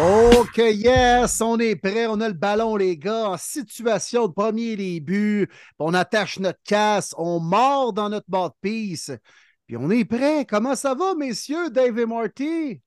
OK, 0.00 0.58
yes, 0.58 1.40
on 1.40 1.58
est 1.58 1.74
prêt. 1.74 2.06
On 2.06 2.20
a 2.20 2.28
le 2.28 2.34
ballon, 2.34 2.76
les 2.76 2.96
gars, 2.96 3.30
en 3.30 3.36
situation 3.36 4.28
de 4.28 4.32
premier 4.32 5.00
buts. 5.00 5.48
On 5.80 5.92
attache 5.92 6.38
notre 6.38 6.60
casse, 6.62 7.14
on 7.18 7.40
mord 7.40 7.92
dans 7.92 8.08
notre 8.08 8.28
bas 8.28 8.48
de 8.48 8.54
piste. 8.60 9.18
Puis 9.66 9.76
on 9.76 9.90
est 9.90 10.04
prêt. 10.04 10.46
Comment 10.48 10.76
ça 10.76 10.94
va, 10.94 11.14
messieurs, 11.16 11.70
Dave 11.70 11.98
et 11.98 12.06
Marty? 12.06 12.80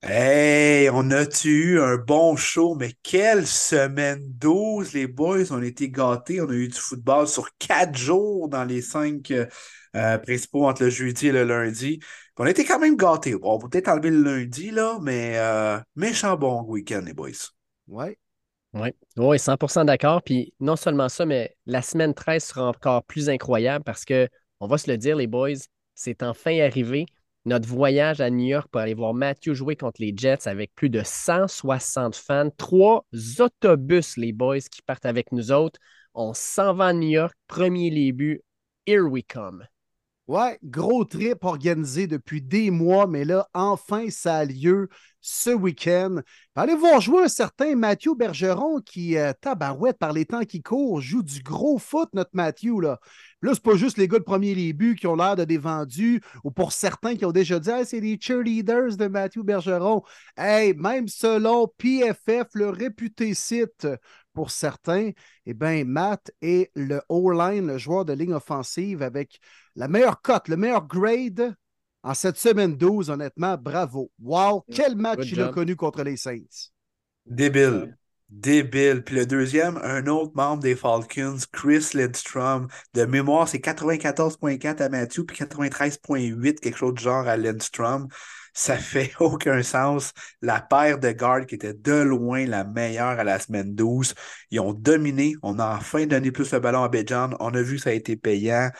Hey, 0.00 0.88
on 0.90 1.10
a-tu 1.10 1.48
eu 1.48 1.80
un 1.80 1.96
bon 1.96 2.36
show, 2.36 2.76
mais 2.76 2.92
quelle 3.02 3.46
semaine 3.46 4.22
12, 4.38 4.92
les 4.92 5.08
boys. 5.08 5.50
On 5.50 5.60
a 5.60 5.66
été 5.66 5.90
gâtés. 5.90 6.40
On 6.40 6.48
a 6.48 6.52
eu 6.52 6.68
du 6.68 6.78
football 6.78 7.26
sur 7.26 7.48
quatre 7.58 7.96
jours 7.96 8.48
dans 8.48 8.64
les 8.64 8.80
cinq 8.80 9.32
euh, 9.32 10.18
principaux 10.18 10.68
entre 10.68 10.84
le 10.84 10.90
jeudi 10.90 11.28
et 11.28 11.32
le 11.32 11.42
lundi. 11.42 11.98
on 12.36 12.44
a 12.44 12.50
été 12.50 12.64
quand 12.64 12.78
même 12.78 12.96
gâtés. 12.96 13.34
on 13.42 13.58
peut 13.58 13.68
peut-être 13.68 13.88
enlever 13.88 14.10
le 14.10 14.22
lundi, 14.22 14.70
là, 14.70 14.98
mais 15.02 15.36
euh, 15.36 15.80
méchant 15.96 16.36
bon 16.36 16.62
week-end, 16.62 17.02
les 17.04 17.12
boys. 17.12 17.50
Ouais. 17.88 18.16
Oui, 18.74 18.90
ouais, 19.16 19.38
100% 19.38 19.84
d'accord. 19.84 20.22
Puis 20.22 20.54
non 20.60 20.76
seulement 20.76 21.08
ça, 21.08 21.26
mais 21.26 21.56
la 21.66 21.82
semaine 21.82 22.14
13 22.14 22.44
sera 22.44 22.68
encore 22.68 23.02
plus 23.02 23.28
incroyable 23.28 23.82
parce 23.84 24.04
que, 24.04 24.28
on 24.60 24.68
va 24.68 24.78
se 24.78 24.88
le 24.88 24.96
dire, 24.96 25.16
les 25.16 25.26
boys, 25.26 25.58
c'est 25.96 26.22
enfin 26.22 26.56
arrivé 26.60 27.06
notre 27.48 27.68
voyage 27.68 28.20
à 28.20 28.30
New 28.30 28.46
York 28.46 28.68
pour 28.70 28.80
aller 28.80 28.94
voir 28.94 29.14
Matthew 29.14 29.52
jouer 29.54 29.74
contre 29.74 30.00
les 30.00 30.12
Jets 30.16 30.46
avec 30.46 30.74
plus 30.74 30.90
de 30.90 31.02
160 31.04 32.14
fans, 32.14 32.50
trois 32.56 33.04
autobus, 33.38 34.16
les 34.16 34.32
boys, 34.32 34.60
qui 34.60 34.82
partent 34.82 35.06
avec 35.06 35.32
nous 35.32 35.50
autres. 35.50 35.80
On 36.14 36.34
s'en 36.34 36.74
va 36.74 36.86
à 36.86 36.92
New 36.92 37.08
York, 37.08 37.34
premier 37.46 37.90
début, 37.90 38.42
here 38.86 39.04
we 39.04 39.22
come. 39.26 39.66
Ouais, 40.28 40.58
gros 40.62 41.06
trip 41.06 41.42
organisé 41.42 42.06
depuis 42.06 42.42
des 42.42 42.70
mois, 42.70 43.06
mais 43.06 43.24
là, 43.24 43.48
enfin, 43.54 44.10
ça 44.10 44.36
a 44.36 44.44
lieu 44.44 44.90
ce 45.22 45.48
week-end. 45.48 46.16
Allez 46.54 46.74
voir 46.74 47.00
jouer 47.00 47.22
un 47.24 47.28
certain 47.28 47.74
Mathieu 47.74 48.14
Bergeron 48.14 48.80
qui, 48.82 49.16
euh, 49.16 49.32
tabarouette 49.40 49.96
par 49.96 50.12
les 50.12 50.26
temps 50.26 50.44
qui 50.44 50.60
courent, 50.62 51.00
joue 51.00 51.22
du 51.22 51.42
gros 51.42 51.78
foot, 51.78 52.10
notre 52.12 52.32
Mathieu. 52.34 52.78
Là, 52.78 53.00
là 53.40 53.52
c'est 53.54 53.62
pas 53.62 53.76
juste 53.76 53.96
les 53.96 54.06
gars 54.06 54.18
de 54.18 54.24
premier 54.24 54.54
début 54.54 54.96
qui 54.96 55.06
ont 55.06 55.16
l'air 55.16 55.34
de 55.34 55.44
des 55.44 55.56
vendus, 55.56 56.20
ou 56.44 56.50
pour 56.50 56.72
certains 56.72 57.16
qui 57.16 57.24
ont 57.24 57.32
déjà 57.32 57.58
dit 57.58 57.70
c'est 57.86 58.02
des 58.02 58.18
cheerleaders 58.20 58.98
de 58.98 59.06
Mathieu 59.06 59.42
Bergeron. 59.42 60.02
Hey, 60.36 60.74
même 60.74 61.08
selon 61.08 61.68
PFF, 61.78 62.48
le 62.52 62.68
réputé 62.68 63.32
site 63.32 63.86
pour 64.34 64.50
certains, 64.50 65.10
eh 65.46 65.54
bien, 65.54 65.84
Matt 65.84 66.30
est 66.42 66.70
le 66.76 67.00
O-line, 67.08 67.66
le 67.66 67.78
joueur 67.78 68.04
de 68.04 68.12
ligne 68.12 68.34
offensive 68.34 69.02
avec 69.02 69.40
la 69.78 69.86
meilleure 69.86 70.20
cote, 70.20 70.48
le 70.48 70.56
meilleur 70.56 70.86
grade 70.86 71.54
en 72.02 72.12
cette 72.12 72.36
semaine 72.36 72.76
12. 72.76 73.10
Honnêtement, 73.10 73.56
bravo. 73.56 74.10
Wow, 74.20 74.64
quel 74.72 74.96
match 74.96 75.30
il 75.30 75.40
a 75.40 75.48
connu 75.48 75.76
contre 75.76 76.02
les 76.02 76.16
Saints. 76.16 76.72
Débile. 77.24 77.96
Débile. 78.28 79.02
Puis 79.04 79.14
le 79.14 79.24
deuxième, 79.24 79.78
un 79.78 80.06
autre 80.08 80.32
membre 80.34 80.64
des 80.64 80.74
Falcons, 80.74 81.38
Chris 81.52 81.90
Lindstrom. 81.94 82.66
De 82.92 83.04
mémoire, 83.04 83.48
c'est 83.48 83.58
94.4 83.58 84.82
à 84.82 84.88
Matthew, 84.88 85.24
puis 85.24 85.36
93.8, 85.36 86.58
quelque 86.58 86.76
chose 86.76 86.94
de 86.94 86.98
genre 86.98 87.28
à 87.28 87.36
Lindstrom 87.36 88.08
ça 88.58 88.76
fait 88.76 89.12
aucun 89.20 89.62
sens. 89.62 90.12
La 90.42 90.60
paire 90.60 90.98
de 90.98 91.10
gardes 91.12 91.46
qui 91.46 91.54
était 91.54 91.74
de 91.74 91.92
loin 91.92 92.44
la 92.46 92.64
meilleure 92.64 93.18
à 93.18 93.24
la 93.24 93.38
semaine 93.38 93.74
12, 93.74 94.14
ils 94.50 94.60
ont 94.60 94.72
dominé. 94.72 95.34
On 95.42 95.58
a 95.58 95.76
enfin 95.76 96.06
donné 96.06 96.32
plus 96.32 96.52
le 96.52 96.60
ballon 96.60 96.82
à 96.82 96.88
Bejan. 96.88 97.30
On 97.40 97.54
a 97.54 97.62
vu 97.62 97.76
que 97.76 97.82
ça 97.82 97.90
a 97.90 97.92
été 97.92 98.16
payant. 98.16 98.70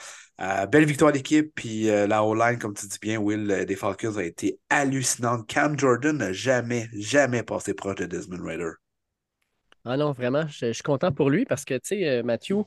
Euh, 0.40 0.66
belle 0.66 0.84
victoire 0.84 1.10
d'équipe, 1.10 1.52
puis 1.52 1.90
euh, 1.90 2.06
la 2.06 2.22
O-line, 2.22 2.58
comme 2.58 2.72
tu 2.72 2.86
dis 2.86 2.98
bien, 3.02 3.18
Will, 3.18 3.50
euh, 3.50 3.64
des 3.64 3.74
Falcons 3.74 4.16
a 4.18 4.22
été 4.22 4.60
hallucinante. 4.70 5.48
Cam 5.48 5.76
Jordan 5.76 6.16
n'a 6.16 6.32
jamais, 6.32 6.88
jamais 6.94 7.42
passé 7.42 7.74
proche 7.74 7.96
de 7.96 8.06
Desmond 8.06 8.44
Rider. 8.44 8.70
Ah 9.84 9.96
non, 9.96 10.12
vraiment, 10.12 10.46
je, 10.46 10.72
suis 10.72 10.82
content 10.84 11.10
pour 11.10 11.28
lui 11.28 11.44
parce 11.44 11.64
que, 11.64 11.74
tu 11.74 11.80
sais, 11.88 12.22
Mathieu, 12.22 12.58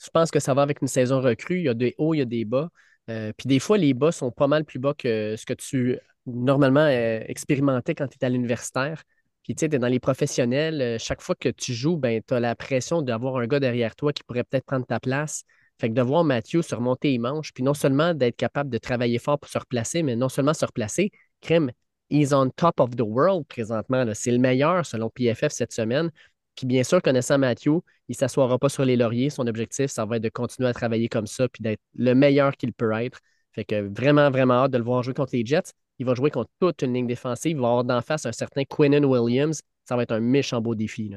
je 0.00 0.08
pense 0.10 0.30
que 0.30 0.38
ça 0.38 0.54
va 0.54 0.62
avec 0.62 0.82
une 0.82 0.88
saison 0.88 1.20
recrue. 1.20 1.58
Il 1.58 1.64
y 1.64 1.68
a 1.68 1.74
des 1.74 1.96
hauts, 1.98 2.14
il 2.14 2.18
y 2.18 2.22
a 2.22 2.26
des 2.26 2.44
bas. 2.44 2.68
puis 3.08 3.46
des 3.46 3.58
fois, 3.58 3.78
les 3.78 3.94
bas 3.94 4.12
sont 4.12 4.30
pas 4.30 4.46
mal 4.46 4.64
plus 4.64 4.78
bas 4.78 4.94
que 4.94 5.34
ce 5.36 5.46
que 5.46 5.54
tu 5.54 5.98
normalement 6.26 6.86
expérimenté 6.86 7.94
quand 7.94 8.06
tu 8.08 8.18
es 8.20 8.24
à 8.24 8.28
l'universitaire. 8.28 9.02
Puis 9.42 9.54
tu 9.54 9.60
sais, 9.60 9.68
tu 9.68 9.76
es 9.76 9.78
dans 9.78 9.88
les 9.88 10.00
professionnels. 10.00 10.98
Chaque 11.00 11.22
fois 11.22 11.34
que 11.34 11.48
tu 11.48 11.72
joues, 11.72 11.96
ben, 11.96 12.20
tu 12.26 12.34
as 12.34 12.40
la 12.40 12.54
pression 12.54 13.00
d'avoir 13.00 13.36
un 13.36 13.46
gars 13.46 13.60
derrière 13.60 13.96
toi 13.96 14.12
qui 14.12 14.22
pourrait 14.22 14.44
peut-être 14.44 14.66
prendre 14.66 14.86
ta 14.86 15.00
place. 15.00 15.44
Fait 15.78 15.88
que 15.90 15.94
de 15.94 16.02
voir 16.02 16.24
Mathieu 16.24 16.62
se 16.62 16.74
remonter 16.74 17.10
les 17.10 17.18
manches, 17.18 17.52
puis 17.52 17.62
non 17.62 17.74
seulement 17.74 18.14
d'être 18.14 18.36
capable 18.36 18.70
de 18.70 18.78
travailler 18.78 19.18
fort 19.18 19.38
pour 19.38 19.50
se 19.50 19.58
replacer, 19.58 20.02
mais 20.02 20.16
non 20.16 20.28
seulement 20.28 20.54
se 20.54 20.64
replacer, 20.64 21.10
crème, 21.40 21.70
he's 22.10 22.32
on 22.32 22.50
top 22.50 22.80
of 22.80 22.96
the 22.96 23.02
world 23.02 23.46
présentement. 23.46 24.04
C'est 24.14 24.30
le 24.30 24.38
meilleur 24.38 24.86
selon 24.86 25.10
PFF 25.10 25.52
cette 25.52 25.72
semaine. 25.72 26.10
Puis 26.56 26.66
bien 26.66 26.82
sûr, 26.82 27.02
connaissant 27.02 27.36
Mathieu, 27.36 27.80
il 28.08 28.12
ne 28.12 28.14
s'assoira 28.14 28.58
pas 28.58 28.70
sur 28.70 28.84
les 28.84 28.96
lauriers. 28.96 29.28
Son 29.28 29.46
objectif, 29.46 29.90
ça 29.90 30.06
va 30.06 30.16
être 30.16 30.22
de 30.22 30.30
continuer 30.30 30.68
à 30.68 30.72
travailler 30.72 31.08
comme 31.08 31.26
ça, 31.26 31.48
puis 31.48 31.62
d'être 31.62 31.80
le 31.94 32.14
meilleur 32.14 32.56
qu'il 32.56 32.72
peut 32.72 32.92
être. 32.92 33.20
Fait 33.52 33.64
que 33.64 33.88
vraiment, 33.94 34.30
vraiment 34.30 34.54
hâte 34.64 34.70
de 34.70 34.78
le 34.78 34.84
voir 34.84 35.02
jouer 35.02 35.14
contre 35.14 35.34
les 35.34 35.44
Jets. 35.44 35.72
Il 35.98 36.06
va 36.06 36.14
jouer 36.14 36.30
contre 36.30 36.50
toute 36.60 36.82
une 36.82 36.94
ligne 36.94 37.06
défensive. 37.06 37.56
Il 37.56 37.60
va 37.60 37.68
avoir 37.68 37.84
d'en 37.84 38.00
face 38.00 38.26
un 38.26 38.32
certain 38.32 38.64
Quinnen 38.64 39.04
Williams. 39.04 39.60
Ça 39.84 39.96
va 39.96 40.02
être 40.02 40.12
un 40.12 40.20
méchant 40.20 40.60
beau 40.60 40.74
défi. 40.74 41.14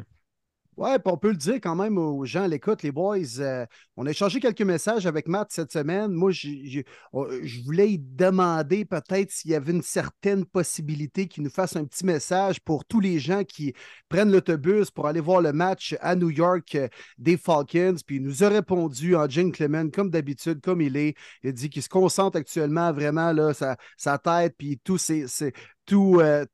Ouais, 0.79 0.95
on 1.03 1.17
peut 1.17 1.31
le 1.31 1.35
dire 1.35 1.55
quand 1.55 1.75
même 1.75 1.97
aux 1.97 2.23
gens 2.23 2.43
à 2.43 2.47
l'écoute, 2.47 2.83
les 2.83 2.93
boys. 2.93 3.17
Euh, 3.39 3.65
on 3.97 4.05
a 4.05 4.11
échangé 4.11 4.39
quelques 4.39 4.61
messages 4.61 5.05
avec 5.05 5.27
Matt 5.27 5.51
cette 5.51 5.73
semaine. 5.73 6.13
Moi, 6.13 6.31
oh, 7.11 7.27
je 7.43 7.61
voulais 7.65 7.97
demander 7.99 8.85
peut-être 8.85 9.29
s'il 9.29 9.51
y 9.51 9.55
avait 9.55 9.73
une 9.73 9.81
certaine 9.81 10.45
possibilité 10.45 11.27
qu'il 11.27 11.43
nous 11.43 11.49
fasse 11.49 11.75
un 11.75 11.83
petit 11.83 12.05
message 12.05 12.61
pour 12.61 12.85
tous 12.85 13.01
les 13.01 13.19
gens 13.19 13.43
qui 13.43 13.73
prennent 14.07 14.31
l'autobus 14.31 14.89
pour 14.89 15.07
aller 15.07 15.19
voir 15.19 15.41
le 15.41 15.51
match 15.51 15.97
à 15.99 16.15
New 16.15 16.29
York 16.29 16.73
euh, 16.75 16.87
des 17.17 17.35
Falcons. 17.35 17.97
Puis 18.07 18.15
il 18.15 18.23
nous 18.23 18.45
a 18.45 18.47
répondu 18.47 19.17
en 19.17 19.27
Clement, 19.27 19.89
comme 19.89 20.09
d'habitude, 20.09 20.61
comme 20.61 20.79
il 20.79 20.95
est. 20.95 21.13
Il 21.43 21.51
dit 21.51 21.69
qu'il 21.69 21.83
se 21.83 21.89
concentre 21.89 22.37
actuellement 22.37 22.93
vraiment 22.93 23.33
là, 23.33 23.51
sa, 23.53 24.17
tête, 24.17 24.55
puis 24.57 24.79
tous 24.81 24.97
ses, 24.97 25.27
tout, 25.89 26.19
euh, 26.21 26.45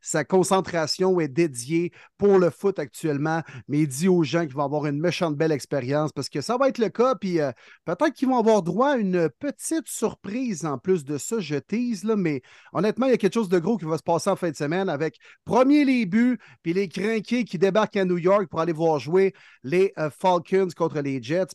sa 0.00 0.24
concentration 0.24 1.20
est 1.20 1.28
dédiée 1.28 1.92
pour 2.16 2.38
le 2.38 2.48
foot 2.48 2.78
actuellement, 2.78 3.42
mais 3.68 3.80
il 3.80 3.86
dit 3.86 4.08
aux 4.08 4.22
gens 4.22 4.46
qu'ils 4.46 4.54
vont 4.54 4.64
avoir 4.64 4.86
une 4.86 4.98
méchante 4.98 5.36
belle 5.36 5.52
expérience 5.52 6.10
parce 6.10 6.30
que 6.30 6.40
ça 6.40 6.56
va 6.56 6.68
être 6.68 6.78
le 6.78 6.88
cas, 6.88 7.14
puis 7.14 7.38
euh, 7.38 7.52
peut-être 7.84 8.14
qu'ils 8.14 8.28
vont 8.28 8.38
avoir 8.38 8.62
droit 8.62 8.92
à 8.92 8.96
une 8.96 9.28
petite 9.38 9.88
surprise 9.88 10.64
en 10.64 10.78
plus 10.78 11.04
de 11.04 11.18
ça, 11.18 11.38
je 11.38 11.56
tease, 11.56 12.04
là, 12.04 12.16
mais 12.16 12.40
honnêtement, 12.72 13.06
il 13.06 13.10
y 13.10 13.14
a 13.14 13.18
quelque 13.18 13.34
chose 13.34 13.50
de 13.50 13.58
gros 13.58 13.76
qui 13.76 13.84
va 13.84 13.98
se 13.98 14.02
passer 14.02 14.30
en 14.30 14.36
fin 14.36 14.50
de 14.50 14.56
semaine 14.56 14.88
avec 14.88 15.18
premier 15.44 15.84
les 15.84 16.06
buts, 16.06 16.38
puis 16.62 16.72
les 16.72 16.88
crinqués 16.88 17.44
qui 17.44 17.58
débarquent 17.58 17.98
à 17.98 18.06
New 18.06 18.18
York 18.18 18.46
pour 18.48 18.60
aller 18.60 18.72
voir 18.72 18.98
jouer 18.98 19.34
les 19.64 19.92
euh, 19.98 20.08
Falcons 20.08 20.68
contre 20.74 21.00
les 21.00 21.22
Jets, 21.22 21.54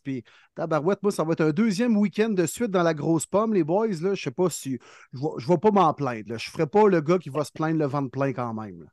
Tabarouette, 0.57 1.03
moi, 1.03 1.11
ça 1.11 1.23
va 1.23 1.33
être 1.33 1.41
un 1.41 1.51
deuxième 1.51 1.95
week-end 1.95 2.29
de 2.29 2.47
suite 2.47 2.71
dans 2.71 2.81
la 2.81 2.95
grosse 2.95 3.27
pomme, 3.27 3.53
les 3.53 3.63
boys. 3.63 3.87
Là, 4.01 4.15
je 4.15 4.23
sais 4.23 4.31
pas 4.31 4.49
si. 4.49 4.79
Je 5.13 5.19
ne 5.19 5.47
vais, 5.47 5.57
pas 5.59 5.69
m'en 5.69 5.93
plaindre. 5.93 6.29
Je 6.29 6.33
ne 6.33 6.51
ferai 6.51 6.65
pas 6.65 6.87
le 6.87 6.99
gars 6.99 7.19
qui 7.19 7.29
va 7.29 7.43
se 7.43 7.51
plaindre 7.51 7.77
le 7.77 7.85
ventre 7.85 8.09
plein 8.09 8.33
quand 8.33 8.55
même. 8.55 8.89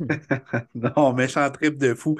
non, 0.74 1.12
méchant 1.12 1.50
trip 1.50 1.76
de 1.76 1.92
fou. 1.92 2.16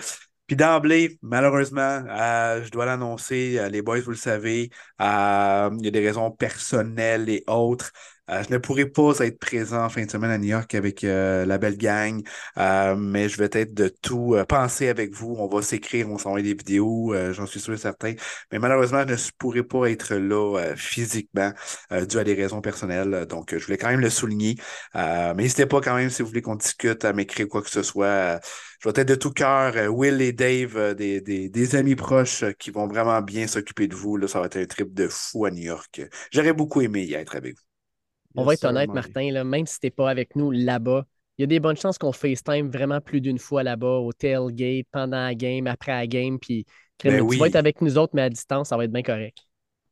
Puis 0.47 0.57
d'emblée, 0.57 1.19
malheureusement, 1.23 2.05
euh, 2.11 2.63
je 2.63 2.71
dois 2.71 2.85
l'annoncer, 2.85 3.59
euh, 3.59 3.71
les 3.71 3.81
boys, 3.81 4.01
vous 4.01 4.11
le 4.11 4.17
savez, 4.17 4.69
euh, 5.01 5.71
il 5.79 5.85
y 5.87 5.89
a 5.89 5.91
des 5.91 6.07
raisons 6.07 6.31
personnelles 6.31 7.31
et 7.31 7.45
autres. 7.47 7.91
Euh, 8.33 8.43
je 8.49 8.53
ne 8.53 8.59
pourrai 8.59 8.87
pas 8.87 9.13
être 9.21 9.39
présent 9.39 9.85
en 9.85 9.89
fin 9.89 10.05
de 10.05 10.11
semaine 10.11 10.31
à 10.31 10.39
New 10.39 10.49
York 10.49 10.75
avec 10.75 11.05
euh, 11.05 11.45
la 11.45 11.59
belle 11.59 11.77
gang, 11.77 12.23
euh, 12.59 12.95
mais 12.97 13.29
je 13.29 13.37
vais 13.39 13.49
être 13.53 13.75
de 13.75 13.89
tout 13.89 14.37
penser 14.49 14.89
avec 14.89 15.13
vous. 15.15 15.35
On 15.39 15.49
va 15.49 15.63
s'écrire, 15.63 16.09
on 16.11 16.19
s'envoie 16.19 16.43
des 16.43 16.55
vidéos, 16.55 17.15
j'en 17.33 17.47
suis 17.47 17.61
sûr 17.61 17.75
et 17.75 17.77
certain. 17.77 18.15
Mais 18.51 18.59
malheureusement, 18.59 19.05
je 19.07 19.13
ne 19.13 19.19
pourrai 19.39 19.63
pas 19.63 19.91
être 19.91 20.15
là 20.15 20.75
physiquement 20.77 21.53
dû 22.09 22.19
à 22.19 22.25
des 22.25 22.35
raisons 22.35 22.61
personnelles. 22.61 23.27
Donc, 23.29 23.57
je 23.57 23.65
voulais 23.65 23.79
quand 23.79 23.89
même 23.89 24.01
le 24.01 24.11
souligner. 24.11 24.57
mais 24.95 25.35
n'hésitez 25.35 25.67
pas 25.67 25.81
quand 25.81 25.95
même 25.97 26.11
si 26.11 26.23
vous 26.23 26.29
voulez 26.29 26.43
qu'on 26.43 26.57
discute 26.57 27.05
à 27.05 27.13
m'écrire 27.13 27.49
quoi 27.49 27.63
que 27.63 27.71
ce 27.71 27.83
soit. 27.83 28.41
je 28.81 28.89
vais 28.89 29.01
être 29.01 29.09
de 29.09 29.15
tout 29.15 29.33
cœur. 29.33 29.75
Will 29.93 30.21
et 30.23 30.33
Dave, 30.33 30.95
des, 30.95 31.21
des, 31.21 31.49
des, 31.49 31.77
amis 31.77 31.97
proches 31.97 32.45
qui 32.59 32.71
vont 32.71 32.87
vraiment 32.87 33.21
bien 33.23 33.47
s'occuper 33.47 33.89
de 33.89 33.95
vous. 33.95 34.17
Là, 34.17 34.29
ça 34.29 34.41
va 34.41 34.47
être 34.47 34.57
un 34.59 34.67
trip 34.67 34.93
de 34.95 35.09
fou 35.09 35.45
à 35.47 35.51
New 35.51 35.63
York. 35.63 36.03
J'aurais 36.33 36.53
beaucoup 36.53 36.81
aimé 36.81 37.05
y 37.05 37.15
être 37.15 37.37
avec 37.37 37.57
vous. 37.57 37.72
On 38.37 38.45
va 38.45 38.55
être 38.55 38.65
honnête, 38.65 38.93
Martin, 38.93 39.31
là, 39.31 39.45
même 39.45 39.67
si 39.67 39.79
tu 39.79 39.87
n'es 39.87 39.91
pas 39.91 40.11
avec 40.11 40.37
nous 40.37 40.51
là-bas, 40.51 41.05
il 41.39 41.43
y 41.43 41.45
a 41.45 41.47
des 41.47 41.61
bonnes 41.61 41.77
chances 41.77 41.99
qu'on 41.99 42.13
FaceTime 42.13 42.71
vraiment 42.71 43.01
plus 43.01 43.21
d'une 43.21 43.39
fois 43.39 43.63
là-bas, 43.63 43.99
au 43.99 44.13
tailgate, 44.13 44.87
pendant 44.93 45.25
la 45.25 45.35
game, 45.35 45.67
après 45.67 45.93
la 45.93 46.07
game. 46.07 46.39
Puis 46.39 46.67
ben 47.03 47.27
tu 47.27 47.37
vas 47.37 47.47
être 47.47 47.57
avec 47.57 47.81
nous 47.81 47.99
autres, 47.99 48.13
mais 48.15 48.23
à 48.23 48.31
distance, 48.31 48.69
ça 48.69 48.77
va 48.77 48.85
être 48.85 48.93
bien 48.93 49.03
correct. 49.03 49.39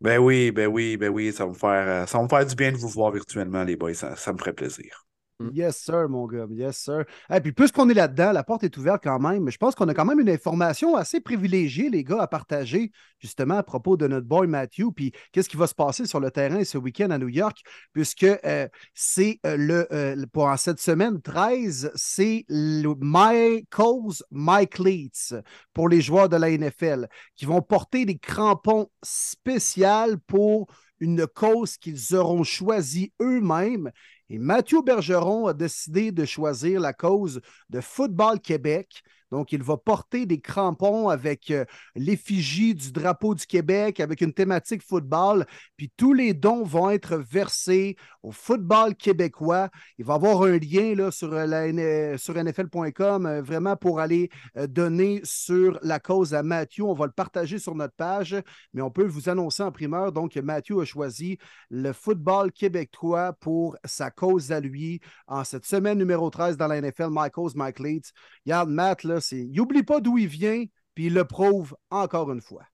Ben 0.01 0.19
oui, 0.19 0.51
ben 0.51 0.67
oui, 0.67 0.97
ben 0.97 1.09
oui, 1.09 1.33
ça 1.33 1.45
va 1.45 1.51
me 1.51 1.57
faire, 1.57 1.89
euh, 1.89 2.07
ça 2.07 2.19
va 2.19 2.25
me 2.25 2.29
faire 2.29 2.47
du 2.47 2.55
bien 2.55 2.73
de 2.73 2.77
vous 2.77 2.89
voir 2.89 3.11
virtuellement, 3.13 3.65
les 3.65 3.77
boys. 3.77 3.95
Ça, 3.95 4.17
ça 4.17 4.33
me 4.33 4.39
ferait 4.39 4.53
plaisir. 4.53 5.07
Mm. 5.41 5.51
Yes, 5.55 5.79
sir, 5.79 6.09
mon 6.09 6.27
gars. 6.27 6.47
Yes, 6.51 6.77
sir. 6.77 7.05
Et 7.35 7.41
puis, 7.41 7.53
puisqu'on 7.53 7.89
est 7.89 7.95
là-dedans, 7.95 8.33
la 8.33 8.45
porte 8.45 8.63
est 8.63 8.77
ouverte 8.77 9.03
quand 9.03 9.19
même. 9.19 9.45
Mais 9.45 9.51
je 9.51 9.57
pense 9.57 9.75
qu'on 9.75 9.89
a 9.89 9.95
quand 9.95 10.05
même 10.05 10.21
une 10.21 10.29
information 10.29 10.97
assez 10.97 11.21
privilégiée, 11.21 11.89
les 11.89 12.05
gars, 12.05 12.21
à 12.21 12.27
partager, 12.27 12.93
justement, 13.19 13.57
à 13.57 13.63
propos 13.63 13.97
de 13.97 14.07
notre 14.07 14.27
boy 14.27 14.47
Matthew. 14.47 14.93
Puis, 14.95 15.13
qu'est-ce 15.33 15.49
qui 15.49 15.57
va 15.57 15.67
se 15.67 15.75
passer 15.75 16.05
sur 16.05 16.21
le 16.21 16.31
terrain 16.31 16.63
ce 16.63 16.77
week-end 16.77 17.11
à 17.11 17.19
New 17.19 17.29
York, 17.29 17.63
puisque 17.93 18.25
euh, 18.25 18.69
c'est 18.93 19.41
euh, 19.47 19.57
le, 19.57 19.89
euh, 19.93 20.27
pour 20.33 20.51
cette 20.59 20.81
semaine 20.81 21.23
13, 21.23 21.91
c'est 21.95 22.45
le 22.49 22.95
My 23.01 23.67
Cause, 23.71 24.23
My 24.31 24.67
Cleats 24.69 25.41
pour 25.73 25.89
les 25.89 26.03
joueurs 26.03 26.29
de 26.29 26.37
la 26.37 26.51
NFL 26.51 27.09
qui 27.35 27.47
vont 27.47 27.63
porter 27.63 28.05
des 28.05 28.19
crampons 28.19 28.91
spéciaux 29.03 30.17
pour 30.27 30.67
une 31.01 31.27
cause 31.27 31.77
qu'ils 31.79 32.15
auront 32.15 32.45
choisie 32.45 33.13
eux-mêmes 33.21 33.91
et 34.31 34.38
Mathieu 34.38 34.81
Bergeron 34.81 35.49
a 35.49 35.53
décidé 35.53 36.12
de 36.12 36.25
choisir 36.25 36.81
la 36.81 36.93
cause 36.93 37.41
de 37.69 37.81
Football 37.81 38.41
Québec 38.41 39.03
donc, 39.31 39.53
il 39.53 39.62
va 39.62 39.77
porter 39.77 40.27
des 40.27 40.41
crampons 40.41 41.09
avec 41.09 41.50
euh, 41.50 41.65
l'effigie 41.94 42.75
du 42.75 42.91
drapeau 42.91 43.35
du 43.35 43.47
Québec, 43.47 44.00
avec 44.00 44.21
une 44.21 44.32
thématique 44.32 44.82
football. 44.82 45.47
Puis 45.77 45.93
tous 45.97 46.12
les 46.12 46.35
dons 46.35 46.65
vont 46.65 46.91
être 46.91 47.17
versés 47.17 47.97
au 48.23 48.32
football 48.32 48.94
québécois. 48.97 49.71
Il 49.99 50.05
va 50.05 50.15
y 50.15 50.17
avoir 50.17 50.43
un 50.43 50.59
lien 50.59 51.11
sur, 51.11 51.32
euh, 51.32 51.47
la, 51.47 51.71
NFL.com 51.71 53.27
euh, 53.27 53.43
vraiment 53.43 53.77
pour 53.77 54.00
aller 54.00 54.31
donner 54.69 55.21
sur 55.25 55.79
la 55.82 56.00
cause 56.00 56.35
à 56.35 56.43
Mathieu. 56.43 56.85
On 56.85 56.94
va 56.94 57.06
le 57.06 57.12
partager 57.12 57.59
sur 57.59 57.75
notre 57.75 57.94
page, 57.94 58.37
mais 58.73 58.82
on 58.82 58.91
peut 58.91 59.06
vous 59.06 59.29
annoncer 59.29 59.62
en 59.62 59.71
primeur. 59.71 60.12
Donc, 60.12 60.37
Mathieu 60.37 60.81
a 60.81 60.85
choisi 60.85 61.38
le 61.71 61.93
football 61.93 62.50
québécois 62.53 63.32
pour 63.35 63.77
sa 63.85 64.11
cause 64.11 64.50
à 64.53 64.61
lui 64.61 65.00
en 65.27 65.44
cette 65.44 65.67
semaine 65.67 65.99
numéro 65.99 66.31
13 66.31 66.56
dans 66.56 66.67
la 66.67 66.81
NFL. 66.81 67.09
My 67.11 67.31
cause, 67.31 67.55
Mike 67.55 67.79
Leeds. 67.79 68.12
Regarde, 68.44 68.71
Matt, 68.71 69.05
là, 69.05 69.19
il 69.32 69.52
n'oublie 69.52 69.82
pas 69.82 70.00
d'où 70.00 70.19
il 70.19 70.28
vient, 70.28 70.64
puis 70.94 71.06
il 71.06 71.14
le 71.14 71.25
prouve 71.25 71.76
encore 71.90 72.32
une 72.32 72.40
fois. 72.40 72.64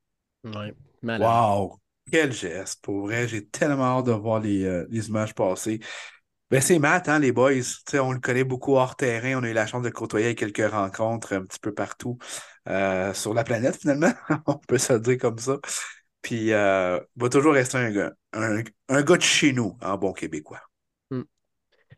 Ouais, 0.44 0.74
wow! 1.02 1.78
Quel 2.10 2.32
geste! 2.32 2.82
Pour 2.82 3.06
vrai, 3.06 3.26
j'ai 3.26 3.46
tellement 3.46 3.98
hâte 3.98 4.06
de 4.06 4.12
voir 4.12 4.40
les, 4.40 4.64
euh, 4.64 4.86
images 4.90 5.34
passer. 5.34 5.80
Ben, 6.50 6.60
c'est 6.60 6.78
Matt, 6.78 7.08
hein, 7.08 7.18
les 7.18 7.32
boys. 7.32 7.50
on 7.94 8.12
le 8.12 8.20
connaît 8.20 8.44
beaucoup 8.44 8.76
hors 8.76 8.94
terrain. 8.94 9.40
On 9.40 9.42
a 9.42 9.50
eu 9.50 9.52
la 9.52 9.66
chance 9.66 9.82
de 9.82 9.90
côtoyer 9.90 10.36
quelques 10.36 10.70
rencontres 10.70 11.32
un 11.32 11.44
petit 11.44 11.58
peu 11.58 11.74
partout 11.74 12.18
euh, 12.68 13.12
sur 13.14 13.34
la 13.34 13.42
planète, 13.42 13.76
finalement. 13.76 14.12
on 14.46 14.54
peut 14.54 14.78
se 14.78 14.92
le 14.92 15.00
dire 15.00 15.18
comme 15.18 15.38
ça. 15.38 15.58
Puis, 16.22 16.52
euh, 16.52 17.00
va 17.16 17.28
toujours 17.28 17.52
rester 17.52 17.78
un 17.78 17.90
gars, 17.90 18.12
un, 18.32 19.02
gars 19.02 19.16
de 19.16 19.22
chez 19.22 19.52
nous, 19.52 19.76
en 19.82 19.98
bon 19.98 20.12
québécois. 20.12 20.62
Hmm. 21.10 21.22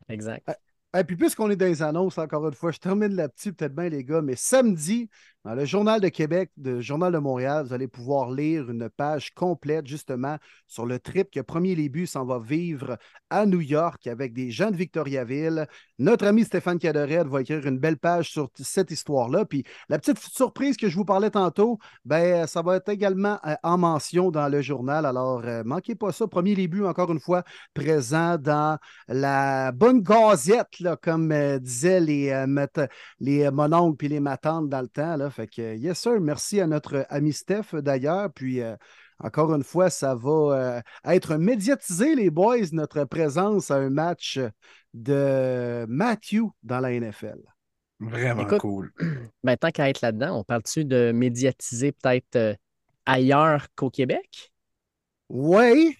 Exact. 0.08 0.48
Et 0.96 1.04
puis, 1.04 1.16
puisqu'on 1.16 1.50
est 1.50 1.56
dans 1.56 1.66
les 1.66 1.82
annonces, 1.82 2.16
encore 2.18 2.46
une 2.48 2.54
fois, 2.54 2.72
je 2.72 2.78
termine 2.78 3.14
là-dessus, 3.14 3.52
peut-être 3.52 3.74
bien, 3.74 3.88
les 3.90 4.04
gars, 4.04 4.22
mais 4.22 4.36
samedi, 4.36 5.10
le 5.54 5.64
Journal 5.64 6.00
de 6.00 6.08
Québec, 6.08 6.50
le 6.62 6.80
Journal 6.80 7.12
de 7.12 7.18
Montréal, 7.18 7.66
vous 7.66 7.72
allez 7.72 7.88
pouvoir 7.88 8.30
lire 8.30 8.70
une 8.70 8.88
page 8.88 9.32
complète, 9.34 9.86
justement, 9.86 10.36
sur 10.66 10.86
le 10.86 10.98
trip 10.98 11.30
que 11.30 11.40
Premier 11.40 11.74
Début 11.74 12.06
s'en 12.06 12.24
va 12.24 12.38
vivre 12.38 12.98
à 13.30 13.46
New 13.46 13.60
York 13.60 14.06
avec 14.06 14.32
des 14.32 14.50
gens 14.50 14.70
de 14.70 14.76
Victoriaville. 14.76 15.66
Notre 15.98 16.26
ami 16.26 16.44
Stéphane 16.44 16.78
Cadoret 16.78 17.24
va 17.24 17.40
écrire 17.40 17.66
une 17.66 17.78
belle 17.78 17.98
page 17.98 18.30
sur 18.30 18.50
cette 18.56 18.90
histoire-là. 18.90 19.44
Puis, 19.44 19.64
la 19.88 19.98
petite 19.98 20.18
surprise 20.18 20.76
que 20.76 20.88
je 20.88 20.96
vous 20.96 21.04
parlais 21.04 21.30
tantôt, 21.30 21.78
ben, 22.04 22.46
ça 22.46 22.62
va 22.62 22.76
être 22.76 22.88
également 22.88 23.38
euh, 23.46 23.54
en 23.62 23.78
mention 23.78 24.30
dans 24.30 24.48
le 24.48 24.60
journal. 24.62 25.06
Alors, 25.06 25.42
euh, 25.44 25.62
manquez 25.64 25.94
pas 25.94 26.12
ça. 26.12 26.26
Premier 26.26 26.54
Début, 26.54 26.84
encore 26.84 27.12
une 27.12 27.20
fois, 27.20 27.42
présent 27.74 28.36
dans 28.38 28.78
la 29.08 29.72
bonne 29.72 30.02
gazette 30.02 30.68
comme 31.02 31.32
euh, 31.32 31.58
disaient 31.58 32.00
les, 32.00 32.30
euh, 32.30 32.86
les 33.20 33.50
mononcles 33.50 34.04
et 34.06 34.08
les 34.08 34.20
matantes 34.20 34.68
dans 34.68 34.80
le 34.80 34.88
temps. 34.88 35.16
Là. 35.16 35.30
Fait 35.38 35.46
que, 35.46 35.76
yes, 35.76 36.00
sir. 36.00 36.20
Merci 36.20 36.60
à 36.60 36.66
notre 36.66 37.06
ami 37.10 37.32
Steph 37.32 37.72
d'ailleurs. 37.74 38.28
Puis, 38.32 38.60
euh, 38.60 38.74
encore 39.20 39.54
une 39.54 39.62
fois, 39.62 39.88
ça 39.88 40.16
va 40.16 40.82
être 41.04 41.36
médiatisé, 41.36 42.16
les 42.16 42.28
boys, 42.28 42.56
notre 42.72 43.04
présence 43.04 43.70
à 43.70 43.76
un 43.76 43.88
match 43.88 44.40
de 44.94 45.86
Matthew 45.88 46.42
dans 46.64 46.80
la 46.80 46.90
NFL. 46.90 47.38
Vraiment 48.00 48.46
cool. 48.58 48.92
Ben, 49.44 49.56
tant 49.56 49.70
qu'à 49.70 49.88
être 49.88 50.00
là-dedans, 50.00 50.40
on 50.40 50.42
parle-tu 50.42 50.84
de 50.84 51.12
médiatiser 51.12 51.92
peut-être 51.92 52.56
ailleurs 53.06 53.68
qu'au 53.76 53.90
Québec? 53.90 54.50
Oui. 55.28 55.96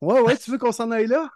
Oui, 0.00 0.16
oui, 0.24 0.38
tu 0.38 0.50
veux 0.50 0.58
qu'on 0.58 0.72
s'en 0.72 0.90
aille 0.90 1.06
là? 1.06 1.28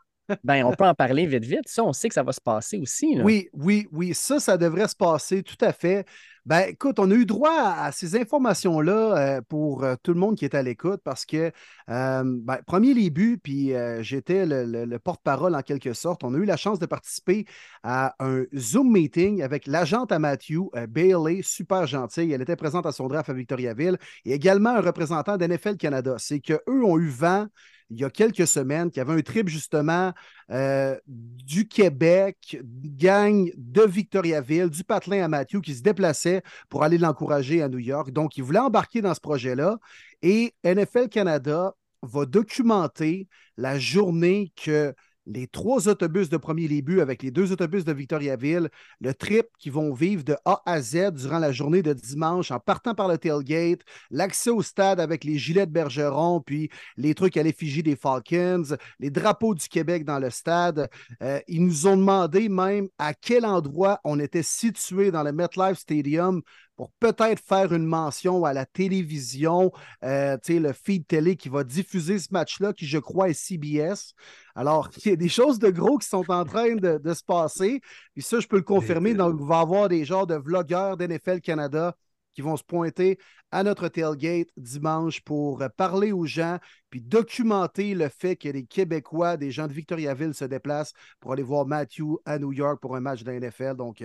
Ben, 0.45 0.65
on 0.65 0.73
peut 0.73 0.85
en 0.85 0.95
parler 0.95 1.27
vite, 1.27 1.45
vite. 1.45 1.67
Ça, 1.67 1.85
on 1.85 1.93
sait 1.93 2.09
que 2.09 2.15
ça 2.15 2.23
va 2.23 2.33
se 2.33 2.41
passer 2.41 2.79
aussi. 2.79 3.19
Oui, 3.23 3.49
oui, 3.53 3.87
oui. 3.93 4.15
Ça, 4.15 4.41
ça 4.41 4.57
devrait 4.57 4.89
se 4.89 4.97
passer 4.97 5.43
tout 5.43 5.63
à 5.63 5.73
fait. 5.73 6.07
Ben, 6.47 6.69
écoute, 6.69 6.99
on 6.99 7.11
a 7.11 7.15
eu 7.15 7.25
droit 7.25 7.59
à, 7.59 7.91
ces 7.91 8.17
informations-là 8.21 8.93
euh, 9.17 9.41
pour 9.49 9.83
euh, 9.83 9.95
tout 10.03 10.13
le 10.13 10.21
monde 10.21 10.37
qui 10.37 10.45
est 10.45 10.55
à 10.55 10.63
l'écoute 10.63 11.01
parce 11.03 11.25
que, 11.25 11.51
euh, 11.89 12.23
ben, 12.25 12.59
premier 12.67 12.93
début, 12.93 13.39
puis 13.39 13.73
j'étais 14.01 14.45
le, 14.47 14.99
porte-parole 14.99 15.55
en 15.55 15.63
quelque 15.63 15.95
sorte. 15.95 16.23
On 16.23 16.35
a 16.35 16.37
eu 16.37 16.45
la 16.45 16.59
chance 16.59 16.79
de 16.79 16.87
participer 16.87 17.47
à 17.83 18.15
un 18.21 18.45
Zoom 18.55 18.93
meeting 18.93 19.43
avec 19.43 19.67
l'agente 19.67 20.13
à 20.13 20.19
Matthew, 20.19 20.71
Bailey, 20.89 21.41
super 21.43 21.87
gentille. 21.87 22.33
Elle 22.33 22.43
était 22.43 22.57
présente 22.57 22.85
à 22.85 22.93
son 22.93 23.09
draft 23.09 23.31
à 23.31 23.33
Victoriaville 23.33 23.99
et 24.27 24.35
également 24.35 24.71
un 24.71 24.81
représentant 24.81 25.39
d'NFL 25.39 25.77
Canada. 25.77 26.17
C'est 26.19 26.41
qu'eux 26.41 26.61
ont 26.69 26.99
eu 26.99 27.09
vent 27.09 27.47
il 27.91 28.01
y 28.01 28.05
a 28.05 28.11
quelques 28.11 28.47
semaines, 28.47 28.91
qui 28.91 29.01
avait 29.01 29.13
un 29.13 29.21
trip 29.23 29.49
justement 29.49 30.13
euh, 30.51 30.97
du 31.07 31.69
Québec, 31.69 32.59
gang 32.63 33.51
de 33.57 33.83
Victoriaville, 33.83 34.69
du 34.69 34.85
patelin 34.85 35.25
à 35.25 35.29
Matthew, 35.29 35.61
qui 35.61 35.75
se 35.75 35.83
déplaçait 35.83 36.43
pour 36.69 36.83
aller 36.83 36.99
l'encourager 36.99 37.63
à 37.63 37.69
New 37.69 37.79
York. 37.79 38.11
Donc, 38.11 38.37
il 38.37 38.43
voulait 38.43 38.59
embarquer 38.59 39.03
dans 39.03 39.15
ce 39.15 39.21
projet-là. 39.21 39.79
Et 40.23 40.55
NFL 40.65 41.09
Canada 41.09 41.75
va 42.03 42.27
documenter 42.27 43.29
la 43.57 43.79
journée 43.79 44.53
que 44.57 44.95
les 45.27 45.47
trois 45.47 45.89
autobus 45.89 46.29
de 46.29 46.37
premier 46.37 46.69
début 46.69 47.01
avec 47.01 47.23
les 47.23 47.31
deux 47.31 47.53
autobus 47.53 47.85
de 47.85 47.93
Victoriaville, 47.93 48.69
le 49.01 49.15
trip 49.15 49.47
qui 49.59 49.71
vont 49.71 49.93
vivre 49.95 50.25
de 50.25 50.37
A 50.45 50.63
à 50.67 50.81
Z 50.81 51.13
durant 51.13 51.39
la 51.39 51.53
journée 51.53 51.83
de 51.83 51.93
dimanche 51.93 52.51
en 52.51 52.61
partant 52.61 52.95
par 52.95 53.09
le 53.09 53.19
tailgate, 53.19 53.81
l'accès 54.11 54.51
au 54.51 54.63
stade 54.63 55.01
avec 55.01 55.25
les 55.25 55.39
gilets 55.39 55.67
de 55.67 55.73
Bergeron, 55.73 56.41
puis 56.41 56.71
les 56.97 57.15
trucs 57.15 57.37
à 57.37 57.43
l'effigie 57.43 57.83
des 57.83 57.97
Falcons, 57.97 58.77
les 59.01 59.11
drapeaux 59.11 59.55
du 59.55 59.69
Québec 59.69 60.05
dans 60.05 60.19
le 60.19 60.31
stade. 60.31 60.89
Euh, 61.23 61.41
ils 61.49 61.65
nous 61.65 61.87
ont 61.87 61.97
demandé 61.97 62.49
même 62.49 62.89
à 62.99 63.15
quel 63.15 63.47
endroit 63.47 64.01
on 64.05 64.19
était 64.19 64.43
situé 64.43 65.11
dans 65.11 65.23
le 65.23 65.33
MetLife 65.33 65.79
Stadium 65.79 66.43
pour 66.77 66.91
peut-être 66.99 67.41
faire 67.41 67.73
une 67.73 67.87
mention 67.87 68.45
à 68.45 68.53
la 68.53 68.67
télévision, 68.67 69.73
euh, 70.05 70.37
le 70.49 70.73
feed 70.73 71.07
télé 71.07 71.37
qui 71.37 71.49
va 71.49 71.65
diffuser 71.65 72.19
ce 72.19 72.29
match-là, 72.33 72.73
qui 72.73 72.87
je 72.87 72.99
crois 72.99 73.29
est 73.29 73.35
CBS. 73.35 74.15
Alors, 74.55 74.91
il 75.05 75.11
y 75.11 75.13
a 75.13 75.17
des 75.17 75.29
choses 75.29 75.59
de 75.59 75.71
gros 75.71 75.99
qui 75.99 76.09
sont 76.09 76.29
en 76.31 76.45
train 76.45 76.75
de, 76.75 77.15
se 77.15 77.23
passer. 77.23 77.81
Puis 78.15 78.23
ça, 78.23 78.41
je 78.41 78.49
peux 78.49 78.57
le 78.57 78.63
confirmer. 78.63 79.15
Donc, 79.15 79.37
il 79.41 79.47
va 79.47 79.59
y 79.59 79.63
avoir 79.63 79.89
des 79.89 80.05
genres 80.05 80.27
de 80.27 80.35
vlogueurs 80.35 80.97
d'NFL 80.97 81.41
Canada 81.41 81.97
qui 82.35 82.43
vont 82.43 82.57
se 82.57 82.65
pointer 82.65 83.19
à 83.53 83.63
notre 83.63 83.87
tailgate 83.87 84.49
dimanche 84.57 85.21
pour 85.21 85.63
parler 85.77 86.11
aux 86.11 86.27
gens, 86.27 86.59
puis 86.91 87.01
documenter 87.01 87.95
le 87.95 88.09
fait 88.09 88.35
que 88.35 88.49
les 88.49 88.65
Québécois, 88.65 89.37
des 89.37 89.53
gens 89.53 89.69
de 89.69 89.73
Victoriaville 89.73 90.35
se 90.35 90.45
déplacent 90.45 90.93
pour 91.21 91.33
aller 91.33 91.45
voir 91.45 91.65
Matthew 91.65 92.17
à 92.25 92.41
New 92.41 92.53
York 92.53 92.81
pour 92.81 92.97
un 92.97 93.01
match 93.01 93.23
de 93.23 93.31
NFL. 93.31 93.77
Donc, 93.77 94.03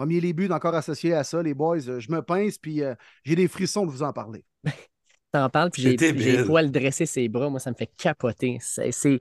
Premier 0.00 0.22
début 0.22 0.50
encore 0.50 0.74
associé 0.74 1.12
à 1.12 1.24
ça, 1.24 1.42
les 1.42 1.52
boys. 1.52 1.86
Euh, 1.86 2.00
je 2.00 2.10
me 2.10 2.22
pince, 2.22 2.56
puis 2.56 2.82
euh, 2.82 2.94
j'ai 3.22 3.36
des 3.36 3.48
frissons 3.48 3.84
de 3.84 3.90
vous 3.90 4.02
en 4.02 4.14
parler. 4.14 4.46
T'en 5.32 5.50
parles, 5.50 5.70
puis 5.70 5.82
j'ai 5.82 5.96
le 5.98 6.46
poil 6.46 6.70
dresser 6.70 7.04
ses 7.04 7.28
bras. 7.28 7.50
Moi, 7.50 7.60
ça 7.60 7.70
me 7.70 7.76
fait 7.76 7.90
capoter. 7.98 8.56
C'est 8.62 9.20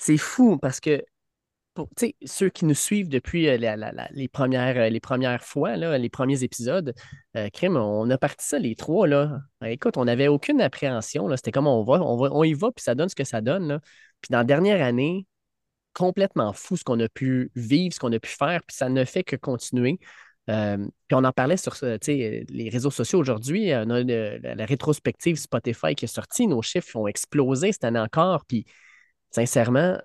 c'est 0.00 0.16
fou 0.16 0.58
parce 0.58 0.80
que 0.80 1.04
pour, 1.74 1.88
ceux 2.24 2.48
qui 2.48 2.64
nous 2.64 2.74
suivent 2.74 3.08
depuis 3.08 3.48
euh, 3.48 3.56
les, 4.10 4.26
premières, 4.26 4.76
euh, 4.78 4.88
les 4.88 4.98
premières 4.98 5.44
fois, 5.44 5.76
là, 5.76 5.96
les 5.96 6.08
premiers 6.08 6.42
épisodes, 6.42 6.92
euh, 7.36 7.48
Crime, 7.50 7.76
on 7.76 8.10
a 8.10 8.18
parti 8.18 8.44
ça 8.44 8.58
les 8.58 8.74
trois. 8.74 9.06
Là. 9.06 9.38
Ben, 9.60 9.68
écoute, 9.68 9.96
on 9.96 10.06
n'avait 10.06 10.26
aucune 10.26 10.60
appréhension. 10.60 11.28
C'était 11.36 11.52
comme 11.52 11.68
on 11.68 11.84
va, 11.84 12.02
on 12.02 12.16
va, 12.16 12.30
on 12.32 12.42
y 12.42 12.54
va, 12.54 12.72
puis 12.72 12.82
ça 12.82 12.96
donne 12.96 13.08
ce 13.08 13.14
que 13.14 13.22
ça 13.22 13.40
donne. 13.40 13.68
Là. 13.68 13.80
Puis 14.20 14.30
dans 14.30 14.38
la 14.38 14.44
dernière 14.44 14.84
année, 14.84 15.26
complètement 15.92 16.52
fou 16.52 16.76
ce 16.76 16.84
qu'on 16.84 17.00
a 17.00 17.08
pu 17.08 17.50
vivre, 17.54 17.94
ce 17.94 18.00
qu'on 18.00 18.12
a 18.12 18.20
pu 18.20 18.30
faire, 18.30 18.62
puis 18.66 18.76
ça 18.76 18.88
ne 18.88 19.04
fait 19.04 19.24
que 19.24 19.36
continuer. 19.36 19.98
puis 20.46 20.56
on 21.12 21.24
en 21.24 21.32
parlait 21.32 21.56
sur 21.56 21.76
les 21.82 22.68
réseaux 22.72 22.90
sociaux 22.90 23.18
aujourd'hui. 23.18 23.72
On 23.74 23.90
a 23.90 24.02
la 24.02 24.66
rétrospective 24.66 25.36
Spotify 25.36 25.94
qui 25.94 26.06
est 26.06 26.08
sortie. 26.08 26.46
Nos 26.46 26.62
chiffres 26.62 26.96
ont 26.96 27.06
explosé 27.06 27.72
cette 27.72 27.84
année 27.84 28.00
encore. 28.00 28.44
Puis 28.46 28.66
sincèrement, 29.30 29.98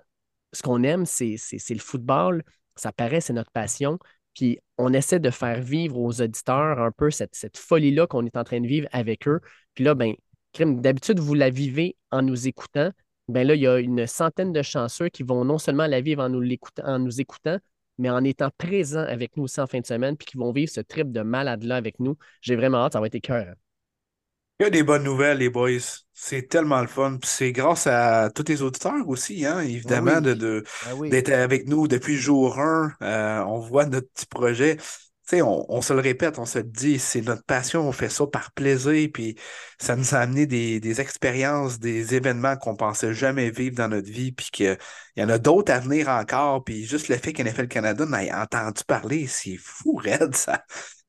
ce 0.52 0.62
qu'on 0.62 0.82
aime, 0.82 1.06
c'est 1.06 1.36
le 1.70 1.78
football. 1.78 2.42
Ça 2.76 2.92
paraît, 2.92 3.20
c'est 3.20 3.32
notre 3.32 3.50
passion. 3.50 3.98
Puis 4.34 4.58
on 4.76 4.92
essaie 4.92 5.18
de 5.18 5.30
faire 5.30 5.60
vivre 5.62 5.98
aux 5.98 6.20
auditeurs 6.20 6.78
un 6.78 6.92
peu 6.92 7.10
cette, 7.10 7.34
cette 7.34 7.56
folie-là 7.56 8.06
qu'on 8.06 8.26
est 8.26 8.36
en 8.36 8.44
train 8.44 8.60
de 8.60 8.66
vivre 8.66 8.88
avec 8.92 9.26
eux. 9.26 9.40
Puis 9.74 9.84
là, 9.84 9.94
ben, 9.94 10.14
d'habitude, 10.58 11.18
vous 11.18 11.34
la 11.34 11.50
vivez 11.50 11.96
en 12.10 12.22
nous 12.22 12.46
écoutant. 12.46 12.90
Ben 13.28 13.46
là, 13.46 13.54
il 13.54 13.60
y 13.60 13.66
a 13.66 13.78
une 13.78 14.06
centaine 14.06 14.52
de 14.52 14.62
chanceux 14.62 15.08
qui 15.08 15.22
vont 15.22 15.44
non 15.44 15.58
seulement 15.58 15.86
la 15.86 16.00
vivre 16.00 16.22
en 16.22 16.28
nous, 16.28 16.42
en 16.84 16.98
nous 16.98 17.20
écoutant, 17.20 17.58
mais 17.98 18.10
en 18.10 18.22
étant 18.24 18.50
présents 18.56 19.00
avec 19.00 19.36
nous 19.36 19.44
aussi 19.44 19.60
en 19.60 19.66
fin 19.66 19.80
de 19.80 19.86
semaine, 19.86 20.16
puis 20.16 20.26
qui 20.26 20.36
vont 20.36 20.52
vivre 20.52 20.70
ce 20.70 20.80
trip 20.80 21.10
de 21.10 21.22
malade-là 21.22 21.76
avec 21.76 21.98
nous. 21.98 22.16
J'ai 22.40 22.56
vraiment 22.56 22.78
hâte, 22.78 22.92
ça 22.92 23.00
va 23.00 23.06
être 23.06 23.18
cœur. 23.20 23.54
Il 24.58 24.62
y 24.62 24.66
a 24.66 24.70
des 24.70 24.82
bonnes 24.82 25.02
nouvelles, 25.02 25.38
les 25.38 25.50
boys. 25.50 25.70
C'est 26.14 26.48
tellement 26.48 26.80
le 26.80 26.86
fun. 26.86 27.18
c'est 27.22 27.52
grâce 27.52 27.86
à 27.86 28.30
tous 28.30 28.44
les 28.48 28.62
auditeurs 28.62 29.06
aussi, 29.06 29.44
hein, 29.44 29.60
évidemment, 29.60 30.22
de, 30.22 30.34
ben 30.34 31.10
d'être 31.10 31.30
avec 31.30 31.68
nous 31.68 31.88
depuis 31.88 32.16
jour 32.16 32.58
1. 32.58 32.92
Euh, 33.02 33.44
on 33.44 33.58
voit 33.58 33.84
notre 33.84 34.08
petit 34.08 34.24
projet. 34.24 34.78
On, 35.34 35.66
on, 35.68 35.82
se 35.82 35.92
le 35.92 36.00
répète, 36.00 36.38
on 36.38 36.46
se 36.46 36.58
le 36.58 36.64
dit, 36.64 36.98
c'est 36.98 37.20
notre 37.22 37.44
passion, 37.44 37.88
on 37.88 37.92
fait 37.92 38.08
ça 38.08 38.26
par 38.26 38.52
plaisir, 38.52 39.08
puis 39.12 39.36
ça 39.78 39.96
nous 39.96 40.14
a 40.14 40.18
amené 40.18 40.46
des, 40.46 41.00
expériences, 41.00 41.78
des 41.78 42.14
événements 42.14 42.56
qu'on 42.56 42.76
pensait 42.76 43.14
jamais 43.14 43.50
vivre 43.50 43.76
dans 43.76 43.88
notre 43.88 44.10
vie, 44.10 44.32
puis 44.32 44.48
qu'il 44.52 44.78
y 45.16 45.22
en 45.22 45.28
a 45.28 45.38
d'autres 45.38 45.72
à 45.72 45.80
venir 45.80 46.08
encore, 46.08 46.64
puis 46.64 46.84
juste 46.84 47.08
le 47.08 47.16
fait 47.16 47.32
qu'NFL 47.32 47.68
Canada 47.68 48.06
n'ait 48.06 48.32
entendu 48.32 48.82
parler, 48.86 49.26
c'est 49.26 49.56
fou, 49.56 49.96
Red, 50.04 50.34
ça. 50.34 50.64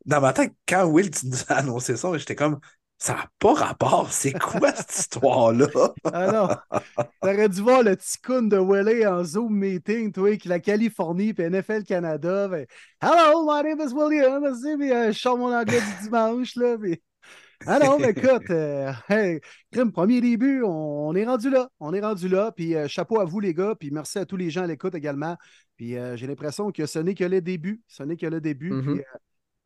Dans 0.05 0.21
ma 0.21 0.33
tête, 0.33 0.53
quand 0.67 0.85
Will, 0.85 1.11
nous 1.23 1.37
as 1.49 1.55
annoncé 1.57 1.97
ça, 1.97 2.17
j'étais 2.17 2.35
comme, 2.35 2.59
ça 2.97 3.13
n'a 3.13 3.29
pas 3.39 3.53
rapport. 3.53 4.11
C'est 4.11 4.37
quoi 4.37 4.71
cette 4.73 4.95
histoire-là? 4.97 5.67
ah 6.11 6.31
non. 6.31 7.03
T'aurais 7.21 7.49
dû 7.49 7.61
voir 7.61 7.83
le 7.83 7.95
petit 7.95 8.17
de 8.49 8.57
Willie 8.57 9.05
en 9.05 9.23
Zoom 9.23 9.53
meeting, 9.55 10.11
toi, 10.11 10.29
avec 10.29 10.45
la 10.45 10.59
Californie 10.59 11.33
et 11.37 11.49
NFL 11.49 11.83
Canada. 11.83 12.47
Ben, 12.47 12.65
Hello, 13.01 13.45
my 13.45 13.63
name 13.63 13.87
is 13.87 13.93
William. 13.93 14.43
Puis, 14.79 14.91
euh, 14.91 15.11
je 15.11 15.17
chante 15.17 15.39
mon 15.39 15.53
anglais 15.53 15.79
du 15.79 16.03
dimanche. 16.05 16.55
Là, 16.55 16.75
Ah 17.67 17.79
non, 17.79 17.99
mais 17.99 18.11
écoute, 18.11 18.49
euh, 18.49 18.91
premier 19.93 20.21
début, 20.21 20.63
on, 20.63 21.15
est 21.15 21.25
rendu 21.25 21.51
là. 21.51 21.69
On 21.79 21.93
est 21.93 22.01
rendu 22.01 22.27
là. 22.27 22.51
Puis 22.51 22.75
euh, 22.75 22.87
chapeau 22.87 23.19
à 23.19 23.25
vous, 23.25 23.39
les 23.39 23.53
gars. 23.53 23.75
Puis 23.79 23.91
merci 23.91 24.17
à 24.17 24.25
tous 24.25 24.37
les 24.37 24.49
gens 24.49 24.63
à 24.63 24.67
l'écoute 24.67 24.95
également. 24.95 25.37
Puis 25.75 25.95
j'ai 26.15 26.25
l'impression 26.25 26.71
que 26.71 26.87
ce 26.87 26.97
n'est 26.97 27.13
que 27.13 27.23
le 27.23 27.41
début. 27.41 27.83
Ce 27.87 28.01
n'est 28.01 28.17
que 28.17 28.25
le 28.25 28.41
début. 28.41 28.71
Mm-hmm. 28.71 29.03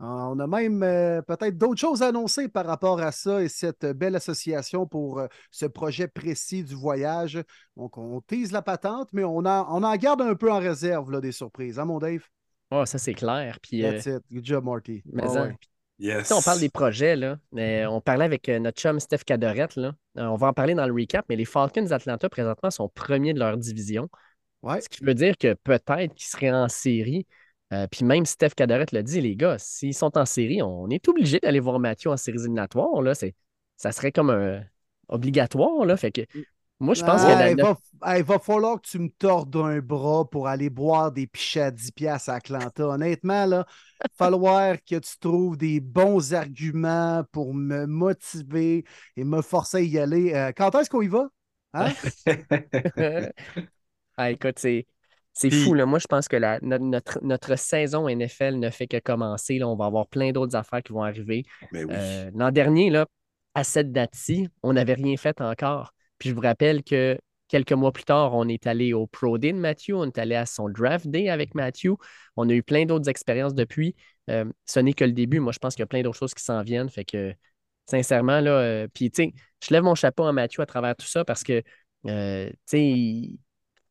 On 0.04 0.40
a 0.40 0.48
même 0.48 0.82
euh, 0.82 1.22
peut-être 1.22 1.58
d'autres 1.58 1.80
choses 1.80 2.02
à 2.02 2.08
annoncer 2.08 2.48
par 2.48 2.66
rapport 2.66 3.00
à 3.00 3.12
ça 3.12 3.44
et 3.44 3.48
cette 3.48 3.86
belle 3.86 4.16
association 4.16 4.88
pour 4.88 5.20
euh, 5.20 5.28
ce 5.52 5.68
projet 5.68 6.08
précis 6.08 6.64
du 6.64 6.74
voyage. 6.74 7.40
Donc, 7.78 8.00
on 8.00 8.20
tease 8.22 8.52
la 8.52 8.64
patente, 8.64 9.10
mais 9.14 9.24
on, 9.24 9.38
on 9.38 9.44
en 9.44 9.96
garde 9.98 10.22
un 10.22 10.34
peu 10.34 10.52
en 10.52 10.58
réserve 10.58 11.12
là, 11.12 11.22
des 11.22 11.32
surprises. 11.32 11.78
Hein, 11.78 11.86
mon 11.86 12.00
Dave? 12.00 12.24
Oh, 12.72 12.84
ça, 12.86 12.98
c'est 12.98 13.14
clair. 13.14 13.60
Puis, 13.62 13.82
That's 13.82 14.08
euh, 14.08 14.18
it. 14.18 14.24
Good 14.32 14.46
job, 14.46 14.64
Marty. 14.64 15.04
yes. 16.00 16.32
On 16.32 16.42
parle 16.42 16.60
des 16.60 16.70
projets. 16.70 17.16
Là. 17.16 17.38
on 17.54 18.02
parlait 18.02 18.26
avec 18.26 18.48
notre 18.48 18.82
chum 18.82 19.00
Steph 19.00 19.20
Cadorette. 19.24 19.76
Là. 19.76 19.94
on 20.16 20.36
va 20.36 20.48
en 20.48 20.54
parler 20.54 20.74
dans 20.74 20.88
le 20.88 20.94
recap, 20.94 21.26
mais 21.30 21.36
les 21.36 21.46
Falcons 21.46 21.84
d'Atlanta, 21.84 22.28
présentement, 22.28 22.72
sont 22.72 22.90
premiers 22.90 23.36
de 23.36 23.40
leur 23.40 23.56
division. 23.56 24.10
Ouais. 24.64 24.82
Ce 24.82 24.90
qui 24.90 25.04
veut 25.04 25.14
dire 25.14 25.38
que 25.38 25.54
peut-être 25.54 26.16
qu'ils 26.16 26.28
seraient 26.28 26.52
en 26.52 26.70
série. 26.70 27.28
Euh, 27.74 27.88
puis 27.88 28.04
même 28.04 28.26
Steph 28.26 28.52
Cadarette 28.56 28.92
l'a 28.92 29.04
dit, 29.04 29.22
les 29.22 29.36
gars, 29.36 29.58
s'ils 29.58 29.94
sont 29.94 30.18
en 30.18 30.26
série, 30.26 30.62
on 30.62 30.90
est 30.90 31.08
obligé 31.08 31.40
d'aller 31.40 31.60
voir 31.60 31.80
Mathieu 31.80 32.10
en 32.10 32.18
séries 32.18 32.40
éliminatoires. 32.40 33.02
Là. 33.02 33.14
Ça 33.78 33.92
serait 33.92 34.12
comme 34.12 34.30
un 34.30 34.62
obligatoire. 35.08 35.86
Là. 35.86 35.96
Fait 35.96 36.12
que 36.12 36.22
moi, 36.82 36.96
je 36.96 37.04
pense 37.04 37.22
que. 37.22 38.18
il, 38.18 38.24
va, 38.24 38.40
falloir 38.40 38.82
que 38.82 38.88
tu 38.88 38.98
me 38.98 39.10
tordes 39.10 39.56
un 39.56 39.80
bras 39.80 40.28
pour 40.28 40.48
aller 40.48 40.72
boire 40.72 41.12
des 41.12 41.28
pichets 41.28 41.62
à 41.62 41.72
10$ 41.72 42.28
à 42.28 42.34
Atlanta. 42.34 42.88
Honnêtement, 42.88 43.46
là, 43.46 43.66
il 43.68 44.08
va 44.20 44.26
falloir 44.26 44.76
que 44.78 44.96
tu 44.96 45.20
trouves 45.20 45.58
des 45.58 45.80
bons 45.80 46.34
arguments 46.34 47.24
pour 47.32 47.54
me 47.54 47.86
motiver 47.86 48.84
et 49.16 49.24
me 49.24 49.44
forcer 49.44 49.78
à 49.78 49.82
y 49.82 50.00
aller. 50.00 50.34
Euh, 50.34 50.52
quand 50.58 50.74
est-ce 50.74 50.90
qu'on 50.90 51.04
y 51.04 51.08
va? 51.08 51.30
Hein? 51.74 51.94
ah, 54.18 54.32
écoute, 54.32 54.58
c'est 54.58 54.88
c'est 55.34 55.50
fou, 55.50 55.74
là. 55.74 55.86
Moi, 55.86 56.00
je 56.00 56.08
pense 56.08 56.28
que 56.28 56.36
la, 56.36 56.60
notre, 56.62 57.56
saison 57.58 58.10
NFL 58.10 58.56
ne 58.56 58.70
fait 58.70 58.88
que 58.88 58.98
commencer. 59.00 59.58
Là. 59.58 59.68
On 59.68 59.76
va 59.76 59.86
avoir 59.86 60.08
plein 60.08 60.32
d'autres 60.32 60.56
affaires 60.56 60.84
qui 60.84 60.94
vont 60.94 61.04
arriver. 61.04 61.46
Ben 61.72 61.88
euh, 61.90 62.30
l'an 62.36 62.52
dernier, 62.52 62.90
là, 62.90 63.06
à 63.54 63.64
cette 63.64 63.92
date-ci, 63.92 64.50
on 64.64 64.74
n'avait 64.74 64.94
rien 64.94 65.16
fait 65.18 65.40
encore. 65.42 65.94
Puis 66.18 66.30
je 66.30 66.36
vous 66.36 66.42
rappelle 66.42 66.84
que 66.84 67.18
quelques 67.48 67.72
mois 67.72 67.92
plus 67.92 68.04
tard, 68.04 68.34
on 68.34 68.48
est 68.48 68.68
allé 68.68 68.94
au 68.94 69.08
Pro 69.08 69.38
Day 69.38 69.54
de 69.54 69.58
Matthew, 69.58 69.94
on 69.94 70.06
est 70.06 70.18
allé 70.18 70.36
à 70.36 70.46
son 70.46 70.70
Draft 70.70 71.08
Day 71.08 71.30
avec 71.30 71.56
Matthew. 71.56 71.94
On 72.36 72.50
a 72.50 72.54
eu 72.54 72.64
plein 72.64 72.86
d'autres 72.86 73.10
expériences 73.10 73.56
depuis. 73.56 73.96
Euh, 74.30 74.46
ce 74.66 74.80
n'est 74.80 74.94
que 74.94 75.06
le 75.06 75.14
début. 75.14 75.40
Moi, 75.40 75.54
je 75.54 75.60
pense 75.60 75.76
qu'il 75.76 75.82
y 75.82 75.84
a 75.84 75.88
plein 75.88 76.02
d'autres 76.02 76.20
choses 76.20 76.34
qui 76.34 76.44
s'en 76.44 76.62
viennent. 76.62 76.90
Fait 76.90 77.06
que, 77.06 77.34
sincèrement, 77.90 78.42
là, 78.42 78.52
euh, 78.52 78.88
puis, 78.94 79.12
tu 79.12 79.24
sais, 79.24 79.34
je 79.64 79.74
lève 79.74 79.84
mon 79.84 79.96
chapeau 79.96 80.26
à 80.26 80.34
Matthew 80.34 80.60
à 80.60 80.66
travers 80.66 80.96
tout 80.96 81.08
ça 81.08 81.26
parce 81.26 81.44
que, 81.44 81.62
tu 82.06 82.54
sais, 82.66 83.38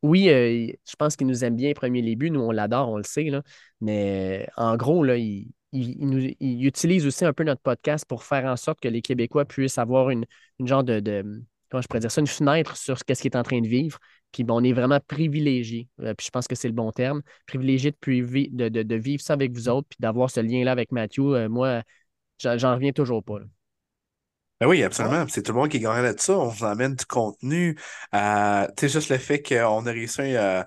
oui, 0.03 0.29
euh, 0.31 0.73
je 0.89 0.97
pense 0.97 1.17
qu'il 1.17 1.27
nous 1.27 1.45
aime 1.45 1.57
bien, 1.57 1.73
premier 1.75 2.03
début. 2.03 2.31
Nous, 2.31 2.41
on 2.41 2.51
l'adore, 2.51 2.89
on 2.91 2.97
le 2.97 3.03
sait. 3.05 3.25
Là. 3.25 3.43
Mais 3.81 4.47
euh, 4.49 4.63
en 4.63 4.77
gros, 4.77 5.05
là, 5.05 5.17
il, 5.17 5.53
utilise 5.73 7.07
aussi 7.07 7.25
un 7.25 7.33
peu 7.33 7.45
notre 7.45 7.61
podcast 7.61 8.05
pour 8.09 8.25
faire 8.25 8.47
en 8.47 8.57
sorte 8.57 8.81
que 8.81 8.89
les 8.89 9.03
Québécois 9.03 9.45
puissent 9.45 9.79
avoir 9.79 10.11
une, 10.11 10.25
genre 10.61 10.83
de, 10.85 11.23
comment 11.71 11.83
je 11.83 11.87
pourrais 11.89 12.01
dire 12.01 12.11
ça, 12.11 12.21
une 12.21 12.27
fenêtre 12.27 12.77
sur 12.77 12.99
ce 12.99 13.05
qu'il 13.05 13.27
est 13.27 13.37
en 13.37 13.43
train 13.43 13.61
de 13.61 13.69
vivre. 13.69 13.99
Puis 14.33 14.45
bon, 14.45 14.61
on 14.61 14.65
est 14.65 14.73
vraiment 14.73 15.01
privilégié, 15.07 15.89
euh, 16.01 16.15
puis 16.15 16.27
je 16.27 16.31
pense 16.31 16.47
que 16.49 16.55
c'est 16.55 16.69
le 16.69 16.75
bon 16.75 16.93
terme, 16.93 17.23
privilégié 17.47 17.93
de, 17.93 18.69
de, 18.69 18.95
vivre 18.97 19.23
ça 19.23 19.33
avec 19.35 19.53
vous 19.53 19.69
autres, 19.69 19.89
puis 19.89 19.99
d'avoir 20.01 20.31
ce 20.31 20.41
lien-là 20.41 20.73
avec 20.73 20.93
Mathieu. 20.93 21.49
moi, 21.49 21.83
j'en 22.39 22.75
reviens 22.75 22.93
toujours 22.93 23.23
pas. 23.25 23.41
Ben 24.61 24.67
oui, 24.69 24.83
absolument. 24.83 25.25
C'est 25.29 25.43
tout 25.43 25.53
le 25.53 25.59
monde 25.59 25.71
qui 25.71 25.81
gagne 25.81 26.13
de 26.13 26.19
ça. 26.21 26.39
On 26.39 26.49
vous 26.49 26.65
emmène 26.65 26.95
du 26.95 27.07
contenu. 27.07 27.79
Euh, 28.15 28.67
tu 28.77 28.89
sais, 28.89 28.89
juste 28.91 29.09
le 29.09 29.17
fait 29.17 29.43
qu'on 29.43 29.87
a 29.87 29.91
réussi 29.91 30.21
euh, 30.37 30.63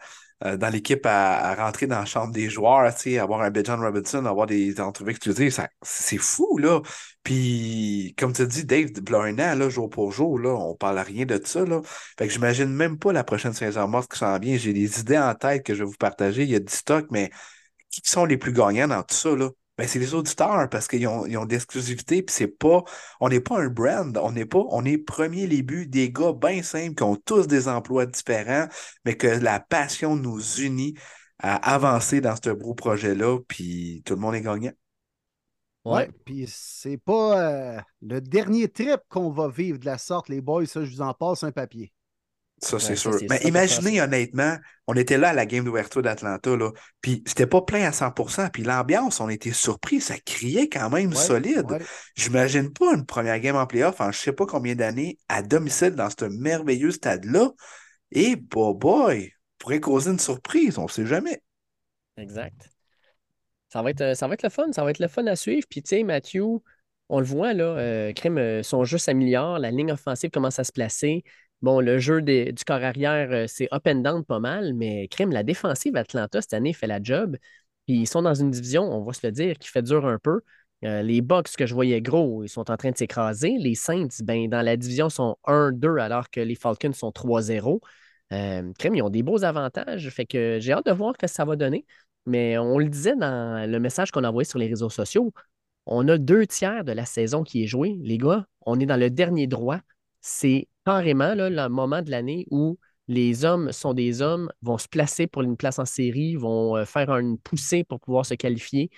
euh, 0.46 0.58
dans 0.58 0.70
l'équipe 0.70 1.06
à, 1.06 1.54
rentrer 1.56 1.86
dans 1.86 2.00
la 2.00 2.06
chambre 2.06 2.34
des 2.34 2.50
joueurs, 2.50 2.92
tu 2.96 3.02
sais, 3.02 3.20
avoir 3.20 3.42
un 3.42 3.52
John 3.64 3.80
Robinson, 3.82 4.26
avoir 4.26 4.48
des 4.48 4.82
entrevues 4.82 5.12
exclusives, 5.12 5.56
c'est 5.84 6.18
fou, 6.18 6.58
là. 6.58 6.82
Puis, 7.24 8.16
comme 8.18 8.34
tu 8.34 8.42
as 8.42 8.46
dit, 8.48 8.66
Dave, 8.66 8.90
un 9.14 9.56
là, 9.56 9.70
jour 9.70 9.90
pour 9.90 10.12
jour, 10.12 10.40
là, 10.40 10.50
on 10.50 10.76
parle 10.76 10.98
rien 11.00 11.26
de 11.26 11.40
ça, 11.44 11.64
là. 11.64 11.82
Fait 12.18 12.28
que 12.28 12.34
j'imagine 12.34 12.74
même 12.74 12.98
pas 12.98 13.14
la 13.14 13.24
prochaine 13.24 13.54
saison 13.54 13.88
morte 13.88 14.12
qui 14.12 14.18
s'en 14.20 14.40
vient. 14.40 14.58
J'ai 14.58 14.74
des 14.74 15.00
idées 15.00 15.20
en 15.20 15.36
tête 15.36 15.64
que 15.64 15.76
je 15.76 15.84
vais 15.84 15.90
vous 15.90 15.98
partager. 15.98 16.44
Il 16.44 16.50
y 16.50 16.56
a 16.56 16.60
du 16.60 16.74
stock, 16.74 17.06
mais 17.12 17.30
qui 17.92 18.02
sont 18.06 18.26
les 18.26 18.38
plus 18.38 18.54
gagnants 18.54 18.88
dans 18.88 19.04
tout 19.04 19.16
ça, 19.16 19.36
là? 19.36 19.50
Ben, 19.78 19.88
c'est 19.88 19.98
les 20.00 20.14
auditeurs 20.14 20.70
parce 20.70 20.88
qu'ils 20.88 21.08
ont, 21.08 21.26
ils 21.26 21.36
ont 21.38 21.46
de 21.46 21.52
l'exclusivité, 21.52 22.22
puis 22.22 22.34
c'est 22.34 22.48
pas. 22.48 22.84
On 23.20 23.30
n'est 23.30 23.40
pas 23.40 23.60
un 23.60 23.70
brand, 23.70 24.16
on 24.22 24.32
n'est 24.32 24.46
pas. 24.46 24.64
On 24.70 24.86
est 24.86 25.00
premier 25.00 25.48
début 25.48 25.88
des 25.88 26.12
gars 26.12 26.34
bien 26.34 26.62
simples 26.62 26.96
qui 26.96 27.04
ont 27.04 27.16
tous 27.16 27.48
des 27.48 27.68
emplois 27.68 28.06
différents, 28.06 28.68
mais 29.04 29.18
que 29.18 29.28
la 29.28 29.60
passion 29.60 30.16
nous 30.16 30.40
unit 30.60 30.94
à 31.40 31.56
avancer 31.74 32.22
dans 32.22 32.36
ce 32.36 32.52
beau 32.52 32.76
projet-là, 32.76 33.40
puis 33.48 34.04
tout 34.06 34.14
le 34.14 34.20
monde 34.22 34.36
est 34.36 34.42
gagnant. 34.42 34.72
Ouais, 35.86 36.10
puis 36.24 36.46
c'est 36.48 36.98
pas 36.98 37.78
euh, 37.78 37.82
le 38.02 38.22
dernier 38.22 38.70
trip 38.70 39.02
qu'on 39.10 39.32
va 39.32 39.50
vivre 39.50 39.80
de 39.80 39.86
la 39.86 39.98
sorte, 39.98 40.30
les 40.30 40.40
boys, 40.40 40.66
ça, 40.66 40.86
je 40.86 40.92
vous 40.92 41.02
en 41.02 41.14
passe 41.14 41.44
un 41.44 41.52
papier. 41.52 41.92
Ça, 42.64 42.80
c'est 42.80 42.96
sûr. 42.96 43.18
Mais 43.30 43.40
imaginez, 43.44 44.02
honnêtement, 44.02 44.58
on 44.88 44.96
était 44.96 45.18
là 45.18 45.30
à 45.30 45.34
la 45.34 45.46
game 45.46 45.64
d'ouverture 45.66 46.02
d'Atlanta, 46.02 46.56
là, 46.56 46.72
puis 47.02 47.24
c'était 47.26 47.48
pas 47.48 47.62
plein 47.62 47.84
à 47.84 47.92
100% 47.92 48.50
puis 48.50 48.64
l'ambiance, 48.64 49.20
on 49.20 49.30
était 49.30 49.52
surpris, 49.52 50.02
ça 50.02 50.16
criait 50.26 50.70
quand 50.70 50.90
même 50.90 51.14
solide. 51.14 51.80
J'imagine 52.16 52.72
pas 52.72 52.94
une 52.94 53.06
première 53.06 53.40
game 53.40 53.56
en 53.56 53.68
playoff 53.68 54.02
en 54.02 54.12
je 54.12 54.20
sais 54.20 54.34
pas 54.34 54.46
combien 54.46 54.76
d'années 54.76 55.18
à 55.30 55.42
domicile 55.42 55.92
dans 55.92 56.10
ce 56.10 56.26
merveilleux 56.26 56.92
stade-là. 56.92 57.52
Et, 58.12 58.36
boy, 58.36 58.74
boy, 58.76 59.32
pourrait 59.58 59.80
causer 59.80 60.12
une 60.12 60.20
surprise, 60.20 60.78
on 60.78 60.88
sait 60.88 61.06
jamais. 61.06 61.42
Exact. 62.18 62.70
Ça 63.70 63.82
va, 63.82 63.90
être, 63.90 64.02
euh, 64.02 64.14
ça 64.14 64.28
va 64.28 64.36
être 64.36 64.44
le 64.44 64.50
fun, 64.50 64.72
ça 64.72 64.84
va 64.84 64.92
être 64.92 65.00
le 65.00 65.08
fun 65.08 65.26
à 65.26 65.36
suivre. 65.36 65.66
Puis, 65.68 65.82
tu 65.82 65.90
sais, 65.90 66.04
Mathieu, 66.04 66.44
on 67.10 67.20
le 67.20 67.26
voit, 67.26 67.54
là, 67.54 67.64
euh, 67.64 68.14
Crème, 68.14 68.38
euh, 68.38 68.62
son 68.62 68.84
jeu 68.84 69.00
s'améliore, 69.00 69.58
la 69.58 69.72
ligne 69.72 69.92
offensive 69.92 70.30
commence 70.30 70.60
à 70.60 70.64
se 70.64 70.72
placer. 70.72 71.24
Bon, 71.64 71.80
le 71.80 71.98
jeu 71.98 72.22
du 72.22 72.54
corps 72.68 72.84
arrière, 72.84 73.30
euh, 73.32 73.46
c'est 73.48 73.74
up 73.74 73.88
and 73.88 74.02
down 74.02 74.26
pas 74.26 74.40
mal, 74.40 74.74
mais 74.74 75.08
crime, 75.08 75.32
la 75.32 75.44
défensive 75.44 75.96
Atlanta 75.96 76.42
cette 76.42 76.54
année 76.54 76.74
fait 76.74 76.88
la 76.88 77.02
job. 77.02 77.38
Puis 77.88 78.02
ils 78.02 78.06
sont 78.08 78.22
dans 78.22 78.34
une 78.34 78.52
division, 78.52 78.84
on 78.84 79.02
va 79.02 79.14
se 79.14 79.26
le 79.26 79.32
dire, 79.32 79.58
qui 79.58 79.70
fait 79.70 79.82
dur 79.82 80.06
un 80.06 80.20
peu. 80.20 80.42
Euh, 80.84 81.02
les 81.04 81.22
Bucks 81.22 81.56
que 81.58 81.66
je 81.66 81.74
voyais 81.74 82.02
gros, 82.02 82.44
ils 82.44 82.50
sont 82.50 82.70
en 82.70 82.76
train 82.76 82.92
de 82.92 82.98
s'écraser. 82.98 83.56
Les 83.58 83.76
Saints, 83.76 84.10
ben, 84.24 84.50
dans 84.50 84.62
la 84.62 84.76
division, 84.76 85.10
sont 85.10 85.38
1-2 85.46 86.00
alors 86.00 86.30
que 86.30 86.42
les 86.42 86.56
Falcons 86.56 86.92
sont 86.92 87.12
3-0. 87.12 87.80
Euh, 88.34 88.74
ils 88.84 89.02
ont 89.02 89.10
des 89.10 89.24
beaux 89.24 89.46
avantages. 89.46 90.10
Fait 90.10 90.26
que 90.26 90.58
j'ai 90.60 90.74
hâte 90.74 90.86
de 90.86 90.92
voir 90.92 91.14
ce 91.16 91.20
que 91.20 91.28
ça 91.28 91.46
va 91.46 91.56
donner. 91.56 91.86
Mais 92.26 92.58
on 92.58 92.78
le 92.78 92.90
disait 92.90 93.16
dans 93.16 93.70
le 93.70 93.80
message 93.80 94.12
qu'on 94.12 94.26
a 94.26 94.30
envoyé 94.30 94.46
sur 94.46 94.60
les 94.60 94.68
réseaux 94.68 94.90
sociaux. 94.90 95.34
On 95.86 96.08
a 96.10 96.18
deux 96.18 96.46
tiers 96.46 96.84
de 96.84 96.92
la 96.92 97.06
saison 97.06 97.44
qui 97.44 97.64
est 97.64 97.68
jouée. 97.68 97.98
Les 98.02 98.18
gars, 98.18 98.48
on 98.66 98.80
est 98.82 98.86
dans 98.86 98.98
le 99.00 99.10
dernier 99.10 99.48
droit. 99.48 99.80
C'est 100.22 100.68
carrément 100.86 101.34
là, 101.36 101.50
le 101.50 101.70
moment 101.70 102.02
de 102.02 102.12
l'année 102.12 102.46
où 102.52 102.78
les 103.08 103.44
hommes 103.46 103.72
sont 103.72 103.94
des 103.94 104.22
hommes, 104.22 104.50
vont 104.62 104.78
se 104.78 104.88
placer 104.88 105.28
pour 105.28 105.42
une 105.42 105.58
place 105.58 105.80
en 105.80 105.86
série, 105.86 106.36
vont 106.36 106.78
euh, 106.78 106.86
faire 106.86 107.10
une 107.18 107.38
poussée 107.38 107.84
pour 107.84 108.00
pouvoir 108.00 108.26
se 108.26 108.34
qualifier. 108.34 108.90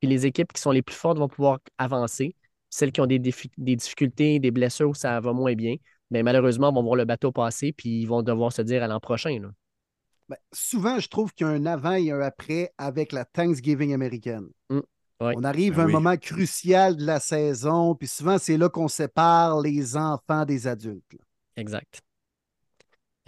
Puis 0.00 0.08
les 0.08 0.26
équipes 0.26 0.52
qui 0.52 0.60
sont 0.60 0.72
les 0.72 0.82
plus 0.82 0.96
fortes 0.96 1.18
vont 1.18 1.28
pouvoir 1.28 1.58
avancer. 1.78 2.34
Celles 2.70 2.90
qui 2.90 3.00
ont 3.00 3.06
des, 3.06 3.18
difficultés, 3.20 4.38
des 4.40 4.50
blessures 4.50 4.88
où 4.90 4.94
ça 4.94 5.20
va 5.20 5.32
moins 5.32 5.54
bien, 5.54 5.76
mais 6.10 6.22
malheureusement, 6.22 6.72
vont 6.72 6.82
voir 6.82 6.96
le 6.96 7.04
bateau 7.04 7.30
passer 7.30 7.72
puis 7.72 8.00
ils 8.00 8.06
vont 8.06 8.22
devoir 8.22 8.52
se 8.52 8.62
dire 8.62 8.82
à 8.82 8.88
l'an 8.88 8.98
prochain. 8.98 9.38
là. 9.40 9.48
Ben, 10.28 10.36
souvent, 10.52 10.98
je 10.98 11.08
trouve 11.08 11.32
qu'il 11.34 11.46
y 11.46 11.50
a 11.50 11.52
un 11.52 11.66
avant 11.66 11.92
et 11.92 12.10
un 12.10 12.20
après 12.20 12.72
avec 12.78 13.12
la 13.12 13.24
Thanksgiving 13.24 13.92
américaine. 13.92 14.48
ouais. 14.70 15.34
On 15.36 15.44
arrive 15.44 15.76
Ben 15.76 15.80
à 15.80 15.84
un 15.84 15.86
oui. 15.86 15.92
moment 15.92 16.16
crucial 16.16 16.96
de 16.96 17.04
la 17.04 17.20
saison, 17.20 17.94
puis 17.94 18.08
souvent, 18.08 18.38
c'est 18.38 18.56
là 18.56 18.68
qu'on 18.68 18.88
sépare 18.88 19.60
les 19.60 19.96
enfants 19.96 20.44
des 20.44 20.66
adultes. 20.66 21.12
là. 21.12 21.18
Exact. 21.56 22.02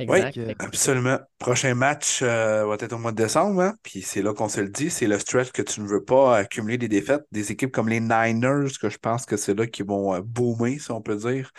Oui, 0.09 0.19
Exact. 0.19 0.39
euh, 0.39 0.47
Fait 0.47 0.55
que- 0.57 0.65
Absolument. 0.65 1.19
Prochain 1.39 1.75
match 1.75 2.21
euh, 2.23 2.67
va 2.67 2.75
être 2.81 2.93
au 2.93 2.99
mois 2.99 3.13
de 3.13 3.17
décembre, 3.17 3.63
hein? 3.63 3.75
Puis 3.85 4.03
c'est 4.03 4.23
là 4.23 4.35
qu'on 4.35 4.49
se 4.49 4.61
le 4.61 4.69
dit, 4.69 4.91
c'est 4.91 5.07
le 5.07 5.19
stretch 5.21 5.53
que 5.53 5.63
tu 5.63 5.81
ne 5.81 5.87
veux 5.87 6.03
pas 6.03 6.37
accumuler 6.37 6.79
des 6.79 6.89
défaites. 6.89 7.23
Des 7.31 7.53
équipes 7.53 7.71
comme 7.71 7.89
les 7.89 8.01
Niners, 8.01 8.71
que 8.81 8.89
je 8.91 8.99
pense 8.99 9.25
que 9.25 9.37
c'est 9.37 9.55
là 9.55 9.67
qui 9.69 9.83
vont 9.83 10.15
euh, 10.15 10.21
boomer, 10.21 10.81
si 10.81 10.91
on 10.91 11.01
peut 11.01 11.15
dire. 11.17 11.51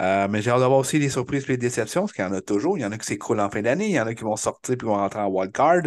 Euh, 0.00 0.26
mais 0.28 0.40
j'ai 0.42 0.50
hâte 0.50 0.60
d'avoir 0.60 0.80
aussi 0.80 0.98
les 0.98 1.10
surprises 1.10 1.44
et 1.44 1.48
les 1.52 1.56
déceptions, 1.58 2.02
parce 2.02 2.12
qu'il 2.12 2.24
y 2.24 2.26
en 2.28 2.32
a 2.32 2.40
toujours. 2.40 2.78
Il 2.78 2.80
y 2.80 2.84
en 2.86 2.92
a 2.92 2.96
qui 2.98 3.06
s'écroulent 3.06 3.40
en 3.40 3.50
fin 3.50 3.60
d'année, 3.62 3.86
il 3.86 3.92
y 3.92 4.00
en 4.00 4.06
a 4.06 4.14
qui 4.14 4.24
vont 4.24 4.36
sortir 4.36 4.76
puis 4.78 4.86
vont 4.86 4.96
rentrer 4.96 5.20
en 5.20 5.28
wild 5.28 5.52
card. 5.52 5.82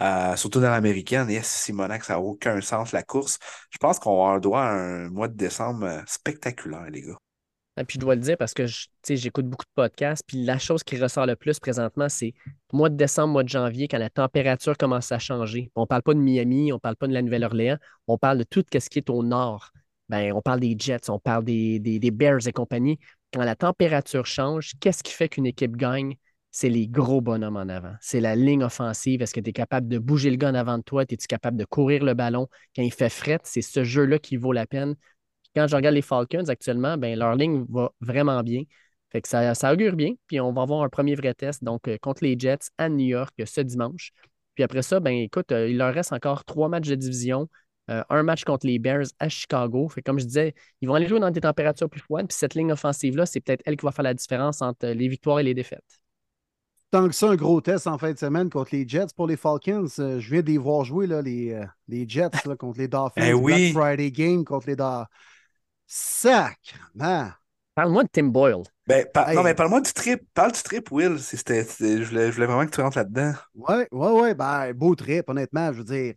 Euh, 0.00 0.36
surtout 0.36 0.60
dans 0.60 0.70
l'américaine, 0.70 1.30
yes, 1.30 1.46
Simonac, 1.48 2.04
ça 2.04 2.14
n'a 2.14 2.20
aucun 2.20 2.60
sens 2.60 2.92
la 2.92 3.02
course. 3.02 3.38
Je 3.70 3.78
pense 3.78 3.98
qu'on 3.98 4.38
doit 4.38 4.62
un 4.62 5.10
mois 5.10 5.28
de 5.28 5.36
décembre 5.36 5.86
euh, 5.86 6.00
spectaculaire, 6.06 6.88
les 6.90 7.02
gars. 7.02 7.16
Ah, 7.76 7.84
puis 7.84 7.94
je 7.96 8.00
dois 8.00 8.14
le 8.14 8.20
dire 8.20 8.36
parce 8.36 8.54
que 8.54 8.66
j'écoute 9.08 9.46
beaucoup 9.46 9.64
de 9.64 9.72
podcasts, 9.74 10.24
puis 10.26 10.44
la 10.44 10.58
chose 10.58 10.84
qui 10.84 10.96
ressort 10.96 11.26
le 11.26 11.34
plus 11.34 11.58
présentement, 11.58 12.08
c'est 12.08 12.32
mois 12.72 12.88
de 12.88 12.96
décembre, 12.96 13.32
mois 13.32 13.42
de 13.42 13.48
janvier, 13.48 13.88
quand 13.88 13.98
la 13.98 14.10
température 14.10 14.76
commence 14.76 15.10
à 15.10 15.18
changer. 15.18 15.72
On 15.74 15.82
ne 15.82 15.86
parle 15.86 16.02
pas 16.02 16.14
de 16.14 16.20
Miami, 16.20 16.72
on 16.72 16.76
ne 16.76 16.80
parle 16.80 16.94
pas 16.94 17.08
de 17.08 17.12
la 17.12 17.22
Nouvelle-Orléans, 17.22 17.78
on 18.06 18.16
parle 18.16 18.38
de 18.38 18.44
tout 18.44 18.64
ce 18.72 18.88
qui 18.88 18.98
est 18.98 19.10
au 19.10 19.24
nord. 19.24 19.72
Ben, 20.08 20.32
on 20.32 20.42
parle 20.42 20.60
des 20.60 20.76
Jets, 20.78 21.10
on 21.10 21.18
parle 21.18 21.44
des, 21.44 22.10
Bears 22.12 22.46
et 22.46 22.52
compagnie. 22.52 23.00
Quand 23.32 23.42
la 23.42 23.56
température 23.56 24.26
change, 24.26 24.74
qu'est-ce 24.78 25.02
qui 25.02 25.12
fait 25.12 25.28
qu'une 25.28 25.46
équipe 25.46 25.76
gagne? 25.76 26.14
C'est 26.52 26.68
les 26.68 26.86
gros 26.86 27.20
bonhommes 27.20 27.56
en 27.56 27.68
avant. 27.68 27.94
C'est 28.00 28.20
la 28.20 28.36
ligne 28.36 28.62
offensive. 28.62 29.22
Est-ce 29.22 29.34
que 29.34 29.40
tu 29.40 29.50
es 29.50 29.52
capable 29.52 29.88
de 29.88 29.98
bouger 29.98 30.30
le 30.30 30.36
gars 30.36 30.50
avant 30.50 30.78
de 30.78 30.84
toi? 30.84 31.02
Es-tu 31.02 31.26
capable 31.26 31.56
de 31.56 31.64
courir 31.64 32.04
le 32.04 32.14
ballon? 32.14 32.46
Quand 32.76 32.82
il 32.82 32.92
fait 32.92 33.08
fret, 33.08 33.40
c'est 33.42 33.62
ce 33.62 33.82
jeu-là 33.82 34.20
qui 34.20 34.36
vaut 34.36 34.52
la 34.52 34.64
peine 34.64 34.94
quand 35.54 35.66
je 35.68 35.76
regarde 35.76 35.94
les 35.94 36.02
Falcons 36.02 36.44
actuellement, 36.48 36.96
ben, 36.98 37.18
leur 37.18 37.34
ligne 37.36 37.64
va 37.68 37.90
vraiment 38.00 38.42
bien. 38.42 38.62
Fait 39.10 39.22
que 39.22 39.28
ça, 39.28 39.54
ça 39.54 39.72
augure 39.72 39.94
bien. 39.96 40.12
Puis 40.26 40.40
on 40.40 40.52
va 40.52 40.62
avoir 40.62 40.82
un 40.82 40.88
premier 40.88 41.14
vrai 41.14 41.34
test 41.34 41.62
donc, 41.64 41.88
euh, 41.88 41.96
contre 41.98 42.24
les 42.24 42.36
Jets 42.38 42.70
à 42.78 42.88
New 42.88 43.06
York 43.06 43.32
euh, 43.40 43.46
ce 43.46 43.60
dimanche. 43.60 44.12
Puis 44.54 44.64
après 44.64 44.82
ça, 44.82 45.00
ben, 45.00 45.12
écoute, 45.14 45.52
euh, 45.52 45.68
il 45.68 45.76
leur 45.78 45.94
reste 45.94 46.12
encore 46.12 46.44
trois 46.44 46.68
matchs 46.68 46.88
de 46.88 46.94
division. 46.96 47.48
euh, 47.90 48.02
un 48.08 48.22
match 48.22 48.44
contre 48.44 48.66
les 48.66 48.78
Bears 48.78 49.06
à 49.18 49.28
Chicago. 49.28 49.88
Fait 49.88 50.02
que 50.02 50.10
comme 50.10 50.18
je 50.18 50.24
disais, 50.24 50.54
ils 50.80 50.88
vont 50.88 50.94
aller 50.94 51.06
jouer 51.06 51.20
dans 51.20 51.30
des 51.30 51.40
températures 51.40 51.88
plus 51.90 52.00
froides. 52.00 52.26
Puis 52.28 52.36
cette 52.36 52.54
ligne 52.54 52.72
offensive-là, 52.72 53.26
c'est 53.26 53.40
peut-être 53.40 53.62
elle 53.66 53.76
qui 53.76 53.84
va 53.84 53.92
faire 53.92 54.04
la 54.04 54.14
différence 54.14 54.62
entre 54.62 54.86
les 54.88 55.08
victoires 55.08 55.40
et 55.40 55.42
les 55.42 55.54
défaites. 55.54 56.00
Tant 56.90 57.08
que 57.08 57.14
ça, 57.14 57.28
un 57.30 57.36
gros 57.36 57.60
test 57.60 57.88
en 57.88 57.98
fin 57.98 58.12
de 58.12 58.18
semaine 58.18 58.48
contre 58.48 58.70
les 58.72 58.86
Jets 58.88 59.08
pour 59.16 59.26
les 59.26 59.36
Falcons. 59.36 59.86
Euh, 59.98 60.20
je 60.20 60.30
viens 60.30 60.42
de 60.42 60.46
les 60.46 60.58
voir 60.58 60.84
jouer, 60.84 61.06
là, 61.08 61.22
les, 61.22 61.52
euh, 61.52 61.64
les 61.88 62.08
Jets 62.08 62.30
là, 62.46 62.56
contre 62.56 62.78
les 62.78 62.88
Dolphins. 62.88 63.20
Eh 63.22 63.32
oui. 63.32 63.72
Black 63.72 63.84
Friday 63.84 64.10
game 64.12 64.44
contre 64.44 64.68
les 64.68 64.76
Dolphins. 64.76 65.06
Sacrement! 65.86 67.30
Parle-moi 67.74 68.04
de 68.04 68.08
Tim 68.12 68.24
Boyle. 68.28 68.62
Ben, 68.86 69.04
par- 69.12 69.28
Hey. 69.28 69.36
Non, 69.36 69.42
mais 69.42 69.54
parle-moi 69.54 69.80
du 69.80 69.92
trip. 69.92 70.22
Parle 70.32 70.52
du 70.52 70.62
trip, 70.62 70.90
Will. 70.92 71.18
Si 71.18 71.36
c'était- 71.36 71.64
c'était- 71.64 71.98
je, 72.02 72.08
voulais, 72.08 72.28
je 72.28 72.34
voulais 72.34 72.46
vraiment 72.46 72.66
que 72.66 72.70
tu 72.74 72.80
rentres 72.80 72.98
là-dedans. 72.98 73.32
Ouais, 73.54 73.88
ouais, 73.90 74.10
ouais. 74.20 74.34
Ben, 74.34 74.72
beau 74.72 74.94
trip, 74.94 75.28
honnêtement. 75.28 75.72
Je 75.72 75.78
veux 75.78 75.84
dire, 75.84 76.14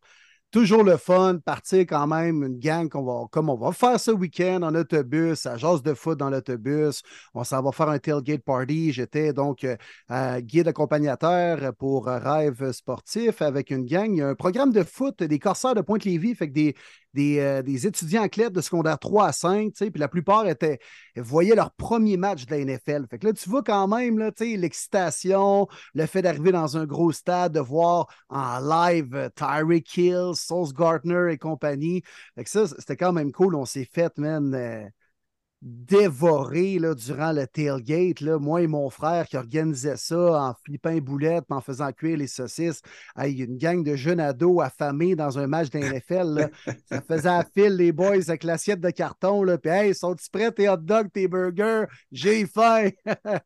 toujours 0.51 0.83
le 0.83 0.97
fun, 0.97 1.39
partir 1.43 1.79
quand 1.81 2.05
même, 2.05 2.43
une 2.43 2.59
gang 2.59 2.87
qu'on 2.89 3.03
va, 3.03 3.25
comme 3.31 3.49
on 3.49 3.55
va 3.57 3.71
faire 3.71 3.99
ce 3.99 4.11
week-end 4.11 4.61
en 4.61 4.75
autobus, 4.75 5.45
à 5.47 5.57
jase 5.57 5.81
de 5.81 5.93
foot 5.95 6.17
dans 6.19 6.29
l'autobus. 6.29 7.01
On 7.33 7.43
s'en 7.43 7.61
va 7.63 7.71
faire 7.71 7.89
un 7.89 7.97
tailgate 7.99 8.43
party. 8.43 8.93
J'étais 8.93 9.33
donc 9.33 9.63
euh, 9.63 9.75
euh, 10.11 10.39
guide 10.41 10.67
accompagnateur 10.67 11.73
pour 11.75 12.07
euh, 12.07 12.19
Rêve 12.19 12.71
sportif 12.71 13.41
avec 13.41 13.71
une 13.71 13.85
gang. 13.85 14.11
Il 14.13 14.17
y 14.19 14.21
a 14.21 14.27
un 14.29 14.35
programme 14.35 14.71
de 14.71 14.83
foot 14.83 15.23
des 15.23 15.39
Corsaires 15.39 15.73
de 15.75 15.81
Pointe-Lévis, 15.81 16.35
fait 16.35 16.47
que 16.49 16.53
des, 16.53 16.75
des, 17.17 17.39
euh, 17.39 17.63
des 17.63 17.87
étudiants 17.87 18.27
de 18.27 18.61
secondaire 18.61 18.99
3 18.99 19.27
à 19.27 19.31
5, 19.31 19.73
tu 19.73 19.85
sais, 19.85 19.91
puis 19.91 19.99
la 19.99 20.07
plupart 20.07 20.45
voyaient 21.15 21.55
leur 21.55 21.71
premier 21.71 22.15
match 22.15 22.45
de 22.45 22.51
la 22.51 22.59
NFL. 22.59 23.07
Fait 23.09 23.17
que 23.17 23.25
là, 23.25 23.33
tu 23.33 23.49
vois 23.49 23.63
quand 23.63 23.87
même 23.87 24.19
l'excitation, 24.39 25.67
le 25.95 26.05
fait 26.05 26.21
d'arriver 26.21 26.51
dans 26.51 26.77
un 26.77 26.85
gros 26.85 27.11
stade, 27.11 27.53
de 27.53 27.59
voir 27.59 28.05
en 28.29 28.59
live 28.59 29.15
euh, 29.15 29.29
Tyreek 29.35 29.97
Hill, 29.97 30.33
Sauce 30.35 30.73
Gardner 30.73 31.31
et 31.31 31.37
compagnie. 31.39 32.03
Fait 32.35 32.43
que 32.43 32.49
ça, 32.51 32.67
c'était 32.67 32.97
quand 32.97 33.13
même 33.13 33.31
cool. 33.31 33.55
On 33.55 33.65
s'est 33.65 33.89
fait, 33.91 34.15
man, 34.19 34.53
euh, 34.53 34.85
dévorer 35.61 36.77
là, 36.77 36.93
durant 36.93 37.31
le 37.31 37.47
tailgate. 37.47 38.21
Là. 38.21 38.37
Moi 38.37 38.61
et 38.61 38.67
mon 38.67 38.89
frère 38.89 39.27
qui 39.27 39.37
organisait 39.37 39.97
ça 39.97 40.17
en 40.17 40.53
flippant 40.65 40.91
les 40.91 41.01
boulettes, 41.01 41.45
en 41.49 41.61
faisant 41.61 41.91
cuire 41.91 42.17
les 42.17 42.27
saucisses. 42.27 42.81
Hey, 43.17 43.41
une 43.41 43.57
gang 43.57 43.83
de 43.83 43.95
jeunes 43.95 44.19
ados 44.19 44.61
affamés 44.63 45.15
dans 45.15 45.39
un 45.39 45.47
match 45.47 45.69
de 45.69 45.79
la 45.79 45.93
NFL. 45.93 46.27
là. 46.33 46.49
Ça 46.89 47.01
faisait 47.01 47.29
à 47.29 47.43
fil 47.43 47.75
les 47.75 47.91
boys 47.91 48.15
avec 48.27 48.43
l'assiette 48.43 48.79
de 48.79 48.89
carton. 48.91 49.43
Là. 49.43 49.57
Puis, 49.57 49.71
hey, 49.71 49.95
sont-ils 49.95 50.29
prêts 50.29 50.51
tes 50.51 50.69
hot 50.69 50.77
dogs, 50.77 51.11
tes 51.11 51.27
burgers? 51.27 51.85
J'ai 52.11 52.45
faim! 52.45 52.89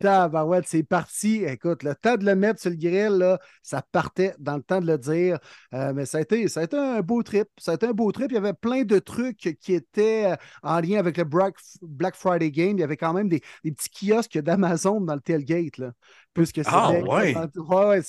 Tabarouette, 0.00 0.66
c'est 0.68 0.82
parti. 0.82 1.44
Écoute, 1.44 1.82
le 1.82 1.94
temps 1.94 2.16
de 2.16 2.24
le 2.24 2.34
mettre 2.34 2.60
sur 2.60 2.70
le 2.70 2.76
grill, 2.76 3.18
là, 3.18 3.38
ça 3.62 3.82
partait 3.82 4.34
dans 4.38 4.56
le 4.56 4.62
temps 4.62 4.80
de 4.80 4.86
le 4.86 4.98
dire. 4.98 5.38
Euh, 5.72 5.92
mais 5.94 6.04
ça 6.04 6.18
a, 6.18 6.20
été, 6.20 6.46
ça 6.48 6.60
a 6.60 6.64
été 6.64 6.76
un 6.76 7.00
beau 7.00 7.22
trip. 7.22 7.48
Ça 7.58 7.72
a 7.72 7.74
été 7.74 7.86
un 7.86 7.92
beau 7.92 8.12
trip. 8.12 8.30
Il 8.30 8.34
y 8.34 8.38
avait 8.38 8.52
plein 8.52 8.82
de 8.82 8.98
trucs 8.98 9.56
qui 9.60 9.74
étaient 9.74 10.32
euh, 10.32 10.36
en 10.62 10.80
lien 10.80 10.98
avec 10.98 11.16
le 11.16 11.24
Black, 11.54 12.14
Black 12.14 12.16
Friday 12.16 12.50
Game. 12.50 12.78
Il 12.78 12.80
y 12.80 12.84
avait 12.84 12.96
quand 12.96 13.12
même 13.12 13.28
des, 13.28 13.40
des 13.62 13.72
petits 13.72 13.90
kiosques 13.90 14.38
d'Amazon 14.38 15.00
dans 15.00 15.14
le 15.14 15.20
tailgate. 15.20 15.78
Là, 15.78 15.92
puisque 16.32 16.60
Ah, 16.66 16.92
ouais. 16.92 17.34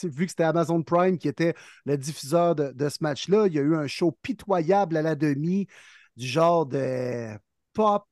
Vu 0.03 0.25
que 0.25 0.29
c'était 0.31 0.43
Amazon 0.43 0.81
Prime 0.83 1.17
qui 1.17 1.27
était 1.27 1.53
le 1.85 1.97
diffuseur 1.97 2.55
de, 2.55 2.71
de 2.71 2.89
ce 2.89 2.97
match-là, 3.01 3.47
il 3.47 3.53
y 3.53 3.59
a 3.59 3.61
eu 3.61 3.75
un 3.75 3.87
show 3.87 4.11
pitoyable 4.21 4.97
à 4.97 5.01
la 5.01 5.15
demi, 5.15 5.67
du 6.17 6.27
genre 6.27 6.65
de 6.65 7.29
pop, 7.73 8.05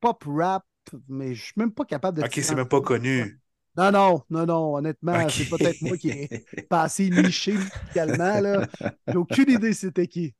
pop 0.00 0.24
rap, 0.26 0.64
mais 1.08 1.34
je 1.34 1.42
suis 1.42 1.52
même 1.56 1.72
pas 1.72 1.84
capable 1.84 2.18
de. 2.18 2.24
Ok, 2.24 2.32
c'est 2.34 2.54
même 2.54 2.68
pas 2.68 2.80
connu. 2.80 3.38
Non, 3.76 3.90
non, 3.90 4.22
non, 4.28 4.44
non, 4.44 4.74
honnêtement, 4.76 5.28
c'est 5.30 5.48
peut-être 5.48 5.80
moi 5.80 5.96
qui 5.96 6.10
ai 6.10 6.28
pas 6.68 6.82
assez 6.82 7.08
niché 7.08 7.52
musicalement. 7.52 8.66
J'ai 9.08 9.16
aucune 9.16 9.50
idée 9.50 9.72
c'était 9.72 10.06
qui. 10.06 10.34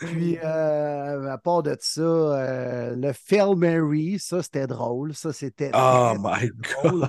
Puis, 0.00 0.38
euh, 0.42 1.28
à 1.30 1.36
part 1.38 1.62
de 1.62 1.76
ça, 1.78 2.00
euh, 2.00 2.96
le 2.96 3.12
Phil 3.12 3.54
Mary, 3.56 4.18
ça, 4.18 4.42
c'était 4.42 4.66
drôle. 4.66 5.14
Ça, 5.14 5.32
c'était 5.32 5.70
Oh 5.74 6.14
my 6.18 6.50
drôle. 6.82 7.00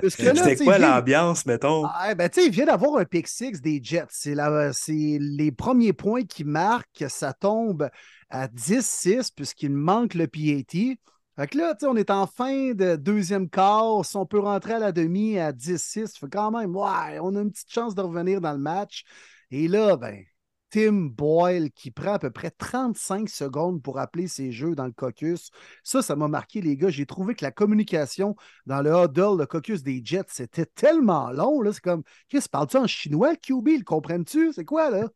god. 0.00 0.10
C'était 0.10 0.56
quoi 0.64 0.78
vient- 0.78 0.96
l'ambiance, 0.96 1.46
mettons? 1.46 1.84
ah, 1.86 2.14
ben, 2.14 2.28
tu 2.28 2.40
sais, 2.40 2.46
il 2.48 2.52
vient 2.52 2.66
d'avoir 2.66 2.96
un 2.96 3.04
pick 3.04 3.28
six 3.28 3.60
des 3.62 3.80
Jets. 3.82 4.06
C'est 4.10 4.34
la- 4.34 4.72
les 4.88 5.52
premiers 5.52 5.92
points 5.92 6.24
qui 6.24 6.42
marquent. 6.44 7.04
Ça 7.08 7.32
tombe 7.32 7.88
à 8.30 8.48
10-6 8.48 9.30
puisqu'il 9.30 9.72
manque 9.72 10.14
le 10.14 10.26
PAT. 10.26 10.96
Fait 11.36 11.46
que 11.46 11.56
là, 11.56 11.74
tu 11.74 11.80
sais, 11.80 11.86
on 11.86 11.96
est 11.96 12.10
en 12.10 12.26
fin 12.26 12.72
de 12.74 12.96
deuxième 12.96 13.48
quart. 13.48 14.04
Si 14.04 14.16
on 14.16 14.26
peut 14.26 14.40
rentrer 14.40 14.74
à 14.74 14.78
la 14.80 14.92
demi 14.92 15.38
à 15.38 15.52
10-6, 15.52 16.18
fait 16.18 16.28
quand 16.30 16.50
même, 16.50 16.74
ouais, 16.74 17.18
on 17.22 17.34
a 17.36 17.40
une 17.42 17.50
petite 17.52 17.70
chance 17.72 17.94
de 17.94 18.02
revenir 18.02 18.40
dans 18.40 18.52
le 18.52 18.58
match. 18.58 19.04
Et 19.52 19.68
là, 19.68 19.96
ben, 19.96 20.18
Tim 20.70 21.10
Boyle 21.10 21.70
qui 21.72 21.90
prend 21.90 22.14
à 22.14 22.18
peu 22.18 22.30
près 22.30 22.50
35 22.50 23.28
secondes 23.28 23.82
pour 23.82 23.98
appeler 23.98 24.28
ses 24.28 24.52
jeux 24.52 24.74
dans 24.74 24.86
le 24.86 24.92
caucus. 24.92 25.50
Ça, 25.82 26.00
ça 26.02 26.16
m'a 26.16 26.28
marqué, 26.28 26.60
les 26.60 26.76
gars. 26.76 26.88
J'ai 26.88 27.06
trouvé 27.06 27.34
que 27.34 27.44
la 27.44 27.50
communication 27.50 28.36
dans 28.66 28.80
le 28.80 28.90
huddle, 28.90 29.38
le 29.38 29.46
caucus 29.46 29.82
des 29.82 30.00
Jets, 30.04 30.24
c'était 30.28 30.66
tellement 30.66 31.30
long. 31.30 31.60
C'est 31.72 31.80
comme, 31.80 32.02
qu'est-ce 32.28 32.48
parles-tu 32.48 32.76
en 32.76 32.86
chinois, 32.86 33.36
QB? 33.36 33.68
Le 33.78 33.84
comprends-tu? 33.84 34.52
C'est 34.52 34.64
quoi, 34.64 34.90
là? 34.90 35.08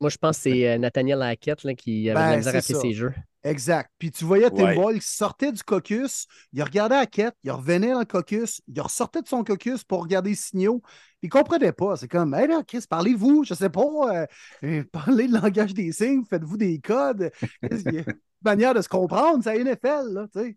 Moi, 0.00 0.10
je 0.10 0.16
pense 0.16 0.36
que 0.36 0.42
c'est 0.44 0.68
euh, 0.68 0.78
Nathaniel 0.78 1.22
Hackett 1.22 1.64
là, 1.64 1.74
qui 1.74 2.08
avait 2.08 2.20
de 2.20 2.24
Ben, 2.24 2.30
la 2.30 2.36
misère 2.36 2.54
à 2.54 2.58
appeler 2.58 2.78
ses 2.78 2.92
jeux. 2.92 3.12
Exact. 3.44 3.90
Puis 3.98 4.10
tu 4.12 4.24
voyais 4.24 4.50
Tim 4.50 4.64
Ouais. 4.64 4.74
Boyle 4.76 5.00
qui 5.00 5.08
sortait 5.08 5.50
du 5.50 5.62
caucus, 5.64 6.26
il 6.52 6.62
regardait 6.62 6.96
la 6.96 7.06
quête, 7.06 7.34
il 7.42 7.50
revenait 7.50 7.90
dans 7.92 7.98
le 8.00 8.04
caucus, 8.04 8.60
il 8.68 8.80
ressortait 8.80 9.20
de 9.22 9.28
son 9.28 9.42
caucus 9.42 9.82
pour 9.82 10.02
regarder 10.02 10.30
les 10.30 10.36
signaux. 10.36 10.80
Il 11.22 11.28
comprenait 11.28 11.72
pas. 11.72 11.96
C'est 11.96 12.08
comme, 12.08 12.34
hey 12.34 12.46
là, 12.46 12.62
Chris, 12.66 12.84
parlez-vous, 12.88 13.44
je 13.44 13.54
sais 13.54 13.68
pas, 13.70 13.82
euh, 13.82 14.26
euh, 14.64 14.84
parlez 14.92 15.26
le 15.26 15.38
langage 15.40 15.74
des 15.74 15.90
signes, 15.92 16.24
faites-vous 16.28 16.56
des 16.56 16.78
codes. 16.80 17.30
Qu'est-ce 17.60 17.82
qu'il 17.82 17.94
y 17.94 17.98
a? 17.98 18.02
Une 18.06 18.14
manière 18.44 18.74
de 18.74 18.80
se 18.82 18.88
comprendre, 18.88 19.42
c'est 19.42 19.56
la 19.58 19.64
NFL, 19.72 20.12
là, 20.12 20.26
tu 20.32 20.40
sais. 20.40 20.56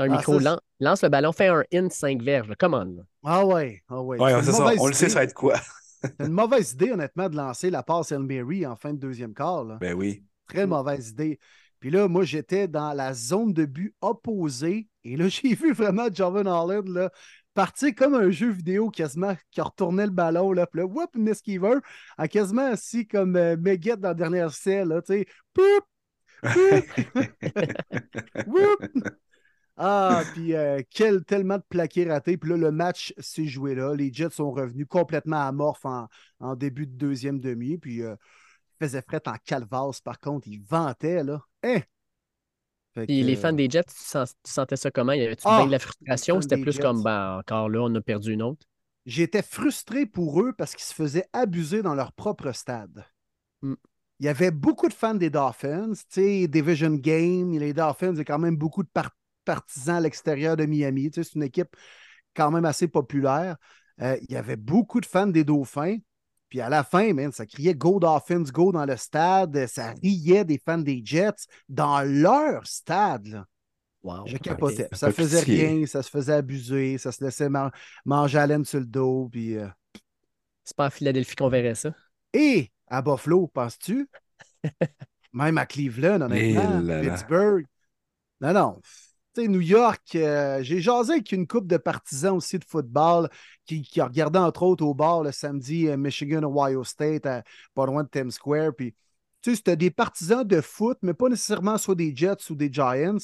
Un 0.00 0.10
Ah, 0.12 0.16
micro, 0.16 0.38
ça, 0.40 0.60
lance 0.78 1.02
le 1.02 1.08
ballon, 1.08 1.32
fais 1.32 1.48
un 1.48 1.64
in 1.72 1.88
5 1.90 2.22
verges. 2.22 2.48
là. 2.48 2.54
Come 2.56 2.74
on. 2.74 3.04
Ah 3.24 3.44
ouais, 3.44 3.82
ah 3.88 4.00
ouais. 4.00 4.16
C'est 4.44 4.52
ça. 4.52 4.70
On 4.78 4.86
le 4.86 4.92
sait, 4.92 5.08
ça 5.08 5.20
va 5.20 5.24
être 5.24 5.34
quoi? 5.34 5.56
C'est 6.00 6.26
une 6.26 6.32
mauvaise 6.32 6.72
idée, 6.72 6.92
honnêtement, 6.92 7.28
de 7.28 7.36
lancer 7.36 7.70
la 7.70 7.82
passe 7.82 8.12
El 8.12 8.20
Mary 8.20 8.64
en 8.64 8.76
fin 8.76 8.92
de 8.92 8.98
deuxième 8.98 9.34
quart. 9.34 9.64
là. 9.64 9.78
Ben 9.80 9.94
oui. 9.94 10.22
Très 10.46 10.66
mauvaise 10.68 11.08
idée. 11.10 11.40
Puis 11.80 11.90
là, 11.90 12.08
moi, 12.08 12.24
j'étais 12.24 12.68
dans 12.68 12.92
la 12.92 13.14
zone 13.14 13.52
de 13.52 13.64
but 13.64 13.94
opposée. 14.00 14.88
Et 15.04 15.16
là, 15.16 15.28
j'ai 15.28 15.54
vu 15.54 15.72
vraiment 15.72 16.08
Jovan 16.12 16.46
Holland 16.46 16.88
là, 16.88 17.10
partir 17.54 17.94
comme 17.94 18.14
un 18.14 18.30
jeu 18.30 18.50
vidéo 18.50 18.90
quasiment 18.90 19.36
qui 19.50 19.60
retournait 19.60 20.06
le 20.06 20.12
ballon. 20.12 20.52
Là, 20.52 20.66
puis 20.66 20.80
là, 20.80 20.86
whoop, 20.86 21.14
une 21.16 21.28
esquiveur, 21.28 21.80
a 22.16 22.28
quasiment 22.28 22.66
assis 22.66 23.06
comme 23.06 23.36
euh, 23.36 23.56
Meguette 23.56 24.00
dans 24.00 24.08
la 24.08 24.14
dernière 24.14 24.52
selle. 24.52 24.88
Là, 24.88 25.02
tu 25.02 25.14
sais, 25.14 25.26
Poup! 25.52 25.84
Poup! 28.44 28.80
Ah, 29.80 30.24
puis 30.34 30.56
euh, 30.56 30.82
quel 30.90 31.24
tellement 31.24 31.58
de 31.58 31.62
plaqués 31.68 32.04
ratés. 32.04 32.36
Puis 32.36 32.50
là, 32.50 32.56
le 32.56 32.72
match 32.72 33.14
s'est 33.18 33.46
joué 33.46 33.76
là. 33.76 33.94
Les 33.94 34.12
Jets 34.12 34.30
sont 34.30 34.50
revenus 34.50 34.88
complètement 34.88 35.46
amorphes 35.46 35.84
en, 35.84 36.08
en 36.40 36.56
début 36.56 36.86
de 36.88 36.96
deuxième 36.96 37.38
demi. 37.38 37.78
Puis 37.78 38.02
euh, 38.02 38.16
faisait 38.80 39.02
fret 39.02 39.22
en 39.26 39.36
calvasse, 39.44 40.00
par 40.00 40.18
contre. 40.18 40.48
Il 40.48 40.60
ventait, 40.62 41.22
là. 41.22 41.44
Hein? 41.62 41.82
Fait 42.94 43.06
Puis 43.06 43.20
que, 43.20 43.26
les 43.26 43.36
fans 43.36 43.52
des 43.52 43.68
Jets, 43.68 43.84
tu, 43.84 43.94
sens- 43.96 44.34
tu 44.42 44.50
sentais 44.50 44.76
ça 44.76 44.90
comment? 44.90 45.12
Y 45.12 45.22
avait-tu 45.22 45.46
Ah, 45.46 45.58
bien 45.58 45.66
de 45.66 45.72
la 45.72 45.78
frustration? 45.78 46.40
C'était 46.40 46.56
plus 46.56 46.72
Jets. 46.72 46.82
comme, 46.82 47.02
ben, 47.02 47.38
encore 47.38 47.68
là, 47.68 47.80
on 47.82 47.94
a 47.94 48.00
perdu 48.00 48.32
une 48.32 48.42
autre? 48.42 48.66
J'étais 49.06 49.42
frustré 49.42 50.06
pour 50.06 50.42
eux 50.42 50.52
parce 50.52 50.74
qu'ils 50.74 50.84
se 50.84 50.94
faisaient 50.94 51.26
abuser 51.32 51.82
dans 51.82 51.94
leur 51.94 52.12
propre 52.12 52.52
stade. 52.52 53.04
Mm. 53.62 53.74
Il 54.20 54.26
y 54.26 54.28
avait 54.28 54.50
beaucoup 54.50 54.88
de 54.88 54.94
fans 54.94 55.14
des 55.14 55.30
Dolphins. 55.30 55.92
Tu 55.92 56.04
sais, 56.08 56.48
Division 56.48 56.94
Game, 56.94 57.56
les 57.56 57.72
Dolphins, 57.72 58.12
il 58.12 58.18
y 58.18 58.20
a 58.20 58.24
quand 58.24 58.38
même 58.38 58.56
beaucoup 58.56 58.82
de 58.82 58.88
par- 58.88 59.12
partisans 59.44 59.96
à 59.96 60.00
l'extérieur 60.00 60.56
de 60.56 60.66
Miami. 60.66 61.10
Tu 61.10 61.22
sais, 61.22 61.30
c'est 61.30 61.36
une 61.36 61.44
équipe 61.44 61.76
quand 62.34 62.50
même 62.50 62.64
assez 62.64 62.88
populaire. 62.88 63.56
Euh, 64.00 64.18
il 64.22 64.32
y 64.32 64.36
avait 64.36 64.56
beaucoup 64.56 65.00
de 65.00 65.06
fans 65.06 65.26
des 65.26 65.44
Dauphins. 65.44 65.98
Puis 66.48 66.60
à 66.60 66.68
la 66.68 66.82
fin, 66.84 67.12
man, 67.12 67.30
ça 67.32 67.44
criait 67.46 67.74
Go 67.74 67.98
Dolphins, 68.00 68.44
go 68.52 68.72
dans 68.72 68.84
le 68.86 68.96
stade. 68.96 69.66
Ça 69.66 69.92
riait 70.02 70.44
des 70.44 70.58
fans 70.58 70.78
des 70.78 71.02
Jets 71.04 71.46
dans 71.68 72.00
leur 72.02 72.66
stade. 72.66 73.26
là. 73.26 73.46
Wow. 74.02 74.26
Je 74.26 74.36
capotais. 74.38 74.88
Ça 74.92 75.10
faisait 75.12 75.40
pitié. 75.40 75.66
rien, 75.68 75.86
ça 75.86 76.02
se 76.02 76.08
faisait 76.10 76.34
abuser, 76.34 76.98
ça 76.98 77.12
se 77.12 77.22
laissait 77.22 77.48
man- 77.48 77.70
manger 78.04 78.38
à 78.38 78.46
laine 78.46 78.64
sur 78.64 78.78
le 78.80 78.86
dos. 78.86 79.28
Puis, 79.30 79.56
euh, 79.56 79.66
C'est 80.64 80.76
pas 80.76 80.86
à 80.86 80.90
Philadelphie 80.90 81.34
qu'on 81.36 81.48
verrait 81.48 81.74
ça. 81.74 81.92
Et 82.32 82.70
à 82.86 83.02
Buffalo, 83.02 83.48
penses-tu? 83.48 84.08
Même 85.32 85.58
à 85.58 85.66
Cleveland, 85.66 86.20
honnêtement, 86.22 86.78
Eh 86.80 86.86
là 86.86 87.02
là. 87.02 87.10
Pittsburgh. 87.10 87.66
Non, 88.40 88.52
non. 88.52 88.80
New 89.36 89.60
York, 89.60 90.16
euh, 90.16 90.62
j'ai 90.62 90.80
jasé 90.80 91.12
avec 91.12 91.32
une 91.32 91.46
couple 91.46 91.68
de 91.68 91.76
partisans 91.76 92.36
aussi 92.36 92.58
de 92.58 92.64
football 92.64 93.28
qui, 93.66 93.82
qui 93.82 94.00
regardaient 94.00 94.38
entre 94.38 94.62
autres 94.64 94.84
au 94.84 94.94
bar 94.94 95.22
le 95.22 95.30
samedi 95.32 95.88
euh, 95.88 95.96
Michigan, 95.96 96.42
Ohio 96.42 96.82
State, 96.82 97.28
pas 97.74 97.86
loin 97.86 98.02
de 98.02 98.08
Times 98.08 98.30
Square. 98.30 98.72
Puis, 98.76 98.94
tu 99.42 99.50
sais, 99.50 99.56
c'était 99.56 99.76
des 99.76 99.90
partisans 99.90 100.44
de 100.44 100.60
foot, 100.60 100.98
mais 101.02 101.14
pas 101.14 101.28
nécessairement 101.28 101.78
soit 101.78 101.94
des 101.94 102.14
Jets 102.14 102.50
ou 102.50 102.56
des 102.56 102.72
Giants. 102.72 103.18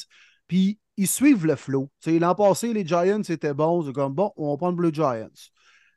Puis, 0.47 0.79
ils 0.97 1.09
suivent 1.09 1.47
le 1.47 1.57
flow. 1.57 1.91
L'an 2.07 2.35
passé, 2.35 2.73
les 2.73 2.87
Giants 2.87 3.23
étaient 3.23 3.55
bons. 3.55 3.85
C'est 3.85 3.93
comme, 3.93 4.15
bon, 4.15 4.33
on 4.37 4.53
va 4.53 4.57
prendre 4.57 4.81
le 4.81 4.91
Giants. 4.91 5.29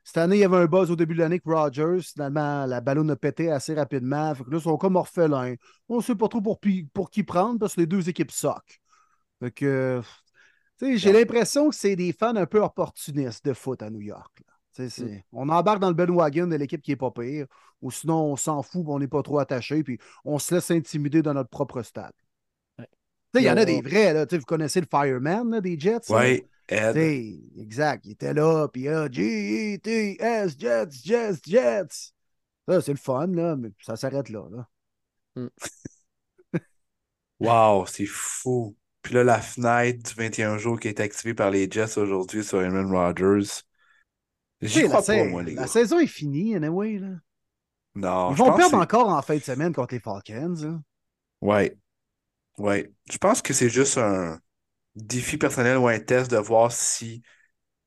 Cette 0.02 0.16
année, 0.16 0.36
il 0.36 0.40
y 0.40 0.44
avait 0.44 0.56
un 0.56 0.66
buzz 0.66 0.90
au 0.90 0.96
début 0.96 1.14
de 1.14 1.20
l'année 1.20 1.38
que 1.38 1.48
Rodgers, 1.48 2.00
finalement, 2.00 2.64
la 2.66 2.80
ballonne 2.80 3.10
a 3.10 3.16
pété 3.16 3.52
assez 3.52 3.74
rapidement. 3.74 4.32
Là, 4.32 4.34
ils 4.50 4.60
sont 4.60 4.76
comme 4.78 4.96
orphelins. 4.96 5.54
On 5.88 5.98
ne 5.98 6.02
sait 6.02 6.14
pas 6.14 6.28
trop 6.28 6.40
pour, 6.40 6.58
pour 6.94 7.10
qui 7.10 7.22
prendre 7.22 7.58
parce 7.60 7.74
que 7.74 7.80
les 7.82 7.86
deux 7.86 8.08
équipes 8.08 8.32
soquent. 8.32 8.80
Fait 9.40 9.50
que, 9.50 10.00
tu 10.78 10.86
sais, 10.86 10.98
j'ai 10.98 11.10
Ouais. 11.12 11.20
l'impression 11.20 11.68
que 11.70 11.74
c'est 11.76 11.96
des 11.96 12.12
fans 12.12 12.36
un 12.36 12.46
peu 12.46 12.60
opportunistes 12.62 13.44
de 13.44 13.52
foot 13.52 13.82
à 13.82 13.90
New 13.90 14.00
York. 14.00 14.40
là. 14.46 14.54
C'est- 14.88 15.24
On 15.32 15.48
embarque 15.48 15.80
dans 15.80 15.88
le 15.88 15.94
bandwagon 15.94 16.46
de 16.46 16.54
l'équipe 16.54 16.80
qui 16.80 16.92
n'est 16.92 16.96
pas 16.96 17.10
pire, 17.10 17.46
ou 17.82 17.90
sinon 17.90 18.32
on 18.32 18.36
s'en 18.36 18.62
fout, 18.62 18.84
on 18.86 19.00
n'est 19.00 19.08
pas 19.08 19.22
trop 19.24 19.40
attaché, 19.40 19.82
puis 19.82 19.98
on 20.24 20.38
se 20.38 20.54
laisse 20.54 20.70
intimider 20.70 21.20
dans 21.20 21.34
notre 21.34 21.50
propre 21.50 21.82
stade. 21.82 22.12
Ouais. 22.78 22.86
Tu 23.34 23.40
sais, 23.40 23.42
Il 23.42 23.46
y 23.46 23.50
en 23.50 23.56
a 23.56 23.64
des 23.64 23.80
vrais, 23.82 24.12
là, 24.14 24.24
tu 24.24 24.36
sais, 24.36 24.38
vous 24.38 24.44
connaissez 24.44 24.80
le 24.80 24.86
Fireman 24.88 25.50
là, 25.50 25.60
des 25.60 25.78
Jets? 25.78 26.08
là? 26.10 26.36
Sais, 26.92 27.40
exact, 27.58 28.04
il 28.06 28.12
était 28.12 28.34
là, 28.34 28.68
puis 28.68 28.86
ah, 28.88 29.08
G-E-T-S, 29.10 30.56
Jets, 30.58 30.90
Jets, 31.02 31.40
Jets. 31.44 32.12
Ça, 32.68 32.80
c'est 32.80 32.92
le 32.92 32.98
fun, 32.98 33.26
là, 33.28 33.56
mais 33.56 33.70
ça 33.80 33.96
s'arrête 33.96 34.28
là. 34.28 34.46
là. 34.50 34.68
Wow, 37.40 37.86
c'est 37.86 38.06
fou. 38.06 38.76
Puis 39.08 39.14
là, 39.14 39.24
la 39.24 39.40
fenêtre 39.40 40.02
du 40.02 40.14
21 40.14 40.58
jours 40.58 40.78
qui 40.78 40.88
est 40.88 41.00
activée 41.00 41.32
par 41.32 41.50
les 41.50 41.66
Jets 41.70 41.96
aujourd'hui 41.96 42.44
sur 42.44 42.60
Aaron 42.60 42.90
Rodgers. 42.90 43.62
J'y 44.60 44.80
sais, 44.80 44.82
la, 44.82 44.88
crois 44.88 45.02
pas, 45.02 45.24
moi, 45.24 45.42
les 45.42 45.54
la 45.54 45.62
gars. 45.62 45.66
saison 45.66 45.98
est 45.98 46.06
finie, 46.06 46.54
anyway. 46.54 46.98
Là. 46.98 47.08
Non, 47.94 48.30
Ils 48.32 48.36
vont 48.36 48.52
perdre 48.54 48.76
encore 48.76 49.08
en 49.08 49.22
fin 49.22 49.36
de 49.36 49.42
semaine 49.42 49.72
contre 49.72 49.94
les 49.94 50.00
Falcons. 50.00 50.56
hein. 50.64 50.82
Ouais. 51.40 51.76
Ouais. 52.58 52.92
Je 53.10 53.18
pense 53.18 53.42
que 53.42 53.54
c'est 53.54 53.70
juste 53.70 53.98
un 53.98 54.40
défi 54.96 55.38
personnel 55.38 55.78
ou 55.78 55.88
un 55.88 56.00
test 56.00 56.30
de 56.30 56.38
voir 56.38 56.72
si 56.72 57.22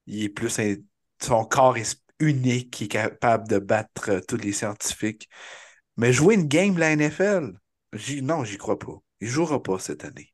il 0.08 0.24
est 0.26 0.30
plus 0.30 0.60
un- 0.60 0.76
son 1.22 1.46
corps 1.46 1.78
est 1.78 2.02
unique, 2.20 2.72
qui 2.72 2.86
est 2.86 2.90
capable 2.90 3.48
de 3.50 3.60
battre 3.60 4.10
euh, 4.12 4.22
tous 4.28 4.38
les 4.38 4.54
scientifiques. 4.54 5.30
Mais 5.98 6.14
jouer 6.14 6.36
une 6.36 6.48
game 6.48 6.76
de 6.76 6.80
la 6.82 6.92
NFL, 6.94 7.54
non, 8.24 8.44
j'y 8.46 8.58
crois 8.58 8.80
pas. 8.80 8.94
Il 9.22 9.28
jouera 9.30 9.62
pas 9.64 9.80
cette 9.80 10.06
année. 10.06 10.31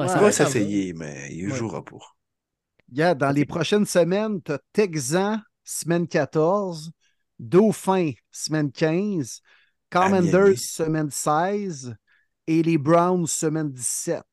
Ouais, 0.00 0.08
ça 0.08 0.20
va 0.20 0.32
s'essayer, 0.32 0.92
mais 0.94 1.28
il 1.32 1.50
Ouais. 1.50 1.56
jouera 1.56 1.84
pas. 1.84 1.98
Regarde, 2.90 3.18
dans 3.18 3.30
les 3.30 3.44
prochaines 3.44 3.86
semaines, 3.86 4.42
tu 4.42 4.52
as 4.52 4.58
Texan, 4.72 5.40
semaine 5.64 6.08
14, 6.08 6.90
Dauphin, 7.38 8.12
semaine 8.30 8.72
15, 8.72 9.40
Commanders, 9.90 10.58
semaine 10.58 11.10
16, 11.10 11.94
et 12.46 12.62
les 12.62 12.78
Browns, 12.78 13.26
semaine 13.26 13.70
17. 13.72 14.24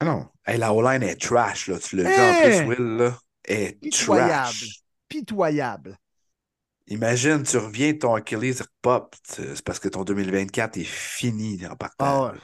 Ah 0.00 0.04
non. 0.04 0.28
Hey, 0.46 0.58
la 0.58 0.72
O-line 0.74 1.02
est 1.02 1.20
trash, 1.20 1.68
là. 1.68 1.78
Tu 1.78 1.96
l'as 1.96 2.04
vu 2.04 2.08
Hey! 2.10 2.60
en 2.60 2.64
plus, 2.64 2.76
Will, 2.82 2.96
là. 2.96 3.18
Est 3.44 3.78
Pitoyable. 3.80 4.58
trash. 4.58 4.82
Pitoyable. 5.08 5.96
Imagine, 6.88 7.42
tu 7.42 7.56
reviens, 7.58 7.94
ton 7.94 8.14
Achilles 8.14 8.62
pop. 8.82 9.14
C'est 9.24 9.62
parce 9.64 9.78
que 9.80 9.88
ton 9.88 10.04
2024 10.04 10.76
est 10.78 10.84
fini 10.84 11.66
en 11.66 11.74
partant. 11.76 12.04
Ah 12.06 12.32
ouais. 12.32 12.38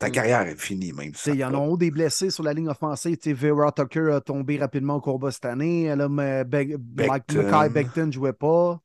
Ta 0.00 0.08
carrière 0.08 0.40
est 0.48 0.58
finie, 0.58 0.92
même. 0.94 1.12
Il 1.26 1.34
y 1.34 1.44
en 1.44 1.52
a 1.54 1.76
des 1.76 1.90
blessés 1.90 2.30
sur 2.30 2.42
la 2.42 2.54
ligne 2.54 2.70
offensive. 2.70 3.18
Vera 3.34 3.70
Tucker 3.70 4.12
a 4.14 4.20
tombé 4.22 4.56
rapidement 4.56 4.96
au 4.96 5.00
combat 5.02 5.30
cette 5.30 5.44
année. 5.44 5.94
Là, 5.94 6.08
mais 6.08 6.42
Be- 6.44 6.78
Mike 6.96 7.72
Becton 7.72 8.06
ne 8.06 8.10
jouait 8.12 8.32
pas. 8.32 8.80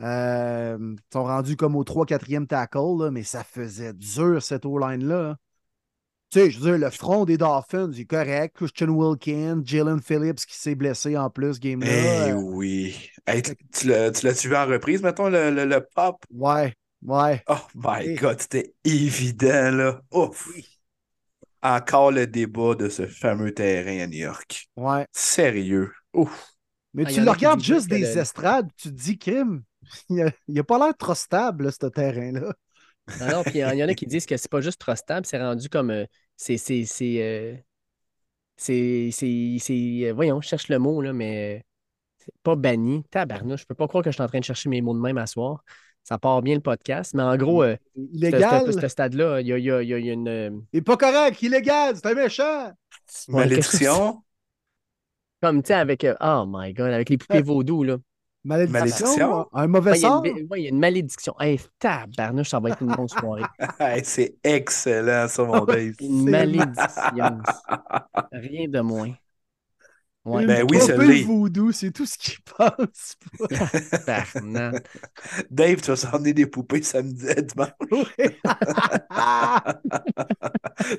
Euh, 0.00 0.78
ils 0.80 1.12
sont 1.12 1.24
rendus 1.24 1.56
comme 1.56 1.76
au 1.76 1.84
3-4e 1.84 2.46
tackle, 2.46 2.78
là, 2.98 3.10
mais 3.10 3.24
ça 3.24 3.44
faisait 3.44 3.92
dur 3.92 4.42
cette 4.42 4.64
O-line-là. 4.64 5.36
Tu 6.30 6.40
sais, 6.40 6.50
je 6.50 6.58
veux 6.60 6.78
dire, 6.78 6.86
le 6.86 6.90
front 6.90 7.24
des 7.24 7.36
Dolphins, 7.36 7.90
est 7.92 8.04
correct. 8.04 8.56
Christian 8.56 8.88
Wilkins, 8.88 9.62
Jalen 9.64 10.00
Phillips 10.00 10.46
qui 10.46 10.56
s'est 10.56 10.74
blessé 10.74 11.16
en 11.16 11.30
plus, 11.30 11.56
Eh 11.56 11.68
game-là. 11.70 12.28
Euh, 12.28 12.32
oui. 12.34 13.10
Hey, 13.26 13.42
tu- 13.42 13.56
tu 13.72 13.88
l'as- 13.88 14.10
tu 14.10 14.24
l'as-tu 14.26 14.48
vu 14.48 14.56
en 14.56 14.66
reprise, 14.66 15.02
mettons, 15.02 15.28
le, 15.28 15.50
le, 15.50 15.64
le 15.64 15.86
pop? 15.94 16.24
ouais, 16.34 16.74
ouais. 17.02 17.44
Oh 17.48 17.66
my. 17.74 18.14
God, 18.14 18.40
c'était 18.40 18.74
évident, 18.84 19.70
là. 19.70 20.02
Ouf. 20.12 20.48
Encore 21.62 22.12
le 22.12 22.26
débat 22.26 22.74
de 22.74 22.88
ce 22.88 23.06
fameux 23.06 23.52
terrain 23.52 24.00
à 24.04 24.06
New 24.06 24.18
York. 24.18 24.68
Ouais. 24.76 25.06
Sérieux. 25.12 25.92
Ouf. 26.14 26.52
Mais 26.94 27.04
Ah, 27.06 27.12
tu 27.12 27.20
le 27.20 27.30
regardes 27.30 27.60
juste 27.62 27.88
des 27.88 27.98
le- 28.00 28.18
estrades, 28.18 28.68
tu 28.76 28.88
te 28.88 28.94
dis, 28.94 29.18
crime, 29.18 29.62
il 30.08 30.32
n'a 30.48 30.64
pas 30.64 30.78
l'air 30.78 30.96
trop 30.96 31.14
stable, 31.14 31.64
là, 31.64 31.70
ce 31.72 31.86
terrain-là. 31.86 32.54
Non, 33.20 33.26
non, 33.28 33.42
puis 33.44 33.58
il 33.58 33.60
y 33.78 33.84
en 33.84 33.88
a 33.88 33.94
qui 33.94 34.06
disent 34.06 34.26
que 34.26 34.36
c'est 34.36 34.50
pas 34.50 34.60
juste 34.60 34.80
trop 34.80 34.94
stable, 34.94 35.26
c'est 35.26 35.38
rendu 35.38 35.68
comme. 35.68 35.90
euh, 35.90 36.06
c'est. 36.36 36.58
C'est. 36.58 36.84
C'est. 36.84 37.22
euh, 37.22 37.56
c'est. 38.56 39.10
c'est- 39.12 39.58
c'est- 39.60 40.08
euh, 40.08 40.12
Voyons, 40.14 40.40
je 40.40 40.48
cherche 40.48 40.68
le 40.68 40.78
mot, 40.78 41.00
là, 41.02 41.12
mais. 41.12 41.58
euh, 41.58 41.62
C'est 42.18 42.34
pas 42.42 42.56
banni. 42.56 43.04
Tabarnouche, 43.10 43.62
je 43.62 43.66
peux 43.66 43.74
pas 43.76 43.88
croire 43.88 44.04
que 44.04 44.10
je 44.10 44.14
suis 44.16 44.22
en 44.22 44.28
train 44.28 44.40
de 44.40 44.44
chercher 44.44 44.68
mes 44.70 44.82
mots 44.82 44.94
de 44.94 45.00
même 45.00 45.18
à 45.18 45.26
soir. 45.26 45.64
Ça 46.08 46.16
part 46.16 46.40
bien 46.40 46.54
le 46.54 46.62
podcast, 46.62 47.12
mais 47.12 47.22
en 47.22 47.36
gros, 47.36 47.62
euh, 47.62 47.76
ce- 47.94 48.00
Illégal. 48.14 48.72
ce 48.72 48.80
ce 48.80 48.88
stade-là, 48.88 49.42
il 49.42 49.46
y 49.48 49.52
a, 49.52 49.58
il 49.58 49.64
y 49.64 49.70
a- 49.70 49.82
il 49.82 49.88
y 49.88 49.92
a- 49.94 49.98
il 49.98 50.06
y 50.06 50.10
a 50.10 50.12
une. 50.14 50.26
euh, 50.28 50.50
Il 50.72 50.78
est 50.78 50.82
pas 50.82 50.96
correct, 50.96 51.42
illégal, 51.42 51.96
c'est 51.96 52.06
un 52.06 52.14
méchant. 52.14 52.72
Ouais, 53.28 53.34
Malédiction. 53.44 54.22
Comme, 55.42 55.62
tu 55.62 55.68
sais, 55.68 55.74
avec. 55.74 56.04
euh, 56.04 56.14
oh 56.22 56.44
my 56.48 56.72
God, 56.72 56.92
avec 56.92 57.10
les 57.10 57.18
poupées 57.18 57.34
Ouais. 57.34 57.42
vaudou, 57.42 57.82
là. 57.84 57.96
Malédiction? 58.42 58.80
Malédiction? 58.80 59.46
Un 59.52 59.66
mauvais 59.66 59.90
Ouais, 59.90 59.98
il 59.98 60.02
y 60.02 60.04
a 60.06 60.08
sort? 60.08 60.22
ouais, 60.22 60.32
il 60.56 60.62
y 60.62 60.66
a 60.66 60.70
une 60.70 60.78
malédiction. 60.78 61.34
Hey, 61.40 61.60
tabarnouche, 61.78 62.48
ça 62.48 62.58
va 62.60 62.70
être 62.70 62.80
une 62.80 62.94
bonne 62.94 63.08
soirée. 63.08 63.42
Hey, 63.78 64.00
c'est 64.04 64.36
excellent, 64.42 65.28
ça, 65.28 65.44
mon 65.44 65.64
Dave. 65.66 65.92
Une 66.00 66.30
malédiction. 66.30 67.38
Rien 68.32 68.66
de 68.68 68.80
moins. 68.80 69.12
Ouais, 70.24 70.44
Ben 70.46 70.66
oui, 70.68 70.78
peu 70.94 71.04
l'est. 71.06 71.22
voodoo, 71.24 71.72
c'est 71.72 71.90
tout 71.90 72.04
ce 72.06 72.18
qu'il 72.18 72.34
pense. 72.58 73.16
tabarnak. 74.06 74.86
Dave, 75.50 75.80
tu 75.80 75.90
vas 75.90 75.96
s'emmener 75.96 76.32
des 76.34 76.46
poupées 76.46 76.82
samedi, 76.82 77.26
dimanche. 77.42 77.70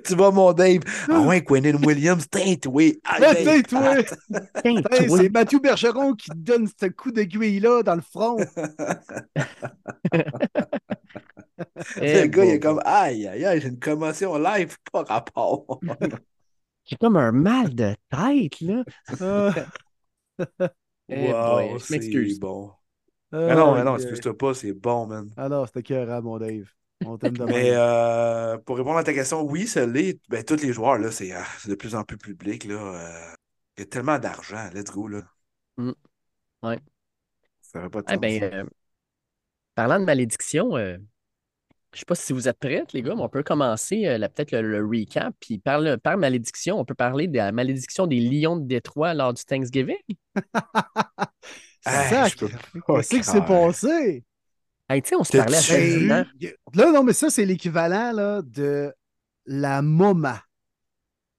tu 0.05 0.15
vois, 0.15 0.31
mon 0.31 0.53
Dave. 0.53 0.81
Ah 1.09 1.21
ouais, 1.21 1.43
Quentin 1.43 1.75
Williams, 1.83 2.27
teinte, 2.29 2.65
oui. 2.67 2.99
Ah, 3.03 3.17
toi. 3.67 3.95
c'est 5.17 5.29
Mathieu 5.29 5.59
Bergeron 5.59 6.13
qui 6.13 6.29
te 6.29 6.35
donne 6.37 6.67
ce 6.79 6.87
coup 6.87 7.11
d'aiguille-là 7.11 7.83
dans 7.83 7.95
le 7.95 8.01
front. 8.01 8.37
Eh, 12.01 12.23
Le 12.23 12.27
gars, 12.27 12.45
il 12.45 12.51
est 12.51 12.59
comme 12.59 12.81
Aïe, 12.85 13.27
aïe, 13.27 13.45
aïe, 13.45 13.61
j'ai 13.61 13.67
une 13.69 13.79
commotion 13.79 14.37
live, 14.37 14.77
pas 14.91 15.03
rapport. 15.03 15.79
J'ai 16.89 16.97
comme 16.97 17.17
un 17.17 17.31
mal 17.31 17.73
de 17.75 17.95
tête, 18.09 18.59
là. 18.61 18.83
Ah, 19.21 19.53
Eh 21.09 21.31
wow, 21.31 21.77
je 21.79 21.91
m'excuse. 21.93 22.39
bon. 22.39 22.71
ah, 23.31 23.37
Mais 23.37 23.55
non, 23.55 23.75
mais 23.75 23.83
non, 23.83 23.95
excuse-toi 23.95 24.37
pas, 24.37 24.53
c'est 24.53 24.73
bon, 24.73 25.07
man. 25.07 25.29
Ah 25.37 25.49
non, 25.49 25.65
c'était 25.65 25.83
cœur, 25.83 26.21
mon 26.21 26.37
Dave. 26.37 26.71
On 27.03 27.17
t'aime 27.17 27.37
de 27.37 27.45
Mais 27.45 27.71
euh, 27.73 28.57
pour 28.59 28.77
répondre 28.77 28.97
à 28.97 29.03
ta 29.03 29.13
question, 29.13 29.41
oui, 29.43 29.67
ça 29.67 29.85
l'est. 29.85 30.19
Ben, 30.29 30.43
tous 30.43 30.61
les 30.61 30.73
joueurs, 30.73 30.97
là, 30.97 31.11
c'est 31.11 31.31
ah, 31.31 31.45
de 31.67 31.75
plus 31.75 31.95
en 31.95 32.03
plus 32.03 32.17
public. 32.17 32.65
Là, 32.65 32.75
euh, 32.75 33.35
il 33.77 33.81
y 33.81 33.83
a 33.83 33.85
tellement 33.87 34.19
d'argent. 34.19 34.69
Let's 34.73 34.91
go. 34.91 35.07
Là. 35.07 35.21
Mm. 35.77 35.93
Ouais. 36.63 36.79
Ça 37.61 37.89
pas 37.89 38.01
de 38.01 38.07
Eh 38.09 38.17
sens. 38.17 38.19
ben, 38.19 38.43
euh, 38.43 38.65
parlant 39.75 39.99
de 39.99 40.05
malédiction, 40.05 40.75
je 41.93 41.99
sais 41.99 42.05
pas 42.05 42.15
si 42.15 42.33
vous 42.33 42.47
êtes 42.47 42.59
prêts, 42.59 42.83
les 42.93 43.01
gars, 43.01 43.15
mais 43.15 43.21
on 43.23 43.29
peut 43.29 43.43
commencer 43.43 44.05
euh, 44.07 44.19
peut-être 44.19 44.51
le, 44.51 44.61
le 44.61 44.85
recap. 44.85 45.33
Puis 45.39 45.59
par, 45.59 45.79
le- 45.81 45.97
par 45.97 46.17
malédiction, 46.17 46.79
on 46.79 46.85
peut 46.85 46.95
parler 46.95 47.27
de 47.27 47.37
la 47.37 47.51
malédiction 47.51 48.07
des 48.07 48.19
Lions 48.19 48.57
de 48.57 48.65
Détroit 48.67 49.13
lors 49.13 49.33
du 49.33 49.43
Thanksgiving. 49.43 49.97
Sac, 51.81 52.35
Qu'est-ce 52.91 53.15
qui 53.15 53.23
s'est 53.23 53.41
passé? 53.41 54.23
Hey, 54.89 55.01
tu 55.01 55.09
sais, 55.09 55.15
on 55.15 55.23
se 55.23 55.33
parlait 55.33 55.57
assez 55.57 55.81
vu? 55.81 55.83
souvent. 55.83 56.25
Là, 56.73 56.91
non, 56.91 57.03
mais 57.03 57.13
ça, 57.13 57.29
c'est 57.29 57.45
l'équivalent 57.45 58.11
là, 58.11 58.41
de 58.43 58.93
la 59.47 59.81
mama 59.81 60.41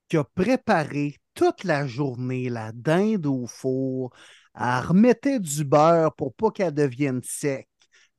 qui 0.09 0.17
a 0.19 0.25
préparé 0.25 1.17
toute 1.35 1.65
la 1.65 1.87
journée 1.87 2.51
la 2.51 2.73
dinde 2.73 3.27
au 3.27 3.47
four. 3.47 4.11
Elle 4.55 4.85
remettait 4.87 5.41
du 5.41 5.65
beurre 5.65 6.15
pour 6.15 6.35
pas 6.35 6.51
qu'elle 6.51 6.75
devienne 6.75 7.23
sec. 7.25 7.69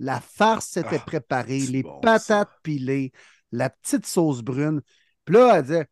La 0.02 0.20
farce 0.20 0.78
était 0.78 0.96
Ah, 0.96 1.06
préparée, 1.06 1.60
les 1.60 1.84
bon, 1.84 2.00
patates 2.00 2.50
pilées, 2.64 3.12
la 3.52 3.70
petite 3.70 4.08
sauce 4.08 4.42
brune. 4.42 4.82
Puis 5.26 5.36
là, 5.36 5.58
elle 5.58 5.62
disait 5.62 5.88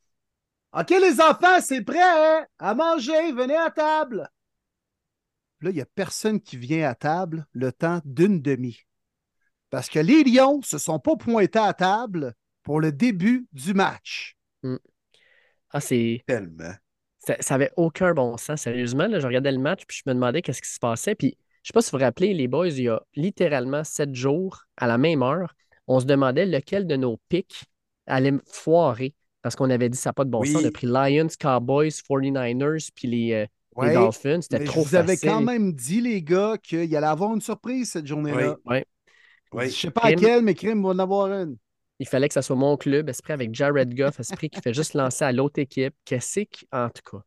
OK, 0.74 0.90
les 0.90 1.22
enfants, 1.22 1.62
c'est 1.62 1.84
prêt, 1.84 2.00
hein? 2.02 2.44
À 2.58 2.74
manger, 2.74 3.32
venez 3.34 3.56
à 3.56 3.70
table. 3.70 4.28
Puis 5.60 5.68
là, 5.68 5.72
il 5.72 5.76
n'y 5.76 5.82
a 5.82 5.86
personne 5.86 6.42
qui 6.42 6.58
vient 6.58 6.90
à 6.90 6.96
table 6.96 7.46
le 7.54 7.72
temps 7.72 8.02
d'une 8.04 8.42
demi. 8.42 8.80
Parce 9.70 9.90
que 9.90 10.00
les 10.00 10.24
Lions 10.24 10.58
ne 10.58 10.64
se 10.64 10.80
sont 10.80 10.98
pas 10.98 11.16
pointés 11.16 11.60
à 11.60 11.74
table 11.74 12.34
pour 12.64 12.82
le 12.82 12.92
début 12.92 13.48
du 13.54 13.76
match. 13.76 14.36
Ah, 15.70 15.82
c'est. 15.82 16.24
Tellement. 16.26 16.74
Ça 17.20 17.36
ça 17.42 17.54
avait 17.54 17.72
aucun 17.78 18.16
bon 18.16 18.38
sens, 18.38 18.62
sérieusement. 18.62 19.06
Là, 19.06 19.20
je 19.20 19.28
regardais 19.28 19.52
le 19.52 19.60
match, 19.60 19.84
puis 19.88 20.02
je 20.04 20.10
me 20.10 20.16
demandais 20.16 20.42
qu'est-ce 20.42 20.64
qui 20.64 20.70
se 20.72 20.80
passait. 20.80 21.14
Puis, 21.14 21.38
sais 21.70 21.74
pas 21.74 21.82
si 21.82 21.92
vous 21.92 21.98
vous 21.98 22.04
rappelez, 22.04 22.34
les 22.34 22.48
boys, 22.48 22.68
il 22.70 22.82
y 22.84 22.90
a 22.90 23.02
littéralement 23.16 23.84
sept 23.84 24.14
jours, 24.14 24.64
à 24.78 24.88
la 24.88 24.98
même 24.98 25.24
heure, 25.24 25.54
on 25.88 26.00
se 26.00 26.06
demandait 26.06 26.46
lequel 26.46 26.86
de 26.88 26.96
nos 26.96 27.18
pics 27.30 27.64
allait 28.08 28.32
me 28.32 28.42
foirer. 28.46 29.14
Parce 29.42 29.56
qu'on 29.56 29.70
avait 29.70 29.88
dit 29.90 29.98
ça 29.98 30.10
n'a 30.10 30.14
pas 30.14 30.26
de 30.26 30.30
bon 30.30 30.42
Oui. 30.42 30.52
sens. 30.52 30.64
On 30.64 30.68
a 30.68 30.72
pris 30.72 30.86
Lions, 30.88 31.28
Cowboys, 31.40 31.92
49ers, 32.08 32.90
puis 32.94 33.08
les, 33.08 33.34
euh, 33.34 33.46
les 33.82 33.94
Dolphins. 33.94 34.42
C'était 34.42 34.60
mais 34.60 34.66
trop 34.66 34.82
je 34.82 34.90
vous 34.90 34.96
facile. 35.08 35.30
quand 35.30 35.42
même 35.42 35.72
dit, 35.74 36.02
les 36.02 36.22
gars, 36.22 36.58
qu'il 36.62 36.94
allait 36.96 37.08
avoir 37.08 37.34
une 37.34 37.42
surprise 37.42 37.92
cette 37.92 38.06
journée-là. 38.06 38.58
Ouais. 38.66 38.86
Je 39.54 39.58
Oui. 39.58 39.72
sais 39.72 39.92
pas 39.92 40.02
Crime. 40.02 40.20
laquelle, 40.20 40.42
mais 40.44 40.54
Crime 40.54 40.84
va 40.84 40.90
en 40.90 41.00
avoir 41.00 41.32
une. 41.32 41.56
Il 42.00 42.08
fallait 42.08 42.28
que 42.28 42.34
ça 42.34 42.42
soit 42.42 42.56
mon 42.56 42.78
club, 42.78 43.10
Esprit 43.10 43.34
avec 43.34 43.54
Jared 43.54 43.94
Goff, 43.96 44.20
Esprit 44.20 44.50
qui 44.50 44.62
fait 44.62 44.74
juste 44.74 44.94
lancer 44.94 45.24
à 45.26 45.32
l'autre 45.32 45.60
équipe. 45.60 45.94
Qu'est-ce 46.06 46.42
que, 46.42 46.66
en 46.72 46.90
tout 46.90 47.18
cas. 47.18 47.24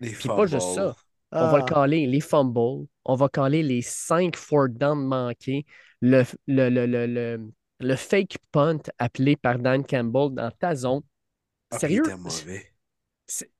Les 0.00 0.10
Puis 0.10 0.28
pas 0.28 0.46
juste 0.46 0.74
fumbles. 0.74 0.94
On 1.36 1.46
va 1.48 1.58
le 1.58 1.62
Ah, 1.62 1.66
caler 1.66 2.06
les 2.06 2.20
fumbles, 2.20 2.86
on 3.04 3.14
va 3.14 3.28
caler 3.28 3.62
les 3.62 3.82
cinq 3.82 4.36
fourth 4.36 4.72
down 4.72 4.98
manqués, 5.06 5.66
le, 6.00 6.24
le, 6.46 6.68
le, 6.70 6.86
le, 6.86 7.06
le- 7.06 7.52
le 7.80 7.94
fake 7.96 8.38
punt 8.50 8.80
appelé 8.98 9.36
par 9.36 9.58
Dan 9.58 9.84
Campbell 9.84 10.34
dans 10.34 10.50
ta 10.50 10.74
zone. 10.74 11.02
Ah, 11.70 11.78
Sérieux, 11.78 12.02
mauvais. 12.16 12.74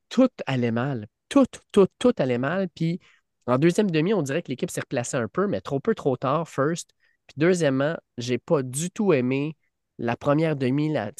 tout 0.08 0.28
allait 0.46 0.70
mal. 0.70 1.06
Tout, 1.28 1.44
tout, 1.72 1.86
tout 1.98 2.12
allait 2.18 2.38
mal. 2.38 2.68
Puis 2.74 3.00
en 3.46 3.58
deuxième 3.58 3.90
demi, 3.90 4.14
on 4.14 4.22
dirait 4.22 4.42
que 4.42 4.48
l'équipe 4.50 4.70
s'est 4.70 4.80
replacée 4.80 5.16
un 5.16 5.28
peu, 5.28 5.46
mais 5.46 5.60
trop 5.60 5.80
peu, 5.80 5.94
trop 5.94 6.16
tard, 6.16 6.48
first. 6.48 6.90
Puis 7.26 7.34
deuxièmement, 7.36 7.96
j'ai 8.16 8.38
pas 8.38 8.62
du 8.62 8.90
tout 8.90 9.12
aimé 9.12 9.56
la 9.98 10.16
première 10.16 10.56
demi. 10.56 10.92
La, 10.92 11.12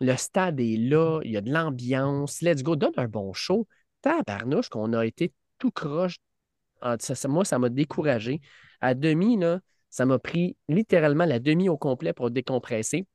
le 0.00 0.16
stade 0.16 0.60
est 0.60 0.76
là, 0.76 1.20
il 1.24 1.30
y 1.32 1.36
a 1.36 1.40
de 1.40 1.52
l'ambiance. 1.52 2.42
Let's 2.42 2.62
go, 2.62 2.76
donne 2.76 2.92
un 2.96 3.08
bon 3.08 3.32
show. 3.32 3.66
Tabarnouche 4.02 4.68
qu'on 4.68 4.92
a 4.92 5.06
été 5.06 5.32
tout 5.58 5.70
croche. 5.70 6.16
Ah, 6.80 6.96
ça- 7.00 7.14
ça- 7.14 7.28
moi, 7.28 7.44
ça 7.44 7.58
m'a 7.58 7.68
découragé. 7.68 8.40
À 8.80 8.94
demi, 8.94 9.36
là, 9.38 9.60
ça 9.90 10.04
m'a 10.06 10.18
pris 10.18 10.56
littéralement 10.68 11.24
la 11.24 11.38
demi 11.38 11.68
au 11.68 11.76
complet 11.78 12.12
pour 12.12 12.30
décompresser. 12.30 13.06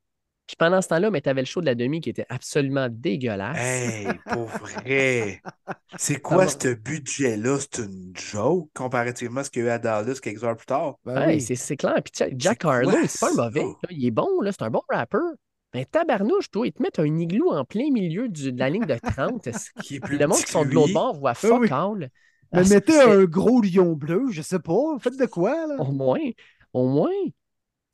Puis 0.47 0.55
pendant 0.57 0.81
ce 0.81 0.87
temps-là, 0.87 1.11
tu 1.21 1.29
avais 1.29 1.41
le 1.41 1.45
show 1.45 1.61
de 1.61 1.67
la 1.67 1.75
demi 1.75 2.01
qui 2.01 2.09
était 2.09 2.25
absolument 2.27 2.87
dégueulasse. 2.89 3.55
Hey, 3.59 4.07
pour 4.31 4.45
vrai. 4.47 5.41
C'est 5.97 6.19
quoi 6.19 6.47
ce 6.47 6.73
budget-là? 6.73 7.59
C'est 7.59 7.83
une 7.83 8.11
joke 8.15 8.67
comparativement 8.73 9.41
à 9.41 9.43
ce 9.43 9.51
qu'il 9.51 9.61
y 9.61 9.65
a 9.65 9.67
eu 9.67 9.71
à 9.73 9.77
Dallas 9.77 10.19
quelques 10.19 10.43
heures 10.43 10.55
plus 10.55 10.65
tard. 10.65 10.95
ben 11.05 11.19
Ouais, 11.27 11.35
oui. 11.35 11.41
c'est 11.55 11.77
clair. 11.77 11.93
Puis 12.03 12.13
Jack- 12.37 12.65
Harlow, 12.65 12.89
c'est 13.07 13.19
pas 13.19 13.31
un 13.31 13.35
mauvais. 13.35 13.61
là. 13.61 13.73
Il 13.91 14.03
est 14.07 14.11
bon, 14.11 14.41
là, 14.41 14.51
c'est 14.51 14.63
un 14.63 14.71
bon 14.71 14.81
rapper. 14.89 15.17
Mais 15.75 15.85
tabarnouche, 15.85 16.49
toi, 16.49 16.65
ils 16.65 16.73
te 16.73 16.81
mettent 16.81 16.97
un 16.97 17.17
igloo 17.19 17.51
en 17.51 17.63
plein 17.63 17.91
milieu 17.91 18.27
du- 18.27 18.51
de 18.51 18.57
la 18.57 18.71
ligne 18.71 18.85
de 18.87 18.95
30. 18.95 19.47
Qui 19.83 19.97
est 19.97 19.99
plus 19.99 20.17
le 20.17 20.25
monde 20.25 20.39
qui 20.43 20.51
sont 20.51 20.65
de 20.65 20.71
l'autre 20.71 20.93
bord 20.93 21.13
voit 21.15 21.35
fuck 21.35 21.61
oui. 21.61 21.67
all. 21.71 22.09
Mais 22.51 22.61
Ah, 22.61 22.69
mettez 22.69 22.99
un 22.99 23.25
gros 23.25 23.61
lion 23.61 23.93
bleu, 23.93 24.31
je 24.31 24.41
sais 24.41 24.59
pas. 24.59 24.97
Faites 24.99 25.17
de 25.17 25.25
quoi, 25.25 25.67
là? 25.67 25.75
Au 25.79 25.91
moins, 25.91 26.19
au 26.73 26.87
moins. 26.87 27.09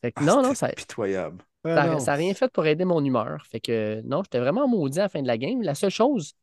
Fait 0.02 0.12
que 0.12 0.22
Ah, 0.22 0.26
non, 0.26 0.42
non, 0.44 0.54
ça 0.54 0.70
pitoyable. 0.70 1.44
Ça 1.64 1.88
non. 1.88 2.00
ça 2.00 2.14
a 2.14 2.16
rien 2.16 2.34
fait 2.34 2.52
pour 2.52 2.66
aider 2.66 2.86
mon 2.86 3.04
humeur. 3.04 3.46
Fait 3.48 3.60
que 3.60 4.02
non, 4.04 4.22
j'étais 4.24 4.40
vraiment 4.40 4.68
maudit 4.68 5.00
à 5.00 5.04
la 5.04 5.10
fin 5.10 5.22
de 5.22 5.28
la 5.28 5.38
game. 5.38 5.62
La 5.62 5.76
seule 5.76 5.90
chose, 5.90 6.34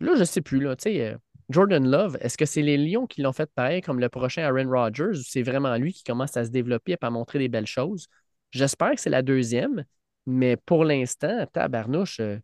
là, 0.00 0.14
je 0.16 0.24
sais 0.24 0.40
plus, 0.40 0.60
là, 0.60 0.76
tu 0.76 0.84
sais, 0.84 1.00
euh, 1.12 1.16
Jordan 1.48 1.88
Love, 1.88 2.18
est-ce 2.20 2.36
que 2.36 2.44
c'est 2.46 2.62
les 2.62 2.76
Lions 2.76 3.06
qui 3.06 3.22
l'ont 3.22 3.32
fait 3.32 3.50
pareil 3.54 3.82
comme 3.82 4.00
le 4.00 4.08
prochain 4.08 4.42
Aaron 4.42 4.68
Rodgers 4.70 5.18
ou 5.18 5.22
c'est 5.22 5.42
vraiment 5.42 5.76
lui 5.76 5.92
qui 5.92 6.02
commence 6.04 6.36
à 6.36 6.44
se 6.44 6.50
développer 6.50 6.92
et 6.92 6.98
à 7.00 7.10
montrer 7.10 7.38
des 7.38 7.48
belles 7.48 7.66
choses? 7.66 8.08
J'espère 8.50 8.92
que 8.92 9.00
c'est 9.00 9.10
la 9.10 9.22
deuxième, 9.22 9.84
mais 10.26 10.56
pour 10.56 10.84
l'instant, 10.84 11.46
tabarnouche, 11.52 12.20
euh, 12.20 12.38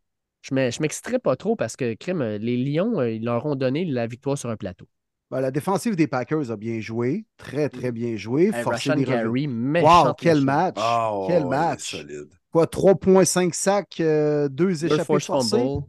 je 0.51 0.55
ne 0.55 0.83
m'exciterai 0.83 1.19
pas 1.19 1.37
trop 1.37 1.57
parce 1.57 1.77
que, 1.77 1.95
crime, 1.95 2.23
euh, 2.23 2.39
les 2.39 2.57
Lions, 2.57 3.01
euh, 3.01 3.11
ils 3.11 3.25
leur 3.25 3.45
ont 3.47 3.57
donné 3.57 3.85
la 3.85 4.07
victoire 4.07 4.37
sur 4.39 4.51
un 4.51 4.57
plateau. 4.57 4.87
Ben, 5.31 5.41
la 5.41 5.51
défensive 5.51 5.95
des 5.95 6.07
Packers 6.07 6.51
a 6.51 6.57
bien 6.57 6.81
joué. 6.81 7.27
Très, 7.37 7.69
très 7.69 7.93
bien 7.93 8.17
joué. 8.17 8.47
Hey, 8.47 8.63
Forcé 8.63 8.95
des. 8.95 9.05
Gary, 9.05 9.47
Wow, 9.47 10.15
quel 10.17 10.41
match! 10.41 10.77
Ah, 10.79 11.13
quel 11.27 11.43
ouais, 11.43 11.49
match! 11.51 11.91
solide. 11.91 12.29
Quoi, 12.51 12.67
3,5 12.67 13.53
sacs, 13.53 14.01
euh, 14.01 14.49
deux 14.49 14.69
Deux 14.69 14.85
échappées 14.87 15.21
forcées? 15.21 15.57
Wow! 15.57 15.85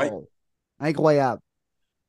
Ouais. 0.00 0.10
Incroyable. 0.78 1.40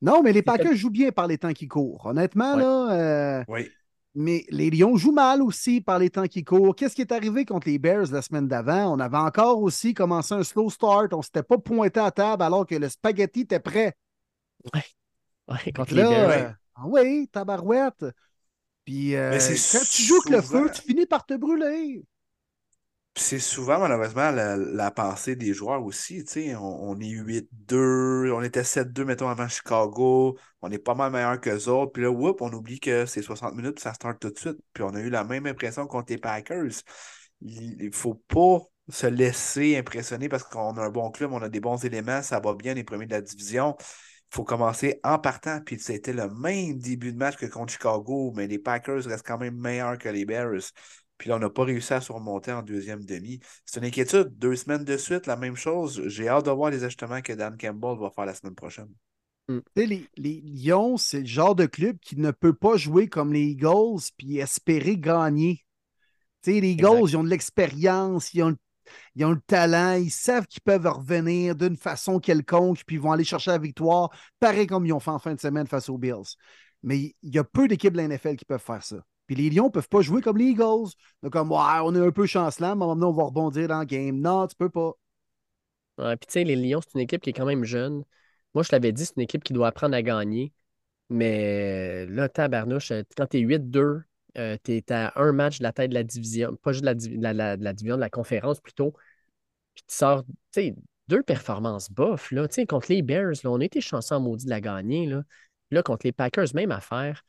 Non, 0.02 0.22
mais 0.24 0.32
les 0.32 0.42
Packers 0.42 0.76
jouent 0.76 0.90
bien 0.90 1.12
par 1.12 1.28
les 1.28 1.38
temps 1.38 1.54
qui 1.54 1.68
courent. 1.68 2.06
Honnêtement, 2.06 2.56
Ouais. 2.56 2.62
là, 2.62 2.92
euh, 2.92 3.44
Oui. 3.48 3.70
Mais 4.16 4.46
les 4.50 4.70
Lions 4.70 4.96
jouent 4.98 5.12
mal 5.14 5.42
aussi 5.42 5.82
par 5.82 6.00
les 6.00 6.10
temps 6.10 6.28
qui 6.28 6.44
courent. 6.44 6.76
Qu'est-ce 6.76 6.96
qui 6.96 7.02
est 7.02 7.12
arrivé 7.12 7.46
contre 7.46 7.68
les 7.68 7.80
Bears 7.80 8.12
la 8.12 8.22
semaine 8.22 8.48
d'avant? 8.48 8.94
On 8.96 9.00
avait 9.00 9.18
encore 9.18 9.60
aussi 9.62 9.94
commencé 9.94 10.34
un 10.34 10.44
slow 10.44 10.70
start. 10.70 11.14
On 11.14 11.18
ne 11.18 11.24
s'était 11.24 11.44
pas 11.44 11.58
pointé 11.58 12.00
à 12.00 12.12
table 12.12 12.44
alors 12.44 12.66
que 12.66 12.76
le 12.76 12.90
spaghetti 12.90 13.42
était 13.42 13.60
prêt. 13.60 13.96
Ouais, 15.48 15.72
contre 15.74 15.96
Là, 15.96 16.04
les 16.04 16.06
Bears. 16.06 16.30
euh, 16.30 16.50
ah 16.76 16.84
oui, 16.86 17.28
tabarouette. 17.32 18.06
Puis 18.86 19.16
euh, 19.16 19.58
quand 19.72 19.86
tu 19.90 20.04
joues 20.04 20.16
avec 20.16 20.30
le 20.30 20.42
feu, 20.42 20.70
tu 20.72 20.82
finis 20.82 21.06
par 21.06 21.26
te 21.26 21.34
brûler. 21.36 22.04
C'est 23.16 23.40
souvent, 23.40 23.80
malheureusement, 23.80 24.32
la, 24.32 24.92
pensée 24.92 25.36
des 25.36 25.54
joueurs 25.54 25.84
aussi. 25.84 26.26
On, 26.58 26.90
on 26.90 27.00
est 27.00 27.06
8-2, 27.12 28.32
on 28.32 28.42
était 28.42 28.64
7-2, 28.64 29.06
mettons, 29.06 29.30
avant 29.30 29.48
Chicago. 29.48 30.36
On 30.62 30.72
est 30.72 30.80
pas 30.80 30.96
mal 30.96 31.12
meilleur 31.12 31.40
qu'eux 31.40 31.68
autres. 31.70 31.92
Puis 31.92 32.02
là, 32.04 32.10
whoop, 32.10 32.42
on 32.42 32.52
oublie 32.52 32.80
que 32.80 33.06
c'est 33.06 33.22
60 33.22 33.54
minutes, 33.56 33.76
puis 33.76 33.84
ça 33.84 33.94
start 33.94 34.20
tout 34.20 34.32
de 34.32 34.40
suite. 34.40 34.58
Puis 34.74 34.84
on 34.84 34.96
a 34.96 35.00
eu 35.00 35.10
la 35.12 35.24
même 35.24 35.46
impression 35.46 35.86
contre 35.86 36.12
les 36.12 36.18
Packers. 36.18 36.72
Il 37.42 37.78
ne 37.86 37.92
faut 37.92 38.16
pas 38.16 38.60
se 38.90 39.08
laisser 39.08 39.78
impressionner 39.78 40.28
parce 40.28 40.44
qu'on 40.44 40.76
a 40.78 40.82
un 40.82 40.90
bon 40.90 41.12
club, 41.12 41.32
on 41.34 41.42
a 41.42 41.50
des 41.50 41.60
bons 41.60 41.84
éléments, 41.86 42.22
ça 42.22 42.40
va 42.40 42.54
bien, 42.56 42.74
les 42.74 42.84
premiers 42.84 43.06
de 43.06 43.12
la 43.14 43.22
division. 43.22 43.76
faut 44.30 44.44
commencer 44.44 45.00
en 45.04 45.20
partant. 45.20 45.62
Puis 45.62 45.80
c'était 45.80 46.14
le 46.14 46.30
même 46.30 46.80
début 46.80 47.14
de 47.14 47.18
match 47.18 47.36
que 47.38 47.46
contre 47.46 47.74
Chicago, 47.74 48.34
mais 48.36 48.48
les 48.48 48.60
Packers 48.60 49.04
restent 49.06 49.28
quand 49.28 49.38
même 49.38 49.56
meilleurs 49.56 49.98
que 50.00 50.10
les 50.10 50.26
Bears. 50.26 50.72
Puis 51.24 51.30
là, 51.30 51.38
on 51.38 51.40
n'a 51.40 51.50
pas 51.50 51.64
réussi 51.64 51.94
à 51.94 52.02
surmonter 52.02 52.52
en 52.52 52.64
deuxième 52.64 53.06
demi. 53.06 53.40
C'est 53.66 53.80
une 53.80 53.86
inquiétude. 53.86 54.38
Deux 54.38 54.58
semaines 54.58 54.84
de 54.84 54.98
suite, 54.98 55.26
la 55.26 55.38
même 55.38 55.56
chose. 55.56 56.06
J'ai 56.08 56.28
hâte 56.28 56.48
de 56.48 56.52
voir 56.52 56.70
les 56.70 56.84
ajustements 56.84 57.22
que 57.22 57.32
Dan 57.32 57.56
Campbell 57.58 57.98
va 57.98 58.10
faire 58.10 58.26
la 58.26 58.34
semaine 58.34 58.56
prochaine. 58.56 58.90
Mm. 59.48 59.60
Les, 59.78 60.06
les, 60.18 60.42
Lions, 60.42 60.98
c'est 60.98 61.22
le 61.22 61.26
genre 61.26 61.56
de 61.56 61.66
club 61.66 61.98
qui 62.02 62.18
ne 62.20 62.32
peut 62.32 62.52
pas 62.52 62.76
jouer 62.76 63.08
comme 63.08 63.32
les 63.32 63.52
Eagles 63.52 64.02
puis 64.18 64.40
espérer 64.40 64.98
gagner. 64.98 65.64
les 66.46 66.58
Eagles, 66.58 67.08
ils 67.08 67.16
ont 67.16 67.24
de 67.24 67.30
l'expérience, 67.30 68.34
ils 68.34 68.44
ont, 68.44 68.58
ils 69.16 69.24
ont, 69.24 69.32
le 69.32 69.42
talent, 69.48 69.94
ils 69.94 70.12
savent 70.12 70.48
qu'ils 70.48 70.64
peuvent 70.64 70.86
revenir 70.86 71.56
d'une 71.56 71.78
façon 71.78 72.20
quelconque, 72.20 72.84
puis 72.86 72.98
ils 72.98 73.02
vont 73.02 73.14
aller 73.14 73.24
chercher 73.24 73.52
la 73.52 73.60
victoire, 73.60 74.10
pareil 74.42 74.68
comme 74.68 74.86
ils 74.86 74.92
ont 74.92 75.00
fait 75.00 75.12
en 75.12 75.20
fin 75.20 75.34
de 75.34 75.40
semaine 75.40 75.68
face 75.68 75.88
aux 75.88 75.98
Bills. 75.98 76.36
Mais 76.82 77.16
il 77.22 77.34
y 77.34 77.40
a 77.40 77.46
peu 77.46 77.70
d'équipes 77.70 77.94
de 77.94 78.02
la 78.02 78.10
NFL 78.10 78.36
qui 78.36 78.44
peuvent 78.44 78.60
faire 78.60 78.84
ça. 78.84 78.98
Puis 79.28 79.36
les 79.36 79.50
Lions 79.50 79.66
ne 79.66 79.70
peuvent 79.70 79.90
pas 79.90 80.02
jouer 80.02 80.22
comme 80.22 80.38
les 80.38 80.46
Eagles. 80.46 80.92
Donc, 81.22 81.34
comme, 81.34 81.52
ouais, 81.52 81.80
on 81.84 81.96
est 81.96 82.06
un 82.06 82.12
peu 82.12 82.26
chancelant, 82.26 82.76
mais 82.76 82.86
maintenant, 82.86 83.10
on 83.10 83.14
va 83.14 83.24
rebondir 83.24 83.68
dans 83.68 83.80
le 83.80 83.86
game. 83.86 84.20
Non, 84.20 84.48
tu 84.48 84.56
peux 84.56 84.70
pas. 84.70 84.94
Puis 85.98 86.28
tu 86.28 86.34
sais, 86.34 86.44
les 86.44 86.56
Lions, 86.56 86.82
c'est 86.82 86.96
une 86.96 87.02
équipe 87.02 87.22
qui 87.22 87.30
est 87.30 87.34
quand 87.34 87.46
même 87.46 87.64
jeune. 87.64 88.04
Moi, 88.54 88.64
je 88.64 88.70
l'avais 88.72 88.92
dit, 88.92 89.06
c'est 89.06 89.16
une 89.18 89.24
équipe 89.24 89.44
qui 89.44 89.54
doit 89.54 89.68
apprendre 89.68 89.96
à 89.96 90.02
gagner. 90.02 90.54
Mais 91.10 92.06
là, 92.08 92.30
tabarnouche, 92.30 92.92
euh, 92.92 93.04
quand 93.18 93.28
tu 93.28 93.38
es 93.40 93.42
8-2, 93.42 94.04
tu 94.36 94.42
es 94.74 94.92
à 94.92 95.14
un 95.22 95.32
match 95.32 95.60
de 95.60 95.64
la 95.64 95.74
tête 95.74 95.90
de 95.90 95.96
la 95.96 96.04
division, 96.04 96.56
pas 96.58 96.72
juste 96.74 96.86
de 96.86 97.22
la, 97.22 97.74
division, 97.74 97.96
de 97.96 98.02
la 98.02 98.10
conférence 98.10 98.62
plutôt. 98.62 98.94
Puis 99.76 99.84
tu 99.88 99.96
sors, 99.96 100.24
tu 100.26 100.34
sais, 100.52 100.76
deux 101.08 101.24
performances 101.24 101.92
bof, 101.92 102.32
là. 102.32 102.48
Tu 102.48 102.56
sais, 102.56 102.66
contre 102.66 102.92
les 102.92 103.02
Bears, 103.02 103.34
là, 103.44 103.52
on 103.52 103.60
été 103.60 103.82
chanceux 103.82 104.16
en 104.16 104.22
maudit 104.22 104.46
de 104.46 104.50
la 104.50 104.62
gagner, 104.62 105.06
là. 105.08 105.24
Là, 105.72 105.84
contre 105.84 106.06
les 106.06 106.12
Packers, 106.12 106.54
même 106.56 106.72
affaire. 106.72 107.24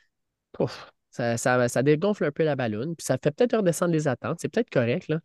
Pouf, 0.52 0.92
ça, 1.14 1.68
ça, 1.68 1.83
dégonfle 1.83 2.24
un 2.24 2.33
peu 2.33 2.42
la 2.42 2.57
ballonne, 2.57 2.96
puis 2.96 3.05
ça 3.05 3.18
fait 3.22 3.31
peut-être 3.31 3.57
redescendre 3.57 3.92
les 3.92 4.09
attentes. 4.09 4.38
C'est 4.40 4.48
peut-être 4.48 4.70
correct, 4.70 5.09
là. 5.09 5.20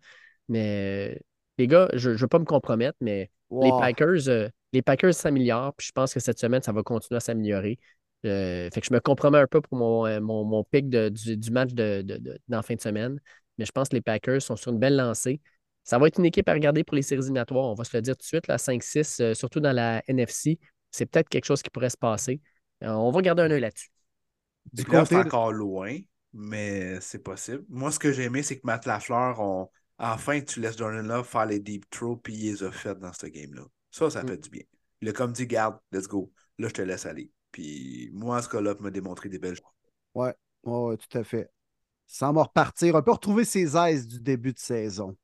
Mais 0.47 1.19
les 1.57 1.67
gars, 1.67 1.89
je 1.93 2.11
ne 2.11 2.15
veux 2.15 2.27
pas 2.27 2.39
me 2.39 2.45
compromettre, 2.45 2.97
mais 3.01 3.31
les 3.51 3.69
Packers, 3.71 4.27
euh, 4.27 4.49
les 4.73 4.81
Packers 4.83 5.13
s'améliorent, 5.13 5.73
puis 5.75 5.87
je 5.87 5.91
pense 5.91 6.13
que 6.13 6.19
cette 6.19 6.39
semaine, 6.39 6.61
ça 6.61 6.71
va 6.71 6.83
continuer 6.83 7.17
à 7.17 7.19
s'améliorer. 7.19 7.79
Euh, 8.25 8.69
fait 8.71 8.81
que 8.81 8.87
je 8.87 8.93
me 8.93 8.99
compromets 8.99 9.39
un 9.39 9.47
peu 9.47 9.61
pour 9.61 9.77
mon, 9.77 10.05
euh, 10.05 10.19
mon, 10.19 10.63
pic 10.63 10.89
du, 10.89 11.51
match 11.51 11.73
de, 11.73 12.01
de, 12.03 12.61
fin 12.61 12.75
de 12.75 12.81
semaine. 12.81 13.19
Mais 13.57 13.65
je 13.65 13.71
pense 13.71 13.89
que 13.89 13.95
les 13.95 14.01
Packers 14.01 14.41
sont 14.41 14.55
sur 14.55 14.71
une 14.71 14.79
belle 14.79 14.95
lancée. 14.95 15.41
Ça 15.83 15.97
va 15.97 16.07
être 16.07 16.19
une 16.19 16.25
équipe 16.25 16.47
à 16.49 16.53
regarder 16.53 16.83
pour 16.83 16.95
les 16.95 17.01
séries 17.01 17.21
éliminatoires. 17.21 17.65
On 17.65 17.73
va 17.73 17.83
se 17.83 17.97
le 17.97 18.01
dire 18.01 18.15
tout 18.15 18.21
de 18.21 18.27
suite, 18.27 18.47
la 18.47 18.57
5-6, 18.57 19.33
surtout 19.33 19.59
dans 19.59 19.73
la 19.73 20.03
NFC. 20.07 20.59
C'est 20.91 21.07
peut-être 21.07 21.29
quelque 21.29 21.45
chose 21.45 21.63
qui 21.63 21.69
pourrait 21.71 21.89
se 21.89 21.97
passer. 21.97 22.41
on 22.81 23.09
va 23.11 23.21
garder 23.21 23.43
un 23.43 23.51
œil 23.51 23.61
là-dessus. 23.61 23.89
Du 24.73 24.85
coup, 24.85 24.95
c'est 25.05 25.15
encore 25.15 25.51
loin, 25.51 25.97
mais 26.33 26.99
c'est 27.01 27.19
possible. 27.19 27.63
Moi, 27.69 27.91
ce 27.91 27.99
que 27.99 28.11
j'ai 28.11 28.23
aimé, 28.23 28.43
c'est 28.43 28.57
que 28.59 28.65
Matt 28.65 28.85
Lafleur, 28.85 29.39
on... 29.39 29.69
enfin, 29.97 30.41
tu 30.41 30.59
laisses 30.59 30.77
Jordan 30.77 31.07
Love 31.07 31.27
faire 31.27 31.45
les 31.45 31.59
deep 31.59 31.89
throws, 31.89 32.17
puis 32.17 32.33
il 32.33 32.51
les 32.51 32.63
a 32.63 32.71
fait 32.71 32.95
dans 32.95 33.13
ce 33.13 33.27
game-là. 33.27 33.63
Ça, 33.91 34.09
ça 34.09 34.23
mm. 34.23 34.27
fait 34.27 34.37
du 34.37 34.49
bien. 34.49 34.63
Il 35.01 35.09
a 35.09 35.13
comme 35.13 35.31
dit, 35.31 35.47
garde, 35.47 35.77
let's 35.91 36.07
go. 36.07 36.31
Là, 36.57 36.67
je 36.67 36.73
te 36.73 36.81
laisse 36.81 37.05
aller. 37.05 37.31
Puis 37.51 38.09
moi, 38.13 38.41
ce 38.41 38.49
cas-là 38.49 38.75
m'a 38.79 38.91
démontré 38.91 39.29
des 39.29 39.39
belles 39.39 39.55
choses. 39.55 39.65
Ouais, 40.13 40.35
ouais, 40.63 40.97
tout 40.97 41.17
à 41.17 41.23
fait. 41.23 41.49
Sans 42.05 42.33
me 42.33 42.39
repartir, 42.39 42.95
on 42.95 43.01
peut 43.01 43.11
retrouver 43.11 43.45
ses 43.45 43.77
aises 43.77 44.07
du 44.07 44.19
début 44.19 44.53
de 44.53 44.59
saison 44.59 45.15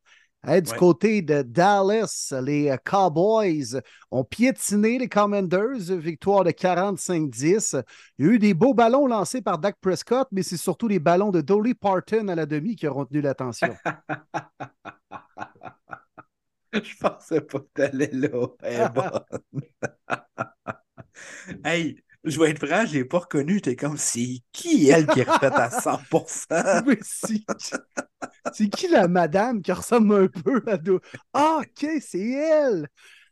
du 0.45 0.73
côté 0.73 1.21
de 1.21 1.41
Dallas, 1.41 2.33
les 2.41 2.69
euh, 2.69 2.77
Cowboys 2.83 3.81
ont 4.11 4.23
piétiné 4.23 4.99
les 4.99 5.09
Commanders, 5.09 5.97
victoire 5.97 6.43
de 6.43 6.51
45-10. 6.51 7.81
Il 8.17 8.25
y 8.25 8.29
a 8.29 8.31
eu 8.33 8.39
des 8.39 8.53
beaux 8.53 8.73
ballons 8.73 9.07
lancés 9.07 9.41
par 9.41 9.57
Dak 9.57 9.77
Prescott, 9.81 10.27
mais 10.31 10.43
c'est 10.43 10.57
surtout 10.57 10.87
les 10.87 10.99
ballons 10.99 11.31
de 11.31 11.41
Dolly 11.41 11.73
Parton 11.73 12.27
à 12.27 12.35
la 12.35 12.45
demi 12.45 12.75
qui 12.75 12.87
ont 12.87 12.93
retenu 12.93 13.21
l'attention. 13.21 13.75
Je 16.73 16.97
pensais 16.99 17.41
pas 17.41 17.59
que 17.59 17.67
t'allais 17.73 18.11
là. 18.11 18.29
hey, 21.63 22.03
je 22.25 22.39
vais 22.39 22.51
être 22.51 22.65
franc, 22.65 22.85
je 22.85 22.93
l'ai 22.93 23.05
pas 23.05 23.19
reconnu. 23.19 23.61
T'es 23.61 23.75
comme, 23.75 23.97
c'est 23.97 24.41
qui 24.51 24.89
elle 24.89 25.07
qui 25.07 25.21
est 25.21 25.29
refaite 25.29 25.53
à 25.53 25.69
100%? 25.69 26.83
oui, 26.87 26.97
si. 27.01 27.45
C'est 28.53 28.69
qui 28.69 28.87
la 28.87 29.07
madame 29.07 29.61
qui 29.61 29.71
ressemble 29.71 30.15
un 30.15 30.27
peu 30.27 30.63
à 30.67 30.77
dos? 30.77 30.99
Ah, 31.33 31.59
ok, 31.61 31.89
c'est 32.01 32.31
elle! 32.31 32.87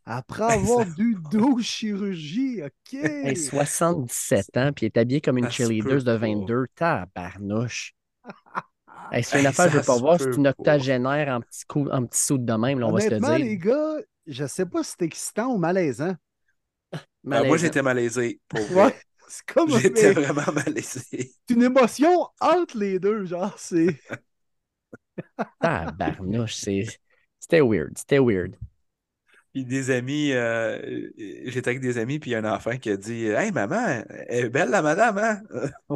Après 0.06 0.44
avoir 0.44 0.86
dû 0.86 1.16
dos 1.32 1.60
chirurgie, 1.60 2.62
ok. 2.62 3.00
Elle 3.02 3.38
77 3.38 4.58
ans, 4.58 4.72
puis 4.76 4.86
elle 4.86 4.92
est 4.94 4.98
habillée 5.00 5.22
comme 5.22 5.38
une 5.38 5.50
cheerleader 5.50 6.04
de 6.04 6.12
22. 6.12 6.66
Tabarnouche. 6.76 7.94
c'est 9.22 9.40
une 9.40 9.46
affaire, 9.46 9.70
je 9.70 9.76
ne 9.76 9.80
veux 9.80 9.86
pas 9.86 9.98
voir. 9.98 10.20
C'est 10.20 10.36
une 10.36 10.48
octogénaire 10.48 11.30
en 11.30 11.42
petit, 11.42 11.66
coup, 11.66 11.88
en 11.90 12.06
petit 12.06 12.20
saut 12.20 12.38
de 12.38 12.54
même, 12.54 12.84
on 12.84 12.92
va 12.92 13.00
se 13.00 13.10
le 13.10 13.20
dire. 13.20 13.38
les 13.38 13.58
gars, 13.58 13.96
je 14.28 14.44
ne 14.44 14.48
sais 14.48 14.66
pas 14.66 14.84
si 14.84 14.94
c'est 14.98 15.06
excitant 15.06 15.54
ou 15.54 15.58
malaisant. 15.58 16.16
Ben, 17.24 17.48
moi, 17.48 17.58
j'étais 17.58 17.82
malaisé. 17.82 18.40
Pour 18.48 18.60
ouais, 18.72 18.94
J'étais 19.82 20.12
vraiment 20.12 20.52
malaisé. 20.54 21.02
C'est 21.10 21.54
une 21.54 21.64
émotion 21.64 22.28
entre 22.40 22.78
les 22.78 23.00
deux, 23.00 23.26
genre, 23.26 23.56
c'est. 23.58 23.88
Ah, 25.62 25.92
barnouche, 25.92 26.56
c'était 26.56 27.62
weird. 27.62 27.98
C'était 27.98 28.20
weird. 28.20 28.58
Puis 29.54 29.66
des 29.66 29.92
amis, 29.92 30.32
euh, 30.32 31.10
j'étais 31.46 31.70
avec 31.70 31.80
des 31.80 32.00
amis, 32.00 32.18
puis 32.18 32.32
il 32.32 32.34
y 32.34 32.36
a 32.36 32.40
un 32.40 32.52
enfant 32.52 32.76
qui 32.78 32.90
a 32.90 32.98
dit 32.98 33.28
Hey 33.28 33.52
maman, 33.52 34.04
elle 34.28 34.46
est 34.46 34.50
belle 34.50 34.72
la 34.72 34.82
madame, 34.82 35.20
hein? 35.20 35.42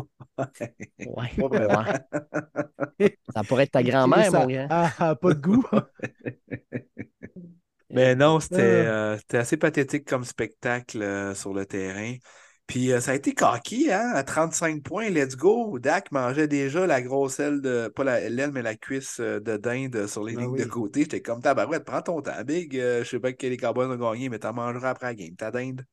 ouais, 1.00 1.32
ouais. 1.40 3.18
Ça 3.34 3.44
pourrait 3.44 3.64
être 3.64 3.72
ta 3.72 3.82
grand-mère, 3.84 4.32
mon 4.32 4.46
gars. 4.46 4.68
Ah, 4.70 5.16
pas 5.16 5.34
de 5.34 5.40
goût. 5.40 5.66
Mais 7.89 8.15
non, 8.15 8.39
c'était 8.39 8.86
euh, 8.86 9.17
assez 9.32 9.58
pathétique 9.58 10.06
comme 10.06 10.26
spectacle 10.26 11.02
euh, 11.02 11.34
sur 11.34 11.54
le 11.54 11.65
terrain. 11.65 12.15
Puis 12.65 12.91
euh, 12.91 13.00
ça 13.00 13.12
a 13.12 13.15
été 13.15 13.34
coquille, 13.34 13.93
hein? 13.93 14.12
À 14.13 14.23
35 14.23 14.84
points, 14.84 15.10
let's 15.10 15.38
go. 15.38 15.80
Dak 15.80 16.12
mangeait 16.12 16.50
déjà 16.50 16.86
la 16.86 17.02
grosse 17.02 17.39
aile 17.39 17.62
de, 17.62 17.88
pas 17.88 18.04
l'aile, 18.04 18.52
mais 18.52 18.62
la 18.62 18.76
cuisse 18.76 19.21
de 19.21 19.56
dinde 19.56 20.06
sur 20.08 20.26
les 20.26 20.36
ben 20.36 20.41
lignes 20.41 20.58
de 20.58 20.65
côté. 20.65 21.02
J'étais 21.02 21.21
comme 21.21 21.41
tabarouette, 21.41 21.86
prends 21.86 22.02
ton 22.02 22.21
temps, 22.21 22.43
Big. 22.45 22.73
je 22.73 23.04
sais 23.06 23.19
pas 23.19 23.32
quel 23.32 23.52
les 23.52 23.58
Cowboys 23.58 23.86
ont 23.86 23.95
gagné, 23.95 24.28
mais 24.28 24.39
t'en 24.39 24.54
mangeras 24.54 24.89
après 24.89 25.08
la 25.08 25.15
game, 25.15 25.36
ta 25.36 25.50
dinde. 25.52 25.86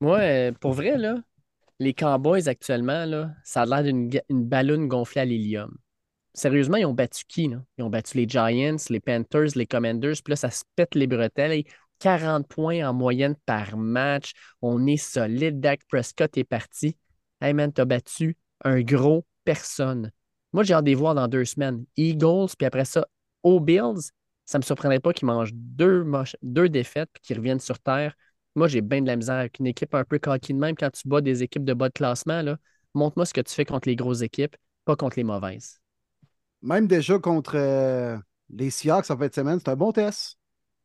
Ouais, 0.00 0.52
pour 0.58 0.72
vrai, 0.72 0.96
là, 0.96 1.16
les 1.78 1.92
Cowboys 1.92 2.48
actuellement, 2.48 3.04
là, 3.04 3.32
ça 3.44 3.62
a 3.62 3.66
l'air 3.66 3.82
d'une 3.82 4.10
ballonne 4.30 4.88
gonflée 4.88 5.20
à 5.20 5.24
l'hélium 5.26 5.76
sérieusement, 6.34 6.76
ils 6.76 6.86
ont 6.86 6.94
battu 6.94 7.24
qui? 7.26 7.50
Ils 7.78 7.82
ont 7.82 7.90
battu 7.90 8.16
les 8.16 8.28
Giants, 8.28 8.76
les 8.88 9.00
Panthers, 9.00 9.50
les 9.56 9.66
Commanders. 9.66 10.16
Puis 10.24 10.32
là, 10.32 10.36
ça 10.36 10.50
se 10.50 10.64
pète 10.76 10.94
les 10.94 11.06
bretelles. 11.06 11.64
40 11.98 12.48
points 12.48 12.88
en 12.88 12.94
moyenne 12.94 13.36
par 13.46 13.76
match. 13.76 14.32
On 14.62 14.86
est 14.86 14.96
solide. 14.96 15.60
Dak 15.60 15.82
Prescott 15.88 16.36
est 16.36 16.44
parti. 16.44 16.96
Hey 17.40 17.52
man, 17.52 17.72
t'as 17.72 17.84
battu 17.84 18.36
un 18.64 18.80
gros 18.80 19.24
personne. 19.44 20.10
Moi, 20.52 20.64
j'ai 20.64 20.74
hâte 20.74 20.84
de 20.84 20.94
voir 20.94 21.14
dans 21.14 21.28
deux 21.28 21.44
semaines. 21.44 21.84
Eagles, 21.96 22.48
puis 22.58 22.66
après 22.66 22.84
ça, 22.84 23.06
aux. 23.42 23.64
Ça 24.44 24.58
ne 24.58 24.62
me 24.62 24.66
surprendrait 24.66 24.98
pas 24.98 25.12
qu'ils 25.12 25.26
mangent 25.26 25.54
deux, 25.54 26.04
deux 26.42 26.68
défaites 26.68 27.08
puis 27.12 27.22
qu'ils 27.22 27.36
reviennent 27.36 27.60
sur 27.60 27.78
terre. 27.78 28.14
Moi, 28.56 28.66
j'ai 28.66 28.80
bien 28.80 29.00
de 29.00 29.06
la 29.06 29.14
misère 29.14 29.36
avec 29.36 29.60
une 29.60 29.68
équipe 29.68 29.94
un 29.94 30.04
peu 30.04 30.18
coquine 30.18 30.58
même. 30.58 30.74
Quand 30.74 30.90
tu 30.90 31.06
bats 31.06 31.20
des 31.20 31.44
équipes 31.44 31.64
de 31.64 31.72
bas 31.72 31.88
de 31.88 31.92
classement, 31.92 32.42
montre-moi 32.94 33.26
ce 33.26 33.32
que 33.32 33.40
tu 33.42 33.54
fais 33.54 33.64
contre 33.64 33.88
les 33.88 33.94
grosses 33.94 34.22
équipes, 34.22 34.56
pas 34.84 34.96
contre 34.96 35.18
les 35.18 35.24
mauvaises 35.24 35.80
même 36.62 36.86
déjà 36.86 37.18
contre 37.18 37.56
euh, 37.56 38.16
les 38.50 38.70
Seahawks 38.70 39.10
en 39.10 39.16
fin 39.16 39.28
de 39.28 39.34
semaine, 39.34 39.58
c'est 39.58 39.70
un 39.70 39.76
bon 39.76 39.92
test. 39.92 40.36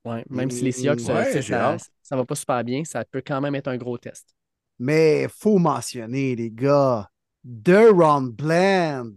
Oui, 0.05 0.17
même 0.29 0.51
si 0.51 0.63
les 0.63 0.71
Seahawks, 0.71 0.99
ça, 0.99 1.77
ça, 2.01 2.15
va 2.15 2.25
pas 2.25 2.35
super 2.35 2.63
bien, 2.63 2.83
ça 2.83 3.03
peut 3.05 3.23
quand 3.25 3.41
même 3.41 3.55
être 3.55 3.67
un 3.67 3.77
gros 3.77 3.97
test. 3.97 4.35
Mais 4.77 5.23
il 5.23 5.29
faut 5.29 5.57
mentionner, 5.57 6.35
les 6.35 6.51
gars, 6.51 7.09
Duron 7.43 8.21
Bland. 8.21 9.15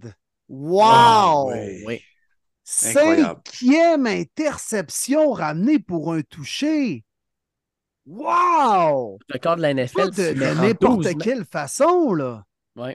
Wow! 0.48 1.52
oui. 1.86 2.00
Cinquième 2.64 4.06
interception 4.06 5.32
ramenée 5.32 5.78
pour 5.78 6.12
un 6.12 6.20
toucher. 6.20 7.04
Wow! 8.06 9.18
Le 9.28 9.38
corps 9.38 9.56
de 9.56 9.62
la 9.62 9.72
NFL, 9.74 10.10
de, 10.10 10.32
n'importe 10.54 11.18
quelle 11.18 11.44
façon, 11.44 12.12
là. 12.12 12.44
Oui. 12.76 12.90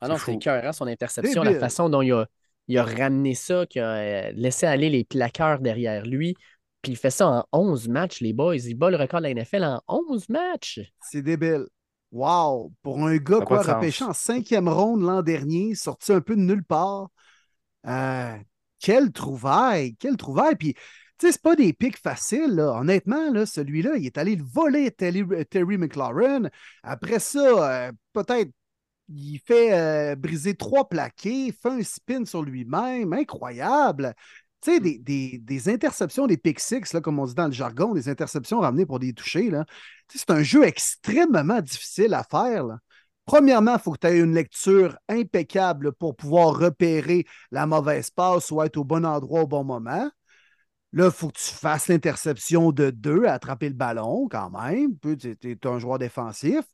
Ah 0.00 0.08
non, 0.08 0.16
c'est 0.18 0.34
écœurant 0.34 0.72
son 0.72 0.86
interception, 0.86 1.42
la 1.42 1.58
façon 1.58 1.88
dont 1.88 2.00
il 2.00 2.12
a, 2.12 2.26
il 2.70 2.78
a 2.78 2.84
ramené 2.84 3.34
ça, 3.34 3.66
qu'il 3.66 3.82
a 3.82 3.96
euh, 3.96 4.32
laissé 4.36 4.64
aller 4.64 4.90
les 4.90 5.02
plaqueurs 5.02 5.58
derrière 5.58 6.06
lui. 6.06 6.36
Puis 6.82 6.92
il 6.92 6.96
fait 6.96 7.10
ça 7.10 7.28
en 7.28 7.44
11 7.52 7.88
matchs, 7.88 8.20
les 8.20 8.32
boys. 8.32 8.58
Il 8.58 8.76
bat 8.76 8.90
le 8.90 8.96
record 8.96 9.20
de 9.20 9.26
la 9.26 9.34
NFL 9.34 9.64
en 9.64 9.82
11 9.88 10.28
matchs. 10.28 10.80
C'est 11.02 11.20
débile. 11.20 11.66
Wow! 12.12 12.72
Pour 12.82 13.04
un 13.04 13.16
gars, 13.16 13.40
quoi, 13.40 13.62
repêché 13.62 14.04
en 14.04 14.12
cinquième 14.12 14.68
ronde 14.68 15.02
l'an 15.02 15.22
dernier, 15.22 15.74
sorti 15.74 16.12
un 16.12 16.20
peu 16.20 16.36
de 16.36 16.42
nulle 16.42 16.62
part. 16.62 17.08
Euh, 17.88 18.36
quelle 18.78 19.10
trouvaille! 19.10 19.96
Quelle 19.96 20.16
trouvaille! 20.16 20.54
Puis, 20.54 20.74
tu 20.74 20.80
Tu 21.18 21.26
sais, 21.26 21.32
c'est 21.32 21.42
pas 21.42 21.56
des 21.56 21.72
pics 21.72 21.98
faciles, 21.98 22.54
là. 22.54 22.78
Honnêtement, 22.78 23.32
là, 23.32 23.46
celui-là, 23.46 23.96
il 23.96 24.06
est 24.06 24.16
allé 24.16 24.36
le 24.36 24.44
voler 24.44 24.92
Terry, 24.92 25.24
Terry 25.50 25.76
McLaurin. 25.76 26.48
Après 26.84 27.18
ça, 27.18 27.88
euh, 27.88 27.92
peut-être 28.12 28.52
il 29.10 29.38
fait 29.38 29.72
euh, 29.72 30.16
briser 30.16 30.54
trois 30.54 30.88
plaqués, 30.88 31.52
fait 31.52 31.68
un 31.70 31.82
spin 31.82 32.24
sur 32.24 32.42
lui-même, 32.42 33.12
incroyable. 33.12 34.14
Tu 34.62 34.72
sais, 34.72 34.80
des, 34.80 34.98
des- 34.98 35.38
des 35.38 35.68
interceptions, 35.68 36.26
des 36.26 36.36
pick 36.36 36.60
six, 36.60 36.92
là, 36.92 37.00
comme 37.00 37.18
on 37.18 37.26
dit 37.26 37.34
dans 37.34 37.46
le 37.46 37.52
jargon, 37.52 37.94
des 37.94 38.08
interceptions 38.08 38.60
ramenées 38.60 38.86
pour 38.86 38.98
des 38.98 39.12
touchés, 39.12 39.50
c'est 40.08 40.30
un 40.30 40.42
jeu 40.42 40.64
extrêmement 40.64 41.60
difficile 41.60 42.14
à 42.14 42.24
faire. 42.24 42.64
là. 42.64 42.78
Premièrement, 43.24 43.74
il 43.74 43.80
faut 43.80 43.92
que 43.92 43.98
tu 44.00 44.06
aies 44.08 44.18
une 44.18 44.34
lecture 44.34 44.98
impeccable 45.08 45.92
pour 45.92 46.16
pouvoir 46.16 46.58
repérer 46.58 47.26
la 47.50 47.66
mauvaise 47.66 48.10
passe 48.10 48.50
ou 48.50 48.62
être 48.62 48.76
au 48.76 48.84
bon 48.84 49.06
endroit 49.06 49.42
au 49.42 49.46
bon 49.46 49.64
moment. 49.64 50.10
Là, 50.92 51.04
il 51.04 51.10
faut 51.12 51.28
que 51.28 51.38
tu 51.38 51.54
fasses 51.54 51.86
l'interception 51.88 52.72
de 52.72 52.90
deux 52.90 53.24
à 53.24 53.34
attraper 53.34 53.68
le 53.68 53.74
ballon 53.76 54.26
quand 54.28 54.50
même. 54.50 54.98
Tu 55.00 55.16
es, 55.44 55.66
un 55.66 55.78
joueur 55.78 55.98
défensif. 55.98 56.64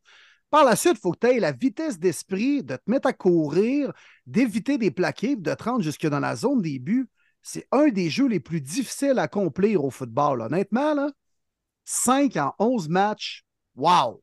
Par 0.51 0.65
la 0.65 0.77
suite, 0.77 0.95
il 0.97 1.01
faut 1.01 1.13
que 1.13 1.19
tu 1.19 1.27
aies 1.27 1.41
la 1.41 1.53
vitesse 1.53 1.99
d'esprit 1.99 2.63
de 2.63 2.77
te 2.77 2.91
mettre 2.91 3.09
à 3.09 3.13
courir, 3.13 3.93
d'éviter 4.27 4.79
des 4.79 4.91
plaqués, 4.91 5.37
de 5.37 5.55
te 5.55 5.65
rendre 5.65 5.83
jusque 5.83 6.07
dans 6.07 6.21
la 6.21 6.37
zone 6.37 6.63
des 6.63 6.79
buts. 6.79 7.09
C'est 7.43 7.67
un 7.73 7.89
des 7.89 8.11
jeux 8.11 8.29
les 8.29 8.41
plus 8.41 8.61
difficiles 8.61 9.19
à 9.19 9.23
accomplir 9.23 9.85
au 9.85 9.91
football. 9.91 10.41
Honnêtement, 10.41 10.95
là, 10.95 11.11
5 11.85 12.37
en 12.37 12.55
11 12.59 12.89
matchs, 12.89 13.45
wow! 13.75 14.23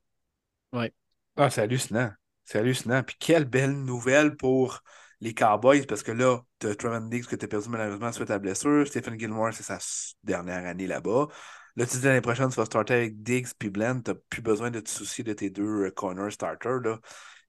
Ah, 1.35 1.49
c'est 1.49 1.61
hallucinant. 1.61 2.11
C'est 2.43 2.59
hallucinant. 2.59 3.03
Puis 3.03 3.15
quelle 3.19 3.45
belle 3.45 3.73
nouvelle 3.73 4.35
pour 4.35 4.81
les 5.21 5.33
Cowboys, 5.33 5.85
parce 5.85 6.03
que 6.03 6.11
là, 6.11 6.41
tu 6.59 6.67
as 6.67 6.75
Trevor 6.75 6.99
Diggs 7.01 7.25
que 7.25 7.37
tu 7.37 7.45
as 7.45 7.47
perdu 7.47 7.69
malheureusement 7.69 8.11
suite 8.11 8.29
à 8.29 8.33
la 8.33 8.39
blessure. 8.39 8.85
Stephen 8.85 9.17
Gilmore, 9.17 9.53
c'est 9.53 9.63
sa 9.63 9.79
dernière 10.23 10.65
année 10.65 10.85
là-bas. 10.85 11.27
Là, 11.75 11.87
tu 11.87 11.97
dis 11.97 12.05
l'année 12.05 12.21
prochaine, 12.21 12.49
tu 12.49 12.55
vas 12.55 12.65
starter 12.65 12.93
avec 12.93 13.23
Diggs 13.23 13.47
puis 13.57 13.69
Blend. 13.69 14.01
Tu 14.01 14.11
n'as 14.11 14.17
plus 14.29 14.41
besoin 14.41 14.69
de 14.69 14.79
te 14.79 14.89
soucier 14.89 15.23
de 15.23 15.33
tes 15.33 15.49
deux 15.49 15.85
euh, 15.85 15.91
corner 15.91 16.31
starters. 16.31 16.81
Là. 16.81 16.99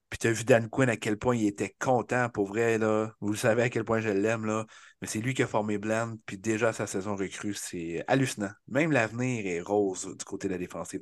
Puis 0.09 0.17
tu 0.17 0.27
as 0.27 0.31
vu 0.31 0.43
Dan 0.43 0.69
Quinn 0.69 0.89
à 0.89 0.97
quel 0.97 1.17
point 1.17 1.35
il 1.35 1.45
était 1.47 1.75
content 1.79 2.29
pour 2.29 2.47
vrai. 2.47 2.77
Là. 2.79 3.13
Vous 3.21 3.31
le 3.31 3.37
savez 3.37 3.63
à 3.63 3.69
quel 3.69 3.85
point 3.85 3.99
je 3.99 4.09
l'aime. 4.09 4.45
Là. 4.45 4.65
Mais 5.01 5.07
c'est 5.07 5.19
lui 5.19 5.35
qui 5.35 5.43
a 5.43 5.47
formé 5.47 5.77
Blend. 5.77 6.15
Puis 6.25 6.37
déjà, 6.39 6.73
sa 6.73 6.87
saison 6.87 7.15
recrue, 7.15 7.53
c'est 7.53 8.03
hallucinant. 8.07 8.51
Même 8.67 8.91
l'avenir 8.91 9.45
est 9.45 9.61
rose 9.61 10.07
du 10.17 10.25
côté 10.25 10.47
de 10.47 10.53
la 10.53 10.59
défensive. 10.59 11.01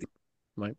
Ouais. 0.58 0.76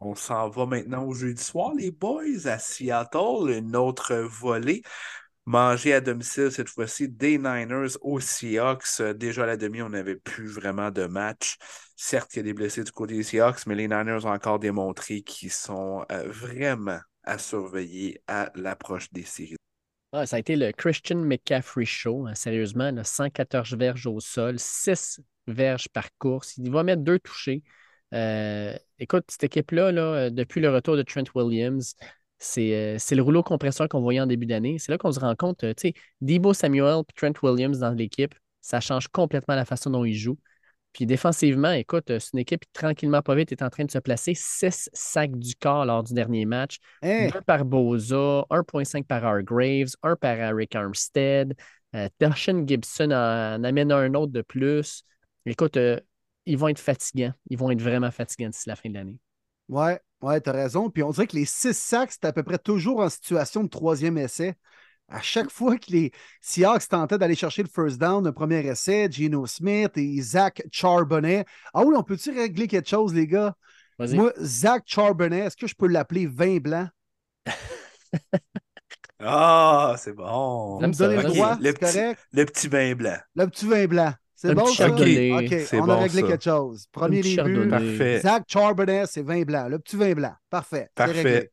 On 0.00 0.14
s'en 0.14 0.48
va 0.48 0.66
maintenant 0.66 1.04
au 1.04 1.14
jeudi 1.14 1.42
soir, 1.42 1.72
les 1.74 1.90
boys, 1.90 2.46
à 2.46 2.58
Seattle, 2.58 3.50
une 3.50 3.76
autre 3.76 4.14
volée. 4.14 4.82
Manger 5.46 5.94
à 5.94 6.00
domicile 6.00 6.50
cette 6.50 6.68
fois-ci 6.68 7.08
des 7.08 7.38
Niners 7.38 7.96
aux 8.00 8.18
Seahawks. 8.18 9.00
Euh, 9.00 9.14
Déjà 9.14 9.44
à 9.44 9.46
la 9.46 9.56
demi, 9.56 9.80
on 9.80 9.90
n'avait 9.90 10.16
plus 10.16 10.48
vraiment 10.48 10.90
de 10.90 11.06
match. 11.06 11.56
Certes, 11.94 12.34
il 12.34 12.38
y 12.38 12.40
a 12.40 12.42
des 12.42 12.52
blessés 12.52 12.82
du 12.82 12.90
côté 12.90 13.14
des 13.14 13.22
Seahawks, 13.22 13.64
mais 13.66 13.76
les 13.76 13.86
Niners 13.86 14.24
ont 14.24 14.32
encore 14.32 14.58
démontré 14.58 15.22
qu'ils 15.22 15.52
sont 15.52 16.04
euh, 16.10 16.24
vraiment 16.26 16.98
à 17.22 17.38
surveiller 17.38 18.20
à 18.26 18.50
l'approche 18.56 19.12
des 19.12 19.22
séries. 19.22 19.54
Ah, 20.12 20.26
ça 20.26 20.36
a 20.36 20.38
été 20.40 20.56
le 20.56 20.72
Christian 20.72 21.18
McCaffrey 21.18 21.84
Show, 21.84 22.26
hein, 22.26 22.34
sérieusement. 22.34 22.90
là, 22.90 23.04
114 23.04 23.76
verges 23.76 24.06
au 24.06 24.18
sol, 24.18 24.58
6 24.58 25.20
verges 25.46 25.88
par 25.88 26.08
course. 26.18 26.56
Il 26.56 26.72
va 26.72 26.82
mettre 26.82 27.02
deux 27.02 27.20
touchés. 27.20 27.62
Euh, 28.14 28.76
écoute, 28.98 29.24
cette 29.28 29.44
équipe-là, 29.44 29.92
là, 29.92 30.30
depuis 30.30 30.60
le 30.60 30.70
retour 30.70 30.96
de 30.96 31.02
Trent 31.02 31.24
Williams, 31.34 31.94
c'est 32.38 32.74
euh, 32.74 32.96
c'est 32.98 33.14
le 33.14 33.22
rouleau 33.22 33.42
compresseur 33.42 33.88
qu'on 33.88 34.00
voyait 34.00 34.20
en 34.20 34.26
début 34.26 34.46
d'année. 34.46 34.78
C'est 34.78 34.92
là 34.92 34.98
qu'on 34.98 35.12
se 35.12 35.20
rend 35.20 35.34
compte, 35.34 35.64
euh, 35.64 35.74
tu 35.74 35.88
sais, 35.88 35.94
Debo 36.20 36.54
Samuel 36.54 37.02
et 37.08 37.12
Trent 37.14 37.32
Williams 37.42 37.78
dans 37.78 37.90
l'équipe, 37.90 38.34
ça 38.60 38.80
change 38.80 39.08
complètement 39.08 39.54
la 39.54 39.64
façon 39.64 39.90
dont 39.90 40.04
ils 40.04 40.14
jouent. 40.14 40.38
Puis 40.96 41.04
défensivement, 41.04 41.72
écoute, 41.72 42.10
euh, 42.10 42.18
c'est 42.18 42.32
une 42.32 42.38
équipe 42.38 42.64
qui, 42.64 42.72
tranquillement, 42.72 43.20
pas 43.20 43.34
vite, 43.34 43.52
est 43.52 43.60
en 43.60 43.68
train 43.68 43.84
de 43.84 43.90
se 43.90 43.98
placer. 43.98 44.32
6 44.34 44.88
sacs 44.94 45.38
du 45.38 45.54
corps 45.54 45.84
lors 45.84 46.02
du 46.02 46.14
dernier 46.14 46.46
match. 46.46 46.78
Hein? 47.02 47.28
Deux 47.30 47.42
par 47.42 47.66
Boza, 47.66 48.46
1.5 48.48 49.06
par 49.06 49.22
Hargraves, 49.22 49.90
un 50.02 50.16
par 50.16 50.38
Eric 50.38 50.74
Armstead. 50.74 51.54
Euh, 51.94 52.08
Gibson 52.66 53.10
en, 53.10 53.56
en 53.60 53.64
amène 53.64 53.92
un 53.92 54.14
autre 54.14 54.32
de 54.32 54.40
plus. 54.40 55.04
Écoute, 55.44 55.76
euh, 55.76 56.00
ils 56.46 56.56
vont 56.56 56.68
être 56.68 56.78
fatigants. 56.78 57.34
Ils 57.50 57.58
vont 57.58 57.70
être 57.70 57.82
vraiment 57.82 58.10
fatigants 58.10 58.48
d'ici 58.48 58.66
la 58.66 58.76
fin 58.76 58.88
de 58.88 58.94
l'année. 58.94 59.18
Ouais, 59.68 60.00
ouais, 60.22 60.40
t'as 60.40 60.52
raison. 60.52 60.90
Puis 60.90 61.02
on 61.02 61.10
dirait 61.10 61.26
que 61.26 61.36
les 61.36 61.44
six 61.44 61.76
sacs, 61.76 62.12
c'est 62.12 62.24
à 62.24 62.32
peu 62.32 62.42
près 62.42 62.58
toujours 62.58 63.00
en 63.00 63.08
situation 63.08 63.62
de 63.64 63.68
troisième 63.68 64.18
essai. 64.18 64.54
À 65.08 65.20
chaque 65.22 65.50
fois 65.50 65.78
que 65.78 65.90
les 65.92 66.10
Seahawks 66.40 66.88
tentaient 66.88 67.18
d'aller 67.18 67.36
chercher 67.36 67.62
le 67.62 67.68
first 67.68 67.98
down, 67.98 68.24
le 68.24 68.32
premier 68.32 68.66
essai, 68.66 69.08
Geno 69.10 69.46
Smith 69.46 69.92
et 69.96 70.20
Zach 70.20 70.62
Charbonnet. 70.72 71.44
Ah 71.74 71.84
oui, 71.84 71.94
on 71.96 72.02
peut-tu 72.02 72.30
régler 72.32 72.66
quelque 72.66 72.88
chose, 72.88 73.14
les 73.14 73.26
gars? 73.28 73.54
Vas-y. 73.98 74.16
Moi, 74.16 74.32
Zach 74.40 74.82
Charbonnet, 74.86 75.40
est-ce 75.40 75.56
que 75.56 75.66
je 75.68 75.74
peux 75.76 75.86
l'appeler 75.86 76.26
vin 76.26 76.58
blanc? 76.58 76.88
Ah, 79.18 79.94
c'est 79.98 80.12
bon. 80.12 80.78
J'aime 80.80 80.90
me 80.90 80.94
ça, 80.94 81.04
donnez 81.08 81.16
le 81.16 81.22
j'aime 81.22 81.32
droit, 81.32 81.54
ça. 81.54 81.58
Le 81.60 81.66
c'est 81.66 81.72
petit- 81.72 81.80
correct? 81.92 82.20
Le 82.32 82.44
petit 82.44 82.68
vin 82.68 82.94
blanc. 82.94 83.16
Le 83.34 83.46
petit 83.48 83.66
vin 83.66 83.86
blanc. 83.86 84.12
C'est 84.38 84.54
bon, 84.54 84.66
ça? 84.66 84.72
chardonnay. 84.88 85.32
OK, 85.32 85.64
C'est 85.66 85.80
on 85.80 85.88
a 85.88 85.96
réglé 85.96 86.20
ça. 86.20 86.26
quelque 86.28 86.44
chose. 86.44 86.86
Premier 86.92 87.22
début. 87.22 87.68
Parfait. 87.68 88.20
Zach 88.20 88.44
Charbonnet, 88.46 89.04
c'est 89.06 89.22
vin 89.22 89.42
blanc. 89.42 89.66
Le 89.68 89.78
petit 89.78 89.96
vin 89.96 90.12
blanc. 90.12 90.34
Parfait. 90.50 90.88
c'est 90.90 90.94
Parfait. 90.94 91.22
réglé. 91.22 91.50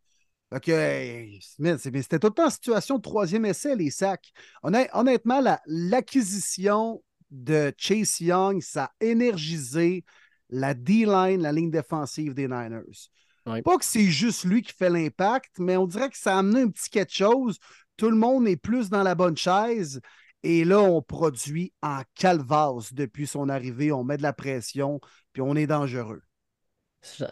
OK. 0.53 1.41
Smith, 1.41 1.77
c'était 1.79 2.19
tout 2.19 2.27
le 2.27 2.33
temps 2.33 2.45
en 2.47 2.49
situation 2.49 2.97
de 2.97 3.01
troisième 3.01 3.45
essai, 3.45 3.75
les 3.75 3.89
sacs. 3.89 4.31
Honnêt- 4.61 4.89
honnêtement, 4.93 5.39
la- 5.39 5.61
l'acquisition 5.65 7.01
de 7.31 7.73
Chase 7.77 8.19
Young, 8.19 8.61
ça 8.61 8.83
a 8.83 8.91
énergisé 8.99 10.03
la 10.49 10.73
D-line, 10.73 11.41
la 11.41 11.51
ligne 11.51 11.71
défensive 11.71 12.33
des 12.33 12.47
Niners. 12.47 13.09
Ouais. 13.47 13.61
Pas 13.61 13.77
que 13.77 13.85
c'est 13.85 14.05
juste 14.05 14.43
lui 14.43 14.61
qui 14.61 14.73
fait 14.73 14.89
l'impact, 14.89 15.57
mais 15.59 15.75
on 15.77 15.87
dirait 15.87 16.09
que 16.09 16.17
ça 16.17 16.35
a 16.35 16.39
amené 16.39 16.61
un 16.61 16.69
petit 16.69 16.89
quelque 16.89 17.13
chose. 17.13 17.57
Tout 17.97 18.09
le 18.09 18.15
monde 18.17 18.47
est 18.47 18.55
plus 18.55 18.89
dans 18.89 19.03
la 19.03 19.15
bonne 19.15 19.35
chaise. 19.37 19.99
Et 20.43 20.65
là, 20.65 20.81
on 20.81 21.01
produit 21.01 21.73
en 21.81 22.01
calvasse 22.15 22.93
depuis 22.93 23.27
son 23.27 23.49
arrivée. 23.49 23.91
On 23.91 24.03
met 24.03 24.17
de 24.17 24.23
la 24.23 24.33
pression, 24.33 24.99
puis 25.31 25.41
on 25.41 25.55
est 25.55 25.67
dangereux. 25.67 26.21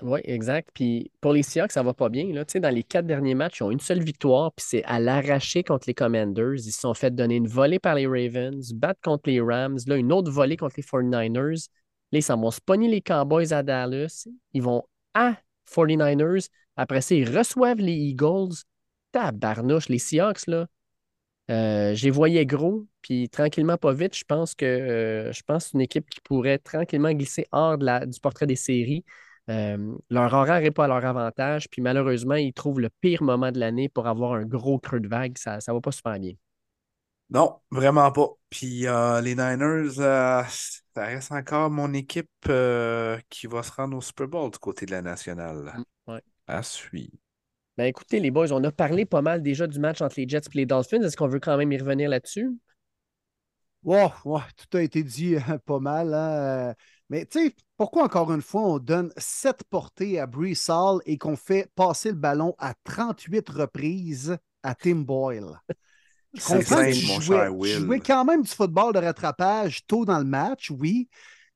Oui, 0.01 0.19
exact. 0.25 0.69
Puis 0.73 1.11
pour 1.21 1.33
les 1.33 1.43
Seahawks, 1.43 1.71
ça 1.71 1.83
va 1.83 1.93
pas 1.93 2.09
bien. 2.09 2.31
Là. 2.33 2.43
Dans 2.43 2.73
les 2.73 2.83
quatre 2.83 3.05
derniers 3.07 3.35
matchs, 3.35 3.59
ils 3.59 3.63
ont 3.63 3.71
une 3.71 3.79
seule 3.79 4.03
victoire, 4.03 4.51
puis 4.53 4.65
c'est 4.67 4.83
à 4.83 4.99
l'arraché 4.99 5.63
contre 5.63 5.85
les 5.87 5.93
Commanders. 5.93 6.55
Ils 6.55 6.71
se 6.71 6.81
sont 6.81 6.93
fait 6.93 7.15
donner 7.15 7.35
une 7.35 7.47
volée 7.47 7.79
par 7.79 7.95
les 7.95 8.05
Ravens, 8.05 8.73
battre 8.73 8.99
contre 9.01 9.29
les 9.29 9.39
Rams, 9.39 9.79
là, 9.87 9.95
une 9.95 10.11
autre 10.11 10.29
volée 10.29 10.57
contre 10.57 10.75
les 10.77 10.83
49ers. 10.83 11.67
Là, 12.11 12.19
ils 12.19 12.23
s'en 12.23 12.37
vont 12.37 12.51
se 12.51 12.59
pogner 12.59 12.89
les 12.89 13.01
Cowboys 13.01 13.53
à 13.53 13.63
Dallas. 13.63 14.27
Ils 14.53 14.61
vont 14.61 14.83
à 15.13 15.37
49ers. 15.73 16.49
Après 16.75 17.01
ça, 17.01 17.15
ils 17.15 17.37
reçoivent 17.37 17.79
les 17.79 17.93
Eagles. 17.93 18.55
Tabarnouche, 19.13 19.87
les 19.87 19.99
Seahawks, 19.99 20.47
là. 20.47 20.67
Euh, 21.51 21.95
je 21.95 22.03
les 22.05 22.11
voyais 22.11 22.45
gros, 22.45 22.87
puis 23.01 23.29
tranquillement, 23.29 23.77
pas 23.77 23.93
vite, 23.93 24.15
je 24.17 24.23
pense 24.23 24.55
que 24.55 24.65
euh, 24.65 25.33
je 25.33 25.41
pense 25.43 25.73
une 25.73 25.81
équipe 25.81 26.09
qui 26.09 26.21
pourrait 26.21 26.59
tranquillement 26.59 27.11
glisser 27.13 27.45
hors 27.51 27.77
de 27.77 27.85
la- 27.85 28.05
du 28.05 28.19
portrait 28.19 28.47
des 28.47 28.55
séries. 28.55 29.03
Euh, 29.49 29.95
leur 30.09 30.33
horaire 30.33 30.61
n'est 30.61 30.71
pas 30.71 30.85
à 30.85 30.87
leur 30.87 31.05
avantage, 31.05 31.67
puis 31.69 31.81
malheureusement, 31.81 32.35
ils 32.35 32.53
trouvent 32.53 32.79
le 32.79 32.89
pire 33.01 33.23
moment 33.23 33.51
de 33.51 33.59
l'année 33.59 33.89
pour 33.89 34.07
avoir 34.07 34.33
un 34.33 34.45
gros 34.45 34.79
creux 34.79 34.99
de 35.01 35.07
vague. 35.09 35.37
Ça 35.37 35.57
ne 35.67 35.73
va 35.73 35.81
pas 35.81 35.91
super 35.91 36.19
bien. 36.19 36.33
Non, 37.29 37.61
vraiment 37.71 38.11
pas. 38.11 38.27
Puis 38.49 38.87
euh, 38.87 39.21
les 39.21 39.35
Niners, 39.35 39.99
euh, 39.99 40.43
ça 40.95 41.05
reste 41.05 41.31
encore 41.31 41.69
mon 41.69 41.93
équipe 41.93 42.29
qui 43.29 43.47
va 43.47 43.63
se 43.63 43.71
rendre 43.71 43.97
au 43.97 44.01
Super 44.01 44.27
Bowl 44.27 44.51
du 44.51 44.59
côté 44.59 44.85
de 44.85 44.91
la 44.91 45.01
nationale. 45.01 45.73
Mm, 45.77 45.83
ouais. 46.07 46.21
À 46.47 46.63
suivre. 46.63 47.17
Ben 47.81 47.87
écoutez, 47.87 48.19
les 48.19 48.29
boys, 48.29 48.51
on 48.51 48.63
a 48.63 48.71
parlé 48.71 49.05
pas 49.07 49.23
mal 49.23 49.41
déjà 49.41 49.65
du 49.65 49.79
match 49.79 50.01
entre 50.03 50.19
les 50.19 50.29
Jets 50.29 50.41
et 50.53 50.57
les 50.57 50.65
Dolphins. 50.67 51.01
Est-ce 51.01 51.17
qu'on 51.17 51.27
veut 51.27 51.39
quand 51.39 51.57
même 51.57 51.71
y 51.71 51.79
revenir 51.79 52.11
là-dessus? 52.11 52.51
Ouais, 53.83 54.07
tout 54.57 54.77
a 54.77 54.81
été 54.83 55.03
dit 55.03 55.35
euh, 55.49 55.57
pas 55.65 55.79
mal. 55.79 56.13
hein, 56.13 56.75
Mais 57.09 57.25
tu 57.25 57.39
sais, 57.47 57.55
pourquoi 57.77 58.03
encore 58.03 58.31
une 58.31 58.41
fois 58.41 58.61
on 58.61 58.79
donne 58.79 59.11
sept 59.17 59.63
portées 59.69 60.19
à 60.19 60.27
Brees 60.27 60.69
Hall 60.69 61.01
et 61.05 61.17
qu'on 61.17 61.35
fait 61.35 61.69
passer 61.75 62.09
le 62.09 62.15
ballon 62.15 62.53
à 62.59 62.73
38 62.83 63.49
reprises 63.49 64.37
à 64.63 64.75
Tim 64.75 64.97
Boyle? 64.97 65.59
Je 66.33 66.41
C'est 66.41 66.61
comprends 66.61 66.83
que 66.85 66.91
simple, 66.91 67.01
tu 67.01 67.01
mon 67.01 67.19
jouais, 67.21 67.49
cher 67.49 67.51
tu 67.63 67.77
jouais 67.81 68.01
quand 68.01 68.25
même 68.25 68.43
du 68.43 68.49
football 68.49 68.93
de 68.93 68.99
rattrapage 68.99 69.85
tôt 69.87 70.05
dans 70.05 70.19
le 70.19 70.25
match, 70.25 70.71
oui, 70.71 71.09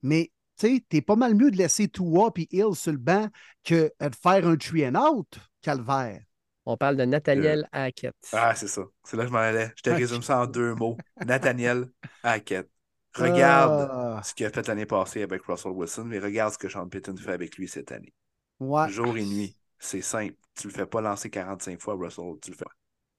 mais 0.04 0.32
tu 0.60 0.68
sais, 0.78 0.86
t'es 0.90 1.02
pas 1.02 1.16
mal 1.16 1.36
mieux 1.36 1.52
de 1.52 1.58
laisser 1.58 1.88
Tua 1.90 2.32
et 2.38 2.48
Hill 2.58 2.76
sur 2.76 2.92
le 2.94 2.98
banc 2.98 3.30
que 3.64 3.92
de 4.00 4.10
faire 4.22 4.48
un 4.48 4.58
tree 4.58 4.88
and 4.88 4.96
out, 4.96 5.40
calvaire. 5.66 6.22
On 6.66 6.78
parle 6.78 6.96
de 6.98 7.06
Nathaniel 7.06 7.68
Hackett. 7.72 8.16
Ah, 8.32 8.56
c'est 8.56 8.68
ça. 8.68 8.82
C'est 9.04 9.18
là 9.18 9.24
que 9.24 9.30
je 9.30 9.34
m'en 9.34 9.40
allais. 9.40 9.72
Je 9.78 9.82
te 9.84 9.90
résume 9.90 10.22
ça 10.22 10.40
en 10.42 10.48
deux 10.48 10.74
mots. 10.76 10.98
Nathaniel 11.26 11.90
Hackett. 12.24 12.70
Regarde 13.16 13.90
Ah, 13.92 14.22
ce 14.24 14.34
qu'il 14.34 14.46
a 14.46 14.50
fait 14.50 14.68
l'année 14.68 14.86
passée 14.86 15.22
avec 15.22 15.44
Russell 15.44 15.72
Wilson, 15.72 16.04
mais 16.06 16.20
regarde 16.20 16.54
ce 16.54 16.58
que 16.58 16.68
Sean 16.68 16.88
Payton 16.90 17.16
fait 17.18 17.32
avec 17.32 17.58
lui 17.58 17.68
cette 17.68 17.92
année. 17.92 18.14
ouais, 18.60 18.90
Jour 18.90 19.16
et 19.18 19.26
nuit. 19.26 19.58
C'est 19.80 20.02
simple. 20.02 20.36
Tu 20.56 20.68
le 20.68 20.74
fais 20.74 20.86
pas 20.86 21.02
lancer 21.02 21.30
45 21.30 21.80
fois, 21.82 21.96
Russell. 21.96 22.34
Tu 22.42 22.52
le 22.52 22.58
fais. 22.58 22.66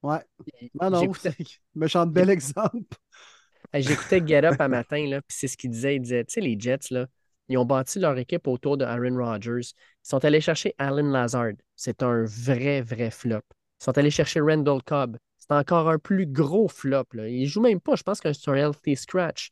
ouais. 0.03 0.20
Non, 0.74 0.90
non, 0.90 1.12
méchant 1.74 2.07
bel 2.07 2.30
exemple. 2.30 2.97
J'écoutais 3.74 4.26
Get 4.26 4.44
Up 4.44 4.61
un 4.61 4.68
matin, 4.68 5.07
là, 5.07 5.20
puis 5.22 5.36
c'est 5.38 5.49
ce 5.49 5.57
qu'il 5.57 5.70
disait. 5.70 5.97
Il 5.97 6.03
disait, 6.03 6.24
tu 6.24 6.34
sais, 6.34 6.40
les 6.40 6.59
Jets, 6.59 6.90
là, 6.90 7.07
ils 7.49 7.59
ont 7.59 7.64
bâti 7.64 7.99
leur 7.99 8.18
équipe 8.18 8.49
autour 8.49 8.76
de 8.76 8.84
Aaron 8.84 9.16
Rodgers. 9.16 9.61
Ils 9.61 10.09
sont 10.09 10.24
allés 10.24 10.40
chercher 10.40 10.74
Alan 10.78 11.09
Lazard. 11.09 11.53
C'est 11.76 12.03
un 12.03 12.24
vrai, 12.24 12.80
vrai 12.80 13.11
flop. 13.11 13.42
Ils 13.80 13.84
sont 13.84 13.97
allés 13.99 14.11
chercher 14.11 14.40
Randall 14.40 14.82
Cobb. 14.82 15.16
C'est 15.38 15.53
encore 15.53 15.88
un 15.88 15.99
plus 15.99 16.26
gros 16.26 16.68
flop. 16.68 17.07
Là. 17.12 17.28
Il 17.28 17.47
joue 17.47 17.61
même 17.61 17.80
pas, 17.80 17.94
je 17.94 18.03
pense 18.03 18.20
que 18.20 18.32
c'est 18.32 18.51
un 18.51 18.55
healthy 18.55 18.97
scratch. 18.97 19.51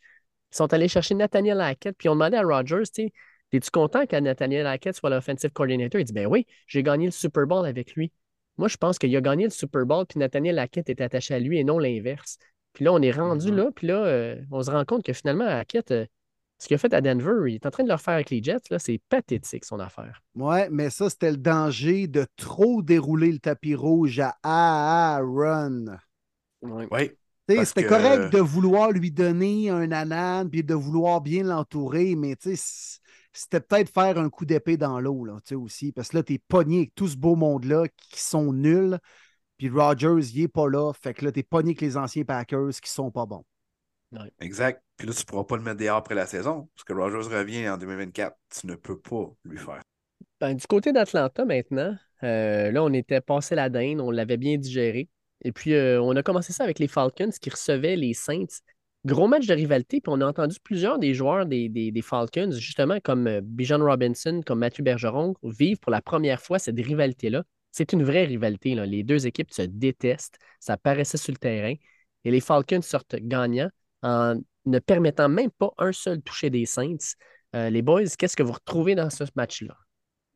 Ils 0.52 0.56
sont 0.56 0.72
allés 0.72 0.88
chercher 0.88 1.14
Nathaniel 1.14 1.60
Hackett, 1.60 1.96
puis 1.96 2.06
ils 2.06 2.10
ont 2.10 2.14
demandé 2.14 2.36
à 2.36 2.42
Rodgers, 2.42 2.82
tu 2.84 3.04
sais, 3.04 3.12
es-tu 3.52 3.70
content 3.70 4.06
que 4.06 4.16
Nathaniel 4.16 4.66
Hackett 4.66 4.96
soit 4.96 5.10
l'offensive 5.10 5.50
coordinator? 5.50 6.00
Il 6.00 6.04
dit, 6.04 6.12
ben 6.12 6.26
oui, 6.26 6.46
j'ai 6.66 6.82
gagné 6.82 7.06
le 7.06 7.12
Super 7.12 7.46
Bowl 7.46 7.66
avec 7.66 7.94
lui. 7.94 8.12
Moi, 8.56 8.68
je 8.68 8.76
pense 8.76 8.98
qu'il 8.98 9.14
a 9.16 9.20
gagné 9.20 9.44
le 9.44 9.50
Super 9.50 9.84
Bowl, 9.86 10.06
puis 10.06 10.18
Nathaniel 10.18 10.58
Hackett 10.58 10.88
est 10.88 11.00
attaché 11.00 11.34
à 11.34 11.38
lui 11.38 11.58
et 11.58 11.64
non 11.64 11.78
l'inverse. 11.78 12.38
Puis 12.72 12.84
là, 12.84 12.92
on 12.92 13.00
est 13.02 13.12
rendu 13.12 13.52
là, 13.52 13.70
puis 13.74 13.86
là, 13.86 14.04
euh, 14.04 14.36
on 14.50 14.62
se 14.62 14.70
rend 14.70 14.84
compte 14.84 15.04
que 15.04 15.12
finalement, 15.12 15.46
Hackett, 15.46 15.90
euh, 15.92 16.06
ce 16.64 16.68
qu'il 16.68 16.74
a 16.76 16.78
fait 16.78 16.94
à 16.94 17.00
Denver, 17.02 17.50
il 17.50 17.54
est 17.56 17.66
en 17.66 17.70
train 17.70 17.82
de 17.82 17.88
le 17.88 17.94
refaire 17.94 18.14
avec 18.14 18.30
les 18.30 18.42
Jets. 18.42 18.70
Là, 18.70 18.78
c'est 18.78 18.98
pathétique, 19.08 19.64
son 19.66 19.78
affaire. 19.80 20.22
Ouais, 20.34 20.68
mais 20.70 20.88
ça, 20.88 21.10
c'était 21.10 21.30
le 21.30 21.36
danger 21.36 22.06
de 22.08 22.26
trop 22.36 22.80
dérouler 22.82 23.30
le 23.32 23.38
tapis 23.38 23.74
rouge 23.74 24.18
à 24.20 24.34
Aaron. 24.42 25.84
Ouais. 26.62 26.88
Oui. 26.90 27.10
Parce 27.46 27.68
C'était 27.68 27.84
que- 27.84 27.88
correct 27.90 28.32
de 28.32 28.38
vouloir 28.40 28.90
lui 28.90 29.10
donner 29.10 29.68
un 29.68 29.92
anan 29.92 30.48
puis 30.48 30.64
de 30.64 30.72
vouloir 30.74 31.20
bien 31.20 31.42
l'entourer, 31.42 32.16
mais 32.16 32.36
tu 32.36 32.50
sais, 32.50 32.56
c- 32.56 32.98
c'était 33.34 33.60
peut-être 33.60 33.92
faire 33.92 34.18
un 34.18 34.30
coup 34.30 34.46
d'épée 34.46 34.78
dans 34.78 34.98
l'eau 34.98 35.26
là, 35.26 35.34
tu 35.44 35.48
sais, 35.50 35.54
aussi. 35.54 35.92
Parce 35.92 36.08
que 36.08 36.16
là, 36.16 36.22
tu 36.22 36.32
es 36.32 36.38
pogné 36.38 36.78
avec 36.78 36.94
tout 36.94 37.06
ce 37.08 37.16
beau 37.18 37.36
monde-là 37.36 37.84
qui 37.98 38.20
sont 38.22 38.52
nuls. 38.54 38.98
Puis 39.58 39.68
Rogers, 39.68 40.26
il 40.34 40.40
n'est 40.40 40.48
pas 40.48 40.68
là. 40.70 40.92
Fait 40.94 41.12
que 41.12 41.24
là, 41.26 41.32
tu 41.32 41.40
es 41.40 41.42
pogné 41.42 41.70
avec 41.72 41.82
les 41.82 41.98
anciens 41.98 42.24
Packers 42.24 42.70
qui 42.82 42.90
sont 42.90 43.10
pas 43.10 43.26
bons. 43.26 43.44
Exact. 44.40 44.82
Puis 44.96 45.06
là, 45.06 45.12
tu 45.12 45.20
ne 45.20 45.24
pourras 45.26 45.44
pas 45.44 45.56
le 45.56 45.62
mettre 45.62 45.78
dehors 45.80 45.96
après 45.96 46.14
la 46.14 46.26
saison, 46.26 46.68
parce 46.74 46.84
que 46.84 46.92
Rogers 46.92 47.34
revient 47.36 47.68
en 47.68 47.76
2024. 47.76 48.36
Tu 48.60 48.66
ne 48.66 48.74
peux 48.74 48.98
pas 48.98 49.30
lui 49.44 49.58
faire. 49.58 49.80
Ben, 50.40 50.54
du 50.54 50.66
côté 50.66 50.92
d'Atlanta 50.92 51.44
maintenant, 51.44 51.96
euh, 52.22 52.70
là, 52.70 52.82
on 52.82 52.92
était 52.92 53.20
passé 53.20 53.54
la 53.54 53.68
dinde, 53.68 54.00
on 54.00 54.10
l'avait 54.10 54.36
bien 54.36 54.56
digéré. 54.56 55.08
Et 55.44 55.52
puis, 55.52 55.74
euh, 55.74 56.00
on 56.00 56.14
a 56.16 56.22
commencé 56.22 56.52
ça 56.52 56.64
avec 56.64 56.78
les 56.78 56.88
Falcons 56.88 57.30
qui 57.40 57.50
recevaient 57.50 57.96
les 57.96 58.14
Saints. 58.14 58.46
Gros 59.04 59.26
match 59.28 59.46
de 59.46 59.54
rivalité, 59.54 60.00
puis 60.00 60.10
on 60.14 60.20
a 60.22 60.26
entendu 60.26 60.56
plusieurs 60.64 60.98
des 60.98 61.12
joueurs 61.12 61.44
des, 61.44 61.68
des- 61.68 61.90
des 61.92 62.02
Falcons, 62.02 62.50
justement 62.52 62.98
comme 63.00 63.26
euh, 63.26 63.40
Bijan 63.42 63.78
Robinson, 63.84 64.40
comme 64.46 64.60
Mathieu 64.60 64.82
Bergeron, 64.82 65.34
vivre 65.42 65.78
pour 65.80 65.92
la 65.92 66.00
première 66.00 66.40
fois 66.40 66.58
cette 66.58 66.78
rivalité-là. 66.80 67.42
C'est 67.70 67.92
une 67.92 68.02
vraie 68.04 68.24
rivalité. 68.24 68.74
là. 68.74 68.86
Les 68.86 69.02
deux 69.02 69.26
équipes 69.26 69.52
se 69.52 69.62
détestent. 69.62 70.38
Ça 70.60 70.76
paraissait 70.76 71.18
sur 71.18 71.32
le 71.32 71.38
terrain. 71.38 71.74
Et 72.24 72.30
les 72.30 72.40
Falcons 72.40 72.80
sortent 72.80 73.16
gagnants 73.16 73.68
en 74.04 74.40
ne 74.66 74.78
permettant 74.78 75.28
même 75.28 75.50
pas 75.50 75.72
un 75.78 75.92
seul 75.92 76.22
toucher 76.22 76.50
des 76.50 76.66
Saints. 76.66 77.16
Euh, 77.56 77.70
les 77.70 77.82
boys, 77.82 78.04
qu'est-ce 78.18 78.36
que 78.36 78.42
vous 78.42 78.52
retrouvez 78.52 78.94
dans 78.94 79.10
ce 79.10 79.24
match-là? 79.34 79.76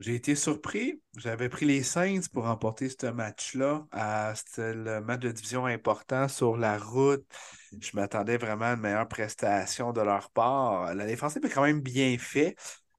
J'ai 0.00 0.14
été 0.14 0.36
surpris. 0.36 1.02
J'avais 1.16 1.48
pris 1.48 1.66
les 1.66 1.82
Saints 1.82 2.20
pour 2.32 2.44
remporter 2.44 2.88
ce 2.88 3.06
match-là. 3.06 3.84
C'était 4.36 4.72
le 4.72 5.00
match 5.00 5.20
de 5.20 5.32
division 5.32 5.66
important 5.66 6.28
sur 6.28 6.56
la 6.56 6.78
route. 6.78 7.24
Je 7.80 7.90
m'attendais 7.94 8.36
vraiment 8.36 8.66
à 8.66 8.74
une 8.74 8.80
meilleure 8.80 9.08
prestation 9.08 9.92
de 9.92 10.00
leur 10.00 10.30
part. 10.30 10.94
La 10.94 11.04
défensive 11.04 11.44
est 11.44 11.50
quand 11.50 11.64
même 11.64 11.80
bien 11.80 12.16
fait. 12.16 12.54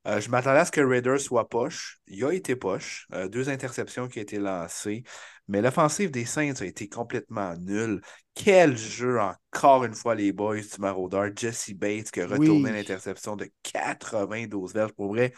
Euh, 0.08 0.20
je 0.20 0.30
m'attendais 0.30 0.60
à 0.60 0.66
ce 0.66 0.72
que 0.72 0.82
Raiders 0.82 1.20
soit 1.20 1.48
poche. 1.48 2.00
Il 2.08 2.24
a 2.26 2.34
été 2.34 2.56
poche. 2.56 3.08
Euh, 3.14 3.30
deux 3.30 3.50
interceptions 3.50 4.08
qui 4.08 4.20
ont 4.20 4.22
été 4.22 4.40
lancées. 4.40 5.04
Mais 5.50 5.62
l'offensive 5.62 6.12
des 6.12 6.26
Saints 6.26 6.54
a 6.62 6.66
été 6.66 6.88
complètement 6.88 7.56
nulle. 7.58 8.02
Quel 8.36 8.78
jeu, 8.78 9.20
encore 9.20 9.84
une 9.84 9.96
fois, 9.96 10.16
les 10.16 10.32
boys 10.32 10.62
du 10.62 10.80
maraudeur. 10.80 11.30
Jesse 11.36 11.74
Bates 11.74 12.12
qui 12.12 12.22
a 12.22 12.28
retourné 12.28 12.72
Oui. 12.72 12.72
l'interception 12.72 13.36
de 13.36 13.50
92 13.64 14.74
verges. 14.74 14.94
Pour 14.94 15.10
vrai, 15.10 15.34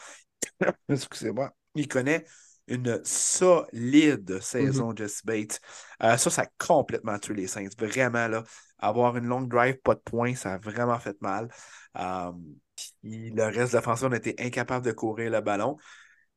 excusez-moi, 0.90 1.52
il 1.76 1.88
connaît 1.88 2.26
une 2.68 3.02
solide 3.04 4.40
saison, 4.42 4.96
Jesse 4.96 5.26
Bates. 5.26 5.60
Euh, 6.04 6.18
ça, 6.18 6.30
ça 6.30 6.44
a 6.44 6.48
complètement 6.66 7.18
tué 7.20 7.34
les 7.34 7.48
Saints. 7.48 7.68
Vraiment, 7.78 8.28
là, 8.28 8.44
avoir 8.80 9.18
une 9.18 9.26
longue 9.26 9.50
drive, 9.50 9.78
pas 9.82 9.96
de 9.96 10.00
points, 10.00 10.36
ça 10.36 10.54
a 10.54 10.58
vraiment 10.58 11.00
fait 11.00 11.20
mal. 11.22 11.50
Euh, 11.98 12.32
puis 12.76 13.32
le 13.32 13.44
reste 13.46 13.74
de 13.74 13.78
l'offensive, 13.78 14.08
on 14.10 14.14
était 14.14 14.36
incapable 14.40 14.86
de 14.86 14.92
courir 14.92 15.32
le 15.32 15.42
ballon. 15.42 15.78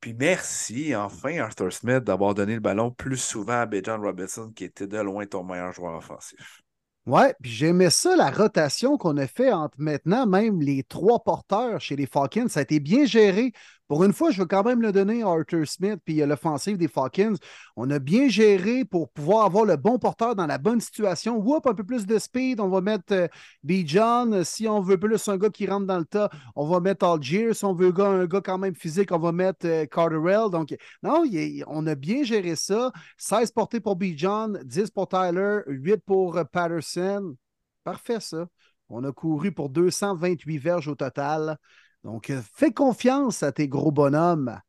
Puis 0.04 0.12
merci, 0.12 0.94
enfin, 0.94 1.38
Arthur 1.38 1.72
Smith, 1.72 2.04
d'avoir 2.04 2.34
donné 2.34 2.52
le 2.52 2.60
ballon 2.60 2.90
plus 2.90 3.16
souvent 3.16 3.60
à 3.60 3.64
Bijan 3.64 3.98
Robinson, 3.98 4.52
qui 4.54 4.64
était 4.64 4.86
de 4.86 4.98
loin 4.98 5.24
ton 5.24 5.42
meilleur 5.42 5.72
joueur 5.72 5.96
offensif. 5.96 6.60
Ouais, 7.06 7.34
puis 7.40 7.50
j'aimais 7.50 7.88
ça, 7.88 8.14
la 8.14 8.30
rotation 8.30 8.98
qu'on 8.98 9.16
a 9.16 9.26
fait 9.26 9.50
entre 9.50 9.78
maintenant, 9.78 10.26
même 10.26 10.60
les 10.60 10.82
trois 10.82 11.24
porteurs 11.24 11.80
chez 11.80 11.96
les 11.96 12.04
Falcons. 12.04 12.48
Ça 12.48 12.60
a 12.60 12.64
été 12.64 12.80
bien 12.80 13.06
géré. 13.06 13.52
Pour 13.86 14.02
une 14.02 14.14
fois, 14.14 14.30
je 14.30 14.40
veux 14.40 14.46
quand 14.46 14.64
même 14.64 14.80
le 14.80 14.92
donner 14.92 15.22
à 15.22 15.28
Arthur 15.28 15.68
Smith 15.68 16.00
puis 16.04 16.22
à 16.22 16.26
l'offensive 16.26 16.78
des 16.78 16.88
Falcons. 16.88 17.34
On 17.76 17.90
a 17.90 17.98
bien 17.98 18.28
géré 18.28 18.86
pour 18.86 19.10
pouvoir 19.10 19.44
avoir 19.44 19.66
le 19.66 19.76
bon 19.76 19.98
porteur 19.98 20.34
dans 20.34 20.46
la 20.46 20.56
bonne 20.56 20.80
situation. 20.80 21.36
Whoop, 21.36 21.66
un 21.66 21.74
peu 21.74 21.84
plus 21.84 22.06
de 22.06 22.18
speed. 22.18 22.60
On 22.60 22.68
va 22.68 22.80
mettre 22.80 23.12
euh, 23.12 23.28
Bijan. 23.62 24.42
Si 24.42 24.66
on 24.66 24.80
veut 24.80 24.98
plus 24.98 25.28
un 25.28 25.36
gars 25.36 25.50
qui 25.50 25.66
rentre 25.66 25.86
dans 25.86 25.98
le 25.98 26.06
tas, 26.06 26.30
on 26.56 26.66
va 26.66 26.80
mettre 26.80 27.04
Algier. 27.04 27.52
Si 27.52 27.64
on 27.66 27.74
veut 27.74 27.92
un 28.00 28.24
gars, 28.26 28.40
quand 28.40 28.56
même 28.56 28.74
physique, 28.74 29.12
on 29.12 29.18
va 29.18 29.32
mettre 29.32 29.66
euh, 29.66 29.84
Carterell. 29.84 30.50
Donc, 30.50 30.74
non, 31.02 31.24
on 31.66 31.86
a 31.86 31.94
bien 31.94 32.22
géré 32.24 32.56
ça. 32.56 32.90
16 33.18 33.52
portées 33.52 33.80
pour 33.80 33.96
Bijan, 33.96 34.54
10 34.64 34.90
pour 34.92 35.08
Tyler, 35.08 35.58
8 35.66 35.98
pour 36.06 36.40
Patterson. 36.50 37.36
Parfait, 37.84 38.20
ça. 38.20 38.46
On 38.88 39.04
a 39.04 39.12
couru 39.12 39.52
pour 39.52 39.68
228 39.68 40.58
verges 40.58 40.88
au 40.88 40.94
total. 40.94 41.58
Donc, 42.04 42.30
euh, 42.30 42.40
fais 42.54 42.72
confiance 42.72 43.42
à 43.42 43.50
tes 43.52 43.66
gros 43.68 43.90
bonhommes. 43.90 44.60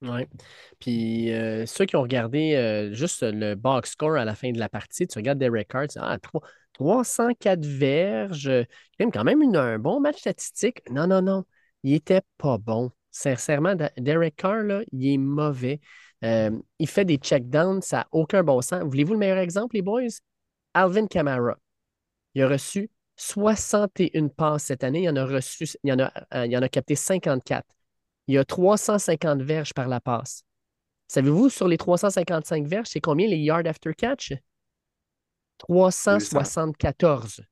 Oui. 0.00 0.26
Puis 0.78 1.32
euh, 1.32 1.66
ceux 1.66 1.84
qui 1.84 1.96
ont 1.96 2.02
regardé 2.02 2.54
euh, 2.54 2.92
juste 2.94 3.22
le 3.24 3.54
box 3.56 3.90
score 3.90 4.16
à 4.16 4.24
la 4.24 4.34
fin 4.36 4.52
de 4.52 4.58
la 4.58 4.68
partie, 4.68 5.06
tu 5.08 5.18
regardes 5.18 5.38
Derek 5.38 5.68
dis, 5.88 5.98
ah, 6.00 6.18
trois- 6.20 6.42
304 6.72 7.64
verges, 7.66 8.50
quand 9.00 9.24
même 9.24 9.42
une- 9.42 9.56
un 9.56 9.78
bon 9.80 9.98
match 10.00 10.18
statistique. 10.20 10.82
Non, 10.90 11.08
non, 11.08 11.20
non, 11.20 11.44
il 11.82 11.94
était 11.94 12.22
pas 12.38 12.58
bon. 12.58 12.92
Sincèrement, 13.10 13.74
Derek 13.96 14.36
Carr, 14.36 14.62
là, 14.62 14.82
il 14.92 15.14
est 15.14 15.18
mauvais. 15.18 15.80
Il 16.22 16.86
fait 16.88 17.04
des 17.04 17.16
checkdowns, 17.16 17.82
ça 17.82 17.96
n'a 17.98 18.08
aucun 18.12 18.44
bon 18.44 18.60
sens. 18.60 18.84
Voulez-vous 18.84 19.14
le 19.14 19.18
meilleur 19.18 19.38
exemple, 19.38 19.74
les 19.74 19.82
boys? 19.82 20.02
Alvin 20.74 21.06
Kamara. 21.08 21.56
Il 22.34 22.42
a 22.42 22.48
reçu 22.48 22.90
61 23.18 24.28
passes 24.28 24.64
cette 24.64 24.84
année. 24.84 25.02
Il 25.02 25.10
en 25.10 25.16
a 25.16 25.26
reçu, 25.26 25.66
il 25.84 25.92
en 25.92 25.98
a, 25.98 26.12
euh, 26.34 26.46
il 26.46 26.56
en 26.56 26.62
a 26.62 26.68
capté 26.70 26.94
54. 26.94 27.66
Il 28.28 28.34
y 28.34 28.38
a 28.38 28.44
350 28.44 29.42
verges 29.42 29.74
par 29.74 29.88
la 29.88 30.00
passe. 30.00 30.44
Savez-vous, 31.08 31.50
sur 31.50 31.68
les 31.68 31.76
355 31.78 32.66
verges, 32.66 32.86
c'est 32.88 33.00
combien 33.00 33.26
les 33.26 33.38
yards 33.38 33.66
after 33.66 33.92
catch? 33.94 34.32
374. 35.58 37.42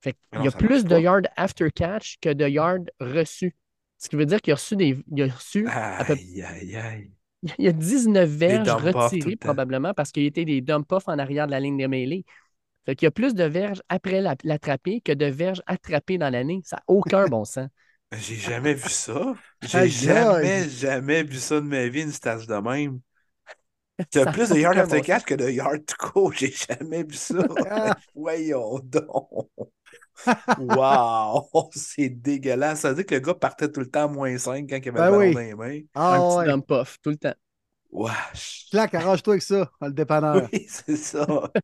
Fait 0.00 0.12
qu'il 0.14 0.38
Non, 0.38 0.44
y 0.44 0.48
a 0.48 0.52
plus 0.52 0.84
de 0.84 0.96
yards 0.98 1.22
after 1.36 1.70
catch 1.70 2.16
que 2.20 2.32
de 2.32 2.48
yards 2.48 2.84
reçus. 3.00 3.54
Ce 3.98 4.08
qui 4.08 4.16
veut 4.16 4.26
dire 4.26 4.40
qu'il 4.40 4.52
a 4.52 4.56
reçu 4.56 4.76
des. 4.76 4.96
Il 5.10 5.22
a 5.22 5.34
reçu 5.34 5.66
à 5.68 6.04
peu- 6.04 6.12
Aïe, 6.12 6.42
aïe, 6.42 6.76
aïe. 6.76 7.10
il 7.58 7.64
y 7.64 7.68
a 7.68 7.72
19 7.72 8.28
verges 8.30 8.68
retirées 8.70 9.36
probablement 9.36 9.92
parce 9.92 10.12
qu'il 10.12 10.22
y 10.22 10.26
a 10.26 10.28
été 10.28 10.44
des 10.44 10.60
dump-offs 10.60 11.08
en 11.08 11.18
arrière 11.18 11.46
de 11.46 11.50
la 11.52 11.60
ligne 11.60 11.76
de 11.76 11.86
mêlée. 11.88 12.24
Fait 12.88 12.96
qu'il 12.96 13.04
y 13.04 13.08
a 13.08 13.10
plus 13.10 13.34
de 13.34 13.44
verges 13.44 13.82
après 13.90 14.22
la- 14.22 14.34
l'attraper 14.44 15.02
que 15.02 15.12
de 15.12 15.26
verges 15.26 15.60
attrapées 15.66 16.16
dans 16.16 16.30
l'année. 16.30 16.62
Ça 16.64 16.76
n'a 16.76 16.82
aucun 16.86 17.26
bon 17.26 17.44
sens. 17.44 17.68
J'ai 18.18 18.36
jamais 18.36 18.72
vu 18.72 18.88
ça. 18.88 19.34
J'ai 19.60 19.90
jamais, 19.90 20.66
jamais 20.70 21.22
vu 21.22 21.36
ça 21.36 21.56
de 21.56 21.66
ma 21.66 21.86
vie, 21.88 22.00
une 22.00 22.12
stage 22.12 22.46
de 22.46 22.54
même. 22.54 23.00
Tu 24.10 24.20
as 24.20 24.32
plus 24.32 24.48
de 24.48 24.56
yards 24.56 24.72
aucun 24.72 24.84
after 24.84 25.02
catch 25.02 25.24
que 25.24 25.34
de 25.34 25.50
yards 25.50 25.84
to 25.86 25.96
go. 26.14 26.32
J'ai 26.34 26.50
jamais 26.50 27.02
vu 27.04 27.14
ça. 27.14 27.44
Voyons 28.14 28.78
donc. 28.78 29.50
Wow! 30.56 31.50
C'est 31.74 32.08
dégueulasse. 32.08 32.80
Ça 32.80 32.90
veut 32.90 32.94
dire 32.96 33.06
que 33.06 33.14
le 33.16 33.20
gars 33.20 33.34
partait 33.34 33.70
tout 33.70 33.80
le 33.80 33.90
temps 33.90 34.04
à 34.04 34.08
moins 34.08 34.38
5 34.38 34.66
quand 34.70 34.78
il 34.82 34.88
avait 34.88 34.92
Ben 34.92 35.04
le 35.04 35.10
ballon 35.10 35.18
oui. 35.18 35.34
dans 35.34 35.40
les 35.40 35.54
mains. 35.54 35.80
Ah 35.94 36.14
un 36.14 36.20
petit 36.22 36.38
ouais. 36.38 36.46
dump-off 36.46 36.96
tout 37.02 37.10
le 37.10 37.16
temps. 37.16 37.34
Wesh! 37.90 38.66
Clac, 38.70 38.94
arrange-toi 38.94 39.34
avec 39.34 39.42
ça, 39.42 39.70
le 39.80 39.92
dépanneur. 39.92 40.48
Oui, 40.52 40.66
c'est 40.68 40.96
ça. 40.96 41.26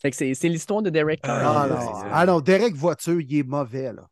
Fait 0.00 0.10
que 0.10 0.16
c'est 0.16 0.34
c'est 0.34 0.48
l'histoire 0.48 0.82
de 0.82 0.90
Derek 0.90 1.22
Carr. 1.22 1.56
Ah 1.56 1.66
non, 1.68 1.76
aïe. 1.76 2.10
ah 2.12 2.26
non, 2.26 2.40
Derek 2.40 2.74
Voiture, 2.74 3.20
il 3.20 3.38
est 3.38 3.42
mauvais, 3.42 3.92
là. 3.92 4.08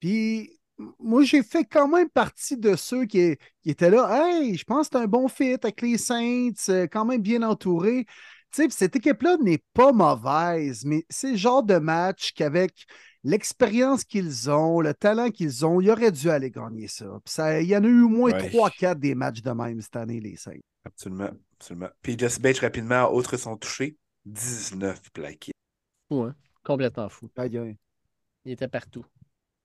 Puis, 0.00 0.58
moi, 0.98 1.24
j'ai 1.24 1.42
fait 1.42 1.64
quand 1.64 1.88
même 1.88 2.08
partie 2.08 2.56
de 2.56 2.76
ceux 2.76 3.04
qui, 3.04 3.36
qui 3.62 3.70
étaient 3.70 3.90
là. 3.90 4.08
Hey, 4.12 4.56
je 4.56 4.64
pense 4.64 4.88
que 4.88 4.98
c'est 4.98 5.04
un 5.04 5.08
bon 5.08 5.28
fit 5.28 5.54
avec 5.54 5.82
les 5.82 5.98
Saints, 5.98 6.50
euh, 6.68 6.86
quand 6.86 7.04
même 7.04 7.20
bien 7.20 7.42
entouré. 7.42 8.06
Tu 8.52 8.62
sais, 8.62 8.68
cette 8.70 8.96
équipe-là 8.96 9.36
n'est 9.42 9.62
pas 9.74 9.92
mauvaise, 9.92 10.84
mais 10.84 11.04
c'est 11.10 11.32
le 11.32 11.36
genre 11.36 11.62
de 11.62 11.76
match 11.78 12.32
qu'avec 12.32 12.86
l'expérience 13.24 14.04
qu'ils 14.04 14.50
ont, 14.50 14.80
le 14.80 14.94
talent 14.94 15.30
qu'ils 15.30 15.66
ont, 15.66 15.80
ils 15.80 15.90
auraient 15.90 16.12
dû 16.12 16.30
aller 16.30 16.50
gagner 16.50 16.88
ça. 16.88 17.06
Puis 17.24 17.34
ça, 17.34 17.60
il 17.60 17.68
y 17.68 17.76
en 17.76 17.84
a 17.84 17.86
eu 17.86 18.02
au 18.02 18.08
moins 18.08 18.32
Ouais. 18.32 18.48
3-4 18.48 18.98
des 18.98 19.14
matchs 19.14 19.42
de 19.42 19.50
même 19.50 19.80
cette 19.80 19.96
année, 19.96 20.20
les 20.20 20.36
Saints. 20.36 20.60
Absolument, 20.84 21.30
absolument. 21.58 21.88
Puis 22.02 22.18
Jesse 22.18 22.40
Bates, 22.40 22.58
rapidement, 22.58 23.12
autre 23.12 23.36
son 23.36 23.56
touché, 23.56 23.96
19 24.24 25.10
plaqués. 25.12 25.52
Fou, 26.08 26.22
hein? 26.22 26.34
Complètement 26.64 27.08
fou. 27.08 27.28
Il 28.44 28.52
était 28.52 28.68
partout. 28.68 29.04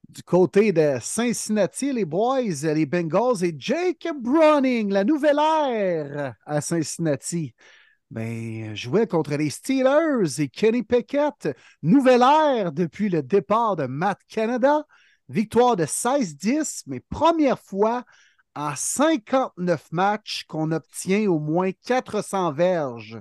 Du 0.09 0.21
côté 0.23 0.73
de 0.73 0.97
Cincinnati, 1.01 1.93
les 1.93 2.05
boys, 2.05 2.41
les 2.41 2.85
Bengals 2.85 3.43
et 3.43 3.55
Jacob 3.57 4.21
Browning, 4.21 4.91
la 4.91 5.03
nouvelle 5.03 5.39
ère 5.39 6.35
à 6.45 6.61
Cincinnati. 6.61 7.53
Ben, 8.13 8.75
jouait 8.75 9.07
contre 9.07 9.33
les 9.35 9.49
Steelers 9.49 10.39
et 10.39 10.47
Kenny 10.47 10.83
Pickett. 10.83 11.49
Nouvelle 11.81 12.21
ère 12.21 12.71
depuis 12.71 13.09
le 13.09 13.23
départ 13.23 13.75
de 13.75 13.87
Matt 13.87 14.19
Canada. 14.27 14.83
Victoire 15.29 15.75
de 15.75 15.85
16-10, 15.85 16.83
mais 16.85 16.99
première 16.99 17.57
fois 17.57 18.03
en 18.53 18.75
59 18.75 19.91
matchs 19.91 20.43
qu'on 20.47 20.71
obtient 20.71 21.27
au 21.27 21.39
moins 21.39 21.71
400 21.71 22.51
verges 22.51 23.19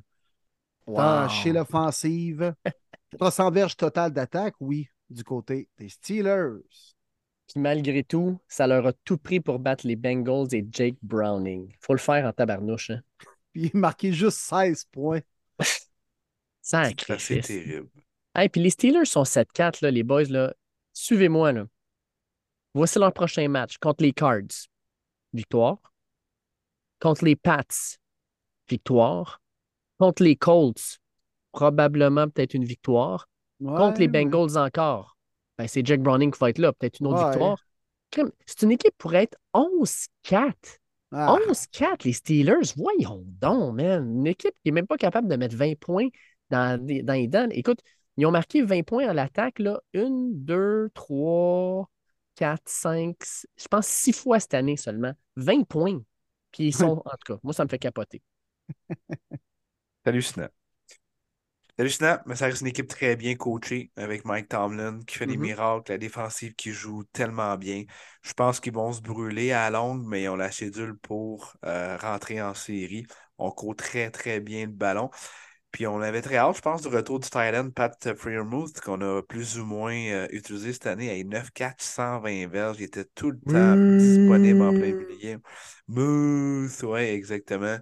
Wow. 0.86 1.26
chez 1.30 1.52
l'offensive. 1.52 2.54
400 3.18 3.50
verges 3.50 3.76
totales 3.78 4.12
d'attaque, 4.12 4.56
oui, 4.60 4.88
du 5.08 5.24
côté 5.24 5.70
des 5.78 5.88
Steelers. 5.88 6.60
Puis 7.48 7.60
malgré 7.60 8.04
tout, 8.04 8.38
ça 8.46 8.66
leur 8.66 8.86
a 8.86 8.92
tout 8.92 9.16
pris 9.16 9.40
pour 9.40 9.58
battre 9.58 9.86
les 9.86 9.96
Bengals 9.96 10.48
et 10.52 10.66
Jake 10.70 10.96
Browning. 11.00 11.72
Faut 11.80 11.94
le 11.94 11.98
faire 11.98 12.26
en 12.26 12.32
tabarnouche. 12.32 12.90
Hein? 12.90 13.00
Puis 13.52 13.70
il 13.72 13.78
marquait 13.78 14.12
juste 14.12 14.38
16 14.38 14.84
points. 14.86 15.20
C'est 15.60 15.86
Sacrifice. 16.62 17.46
terrible. 17.46 17.88
Hey, 18.34 18.48
puis 18.48 18.62
les 18.62 18.70
Steelers 18.70 19.04
sont 19.04 19.24
7-4, 19.24 19.82
là, 19.82 19.90
les 19.90 20.02
boys. 20.02 20.24
Là. 20.24 20.54
Suivez-moi. 20.92 21.52
Là. 21.52 21.66
Voici 22.74 22.98
leur 22.98 23.12
prochain 23.12 23.46
match 23.48 23.78
contre 23.78 24.02
les 24.02 24.12
Cards. 24.12 24.68
Victoire. 25.32 25.78
Contre 27.00 27.24
les 27.24 27.36
Pats. 27.36 27.64
Victoire. 28.68 29.40
Contre 29.98 30.22
les 30.22 30.36
Colts. 30.36 30.98
Probablement 31.52 32.28
peut-être 32.28 32.54
une 32.54 32.64
victoire. 32.64 33.28
Contre 33.62 34.00
les 34.00 34.06
Ouais, 34.06 34.24
Bengals 34.24 34.56
encore. 34.56 35.16
Ben, 35.58 35.68
c'est 35.68 35.84
Jack 35.84 36.00
Browning 36.00 36.30
qui 36.32 36.38
va 36.38 36.50
être 36.50 36.58
là. 36.58 36.72
Peut-être 36.72 37.00
une 37.00 37.08
autre 37.08 37.22
Ouais. 37.24 37.30
victoire. 37.30 37.58
C'est 38.46 38.62
une 38.62 38.72
équipe 38.72 38.94
pour 38.98 39.14
être 39.14 39.36
11-4. 39.52 40.78
Ah, 41.12 41.38
11-4, 41.38 42.04
les 42.04 42.12
Steelers. 42.12 42.72
Voyons 42.76 43.22
donc, 43.40 43.74
man. 43.76 44.18
Une 44.18 44.26
équipe 44.26 44.54
qui 44.64 44.70
n'est 44.70 44.72
même 44.72 44.86
pas 44.86 44.96
capable 44.96 45.28
de 45.28 45.36
mettre 45.36 45.56
20 45.56 45.78
points 45.78 46.08
dans, 46.50 46.78
dans 46.84 47.14
les 47.14 47.28
dents. 47.28 47.48
Écoute, 47.50 47.80
ils 48.16 48.26
ont 48.26 48.30
marqué 48.30 48.62
20 48.62 48.82
points 48.82 49.08
à 49.08 49.12
l'attaque. 49.14 49.58
là. 49.58 49.80
Une, 49.92 50.32
deux, 50.44 50.90
trois, 50.94 51.88
quatre, 52.34 52.68
cinq, 52.68 53.16
six- 53.22 53.46
je 53.56 53.68
pense 53.68 53.86
six 53.86 54.12
fois 54.12 54.40
cette 54.40 54.54
année 54.54 54.76
seulement. 54.76 55.12
20 55.36 55.64
points. 55.68 56.00
Puis 56.52 56.64
ils 56.68 56.74
sont, 56.74 57.02
en 57.04 57.10
tout 57.10 57.34
cas, 57.34 57.38
moi, 57.42 57.52
ça 57.54 57.64
me 57.64 57.68
fait 57.68 57.78
capoter. 57.78 58.22
C'est 60.04 60.10
hallucinant. 60.10 60.48
Hallucinant, 61.78 62.18
mais 62.26 62.36
ça 62.36 62.46
reste 62.46 62.60
une 62.60 62.66
équipe 62.68 62.86
très 62.88 63.16
bien 63.16 63.34
coachée 63.34 63.90
avec 63.96 64.24
Mike 64.24 64.48
Tomlin 64.48 65.00
qui 65.06 65.16
fait 65.16 65.26
des 65.26 65.36
Mhm. 65.36 65.38
miracles, 65.38 65.92
la 65.92 65.98
défensive 65.98 66.54
qui 66.54 66.70
joue 66.70 67.02
tellement 67.12 67.56
bien. 67.56 67.84
Je 68.22 68.32
pense 68.34 68.60
qu'ils 68.60 68.74
vont 68.74 68.92
se 68.92 69.00
brûler 69.00 69.52
à 69.52 69.70
la 69.70 69.78
longue, 69.78 70.04
mais 70.06 70.22
ils 70.22 70.28
ont 70.28 70.36
la 70.36 70.52
cédule 70.52 70.96
pour 70.98 71.54
euh, 71.64 71.96
rentrer 71.96 72.40
en 72.42 72.54
série. 72.54 73.06
On 73.38 73.50
court 73.50 73.74
très, 73.74 74.10
très 74.10 74.40
bien 74.40 74.66
le 74.66 74.72
ballon. 74.72 75.10
Puis 75.72 75.86
on 75.86 76.00
avait 76.02 76.20
très 76.22 76.36
hâte, 76.36 76.56
je 76.56 76.60
pense, 76.60 76.82
du 76.82 76.88
retour 76.88 77.18
du 77.20 77.30
Thailand, 77.30 77.70
Pat 77.70 78.14
Freermouth, 78.16 78.78
qu'on 78.82 79.00
a 79.00 79.22
plus 79.22 79.58
ou 79.58 79.64
moins 79.64 79.94
euh, 79.94 80.28
utilisé 80.30 80.72
cette 80.74 80.86
année 80.86 81.10
à 81.10 81.24
9-4, 81.24 81.82
120 81.82 82.46
verges. 82.48 82.76
Il 82.80 82.84
était 82.84 83.06
tout 83.06 83.30
le 83.30 83.40
temps 83.40 83.76
disponible 83.96 84.62
en 84.62 84.72
plein 84.74 84.94
milieu. 84.94 85.40
Mouth, 85.88 86.82
ouais, 86.82 87.14
exactement. 87.14 87.78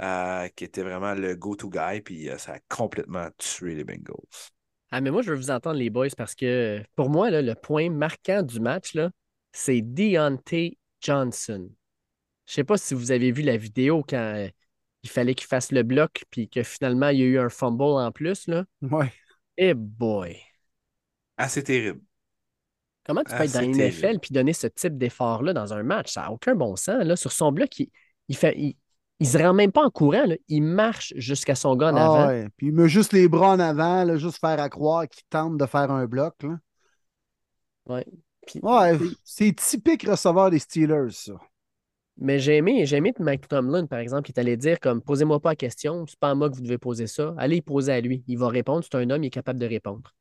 Euh, 0.00 0.48
qui 0.48 0.64
était 0.64 0.82
vraiment 0.82 1.14
le 1.14 1.34
go-to 1.36 1.70
guy, 1.70 2.02
puis 2.02 2.28
euh, 2.28 2.36
ça 2.36 2.52
a 2.54 2.58
complètement 2.68 3.28
tué 3.38 3.74
les 3.74 3.82
Bengals. 3.84 4.50
Ah, 4.90 5.00
mais 5.00 5.10
moi, 5.10 5.22
je 5.22 5.30
veux 5.30 5.36
vous 5.36 5.50
entendre, 5.50 5.76
les 5.78 5.88
boys, 5.88 6.08
parce 6.16 6.34
que 6.34 6.82
pour 6.96 7.08
moi, 7.08 7.30
là, 7.30 7.40
le 7.40 7.54
point 7.54 7.88
marquant 7.88 8.42
du 8.42 8.60
match, 8.60 8.94
là, 8.94 9.10
c'est 9.52 9.80
Deontay 9.80 10.76
Johnson. 11.00 11.70
Je 12.46 12.52
sais 12.52 12.64
pas 12.64 12.76
si 12.76 12.92
vous 12.94 13.10
avez 13.10 13.32
vu 13.32 13.42
la 13.42 13.56
vidéo 13.56 14.04
quand 14.06 14.16
euh, 14.36 14.48
il 15.02 15.08
fallait 15.08 15.34
qu'il 15.34 15.46
fasse 15.48 15.72
le 15.72 15.82
bloc, 15.82 16.24
puis 16.30 16.48
que 16.48 16.62
finalement, 16.62 17.08
il 17.08 17.18
y 17.18 17.22
a 17.22 17.26
eu 17.26 17.38
un 17.38 17.48
fumble 17.48 17.82
en 17.82 18.12
plus. 18.12 18.46
Là. 18.48 18.64
ouais. 18.82 19.12
Eh 19.56 19.72
boy! 19.74 20.36
Assez 21.38 21.62
terrible. 21.64 22.00
Comment 23.04 23.22
tu 23.24 23.34
peux 23.34 23.36
Ah, 23.36 23.44
être 23.44 23.52
dans 23.52 23.60
c'est 23.60 23.66
NFL 23.66 24.00
terrible. 24.00 24.20
puis 24.20 24.32
donner 24.34 24.52
ce 24.52 24.66
type 24.66 24.98
d'effort-là 24.98 25.52
dans 25.52 25.72
un 25.72 25.82
match? 25.82 26.12
Ça 26.12 26.22
n'a 26.22 26.32
aucun 26.32 26.54
bon 26.54 26.76
sens. 26.76 27.04
Là. 27.04 27.16
Sur 27.16 27.32
son 27.32 27.52
bloc, 27.52 27.78
il, 27.78 27.90
il 28.28 28.36
fait. 28.36 28.54
Il, 28.58 28.76
il 29.20 29.26
se 29.26 29.38
rend 29.38 29.54
même 29.54 29.72
pas 29.72 29.84
en 29.84 29.90
courant. 29.90 30.26
là. 30.26 30.36
Il 30.48 30.62
marche 30.62 31.12
jusqu'à 31.16 31.54
son 31.54 31.74
gars 31.76 31.92
en 31.92 31.96
Ah 31.96 32.04
avant. 32.04 32.26
ouais. 32.28 32.48
Puis 32.56 32.68
il 32.68 32.72
met 32.72 32.88
juste 32.88 33.12
les 33.12 33.28
bras 33.28 33.52
en 33.52 33.60
avant, 33.60 34.04
là, 34.04 34.16
juste 34.16 34.38
faire 34.38 34.60
à 34.60 34.68
croire 34.68 35.08
qu'il 35.08 35.24
tente 35.30 35.56
de 35.56 35.66
faire 35.66 35.90
un 35.90 36.06
bloc. 36.06 36.34
Là. 36.42 38.02
Puis- 38.46 38.60
Ouais, 38.62 38.96
c'est 39.24 39.52
typique 39.54 40.06
receveur 40.08 40.50
des 40.50 40.58
Steelers, 40.58 41.10
ça. 41.10 41.34
Mais 42.18 42.38
j'ai 42.38 42.56
aimé, 42.56 42.86
j'ai 42.86 42.96
aimé 42.96 43.12
Mike 43.18 43.46
Tomlin, 43.48 43.86
par 43.86 43.98
exemple, 43.98 44.22
qui 44.22 44.32
est 44.32 44.40
allé 44.40 44.56
dire 44.56 44.80
comme 44.80 45.02
posez-moi 45.02 45.38
pas 45.40 45.50
la 45.50 45.56
question, 45.56 46.06
c'est 46.06 46.18
pas 46.18 46.30
à 46.30 46.34
moi 46.34 46.48
que 46.48 46.54
vous 46.54 46.62
devez 46.62 46.78
poser 46.78 47.06
ça. 47.06 47.34
Allez 47.36 47.56
y 47.56 47.60
poser 47.62 47.92
à 47.92 48.00
lui. 48.00 48.24
Il 48.26 48.38
va 48.38 48.48
répondre, 48.48 48.82
c'est 48.84 48.96
un 48.96 49.10
homme, 49.10 49.22
il 49.22 49.26
est 49.26 49.30
capable 49.30 49.58
de 49.58 49.66
répondre. 49.66 50.14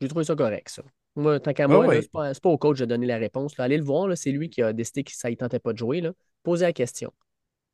J'ai 0.00 0.08
trouvé 0.08 0.24
ça 0.24 0.34
correct, 0.36 0.68
ça. 0.68 0.82
Moi, 1.16 1.40
tant 1.40 1.52
qu'à 1.54 1.64
Ah 1.64 1.68
moi, 1.68 1.82
là, 1.84 1.88
ouais. 1.88 2.02
c'est 2.02 2.10
pas, 2.10 2.34
c'est 2.34 2.42
pas 2.42 2.50
au 2.50 2.58
coach 2.58 2.78
de 2.78 2.84
donner 2.84 3.06
la 3.06 3.16
réponse. 3.16 3.56
là. 3.56 3.64
Allez 3.64 3.78
le 3.78 3.84
voir, 3.84 4.06
là, 4.06 4.16
c'est 4.16 4.30
lui 4.30 4.50
qui 4.50 4.60
a 4.62 4.72
décidé 4.72 5.02
que 5.02 5.12
ça 5.12 5.30
ne 5.30 5.34
tentait 5.34 5.58
pas 5.58 5.72
de 5.72 5.78
jouer. 5.78 6.00
Là. 6.00 6.12
Posez 6.42 6.66
la 6.66 6.72
question. 6.72 7.10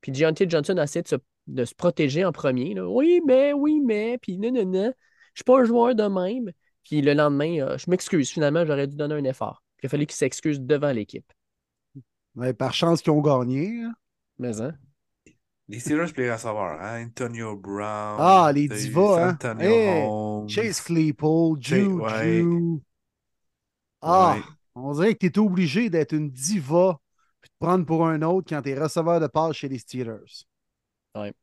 Puis 0.05 0.11
Deontay 0.11 0.45
Johnson 0.47 0.77
a 0.77 0.83
essayé 0.83 1.01
de 1.01 1.07
se, 1.07 1.15
de 1.47 1.65
se 1.65 1.73
protéger 1.73 2.23
en 2.25 2.31
premier. 2.31 2.75
là. 2.75 2.87
Oui, 2.87 3.21
mais, 3.25 3.53
oui, 3.53 3.81
mais, 3.83 4.19
puis 4.21 4.37
non, 4.37 4.51
non, 4.51 4.63
non. 4.63 4.93
Je 5.33 5.39
suis 5.39 5.43
pas 5.43 5.61
un 5.61 5.63
joueur 5.63 5.95
de 5.95 6.03
même. 6.03 6.51
Puis 6.83 7.01
le 7.01 7.15
lendemain, 7.15 7.59
euh, 7.61 7.77
je 7.79 7.89
m'excuse. 7.89 8.29
Finalement, 8.29 8.63
j'aurais 8.67 8.85
dû 8.85 8.95
donner 8.95 9.15
un 9.15 9.23
effort. 9.23 9.63
Puis 9.77 9.85
il 9.85 9.87
a 9.87 9.89
fallu 9.89 10.05
qu'il 10.05 10.15
s'excuse 10.15 10.61
devant 10.61 10.91
l'équipe. 10.91 11.25
Ouais, 12.35 12.53
par 12.53 12.71
chance 12.75 13.01
qu'ils 13.01 13.13
ont 13.13 13.21
gagné. 13.21 13.81
hein. 13.81 13.93
Mais, 14.37 14.61
hein? 14.61 14.75
Les 15.69 15.79
Steelers, 15.79 16.11
puis 16.13 16.21
les 16.21 16.31
receveurs, 16.31 16.79
hein, 16.79 17.05
Antonio 17.07 17.55
Brown. 17.55 18.17
Ah, 18.19 18.51
les 18.53 18.67
divas, 18.67 19.19
hein. 19.25 19.29
Antonio 19.31 19.67
Hey, 19.67 20.03
Holmes. 20.07 20.47
Chase 20.49 20.81
Claypool, 20.81 21.57
Jay- 21.59 21.81
Juju. 21.81 21.93
ouais. 21.95 22.43
Ah, 24.01 24.35
Ouais. 24.37 24.43
on 24.75 24.93
dirait 24.93 25.15
que 25.15 25.25
tu 25.25 25.33
es 25.33 25.39
obligé 25.39 25.89
d'être 25.89 26.13
une 26.13 26.29
diva 26.29 26.99
prendre 27.59 27.85
pour 27.85 28.05
un 28.07 28.21
autre 28.21 28.47
quand 28.49 28.61
tu 28.61 28.69
es 28.69 28.79
receveur 28.79 29.19
de 29.19 29.27
passe 29.27 29.55
chez 29.55 29.69
les 29.69 29.79
Steelers. 29.79 30.45
Ouais. 31.15 31.33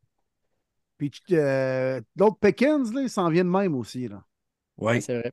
Puis 0.98 1.10
euh, 1.32 2.00
l'autre 2.16 2.38
Pickens, 2.40 2.92
là, 2.92 3.02
il 3.02 3.10
s'en 3.10 3.28
vient 3.28 3.44
de 3.44 3.50
même 3.50 3.74
aussi. 3.74 4.08
Là. 4.08 4.24
Ouais. 4.76 5.00
C'est 5.00 5.18
vrai. 5.18 5.32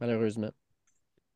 Malheureusement. 0.00 0.50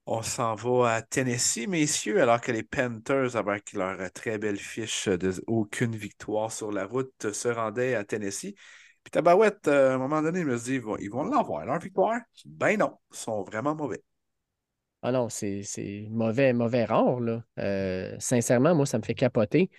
On 0.06 0.22
s'en 0.22 0.54
va 0.54 0.94
à 0.94 1.02
Tennessee, 1.02 1.66
messieurs, 1.68 2.22
alors 2.22 2.40
que 2.40 2.50
les 2.50 2.62
Panthers, 2.62 3.36
avec 3.36 3.74
leur 3.74 4.10
très 4.12 4.38
belle 4.38 4.56
fiche 4.56 5.06
de 5.06 5.34
aucune 5.46 5.94
victoire 5.94 6.50
sur 6.50 6.72
la 6.72 6.86
route, 6.86 7.30
se 7.30 7.48
rendaient 7.48 7.94
à 7.94 8.04
Tennessee. 8.04 8.54
Puis 9.04 9.10
Tabarouette, 9.10 9.68
euh, 9.68 9.92
à 9.92 9.94
un 9.94 9.98
moment 9.98 10.22
donné, 10.22 10.40
je 10.40 10.46
me 10.46 10.56
dit, 10.56 10.74
ils 10.76 10.80
vont 10.80 10.96
ils 10.96 11.10
vont 11.10 11.24
l'avoir, 11.24 11.66
leur 11.66 11.78
victoire. 11.78 12.20
Ben 12.46 12.78
non, 12.78 12.96
ils 13.12 13.18
sont 13.18 13.42
vraiment 13.42 13.74
mauvais. 13.74 14.02
Ah 15.02 15.12
non, 15.12 15.28
c'est 15.28 15.62
mauvais, 16.10 16.52
mauvais 16.52 16.84
rare. 16.84 17.20
Euh, 17.58 18.16
sincèrement, 18.18 18.74
moi, 18.74 18.84
ça 18.86 18.98
me 18.98 19.04
fait 19.04 19.14
capoter. 19.14 19.70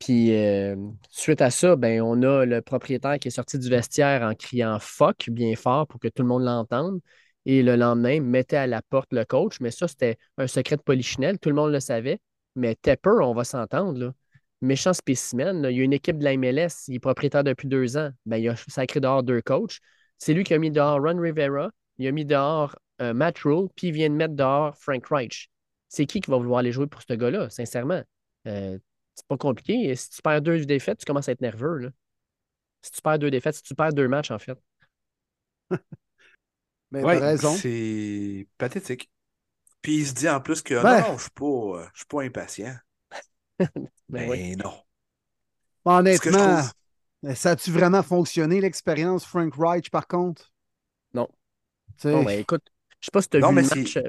Puis, 0.00 0.34
euh, 0.34 0.76
suite 1.10 1.40
à 1.40 1.50
ça, 1.50 1.76
ben, 1.76 2.02
on 2.02 2.22
a 2.22 2.44
le 2.44 2.60
propriétaire 2.60 3.18
qui 3.18 3.28
est 3.28 3.30
sorti 3.30 3.58
du 3.58 3.70
vestiaire 3.70 4.22
en 4.22 4.34
criant 4.34 4.78
fuck 4.80 5.30
bien 5.30 5.54
fort 5.56 5.86
pour 5.86 6.00
que 6.00 6.08
tout 6.08 6.22
le 6.22 6.28
monde 6.28 6.42
l'entende. 6.42 7.00
Et 7.46 7.62
le 7.62 7.76
lendemain, 7.76 8.20
mettait 8.20 8.56
à 8.56 8.66
la 8.66 8.82
porte 8.82 9.12
le 9.12 9.24
coach. 9.24 9.60
Mais 9.60 9.70
ça, 9.70 9.86
c'était 9.88 10.18
un 10.38 10.46
secret 10.46 10.76
de 10.76 10.82
polichinelle. 10.82 11.38
Tout 11.38 11.50
le 11.50 11.54
monde 11.54 11.72
le 11.72 11.80
savait. 11.80 12.18
Mais 12.56 12.74
Tepper, 12.74 13.18
on 13.22 13.34
va 13.34 13.44
s'entendre. 13.44 14.12
Méchant 14.60 14.92
spécimen. 14.92 15.66
Il 15.70 15.76
y 15.76 15.80
a 15.80 15.84
une 15.84 15.92
équipe 15.92 16.18
de 16.18 16.24
la 16.24 16.36
MLS. 16.36 16.88
Il 16.88 16.96
est 16.96 17.00
propriétaire 17.00 17.44
depuis 17.44 17.68
deux 17.68 17.96
ans. 17.96 18.10
Ben, 18.26 18.38
il 18.38 18.48
a 18.48 18.56
sacré 18.56 19.00
dehors 19.00 19.22
deux 19.22 19.42
coachs. 19.42 19.78
C'est 20.18 20.34
lui 20.34 20.42
qui 20.44 20.54
a 20.54 20.58
mis 20.58 20.70
dehors 20.70 21.00
Ron 21.00 21.20
Rivera. 21.20 21.70
Il 21.98 22.06
a 22.08 22.12
mis 22.12 22.24
dehors 22.24 22.76
euh, 23.00 23.12
Matt 23.14 23.38
Rule, 23.40 23.68
puis 23.76 23.88
il 23.88 23.92
vient 23.92 24.10
de 24.10 24.14
mettre 24.14 24.34
dehors 24.34 24.76
Frank 24.78 25.06
Reich. 25.06 25.50
C'est 25.88 26.06
qui 26.06 26.20
qui 26.20 26.30
va 26.30 26.36
vouloir 26.38 26.58
aller 26.60 26.72
jouer 26.72 26.86
pour 26.86 27.02
ce 27.02 27.12
gars-là, 27.14 27.50
sincèrement? 27.50 28.02
Euh, 28.46 28.78
c'est 29.14 29.26
pas 29.26 29.36
compliqué. 29.36 29.94
Si 29.94 30.10
tu 30.10 30.22
perds 30.22 30.42
deux 30.42 30.64
défaites, 30.64 30.98
tu 30.98 31.04
commences 31.04 31.28
à 31.28 31.32
être 31.32 31.40
nerveux. 31.40 31.78
Là. 31.78 31.90
Si 32.82 32.90
tu 32.92 33.00
perds 33.02 33.18
deux 33.18 33.30
défaites, 33.30 33.54
si 33.56 33.62
tu 33.62 33.74
perds 33.74 33.92
deux 33.92 34.08
matchs, 34.08 34.30
en 34.30 34.38
fait. 34.38 34.58
Mais 36.90 37.02
Ouais, 37.02 37.18
t'as 37.18 37.26
raison. 37.26 37.54
c'est 37.54 38.46
pathétique. 38.58 39.10
Puis 39.82 39.98
il 39.98 40.06
se 40.06 40.14
dit 40.14 40.28
en 40.28 40.40
plus 40.40 40.62
que 40.62 40.80
Ben. 40.82 41.00
non, 41.00 41.16
je 41.18 41.22
suis 41.22 41.30
pas, 41.30 41.44
euh, 41.44 41.86
je 41.92 41.98
suis 41.98 42.06
pas 42.06 42.22
impatient. 42.22 42.76
Ben 43.58 43.68
Mais 44.08 44.28
oui. 44.28 44.56
non. 44.56 44.70
Ce 44.70 46.18
que 46.20 46.30
je 46.30 46.36
Honnêtement, 46.36 46.62
trouve- 47.22 47.34
ça 47.34 47.50
a-tu 47.52 47.70
vraiment 47.70 48.02
fonctionné 48.02 48.60
l'expérience 48.60 49.24
Frank 49.24 49.54
Reich 49.56 49.90
par 49.90 50.06
contre? 50.06 50.52
Non. 51.14 51.28
Bon, 52.02 52.22
ben, 52.24 52.40
écoute, 52.40 52.62
je 53.04 53.06
sais 53.06 53.10
pas 53.12 53.20
si 53.20 53.28
tu 53.28 53.36
as 53.36 53.40
Non, 53.40 53.50
vu 53.50 53.56
mais 53.56 53.62
le 53.62 53.68
match, 53.68 53.96
euh, 53.98 54.02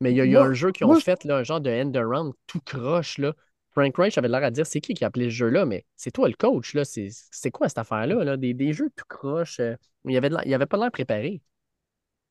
mais 0.00 0.12
il 0.12 0.16
y 0.16 0.20
a, 0.20 0.24
il 0.24 0.30
y 0.30 0.36
a 0.36 0.40
Moi- 0.40 0.48
un 0.50 0.52
jeu 0.52 0.70
qu'ils 0.70 0.86
ont 0.86 0.90
moi, 0.90 1.00
fait, 1.00 1.24
là, 1.24 1.38
un 1.38 1.42
genre 1.42 1.60
de 1.60 1.70
end-around 1.70 2.32
tout 2.46 2.60
croche. 2.64 3.18
Là. 3.18 3.34
Frank 3.72 3.96
Reich 3.96 4.16
avait 4.16 4.28
l'air 4.28 4.44
à 4.44 4.50
dire 4.52 4.64
c'est 4.66 4.80
qui 4.80 4.94
qui 4.94 5.02
a 5.04 5.08
appelé 5.08 5.24
ce 5.26 5.34
jeu-là, 5.34 5.66
mais 5.66 5.84
c'est 5.96 6.12
toi 6.12 6.28
le 6.28 6.34
coach. 6.34 6.74
là. 6.74 6.84
C'est 6.84 7.08
c'est 7.10 7.50
quoi 7.50 7.68
cette 7.68 7.78
affaire-là? 7.78 8.22
Là? 8.22 8.36
Des, 8.36 8.54
des 8.54 8.72
jeux 8.72 8.90
tout 8.94 9.04
croche. 9.08 9.58
euh, 9.60 9.74
il 10.04 10.16
avait, 10.16 10.30
il 10.46 10.54
avait 10.54 10.66
pas 10.66 10.76
l'air 10.76 10.92
préparé. 10.92 11.42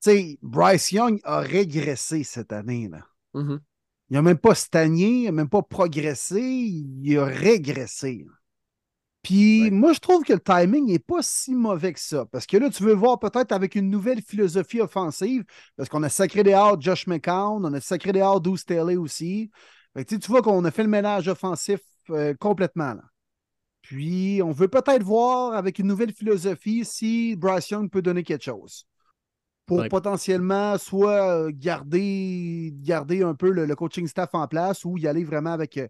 Tu 0.02 0.12
sais, 0.12 0.40
Bryce 0.42 0.92
Young 0.94 1.20
a 1.24 1.40
régressé 1.42 2.24
cette 2.24 2.54
année. 2.54 2.88
Là. 2.88 3.06
Mhm. 3.34 3.60
Il 4.10 4.14
n'a 4.14 4.22
même 4.22 4.38
pas 4.38 4.56
stagné, 4.56 5.08
il 5.08 5.26
n'a 5.26 5.32
même 5.34 5.50
pas 5.50 5.62
progressé, 5.62 6.40
il 6.42 7.18
a 7.18 7.26
régressé. 7.26 8.26
Puis 9.24 9.64
Ouais. 9.64 9.72
moi, 9.72 9.94
je 9.94 10.00
trouve 10.00 10.24
que 10.24 10.34
le 10.34 10.40
timing 10.40 10.86
n'est 10.88 11.00
pas 11.00 11.22
si 11.22 11.54
mauvais 11.54 11.92
que 11.94 12.00
ça. 12.00 12.26
Parce 12.28 12.46
que 12.46 12.58
là, 12.58 12.70
tu 12.70 12.84
veux 12.84 12.94
voir 12.94 13.20
peut-être 13.20 13.52
avec 13.52 13.76
une 13.76 13.90
nouvelle 13.90 14.22
philosophie 14.22 14.80
offensive, 14.80 15.44
parce 15.76 15.90
qu'on 15.90 16.04
a 16.04 16.10
sacré 16.10 16.44
des 16.44 16.56
hauts 16.56 16.80
Josh 16.80 17.08
McCown, 17.08 17.66
on 17.66 17.74
a 17.74 17.82
sacré 17.82 18.14
des 18.14 18.22
hauts 18.22 18.40
Deuce 18.40 18.62
Staley 18.62 18.96
aussi. 18.96 19.52
Fait 19.96 20.06
que, 20.06 20.16
tu 20.16 20.28
vois 20.32 20.42
qu'on 20.42 20.64
a 20.66 20.72
fait 20.72 20.84
le 20.84 20.90
ménage 20.90 21.28
offensif 21.28 21.82
euh, 22.12 22.34
complètement. 22.40 22.94
Là. 22.94 23.04
Puis 23.82 24.42
on 24.44 24.52
veut 24.52 24.68
peut-être 24.68 25.04
voir 25.04 25.54
avec 25.54 25.80
une 25.80 25.88
nouvelle 25.88 26.14
philosophie 26.14 26.86
si 26.86 27.36
Bryce 27.36 27.70
Young 27.70 27.90
peut 27.90 28.02
donner 28.02 28.24
quelque 28.24 28.44
chose. 28.44 28.86
Pour 29.66 29.80
Ouais. 29.80 29.90
potentiellement 29.90 30.78
soit 30.78 31.48
euh, 31.48 31.52
garder, 31.54 32.74
garder 32.84 33.24
un 33.24 33.36
peu 33.36 33.50
le, 33.52 33.66
le 33.66 33.76
coaching 33.76 34.08
staff 34.08 34.30
en 34.34 34.48
place 34.48 34.86
ou 34.86 34.98
y 34.98 35.08
aller 35.08 35.26
vraiment 35.26 35.52
avec 35.52 35.78
euh, 35.78 35.88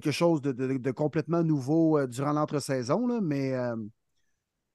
quelque 0.00 0.10
chose 0.12 0.40
de, 0.42 0.52
de- 0.52 0.76
de 0.78 0.90
complètement 0.90 1.42
nouveau 1.42 1.98
euh, 1.98 2.06
durant 2.06 2.32
l'entre-saison. 2.32 3.06
là. 3.06 3.20
Mais 3.22 3.52
euh, 3.54 3.76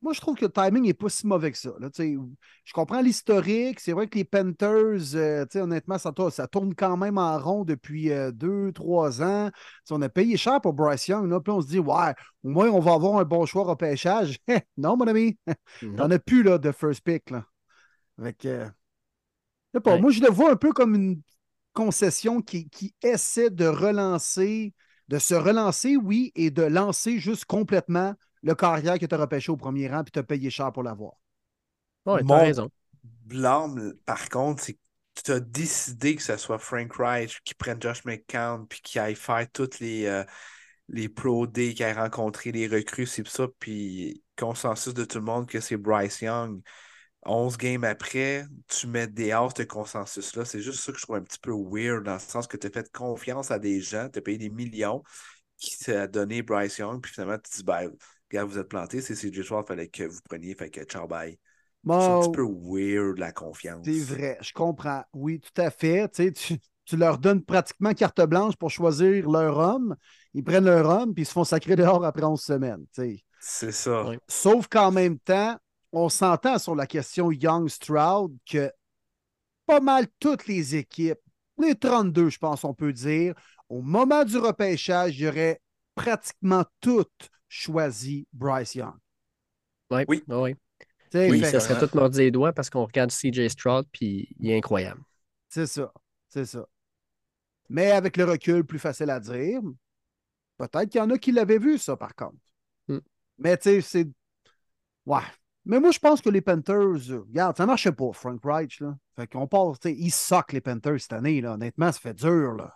moi, 0.02 0.14
je 0.14 0.22
trouve 0.22 0.36
que 0.36 0.46
le 0.46 0.52
timing 0.52 0.84
n'est 0.84 0.94
pas 0.94 1.10
si 1.10 1.26
mauvais 1.26 1.52
que 1.52 1.58
ça. 1.58 1.72
là. 1.80 1.90
Je 1.98 2.74
comprends 2.74 3.02
l'historique. 3.02 3.80
C'est 3.80 3.94
vrai 3.94 4.08
que 4.08 4.18
les 4.18 4.24
Panthers, 4.26 5.16
euh, 5.16 5.46
honnêtement, 5.56 5.98
ça, 5.98 6.12
tourne- 6.12 6.30
ça 6.32 6.48
tourne 6.48 6.76
quand 6.76 6.98
même 6.98 7.18
en 7.18 7.40
rond 7.40 7.64
depuis 7.66 8.12
deux, 8.34 8.72
trois 8.74 9.22
ans. 9.24 9.50
On 9.90 10.02
a 10.04 10.10
payé 10.10 10.38
cher 10.38 10.62
pour 10.62 10.74
Bryce 10.74 11.08
Young. 11.08 11.28
Là, 11.30 11.40
puis 11.40 11.52
on 11.52 11.62
se 11.62 11.68
dit, 11.68 11.80
ouais, 11.80 12.14
au 12.44 12.50
moins, 12.50 12.70
on 12.70 12.80
va 12.80 12.94
avoir 12.94 13.18
un 13.20 13.24
bon 13.26 13.46
choix 13.46 13.64
au 13.64 13.66
repêchage. 13.66 14.38
non, 14.78 14.98
mon 14.98 15.08
ami, 15.08 15.38
t'en 15.98 16.12
as 16.12 16.20
plus 16.20 16.44
là, 16.44 16.58
de 16.60 16.72
first 16.72 17.02
pick. 17.02 17.32
Là. 17.32 17.44
Pas, 19.84 19.94
Ouais. 19.94 20.02
moi, 20.02 20.12
je 20.12 20.22
le 20.22 20.30
vois 20.30 20.52
un 20.52 20.56
peu 20.56 20.72
comme 20.72 20.96
une 20.96 21.22
concession 21.74 22.42
qui, 22.42 22.68
qui 22.70 22.96
essaie 23.04 23.50
de 23.52 23.66
relancer, 23.68 24.74
de 25.10 25.20
se 25.20 25.36
relancer, 25.36 25.96
oui, 25.98 26.32
et 26.36 26.52
de 26.52 26.64
lancer 26.64 27.20
juste 27.20 27.46
complètement 27.46 28.16
le 28.44 28.56
carrière 28.56 29.00
que 29.00 29.06
tu 29.06 29.16
as 29.16 29.18
repêché 29.18 29.52
au 29.52 29.58
premier 29.58 29.88
rang 29.90 30.04
puis 30.04 30.12
tu 30.12 30.20
as 30.20 30.24
payé 30.24 30.50
cher 30.50 30.72
pour 30.72 30.84
l'avoir. 30.84 31.14
T'as 32.06 32.22
Mon- 32.24 32.40
raison. 32.40 32.70
blâme, 33.26 33.94
par 34.06 34.30
contre, 34.30 34.64
c'est 34.64 34.74
que 34.74 34.80
tu 35.24 35.32
as 35.32 35.40
décidé 35.40 36.16
que 36.16 36.24
ce 36.24 36.38
soit 36.38 36.60
Frank 36.60 36.94
Reich 36.96 37.42
qui 37.44 37.54
prenne 37.56 37.82
Josh 37.82 38.06
McCown 38.06 38.68
puis 38.68 38.82
qui 38.82 39.00
aille 39.00 39.16
faire 39.16 39.48
toutes 39.52 39.80
les, 39.80 40.06
euh, 40.06 40.24
les 40.90 41.10
Pro 41.10 41.48
Day, 41.48 41.74
qui 41.74 41.84
aille 41.84 41.94
rencontrer 41.94 42.52
les 42.52 42.68
recrues, 42.68 43.08
c'est 43.08 43.28
ça, 43.28 43.48
puis 43.60 44.24
consensus 44.38 44.94
de 44.94 45.06
tout 45.06 45.20
le 45.20 45.26
monde 45.26 45.48
que 45.48 45.60
c'est 45.60 45.78
Bryce 45.78 46.22
Young. 46.22 46.62
11 47.26 47.58
games 47.58 47.84
après, 47.84 48.46
tu 48.68 48.88
mets 48.88 49.08
des 49.08 49.30
de 49.30 49.64
consensus-là. 49.64 50.46
C'est 50.46 50.62
juste 50.62 50.80
ça 50.80 50.92
que 50.92 50.98
je 50.98 51.04
trouve 51.04 51.18
un 51.18 51.24
petit 51.24 51.40
peu 51.40 51.52
weird, 51.52 52.04
dans 52.04 52.14
le 52.14 52.20
sens 52.20 52.48
que 52.48 52.58
tu 52.58 52.68
as 52.68 52.70
fait 52.70 52.92
confiance 52.92 53.52
à 53.52 53.60
des 53.60 53.82
gens, 53.82 54.10
tu 54.10 54.20
as 54.20 54.22
payé 54.22 54.38
des 54.38 54.50
millions 54.50 55.04
qui 55.58 55.78
t'a 55.78 56.08
donné 56.08 56.42
Bryce 56.42 56.78
Young, 56.78 57.02
puis 57.02 57.12
finalement, 57.12 57.38
tu 57.38 57.50
te 57.50 57.58
dis, 57.58 57.64
ben, 57.64 57.92
regarde, 58.30 58.50
vous 58.50 58.60
êtes 58.60 58.70
planté, 58.70 59.02
c'est 59.02 59.16
CJ 59.16 59.42
Stroud, 59.42 59.66
il 59.66 59.68
fallait 59.68 59.88
que 59.88 60.04
vous 60.04 60.20
preniez, 60.24 60.56
fait 60.56 60.70
que 60.70 60.84
ciao, 60.84 61.08
bye. 61.08 61.38
C'est 61.86 61.94
un 61.94 62.20
petit 62.20 62.32
peu 62.32 62.46
weird 62.46 63.18
la 63.18 63.32
confiance. 63.32 63.86
c'est 63.86 64.00
vrai, 64.00 64.38
je 64.42 64.52
comprends. 64.52 65.04
Oui, 65.14 65.40
tout 65.40 65.62
à 65.62 65.70
fait. 65.70 66.10
Tu, 66.10 66.24
sais, 66.24 66.32
tu, 66.32 66.58
tu 66.84 66.98
leur 66.98 67.18
donnes 67.18 67.44
pratiquement 67.44 67.94
carte 67.94 68.22
blanche 68.22 68.56
pour 68.58 68.70
choisir 68.70 69.30
leur 69.30 69.58
homme. 69.58 69.96
Ils 70.34 70.44
prennent 70.44 70.66
leur 70.66 70.90
homme 70.90 71.14
puis 71.14 71.24
ils 71.24 71.26
se 71.26 71.32
font 71.32 71.46
sacrer 71.46 71.76
dehors 71.76 72.04
après 72.04 72.24
11 72.24 72.42
semaines. 72.42 72.86
tu 72.94 73.02
sais. 73.02 73.24
C'est 73.40 73.72
ça. 73.72 74.06
Sauf 74.28 74.68
qu'en 74.68 74.92
même 74.92 75.20
temps, 75.20 75.58
on 75.98 76.10
s'entend 76.10 76.60
sur 76.60 76.76
la 76.76 76.86
question 76.86 77.32
Young 77.32 77.68
Stroud 77.68 78.38
que 78.46 78.72
pas 79.66 79.80
mal 79.80 80.08
toutes 80.20 80.48
les 80.48 80.76
équipes, 80.76 81.20
les 81.60 81.76
32, 81.76 82.30
je 82.30 82.38
pense, 82.38 82.64
on 82.64 82.74
peut 82.74 82.94
dire, 82.94 83.34
au 83.68 83.82
moment 83.82 84.24
du 84.24 84.38
repêchage, 84.38 85.22
aurait 85.24 85.60
pratiquement 85.96 86.64
toutes 86.80 87.30
choisi 87.50 88.28
Bryce 88.32 88.76
Young. 88.76 88.96
Ouais. 89.90 90.06
Oui. 90.08 90.24
sais, 91.12 91.30
Oui, 91.30 91.40
fait 91.40 91.52
ça 91.52 91.60
serait 91.60 91.88
tout 91.88 91.98
mordu 91.98 92.20
les 92.20 92.32
doigts 92.32 92.54
parce 92.54 92.70
qu'on 92.70 92.86
regarde 92.86 93.12
CJ 93.12 93.48
Stroud 93.48 93.86
puis 93.92 94.30
il 94.40 94.52
est 94.52 94.58
incroyable. 94.58 95.02
C'est 95.50 95.68
ça. 95.68 95.92
C'est 96.30 96.46
ça. 96.46 96.66
Mais 97.70 97.92
avec 97.92 98.18
le 98.18 98.26
recul, 98.26 98.64
plus 98.64 98.80
facile 98.80 99.10
à 99.10 99.20
dire. 99.20 99.62
Peut-être 100.58 100.90
qu'il 100.90 101.00
y 101.00 101.02
en 101.02 101.10
a 101.10 101.18
qui 101.18 101.32
l'avaient 101.32 101.60
vu, 101.60 101.78
ça, 101.78 101.96
par 101.98 102.16
contre. 102.16 102.38
Hmm. 102.88 103.00
Mais 103.38 103.58
tu 103.58 103.70
sais, 103.70 103.82
c'est. 103.82 104.08
Ouais. 105.06 105.22
Mais 105.68 105.80
moi, 105.80 105.92
je 105.92 106.00
pense 106.00 106.22
que 106.22 106.30
les 106.30 106.42
Panthers, 106.42 107.12
euh, 107.12 107.26
regarde, 107.28 107.58
ça 107.58 107.66
marchait 107.66 107.92
pas, 107.92 108.12
Frank 108.14 108.40
Reich. 108.44 108.80
Là. 108.80 108.98
Fait 109.16 109.28
qu'on 109.28 109.48
part, 109.48 109.74
ils 109.86 110.12
soquent 110.12 110.54
les 110.54 110.62
Panthers 110.62 111.00
cette 111.00 111.14
année. 111.14 111.42
Là. 111.42 111.54
Honnêtement, 111.54 111.92
ça 111.92 112.00
fait 112.00 112.14
dur. 112.14 112.54
Là. 112.54 112.74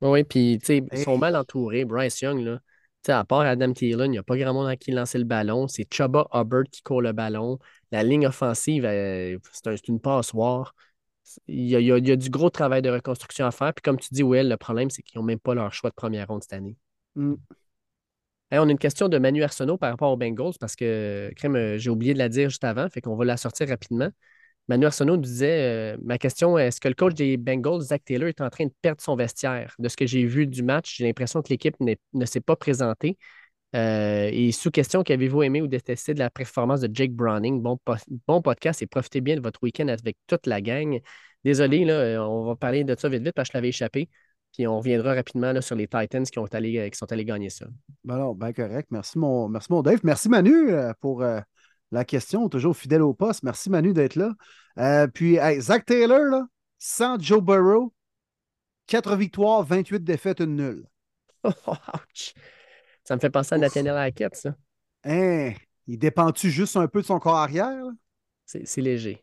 Oui, 0.00 0.22
puis 0.24 0.58
tu 0.60 0.66
sais, 0.66 0.82
ils 0.92 0.98
sont 1.02 1.18
mal 1.18 1.34
entourés. 1.34 1.84
Bryce 1.84 2.20
Young, 2.20 2.40
là. 2.40 2.60
À 3.06 3.24
part 3.24 3.40
Adam 3.40 3.72
Thielen, 3.72 4.06
il 4.06 4.10
n'y 4.12 4.18
a 4.18 4.22
pas 4.22 4.36
grand 4.38 4.54
monde 4.54 4.68
à 4.68 4.76
qui 4.76 4.90
lancer 4.90 5.18
le 5.18 5.24
ballon. 5.24 5.68
C'est 5.68 5.92
Chuba 5.92 6.26
Hubbard 6.32 6.64
qui 6.70 6.82
court 6.82 7.02
le 7.02 7.12
ballon. 7.12 7.58
La 7.90 8.02
ligne 8.02 8.26
offensive, 8.26 8.84
euh, 8.86 9.36
c'est 9.52 9.66
un- 9.66 9.76
c'est 9.76 9.88
une 9.88 10.00
passoire. 10.00 10.74
Il 11.46 11.68
y, 11.68 11.76
a, 11.76 11.80
il 11.80 11.86
y 11.86 11.92
a- 11.92 11.98
il 11.98 12.08
y 12.08 12.12
a 12.12 12.16
du 12.16 12.30
gros 12.30 12.50
travail 12.50 12.80
de 12.82 12.88
reconstruction 12.90 13.44
à 13.46 13.50
faire. 13.50 13.74
Puis 13.74 13.82
comme 13.82 13.98
tu 13.98 14.08
dis, 14.12 14.22
Will, 14.22 14.48
le 14.48 14.56
problème, 14.56 14.88
c'est 14.90 15.02
qu'ils 15.02 15.18
n'ont 15.18 15.24
même 15.26 15.38
pas 15.38 15.54
leur 15.54 15.72
choix 15.72 15.90
de 15.90 15.94
première 15.94 16.28
ronde 16.28 16.42
cette 16.42 16.54
année. 16.54 16.76
Hmm. 17.14 17.34
On 18.58 18.68
a 18.68 18.70
une 18.70 18.78
question 18.78 19.08
de 19.08 19.18
Manu 19.18 19.42
Arsenault 19.42 19.78
par 19.78 19.90
rapport 19.90 20.12
aux 20.12 20.16
Bengals 20.16 20.54
parce 20.60 20.76
que, 20.76 21.30
crème, 21.36 21.56
euh, 21.56 21.78
j'ai 21.78 21.90
oublié 21.90 22.14
de 22.14 22.18
la 22.18 22.28
dire 22.28 22.50
juste 22.50 22.64
avant, 22.64 22.88
fait 22.88 23.00
qu'on 23.00 23.16
va 23.16 23.24
la 23.24 23.36
sortir 23.36 23.68
rapidement. 23.68 24.08
Manu 24.68 24.86
Arsenault 24.86 25.16
nous 25.16 25.22
disait 25.22 25.94
euh, 25.94 25.96
Ma 26.02 26.18
question, 26.18 26.58
est-ce 26.58 26.80
que 26.80 26.88
le 26.88 26.94
coach 26.94 27.14
des 27.14 27.36
Bengals, 27.36 27.80
Zach 27.82 28.02
Taylor, 28.04 28.28
est 28.28 28.40
en 28.40 28.50
train 28.50 28.66
de 28.66 28.72
perdre 28.82 29.00
son 29.02 29.16
vestiaire? 29.16 29.74
De 29.78 29.88
ce 29.88 29.96
que 29.96 30.06
j'ai 30.06 30.24
vu 30.26 30.46
du 30.46 30.62
match, 30.62 30.96
j'ai 30.98 31.04
l'impression 31.04 31.42
que 31.42 31.48
l'équipe 31.50 31.76
ne 31.80 32.24
s'est 32.26 32.40
pas 32.40 32.56
présentée. 32.56 33.18
Euh, 33.74 34.30
et 34.32 34.52
sous 34.52 34.70
question, 34.70 35.02
qu'avez-vous 35.02 35.42
aimé 35.42 35.60
ou 35.60 35.66
détesté 35.66 36.14
de 36.14 36.20
la 36.20 36.30
performance 36.30 36.80
de 36.80 36.88
Jake 36.94 37.12
Browning? 37.12 37.60
Bon, 37.60 37.78
bon 38.28 38.42
podcast 38.42 38.82
et 38.82 38.86
profitez 38.86 39.20
bien 39.20 39.36
de 39.36 39.40
votre 39.42 39.62
week-end 39.62 39.88
avec 39.88 40.16
toute 40.28 40.46
la 40.46 40.60
gang. 40.60 41.00
Désolé, 41.44 41.84
là, 41.84 42.26
on 42.28 42.46
va 42.46 42.56
parler 42.56 42.84
de 42.84 42.94
ça 42.98 43.08
vite 43.08 43.22
vite 43.22 43.34
parce 43.34 43.48
que 43.48 43.52
je 43.54 43.58
l'avais 43.58 43.68
échappé. 43.70 44.08
Puis 44.54 44.68
on 44.68 44.78
reviendra 44.78 45.14
rapidement 45.14 45.52
là, 45.52 45.60
sur 45.60 45.74
les 45.74 45.88
Titans 45.88 46.24
qui, 46.24 46.38
ont 46.38 46.46
allé, 46.46 46.78
euh, 46.78 46.88
qui 46.88 46.96
sont 46.96 47.10
allés 47.10 47.24
gagner 47.24 47.50
ça. 47.50 47.66
Ben 48.04 48.18
non, 48.18 48.34
ben 48.34 48.52
correct. 48.52 48.88
Merci 48.90 49.18
mon, 49.18 49.48
merci 49.48 49.66
mon 49.70 49.82
Dave. 49.82 49.98
Merci 50.04 50.28
Manu 50.28 50.70
euh, 50.70 50.92
pour 51.00 51.22
euh, 51.22 51.40
la 51.90 52.04
question, 52.04 52.48
toujours 52.48 52.76
fidèle 52.76 53.02
au 53.02 53.14
poste. 53.14 53.42
Merci 53.42 53.68
Manu 53.68 53.92
d'être 53.92 54.14
là. 54.14 54.32
Euh, 54.78 55.08
puis, 55.08 55.36
hey, 55.36 55.60
Zach 55.60 55.84
Taylor, 55.84 56.24
là, 56.30 56.46
sans 56.78 57.18
Joe 57.18 57.42
Burrow, 57.42 57.92
4 58.86 59.16
victoires, 59.16 59.64
28 59.64 60.04
défaites, 60.04 60.40
une 60.40 60.56
nulle. 60.56 60.84
Ouch. 61.44 62.34
Ça 63.02 63.16
me 63.16 63.20
fait 63.20 63.30
penser 63.30 63.56
à. 63.56 63.58
Nathaniel 63.58 63.96
Hackett, 63.96 64.36
ça. 64.36 64.54
Hein, 65.04 65.52
il 65.86 65.98
dépend-tu 65.98 66.50
juste 66.50 66.76
un 66.76 66.86
peu 66.86 67.02
de 67.02 67.06
son 67.06 67.18
corps 67.18 67.36
arrière? 67.36 67.84
C'est 68.46 68.66
c'est 68.66 68.80
léger. 68.80 69.22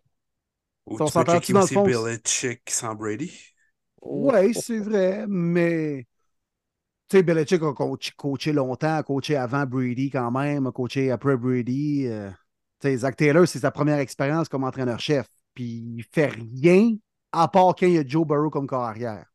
Ou 0.85 0.97
On 0.99 1.05
tu 1.05 1.13
peux 1.13 1.23
checker 1.23 1.53
dans 1.53 1.59
le 1.59 1.63
aussi 1.65 1.73
fond? 1.73 1.83
Belichick 1.83 2.69
sans 2.69 2.95
Brady? 2.95 3.50
Oui, 4.01 4.53
c'est 4.53 4.79
vrai, 4.79 5.25
mais 5.27 6.05
tu 7.09 7.17
sais, 7.17 7.23
Belichick 7.23 7.61
a 7.63 7.73
coach- 7.73 8.11
coaché 8.15 8.53
longtemps, 8.53 8.95
a 8.97 9.03
coaché 9.03 9.35
avant 9.35 9.65
Brady 9.65 10.09
quand 10.09 10.31
même, 10.31 10.67
a 10.67 10.71
coaché 10.71 11.11
après 11.11 11.35
Brady. 11.37 12.07
euh, 12.07 12.29
tu 12.79 12.87
sais, 12.87 12.97
Zach 12.97 13.15
Taylor, 13.17 13.47
c'est 13.47 13.59
sa 13.59 13.71
première 13.71 13.99
expérience 13.99 14.47
comme 14.49 14.63
entraîneur-chef. 14.63 15.27
Puis 15.53 15.65
il 15.97 16.03
fait 16.11 16.27
rien 16.27 16.95
à 17.31 17.47
part 17.47 17.75
quand 17.75 17.85
il 17.87 17.93
y 17.93 17.97
a 17.97 18.03
Joe 18.05 18.25
Burrow 18.25 18.49
comme 18.49 18.67
corps 18.67 18.83
arrière. 18.83 19.25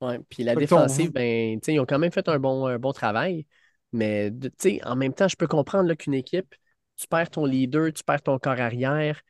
Ouais, 0.00 0.18
puis 0.28 0.44
la 0.44 0.54
Fait 0.54 0.60
que 0.64 0.66
ton- 0.66 0.76
défensive, 0.76 1.10
ben, 1.12 1.58
tu 1.60 1.66
sais, 1.66 1.74
ils 1.74 1.80
ont 1.80 1.86
quand 1.86 1.98
même 1.98 2.12
fait 2.12 2.28
un 2.28 2.38
bon, 2.38 2.66
un 2.66 2.78
bon 2.78 2.92
travail. 2.92 3.46
Mais 3.92 4.30
de- 4.30 4.48
tu 4.48 4.54
sais, 4.58 4.84
en 4.84 4.94
même 4.96 5.12
temps, 5.12 5.26
je 5.28 5.36
peux 5.36 5.46
comprendre 5.48 5.92
qu'une 5.94 6.14
équipe, 6.14 6.54
tu 6.96 7.08
perds 7.08 7.30
ton 7.30 7.44
leader, 7.46 7.92
tu 7.92 8.04
perds 8.04 8.22
ton 8.22 8.38
corps 8.38 8.60
arrière. 8.60 9.20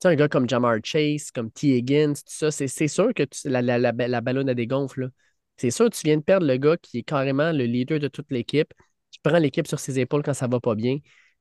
Tu 0.00 0.06
sais, 0.06 0.08
un 0.12 0.14
gars 0.14 0.28
comme 0.28 0.48
Jamar 0.48 0.76
Chase, 0.84 1.30
comme 1.32 1.50
T. 1.50 1.76
Higgins, 1.78 2.12
tout 2.14 2.22
ça, 2.26 2.50
c'est 2.52 2.88
sûr 2.88 3.12
que 3.14 3.24
tu- 3.24 3.48
la, 3.48 3.62
la, 3.62 3.78
la, 3.78 3.92
la 3.92 4.20
ballonne 4.20 4.48
a 4.48 4.54
des 4.54 4.66
gonfles. 4.68 5.10
C'est 5.56 5.70
sûr 5.72 5.90
que 5.90 5.96
tu 5.96 6.02
viens 6.04 6.16
de 6.18 6.22
perdre 6.22 6.46
le 6.46 6.56
gars 6.56 6.76
qui 6.76 6.98
est 6.98 7.02
carrément 7.02 7.50
le 7.52 7.64
leader 7.64 7.98
de 7.98 8.06
toute 8.08 8.30
l'équipe, 8.30 8.72
qui 9.10 9.18
prend 9.20 9.38
l'équipe 9.38 9.66
sur 9.66 9.80
ses 9.80 9.98
épaules 9.98 10.22
quand 10.22 10.34
ça 10.34 10.46
va 10.46 10.60
pas 10.60 10.76
bien. 10.76 10.98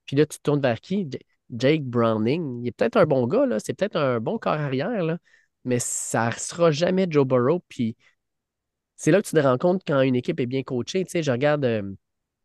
Puis 0.07 0.15
là, 0.15 0.25
tu 0.25 0.37
te 0.39 0.43
tournes 0.43 0.61
vers 0.61 0.81
qui? 0.81 1.07
Jake 1.55 1.83
Browning. 1.83 2.61
Il 2.63 2.67
est 2.67 2.71
peut-être 2.71 2.97
un 2.97 3.05
bon 3.05 3.27
gars, 3.27 3.45
là. 3.45 3.59
C'est 3.59 3.73
peut-être 3.73 3.95
un 3.97 4.19
bon 4.19 4.39
corps 4.39 4.53
arrière. 4.53 5.17
Mais 5.63 5.77
ça 5.79 6.29
ne 6.29 6.33
sera 6.33 6.71
jamais 6.71 7.05
Joe 7.09 7.25
Burrow. 7.27 7.59
Puis 7.69 7.95
c'est 8.95 9.11
là 9.11 9.21
que 9.21 9.27
tu 9.27 9.35
te 9.35 9.39
rends 9.39 9.57
compte 9.57 9.83
quand 9.85 10.01
une 10.01 10.15
équipe 10.15 10.39
est 10.39 10.45
bien 10.45 10.63
coachée. 10.63 11.03
Tu 11.05 11.11
sais, 11.11 11.23
je 11.23 11.31
regarde 11.31 11.65
euh, 11.65 11.83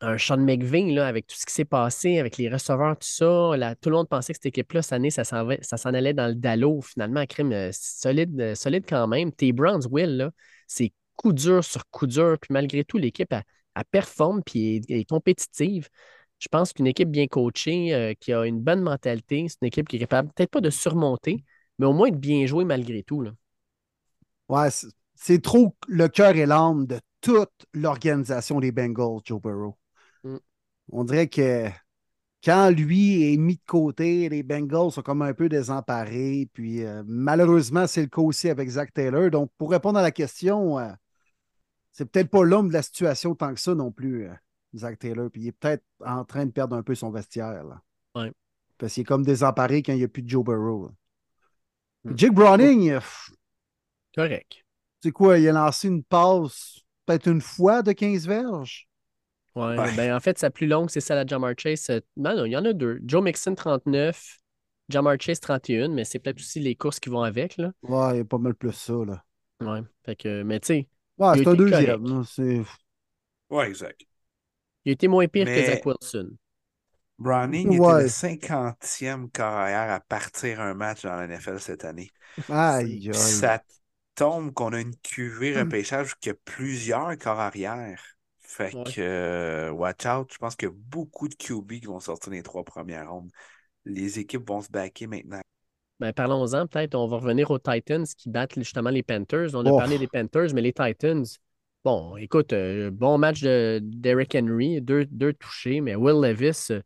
un 0.03 0.19
Sean 0.19 0.39
McVay 0.39 0.91
là, 0.91 1.07
avec 1.07 1.27
tout 1.27 1.37
ce 1.37 1.47
qui 1.47 1.55
s'est 1.55 1.65
passé, 1.65 2.19
avec 2.19 2.37
les 2.37 2.49
receveurs, 2.49 2.99
tout 2.99 3.07
ça. 3.07 3.57
là, 3.57 3.75
tout 3.77 3.89
le 3.89 3.97
monde 3.97 4.09
pensait 4.09 4.33
que 4.33 4.39
cette 4.39 4.47
équipe-là, 4.47 4.83
cette 4.83 4.93
année, 4.95 5.11
ça 5.11 5.25
s'en 5.25 5.95
allait 5.95 6.13
dans 6.13 6.27
le 6.27 6.35
dallo. 6.35 6.81
Finalement, 6.83 7.25
crime 7.27 7.53
euh, 7.53 7.71
solide, 7.73 8.39
euh, 8.41 8.55
solide 8.55 8.85
quand 8.89 9.07
même. 9.07 9.33
Tes 9.33 9.53
Browns, 9.53 9.87
Will, 9.91 10.31
c'est 10.67 10.93
coup 11.17 11.33
dur 11.33 11.65
sur 11.65 11.89
coup 11.91 12.07
dur. 12.07 12.37
Puis 12.41 12.53
malgré 12.53 12.85
tout, 12.85 12.99
l'équipe, 12.99 13.33
elle, 13.33 13.85
performe 13.91 14.43
puis 14.45 14.77
est, 14.77 14.91
est 14.91 15.05
compétitive. 15.09 15.89
Je 16.39 16.49
pense 16.49 16.73
qu'une 16.73 16.89
équipe 16.89 17.11
bien 17.11 17.29
coachée, 17.29 17.95
euh, 17.95 18.15
qui 18.19 18.33
a 18.33 18.45
une 18.45 18.61
bonne 18.61 18.83
mentalité, 18.83 19.47
c'est 19.49 19.59
une 19.63 19.69
équipe 19.69 19.89
qui 19.89 19.97
est 19.97 20.01
capable, 20.01 20.33
peut-être 20.33 20.51
pas 20.51 20.61
de 20.61 20.71
surmonter, 20.71 21.45
mais 21.79 21.87
au 21.87 21.93
moins 21.93 22.11
de 22.11 22.17
bien 22.17 22.47
jouer 22.47 22.65
malgré 22.65 23.05
tout. 23.05 23.23
Là. 23.23 23.31
Ouais, 24.49 24.69
c'est 25.15 25.41
trop 25.41 25.77
le 25.87 26.09
cœur 26.09 26.35
et 26.35 26.47
l'âme 26.47 26.87
de 26.87 26.99
toute 27.21 27.67
l'organisation 27.73 28.59
des 28.59 28.73
Bengals, 28.73 29.21
Joe 29.25 29.41
Burrow. 29.41 29.77
On 30.91 31.05
dirait 31.05 31.29
que 31.29 31.69
quand 32.45 32.71
lui 32.71 33.33
est 33.33 33.37
mis 33.37 33.57
de 33.57 33.63
côté, 33.67 34.29
les 34.29 34.43
Bengals 34.43 34.91
sont 34.91 35.03
comme 35.03 35.23
un 35.23 35.35
peu 35.35 35.49
désemparés. 35.49 36.49
Puis 36.53 36.85
euh, 36.85 37.03
malheureusement, 37.07 37.87
c'est 37.87 38.03
le 38.03 38.09
cas 38.09 38.23
aussi 38.23 38.49
avec 38.49 38.69
Zach 38.69 38.93
Taylor. 38.93 39.31
Donc, 39.31 39.51
pour 39.57 39.71
répondre 39.71 39.99
à 39.99 40.03
la 40.03 40.11
question, 40.11 40.79
euh, 40.79 40.91
c'est 41.93 42.07
peut-être 42.07 42.31
pas 42.31 42.43
l'homme 42.43 42.69
de 42.69 42.73
la 42.73 42.83
situation 42.83 43.35
tant 43.35 43.55
que 43.55 43.61
ça 43.61 43.75
non 43.75 43.93
plus, 43.93 44.29
euh, 44.29 44.35
Zach 44.75 44.99
Taylor. 44.99 45.31
Puis 45.31 45.43
il 45.43 45.49
est 45.49 45.53
peut-être 45.53 45.85
en 46.05 46.25
train 46.25 46.47
de 46.47 46.51
perdre 46.51 46.77
un 46.77 46.83
peu 46.83 46.95
son 46.95 47.11
vestiaire. 47.11 47.65
Là. 47.65 47.81
Ouais. 48.17 48.33
Parce 48.79 48.95
qu'il 48.95 49.03
est 49.03 49.05
comme 49.05 49.25
désemparé 49.25 49.83
quand 49.83 49.93
il 49.93 49.99
n'y 49.99 50.05
a 50.05 50.09
plus 50.09 50.23
de 50.23 50.29
Joe 50.29 50.45
Burrow. 50.45 50.87
là. 50.87 50.93
Mm. 52.11 52.19
Jake 52.19 52.35
Browning, 52.35 52.95
pff, 52.95 53.31
Correct. 54.17 54.65
c'est 55.01 55.13
quoi, 55.13 55.39
il 55.39 55.49
a 55.49 55.53
lancé 55.53 55.87
une 55.87 56.03
passe 56.03 56.81
peut-être 57.07 57.29
une 57.29 57.41
fois 57.41 57.83
de 57.83 57.93
15 57.93 58.27
verges? 58.27 58.89
Ouais, 59.55 59.79
Ouais. 59.79 59.95
Ben, 59.97 60.15
en 60.15 60.21
fait, 60.21 60.39
sa 60.39 60.51
plus 60.51 60.67
longue, 60.67 60.89
c'est 60.91 61.01
celle 61.01 61.19
à 61.19 61.27
Jamar 61.27 61.53
Chase. 61.59 61.91
Euh, 61.91 62.01
Non, 62.17 62.35
non, 62.37 62.45
il 62.47 62.53
y 62.53 62.57
en 62.57 62.65
a 62.65 62.73
deux. 62.73 63.01
Joe 63.05 63.23
Mixon, 63.23 63.55
39. 63.55 64.39
Jamar 64.89 65.17
Chase, 65.21 65.41
31, 65.41 65.89
mais 65.89 66.05
c'est 66.05 66.19
peut-être 66.19 66.39
aussi 66.39 66.61
les 66.61 66.75
courses 66.75 66.99
qui 67.01 67.09
vont 67.11 67.23
avec. 67.23 67.57
Là. 67.57 67.73
Ouais, 67.83 68.15
il 68.15 68.17
y 68.19 68.21
a 68.21 68.25
pas 68.25 68.39
mal 68.39 68.55
plus 68.55 68.73
ça, 68.73 68.95
là. 69.07 69.23
Ouais. 69.61 69.81
Fait 70.05 70.17
que, 70.17 70.43
mais 70.43 70.59
tu 70.61 70.67
sais, 70.67 70.89
Ouais, 71.19 71.37
c'est 71.39 71.47
un 71.47 71.55
deuxième. 71.55 72.25
c'est- 72.25 72.63
Ouais, 73.51 73.69
exact. 73.69 74.01
il 74.85 74.91
a 74.91 74.93
été 74.95 75.07
moins 75.09 75.27
pire 75.29 75.45
Mais- 75.47 75.61
que 75.61 75.67
Zach 75.67 75.85
Wilson. 75.87 76.31
Browning 77.19 77.79
Ouais. 77.79 77.93
était 77.95 78.03
le 78.05 78.09
50e 78.09 79.31
carrière 79.31 79.93
à 79.93 80.01
partir 80.01 80.61
un 80.61 80.75
match 80.75 81.03
dans 81.03 81.15
la 81.15 81.25
NFL 81.25 81.61
cette 81.61 81.85
année. 81.85 82.11
Aïe, 82.49 83.09
aïe. 83.09 83.15
ça 83.15 83.63
tombe 84.15 84.53
qu'on 84.53 84.73
a 84.73 84.81
une 84.81 84.97
QV 84.97 85.55
Hmm. 85.55 85.59
repêchage 85.61 86.17
qui 86.17 86.31
a 86.31 86.35
plusieurs 86.45 87.17
corps 87.19 87.39
arrière. 87.39 88.03
Fait 88.53 88.75
Ouais. 88.75 88.85
que, 88.85 89.01
euh, 89.01 89.71
watch 89.71 90.05
out, 90.05 90.29
je 90.31 90.37
pense 90.37 90.57
qu'il 90.57 90.69
y 90.69 90.71
a 90.71 90.75
beaucoup 90.75 91.27
de 91.27 91.35
QB 91.35 91.81
qui 91.81 91.87
vont 91.87 92.01
sortir 92.01 92.29
dans 92.31 92.37
les 92.37 92.43
trois 92.43 92.65
premières 92.65 93.11
rondes. 93.11 93.31
Les 93.87 94.19
équipes 94.19 94.47
vont 94.47 94.61
se 94.61 94.71
backer 94.71 95.07
maintenant. 95.07 95.41
Ben, 96.01 96.13
parlons-en, 96.13 96.67
peut-être, 96.67 96.95
on 96.95 97.07
va 97.07 97.17
revenir 97.17 97.51
aux 97.51 97.59
Titans 97.59 98.05
qui 98.05 98.29
battent 98.29 98.57
justement 98.59 98.91
les 98.91 99.03
Panthers. 99.03 99.55
On 99.55 99.65
a 99.65 99.71
Oh. 99.71 99.79
parlé 99.79 99.99
des 99.99 100.07
Panthers, 100.07 100.53
mais 100.53 100.61
les 100.61 100.73
Titans, 100.75 101.25
bon, 101.83 102.17
écoute, 102.19 102.53
euh, 102.53 102.91
bon 102.91 103.17
match 103.17 103.41
de 103.41 103.81
Derrick 103.83 104.35
Henry, 104.35 104.83
deux, 104.83 105.07
deux 105.07 105.33
touchés, 105.33 105.81
mais 105.81 105.95
Will 105.95 106.21
Levis, 106.21 106.67
euh, 106.73 106.81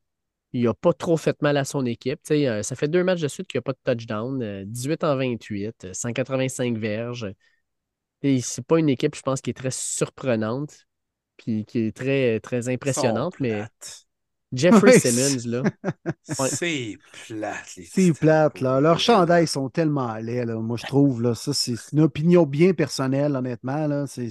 il 0.53 0.65
n'a 0.65 0.75
pas 0.75 0.93
trop 0.93 1.17
fait 1.17 1.41
mal 1.43 1.57
à 1.57 1.65
son 1.65 1.85
équipe. 1.85 2.21
Tu 2.23 2.29
sais, 2.35 2.47
euh, 2.49 2.63
ça 2.63 2.77
fait 2.77 2.89
deux 2.89 3.03
matchs 3.03 3.23
de 3.23 3.29
suite 3.29 3.49
qu'il 3.49 3.59
n'y 3.59 3.63
a 3.63 3.63
pas 3.63 3.73
de 3.73 3.81
touchdown, 3.85 4.41
euh, 4.43 4.65
18 4.67 5.03
en 5.03 5.17
28, 5.17 5.85
euh, 5.85 5.93
185 5.95 6.79
verges. 6.79 7.33
Et 8.23 8.41
c'est 8.41 8.65
pas 8.67 8.79
une 8.79 8.89
équipe, 8.89 9.15
je 9.15 9.23
pense, 9.23 9.41
qui 9.41 9.51
est 9.51 9.55
très 9.55 9.71
surprenante, 9.71 10.87
puis 11.37 11.65
qui 11.65 11.81
est 11.87 11.97
très, 11.97 12.41
très 12.41 12.69
impressionnante, 12.69 13.35
mais. 13.41 13.65
Jeffrey 14.53 14.99
Simmons, 15.01 15.45
là, 15.51 15.63
Ouais. 16.39 16.49
C'est 16.49 16.99
plate, 17.27 17.75
les 17.77 17.85
C'est 17.85 18.13
plate, 18.13 18.61
là. 18.61 18.81
Leurs 18.81 19.01
chandails 19.01 19.49
sont 19.49 19.69
tellement 19.69 20.15
laids, 20.17 20.45
là. 20.47 20.55
Moi, 20.57 20.77
je 20.77 20.87
trouve, 20.87 21.21
là. 21.21 21.35
Ça, 21.35 21.53
c'est 21.53 21.75
une 21.93 22.01
opinion 22.01 22.47
bien 22.47 22.73
personnelle, 22.73 23.35
honnêtement, 23.37 23.87
là. 23.89 24.07
C'est. 24.07 24.31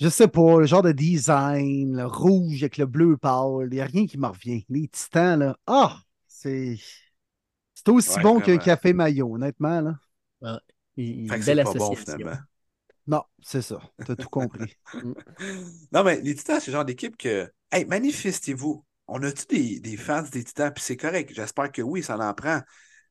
Je 0.00 0.08
sais 0.08 0.28
pas, 0.28 0.58
le 0.60 0.66
genre 0.66 0.82
de 0.82 0.92
design, 0.92 1.96
le 1.96 2.06
rouge 2.06 2.62
avec 2.62 2.76
le 2.76 2.86
bleu 2.86 3.16
pâle, 3.16 3.68
il 3.70 3.74
n'y 3.74 3.80
a 3.80 3.84
rien 3.84 4.06
qui 4.06 4.18
me 4.18 4.26
revient. 4.26 4.64
Les 4.68 4.88
titans, 4.88 5.38
là. 5.38 5.56
Ah! 5.66 5.98
C'est. 6.26 6.76
C'est 7.74 7.88
aussi 7.88 8.16
Ouais, 8.16 8.22
bon 8.22 8.40
qu'un 8.40 8.58
café 8.58 8.92
maillot, 8.92 9.34
honnêtement, 9.36 9.80
là. 9.80 10.60
il, 10.96 11.24
il- 11.24 11.28
Fait 11.28 11.38
que 11.38 11.44
belle 11.44 11.58
c'est 11.58 11.72
pas 11.72 11.78
bon, 11.78 11.92
association. 11.92 12.16
finalement. 12.16 12.40
Non, 13.08 13.22
c'est 13.42 13.62
ça. 13.62 13.80
T'as 14.04 14.16
tout 14.16 14.28
compris. 14.28 14.76
Non, 15.92 16.04
mais 16.04 16.20
les 16.20 16.34
Titans, 16.34 16.60
c'est 16.60 16.70
le 16.70 16.76
genre 16.76 16.84
d'équipe 16.84 17.16
que. 17.16 17.50
Hey, 17.72 17.84
manifestez-vous. 17.86 18.84
On 19.08 19.22
a-tu 19.22 19.46
des, 19.46 19.80
des 19.80 19.96
fans 19.96 20.22
des 20.22 20.44
Titans? 20.44 20.72
Puis 20.74 20.84
c'est 20.84 20.96
correct. 20.96 21.32
J'espère 21.34 21.72
que 21.72 21.82
oui, 21.82 22.02
ça 22.02 22.18
en 22.18 22.34
prend. 22.34 22.60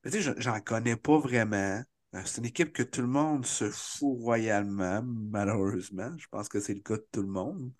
Mais 0.03 0.11
tu 0.11 0.17
sais, 0.17 0.21
je- 0.23 0.39
j'en 0.41 0.59
connais 0.59 0.95
pas 0.95 1.17
vraiment. 1.17 1.81
Euh, 2.15 2.21
C'est 2.25 2.39
une 2.39 2.45
équipe 2.45 2.73
que 2.73 2.83
tout 2.83 3.01
le 3.01 3.07
monde 3.07 3.45
se 3.45 3.69
fout 3.71 4.17
royalement, 4.21 5.01
malheureusement. 5.03 6.11
Je 6.17 6.27
pense 6.31 6.47
que 6.49 6.59
c'est 6.59 6.75
le 6.75 6.81
cas 6.81 6.97
de 6.97 7.07
tout 7.11 7.21
le 7.23 7.27
monde. 7.29 7.71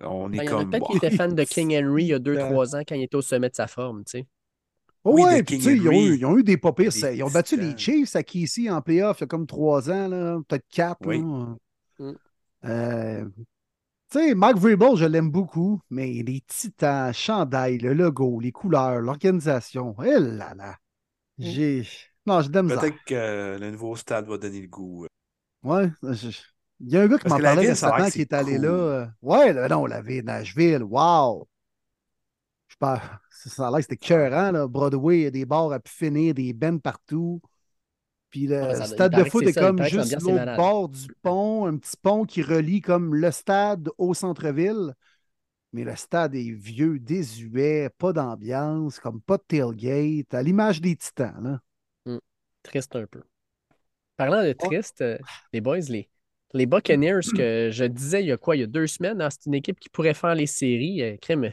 On 0.00 0.32
Ben, 0.36 0.42
est 0.42 0.44
il 0.44 0.50
y 0.50 0.54
en 0.54 0.58
a 0.58 0.64
comme. 0.64 0.70
peut-être 0.70 0.86
qui 0.90 0.96
étaient 0.96 1.10
fans 1.10 1.28
de 1.28 1.44
King 1.44 1.72
Henry 1.76 2.04
il 2.04 2.08
y 2.08 2.14
a 2.14 2.18
Euh. 2.18 2.20
2-3 2.20 2.74
ans 2.76 2.82
quand 2.86 2.94
il 2.96 3.02
était 3.04 3.16
au 3.16 3.22
sommet 3.22 3.50
de 3.50 3.54
sa 3.54 3.66
forme, 3.68 4.04
tu 4.04 4.10
sais. 4.20 4.26
Oh 5.04 5.12
Oui, 5.14 5.22
ouais, 5.22 5.38
de 5.38 5.42
puis 5.44 5.56
King 5.56 5.58
tu 5.58 5.64
sais, 5.70 5.76
ils 5.76 5.88
ont, 5.88 5.92
eu, 5.92 6.16
ils 6.16 6.26
ont 6.26 6.36
eu 6.38 6.42
des 6.42 6.56
pas 6.56 6.72
pires. 6.72 6.92
Des 6.92 7.16
Ils 7.16 7.22
ont 7.22 7.30
battu 7.30 7.56
les. 7.56 7.76
Chiefs 7.76 8.14
à 8.16 8.22
Keysi 8.22 8.70
en 8.70 8.82
playoff 8.82 9.18
il 9.18 9.22
y 9.22 9.24
a 9.24 9.26
comme 9.26 9.46
trois 9.46 9.90
ans, 9.90 10.08
là, 10.08 10.38
peut-être 10.46 10.66
quatre. 10.68 10.98
Oui. 11.06 11.20
Mm. 11.20 11.56
Euh, 12.66 13.24
tu 14.10 14.18
sais, 14.18 14.34
Mark 14.34 14.56
Vrabel, 14.56 14.96
je 14.96 15.04
l'aime 15.06 15.30
beaucoup, 15.30 15.80
mais 15.88 16.22
les 16.22 16.42
titans, 16.46 17.12
chandail, 17.12 17.78
le 17.78 17.94
logo, 17.94 18.40
les 18.40 18.52
couleurs, 18.52 19.00
l'organisation, 19.00 19.94
eh 20.04 20.18
là 20.18 20.54
là. 20.54 20.76
J'ai. 21.38 21.86
Non, 22.26 22.42
j'ai 22.42 22.50
de. 22.50 22.60
Peut-être 22.60 23.04
que 23.06 23.58
le 23.58 23.70
nouveau 23.70 23.96
stade 23.96 24.26
va 24.26 24.36
donner 24.36 24.60
le 24.60 24.68
goût. 24.68 25.06
Ouais, 25.62 25.90
je- 26.02 26.28
Il 26.80 26.90
y 26.90 26.96
a 26.96 27.02
un 27.02 27.06
gars 27.08 27.18
qui 27.18 27.28
m'en 27.28 27.38
parlait 27.38 27.68
récemment 27.68 28.10
qui 28.10 28.22
est 28.22 28.32
allé 28.32 28.56
cool. 28.56 28.62
là. 28.66 28.70
euh, 28.70 29.06
Ouais, 29.22 29.52
là, 29.52 29.68
non, 29.68 29.86
la 29.86 30.00
ville, 30.02 30.24
Nashville, 30.24 30.82
wow! 30.82 31.46
Ça 32.80 33.68
a 33.68 33.70
l'air 33.70 33.76
que 33.78 33.82
c'était 33.82 33.94
écœurant, 33.94 34.50
là. 34.52 34.66
Broadway, 34.66 35.18
il 35.18 35.22
y 35.22 35.26
a 35.26 35.30
des 35.30 35.44
bars 35.44 35.72
à 35.72 35.80
pu 35.80 35.92
finir, 35.92 36.34
des 36.34 36.52
bennes 36.52 36.80
partout. 36.80 37.40
Puis 38.30 38.46
le 38.46 38.62
Ah, 38.62 38.74
ça- 38.74 38.86
stade 38.86 39.12
de 39.12 39.24
foot 39.24 39.42
est 39.44 39.52
ça, 39.52 39.60
comme 39.60 39.82
juste 39.84 40.20
l'autre 40.20 40.56
bord 40.56 40.88
du 40.88 41.08
pont, 41.22 41.66
un 41.66 41.76
petit 41.76 41.96
pont 42.00 42.24
qui 42.24 42.42
relie 42.42 42.80
comme 42.80 43.14
le 43.14 43.30
stade 43.30 43.88
au 43.98 44.14
centre-ville. 44.14 44.94
Mais 45.72 45.84
le 45.84 45.94
stade 45.94 46.34
est 46.34 46.50
vieux, 46.50 46.98
désuet, 46.98 47.90
pas 47.98 48.12
d'ambiance, 48.12 48.98
comme 48.98 49.20
pas 49.20 49.36
de 49.36 49.42
tailgate, 49.46 50.34
à 50.34 50.42
l'image 50.42 50.80
des 50.80 50.96
titans, 50.96 51.60
là. 52.06 52.20
Triste 52.62 52.94
un 52.96 53.06
peu. 53.06 53.22
Parlant 54.16 54.42
de 54.42 54.52
triste, 54.52 55.00
euh, 55.00 55.16
les 55.52 55.60
boys, 55.60 55.78
les, 55.88 56.08
les 56.52 56.66
Buccaneers, 56.66 57.20
que 57.36 57.70
je 57.72 57.84
disais 57.84 58.22
il 58.22 58.26
y 58.26 58.32
a 58.32 58.36
quoi, 58.36 58.56
il 58.56 58.60
y 58.60 58.62
a 58.64 58.66
deux 58.66 58.86
semaines, 58.86 59.20
hein, 59.22 59.28
c'est 59.30 59.46
une 59.46 59.54
équipe 59.54 59.80
qui 59.80 59.88
pourrait 59.88 60.14
faire 60.14 60.34
les 60.34 60.46
séries. 60.46 61.02
euh, 61.02 61.16
crème, 61.16 61.52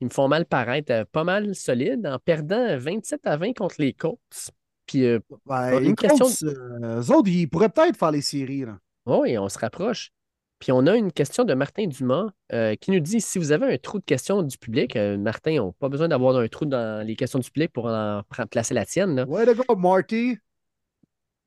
ils 0.00 0.06
me 0.06 0.10
font 0.10 0.28
mal 0.28 0.46
paraître, 0.46 0.92
euh, 0.92 1.04
pas 1.10 1.24
mal 1.24 1.54
solide, 1.54 2.06
en 2.06 2.18
perdant 2.18 2.76
27 2.78 3.20
à 3.26 3.36
20 3.36 3.52
contre 3.56 3.76
les 3.78 3.92
Colts. 3.92 4.50
Puis, 4.86 5.04
euh, 5.06 5.18
Ouais, 5.46 5.78
Une 5.78 5.84
les 5.90 5.94
question- 5.94 6.26
Colts, 6.26 6.42
euh, 6.82 7.00
eux 7.00 7.10
autres, 7.14 7.28
ils 7.28 7.46
pourraient 7.48 7.68
peut-être 7.68 7.96
faire 7.96 8.10
les 8.10 8.22
séries, 8.22 8.64
là. 8.64 8.78
oui, 9.06 9.36
on 9.38 9.48
se 9.48 9.58
rapproche. 9.58 10.10
Puis 10.58 10.72
on 10.72 10.86
a 10.86 10.94
une 10.94 11.10
question 11.10 11.44
de 11.44 11.54
Martin 11.54 11.86
Dumas 11.86 12.26
euh, 12.52 12.74
qui 12.74 12.90
nous 12.90 13.00
dit 13.00 13.22
si 13.22 13.38
vous 13.38 13.50
avez 13.52 13.72
un 13.72 13.78
trou 13.78 13.98
de 13.98 14.04
questions 14.04 14.42
du 14.42 14.58
public, 14.58 14.94
euh, 14.94 15.16
Martin, 15.16 15.56
on 15.60 15.66
n'a 15.68 15.72
pas 15.78 15.88
besoin 15.88 16.06
d'avoir 16.08 16.36
un 16.36 16.48
trou 16.48 16.66
dans 16.66 17.06
les 17.06 17.16
questions 17.16 17.38
du 17.38 17.50
public 17.50 17.72
pour 17.72 17.86
en 17.86 18.22
placer 18.50 18.74
la 18.74 18.84
tienne. 18.84 19.16
là. 19.16 19.24
Ouais, 19.26 19.46
le 19.46 19.54
gars, 19.54 19.62
Marty. 19.76 20.36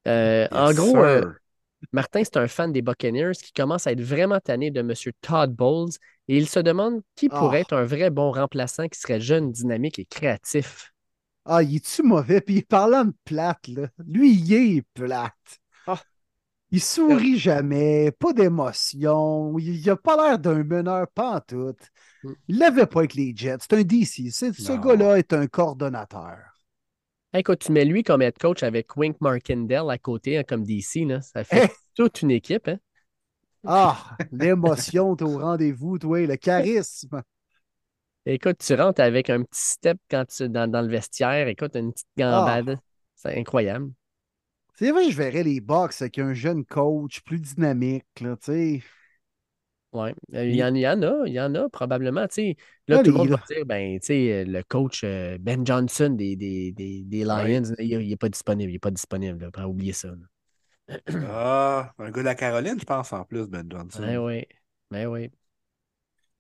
Euh, 0.08 0.48
en 0.52 0.74
gros, 0.74 0.98
euh, 0.98 1.32
Martin, 1.92 2.24
c'est 2.24 2.38
un 2.38 2.48
fan 2.48 2.72
des 2.72 2.82
Buccaneers 2.82 3.34
qui 3.34 3.52
commence 3.54 3.88
à 3.88 3.92
être 3.92 4.02
vraiment 4.02 4.40
tanné 4.40 4.72
de 4.72 4.80
M. 4.80 4.94
Todd 5.22 5.54
Bowles 5.54 5.92
et 6.28 6.38
il 6.38 6.48
se 6.48 6.60
demande 6.60 7.02
qui 7.16 7.30
Ah. 7.32 7.38
pourrait 7.40 7.62
être 7.62 7.74
un 7.74 7.84
vrai 7.86 8.10
bon 8.10 8.32
remplaçant 8.32 8.88
qui 8.88 9.00
serait 9.00 9.20
jeune, 9.22 9.52
dynamique 9.52 10.00
et 10.00 10.06
créatif. 10.06 10.94
Ah, 11.46 11.62
il 11.62 11.76
est-tu 11.78 12.04
mauvais? 12.04 12.42
Puis 12.42 12.62
parlant 12.62 13.06
de 13.06 13.14
plate, 13.26 13.68
là, 13.68 13.88
lui, 14.08 14.34
il 14.34 14.54
est 14.54 14.82
plate. 14.94 15.34
Ah. 15.88 16.00
Il 16.72 16.82
sourit 16.82 17.38
jamais, 17.38 18.12
pas 18.12 18.34
d'émotion. 18.34 19.58
Il 19.60 19.76
il 19.76 19.90
a 19.90 19.96
pas 19.98 20.16
l'air 20.18 20.40
d'un 20.40 20.64
meneur, 20.64 21.08
pas 21.10 21.38
en 21.38 21.42
tout. 21.42 21.76
Mm. 22.24 22.34
Il 22.48 22.58
l'avait 22.60 22.86
pas 22.88 23.00
avec 23.00 23.14
les 23.16 23.34
Jets. 23.36 23.58
C'est 23.62 23.74
un 23.74 23.84
DC. 23.84 24.32
Ce 24.32 24.72
gars-là 24.78 25.18
est 25.20 25.34
un 25.34 25.48
coordonnateur. 25.48 26.38
Quand 27.34 27.58
tu 27.58 27.72
mets 27.72 27.86
lui 27.86 28.04
comme 28.04 28.22
head 28.22 28.38
coach 28.38 28.64
avec 28.64 28.96
Wink 28.96 29.20
Markindale 29.22 29.90
à 29.90 29.98
côté, 29.98 30.38
hein, 30.38 30.44
comme 30.48 30.64
DC, 30.64 31.06
là, 31.06 31.22
ça 31.22 31.44
fait 31.44 31.64
Hey. 31.64 31.70
toute 31.96 32.22
une 32.22 32.32
équipe. 32.32 32.68
Hein? 32.68 32.78
Ah, 33.66 34.18
l'émotion, 34.32 35.16
t'es 35.16 35.24
au 35.24 35.38
rendez-vous, 35.40 35.98
toi, 35.98 36.20
le 36.26 36.36
charisme. 36.36 37.24
Écoute, 38.26 38.58
tu 38.60 38.74
rentres 38.76 39.02
avec 39.02 39.30
un 39.30 39.44
petit 39.44 39.62
step 39.62 39.98
quand 40.10 40.26
tu 40.26 40.48
dans, 40.50 40.70
dans 40.70 40.82
le 40.82 40.88
vestiaire. 40.88 41.48
Écoute, 41.48 41.76
une 41.76 41.92
petite 41.92 42.08
gambade. 42.18 42.80
C'est 43.16 43.38
incroyable. 43.38 43.92
C'est 44.76 44.92
vrai, 44.92 45.10
je 45.12 45.18
verrais 45.18 45.44
les 45.44 45.62
Bucks 45.62 46.02
avec 46.02 46.20
un 46.20 46.34
jeune 46.34 46.66
coach 46.66 47.22
plus 47.22 47.40
dynamique, 47.40 48.06
là, 48.22 48.36
tu 48.38 48.46
sais. 48.52 48.84
Ouais. 49.94 50.14
Euh, 50.34 50.46
Il 50.46 50.56
y, 50.56 50.64
en, 50.64 50.74
il 50.74 50.82
y 50.82 50.88
en 50.88 51.02
a, 51.04 51.24
il 51.28 51.34
y 51.34 51.40
en 51.40 51.54
a 51.56 51.70
probablement. 51.70 52.28
tu 52.28 52.34
sais. 52.36 52.56
Là, 52.88 53.04
tout 53.04 53.12
le 53.12 53.18
monde 53.18 53.30
va 53.30 53.42
dire, 53.48 53.66
ben, 53.66 54.00
euh, 54.10 54.44
le 54.46 54.62
coach 54.64 55.04
euh, 55.04 55.38
Ben 55.40 55.66
Johnson 55.66 56.10
des, 56.10 56.36
des, 56.36 56.72
des, 56.72 57.04
des 57.04 57.26
Ouais. 57.26 57.60
Lions, 57.60 57.74
il 57.80 58.10
n'est 58.10 58.16
pas 58.18 58.30
disponible. 58.30 58.72
Il 58.72 58.74
n'est 58.74 58.80
pas 58.80 58.92
disponible. 58.92 59.40
Là, 59.46 59.52
pas 59.52 59.68
oublier 59.68 59.94
ça. 59.94 60.10
là. 60.10 60.16
Ah, 61.30 61.94
un 62.00 62.12
gars 62.12 62.22
de 62.22 62.26
la 62.26 62.36
Caroline, 62.36 62.80
je 62.80 62.86
pense, 62.86 63.14
en 63.14 63.24
plus, 63.24 63.48
Ben 63.48 63.66
Johnson. 63.70 64.02
Ben 64.02 64.18
oui. 64.18 64.46
Ben 64.92 65.08
oui. 65.08 65.30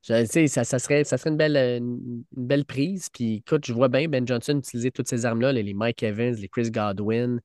Je- 0.05 0.47
ça, 0.47 0.63
ça 0.65 0.79
serait, 0.79 1.03
ça 1.05 1.17
serait 1.17 1.29
une 1.29 1.37
belle, 1.37 1.55
une, 1.55 2.23
belle 2.35 2.65
prise. 2.65 3.09
Puis 3.13 3.35
écoute, 3.35 3.65
je 3.65 3.73
vois 3.73 3.87
bien 3.87 4.07
Ben 4.09 4.27
Johnson 4.27 4.57
utiliser 4.57 4.91
toutes 4.91 5.07
ces 5.07 5.25
armes-là, 5.25 5.53
les, 5.53 5.63
les 5.63 5.73
Mike 5.73 6.03
Evans, 6.03 6.33
les 6.35 6.49
Chris 6.49 6.71
Godwin. 6.71 7.39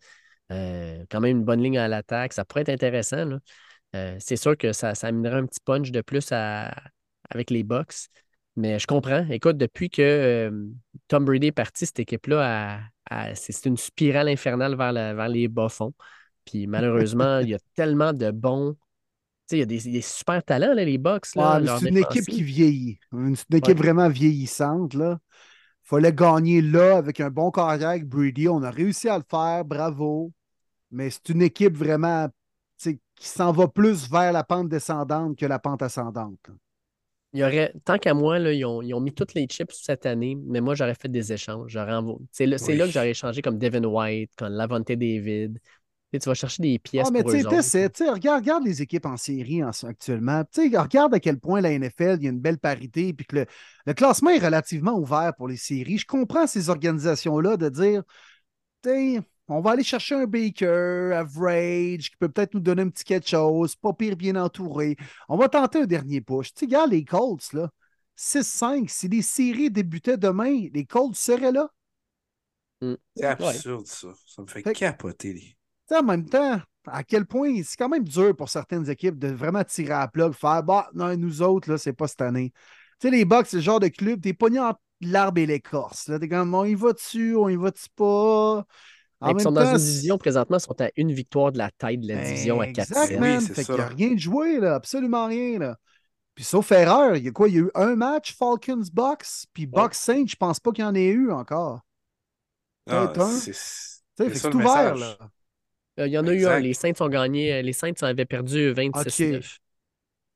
Euh, 0.50 1.04
quand 1.10 1.20
même 1.20 1.38
une 1.38 1.44
bonne 1.44 1.62
ligne 1.62 1.78
à 1.78 1.88
l'attaque. 1.88 2.32
Ça 2.32 2.44
pourrait 2.44 2.62
être 2.62 2.70
intéressant. 2.70 3.24
là. 3.26 3.38
Euh, 3.96 4.16
c'est 4.20 4.36
sûr 4.36 4.56
que 4.56 4.72
ça, 4.72 4.94
ça 4.94 5.08
amènerait 5.08 5.38
un 5.38 5.46
petit 5.46 5.60
punch 5.64 5.90
de 5.90 6.00
plus 6.00 6.30
à- 6.32 6.74
avec 7.30 7.50
les 7.50 7.62
Bucks. 7.62 8.08
Mais 8.56 8.78
je 8.78 8.86
comprends. 8.86 9.26
Écoute, 9.30 9.56
depuis 9.56 9.88
que 9.88 10.02
euh, 10.02 10.50
Tom 11.06 11.24
Brady 11.24 11.48
est 11.48 11.52
parti, 11.52 11.86
cette 11.86 12.00
équipe-là, 12.00 12.80
c'est 13.34 13.66
une 13.66 13.76
spirale 13.76 14.28
infernale 14.28 14.76
vers, 14.76 14.92
la- 14.92 15.14
vers 15.14 15.28
les 15.28 15.48
bas-fonds. 15.48 15.94
Puis 16.44 16.66
malheureusement, 16.66 17.38
il 17.38 17.50
y 17.50 17.54
a 17.54 17.58
tellement 17.74 18.12
de 18.12 18.30
bons. 18.30 18.74
Tu 18.74 18.78
sais, 19.50 19.56
il 19.56 19.60
y 19.60 19.62
a 19.62 19.66
des, 19.66 19.78
des 19.80 20.02
super 20.02 20.42
talents, 20.42 20.74
là, 20.74 20.84
les 20.84 20.98
leur 21.60 21.78
c'est 21.78 21.88
une 21.88 21.98
équipe 21.98 22.26
qui 22.26 22.42
vieillit. 22.42 22.98
Une, 23.12 23.36
c'est 23.36 23.46
une 23.50 23.56
équipe 23.58 23.78
Ouais. 23.78 23.82
vraiment 23.84 24.08
vieillissante. 24.08 24.94
Là. 24.94 25.18
fallait 25.84 26.12
gagner 26.12 26.60
là 26.60 26.98
avec 26.98 27.20
un 27.20 27.30
bon 27.30 27.50
carrière 27.50 27.90
avec 27.90 28.06
Brady. 28.06 28.48
On 28.48 28.62
a 28.62 28.70
réussi 28.70 29.08
à 29.08 29.18
le 29.18 29.24
faire, 29.30 29.64
bravo. 29.64 30.32
Mais 30.90 31.10
c'est 31.10 31.30
une 31.30 31.42
équipe 31.42 31.76
vraiment 31.76 32.28
qui 33.18 33.28
s'en 33.28 33.52
va 33.52 33.68
plus 33.68 34.08
vers 34.10 34.32
la 34.32 34.44
pente 34.44 34.68
descendante 34.68 35.36
que 35.36 35.46
la 35.46 35.58
pente 35.58 35.82
ascendante. 35.82 36.50
Il 37.34 37.40
y 37.40 37.44
aurait, 37.44 37.74
tant 37.84 37.98
qu'à 37.98 38.14
moi, 38.14 38.38
là, 38.38 38.52
ils, 38.52 38.64
ont, 38.64 38.80
ils 38.80 38.94
ont 38.94 39.00
mis 39.00 39.12
toutes 39.12 39.34
les 39.34 39.46
chips 39.46 39.72
cette 39.72 40.06
année, 40.06 40.36
mais 40.46 40.60
moi, 40.60 40.74
j'aurais 40.74 40.94
fait 40.94 41.08
des 41.08 41.32
échanges. 41.32 41.78
C'est 42.32 42.46
là, 42.46 42.56
Oui. 42.66 42.76
là 42.76 42.86
que 42.86 42.90
j'aurais 42.92 43.10
échangé 43.10 43.42
comme 43.42 43.58
Devin 43.58 43.84
White, 43.84 44.30
comme 44.36 44.52
Lavonte 44.52 44.88
David. 44.88 45.58
Tu 46.10 46.18
vas 46.20 46.32
chercher 46.32 46.62
des 46.62 46.78
pièces 46.78 47.08
Ah, 47.08 47.10
mais 47.12 47.22
tu 47.22 47.32
sais, 47.32 48.10
regarde, 48.10 48.40
regarde 48.40 48.64
les 48.64 48.80
équipes 48.80 49.04
en 49.04 49.18
série 49.18 49.62
en- 49.62 49.72
actuellement. 49.82 50.42
Regarde 50.56 51.12
à 51.12 51.20
quel 51.20 51.38
point 51.38 51.60
la 51.60 51.70
NFL, 51.72 52.16
il 52.20 52.24
y 52.24 52.26
a 52.28 52.30
une 52.30 52.40
belle 52.40 52.56
parité, 52.58 53.12
puis 53.12 53.26
que 53.26 53.36
le, 53.36 53.46
le 53.84 53.92
classement 53.92 54.30
est 54.30 54.38
relativement 54.42 54.94
ouvert 54.98 55.34
pour 55.36 55.48
les 55.48 55.58
séries. 55.58 55.98
Je 55.98 56.06
comprends 56.06 56.46
ces 56.46 56.70
organisations-là 56.70 57.58
de 57.58 57.68
dire, 57.68 58.02
on 59.48 59.60
va 59.60 59.72
aller 59.72 59.84
chercher 59.84 60.14
un 60.14 60.26
Baker, 60.26 61.12
average, 61.14 62.10
qui 62.10 62.16
peut 62.18 62.28
peut-être 62.28 62.54
nous 62.54 62.60
donner 62.60 62.82
un 62.82 62.88
petit 62.90 63.04
quelque 63.04 63.28
chose, 63.28 63.76
pas 63.76 63.92
pire 63.92 64.16
bien 64.16 64.36
entouré. 64.36 64.96
On 65.28 65.36
va 65.36 65.48
tenter 65.48 65.80
un 65.82 65.86
dernier 65.86 66.20
push. 66.20 66.52
Tu 66.52 66.60
sais, 66.60 66.66
regarde 66.66 66.90
les 66.92 67.04
Colts, 67.04 67.52
là. 67.52 67.70
6-5, 68.16 68.90
si 68.90 69.08
les 69.08 69.22
séries 69.22 69.70
débutaient 69.70 70.16
demain, 70.18 70.68
les 70.72 70.84
Colts 70.84 71.14
seraient 71.16 71.52
là. 71.52 71.68
Mm. 72.80 72.94
C'est 73.16 73.24
absurde, 73.26 73.86
ça. 73.86 74.08
Ça 74.26 74.42
me 74.42 74.46
fait 74.46 74.62
capoter. 74.62 75.32
les- 75.32 75.40
Tu 75.40 75.56
sais, 75.88 75.96
en 75.96 76.02
même 76.02 76.28
temps, 76.28 76.60
à 76.86 77.04
quel 77.04 77.26
point 77.26 77.62
c'est 77.64 77.76
quand 77.76 77.88
même 77.88 78.04
dur 78.04 78.34
pour 78.36 78.48
certaines 78.48 78.88
équipes 78.90 79.18
de 79.18 79.28
vraiment 79.28 79.64
tirer 79.64 79.92
à 79.94 80.08
plat 80.08 80.30
faire 80.32 80.62
Bah, 80.62 80.88
non, 80.94 81.16
nous 81.16 81.42
autres, 81.42 81.70
là, 81.70 81.78
c'est 81.78 81.92
pas 81.92 82.08
cette 82.08 82.20
année. 82.22 82.52
Tu 83.00 83.08
sais, 83.08 83.10
les 83.10 83.24
Bucks, 83.24 83.46
c'est 83.46 83.56
le 83.56 83.62
genre 83.62 83.80
de 83.80 83.88
club, 83.88 84.20
t'es 84.20 84.32
pogné 84.34 84.60
entre 84.60 84.80
l'arbre 85.00 85.38
et 85.40 85.46
l'écorce. 85.46 86.08
là. 86.08 86.18
T'es 86.18 86.28
comme 86.28 86.54
on 86.54 86.64
y 86.64 86.74
va 86.74 86.92
dessus, 86.92 87.36
on 87.36 87.48
y 87.48 87.56
va 87.56 87.70
dessus 87.70 87.88
pas? 87.94 88.64
En 89.20 89.30
Et 89.30 89.34
puis, 89.34 89.40
ils 89.40 89.42
sont 89.44 89.50
même 89.50 89.64
dans 89.64 89.64
temps, 89.64 89.76
une 89.76 89.84
division 89.84 90.18
présentement, 90.18 90.56
ils 90.58 90.60
sont 90.60 90.80
à 90.80 90.90
une 90.96 91.12
victoire 91.12 91.52
de 91.52 91.58
la 91.58 91.70
tête 91.70 92.00
de 92.00 92.08
la 92.08 92.22
division 92.24 92.60
à 92.60 92.66
4 92.66 92.90
Exact, 92.90 93.20
Oui, 93.20 93.38
qu'il 93.64 93.74
n'y 93.74 93.80
a 93.80 93.88
rien 93.88 94.14
de 94.14 94.18
joué, 94.18 94.60
là, 94.60 94.74
absolument 94.76 95.26
rien. 95.26 95.58
Là. 95.58 95.78
Puis 96.34 96.44
sauf 96.44 96.70
erreur, 96.70 97.16
il 97.16 97.24
y 97.24 97.28
a 97.28 97.32
quoi? 97.32 97.48
Il 97.48 97.54
y 97.54 97.58
a 97.58 97.62
eu 97.62 97.70
un 97.74 97.96
match, 97.96 98.36
Falcons 98.36 98.84
Bucks, 98.92 99.46
puis 99.52 99.66
Bucks 99.66 99.94
Saints, 99.94 100.26
je 100.28 100.36
pense 100.36 100.60
pas 100.60 100.70
qu'il 100.70 100.84
y 100.84 100.86
en 100.86 100.94
ait 100.94 101.08
eu 101.08 101.32
encore. 101.32 101.80
Ah, 102.86 103.08
Peut-être 103.08 103.20
un. 103.20 103.30
c'est- 103.30 103.52
ouvert, 104.54 104.94
message. 104.94 105.00
là. 105.00 105.30
Euh, 106.00 106.06
Il 106.06 106.12
y 106.12 106.18
en 106.18 106.26
a 106.26 106.32
eu 106.32 106.46
un. 106.46 106.60
Les 106.60 106.74
Saints 106.74 106.92
ont 107.00 107.08
gagné. 107.08 107.54
euh, 107.54 107.62
Les 107.62 107.72
Saints 107.72 107.92
avaient 108.02 108.24
perdu 108.24 108.72
26-9. 108.72 109.58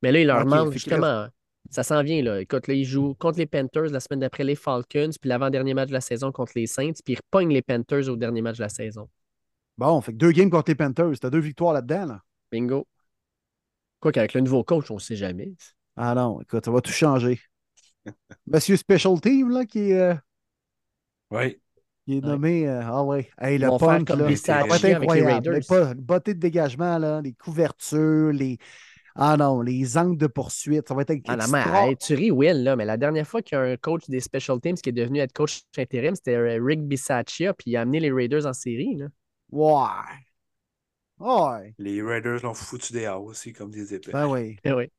Mais 0.01 0.11
là, 0.11 0.19
il 0.19 0.27
leur 0.27 0.41
Ok, 0.41 0.47
manque 0.47 0.73
justement. 0.73 1.27
Ça 1.69 1.83
s'en 1.83 2.03
vient, 2.03 2.21
là. 2.21 2.41
Écoute, 2.41 2.67
là, 2.67 2.73
ils 2.73 2.85
jouent 2.85 3.15
contre 3.15 3.39
les 3.39 3.45
Panthers 3.45 3.89
la 3.89 3.99
semaine 3.99 4.19
d'après 4.19 4.43
les 4.43 4.55
Falcons, 4.55 5.09
puis 5.19 5.29
l'avant-dernier 5.29 5.73
match 5.73 5.87
de 5.89 5.93
la 5.93 6.01
saison 6.01 6.31
contre 6.31 6.53
les 6.55 6.67
Saints, 6.67 6.91
puis 7.03 7.13
ils 7.13 7.17
repognent 7.17 7.53
les 7.53 7.61
Panthers 7.61 8.09
au 8.09 8.15
dernier 8.15 8.41
match 8.41 8.57
de 8.57 8.63
la 8.63 8.69
saison. 8.69 9.09
Bon, 9.77 9.99
fait 10.01 10.11
que 10.11 10.17
deux 10.17 10.31
games 10.31 10.49
contre 10.49 10.69
les 10.71 10.75
Panthers. 10.75 11.19
T'as 11.19 11.29
deux 11.29 11.39
victoires 11.39 11.73
là-dedans, 11.73 12.05
là. 12.05 12.21
Bingo. 12.51 12.85
Quoi 13.99 14.11
qu'avec 14.11 14.33
le 14.33 14.41
nouveau 14.41 14.63
coach, 14.63 14.91
on 14.91 14.95
ne 14.95 14.99
sait 14.99 15.15
jamais. 15.15 15.53
Ah 15.95 16.13
non, 16.13 16.41
écoute, 16.41 16.65
ça 16.65 16.71
va 16.71 16.81
tout 16.81 16.91
changer. 16.91 17.39
Monsieur 18.47 18.75
Special 18.75 19.19
Team, 19.21 19.49
là, 19.49 19.65
qui 19.65 19.91
est, 19.91 19.99
euh, 19.99 20.13
Oui. 21.31 21.59
qui 22.05 22.17
est 22.17 22.21
Ouais. 22.23 22.29
nommé. 22.29 22.67
euh, 22.67 22.81
ah 22.83 23.03
ouais. 23.03 23.29
Hey, 23.39 23.57
le 23.57 23.69
comme 23.69 24.19
là, 24.19 24.35
ça 24.35 24.63
va 24.65 24.75
être 24.75 24.85
incroyable. 24.85 25.53
Les, 25.53 25.61
pas- 25.61 25.93
les 25.93 26.01
bottées 26.01 26.33
de 26.33 26.39
dégagement, 26.39 26.97
là, 26.97 27.21
les 27.21 27.33
couvertures, 27.33 28.31
les. 28.33 28.57
Ah 29.15 29.37
non, 29.37 29.61
les 29.61 29.97
angles 29.97 30.17
de 30.17 30.27
poursuite. 30.27 30.87
Ça 30.87 30.95
va 30.95 31.03
être 31.03 31.13
Ah 31.27 31.37
non, 31.37 31.45
mais 31.51 31.63
hey, 31.67 31.97
tu 31.97 32.15
ris, 32.15 32.31
Will, 32.31 32.63
là, 32.63 32.75
mais 32.75 32.85
la 32.85 32.97
dernière 32.97 33.27
fois 33.27 33.41
qu'il 33.41 33.57
y 33.57 33.61
a 33.61 33.63
un 33.63 33.77
coach 33.77 34.09
des 34.09 34.19
Special 34.19 34.59
Teams 34.59 34.75
qui 34.75 34.89
est 34.89 34.93
devenu 34.93 35.19
être 35.19 35.33
coach 35.33 35.61
intérim, 35.77 36.15
c'était 36.15 36.35
euh, 36.35 36.59
Rick 36.63 36.81
Bisaccia, 36.81 37.53
puis 37.53 37.71
il 37.71 37.77
a 37.77 37.81
amené 37.81 37.99
les 37.99 38.11
Raiders 38.11 38.45
en 38.45 38.53
série. 38.53 38.95
Là. 38.95 39.07
Ouais. 39.51 39.85
Ouais. 41.19 41.73
Les 41.77 42.01
Raiders 42.01 42.43
l'ont 42.43 42.53
foutu 42.53 42.93
des 42.93 43.07
hauts 43.07 43.29
aussi, 43.29 43.53
comme 43.53 43.69
des 43.69 43.93
épées. 43.93 44.11
Ben 44.11 44.27
oui. 44.27 44.57
Eh 44.63 44.73
oui. 44.73 44.89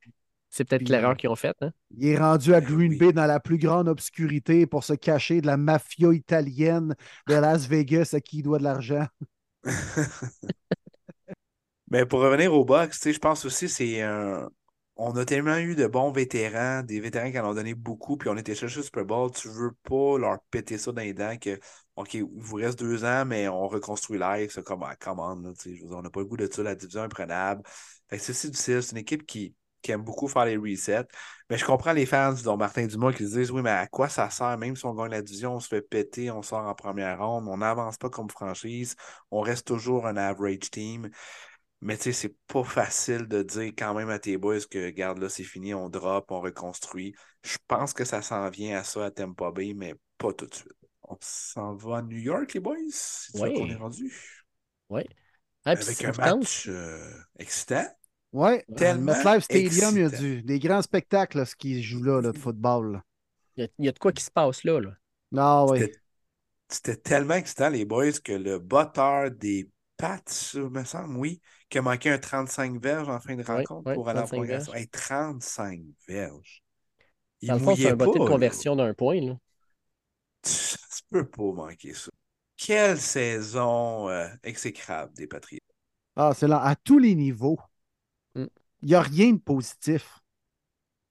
C'est 0.49 0.65
peut-être 0.65 0.89
l'erreur 0.89 1.11
euh, 1.11 1.15
qu'ils 1.15 1.29
ont 1.29 1.35
faite. 1.35 1.57
Hein? 1.62 1.73
Il 1.97 2.07
est 2.07 2.17
rendu 2.17 2.55
à 2.55 2.61
Ben 2.61 2.73
Green 2.73 2.93
oui. 2.93 2.99
Bay 2.99 3.12
dans 3.12 3.27
la 3.27 3.41
plus 3.41 3.59
grande 3.59 3.89
obscurité 3.89 4.67
pour 4.67 4.85
se 4.85 4.93
cacher 4.93 5.41
de 5.41 5.49
la 5.49 5.57
mafia 5.57 6.12
italienne 6.12 6.95
de 7.27 7.35
Las 7.35 7.67
Vegas 7.67 8.11
à 8.12 8.21
qui 8.21 8.39
il 8.39 8.43
doit 8.45 8.59
de 8.59 8.62
l'argent. 8.62 9.07
Mais 11.95 12.07
pour 12.07 12.23
revenir 12.23 12.53
au 12.53 12.65
box, 12.65 13.09
je 13.09 13.19
pense 13.21 13.45
aussi 13.45 13.69
c'est 13.69 14.03
un. 14.03 14.51
On 14.97 15.13
a 15.17 15.25
tellement 15.25 15.59
eu 15.59 15.77
de 15.77 15.87
bons 15.87 16.11
vétérans, 16.11 16.83
des 16.83 16.99
vétérans 16.99 17.31
qui 17.31 17.39
en 17.39 17.49
ont 17.49 17.55
donné 17.55 17.75
beaucoup, 17.75 18.17
puis 18.17 18.29
on 18.29 18.37
était 18.37 18.57
chercher 18.57 18.79
le 18.79 18.83
Super 18.83 19.05
Bowl. 19.05 19.31
Tu 19.31 19.49
veux 19.49 19.71
pas 19.85 20.19
leur 20.19 20.39
péter 20.51 20.77
ça 20.77 20.91
dans 20.91 21.03
les 21.03 21.15
dents 21.15 21.37
que, 21.41 21.57
OK, 21.95 22.17
vous 22.37 22.57
reste 22.57 22.81
deux 22.81 23.05
ans, 23.05 23.25
mais 23.25 23.47
on 23.47 23.69
reconstruit 23.69 24.19
l'air. 24.19 24.51
C'est 24.51 24.65
comme, 24.65 24.83
ah, 24.83 24.97
come 24.97 25.21
on, 25.21 25.37
n'a 25.37 26.11
pas 26.11 26.21
le 26.21 26.27
goût 26.27 26.37
de 26.37 26.49
ça, 26.53 26.65
la 26.65 26.75
division 26.75 27.05
est 27.05 27.09
que 27.09 28.19
c'est 28.19 28.51
difficile. 28.51 28.83
C'est 28.83 28.91
une 28.91 28.99
équipe 28.99 29.25
qui, 29.25 29.55
qui 29.81 29.93
aime 29.93 30.03
beaucoup 30.03 30.27
faire 30.27 30.47
les 30.47 30.57
resets. 30.57 31.07
Mais 31.49 31.59
je 31.59 31.65
comprends 31.65 31.93
les 31.93 32.07
fans, 32.07 32.35
dont 32.43 32.57
Martin 32.57 32.87
Dumas, 32.87 33.13
qui 33.13 33.25
se 33.29 33.39
disent, 33.39 33.53
oui, 33.53 33.63
mais 33.63 33.71
à 33.71 33.87
quoi 33.87 34.09
ça 34.09 34.31
sert? 34.31 34.59
Même 34.59 34.75
si 34.75 34.85
on 34.85 34.95
gagne 34.95 35.13
la 35.13 35.23
division, 35.23 35.55
on 35.55 35.61
se 35.61 35.69
fait 35.69 35.83
péter, 35.83 36.29
on 36.33 36.43
sort 36.43 36.67
en 36.67 36.75
première 36.75 37.25
ronde, 37.25 37.47
on 37.47 37.59
n'avance 37.59 37.99
pas 37.99 38.11
comme 38.11 38.31
franchise, 38.31 38.97
on 39.31 39.43
reste 39.43 39.67
toujours 39.69 40.07
un 40.09 40.17
average 40.17 40.71
team. 40.71 41.09
Mais 41.85 41.97
tu 41.99 42.05
sais, 42.05 42.12
c'est 42.12 42.37
pas 42.47 42.64
facile 42.64 43.28
de 43.28 43.43
dire 43.43 43.72
quand 43.76 43.95
même 43.95 44.09
à 44.09 44.18
tes 44.18 44.39
boys 44.39 44.59
que, 44.70 44.87
regarde, 44.87 45.18
là, 45.18 45.28
c'est 45.28 45.45
fini, 45.45 45.74
on 45.74 45.91
drop, 45.91 46.30
on 46.30 46.41
reconstruit. 46.41 47.14
Je 47.43 47.59
pense 47.68 47.93
que 47.93 48.05
ça 48.07 48.22
s'en 48.22 48.49
vient 48.49 48.78
à 48.78 48.85
ça 48.85 49.05
à 49.05 49.11
Tampa 49.11 49.51
Bay, 49.51 49.74
mais 49.74 49.95
pas 50.16 50.32
tout 50.32 50.47
de 50.47 50.55
suite. 50.55 50.72
On 51.03 51.16
s'en 51.20 51.74
va 51.74 51.99
à 51.99 52.03
New 52.03 52.16
York, 52.16 52.55
les 52.55 52.61
boys? 52.61 52.76
C'est 52.91 53.39
Oui. 53.39 53.53
qu'on 53.53 53.66
est 53.66 53.74
rendu? 53.74 54.12
Oui. 54.89 55.03
Ah, 55.66 55.72
Avec 55.72 56.05
un 56.05 56.12
match 56.12 56.68
euh, 56.68 57.11
excitant. 57.39 57.87
Ouais. 58.32 58.64
Tellement 58.76 59.12
MetLife 59.12 59.45
Stadium, 59.45 59.97
il 59.97 60.01
y 60.01 60.05
a 60.05 60.09
du- 60.09 60.43
des 60.43 60.59
grands 60.59 60.82
spectacles 60.82 61.39
là, 61.39 61.45
ce 61.45 61.55
qui 61.55 61.82
se 61.82 61.87
joue 61.87 62.03
là, 62.03 62.20
là, 62.20 62.32
de 62.32 62.39
football. 62.39 62.93
là. 62.93 63.05
Il 63.57 63.64
y, 63.64 63.66
a, 63.66 63.70
il 63.78 63.85
y 63.85 63.89
a 63.89 63.93
de 63.93 63.99
quoi 63.99 64.12
qui 64.12 64.24
se 64.24 64.30
passe 64.30 64.64
là. 64.64 64.80
là. 64.80 64.91
Ah 65.37 65.66
oui. 65.68 65.80
C'était- 66.68 66.97
tellement 66.97 67.35
excitant, 67.35 67.68
les 67.68 67.85
boys, 67.85 68.12
que 68.24 68.32
le 68.32 68.59
botteur 68.59 69.30
des 69.30 69.70
Pats, 69.97 70.20
me 70.55 70.82
semble, 70.85 71.16
oui, 71.16 71.41
qui 71.69 71.79
a 71.79 71.83
manqué 71.83 72.11
un 72.11 72.19
35 72.19 72.81
verges 72.81 73.09
en 73.09 73.21
fin 73.21 73.35
de 73.37 73.43
rencontre 73.43 73.89
ouais, 73.89 73.95
pour 73.95 74.09
aller 74.09 74.21
en 74.21 74.27
35 74.27 74.37
prolongation. 74.37 74.73
verges. 74.73 74.83
Hey, 74.83 74.89
35 74.89 75.81
verges. 76.09 76.62
Il 77.41 77.49
Dans 77.49 77.55
le 77.55 77.61
fond, 77.61 77.77
c'est 77.77 77.91
un 77.91 77.97
botté 77.97 78.19
pas, 78.19 78.25
de 78.25 78.31
conversion 78.31 78.77
d'un 78.77 78.95
point. 78.95 79.21
Là. 79.21 79.37
Ça 80.43 80.79
se 80.91 81.03
peut 81.11 81.29
pas 81.29 81.53
manquer 81.53 81.95
ça. 81.95 82.11
Quelle 82.57 83.01
saison 83.01 84.09
euh, 84.09 84.29
exécrable 84.43 85.12
des 85.15 85.27
Patriots. 85.27 85.61
Ah, 86.17 86.33
c'est 86.35 86.47
là, 86.47 86.62
à 86.62 86.77
tous 86.77 86.99
les 86.99 87.15
niveaux. 87.15 87.59
Mm. 88.35 88.45
Il 88.83 88.89
n'y 88.89 88.95
a 88.95 89.03
rien 89.03 89.33
de 89.33 89.39
positif. 89.39 90.21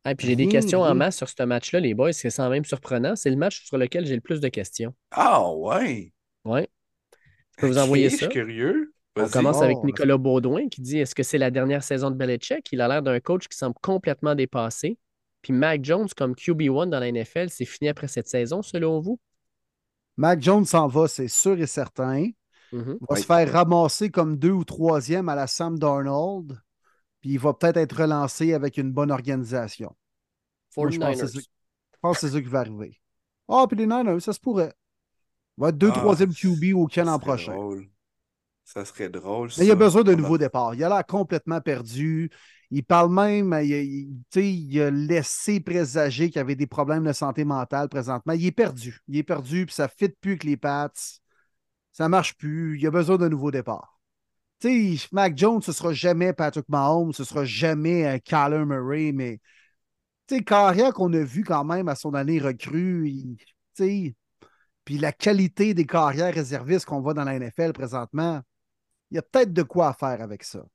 Ah, 0.05 0.15
puis 0.15 0.27
j'ai 0.27 0.35
des 0.35 0.47
questions 0.47 0.81
en 0.81 0.95
masse 0.95 1.17
sur 1.17 1.29
ce 1.29 1.43
match-là, 1.43 1.79
les 1.79 1.93
boys. 1.93 2.13
C'est 2.13 2.29
sans 2.29 2.49
même 2.49 2.65
surprenant. 2.65 3.15
C'est 3.15 3.29
le 3.29 3.35
match 3.37 3.65
sur 3.65 3.77
lequel 3.77 4.05
j'ai 4.05 4.15
le 4.15 4.21
plus 4.21 4.39
de 4.39 4.49
questions. 4.49 4.93
Ah 5.11 5.49
ouais! 5.51 6.13
Ouais. 6.45 6.67
Je 7.55 7.61
peux 7.61 7.67
vous 7.67 7.77
envoyer 7.77 8.09
Je 8.09 8.15
ça. 8.15 8.25
suis 8.25 8.29
curieux. 8.29 8.93
On 9.15 9.27
commence 9.27 9.57
Oh, 9.59 9.63
avec 9.63 9.77
là, 9.77 9.83
Nicolas 9.85 10.17
Baudouin 10.17 10.67
qui 10.69 10.81
dit 10.81 10.97
Est-ce 10.99 11.13
que 11.13 11.23
c'est 11.23 11.37
la 11.37 11.51
dernière 11.51 11.83
saison 11.83 12.09
de 12.09 12.15
Belichick? 12.15 12.67
Il 12.71 12.81
a 12.81 12.87
l'air 12.87 13.03
d'un 13.03 13.19
coach 13.19 13.47
qui 13.47 13.57
semble 13.57 13.75
complètement 13.81 14.33
dépassé. 14.35 14.97
Puis 15.41 15.53
Mac 15.53 15.83
Jones, 15.83 16.07
comme 16.17 16.33
QB1 16.33 16.87
dans 16.89 16.99
la 16.99 17.11
NFL, 17.11 17.49
c'est 17.49 17.65
fini 17.65 17.89
après 17.89 18.07
cette 18.07 18.27
saison, 18.27 18.61
selon 18.61 18.99
vous? 19.01 19.19
Mac 20.17 20.41
Jones 20.41 20.65
s'en 20.65 20.87
va, 20.87 21.07
c'est 21.07 21.27
sûr 21.27 21.59
et 21.59 21.67
certain. 21.67 22.29
Mhm. 22.71 22.97
Il 23.01 23.05
va 23.07 23.15
Oui. 23.15 23.19
se 23.21 23.25
faire 23.25 23.51
ramasser 23.51 24.09
comme 24.09 24.37
deux 24.37 24.51
ou 24.51 24.63
troisième 24.63 25.29
à 25.29 25.35
la 25.35 25.47
Sam 25.47 25.77
Darnold. 25.77 26.59
Puis 27.21 27.31
il 27.31 27.39
va 27.39 27.53
peut-être 27.53 27.77
être 27.77 28.01
relancé 28.01 28.53
avec 28.53 28.77
une 28.77 28.91
bonne 28.91 29.11
organisation. 29.11 29.95
Moi, 30.75 30.89
je 30.89 30.97
pense 30.97 31.07
que 31.09 31.13
49ers. 31.13 31.27
c'est 31.27 31.27
ça- 31.27 31.39
je 31.41 31.97
pense 32.01 32.19
que 32.19 32.27
c'est 32.27 32.33
ça 32.33 32.41
qui 32.41 32.47
va 32.47 32.59
arriver. 32.61 32.99
Ah, 33.47 33.65
puis 33.67 33.77
les 33.77 33.85
Niners, 33.85 34.19
ça 34.21 34.33
se 34.33 34.39
pourrait. 34.39 34.73
Il 35.57 35.61
va 35.61 35.69
être 35.69 35.77
deux, 35.77 35.89
Ah, 35.93 35.99
troisième 35.99 36.33
QB 36.33 36.73
au 36.73 36.87
l'an 36.97 37.19
prochain. 37.19 37.53
drôle. 37.53 37.87
Ça 38.63 38.85
serait 38.85 39.09
drôle. 39.09 39.49
Mais 39.57 39.65
il 39.65 39.71
a 39.71 39.75
besoin 39.75 40.03
d'un 40.03 40.15
nouveau 40.15 40.37
départ. 40.37 40.73
Il 40.73 40.83
a 40.83 40.89
l'air 40.89 41.05
complètement 41.05 41.61
perdu. 41.61 42.29
Il 42.71 42.83
parle 42.83 43.13
même, 43.13 43.55
il, 43.61 44.15
il- 44.35 44.81
a 44.81 44.89
laissé 44.89 45.59
présager 45.59 46.29
qu'il 46.29 46.39
avait 46.41 46.55
des 46.55 46.65
problèmes 46.65 47.03
de 47.03 47.13
santé 47.13 47.45
mentale 47.45 47.89
présentement. 47.89 48.33
Il 48.33 48.45
est 48.45 48.51
perdu. 48.51 48.99
Il 49.07 49.17
est 49.17 49.23
perdu, 49.23 49.65
puis 49.65 49.75
ça 49.75 49.83
ne 49.83 49.89
fit 50.07 50.13
plus 50.21 50.31
avec 50.31 50.43
les 50.43 50.57
Pats. 50.57 50.91
Ça 51.91 52.05
ne 52.05 52.09
marche 52.09 52.35
plus. 52.35 52.79
Il 52.79 52.87
a 52.87 52.91
besoin 52.91 53.17
d'un 53.17 53.29
nouveau 53.29 53.51
départ. 53.51 53.99
Tu 54.59 54.97
sais, 54.97 55.07
Mac 55.11 55.37
Jones, 55.37 55.61
ce 55.61 55.71
ne 55.71 55.75
sera 55.75 55.93
jamais 55.93 56.33
Patrick 56.33 56.67
Mahomes, 56.69 57.13
ce 57.13 57.21
ne 57.23 57.27
sera 57.27 57.45
jamais 57.45 58.07
euh, 58.07 58.17
Kyler 58.19 58.65
Murray, 58.65 59.11
mais 59.13 59.39
carrière 60.45 60.93
qu'on 60.93 61.13
a 61.13 61.23
vu 61.23 61.43
quand 61.43 61.63
même 61.63 61.87
à 61.87 61.95
son 61.95 62.13
année 62.13 62.39
recrue, 62.39 63.09
il- 63.09 63.37
puis 64.85 64.97
la 64.97 65.11
qualité 65.11 65.73
des 65.73 65.85
carrières 65.85 66.33
réservistes 66.33 66.85
qu'on 66.85 67.01
voit 67.01 67.13
dans 67.13 67.23
la 67.23 67.35
NFL 67.35 67.73
présentement, 67.73 68.41
il 69.13 69.17
y 69.17 69.19
a 69.19 69.21
peut-être 69.21 69.53
de 69.53 69.61
quoi 69.61 69.93
faire 69.93 70.21
avec 70.21 70.43
ça. 70.43 70.65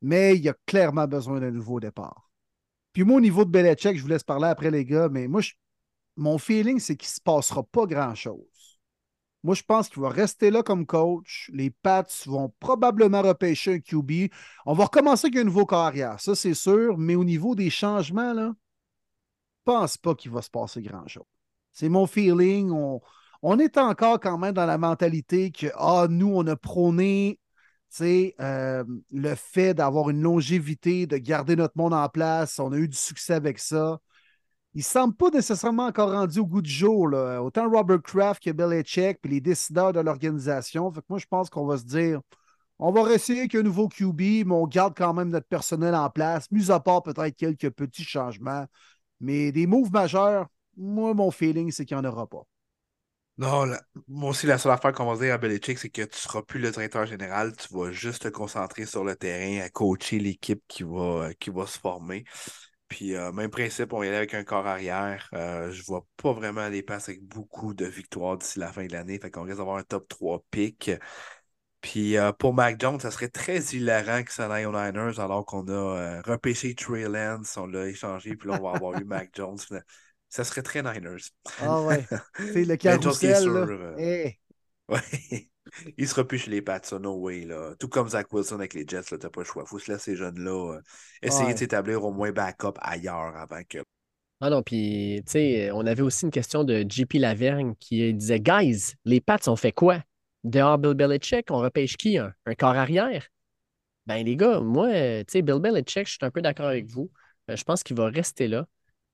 Mais 0.00 0.36
il 0.36 0.44
y 0.44 0.48
a 0.48 0.54
clairement 0.66 1.08
besoin 1.08 1.40
d'un 1.40 1.50
nouveau 1.50 1.80
départ. 1.80 2.30
Puis 2.92 3.02
moi, 3.02 3.16
au 3.16 3.20
niveau 3.20 3.44
de 3.44 3.50
Belichick, 3.50 3.96
je 3.96 4.02
vous 4.02 4.08
laisse 4.08 4.22
parler 4.22 4.46
après, 4.46 4.70
les 4.70 4.84
gars, 4.84 5.08
mais 5.08 5.26
moi, 5.26 5.40
mon 6.14 6.38
feeling, 6.38 6.78
c'est 6.78 6.96
qu'il 6.96 7.08
ne 7.08 7.14
se 7.14 7.20
passera 7.20 7.64
pas 7.64 7.86
grand-chose. 7.86 8.78
Moi, 9.42 9.56
je 9.56 9.64
pense 9.64 9.88
qu'il 9.88 10.00
va 10.00 10.10
rester 10.10 10.52
là 10.52 10.62
comme 10.62 10.86
coach. 10.86 11.50
Les 11.52 11.70
Pats 11.70 12.06
vont 12.26 12.54
probablement 12.60 13.22
repêcher 13.22 13.74
un 13.74 13.80
QB. 13.80 14.32
On 14.64 14.74
va 14.74 14.84
recommencer 14.84 15.26
avec 15.26 15.40
un 15.40 15.44
nouveau 15.44 15.66
carrière, 15.66 16.20
ça, 16.20 16.36
c'est 16.36 16.54
sûr. 16.54 16.96
Mais 16.96 17.16
au 17.16 17.24
niveau 17.24 17.56
des 17.56 17.70
changements, 17.70 18.32
là, 18.32 18.54
je 18.54 19.72
pense 19.72 19.96
pas 19.96 20.14
qu'il 20.14 20.30
va 20.30 20.40
se 20.40 20.50
passer 20.50 20.82
grand-chose. 20.82 21.26
C'est 21.72 21.88
mon 21.88 22.06
feeling. 22.06 22.70
On, 23.42 23.58
est 23.58 23.76
encore 23.76 24.20
quand 24.20 24.38
même 24.38 24.54
dans 24.54 24.66
la 24.66 24.78
mentalité 24.78 25.50
que, 25.50 25.66
ah, 25.74 26.06
nous, 26.08 26.32
on 26.32 26.46
a 26.46 26.54
prôné 26.54 27.40
sais, 27.96 28.34
euh, 28.40 28.84
le 29.12 29.34
fait 29.34 29.74
d'avoir 29.74 30.10
une 30.10 30.22
longévité, 30.22 31.06
de 31.06 31.16
garder 31.16 31.56
notre 31.56 31.76
monde 31.76 31.94
en 31.94 32.08
place. 32.08 32.58
On 32.58 32.72
a 32.72 32.76
eu 32.76 32.88
du 32.88 32.96
succès 32.96 33.34
avec 33.34 33.58
ça. 33.58 33.98
Il 34.74 34.80
ne 34.80 34.84
semble 34.84 35.14
pas 35.14 35.30
nécessairement 35.30 35.86
encore 35.86 36.12
rendu 36.12 36.38
au 36.40 36.46
goût 36.46 36.62
du 36.62 36.70
jour. 36.70 37.08
Autant 37.42 37.70
Robert 37.70 38.02
Kraft 38.02 38.42
que 38.42 38.50
Belichick, 38.50 39.20
puis 39.22 39.32
les 39.32 39.40
décideurs 39.40 39.92
de 39.92 40.00
l'organisation. 40.00 40.92
Moi, 41.08 41.18
je 41.18 41.26
pense 41.26 41.50
qu'on 41.50 41.66
va 41.66 41.78
se 41.78 41.84
dire 41.84 42.20
on 42.78 42.92
va 42.92 43.12
essayer 43.12 43.40
avec 43.40 43.54
un 43.54 43.62
nouveau 43.62 43.88
QB, 43.88 44.20
mais 44.20 44.52
on 44.52 44.66
garde 44.66 44.94
quand 44.96 45.14
même 45.14 45.30
notre 45.30 45.46
personnel 45.46 45.94
en 45.94 46.10
place, 46.10 46.50
mis 46.50 46.70
à 46.70 46.80
part 46.80 47.02
peut-être 47.02 47.34
quelques 47.36 47.70
petits 47.70 48.04
changements. 48.04 48.66
Mais 49.20 49.50
des 49.52 49.66
moves 49.66 49.90
majeurs, 49.90 50.46
moi, 50.76 51.14
mon 51.14 51.30
feeling, 51.30 51.70
c'est 51.70 51.86
qu'il 51.86 51.96
n'y 51.96 52.06
en 52.06 52.10
aura 52.10 52.26
pas. 52.26 52.46
Non, 53.38 53.66
moi 54.08 54.30
aussi, 54.30 54.46
la 54.46 54.56
seule 54.56 54.72
affaire 54.72 54.92
qu'on 54.92 55.04
va 55.12 55.22
dire 55.22 55.34
à 55.34 55.38
Belichick, 55.38 55.78
c'est 55.78 55.90
que 55.90 56.00
tu 56.02 56.08
ne 56.08 56.14
seras 56.20 56.42
plus 56.42 56.58
le 56.58 56.70
directeur 56.70 57.04
général, 57.04 57.54
tu 57.54 57.68
vas 57.74 57.90
juste 57.92 58.22
te 58.22 58.28
concentrer 58.28 58.86
sur 58.86 59.04
le 59.04 59.14
terrain, 59.14 59.62
à 59.62 59.68
coacher 59.68 60.18
l'équipe 60.18 60.62
qui 60.68 60.84
va, 60.84 61.26
euh, 61.28 61.32
qui 61.38 61.50
va 61.50 61.66
se 61.66 61.78
former. 61.78 62.24
Puis, 62.88 63.14
euh, 63.16 63.32
même 63.32 63.50
principe, 63.50 63.92
on 63.92 64.02
y 64.02 64.08
allait 64.08 64.16
avec 64.18 64.34
un 64.34 64.44
corps 64.44 64.66
arrière. 64.66 65.28
Euh, 65.34 65.70
je 65.72 65.82
vois 65.84 66.06
pas 66.16 66.32
vraiment 66.32 66.68
les 66.68 66.82
passes 66.82 67.08
avec 67.10 67.22
beaucoup 67.24 67.74
de 67.74 67.86
victoires 67.86 68.38
d'ici 68.38 68.58
la 68.58 68.72
fin 68.72 68.86
de 68.86 68.92
l'année. 68.92 69.18
Fait 69.20 69.30
qu'on 69.30 69.42
risque 69.44 69.58
d'avoir 69.58 69.78
un 69.78 69.82
top 69.84 70.08
3 70.08 70.42
pick. 70.50 70.90
Puis, 71.82 72.16
euh, 72.18 72.32
pour 72.32 72.54
Mac 72.54 72.80
Jones, 72.80 73.00
ça 73.00 73.10
serait 73.10 73.28
très 73.28 73.60
hilarant 73.76 74.20
qu'il 74.22 74.30
s'en 74.32 74.50
aille 74.50 74.66
aux 74.66 74.72
Niners 74.72 75.20
alors 75.20 75.46
qu'on 75.46 75.68
a 75.68 76.22
repêché 76.22 76.74
Trey 76.74 77.08
Lance, 77.08 77.56
on 77.58 77.66
l'a 77.66 77.88
échangé, 77.88 78.36
puis 78.36 78.48
là, 78.50 78.58
on 78.60 78.64
va 78.70 78.76
avoir 78.76 79.00
eu 79.00 79.04
Mac 79.04 79.30
Jones. 79.34 79.58
Ça 80.28 80.44
serait 80.44 80.62
très 80.62 80.82
Niners. 80.82 81.22
Ah 81.60 81.82
ouais. 81.82 82.04
C'est 82.52 82.64
le 82.64 82.74
est 82.74 82.78
carrousel. 82.78 83.30
là. 83.32 83.66
sûre, 83.66 83.80
euh, 83.80 83.94
Eh, 83.98 84.38
Ouais. 84.88 85.00
Il 85.98 86.08
sera 86.08 86.24
plus 86.26 86.38
chez 86.38 86.50
les 86.50 86.62
Pats, 86.62 86.80
ça, 86.84 86.98
no 87.00 87.14
way. 87.14 87.44
Là. 87.44 87.74
Tout 87.80 87.88
comme 87.88 88.08
Zach 88.08 88.32
Wilson 88.32 88.54
avec 88.56 88.72
les 88.74 88.84
Jets, 88.86 89.18
t'as 89.18 89.30
pas 89.30 89.40
le 89.40 89.44
choix. 89.46 89.64
Faut 89.66 89.78
se 89.80 89.90
laisser 89.90 90.12
ces 90.12 90.16
jeunes-là 90.16 90.74
euh, 90.76 90.80
essayer 91.22 91.46
Ouais. 91.46 91.54
de 91.54 91.58
s'établir 91.58 92.04
au 92.04 92.12
moins 92.12 92.30
backup 92.30 92.74
ailleurs 92.80 93.36
avant 93.36 93.62
que. 93.68 93.78
Ah 94.40 94.50
non, 94.50 94.62
puis, 94.62 95.22
tu 95.26 95.32
sais, 95.32 95.70
on 95.72 95.86
avait 95.86 96.02
aussi 96.02 96.24
une 96.26 96.30
question 96.30 96.62
de 96.62 96.84
JP 96.88 97.14
Lavergne 97.14 97.74
qui 97.80 98.12
disait 98.14 98.38
Guys, 98.38 98.92
les 99.04 99.20
Pats 99.20 99.38
ont 99.48 99.56
fait 99.56 99.72
quoi? 99.72 100.02
Dehors 100.44 100.78
Bill 100.78 100.94
Belichick, 100.94 101.50
on 101.50 101.58
repêche 101.58 101.96
qui 101.96 102.18
Un, 102.18 102.32
un 102.44 102.54
corps 102.54 102.76
arrière? 102.76 103.26
Ben, 104.06 104.24
les 104.24 104.36
gars, 104.36 104.60
moi, 104.60 104.88
tu 104.90 105.24
sais, 105.28 105.42
Bill 105.42 105.58
Belichick, 105.58 106.06
je 106.06 106.12
suis 106.12 106.18
un 106.22 106.30
peu 106.30 106.42
d'accord 106.42 106.66
avec 106.66 106.86
vous. 106.86 107.10
Euh, 107.50 107.56
je 107.56 107.64
pense 107.64 107.82
qu'il 107.82 107.96
va 107.96 108.06
rester 108.08 108.46
là. 108.46 108.66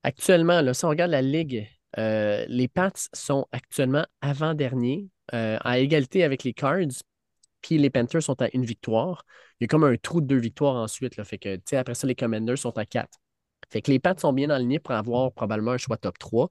Actuellement, 0.05 0.61
là, 0.61 0.74
si 0.74 0.84
on 0.84 0.88
regarde 0.88 1.11
la 1.11 1.22
ligue, 1.22 1.68
euh, 1.98 2.44
les 2.48 2.68
Pats 2.68 2.92
sont 3.12 3.46
actuellement 3.53 4.07
avant-dernier, 4.20 5.09
euh, 5.34 5.59
à 5.61 5.78
égalité 5.78 6.24
avec 6.24 6.44
les 6.44 6.53
Cards, 6.53 7.03
puis 7.61 7.78
les 7.78 7.90
Panthers 7.90 8.22
sont 8.22 8.40
à 8.42 8.48
une 8.53 8.64
victoire. 8.64 9.24
Il 9.61 9.64
y 9.64 9.66
a 9.66 9.68
comme 9.68 9.84
un 9.84 9.96
trou 9.96 10.20
de 10.20 10.26
deux 10.26 10.38
victoires 10.38 10.74
ensuite. 10.76 11.16
Là, 11.16 11.24
fait 11.24 11.38
que, 11.38 11.76
après 11.76 11.94
ça, 11.94 12.07
les 12.07 12.16
Commanders 12.16 12.59
sont 12.59 12.76
à 12.76 12.84
quatre. 12.84 13.18
Fait 13.70 13.80
que 13.80 13.90
les 13.90 14.00
Pats 14.00 14.16
sont 14.18 14.32
bien 14.32 14.50
alignés 14.50 14.80
pour 14.80 14.94
avoir 14.94 15.32
probablement 15.32 15.72
un 15.72 15.78
choix 15.78 15.96
top 15.96 16.18
3. 16.18 16.50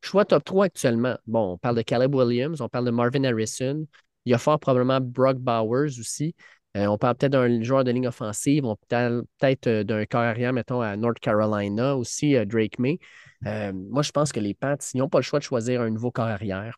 Choix 0.00 0.24
top 0.24 0.44
3 0.44 0.66
actuellement. 0.66 1.16
Bon, 1.26 1.52
on 1.52 1.58
parle 1.58 1.76
de 1.76 1.82
Caleb 1.82 2.14
Williams, 2.14 2.60
on 2.60 2.68
parle 2.68 2.86
de 2.86 2.90
Marvin 2.90 3.24
Harrison. 3.24 3.86
Il 4.24 4.30
y 4.30 4.34
a 4.34 4.38
fort 4.38 4.58
probablement 4.58 5.00
Brock 5.00 5.36
Bowers 5.38 5.98
aussi. 6.00 6.34
Euh, 6.76 6.86
on 6.86 6.98
parle 6.98 7.16
peut-être 7.16 7.32
d'un 7.32 7.62
joueur 7.62 7.82
de 7.82 7.90
ligne 7.90 8.08
offensive. 8.08 8.64
On 8.64 8.76
parle 8.88 9.24
peut-être 9.38 9.66
euh, 9.66 9.84
d'un 9.84 10.04
corps 10.04 10.20
arrière, 10.20 10.52
mettons, 10.52 10.80
à 10.80 10.96
North 10.96 11.18
Carolina 11.18 11.96
aussi, 11.96 12.36
euh, 12.36 12.44
Drake 12.44 12.78
May. 12.78 12.98
Moi, 13.42 14.02
je 14.02 14.10
pense 14.12 14.32
que 14.32 14.40
les 14.40 14.54
Pats, 14.54 14.76
ils 14.94 14.98
n'ont 14.98 15.08
pas 15.08 15.18
le 15.18 15.22
choix 15.22 15.38
de 15.38 15.44
choisir 15.44 15.80
un 15.80 15.90
nouveau 15.90 16.10
corps 16.10 16.26
arrière. 16.26 16.76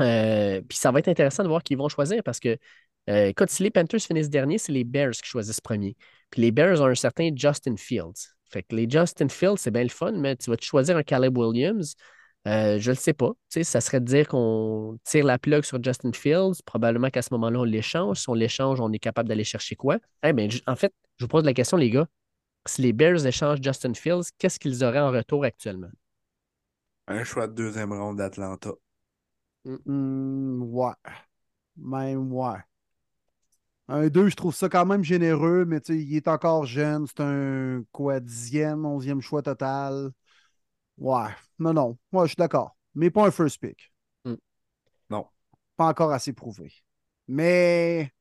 Euh, 0.00 0.60
puis 0.68 0.78
ça 0.78 0.90
va 0.90 1.00
être 1.00 1.08
intéressant 1.08 1.42
de 1.42 1.48
voir 1.48 1.62
qui 1.62 1.74
ils 1.74 1.76
vont 1.76 1.88
choisir 1.88 2.22
parce 2.22 2.40
que, 2.40 2.56
euh, 3.10 3.26
écoute, 3.26 3.50
si 3.50 3.62
les 3.62 3.70
Panthers 3.70 4.00
finissent 4.00 4.30
dernier, 4.30 4.58
c'est 4.58 4.72
les 4.72 4.84
Bears 4.84 5.12
qui 5.12 5.28
choisissent 5.28 5.60
premier. 5.60 5.96
Puis 6.30 6.42
les 6.42 6.52
Bears 6.52 6.80
ont 6.80 6.86
un 6.86 6.94
certain 6.94 7.30
Justin 7.34 7.76
Fields. 7.76 8.34
Fait 8.50 8.62
que 8.62 8.74
les 8.74 8.88
Justin 8.88 9.28
Fields, 9.28 9.58
c'est 9.58 9.70
bien 9.70 9.82
le 9.82 9.88
fun, 9.88 10.12
mais 10.12 10.36
tu 10.36 10.50
vas 10.50 10.56
te 10.56 10.64
choisir 10.64 10.96
un 10.96 11.02
Caleb 11.02 11.36
Williams. 11.36 11.94
Euh, 12.48 12.78
je 12.78 12.90
ne 12.90 12.94
le 12.94 12.98
sais 12.98 13.12
pas. 13.12 13.28
Tu 13.50 13.60
sais, 13.60 13.64
ça 13.64 13.80
serait 13.80 14.00
de 14.00 14.06
dire 14.06 14.26
qu'on 14.26 14.98
tire 15.04 15.24
la 15.26 15.38
plug 15.38 15.64
sur 15.64 15.82
Justin 15.82 16.12
Fields. 16.12 16.62
Probablement 16.64 17.10
qu'à 17.10 17.20
ce 17.20 17.28
moment-là, 17.34 17.60
on 17.60 17.64
l'échange. 17.64 18.20
Si 18.20 18.28
on 18.30 18.34
l'échange, 18.34 18.80
on 18.80 18.90
est 18.92 18.98
capable 18.98 19.28
d'aller 19.28 19.44
chercher 19.44 19.76
quoi? 19.76 19.98
Eh 20.22 20.32
bien, 20.32 20.48
en 20.66 20.76
fait, 20.76 20.92
je 21.18 21.24
vous 21.24 21.28
pose 21.28 21.44
la 21.44 21.52
question, 21.52 21.76
les 21.76 21.90
gars. 21.90 22.06
Si 22.66 22.80
les 22.82 22.92
Bears 22.92 23.26
échangent 23.26 23.60
Justin 23.62 23.92
Fields, 23.94 24.30
qu'est-ce 24.38 24.58
qu'ils 24.58 24.82
auraient 24.82 24.98
en 24.98 25.10
retour 25.10 25.44
actuellement? 25.44 25.90
Un 27.06 27.24
choix 27.24 27.46
de 27.48 27.52
deuxième 27.54 27.92
ronde 27.92 28.16
d'Atlanta. 28.16 28.70
mm, 29.64 30.62
ouais. 30.62 30.92
Même 31.76 32.32
ouais. 32.32 32.58
Un 33.88 34.08
2, 34.08 34.28
je 34.28 34.36
trouve 34.36 34.54
ça 34.54 34.68
quand 34.68 34.84
même 34.84 35.02
généreux, 35.02 35.64
mais 35.64 35.80
tu 35.80 35.94
sais, 35.94 35.98
il 36.02 36.16
est 36.16 36.28
encore 36.28 36.66
jeune. 36.66 37.06
C'est 37.06 37.20
un 37.20 37.82
quoi, 37.92 38.20
dixième, 38.20 38.84
onzième 38.84 39.20
choix 39.22 39.42
total. 39.42 40.10
Ouais. 40.98 41.30
Non, 41.58 41.72
non. 41.72 41.98
Moi, 42.12 42.24
je 42.24 42.30
suis 42.30 42.36
d'accord. 42.36 42.76
Mais 42.94 43.10
pas 43.10 43.26
un 43.26 43.30
first 43.30 43.60
pick. 43.60 43.92
Non. 45.10 45.26
Pas 45.76 45.86
encore 45.86 46.12
assez 46.12 46.32
prouvé. 46.32 46.72
Mais 47.28 48.12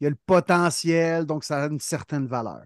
il 0.00 0.04
y 0.04 0.06
a 0.06 0.10
le 0.10 0.16
potentiel, 0.26 1.24
donc 1.24 1.44
ça 1.44 1.64
a 1.64 1.66
une 1.66 1.80
certaine 1.80 2.26
valeur. 2.26 2.64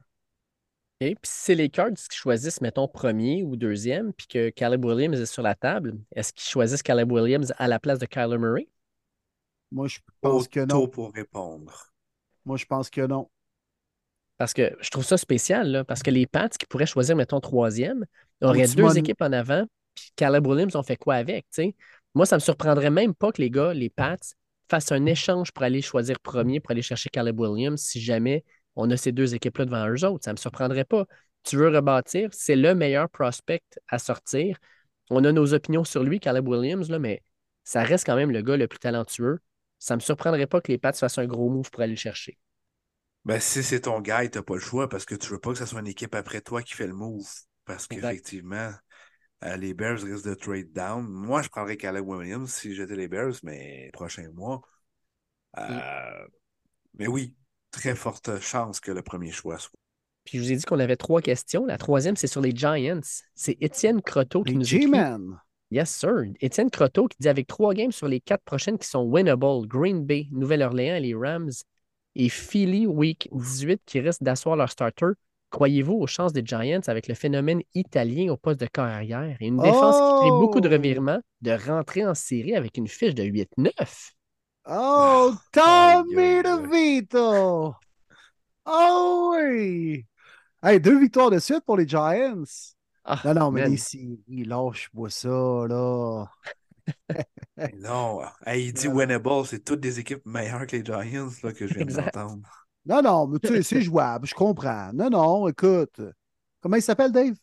Et 1.02 1.14
puis 1.14 1.30
si 1.30 1.44
c'est 1.44 1.54
les 1.54 1.70
Cards 1.70 1.94
qui 1.94 2.16
choisissent, 2.16 2.60
mettons, 2.60 2.86
premier 2.86 3.42
ou 3.42 3.56
deuxième, 3.56 4.12
puis 4.12 4.26
que 4.26 4.50
Caleb 4.50 4.84
Williams 4.84 5.18
est 5.18 5.26
sur 5.26 5.42
la 5.42 5.54
table, 5.54 5.98
est-ce 6.14 6.32
qu'ils 6.32 6.48
choisissent 6.48 6.82
Caleb 6.82 7.10
Williams 7.10 7.54
à 7.56 7.68
la 7.68 7.78
place 7.80 7.98
de 7.98 8.04
Kyler 8.04 8.36
Murray? 8.36 8.68
Moi, 9.72 9.86
je 9.86 10.00
pense 10.20 10.46
que 10.46 10.60
non. 10.60 10.86
pour 10.88 11.12
répondre. 11.12 11.92
Moi, 12.44 12.58
je 12.58 12.66
pense 12.66 12.90
que 12.90 13.06
non. 13.06 13.30
Parce 14.40 14.54
que 14.54 14.74
je 14.80 14.88
trouve 14.88 15.04
ça 15.04 15.18
spécial, 15.18 15.70
là, 15.70 15.84
parce 15.84 16.02
que 16.02 16.10
les 16.10 16.26
Pats 16.26 16.48
qui 16.48 16.64
pourraient 16.64 16.86
choisir, 16.86 17.14
mettons, 17.14 17.40
troisième, 17.40 18.06
auraient 18.40 18.68
deux 18.68 18.96
équipes 18.96 19.20
en 19.20 19.32
avant, 19.32 19.66
puis 19.94 20.12
Caleb 20.16 20.46
Williams, 20.46 20.74
on 20.76 20.82
fait 20.82 20.96
quoi 20.96 21.16
avec, 21.16 21.44
tu 21.52 21.62
sais? 21.62 21.76
Moi, 22.14 22.24
ça 22.24 22.36
me 22.36 22.40
surprendrait 22.40 22.88
même 22.88 23.14
pas 23.14 23.32
que 23.32 23.42
les 23.42 23.50
gars, 23.50 23.74
les 23.74 23.90
Pats, 23.90 24.16
fassent 24.70 24.92
un 24.92 25.04
échange 25.04 25.52
pour 25.52 25.62
aller 25.62 25.82
choisir 25.82 26.18
premier, 26.20 26.58
pour 26.58 26.70
aller 26.70 26.80
chercher 26.80 27.10
Caleb 27.10 27.38
Williams, 27.38 27.82
si 27.82 28.00
jamais 28.00 28.42
on 28.76 28.90
a 28.90 28.96
ces 28.96 29.12
deux 29.12 29.34
équipes-là 29.34 29.66
devant 29.66 29.86
eux 29.90 30.06
autres. 30.06 30.24
Ça 30.24 30.32
me 30.32 30.38
surprendrait 30.38 30.86
pas. 30.86 31.04
Tu 31.42 31.58
veux 31.58 31.68
rebâtir, 31.68 32.30
c'est 32.32 32.56
le 32.56 32.74
meilleur 32.74 33.10
prospect 33.10 33.60
à 33.88 33.98
sortir. 33.98 34.56
On 35.10 35.22
a 35.24 35.32
nos 35.32 35.52
opinions 35.52 35.84
sur 35.84 36.02
lui, 36.02 36.18
Caleb 36.18 36.48
Williams, 36.48 36.88
là, 36.88 36.98
mais 36.98 37.22
ça 37.62 37.82
reste 37.82 38.06
quand 38.06 38.16
même 38.16 38.30
le 38.30 38.40
gars 38.40 38.56
le 38.56 38.68
plus 38.68 38.78
talentueux. 38.78 39.40
Ça 39.78 39.96
me 39.96 40.00
surprendrait 40.00 40.46
pas 40.46 40.62
que 40.62 40.72
les 40.72 40.78
Pats 40.78 40.94
fassent 40.94 41.18
un 41.18 41.26
gros 41.26 41.50
move 41.50 41.70
pour 41.70 41.82
aller 41.82 41.92
le 41.92 41.98
chercher. 41.98 42.38
Ben, 43.24 43.38
si 43.38 43.62
c'est 43.62 43.80
ton 43.80 44.00
gars, 44.00 44.26
t'as 44.28 44.42
pas 44.42 44.54
le 44.54 44.60
choix 44.60 44.88
parce 44.88 45.04
que 45.04 45.14
tu 45.14 45.28
veux 45.28 45.38
pas 45.38 45.52
que 45.52 45.58
ce 45.58 45.66
soit 45.66 45.80
une 45.80 45.86
équipe 45.86 46.14
après 46.14 46.40
toi 46.40 46.62
qui 46.62 46.74
fait 46.74 46.86
le 46.86 46.94
move. 46.94 47.28
Parce 47.64 47.86
qu'effectivement, 47.86 48.72
euh, 49.44 49.56
les 49.56 49.74
Bears 49.74 50.00
risquent 50.02 50.26
de 50.26 50.34
trade 50.34 50.72
down. 50.72 51.06
Moi, 51.06 51.42
je 51.42 51.48
prendrais 51.48 51.76
Caleb 51.76 52.06
Williams 52.06 52.52
si 52.52 52.74
j'étais 52.74 52.96
les 52.96 53.08
Bears, 53.08 53.34
mais 53.42 53.90
prochain 53.92 54.28
mois. 54.34 54.62
Euh, 55.58 56.26
Mais 56.98 57.06
oui, 57.06 57.36
très 57.70 57.94
forte 57.94 58.40
chance 58.40 58.80
que 58.80 58.90
le 58.90 59.02
premier 59.02 59.30
choix 59.30 59.58
soit. 59.58 59.78
Puis 60.24 60.38
je 60.38 60.44
vous 60.44 60.52
ai 60.52 60.56
dit 60.56 60.64
qu'on 60.64 60.78
avait 60.78 60.96
trois 60.96 61.20
questions. 61.22 61.66
La 61.66 61.78
troisième, 61.78 62.16
c'est 62.16 62.26
sur 62.26 62.40
les 62.40 62.54
Giants. 62.54 63.00
C'est 63.34 63.56
Étienne 63.60 64.02
Croteau 64.02 64.42
qui 64.42 64.52
Les 64.52 64.58
nous 64.58 64.64
écrit. 64.64 64.82
G-Man. 64.82 65.40
Yes, 65.70 65.90
sir. 65.94 66.24
Étienne 66.40 66.70
Croteau 66.70 67.06
qui 67.06 67.16
dit 67.20 67.28
avec 67.28 67.46
trois 67.46 67.74
games 67.74 67.92
sur 67.92 68.08
les 68.08 68.20
quatre 68.20 68.42
prochaines 68.42 68.78
qui 68.78 68.88
sont 68.88 69.04
winnable, 69.04 69.66
Green 69.66 70.04
Bay, 70.04 70.26
Nouvelle-Orléans 70.32 70.96
et 70.96 71.00
les 71.00 71.14
Rams, 71.14 71.50
et 72.16 72.28
Philly 72.28 72.86
Week 72.86 73.28
18 73.32 73.82
qui 73.86 74.00
risquent 74.00 74.22
d'asseoir 74.22 74.56
leur 74.56 74.70
starter. 74.70 75.06
Croyez-vous 75.50 75.94
aux 75.94 76.06
chances 76.06 76.32
des 76.32 76.42
Giants 76.44 76.80
avec 76.86 77.08
le 77.08 77.14
phénomène 77.14 77.62
italien 77.74 78.32
au 78.32 78.36
poste 78.36 78.60
de 78.60 78.66
carrière 78.66 79.36
et 79.40 79.46
une 79.46 79.60
défense 79.60 80.00
qui 80.02 80.12
crée 80.12 80.32
beaucoup 80.32 80.60
de 80.60 80.68
Oh! 80.68 80.70
revirements 80.70 81.20
de 81.42 81.52
rentrer 81.52 82.06
en 82.06 82.14
série 82.14 82.54
avec 82.54 82.76
une 82.78 82.88
fiche 82.88 83.14
de 83.14 83.24
8-9? 83.24 84.12
Oh, 84.66 85.34
Tommy 85.52 86.42
aïe. 86.42 86.42
DeVito! 86.42 87.74
Oh 88.66 89.32
oui! 89.34 90.06
Hey, 90.62 90.80
deux 90.80 90.98
victoires 91.00 91.30
de 91.30 91.38
suite 91.38 91.64
pour 91.64 91.76
les 91.76 91.88
Giants. 91.88 92.44
Ah, 93.04 93.24
Non, 93.24 93.34
non, 93.34 93.50
mais 93.50 93.62
les 93.62 93.76
séries, 93.76 94.44
lâche-moi 94.44 95.10
ça, 95.10 95.28
là. 95.68 96.26
Non, 97.78 98.20
hey, 98.46 98.66
il 98.66 98.72
dit 98.72 98.88
winnable, 98.88 99.46
c'est 99.46 99.64
toutes 99.64 99.80
des 99.80 99.98
équipes 99.98 100.24
meilleures 100.24 100.66
que 100.66 100.76
les 100.76 100.84
Giants 100.84 101.30
là, 101.42 101.52
que 101.52 101.66
je 101.66 101.74
viens 101.74 101.86
d'entendre. 101.86 102.66
Non, 102.86 103.02
non, 103.02 103.26
mais 103.26 103.38
tu 103.38 103.48
sais, 103.48 103.62
c'est 103.62 103.82
jouable, 103.82 104.26
je 104.26 104.34
comprends. 104.34 104.92
Non, 104.92 105.10
non, 105.10 105.48
écoute. 105.48 106.00
Comment 106.60 106.76
il 106.76 106.82
s'appelle, 106.82 107.12
Dave? 107.12 107.34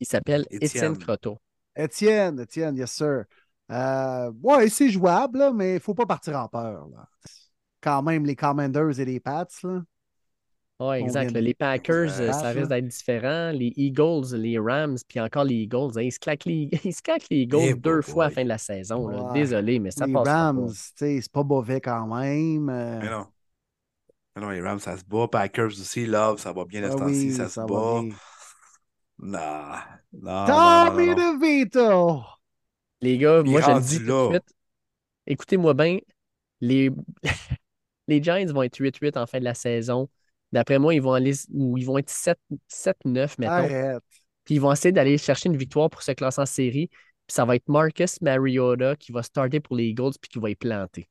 Il 0.00 0.06
s'appelle 0.06 0.46
Étienne 0.50 0.62
Étienne. 0.62 0.98
Croteau. 0.98 1.38
Étienne, 1.76 2.40
Étienne, 2.40 2.76
yes, 2.76 2.92
sir. 2.92 3.24
Euh, 3.70 4.32
ouais, 4.42 4.68
c'est 4.68 4.88
jouable, 4.88 5.38
là, 5.38 5.52
mais 5.52 5.72
il 5.72 5.74
ne 5.74 5.78
faut 5.80 5.94
pas 5.94 6.06
partir 6.06 6.38
en 6.38 6.48
peur. 6.48 6.88
Là. 6.88 7.08
Quand 7.80 8.02
même, 8.02 8.24
les 8.24 8.36
Commanders 8.36 8.98
et 9.00 9.04
les 9.04 9.20
Pats, 9.20 9.46
là. 9.62 9.82
Oui, 10.80 10.96
exact. 10.96 11.30
vient 11.30 11.40
Les 11.40 11.54
Packers, 11.54 12.20
euh, 12.20 12.32
ça 12.32 12.52
là. 12.52 12.60
risque 12.60 12.68
d'être 12.68 12.88
différent. 12.88 13.52
Les 13.52 13.72
Eagles, 13.76 14.34
les 14.36 14.58
Rams, 14.58 14.96
puis 15.08 15.20
encore 15.20 15.44
les 15.44 15.54
Eagles, 15.54 15.92
hein, 15.96 16.02
ils, 16.02 16.12
se 16.12 16.18
claquent 16.18 16.44
les... 16.46 16.68
ils 16.84 16.92
se 16.92 17.00
claquent 17.02 17.28
les 17.30 17.38
Eagles 17.42 17.58
Eh, 17.60 17.74
deux 17.74 18.00
boy, 18.00 18.02
fois 18.02 18.24
à 18.24 18.28
la 18.28 18.34
fin 18.34 18.42
de 18.44 18.48
la 18.48 18.58
saison. 18.58 19.08
là. 19.08 19.22
Ouais. 19.22 19.32
Désolé, 19.32 19.78
mais 19.78 19.90
ça 19.92 20.06
les 20.06 20.12
passe 20.12 20.28
Rams, 20.28 20.66
tu 20.68 20.74
sais, 20.96 21.20
c'est 21.22 21.32
pas 21.32 21.44
mauvais 21.44 21.80
quand 21.80 22.06
même. 22.06 22.68
euh, 22.68 22.98
Mais 23.00 23.10
non. 23.10 23.26
Mais 24.36 24.42
non, 24.42 24.50
les 24.50 24.60
Rams, 24.62 24.80
ça 24.80 24.96
se 24.96 25.04
bat. 25.04 25.28
Packers 25.28 25.66
aussi, 25.68 26.06
Love, 26.06 26.38
ça 26.40 26.52
va 26.52 26.64
bien 26.64 26.82
ah 26.84 26.90
ce 26.90 26.96
temps-ci, 26.96 27.28
oui, 27.28 27.32
ça, 27.32 27.48
se 27.48 27.54
ça 27.54 27.66
va 27.66 27.66
bat. 27.66 28.00
bien. 28.02 28.14
Non, 29.18 29.38
non, 30.12 30.46
non, 30.46 30.84
non, 30.86 30.86
Tommy 30.90 31.06
non. 31.06 31.38
DeVito! 31.38 32.22
Les 33.00 33.16
gars, 33.18 33.42
Il 33.44 33.50
moi, 33.50 33.60
je 33.60 33.70
le 33.70 33.80
dis 33.80 33.98
tout 33.98 34.04
de 34.04 34.08
là. 34.08 34.28
suite. 34.30 34.54
Écoutez-moi 35.26 35.74
bien, 35.74 35.98
les... 36.60 36.90
les 38.08 38.22
Giants 38.22 38.52
vont 38.52 38.62
être 38.64 38.80
8-8 38.80 39.16
en 39.18 39.26
fin 39.26 39.38
de 39.38 39.44
la 39.44 39.54
saison. 39.54 40.08
D'après 40.54 40.78
moi, 40.78 40.94
ils 40.94 41.02
vont 41.02 41.12
aller 41.12 41.32
ou 41.52 41.76
ils 41.76 41.84
vont 41.84 41.98
être 41.98 42.08
7 42.08 42.38
7-9, 42.68 43.38
mettons. 43.38 43.52
Arrête. 43.52 44.02
Puis 44.44 44.54
ils 44.54 44.60
vont 44.60 44.70
essayer 44.70 44.92
d'aller 44.92 45.18
chercher 45.18 45.48
une 45.48 45.56
victoire 45.56 45.90
pour 45.90 46.02
se 46.02 46.12
classer 46.12 46.40
en 46.40 46.46
série. 46.46 46.86
Puis 47.26 47.34
ça 47.34 47.44
va 47.44 47.56
être 47.56 47.68
Marcus 47.68 48.20
Mariota 48.22 48.94
qui 48.94 49.10
va 49.10 49.24
starter 49.24 49.58
pour 49.58 49.74
les 49.74 49.86
Eagles 49.86 50.12
puis 50.20 50.28
qui 50.30 50.38
va 50.38 50.50
y 50.50 50.54
planter. 50.54 51.08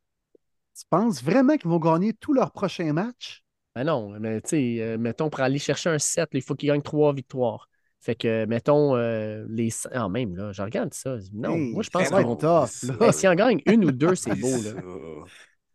Tu 0.78 0.86
penses 0.90 1.22
vraiment 1.22 1.57
qu'ils 1.57 1.70
vont 1.70 1.80
gagner 1.80 2.14
tous 2.14 2.32
leurs 2.34 2.52
prochains 2.52 2.94
matchs? 2.94 3.44
Ben 3.76 3.84
non, 3.84 4.18
mais 4.20 4.40
tu 4.41 4.49
sais, 4.49 4.78
euh, 4.80 4.98
mettons, 4.98 5.30
pour 5.30 5.41
aller 5.41 5.60
chercher 5.60 5.90
un 5.90 5.99
7, 5.99 6.30
il 6.34 6.41
faut 6.41 6.56
qu'ils 6.56 6.70
gagnent 6.70 6.82
trois 6.82 7.14
victoires. 7.14 7.68
Fait 7.99 8.15
que, 8.15 8.45
mettons, 8.45 8.95
euh, 8.95 9.45
les. 9.49 9.70
Ah, 9.91 10.07
même, 10.07 10.36
là, 10.36 10.52
je 10.52 10.61
regarde 10.61 10.94
ça. 10.94 11.18
Non, 11.34 11.56
Hey, 11.56 11.74
moi, 11.74 11.84
je 11.84 11.90
pense 11.90 12.10
tough, 12.10 12.70
c'est 12.70 12.88
là. 12.88 12.95
ça. 12.99 13.07
Eh, 13.07 13.11
S'ils 13.11 13.30
en 13.30 13.36
gagnent 13.36 13.61
une 13.65 13.86
ou 13.86 13.91
deux, 13.91 14.15
c'est 14.15 14.36
beau, 14.36 14.56
là. 14.61 14.72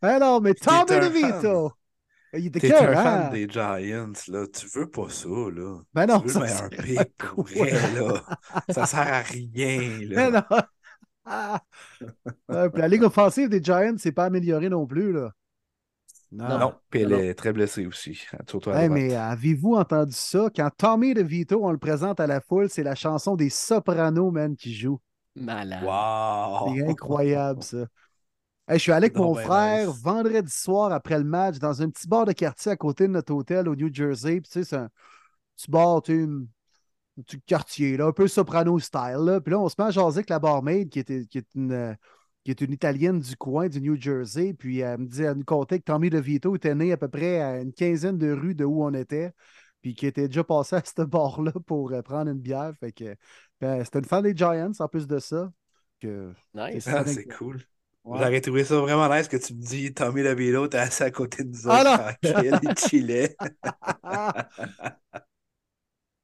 Ben 0.00 0.18
non, 0.20 0.40
mais 0.40 0.54
Tommy 0.54 0.84
DeVito! 0.86 1.72
Il 2.34 2.46
était 2.46 2.60
T'es 2.60 2.68
cœur, 2.68 2.82
un 2.82 2.94
hein? 2.94 3.02
fan 3.02 3.30
des 3.30 3.48
Giants, 3.48 4.12
là? 4.28 4.46
Tu 4.48 4.66
veux 4.74 4.90
pas 4.90 5.08
ça, 5.08 5.28
là. 5.28 5.80
Ben 5.94 6.06
non, 6.06 6.20
tu 6.20 6.26
veux 6.26 6.28
ça 6.28 6.40
le 6.40 6.46
meilleur 6.46 6.56
sert 6.56 6.66
à 6.66 6.70
pick, 6.82 7.16
pour 7.16 7.44
quoi? 7.52 7.66
vrai, 7.66 7.88
là. 7.94 8.22
Ça 8.68 8.86
sert 8.86 9.00
à 9.00 9.20
rien, 9.22 10.00
Ben 10.14 10.30
là. 10.30 10.30
non. 10.30 10.58
Ah. 11.24 11.62
Puis 12.48 12.80
la 12.80 12.88
ligue 12.88 13.02
offensive 13.02 13.48
des 13.48 13.62
Giants, 13.62 13.96
c'est 13.98 14.12
pas 14.12 14.24
améliorée 14.26 14.68
non 14.68 14.86
plus, 14.86 15.12
là. 15.12 15.32
Non. 16.30 16.58
Non, 16.58 16.74
puis 16.90 17.02
elle 17.02 17.08
Non. 17.08 17.18
est 17.18 17.34
très 17.34 17.52
blessée 17.52 17.86
aussi. 17.86 18.26
Surtout 18.48 18.70
à 18.70 18.74
Hey, 18.74 18.88
droite. 18.88 18.90
mais 18.90 19.14
avez-vous 19.14 19.74
entendu 19.76 20.12
ça? 20.14 20.50
Quand 20.54 20.70
Tommy 20.76 21.14
DeVito, 21.14 21.64
on 21.64 21.72
le 21.72 21.78
présente 21.78 22.20
à 22.20 22.26
la 22.26 22.40
foule, 22.40 22.68
c'est 22.68 22.82
la 22.82 22.94
chanson 22.94 23.34
des 23.36 23.50
Sopranos, 23.50 24.30
man, 24.30 24.54
qui 24.56 24.74
joue. 24.74 25.00
Malade. 25.36 25.84
Wow! 25.84 26.74
C'est 26.76 26.86
incroyable, 26.88 27.62
ça. 27.62 27.86
Hey, 28.68 28.78
je 28.78 28.82
suis 28.82 28.92
allé 28.92 29.06
avec 29.06 29.16
mon 29.16 29.34
ben 29.34 29.34
frère 29.34 29.86
nice. 29.86 30.02
vendredi 30.02 30.50
soir 30.52 30.92
après 30.92 31.18
le 31.18 31.24
match 31.24 31.58
dans 31.58 31.80
un 31.82 31.88
petit 31.90 32.06
bar 32.06 32.26
de 32.26 32.32
quartier 32.32 32.72
à 32.72 32.76
côté 32.76 33.04
de 33.06 33.12
notre 33.12 33.32
hôtel 33.34 33.66
au 33.68 33.74
New 33.74 33.92
Jersey. 33.92 34.40
Puis, 34.40 34.50
tu 34.50 34.60
sais, 34.60 34.64
c'est 34.64 34.76
un 34.76 34.90
petit 35.56 35.70
bar, 35.70 36.02
tu 36.02 36.14
sais, 36.14 36.22
un 36.24 37.22
petit 37.22 37.40
quartier, 37.42 37.96
là, 37.96 38.06
un 38.06 38.12
peu 38.12 38.28
soprano 38.28 38.78
style. 38.78 39.18
Là. 39.24 39.40
Puis 39.40 39.52
là, 39.52 39.60
on 39.60 39.68
se 39.68 39.76
met 39.78 39.86
à 39.86 39.90
jaser 39.90 40.18
avec 40.18 40.30
la 40.30 40.38
barmaid 40.40 40.90
qui, 40.90 41.00
était, 41.00 41.26
qui, 41.26 41.38
est 41.38 41.54
une, 41.54 41.72
euh, 41.72 41.94
qui 42.44 42.50
est 42.52 42.60
une 42.62 42.72
Italienne 42.72 43.20
du 43.20 43.36
coin 43.36 43.68
du 43.68 43.80
New 43.80 44.00
Jersey. 44.00 44.54
Puis 44.54 44.80
elle 44.80 45.00
me 45.00 45.06
dit, 45.06 45.22
elle 45.22 45.38
nous 45.38 45.44
contait 45.44 45.78
que 45.80 45.84
Tommy 45.84 46.10
DeVito 46.10 46.56
était 46.56 46.74
né 46.74 46.92
à 46.92 46.96
peu 46.98 47.08
près 47.08 47.40
à 47.40 47.60
une 47.62 47.72
quinzaine 47.72 48.18
de 48.18 48.32
rues 48.32 48.54
de 48.54 48.64
où 48.64 48.84
on 48.84 48.94
était. 48.94 49.32
Puis 49.82 49.94
qui 49.94 50.06
était 50.06 50.28
déjà 50.28 50.44
passé 50.44 50.76
à 50.76 50.82
ce 50.96 51.02
bar-là 51.02 51.52
pour 51.66 51.92
euh, 51.92 52.02
prendre 52.02 52.30
une 52.30 52.40
bière. 52.40 52.72
Fait 52.80 52.92
que 52.92 53.16
ben, 53.60 53.84
c'était 53.84 54.00
une 54.00 54.04
fan 54.06 54.22
des 54.24 54.36
Giants 54.36 54.72
en 54.78 54.88
plus 54.88 55.06
de 55.06 55.18
ça. 55.20 55.52
Que, 56.00 56.32
Nice. 56.54 56.84
C'est 56.84 56.90
Ah, 56.92 57.04
ça. 57.04 57.06
c'est 57.06 57.26
cool. 57.26 57.62
Ouais. 58.08 58.18
J'aurais 58.18 58.40
trouvé 58.40 58.64
ça 58.64 58.80
vraiment 58.80 59.08
nice 59.14 59.28
que 59.28 59.36
tu 59.36 59.54
me 59.54 59.60
dis 59.62 59.92
Tommy 59.94 60.22
DeVito, 60.22 60.68
t'es 60.68 60.78
assis 60.78 61.02
à 61.02 61.10
côté 61.10 61.44
de 61.44 61.50
nous 61.50 61.60
Ah, 61.68 61.80
autres, 61.80 62.18
tranquille, 62.22 62.58
il 62.62 62.78
chillait. 62.78 63.36
Ah, 64.02 64.48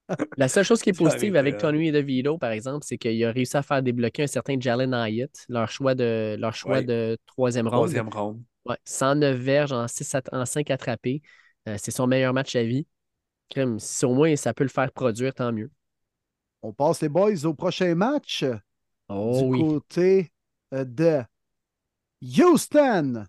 La 0.37 0.49
seule 0.49 0.65
chose 0.65 0.83
qui 0.83 0.91
est 0.91 0.93
positive 0.99 1.37
avec. 1.37 1.59
Tony 1.59 1.91
DeVito, 1.93 2.39
par 2.39 2.51
exemple, 2.51 2.85
c'est 2.87 2.99
qu'il 2.99 3.23
a 3.25 3.33
réussi 3.33 3.57
à 3.57 3.63
faire 3.63 3.83
débloquer 3.83 4.25
un 4.25 4.27
certain 4.27 4.57
Jalen 4.59 4.93
Hyatt, 4.93 5.31
leur 5.49 5.71
choix 5.71 5.95
de, 5.95 6.37
leur 6.39 6.55
choix 6.55 6.77
Ouais. 6.77 6.85
de 6.85 7.17
troisième 7.27 7.67
ronde. 7.69 7.77
Troisième 7.79 8.09
ronde. 8.09 8.43
Ouais, 8.67 8.77
109 8.85 9.37
verges 9.39 9.73
en, 9.73 9.89
6 9.89 10.15
at- 10.15 10.23
en 10.33 10.45
5 10.47 10.71
attrapés. 10.71 11.23
Euh, 11.69 11.77
c'est 11.79 11.91
son 11.91 12.07
meilleur 12.07 12.33
match 12.35 12.55
à 12.57 12.63
vie. 12.63 12.87
Crime, 13.51 13.79
si 13.79 14.05
au 14.05 14.15
moins 14.15 14.35
ça 14.37 14.55
peut 14.55 14.65
le 14.65 14.71
faire 14.71 14.91
produire, 14.93 15.35
tant 15.35 15.53
mieux. 15.53 15.71
On 16.63 16.73
passe 16.73 17.03
les 17.03 17.09
boys 17.09 17.45
au 17.45 17.55
prochain 17.55 17.95
match. 17.95 18.45
Oh 19.09 19.39
du 19.39 19.45
oui. 19.45 19.61
côté 19.61 20.33
euh, 20.73 20.85
de 20.85 21.23
Houston. 22.25 23.27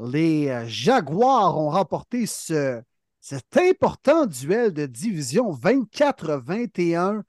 Les 0.00 0.48
euh, 0.48 0.64
Jaguars 0.66 1.58
ont 1.58 1.70
remporté 1.70 2.24
ce, 2.26 2.80
cet 3.20 3.56
important 3.56 4.26
duel 4.26 4.72
de 4.72 4.86
division 4.86 5.52
24-21 5.52 7.22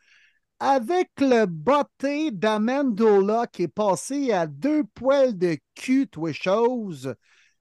avec 0.59 1.09
le 1.19 1.45
botté 1.45 2.31
d'Amendola 2.31 3.47
qui 3.47 3.63
est 3.63 3.67
passé 3.67 4.31
à 4.31 4.47
deux 4.47 4.83
poils 4.83 5.37
de 5.37 5.57
cul, 5.75 6.07
toi 6.07 6.31
chose, 6.31 7.13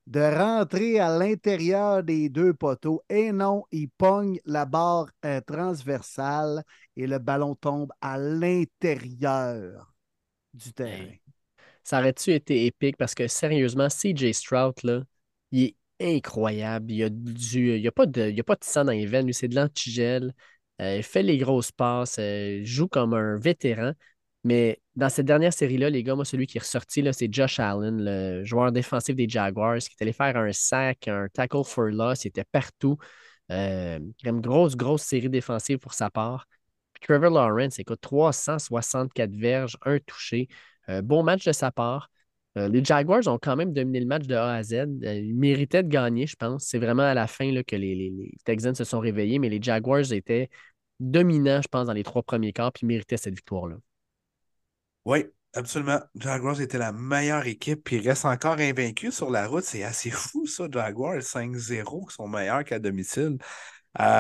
de 0.07 0.21
rentrer 0.21 1.01
à 1.01 1.17
l'intérieur 1.17 2.03
des 2.03 2.29
deux 2.29 2.55
poteaux. 2.55 3.03
Et 3.09 3.33
non, 3.33 3.65
il 3.73 3.89
pogne 3.91 4.39
la 4.45 4.67
barre 4.67 5.11
euh, 5.25 5.41
transversale 5.41 6.63
et 6.97 7.07
le 7.07 7.19
ballon 7.19 7.55
tombe 7.55 7.93
à 8.01 8.19
l'intérieur 8.19 9.95
du 10.55 10.73
terrain. 10.73 11.15
Ça 11.89 12.01
aurait-tu 12.01 12.33
été 12.35 12.67
épique? 12.67 12.99
Parce 12.99 13.15
que 13.15 13.27
sérieusement, 13.29 13.89
CJ 13.89 14.33
Stroud, 14.35 14.75
là, 14.83 15.03
il 15.53 15.75
est 16.01 16.17
incroyable. 16.17 16.93
Il 16.93 17.03
a, 17.03 17.09
du, 17.09 17.79
il 17.79 17.87
a, 17.89 17.93
pas, 17.93 18.05
de, 18.05 18.29
il 18.29 18.39
a 18.39 18.45
pas 18.45 18.57
de 18.57 18.65
sang 18.65 18.85
dans 18.85 18.93
les 18.93 19.07
veines, 19.07 19.25
lui, 19.25 19.33
c'est 19.33 19.49
de 19.49 19.55
l'antigel. 19.57 20.35
Euh, 20.83 20.99
il 20.99 21.03
fait 21.03 21.23
les 21.23 21.39
grosses 21.39 21.73
passes, 21.73 22.17
euh, 22.19 22.61
joue 22.63 22.89
comme 22.89 23.15
un 23.15 23.39
vétéran. 23.39 23.93
Mais 24.45 24.83
dans 24.97 25.09
cette 25.09 25.25
dernière 25.25 25.55
série-là, 25.55 25.89
les 25.89 26.03
gars, 26.03 26.15
moi, 26.15 26.27
celui 26.27 26.47
qui 26.47 26.59
est 26.59 26.61
ressorti, 26.61 27.03
c'est 27.13 27.33
Josh 27.33 27.59
Allen, 27.59 28.05
le 28.05 28.45
joueur 28.45 28.71
défensif 28.71 29.17
des 29.17 29.27
Jaguars, 29.29 29.79
qui 29.79 29.89
est 29.99 30.03
allé 30.03 30.13
faire 30.13 30.37
un 30.37 30.53
sac, 30.53 31.09
un 31.09 31.29
tackle 31.33 31.65
for 31.65 31.87
loss, 31.87 32.23
il 32.27 32.29
était 32.29 32.45
partout. 32.45 32.99
Euh, 33.51 33.99
une 34.25 34.41
grosse, 34.43 34.77
grosse 34.77 35.05
série 35.05 35.31
défensive 35.31 35.79
pour 35.79 35.95
sa 35.95 36.11
part. 36.11 36.47
Trevor 37.01 37.31
Lawrence, 37.31 37.79
écoute, 37.79 38.01
364 38.03 39.35
verges, 39.35 39.79
un 39.87 39.99
touché. 40.01 40.49
Euh, 40.89 41.03
bon 41.03 41.23
match 41.23 41.45
de 41.45 41.53
sa 41.53 41.71
part. 41.71 42.11
Euh, 42.57 42.69
les 42.69 42.83
Jaguars 42.85 43.27
ont 43.27 43.39
quand 43.41 43.57
même 43.57 43.73
dominé 43.73 44.01
le 44.01 44.07
match 44.07 44.27
de 44.27 44.35
A 44.35 44.55
à 44.55 44.63
Z. 44.63 44.73
Euh, 44.75 44.87
ils 45.15 45.35
méritaient 45.35 45.83
de 45.83 45.89
gagner, 45.89 46.27
je 46.27 46.37
pense. 46.37 46.65
C'est 46.65 46.79
vraiment 46.79 47.03
à 47.03 47.15
la 47.15 47.27
fin 47.27 47.51
là, 47.53 47.63
que 47.63 47.77
les, 47.77 48.33
Texans 48.45 48.75
se 48.75 48.85
sont 48.85 49.01
réveillés, 49.01 49.39
mais 49.39 49.49
les 49.49 49.63
Jaguars 49.63 50.13
étaient 50.13 50.49
dominants, 50.99 51.63
je 51.63 51.69
pense, 51.69 51.87
dans 51.87 51.93
les 51.93 52.03
trois 52.03 52.23
premiers 52.23 52.53
quarts, 52.53 52.73
puis 52.73 52.87
méritaient 52.87 53.17
cette 53.17 53.35
victoire-là. 53.35 53.77
Oui, 55.05 55.27
absolument. 55.55 56.01
Jaguars 56.17 56.61
était 56.61 56.79
la 56.79 56.93
meilleure 56.93 57.47
équipe, 57.47 57.85
puis 57.85 58.01
reste 58.01 58.25
encore 58.25 58.59
invaincu 58.59 59.13
sur 59.13 59.31
la 59.31 59.47
route. 59.47 59.65
C'est 59.65 59.85
assez 59.85 60.11
fou, 60.11 60.47
ça, 60.47 60.67
Jaguars 60.71 61.23
5-0, 61.23 62.07
qui 62.07 62.15
sont 62.15 62.29
meilleurs 62.29 62.65
qu'à 62.65 62.79
domicile. 62.79 63.37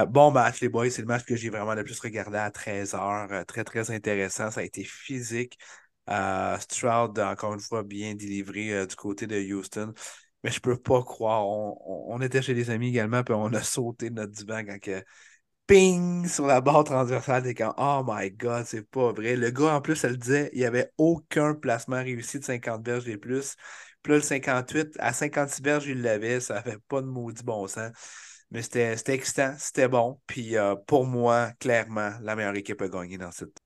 Bon 0.08 0.30
match, 0.30 0.60
les 0.60 0.68
boys. 0.68 0.90
C'est 0.90 1.02
le 1.02 1.08
match 1.08 1.24
que 1.24 1.36
j'ai 1.36 1.50
vraiment 1.50 1.74
le 1.74 1.84
plus 1.84 1.98
regardé 2.00 2.36
à 2.36 2.50
13h. 2.50 3.44
très, 3.46 3.64
très 3.64 3.90
intéressant. 3.90 4.50
Ça 4.50 4.60
a 4.60 4.64
été 4.64 4.82
physique. 4.84 5.58
Euh, 6.08 6.58
Stroud, 6.58 7.18
encore 7.18 7.54
une 7.54 7.60
fois, 7.60 7.82
bien 7.82 8.14
délivré 8.14 8.72
euh, 8.72 8.86
du 8.86 8.96
côté 8.96 9.26
de 9.26 9.36
Houston. 9.54 9.92
Mais 10.44 10.50
je 10.50 10.60
peux 10.60 10.76
pas 10.76 11.02
croire. 11.02 11.46
On, 11.46 11.76
on- 12.14 12.20
était 12.22 12.42
chez 12.42 12.54
des 12.54 12.70
amis 12.70 12.88
également, 12.88 13.22
puis 13.24 13.34
on 13.34 13.52
a 13.52 13.62
sauté 13.62 14.10
notre 14.10 14.32
divan 14.32 14.64
quand 14.64 14.78
que 14.80 15.04
ping 15.66 16.26
sur 16.28 16.46
la 16.46 16.60
barre 16.60 16.84
transversale. 16.84 17.42
T'es 17.42 17.54
comme, 17.54 17.74
oh 17.78 18.02
my 18.06 18.30
god, 18.30 18.64
c'est 18.66 18.88
pas 18.88 19.12
vrai. 19.12 19.36
Le 19.36 19.50
gars, 19.50 19.74
en 19.76 19.80
plus, 19.80 20.02
elle 20.04 20.16
disait, 20.18 20.50
il 20.52 20.60
n'y 20.60 20.64
avait 20.66 20.92
aucun 20.98 21.54
placement 21.54 21.96
réussi 22.02 22.38
de 22.40 22.44
50 22.44 22.84
verges 22.86 23.08
et 23.08 23.16
plus. 23.18 23.56
Puis 24.02 24.12
là, 24.12 24.16
le 24.18 24.22
58, 24.22 24.96
à 24.98 25.12
56 25.12 25.62
verges, 25.62 25.86
il 25.86 26.02
l'avait. 26.02 26.40
Ça 26.40 26.54
n'avait 26.54 26.78
pas 26.88 27.02
de 27.02 27.06
maudit 27.06 27.42
bon 27.44 27.66
sens. 27.66 27.92
Mais 28.50 28.62
c'était 28.62 28.96
c'était 28.96 29.14
excitant, 29.14 29.54
c'était 29.58 29.88
bon. 29.88 30.20
Puis 30.26 30.56
euh, 30.56 30.74
pour 30.86 31.06
moi, 31.06 31.52
clairement, 31.60 32.12
la 32.22 32.34
meilleure 32.36 32.56
équipe 32.56 32.80
a 32.82 32.88
gagné 32.88 33.18
dans 33.18 33.30
cette. 33.32 33.58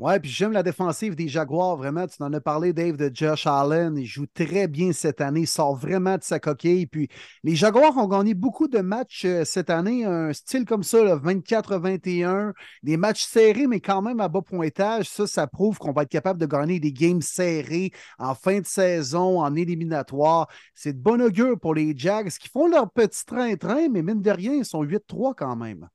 Ouais, 0.00 0.18
puis 0.18 0.28
j'aime 0.28 0.50
la 0.50 0.64
défensive 0.64 1.14
des 1.14 1.28
Jaguars, 1.28 1.76
vraiment. 1.76 2.08
Tu 2.08 2.20
en 2.20 2.32
as 2.32 2.40
parlé, 2.40 2.72
Dave, 2.72 2.96
de 2.96 3.12
Josh 3.14 3.46
Allen. 3.46 3.96
Il 3.96 4.06
joue 4.06 4.26
très 4.26 4.66
bien 4.66 4.92
cette 4.92 5.20
année. 5.20 5.42
Il 5.42 5.46
sort 5.46 5.76
vraiment 5.76 6.18
de 6.18 6.24
sa 6.24 6.40
coquille. 6.40 6.86
Puis 6.88 7.08
les 7.44 7.54
Jaguars 7.54 7.96
ont 7.96 8.08
gagné 8.08 8.34
beaucoup 8.34 8.66
de 8.66 8.80
matchs 8.80 9.24
euh, 9.24 9.44
cette 9.44 9.70
année. 9.70 10.04
Un 10.04 10.32
style 10.32 10.64
comme 10.64 10.82
ça, 10.82 10.98
24-21. 10.98 12.54
Des 12.82 12.96
matchs 12.96 13.24
serrés, 13.24 13.68
mais 13.68 13.78
quand 13.78 14.02
même 14.02 14.18
à 14.18 14.26
bas 14.26 14.42
pointage. 14.42 15.08
Ça, 15.08 15.28
ça 15.28 15.46
prouve 15.46 15.78
qu'on 15.78 15.92
va 15.92 16.02
être 16.02 16.08
capable 16.08 16.40
de 16.40 16.46
gagner 16.46 16.80
des 16.80 16.92
games 16.92 17.22
serrés 17.22 17.92
en 18.18 18.34
fin 18.34 18.58
de 18.58 18.66
saison, 18.66 19.40
en 19.40 19.54
éliminatoire. 19.54 20.48
C'est 20.74 20.94
de 20.94 21.00
bon 21.00 21.22
augure 21.22 21.58
pour 21.60 21.72
les 21.72 21.96
Jags 21.96 22.30
qui 22.30 22.48
font 22.48 22.66
leur 22.66 22.90
petit 22.90 23.24
train-train, 23.24 23.88
mais 23.90 24.02
mine 24.02 24.22
de 24.22 24.30
rien, 24.30 24.54
ils 24.54 24.64
sont 24.64 24.82
8-3 24.82 25.34
quand 25.36 25.54
même. 25.54 25.88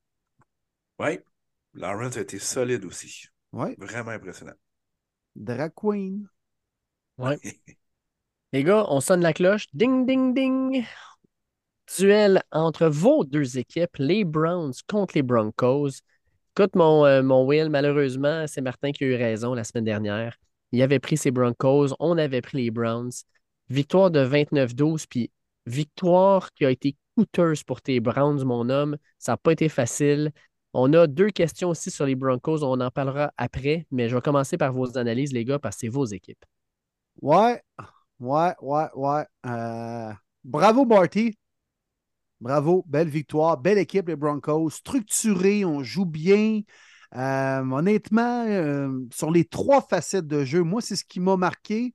Oui, 1.00 1.20
Lawrence 1.74 2.16
a 2.16 2.22
été 2.22 2.40
solide 2.40 2.86
aussi. 2.86 3.29
Ouais. 3.52 3.76
Vraiment 3.78 4.12
impressionnant. 4.12 4.54
Drag 5.36 5.72
Queen. 5.76 6.28
Ouais. 7.18 7.40
Les 8.54 8.64
gars, 8.64 8.86
on 8.90 9.00
sonne 9.00 9.22
la 9.22 9.34
cloche. 9.34 9.68
Ding, 9.74 10.06
ding, 10.06 10.34
ding. 10.34 10.84
Duel 11.98 12.42
entre 12.52 12.88
vos 12.88 13.24
deux 13.24 13.58
équipes, 13.58 13.98
les 13.98 14.24
Browns 14.24 14.74
contre 14.88 15.16
les 15.16 15.24
Broncos. 15.24 15.90
Écoute, 16.56 16.76
mon, 16.76 17.06
euh, 17.06 17.24
mon 17.24 17.46
Will, 17.46 17.70
malheureusement, 17.70 18.46
c'est 18.48 18.62
Martin 18.62 18.92
qui 18.92 19.04
a 19.04 19.08
eu 19.08 19.16
raison 19.16 19.54
la 19.54 19.64
semaine 19.64 19.86
dernière. 19.86 20.38
Il 20.72 20.82
avait 20.82 21.00
pris 21.00 21.18
ses 21.18 21.32
Broncos, 21.32 21.96
on 22.00 22.18
avait 22.18 22.42
pris 22.42 22.64
les 22.64 22.72
Browns. 22.72 23.12
Victoire 23.70 24.12
de 24.12 24.20
29-12, 24.20 25.06
puis 25.08 25.32
victoire 25.66 26.52
qui 26.54 26.66
a 26.66 26.72
été 26.72 26.96
coûteuse 27.16 27.64
pour 27.64 27.82
tes 27.82 28.00
Browns, 28.00 28.44
mon 28.44 28.70
homme. 28.70 28.98
Ça 29.18 29.34
n'a 29.34 29.38
pas 29.38 29.52
été 29.52 29.70
facile. 29.70 30.32
On 30.74 30.94
a 30.94 31.08
deux 31.08 31.30
questions 31.30 31.70
aussi 31.70 31.90
sur 31.92 32.06
les 32.06 32.16
Broncos. 32.16 32.64
On 32.64 32.80
en 32.80 32.92
parlera 32.92 33.32
après, 33.38 33.88
mais 33.92 34.10
je 34.10 34.16
vais 34.16 34.22
commencer 34.22 34.58
par 34.58 34.72
vos 34.72 34.98
analyses, 34.98 35.34
les 35.34 35.46
gars, 35.46 35.60
parce 35.60 35.76
que 35.76 35.82
c'est 35.82 35.88
vos 35.88 36.06
équipes. 36.06 36.46
Ouais, 37.22 37.62
ouais, 38.20 38.54
ouais, 38.62 38.88
ouais. 38.96 39.26
Euh, 39.46 40.14
bravo, 40.44 40.86
Barty. 40.86 41.38
Bravo, 42.40 42.86
belle 42.88 43.10
victoire, 43.10 43.58
belle 43.58 43.80
équipe, 43.80 44.08
les 44.08 44.16
Broncos. 44.16 44.70
Structuré, 44.70 45.66
on 45.66 45.84
joue 45.84 46.06
bien. 46.06 46.62
Euh, 47.16 47.62
honnêtement, 47.72 48.46
euh, 48.48 48.90
sur 49.12 49.32
les 49.32 49.44
trois 49.44 49.82
facettes 49.82 50.28
de 50.28 50.46
jeu, 50.46 50.62
moi, 50.64 50.82
c'est 50.82 50.96
ce 50.96 51.04
qui 51.04 51.20
m'a 51.20 51.36
marqué. 51.36 51.94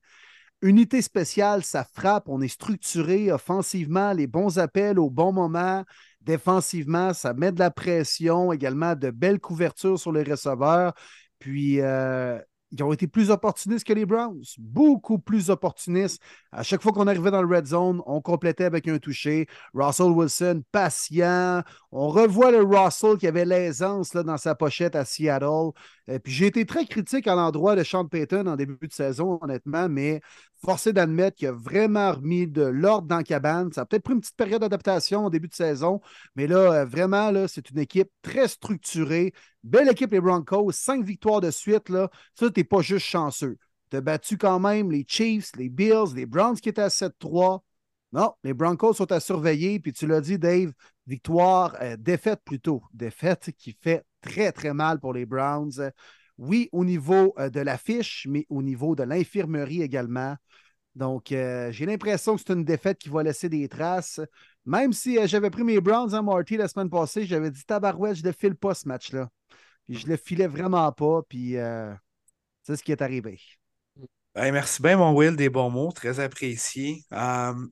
Unité 0.61 1.01
spéciale, 1.01 1.63
ça 1.63 1.83
frappe, 1.83 2.27
on 2.27 2.41
est 2.41 2.47
structuré 2.47 3.31
offensivement, 3.31 4.13
les 4.13 4.27
bons 4.27 4.57
appels 4.57 4.99
au 4.99 5.09
bon 5.09 5.31
moment. 5.31 5.83
Défensivement, 6.25 7.13
ça 7.13 7.33
met 7.33 7.51
de 7.51 7.59
la 7.59 7.71
pression, 7.71 8.51
également 8.51 8.95
de 8.95 9.11
belles 9.11 9.39
couvertures 9.39 9.99
sur 9.99 10.11
les 10.11 10.23
receveurs. 10.23 10.93
Puis, 11.37 11.81
euh, 11.81 12.39
ils 12.71 12.83
ont 12.83 12.91
été 12.91 13.07
plus 13.07 13.29
opportunistes 13.29 13.85
que 13.85 13.93
les 13.93 14.05
Browns, 14.05 14.41
beaucoup 14.57 15.19
plus 15.19 15.49
opportunistes. 15.49 16.21
À 16.51 16.63
chaque 16.63 16.81
fois 16.81 16.91
qu'on 16.91 17.07
arrivait 17.07 17.31
dans 17.31 17.41
le 17.41 17.55
red 17.55 17.67
zone, 17.67 18.01
on 18.05 18.21
complétait 18.21 18.65
avec 18.65 18.87
un 18.87 18.97
toucher. 18.97 19.47
Russell 19.73 20.07
Wilson, 20.07 20.63
patient. 20.71 21.61
On 21.91 22.09
revoit 22.09 22.51
le 22.51 22.63
Russell 22.63 23.17
qui 23.17 23.27
avait 23.27 23.45
l'aisance 23.45 24.11
dans 24.11 24.37
sa 24.37 24.55
pochette 24.55 24.95
à 24.95 25.05
Seattle. 25.05 25.71
Et 26.07 26.19
puis 26.19 26.31
j'ai 26.31 26.45
été 26.47 26.65
très 26.65 26.85
critique 26.85 27.27
à 27.27 27.35
l'endroit 27.35 27.75
de 27.75 27.83
Sean 27.83 28.05
Payton 28.05 28.45
en 28.45 28.55
début 28.55 28.87
de 28.87 28.93
saison, 28.93 29.39
honnêtement, 29.41 29.89
mais 29.89 30.21
forcé 30.63 30.93
d'admettre 30.93 31.37
qu'il 31.37 31.47
a 31.47 31.51
vraiment 31.51 32.11
remis 32.11 32.47
de 32.47 32.61
l'ordre 32.61 33.07
dans 33.07 33.17
la 33.17 33.23
cabane. 33.23 33.71
Ça 33.71 33.81
a 33.81 33.85
peut-être 33.85 34.03
pris 34.03 34.13
une 34.13 34.21
petite 34.21 34.35
période 34.35 34.61
d'adaptation 34.61 35.25
au 35.25 35.29
début 35.29 35.47
de 35.47 35.55
saison, 35.55 36.01
mais 36.35 36.45
là, 36.45 36.57
euh, 36.57 36.85
vraiment, 36.85 37.31
là, 37.31 37.47
c'est 37.47 37.69
une 37.71 37.79
équipe 37.79 38.09
très 38.21 38.47
structurée. 38.47 39.33
Belle 39.63 39.89
équipe, 39.89 40.11
les 40.11 40.21
Broncos. 40.21 40.71
Cinq 40.73 41.03
victoires 41.03 41.41
de 41.41 41.49
suite. 41.49 41.89
Là. 41.89 42.09
Ça, 42.35 42.51
tu 42.51 42.59
n'es 42.59 42.63
pas 42.63 42.81
juste 42.81 43.05
chanceux. 43.07 43.57
Tu 43.89 43.97
as 43.97 44.01
battu 44.01 44.37
quand 44.37 44.59
même 44.59 44.91
les 44.91 45.05
Chiefs, 45.07 45.51
les 45.57 45.69
Bills, 45.69 46.13
les 46.15 46.27
Browns 46.27 46.59
qui 46.59 46.69
étaient 46.69 46.81
à 46.81 46.89
7-3. 46.89 47.63
Non, 48.11 48.33
les 48.43 48.53
Broncos 48.53 48.93
sont 48.93 49.11
à 49.11 49.19
surveiller. 49.19 49.79
Puis 49.79 49.91
tu 49.91 50.05
l'as 50.05 50.21
dit, 50.21 50.37
Dave, 50.37 50.71
victoire, 51.07 51.75
euh, 51.81 51.97
défaite 51.97 52.41
plutôt. 52.45 52.83
Défaite 52.93 53.51
qui 53.57 53.75
fait 53.81 54.03
très, 54.25 54.51
très 54.51 54.73
mal 54.73 54.99
pour 54.99 55.13
les 55.13 55.25
Browns. 55.25 55.91
Oui, 56.37 56.67
au 56.71 56.83
niveau 56.83 57.33
euh, 57.39 57.49
de 57.49 57.61
l'affiche, 57.61 58.27
mais 58.29 58.45
au 58.49 58.61
niveau 58.61 58.95
de 58.95 59.03
l'infirmerie 59.03 59.81
également. 59.81 60.35
Donc, 60.95 61.31
euh, 61.31 61.71
j'ai 61.71 61.85
l'impression 61.85 62.35
que 62.35 62.41
c'est 62.45 62.53
une 62.53 62.63
défaite 62.63 62.97
qui 62.97 63.09
va 63.09 63.23
laisser 63.23 63.49
des 63.49 63.67
traces. 63.69 64.19
Même 64.65 64.93
si 64.93 65.17
euh, 65.17 65.27
j'avais 65.27 65.49
pris 65.49 65.63
mes 65.63 65.79
Browns 65.79 66.13
en 66.13 66.23
Marty 66.23 66.57
la 66.57 66.67
semaine 66.67 66.89
passée, 66.89 67.25
j'avais 67.25 67.51
dit 67.51 67.63
Tabarouette, 67.65 68.15
je 68.15 68.23
ne 68.23 68.27
le 68.27 68.33
file 68.33 68.55
pas 68.55 68.73
ce 68.73 68.87
match-là. 68.87 69.29
Puis 69.85 69.97
je 69.97 70.07
le 70.07 70.17
filais 70.17 70.47
vraiment 70.47 70.91
pas. 70.91 71.21
Puis 71.29 71.55
c'est 72.63 72.75
ce 72.75 72.81
qui 72.81 72.91
est 72.91 73.01
arrivé. 73.03 73.39
merci 74.35 74.81
bien, 74.81 74.97
mon 74.97 75.13
Will, 75.13 75.35
des 75.35 75.49
bons 75.49 75.69
mots, 75.69 75.91
très 75.91 76.19
apprécié. 76.19 77.03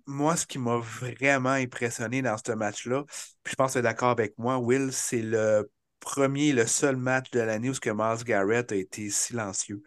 moi, 0.06 0.36
ce 0.36 0.46
qui 0.46 0.60
m'a 0.60 0.78
vraiment 0.78 1.50
impressionné 1.50 2.22
dans 2.22 2.38
ce 2.38 2.52
match-là, 2.52 3.04
puis 3.42 3.52
je 3.52 3.56
pense 3.56 3.72
que 3.72 3.74
tu 3.74 3.80
es 3.80 3.82
d'accord 3.82 4.12
avec 4.12 4.38
moi, 4.38 4.60
Will, 4.60 4.90
c'est 4.92 5.24
le 5.24 5.68
premier, 6.04 6.54
le 6.54 6.68
seul 6.68 6.96
match 6.98 7.32
de 7.32 7.40
l'année 7.40 7.70
où 7.70 7.74
ce 7.74 7.80
que 7.80 7.90
Miles 7.90 8.24
Garrett 8.26 8.72
a 8.72 8.76
été 8.76 9.10
silencieux. 9.10 9.84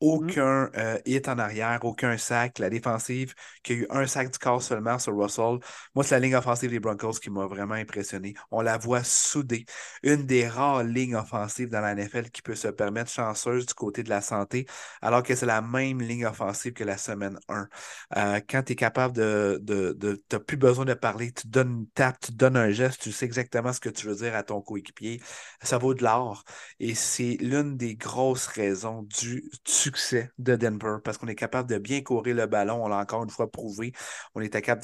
Mmh. 0.00 0.06
Aucun 0.06 0.70
euh, 0.76 0.98
hit 1.06 1.28
en 1.28 1.38
arrière, 1.38 1.80
aucun 1.84 2.16
sac. 2.18 2.58
La 2.60 2.70
défensive, 2.70 3.34
qui 3.62 3.72
a 3.72 3.76
eu 3.76 3.86
un 3.90 4.06
sac 4.06 4.30
du 4.30 4.38
corps 4.38 4.62
seulement 4.62 4.98
sur 4.98 5.16
Russell. 5.16 5.58
Moi, 5.94 6.04
c'est 6.04 6.14
la 6.14 6.20
ligne 6.20 6.36
offensive 6.36 6.70
des 6.70 6.78
Broncos 6.78 7.14
qui 7.14 7.30
m'a 7.30 7.46
vraiment 7.46 7.74
impressionné. 7.74 8.34
On 8.52 8.60
la 8.60 8.78
voit 8.78 9.02
soudée. 9.02 9.66
Une 10.04 10.24
des 10.24 10.46
rares 10.48 10.84
lignes 10.84 11.16
offensives 11.16 11.68
dans 11.68 11.80
la 11.80 11.94
NFL 11.94 12.30
qui 12.30 12.42
peut 12.42 12.54
se 12.54 12.68
permettre 12.68 13.10
chanceuse 13.10 13.66
du 13.66 13.74
côté 13.74 14.02
de 14.04 14.08
la 14.08 14.20
santé, 14.20 14.66
alors 15.02 15.22
que 15.22 15.34
c'est 15.34 15.46
la 15.46 15.62
même 15.62 16.00
ligne 16.00 16.26
offensive 16.26 16.72
que 16.72 16.84
la 16.84 16.96
semaine 16.96 17.38
1. 17.48 17.68
Euh, 18.16 18.40
quand 18.48 18.62
tu 18.62 18.72
es 18.72 18.76
capable 18.76 19.14
de. 19.14 19.58
de, 19.62 19.92
de 19.92 20.14
tu 20.28 20.36
n'as 20.36 20.40
plus 20.40 20.56
besoin 20.56 20.84
de 20.84 20.94
parler, 20.94 21.32
tu 21.32 21.48
donnes 21.48 21.70
une 21.70 21.88
tape, 21.90 22.20
tu 22.20 22.32
donnes 22.32 22.56
un 22.56 22.70
geste, 22.70 23.00
tu 23.02 23.12
sais 23.12 23.24
exactement 23.26 23.72
ce 23.72 23.80
que 23.80 23.88
tu 23.88 24.06
veux 24.06 24.14
dire 24.16 24.34
à 24.34 24.42
ton 24.42 24.60
coéquipier. 24.60 25.20
Ça 25.62 25.78
vaut 25.78 25.94
de 25.94 26.02
l'or. 26.04 26.44
Et 26.80 26.94
c'est 26.94 27.36
l'une 27.40 27.76
des 27.76 27.96
grosses 27.96 28.46
raisons 28.46 29.02
du 29.02 29.50
succès 29.88 30.30
de 30.38 30.54
Denver 30.54 30.96
parce 31.02 31.16
qu'on 31.16 31.28
est 31.28 31.34
capable 31.34 31.68
de 31.68 31.78
bien 31.78 32.02
courir 32.02 32.36
le 32.36 32.46
ballon. 32.46 32.84
On 32.84 32.88
l'a 32.88 32.98
encore 32.98 33.24
une 33.24 33.30
fois 33.30 33.50
prouvé. 33.50 33.92
On 34.34 34.40
est 34.40 34.50
capable 34.50 34.82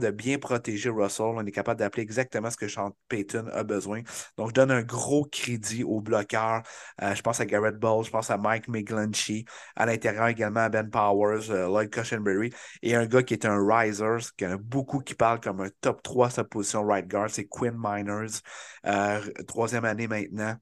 de, 0.00 0.10
bien 0.10 0.38
protéger 0.38 0.90
Russell. 0.90 1.26
On 1.26 1.46
est 1.46 1.52
capable 1.52 1.78
d'appeler 1.78 2.02
exactement 2.02 2.50
ce 2.50 2.56
que 2.56 2.66
Sean 2.66 2.90
Payton 3.08 3.46
a 3.52 3.62
besoin. 3.62 4.02
Donc, 4.36 4.48
je 4.48 4.54
donne 4.54 4.72
un 4.72 4.82
gros 4.82 5.24
crédit 5.24 5.84
aux 5.84 6.00
bloqueurs. 6.00 6.62
Euh, 7.02 7.14
je 7.14 7.22
pense 7.22 7.40
à 7.40 7.46
Garrett 7.46 7.76
Ball, 7.76 8.04
je 8.04 8.10
pense 8.10 8.30
à 8.30 8.38
Mike 8.38 8.68
McGlinchey. 8.68 9.44
À 9.76 9.86
l'intérieur 9.86 10.26
également 10.26 10.60
à 10.60 10.68
Ben 10.68 10.90
Powers, 10.90 11.50
euh, 11.50 11.66
Lloyd 11.66 11.90
Cushenberry. 11.90 12.50
Et 12.82 12.96
un 12.96 13.06
gars 13.06 13.22
qui 13.22 13.34
est 13.34 13.46
un 13.46 13.58
riser, 13.64 14.32
qui 14.36 14.44
a 14.44 14.56
beaucoup 14.56 14.98
qui 15.00 15.14
parle 15.14 15.40
comme 15.40 15.60
un 15.60 15.70
top 15.80 16.02
3 16.02 16.30
sa 16.30 16.44
position 16.44 16.84
right 16.84 17.06
guard, 17.06 17.30
c'est 17.30 17.46
Quinn 17.46 17.76
Miners. 17.78 18.40
Euh, 18.86 19.20
troisième 19.46 19.84
année 19.84 20.08
maintenant. 20.08 20.56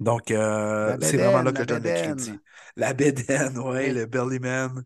Donc, 0.00 0.30
euh, 0.30 0.96
c'est 1.00 1.18
vraiment 1.18 1.42
là 1.42 1.52
que 1.52 1.62
je 1.62 1.68
donne 1.68 1.82
le 1.84 1.92
crédit. 1.92 2.40
La 2.76 2.94
bédaine, 2.94 3.58
oui, 3.58 3.90
le 3.92 4.06
Bellyman. 4.06 4.84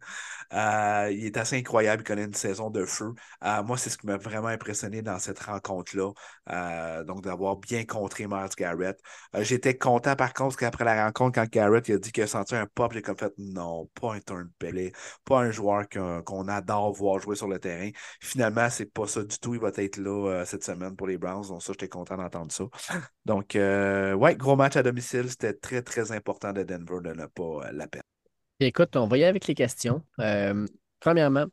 Euh, 0.52 1.10
il 1.12 1.26
est 1.26 1.36
assez 1.36 1.56
incroyable, 1.56 2.02
il 2.02 2.06
connaît 2.06 2.24
une 2.24 2.34
saison 2.34 2.70
de 2.70 2.84
feu. 2.84 3.12
Euh, 3.44 3.62
moi, 3.62 3.76
c'est 3.78 3.90
ce 3.90 3.98
qui 3.98 4.06
m'a 4.06 4.16
vraiment 4.16 4.48
impressionné 4.48 5.02
dans 5.02 5.18
cette 5.18 5.40
rencontre-là. 5.40 6.12
Euh, 6.50 7.04
donc, 7.04 7.22
d'avoir 7.22 7.56
bien 7.56 7.84
contré 7.84 8.26
Miles 8.26 8.48
Garrett. 8.56 8.98
J'étais 9.40 9.76
content, 9.76 10.14
par 10.16 10.34
contre, 10.34 10.56
qu'après 10.56 10.84
la 10.84 11.06
rencontre, 11.06 11.40
quand 11.40 11.48
Garrett 11.48 11.88
a 11.90 11.98
dit 11.98 12.12
qu'il 12.12 12.22
a 12.22 12.26
senti 12.26 12.54
un 12.54 12.66
pop, 12.66 12.92
j'ai 12.92 13.02
comme 13.02 13.16
fait 13.16 13.32
non, 13.38 13.88
pas 14.00 14.14
un 14.14 14.20
turn 14.20 14.48
pelé, 14.58 14.92
pas 15.24 15.40
un 15.40 15.50
joueur 15.50 15.84
qu'on 15.88 16.48
adore 16.48 16.92
voir 16.92 17.18
jouer 17.18 17.36
sur 17.36 17.48
le 17.48 17.58
terrain. 17.58 17.90
Finalement, 18.20 18.68
c'est 18.70 18.86
pas 18.86 19.06
ça 19.06 19.22
du 19.22 19.38
tout. 19.38 19.54
Il 19.54 19.60
va 19.60 19.70
être 19.76 19.96
là 19.96 20.44
cette 20.44 20.64
semaine 20.64 20.96
pour 20.96 21.06
les 21.06 21.18
Browns. 21.18 21.48
Donc, 21.48 21.62
ça, 21.62 21.72
j'étais 21.72 21.88
content 21.88 22.16
d'entendre 22.16 22.52
ça. 22.52 22.64
Donc, 23.24 23.52
ouais, 23.54 24.36
gros 24.36 24.56
match 24.56 24.76
à 24.76 24.82
domicile. 24.82 25.30
C'était 25.30 25.54
très, 25.54 25.82
très 25.82 26.12
important 26.12 26.52
de 26.52 26.62
Denver 26.62 27.00
de 27.02 27.12
ne 27.14 27.26
pas 27.26 27.70
la 27.72 27.86
perdre. 27.86 28.11
Écoute, 28.66 28.96
on 28.96 29.06
va 29.06 29.18
y 29.18 29.22
aller 29.22 29.30
avec 29.30 29.46
les 29.46 29.54
questions. 29.54 30.02
Euh, 30.20 30.66
premièrement, 31.00 31.46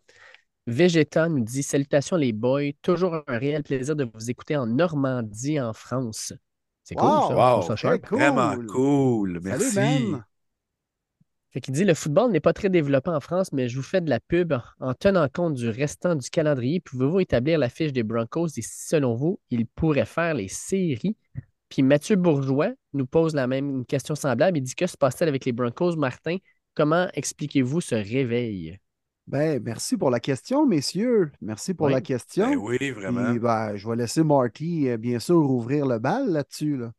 Vegeta 0.67 1.29
nous 1.29 1.43
dit 1.43 1.63
Salutations 1.63 2.15
les 2.15 2.33
boys, 2.33 2.71
toujours 2.81 3.23
un 3.27 3.37
réel 3.37 3.63
plaisir 3.63 3.95
de 3.95 4.09
vous 4.13 4.29
écouter 4.29 4.55
en 4.55 4.67
Normandie, 4.67 5.59
en 5.59 5.73
France. 5.73 6.33
C'est 6.83 6.95
cool, 6.95 7.09
ça. 7.27 7.35
Vraiment 8.11 8.55
cool. 8.67 9.39
Merci. 9.41 9.71
Salut, 9.71 10.15
fait 11.51 11.61
qu'il 11.61 11.73
dit 11.73 11.83
le 11.83 11.95
football 11.95 12.31
n'est 12.31 12.39
pas 12.39 12.53
très 12.53 12.69
développé 12.69 13.09
en 13.09 13.19
France, 13.19 13.51
mais 13.53 13.69
je 13.69 13.75
vous 13.75 13.83
fais 13.83 14.01
de 14.01 14.09
la 14.09 14.19
pub 14.19 14.53
en 14.79 14.93
tenant 14.93 15.27
compte 15.33 15.55
du 15.55 15.69
restant 15.69 16.13
du 16.13 16.29
calendrier. 16.29 16.79
Pouvez-vous 16.79 17.21
établir 17.21 17.57
la 17.57 17.69
fiche 17.69 17.91
des 17.91 18.03
Broncos 18.03 18.49
et 18.57 18.61
si 18.61 18.87
selon 18.87 19.15
vous, 19.15 19.39
ils 19.49 19.65
pourraient 19.65 20.05
faire 20.05 20.35
les 20.35 20.47
séries? 20.47 21.17
Puis 21.67 21.81
Mathieu 21.81 22.15
Bourgeois 22.17 22.71
nous 22.93 23.07
pose 23.07 23.33
la 23.33 23.47
même 23.47 23.83
question 23.85 24.13
semblable. 24.13 24.59
Il 24.59 24.61
dit 24.61 24.75
que 24.75 24.85
se 24.85 24.95
passe-t-il 24.95 25.27
avec 25.27 25.45
les 25.45 25.51
Broncos, 25.51 25.95
Martin? 25.95 26.37
Comment 26.79 27.09
expliquez-vous 27.13 27.81
ce 27.81 27.95
réveil? 27.95 28.79
Ben, 29.27 29.61
merci 29.61 29.97
pour 29.97 30.09
la 30.09 30.21
question, 30.21 30.65
messieurs. 30.65 31.29
Merci 31.41 31.73
pour 31.73 31.87
Oui. 31.87 31.91
la 31.91 31.99
question. 31.99 32.51
Ben 32.51 32.55
oui, 32.55 32.91
vraiment. 32.91 33.33
Ben, 33.33 33.75
je 33.75 33.85
vais 33.85 33.97
laisser 33.97 34.23
Marty, 34.23 34.87
euh, 34.87 34.95
bien 34.95 35.19
sûr, 35.19 35.35
ouvrir 35.35 35.85
le 35.85 35.99
bal 35.99 36.29
là-dessus. 36.29 36.77
Là. 36.77 36.93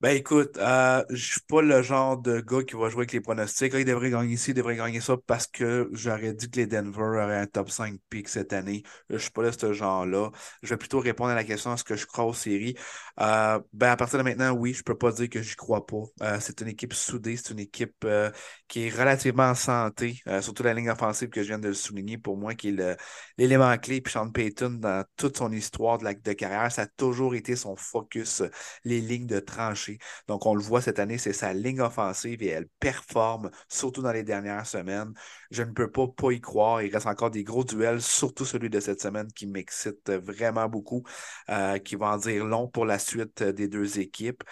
Ben 0.00 0.10
écoute, 0.16 0.58
euh, 0.58 1.02
je 1.10 1.32
suis 1.32 1.40
pas 1.48 1.60
le 1.60 1.82
genre 1.82 2.18
de 2.18 2.38
gars 2.38 2.62
qui 2.62 2.76
va 2.76 2.88
jouer 2.88 3.00
avec 3.00 3.12
les 3.12 3.20
pronostics. 3.20 3.72
Il 3.74 3.84
devrait 3.84 4.10
gagner 4.10 4.34
ici, 4.34 4.52
il 4.52 4.54
devrait 4.54 4.76
gagner 4.76 5.00
ça 5.00 5.16
parce 5.26 5.48
que 5.48 5.88
j'aurais 5.92 6.34
dit 6.34 6.48
que 6.48 6.56
les 6.60 6.68
Denver 6.68 7.02
auraient 7.02 7.38
un 7.38 7.46
top 7.48 7.68
5 7.68 7.98
pick 8.08 8.28
cette 8.28 8.52
année. 8.52 8.84
Je 9.10 9.16
suis 9.18 9.32
pas 9.32 9.42
de 9.42 9.50
ce 9.50 9.72
genre-là. 9.72 10.30
Je 10.62 10.68
vais 10.68 10.76
plutôt 10.76 11.00
répondre 11.00 11.30
à 11.30 11.34
la 11.34 11.42
question 11.42 11.74
est-ce 11.74 11.82
que 11.82 11.96
je 11.96 12.06
crois 12.06 12.26
aux 12.26 12.32
séries? 12.32 12.76
Euh, 13.20 13.58
ben 13.72 13.90
à 13.90 13.96
partir 13.96 14.18
de 14.20 14.22
maintenant, 14.22 14.52
oui, 14.52 14.72
je 14.72 14.84
peux 14.84 14.96
pas 14.96 15.10
dire 15.10 15.28
que 15.28 15.42
j'y 15.42 15.56
crois 15.56 15.84
pas. 15.84 16.02
Euh, 16.22 16.38
c'est 16.40 16.60
une 16.60 16.68
équipe 16.68 16.92
soudée, 16.94 17.36
c'est 17.36 17.50
une 17.52 17.58
équipe 17.58 18.04
euh, 18.04 18.30
qui 18.68 18.86
est 18.86 18.90
relativement 18.90 19.50
en 19.50 19.54
santé, 19.56 20.22
surtout 20.40 20.62
la 20.62 20.74
ligne 20.74 20.90
offensive 20.90 21.28
que 21.28 21.42
je 21.42 21.48
viens 21.48 21.58
de 21.58 21.72
souligner 21.72 22.18
pour 22.18 22.36
moi, 22.36 22.54
qui 22.54 22.68
est 22.68 22.96
l'élément 23.36 23.76
clé. 23.78 24.00
Puis 24.00 24.12
Sean 24.12 24.30
Payton, 24.30 24.70
dans 24.78 25.04
toute 25.16 25.38
son 25.38 25.50
histoire 25.50 25.98
de, 25.98 26.04
la, 26.04 26.14
de 26.14 26.32
carrière, 26.34 26.70
ça 26.70 26.82
a 26.82 26.86
toujours 26.86 27.34
été 27.34 27.56
son 27.56 27.74
focus, 27.74 28.42
les 28.84 29.00
lignes 29.00 29.26
de 29.26 29.40
tranchée. 29.40 29.87
Donc, 30.26 30.46
on 30.46 30.54
le 30.54 30.60
voit 30.60 30.80
cette 30.80 30.98
année, 30.98 31.18
c'est 31.18 31.32
sa 31.32 31.52
ligne 31.52 31.80
offensive 31.80 32.42
et 32.42 32.48
elle 32.48 32.68
performe, 32.80 33.50
surtout 33.68 34.02
dans 34.02 34.12
les 34.12 34.22
dernières 34.22 34.66
semaines. 34.66 35.12
Je 35.50 35.62
ne 35.62 35.72
peux 35.72 35.90
pas, 35.90 36.06
pas 36.08 36.32
y 36.32 36.40
croire. 36.40 36.82
Il 36.82 36.92
reste 36.92 37.06
encore 37.06 37.30
des 37.30 37.44
gros 37.44 37.64
duels, 37.64 38.02
surtout 38.02 38.44
celui 38.44 38.70
de 38.70 38.80
cette 38.80 39.00
semaine 39.00 39.28
qui 39.32 39.46
m'excite 39.46 40.10
vraiment 40.10 40.68
beaucoup, 40.68 41.02
euh, 41.50 41.78
qui 41.78 41.96
va 41.96 42.08
en 42.08 42.16
dire 42.18 42.44
long 42.44 42.68
pour 42.68 42.84
la 42.86 42.98
suite 42.98 43.42
euh, 43.42 43.52
des 43.52 43.68
deux 43.68 43.98
équipes. 44.00 44.42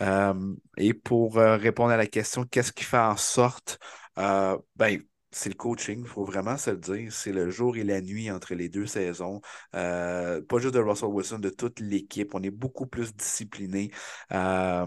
Euh, 0.00 0.54
et 0.76 0.94
pour 0.94 1.36
répondre 1.36 1.92
à 1.92 1.96
la 1.96 2.06
question, 2.06 2.44
qu'est-ce 2.44 2.72
qui 2.72 2.84
fait 2.84 2.98
en 2.98 3.16
sorte, 3.16 3.78
ben, 4.16 5.00
c'est 5.32 5.48
le 5.48 5.54
coaching, 5.54 6.00
il 6.02 6.06
faut 6.06 6.24
vraiment 6.24 6.56
se 6.56 6.70
le 6.70 6.76
dire. 6.76 7.12
C'est 7.12 7.32
le 7.32 7.50
jour 7.50 7.76
et 7.76 7.84
la 7.84 8.00
nuit 8.00 8.30
entre 8.30 8.54
les 8.54 8.68
deux 8.68 8.86
saisons. 8.86 9.40
Euh, 9.74 10.42
pas 10.42 10.58
juste 10.58 10.74
de 10.74 10.80
Russell 10.80 11.08
Wilson, 11.08 11.38
de 11.38 11.48
toute 11.50 11.80
l'équipe. 11.80 12.34
On 12.34 12.42
est 12.42 12.50
beaucoup 12.50 12.86
plus 12.86 13.14
discipliné. 13.16 13.90
Euh, 14.32 14.86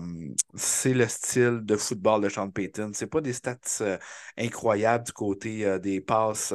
c'est 0.54 0.94
le 0.94 1.08
style 1.08 1.62
de 1.64 1.76
football 1.76 2.22
de 2.22 2.30
Sean 2.30 2.50
Payton. 2.52 2.92
C'est 2.94 3.08
pas 3.08 3.22
des 3.22 3.34
stats 3.34 3.58
euh, 3.82 3.98
incroyables 4.38 5.06
du 5.06 5.14
côté 5.14 5.80
des 5.80 6.02
passes, 6.02 6.54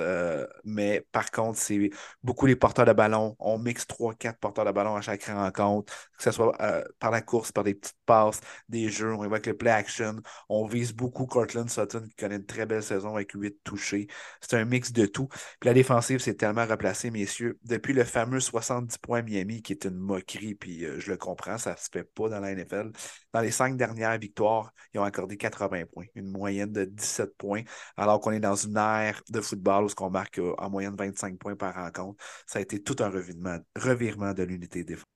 mais 0.65 1.07
par 1.13 1.31
contre, 1.31 1.59
c'est 1.59 1.91
beaucoup 2.23 2.47
les 2.47 2.57
porteurs 2.57 2.87
de 2.87 2.93
ballon. 2.93 3.37
On 3.39 3.59
mixe 3.59 3.87
3-4 3.87 4.39
porteurs 4.39 4.65
de 4.65 4.73
ballon 4.73 4.97
à 4.97 5.01
chaque 5.01 5.25
rencontre, 5.25 5.93
que 6.17 6.23
ce 6.23 6.31
soit 6.31 6.57
par 6.99 7.11
la 7.11 7.21
course, 7.23 7.53
par 7.53 7.65
des 7.65 7.75
petites 7.75 7.97
passes, 8.07 8.41
des 8.69 8.89
jeux. 8.89 9.15
On 9.15 9.23
avec 9.23 9.47
le 9.47 9.57
play 9.57 9.71
action. 9.71 10.17
On 10.49 10.67
vise 10.67 10.93
beaucoup 10.93 11.27
Cortland 11.27 11.69
Sutton 11.69 12.03
qui 12.09 12.15
connaît 12.17 12.37
une 12.37 12.47
très 12.47 12.67
belle 12.67 12.83
saison 12.83 13.15
avec 13.15 13.33
8 13.33 13.59
touchés. 13.81 14.07
C'est 14.41 14.57
un 14.57 14.65
mix 14.65 14.93
de 14.93 15.07
tout. 15.07 15.29
Puis 15.59 15.69
la 15.69 15.75
défensive, 15.75 16.21
c'est 16.21 16.35
tellement 16.35 16.67
replacé, 16.67 17.11
messieurs. 17.11 17.59
Depuis 17.65 17.93
le 17.93 18.05
fameux 18.05 18.41
70 18.41 18.99
points 18.99 19.23
Miami, 19.23 19.63
qui 19.63 19.73
est 19.73 19.85
une 19.85 19.97
moquerie, 19.97 20.55
puis 20.55 20.85
euh, 20.85 21.01
je 21.01 21.11
le 21.11 21.17
comprends, 21.17 21.59
ça 21.59 21.77
se 21.77 21.89
fait 21.91 22.05
pas 22.05 22.29
dans 22.29 22.41
la 22.41 22.55
NFL. 22.55 22.93
Dans 23.33 23.41
les 23.41 23.51
cinq 23.51 23.77
dernières 23.77 24.19
victoires, 24.19 24.73
ils 24.93 25.01
ont 25.01 25.05
accordé 25.05 25.37
80 25.37 25.85
points, 25.93 26.07
une 26.15 26.31
moyenne 26.31 26.73
de 26.73 26.85
17 26.85 27.37
points, 27.37 27.63
alors 27.97 28.21
qu'on 28.21 28.33
est 28.33 28.41
dans 28.41 28.55
une 28.55 28.77
ère 28.77 29.23
de 29.31 29.41
football 29.41 29.85
où 29.85 29.91
on 30.01 30.11
marque 30.11 30.39
euh, 30.39 30.55
en 30.59 30.71
moyenne 30.71 30.95
25 30.97 31.39
points 31.39 31.57
par 31.57 31.75
rencontre. 31.75 32.23
Ça 32.47 32.59
a 32.59 32.63
été 32.63 32.83
tout 32.83 32.97
un 33.01 33.09
revirement, 33.09 33.59
revirement 33.77 34.35
de 34.35 34.43
l'unité 34.43 34.85
défensive. 34.85 35.07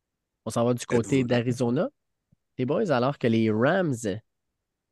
On 0.46 0.50
s'en 0.50 0.64
va 0.64 0.74
du 0.74 0.84
côté 0.86 1.24
d'Arizona, 1.24 1.88
les 2.58 2.66
boys, 2.66 2.90
alors 2.90 3.18
que 3.18 3.26
les 3.26 3.50
Rams, 3.50 3.94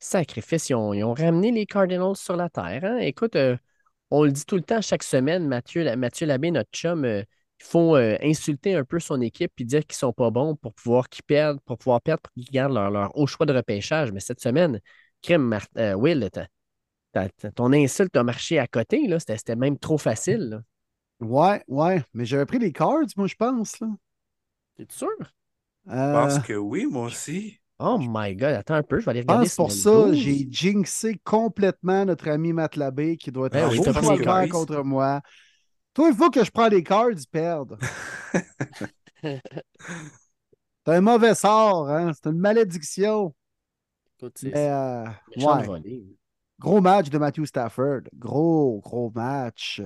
sacrifice, 0.03 0.69
ils 0.71 0.75
ont, 0.75 0.93
ils 0.95 1.05
ont 1.05 1.15
ramené 1.15 1.53
les 1.53 1.67
Cardinals 1.67 2.17
sur 2.17 2.37
la 2.37 2.49
terre. 2.51 2.85
hein. 2.85 2.99
Écoute, 2.99 3.37
euh, 3.37 3.57
on 4.11 4.25
le 4.25 4.33
dit 4.33 4.45
tout 4.47 4.57
le 4.57 4.63
temps 4.63 4.81
chaque 4.83 5.03
semaine, 5.03 5.49
Mathieu, 5.49 5.83
la- 5.85 5.97
Mathieu 5.97 6.27
Labbé, 6.27 6.51
notre 6.51 6.71
chum, 6.73 7.05
euh, 7.05 7.23
il 7.61 7.65
faut 7.67 7.97
euh, 7.97 8.19
insulter 8.23 8.75
un 8.75 8.85
peu 8.85 9.01
son 9.01 9.21
équipe 9.21 9.53
et 9.59 9.65
dire 9.65 9.87
qu'ils 9.87 9.97
sont 9.97 10.13
pas 10.13 10.31
bons 10.31 10.57
pour 10.57 10.75
pouvoir 10.75 11.09
qu'ils 11.09 11.25
perdent, 11.25 11.61
pour 11.63 11.79
pouvoir 11.79 12.01
perdre, 12.03 12.23
pour 12.23 12.33
qu'ils 12.35 12.45
gardent 12.53 12.75
leur, 12.75 12.91
leur 12.91 13.17
haut 13.17 13.27
choix 13.27 13.47
de 13.47 13.53
repêchage. 13.55 14.13
Mais 14.13 14.21
cette 14.21 14.41
semaine, 14.41 14.81
crème, 15.23 15.43
Mar- 15.43 15.67
euh, 15.79 15.95
Will, 15.95 16.29
ton 17.55 17.73
insulte 17.73 18.17
a 18.17 18.23
marché 18.23 18.59
à 18.59 18.67
côté, 18.67 19.07
là. 19.07 19.19
C'était 19.21 19.57
même 19.57 19.79
trop 19.79 19.99
facile. 19.99 20.49
là. 20.51 20.63
Ouais, 21.21 21.63
ouais. 21.69 22.05
Mais 22.15 22.25
j'avais 22.27 22.47
pris 22.47 22.59
les 22.59 22.73
cards, 22.73 23.07
moi, 23.17 23.27
je 23.27 23.35
pense. 23.37 23.81
Là. 23.81 23.89
T'es 24.77 24.87
sûr? 24.91 25.09
Je 25.21 25.31
Euh, 25.91 25.95
pense 26.11 26.39
que 26.39 26.53
oui, 26.53 26.87
moi 26.87 27.07
aussi. 27.07 27.61
Oh 27.85 27.99
my 27.99 28.37
God, 28.37 28.51
attends 28.55 28.75
un 28.75 28.83
peu, 28.83 29.01
je 29.01 29.05
vais 29.05 29.11
aller 29.11 29.21
je 29.23 29.27
regarder. 29.27 29.47
pense 29.47 29.57
pour 29.57 29.73
ça, 29.73 29.91
12. 29.91 30.17
j'ai 30.17 30.47
jinxé 30.49 31.21
complètement 31.25 32.05
notre 32.05 32.29
ami 32.29 32.53
Matt 32.53 32.77
Labbé 32.77 33.17
qui 33.17 33.33
doit 33.33 33.49
être 33.49 33.55
Ben 33.55 33.67
en 33.67 33.71
oui, 33.71 33.81
les 34.43 34.49
contre 34.49 34.83
moi. 34.85 35.21
Toi, 35.95 36.09
il 36.11 36.17
faut 36.17 36.31
que 36.31 36.45
je 36.45 36.51
prenne 36.51 36.71
des 36.71 36.83
cards, 36.83 37.11
ils 37.11 37.27
perdent. 37.27 37.77
C'est 40.85 40.95
un 40.95 41.01
mauvais 41.01 41.35
sort, 41.35 41.89
hein? 41.89 42.13
C'est 42.15 42.31
une 42.31 42.39
malédiction. 42.39 43.35
C'est- 44.35 44.53
Mais, 44.53 44.69
euh, 44.71 45.05
ouais. 45.37 46.03
Gros 46.59 46.81
match 46.81 47.09
de 47.11 47.19
Matthew 47.19 47.45
Stafford. 47.45 48.03
Gros, 48.15 48.81
gros 48.81 49.11
match. 49.15 49.83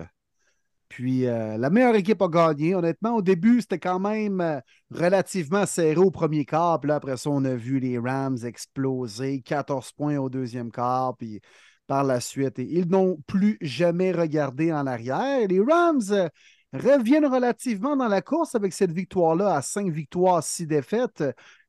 Puis 0.88 1.26
euh, 1.26 1.56
la 1.58 1.70
meilleure 1.70 1.94
équipe 1.96 2.22
a 2.22 2.28
gagné. 2.28 2.74
Honnêtement, 2.74 3.16
au 3.16 3.22
début, 3.22 3.60
c'était 3.60 3.78
quand 3.78 3.98
même 3.98 4.40
euh, 4.40 4.60
relativement 4.90 5.66
serré 5.66 5.96
au 5.96 6.10
premier 6.10 6.44
quart. 6.44 6.80
Puis 6.80 6.88
là, 6.88 6.96
après 6.96 7.16
ça, 7.16 7.30
on 7.30 7.44
a 7.44 7.54
vu 7.54 7.80
les 7.80 7.98
Rams 7.98 8.38
exploser. 8.44 9.40
14 9.42 9.92
points 9.92 10.18
au 10.18 10.28
deuxième 10.28 10.70
quart. 10.70 11.16
Puis 11.16 11.40
par 11.86 12.04
la 12.04 12.20
suite, 12.20 12.58
ils 12.58 12.88
n'ont 12.88 13.18
plus 13.26 13.58
jamais 13.60 14.12
regardé 14.12 14.72
en 14.72 14.86
arrière. 14.86 15.46
Les 15.48 15.60
Rams 15.60 16.02
euh, 16.10 16.28
reviennent 16.72 17.26
relativement 17.26 17.96
dans 17.96 18.08
la 18.08 18.22
course 18.22 18.54
avec 18.54 18.72
cette 18.72 18.92
victoire-là 18.92 19.54
à 19.54 19.62
5 19.62 19.90
victoires, 19.90 20.42
6 20.42 20.66
défaites. 20.66 21.22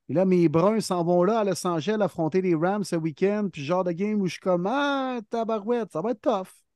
Et 0.09 0.13
là, 0.13 0.25
mes 0.25 0.47
Bruns 0.47 0.79
s'en 0.81 1.03
vont 1.03 1.23
là 1.23 1.39
à 1.39 1.43
Los 1.43 1.65
Angeles 1.67 1.97
affronter 1.99 2.41
les 2.41 2.55
Rams 2.55 2.83
ce 2.83 2.95
week-end. 2.95 3.49
Puis 3.51 3.63
genre 3.63 3.83
de 3.83 3.91
game 3.91 4.21
où 4.21 4.27
je 4.27 4.33
suis 4.33 4.39
comme 4.39 4.67
Ah, 4.67 5.19
tabarouette, 5.29 5.91
ça 5.91 6.01
va 6.01 6.11
être 6.11 6.21
tough. 6.21 6.66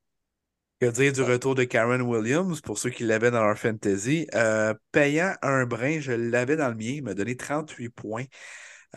Que 0.82 0.88
dire 0.88 1.14
du 1.14 1.22
retour 1.22 1.54
de 1.54 1.64
Karen 1.64 2.02
Williams 2.02 2.60
pour 2.62 2.80
ceux 2.80 2.90
qui 2.90 3.04
l'avaient 3.04 3.30
dans 3.30 3.46
leur 3.46 3.56
fantasy? 3.58 4.28
Euh, 4.34 4.74
payant 4.92 5.36
un 5.44 5.68
brin, 5.68 6.00
je 6.00 6.12
l'avais 6.12 6.56
dans 6.56 6.70
le 6.70 6.76
mien, 6.76 6.94
il 6.96 7.04
m'a 7.04 7.14
donné 7.14 7.38
38 7.38 7.90
points. 7.90 8.26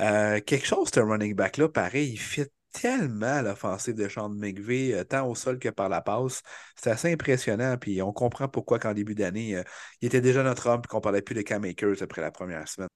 Euh, 0.00 0.40
quelque 0.40 0.66
chose, 0.66 0.88
ce 0.94 1.00
running 1.00 1.34
back-là, 1.34 1.68
pareil, 1.68 2.10
il 2.12 2.16
fit 2.18 2.46
tellement 2.72 3.42
l'offensive 3.42 3.94
de 3.96 4.08
Sean 4.08 4.30
McVay, 4.30 4.94
euh, 4.94 5.04
tant 5.04 5.28
au 5.28 5.34
sol 5.34 5.58
que 5.58 5.68
par 5.68 5.90
la 5.90 6.00
passe. 6.00 6.42
C'est 6.74 6.90
assez 6.90 7.12
impressionnant, 7.12 7.76
puis 7.78 8.00
on 8.00 8.12
comprend 8.14 8.48
pourquoi 8.48 8.78
qu'en 8.78 8.94
début 8.94 9.14
d'année, 9.14 9.56
euh, 9.56 9.62
il 10.00 10.06
était 10.06 10.22
déjà 10.22 10.42
notre 10.42 10.68
homme, 10.68 10.80
puis 10.80 10.88
qu'on 10.88 11.02
parlait 11.02 11.22
plus 11.22 11.34
de 11.34 11.42
Cam 11.42 11.64
Akers 11.64 12.02
après 12.02 12.22
la 12.22 12.30
première 12.30 12.66
semaine. 12.66 12.88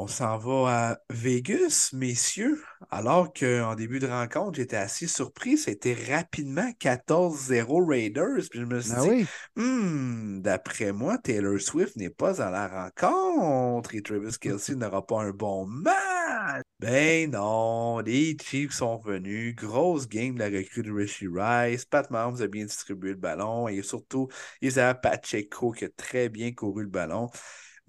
On 0.00 0.06
s'en 0.06 0.38
va 0.38 0.68
à 0.68 0.98
Vegas, 1.10 1.90
messieurs, 1.92 2.62
alors 2.88 3.32
qu'en 3.32 3.74
début 3.74 3.98
de 3.98 4.06
rencontre, 4.06 4.54
j'étais 4.54 4.76
assez 4.76 5.08
surpris. 5.08 5.58
C'était 5.58 5.96
rapidement 6.08 6.70
14-0 6.78 7.84
Raiders. 7.84 8.44
Puis 8.48 8.60
je 8.60 8.64
me 8.64 8.80
suis 8.80 8.92
Ben 8.92 9.02
dit, 9.02 9.08
oui. 9.08 9.26
Hmm, 9.56 10.40
d'après 10.40 10.92
moi, 10.92 11.18
Taylor 11.18 11.60
Swift 11.60 11.96
n'est 11.96 12.10
pas 12.10 12.40
à 12.40 12.48
la 12.48 12.68
rencontre 12.68 13.92
et 13.96 14.00
Travis 14.00 14.38
Kelsey 14.40 14.74
n'aura 14.76 15.04
pas 15.04 15.20
un 15.20 15.30
bon 15.30 15.66
match. 15.66 16.62
Ben 16.78 17.32
non, 17.32 17.98
les 17.98 18.36
Chiefs 18.40 18.74
sont 18.74 18.98
venus. 18.98 19.56
Grosse 19.56 20.08
game 20.08 20.36
de 20.36 20.44
la 20.44 20.58
recrue 20.58 20.84
de 20.84 20.92
Rishi 20.92 21.26
Rice. 21.26 21.86
Pat 21.86 22.08
Mahomes 22.12 22.40
a 22.40 22.46
bien 22.46 22.66
distribué 22.66 23.10
le 23.10 23.16
ballon 23.16 23.66
et 23.66 23.82
surtout 23.82 24.28
Isaiah 24.62 24.94
Pacheco 24.94 25.72
qui 25.72 25.86
a 25.86 25.88
très 25.88 26.28
bien 26.28 26.52
couru 26.52 26.84
le 26.84 26.88
ballon. 26.88 27.28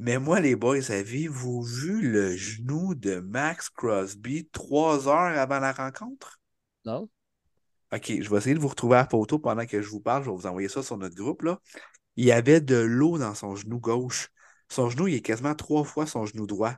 Mais 0.02 0.18
moi, 0.18 0.40
les 0.40 0.56
boys, 0.56 0.92
avez-vous 0.92 1.62
vu 1.62 2.10
le 2.10 2.34
genou 2.38 2.96
de 2.96 3.20
Max 3.20 3.70
Crosby 3.70 4.48
trois 4.54 5.10
heures 5.10 5.38
avant 5.38 5.60
la 5.60 5.74
rencontre? 5.74 6.40
Non? 6.86 7.10
OK, 7.92 8.22
je 8.22 8.30
vais 8.30 8.38
essayer 8.38 8.56
de 8.56 8.62
vous 8.62 8.70
retrouver 8.70 8.96
la 8.96 9.06
photo 9.06 9.40
pendant 9.40 9.66
que 9.66 9.82
je 9.82 9.90
vous 9.90 10.00
parle. 10.00 10.24
Je 10.24 10.30
vais 10.30 10.36
vous 10.38 10.48
envoyer 10.48 10.70
ça 10.70 10.82
sur 10.84 10.98
notre 10.98 11.16
groupe. 11.16 11.42
Là. 11.42 11.60
Il 12.16 12.24
y 12.24 12.32
avait 12.32 12.62
de 12.62 12.78
l'eau 12.78 13.18
dans 13.18 13.36
son 13.36 13.58
genou 13.58 13.78
gauche. 13.78 14.30
Son 14.70 14.90
genou, 14.90 15.10
il 15.10 15.16
est 15.16 15.22
quasiment 15.22 15.54
trois 15.54 15.84
fois 15.84 16.06
son 16.06 16.26
genou 16.26 16.48
droit. 16.48 16.76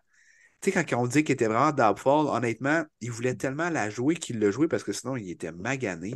Tu 0.62 0.72
sais, 0.72 0.86
quand 0.86 1.02
on 1.02 1.08
dit 1.08 1.24
qu'il 1.24 1.34
était 1.34 1.48
vraiment 1.48 1.72
doubtful, 1.72 2.28
honnêtement, 2.30 2.84
il 3.00 3.12
voulait 3.12 3.34
tellement 3.36 3.70
la 3.70 3.90
jouer 3.90 4.16
qu'il 4.16 4.40
l'a 4.40 4.52
joué 4.52 4.68
parce 4.68 4.84
que 4.84 4.94
sinon, 4.94 5.16
il 5.18 5.32
était 5.32 5.52
magané. 5.52 6.14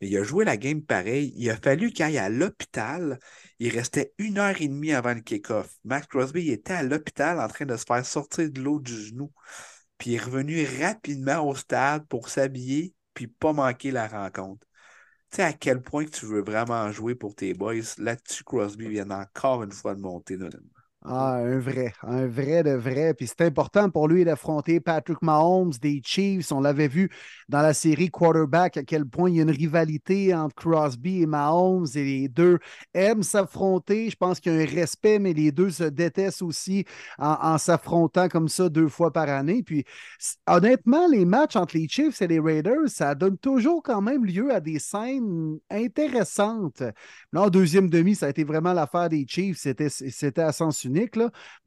Mais 0.00 0.08
il 0.08 0.16
a 0.16 0.22
joué 0.22 0.44
la 0.44 0.56
game 0.56 0.82
pareil. 0.82 1.32
Il 1.36 1.50
a 1.50 1.56
fallu 1.56 1.90
qu'il 1.90 2.04
aille 2.04 2.18
à 2.18 2.28
l'hôpital. 2.28 3.18
Il 3.58 3.70
restait 3.76 4.12
une 4.18 4.38
heure 4.38 4.60
et 4.60 4.68
demie 4.68 4.92
avant 4.92 5.14
le 5.14 5.20
kick-off. 5.20 5.68
Max 5.84 6.06
Crosby 6.06 6.50
était 6.50 6.74
à 6.74 6.82
l'hôpital 6.84 7.40
en 7.40 7.48
train 7.48 7.66
de 7.66 7.76
se 7.76 7.84
faire 7.84 8.06
sortir 8.06 8.50
de 8.50 8.60
l'eau 8.60 8.78
du 8.78 8.94
genou. 8.94 9.32
Puis 9.98 10.10
il 10.12 10.14
est 10.14 10.22
revenu 10.22 10.64
rapidement 10.80 11.46
au 11.48 11.56
stade 11.56 12.06
pour 12.06 12.28
s'habiller 12.28 12.94
puis 13.14 13.26
pas 13.26 13.52
manquer 13.52 13.90
la 13.90 14.06
rencontre. 14.06 14.64
Tu 15.30 15.36
sais 15.36 15.42
à 15.42 15.52
quel 15.52 15.82
point 15.82 16.04
tu 16.04 16.24
veux 16.24 16.42
vraiment 16.42 16.90
jouer 16.92 17.16
pour 17.16 17.34
tes 17.34 17.52
boys? 17.52 17.74
Là-dessus, 17.98 18.44
Crosby 18.44 18.88
vient 18.88 19.10
encore 19.10 19.64
une 19.64 19.72
fois 19.72 19.96
de 19.96 20.00
monter. 20.00 20.38
Ah, 21.04 21.36
un 21.36 21.60
vrai, 21.60 21.92
un 22.02 22.26
vrai 22.26 22.64
de 22.64 22.72
vrai. 22.72 23.14
Puis 23.14 23.28
c'est 23.28 23.42
important 23.42 23.88
pour 23.88 24.08
lui 24.08 24.24
d'affronter 24.24 24.80
Patrick 24.80 25.22
Mahomes 25.22 25.72
des 25.80 26.02
Chiefs. 26.04 26.50
On 26.50 26.60
l'avait 26.60 26.88
vu 26.88 27.08
dans 27.48 27.62
la 27.62 27.72
série 27.72 28.10
Quarterback 28.10 28.76
à 28.76 28.82
quel 28.82 29.06
point 29.06 29.30
il 29.30 29.36
y 29.36 29.38
a 29.38 29.44
une 29.44 29.50
rivalité 29.50 30.34
entre 30.34 30.56
Crosby 30.56 31.22
et 31.22 31.26
Mahomes 31.26 31.86
et 31.94 32.02
les 32.04 32.28
deux 32.28 32.58
aiment 32.94 33.22
s'affronter. 33.22 34.10
Je 34.10 34.16
pense 34.16 34.40
qu'il 34.40 34.52
y 34.52 34.58
a 34.58 34.60
un 34.60 34.66
respect, 34.66 35.20
mais 35.20 35.32
les 35.32 35.52
deux 35.52 35.70
se 35.70 35.84
détestent 35.84 36.42
aussi 36.42 36.84
en, 37.18 37.56
s'affrontant 37.58 38.28
comme 38.28 38.48
ça 38.48 38.68
deux 38.68 38.88
fois 38.88 39.12
par 39.12 39.28
année. 39.28 39.62
Puis 39.62 39.84
honnêtement, 40.48 41.06
les 41.06 41.24
matchs 41.24 41.54
entre 41.56 41.76
les 41.76 41.86
Chiefs 41.88 42.20
et 42.22 42.26
les 42.26 42.40
Raiders, 42.40 42.88
ça 42.88 43.14
donne 43.14 43.38
toujours 43.38 43.84
quand 43.84 44.02
même 44.02 44.24
lieu 44.24 44.52
à 44.52 44.60
des 44.60 44.80
scènes 44.80 45.58
intéressantes. 45.70 46.82
Là, 47.32 47.42
en 47.42 47.50
deuxième 47.50 47.88
demi, 47.88 48.16
ça 48.16 48.26
a 48.26 48.30
été 48.30 48.42
vraiment 48.42 48.72
l'affaire 48.72 49.08
des 49.08 49.24
Chiefs. 49.28 49.58
C'était 49.58 50.42
à 50.42 50.52
sens 50.52 50.84
unique, 50.88 50.88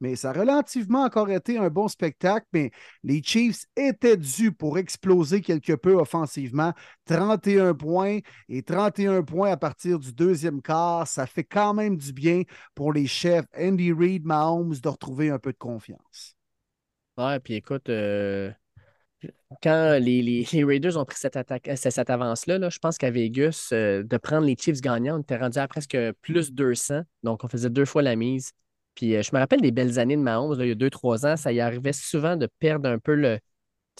mais 0.00 0.16
ça 0.16 0.30
a 0.30 0.32
relativement 0.32 1.02
encore 1.02 1.30
été 1.30 1.58
un 1.58 1.68
bon 1.68 1.88
spectacle. 1.88 2.46
Mais 2.52 2.70
les 3.02 3.22
Chiefs 3.22 3.66
étaient 3.76 4.16
dus 4.16 4.52
pour 4.52 4.78
exploser 4.78 5.40
quelque 5.40 5.74
peu 5.74 5.94
offensivement. 5.94 6.72
31 7.06 7.74
points 7.74 8.18
et 8.48 8.62
31 8.62 9.22
points 9.22 9.52
à 9.52 9.56
partir 9.56 9.98
du 9.98 10.12
deuxième 10.12 10.62
quart. 10.62 11.06
Ça 11.06 11.26
fait 11.26 11.44
quand 11.44 11.74
même 11.74 11.96
du 11.96 12.12
bien 12.12 12.42
pour 12.74 12.92
les 12.92 13.06
chefs 13.06 13.46
Andy 13.58 13.92
Reid, 13.92 14.24
Mahomes 14.24 14.74
de 14.74 14.88
retrouver 14.88 15.30
un 15.30 15.38
peu 15.38 15.52
de 15.52 15.58
confiance. 15.58 16.36
Ouais, 17.18 17.38
puis 17.40 17.54
écoute, 17.54 17.90
euh, 17.90 18.50
quand 19.62 19.98
les, 20.00 20.46
Raiders 20.52 20.96
ont 20.96 21.04
pris 21.04 21.18
cette, 21.18 21.36
attaque, 21.36 21.70
cette 21.76 22.10
avance-là, 22.10 22.58
là, 22.58 22.70
je 22.70 22.78
pense 22.78 22.98
qu'à 22.98 23.10
Vegas, 23.10 23.68
euh, 23.72 24.02
de 24.02 24.16
prendre 24.16 24.46
les 24.46 24.56
Chiefs 24.56 24.80
gagnants, 24.80 25.16
on 25.18 25.20
était 25.20 25.36
rendu 25.36 25.58
à 25.58 25.68
presque 25.68 25.96
plus 26.22 26.52
200. 26.52 27.02
Donc, 27.22 27.44
on 27.44 27.48
faisait 27.48 27.70
deux 27.70 27.84
fois 27.84 28.02
la 28.02 28.16
mise. 28.16 28.52
Puis, 28.94 29.16
euh, 29.16 29.22
je 29.22 29.30
me 29.32 29.38
rappelle 29.38 29.60
des 29.60 29.70
belles 29.70 29.98
années 29.98 30.16
de 30.16 30.22
Mahomes, 30.22 30.56
il 30.60 30.68
y 30.68 30.70
a 30.70 30.74
deux, 30.74 30.90
trois 30.90 31.26
ans, 31.26 31.36
ça 31.36 31.52
y 31.52 31.60
arrivait 31.60 31.92
souvent 31.92 32.36
de 32.36 32.48
perdre 32.58 32.88
un 32.88 32.98
peu 32.98 33.14
le, 33.14 33.38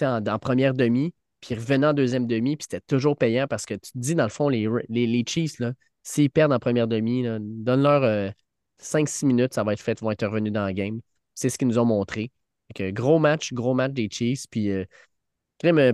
en, 0.03 0.27
en 0.27 0.39
première 0.39 0.75
demi, 0.75 1.15
puis 1.41 1.55
revenant 1.55 1.91
en 1.91 1.95
deuxième 1.95 2.27
demi, 2.27 2.57
puis 2.57 2.67
c'était 2.71 2.85
toujours 2.87 3.17
payant 3.17 3.47
parce 3.49 3.67
que 3.67 3.75
tu 3.75 3.93
te 3.93 3.99
dis, 3.99 4.15
dans 4.15 4.25
le 4.25 4.31
fond, 4.31 4.49
les, 4.49 4.69
les, 4.89 5.07
les 5.07 5.25
Chiefs, 5.27 5.61
s'ils 6.03 6.31
perdent 6.31 6.53
en 6.53 6.59
première 6.59 6.89
demi, 6.89 7.25
donne-leur 7.41 8.33
5-6 8.79 9.27
minutes, 9.27 9.55
ça 9.55 9.65
va 9.65 9.73
être 9.73 9.81
fait, 9.81 9.99
ils 10.01 10.05
vont 10.05 10.11
être 10.11 10.27
revenus 10.27 10.53
dans 10.53 10.67
le 10.67 10.73
game. 10.73 11.01
C'est 11.35 11.49
ce 11.49 11.59
qu'ils 11.59 11.69
nous 11.69 11.79
ont 11.79 11.85
montré. 11.85 12.31
Donc, 12.79 12.93
gros 12.93 13.19
match, 13.19 13.53
gros 13.53 13.75
match 13.75 13.93
des 13.93 14.09
Chiefs. 14.11 14.47
Puis, 14.51 14.71
euh, 14.71 14.85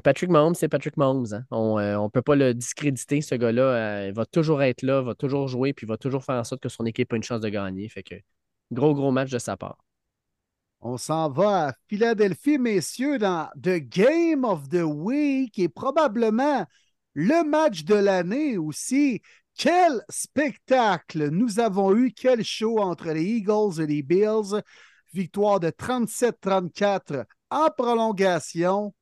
Patrick 0.03 0.31
Mahomes, 0.31 0.55
c'est 0.55 0.69
Patrick 0.69 0.97
Mahomes. 0.97 1.27
Hein. 1.33 1.45
On 1.51 1.79
ne 1.79 1.83
euh, 1.83 2.09
peut 2.09 2.23
pas 2.23 2.37
le 2.37 2.55
discréditer, 2.55 3.21
ce 3.21 3.35
gars-là. 3.35 3.63
Euh, 3.63 4.09
il 4.09 4.15
va 4.15 4.25
toujours 4.27 4.63
être 4.63 4.83
là, 4.83 5.03
va 5.03 5.15
toujours 5.15 5.49
jouer, 5.49 5.73
puis 5.73 5.87
va 5.87 5.97
toujours 5.97 6.25
faire 6.25 6.37
en 6.37 6.45
sorte 6.45 6.63
que 6.63 6.69
son 6.69 6.87
équipe 6.87 7.13
a 7.13 7.17
une 7.17 7.23
chance 7.23 7.41
de 7.41 7.49
gagner. 7.49 7.89
Fait 7.89 8.03
que, 8.03 8.15
gros, 8.73 8.95
gros 8.95 9.11
match 9.11 9.31
de 9.31 9.39
sa 9.39 9.57
part. 9.57 9.79
On 10.81 10.97
s'en 10.97 11.29
va 11.29 11.69
à 11.69 11.73
Philadelphie, 11.89 12.59
messieurs, 12.59 13.19
dans 13.19 13.49
The 13.61 13.79
Game 13.81 14.45
of 14.45 14.69
the 14.69 14.85
Week 14.85 15.59
et 15.59 15.69
probablement 15.69 16.67
le 17.15 17.43
match 17.45 17.85
de 17.85 17.97
l'année 17.97 18.57
aussi. 18.59 19.21
Quel 19.57 20.05
spectacle 20.09 21.31
nous 21.31 21.59
avons 21.59 21.97
eu, 21.97 22.13
quel 22.13 22.45
show 22.45 22.79
entre 22.79 23.11
les 23.11 23.25
Eagles 23.25 23.81
et 23.81 23.87
les 23.87 24.03
Bills? 24.05 24.63
Victoire 25.13 25.59
de 25.59 25.71
37-34 25.71 27.25
en 27.51 27.71
prolongation 27.77 28.95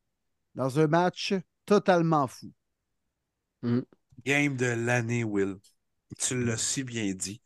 dans 0.55 0.79
un 0.79 0.87
match 0.87 1.35
totalement 1.67 2.27
fou. 2.27 2.53
Mm. 3.63 3.81
Game 4.25 4.57
de 4.57 4.67
l'année, 4.67 5.25
Will. 5.25 5.59
Tu 6.19 6.43
l'as 6.43 6.57
si 6.57 6.85
bien 6.85 7.13
dit. 7.13 7.43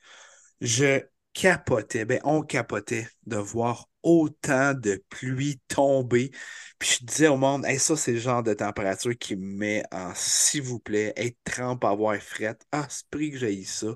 Je 0.60 1.02
capotais, 1.32 2.04
ben 2.04 2.20
on 2.24 2.42
capotait 2.42 3.08
de 3.26 3.36
voir 3.36 3.88
autant 4.02 4.74
de 4.74 5.02
pluie 5.08 5.60
tomber. 5.68 6.30
Puis 6.78 6.98
je 7.00 7.04
disais 7.04 7.28
au 7.28 7.36
monde, 7.36 7.66
ça, 7.78 7.96
c'est 7.96 8.12
le 8.12 8.18
genre 8.18 8.42
de 8.42 8.54
température 8.54 9.16
qui 9.18 9.36
me 9.36 9.56
met 9.58 9.82
en 9.92 10.12
s'il 10.14 10.62
vous 10.62 10.80
plaît, 10.80 11.12
être 11.16 11.38
trempe, 11.44 11.84
avoir 11.84 12.16
fret. 12.20 12.56
Ah, 12.72 12.86
c'est 12.88 13.06
prix 13.08 13.30
que 13.30 13.38
j'ai 13.38 13.62
ça. 13.64 13.88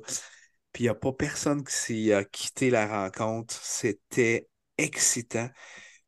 Puis 0.72 0.84
il 0.84 0.86
n'y 0.86 0.90
a 0.90 0.94
pas 0.94 1.12
personne 1.12 1.64
qui 1.64 1.72
s'est 1.72 2.28
quitté 2.32 2.70
la 2.70 2.86
rencontre. 2.86 3.54
C'était 3.62 4.48
excitant. 4.76 5.48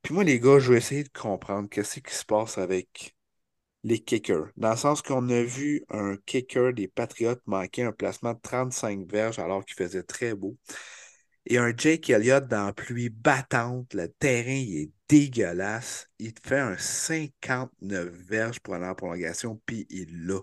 Puis 0.02 0.14
moi, 0.14 0.24
les 0.24 0.40
gars, 0.40 0.58
je 0.58 0.72
vais 0.72 0.78
essayer 0.78 1.04
de 1.04 1.08
comprendre 1.08 1.68
qu'est-ce 1.68 2.00
qui 2.00 2.14
se 2.14 2.24
passe 2.24 2.58
avec 2.58 3.16
les 3.84 4.00
kickers. 4.00 4.48
Dans 4.56 4.70
le 4.70 4.76
sens 4.76 5.02
qu'on 5.02 5.28
a 5.30 5.42
vu 5.42 5.84
un 5.90 6.16
kicker 6.26 6.72
des 6.72 6.88
Patriots 6.88 7.36
manquer 7.46 7.84
un 7.84 7.92
placement 7.92 8.34
de 8.34 8.40
35 8.40 9.10
verges 9.10 9.38
alors 9.38 9.64
qu'il 9.64 9.76
faisait 9.76 10.02
très 10.02 10.34
beau. 10.34 10.56
Et 11.46 11.58
un 11.58 11.72
Jake 11.76 12.10
Elliott 12.10 12.46
dans 12.48 12.66
la 12.66 12.72
pluie 12.72 13.08
battante, 13.08 13.94
le 13.94 14.08
terrain 14.08 14.50
il 14.50 14.82
est 14.82 14.90
dégueulasse. 15.08 16.08
Il 16.18 16.32
fait 16.42 16.58
un 16.58 16.76
59 16.76 18.08
verges 18.28 18.60
pour 18.60 18.74
aller 18.74 18.86
en 18.86 18.94
prolongation, 18.94 19.60
puis 19.64 19.86
il 19.90 20.26
l'a. 20.26 20.40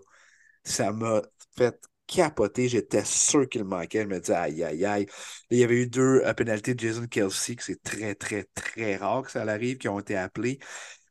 Ça 0.64 0.94
m'a 0.94 1.22
fait 1.58 1.78
capoté. 2.08 2.70
J'étais 2.70 3.04
sûr 3.06 3.50
qu'il 3.50 3.66
manquait. 3.66 4.04
Je 4.04 4.08
me 4.08 4.20
disais, 4.20 4.34
aïe, 4.34 4.64
aïe, 4.64 4.86
aïe. 4.86 5.06
il 5.50 5.60
y 5.60 5.64
avait 5.64 5.84
eu 5.84 5.88
deux 5.88 6.22
euh, 6.24 6.34
pénalités 6.34 6.74
de 6.76 6.80
Jason 6.80 7.08
Kelsey, 7.08 7.56
que 7.56 7.64
c'est 7.64 7.82
très, 7.84 8.16
très, 8.16 8.46
très 8.56 8.96
rare 8.96 9.24
que 9.24 9.32
ça 9.32 9.42
arrive, 9.44 9.78
qui 9.78 9.90
ont 9.90 10.00
été 10.00 10.16
appelés. 10.16 10.60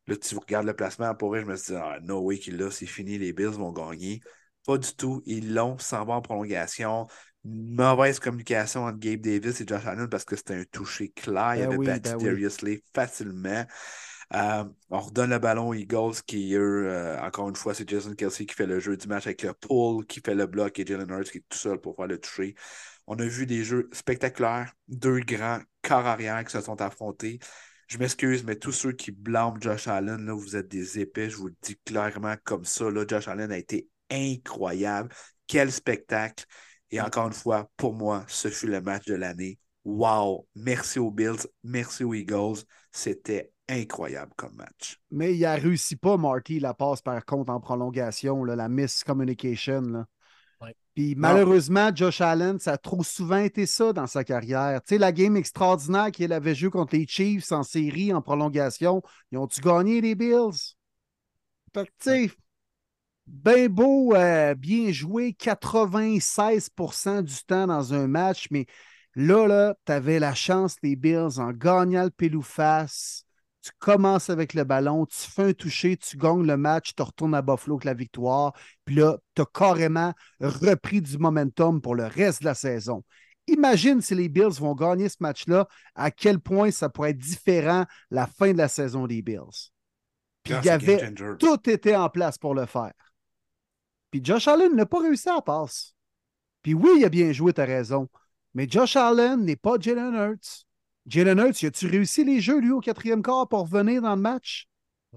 Là, 0.06 0.16
tu 0.16 0.36
regardes 0.36 0.66
le 0.66 0.74
placement 0.74 1.14
pour 1.14 1.36
je 1.36 1.44
me 1.44 1.56
suis 1.56 1.74
dit, 1.74 1.78
ah, 1.80 1.98
no 2.02 2.20
way 2.20 2.38
qu'il 2.38 2.56
l'a, 2.56 2.70
c'est 2.70 2.86
fini, 2.86 3.18
les 3.18 3.32
Bills 3.32 3.48
vont 3.48 3.72
gagner. 3.72 4.20
Pas 4.66 4.78
du 4.78 4.94
tout. 4.94 5.22
Ils 5.26 5.54
l'ont 5.54 5.78
sans 5.78 6.04
va 6.04 6.14
en 6.14 6.22
prolongation. 6.22 7.06
Mauvaise 7.44 8.20
communication 8.20 8.84
entre 8.84 8.98
Gabe 8.98 9.20
Davis 9.20 9.60
et 9.60 9.66
Josh 9.66 9.84
Allen 9.86 10.08
parce 10.08 10.24
que 10.24 10.36
c'était 10.36 10.54
un 10.54 10.64
toucher 10.64 11.08
clair. 11.10 11.54
il 11.56 11.60
ben 11.60 11.66
avait 11.66 11.76
oui, 11.76 11.86
battu 11.86 12.10
ben 12.10 12.18
Darius 12.18 12.58
facilement. 12.94 13.66
Euh, 14.34 14.64
on 14.88 15.00
redonne 15.00 15.30
le 15.30 15.38
ballon 15.38 15.68
aux 15.68 15.74
Eagles 15.74 16.22
qui, 16.26 16.54
eux, 16.54 16.86
euh, 16.88 17.20
encore 17.20 17.48
une 17.50 17.56
fois, 17.56 17.74
c'est 17.74 17.88
Jason 17.88 18.14
Kelsey 18.14 18.46
qui 18.46 18.54
fait 18.54 18.66
le 18.66 18.80
jeu 18.80 18.96
du 18.96 19.06
match 19.06 19.26
avec 19.26 19.42
le 19.42 19.52
pull, 19.52 20.06
qui 20.06 20.20
fait 20.24 20.34
le 20.34 20.46
bloc 20.46 20.78
et 20.78 20.86
Jalen 20.86 21.10
Hurts 21.10 21.30
qui 21.30 21.38
est 21.38 21.44
tout 21.48 21.58
seul 21.58 21.78
pour 21.78 21.96
faire 21.96 22.06
le 22.06 22.18
toucher. 22.18 22.54
On 23.06 23.16
a 23.16 23.24
vu 23.24 23.44
des 23.44 23.64
jeux 23.64 23.90
spectaculaires, 23.92 24.72
deux 24.88 25.20
grands 25.20 25.60
corps 25.82 26.06
arrière 26.06 26.42
qui 26.44 26.52
se 26.52 26.60
sont 26.62 26.80
affrontés. 26.80 27.40
Je 27.88 27.98
m'excuse, 27.98 28.42
mais 28.44 28.56
tous 28.56 28.72
ceux 28.72 28.92
qui 28.92 29.10
blâment 29.10 29.60
Josh 29.60 29.86
Allen, 29.86 30.24
là, 30.24 30.32
vous 30.32 30.56
êtes 30.56 30.68
des 30.68 30.98
épais, 30.98 31.28
je 31.28 31.36
vous 31.36 31.48
le 31.48 31.56
dis 31.60 31.76
clairement 31.84 32.36
comme 32.44 32.64
ça. 32.64 32.88
Là, 32.90 33.04
Josh 33.06 33.28
Allen 33.28 33.52
a 33.52 33.58
été 33.58 33.88
incroyable. 34.10 35.10
Quel 35.46 35.70
spectacle. 35.70 36.46
Et 36.92 37.00
encore 37.00 37.26
une 37.26 37.32
fois, 37.32 37.68
pour 37.76 37.94
moi, 37.94 38.24
ce 38.28 38.48
fut 38.48 38.66
le 38.66 38.82
match 38.82 39.06
de 39.06 39.14
l'année. 39.14 39.58
Wow! 39.84 40.46
Merci 40.54 40.98
aux 40.98 41.10
Bills, 41.10 41.46
merci 41.64 42.04
aux 42.04 42.14
Eagles. 42.14 42.58
C'était 42.92 43.50
incroyable 43.68 44.32
comme 44.36 44.54
match. 44.54 45.00
Mais 45.10 45.34
il 45.34 45.40
n'a 45.40 45.54
réussi 45.54 45.96
pas, 45.96 46.18
Marty, 46.18 46.60
la 46.60 46.74
passe 46.74 47.00
par 47.00 47.24
contre 47.24 47.50
en 47.50 47.60
prolongation, 47.60 48.44
là, 48.44 48.54
la 48.54 48.68
miscommunication. 48.68 49.80
Là. 49.80 50.06
Puis 50.94 51.14
malheureusement, 51.16 51.90
Josh 51.94 52.20
Allen, 52.20 52.58
ça 52.58 52.72
a 52.72 52.76
trop 52.76 53.02
souvent 53.02 53.38
été 53.38 53.64
ça 53.64 53.94
dans 53.94 54.06
sa 54.06 54.24
carrière. 54.24 54.78
Tu 54.82 54.94
sais, 54.94 54.98
la 54.98 55.10
game 55.12 55.36
extraordinaire 55.36 56.10
qu'il 56.10 56.32
avait 56.34 56.54
joué 56.54 56.68
contre 56.68 56.94
les 56.94 57.06
Chiefs 57.06 57.50
en 57.52 57.62
série, 57.62 58.12
en 58.12 58.20
prolongation, 58.20 59.02
ils 59.30 59.38
ont-tu 59.38 59.62
gagné 59.62 60.02
les 60.02 60.14
Bills? 60.14 60.74
Fait 61.74 61.86
que, 61.86 61.90
tu 61.98 62.28
sais, 62.28 62.30
bien 63.32 63.68
beau, 63.68 64.14
euh, 64.14 64.54
bien 64.54 64.92
joué 64.92 65.32
96% 65.32 67.22
du 67.22 67.44
temps 67.44 67.66
dans 67.66 67.94
un 67.94 68.06
match, 68.06 68.46
mais 68.52 68.66
là, 69.16 69.48
là, 69.48 69.74
tu 69.84 69.92
avais 69.92 70.20
la 70.20 70.34
chance, 70.34 70.76
les 70.84 70.94
Bills, 70.94 71.38
en 71.40 71.50
gagnant 71.50 72.04
le 72.04 72.10
pilou 72.10 72.42
face 72.42 73.24
tu 73.62 73.70
commences 73.78 74.28
avec 74.28 74.54
le 74.54 74.64
ballon, 74.64 75.06
tu 75.06 75.18
fais 75.18 75.44
un 75.44 75.52
toucher, 75.52 75.96
tu 75.96 76.16
gagnes 76.16 76.44
le 76.44 76.56
match, 76.56 76.94
tu 76.96 77.02
retournes 77.02 77.34
à 77.34 77.42
Buffalo 77.42 77.76
avec 77.76 77.84
la 77.84 77.94
victoire, 77.94 78.52
puis 78.84 78.96
là, 78.96 79.18
tu 79.34 79.42
as 79.42 79.46
carrément 79.46 80.12
repris 80.40 81.00
du 81.00 81.16
momentum 81.16 81.80
pour 81.80 81.94
le 81.94 82.04
reste 82.04 82.40
de 82.40 82.46
la 82.46 82.54
saison. 82.54 83.04
Imagine 83.46 84.00
si 84.00 84.14
les 84.14 84.28
Bills 84.28 84.58
vont 84.58 84.74
gagner 84.74 85.08
ce 85.08 85.16
match-là, 85.20 85.68
à 85.94 86.10
quel 86.10 86.40
point 86.40 86.70
ça 86.70 86.88
pourrait 86.88 87.10
être 87.10 87.18
différent 87.18 87.86
la 88.10 88.26
fin 88.26 88.52
de 88.52 88.58
la 88.58 88.68
saison 88.68 89.06
des 89.06 89.22
Bills. 89.22 89.70
Puis 90.42 90.54
il 90.60 90.64
y 90.64 90.70
avait 90.70 91.12
tout 91.38 91.70
était 91.70 91.94
en 91.94 92.08
place 92.08 92.38
pour 92.38 92.54
le 92.54 92.66
faire. 92.66 92.92
Puis 94.12 94.20
Josh 94.22 94.46
Allen 94.46 94.76
n'a 94.76 94.84
pas 94.84 95.00
réussi 95.00 95.30
à 95.30 95.40
passe. 95.40 95.96
Puis 96.62 96.74
oui, 96.74 96.90
il 96.98 97.04
a 97.04 97.08
bien 97.08 97.32
joué, 97.32 97.54
tu 97.54 97.62
as 97.62 97.64
raison. 97.64 98.08
Mais 98.54 98.68
Josh 98.68 98.94
Allen 98.94 99.42
n'est 99.42 99.56
pas 99.56 99.78
Jalen 99.80 100.14
Hurts. 100.14 100.66
Jalen 101.06 101.38
Hurts, 101.38 101.64
as-tu 101.64 101.86
réussi 101.86 102.22
les 102.22 102.40
jeux, 102.40 102.60
lui, 102.60 102.70
au 102.70 102.80
quatrième 102.80 103.22
quart 103.22 103.48
pour 103.48 103.60
revenir 103.60 104.02
dans 104.02 104.14
le 104.14 104.20
match? 104.20 104.68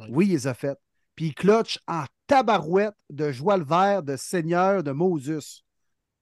Oui, 0.09 0.27
il 0.27 0.31
les 0.31 0.47
a 0.47 0.53
fait. 0.53 0.79
Puis 1.15 1.27
il 1.27 1.35
clutch 1.35 1.77
en 1.87 2.05
tabarouette 2.25 2.95
de 3.09 3.31
joie 3.33 3.57
le 3.57 3.65
vert, 3.65 4.01
de 4.01 4.15
Seigneur, 4.15 4.81
de 4.81 4.91
Moses. 4.91 5.65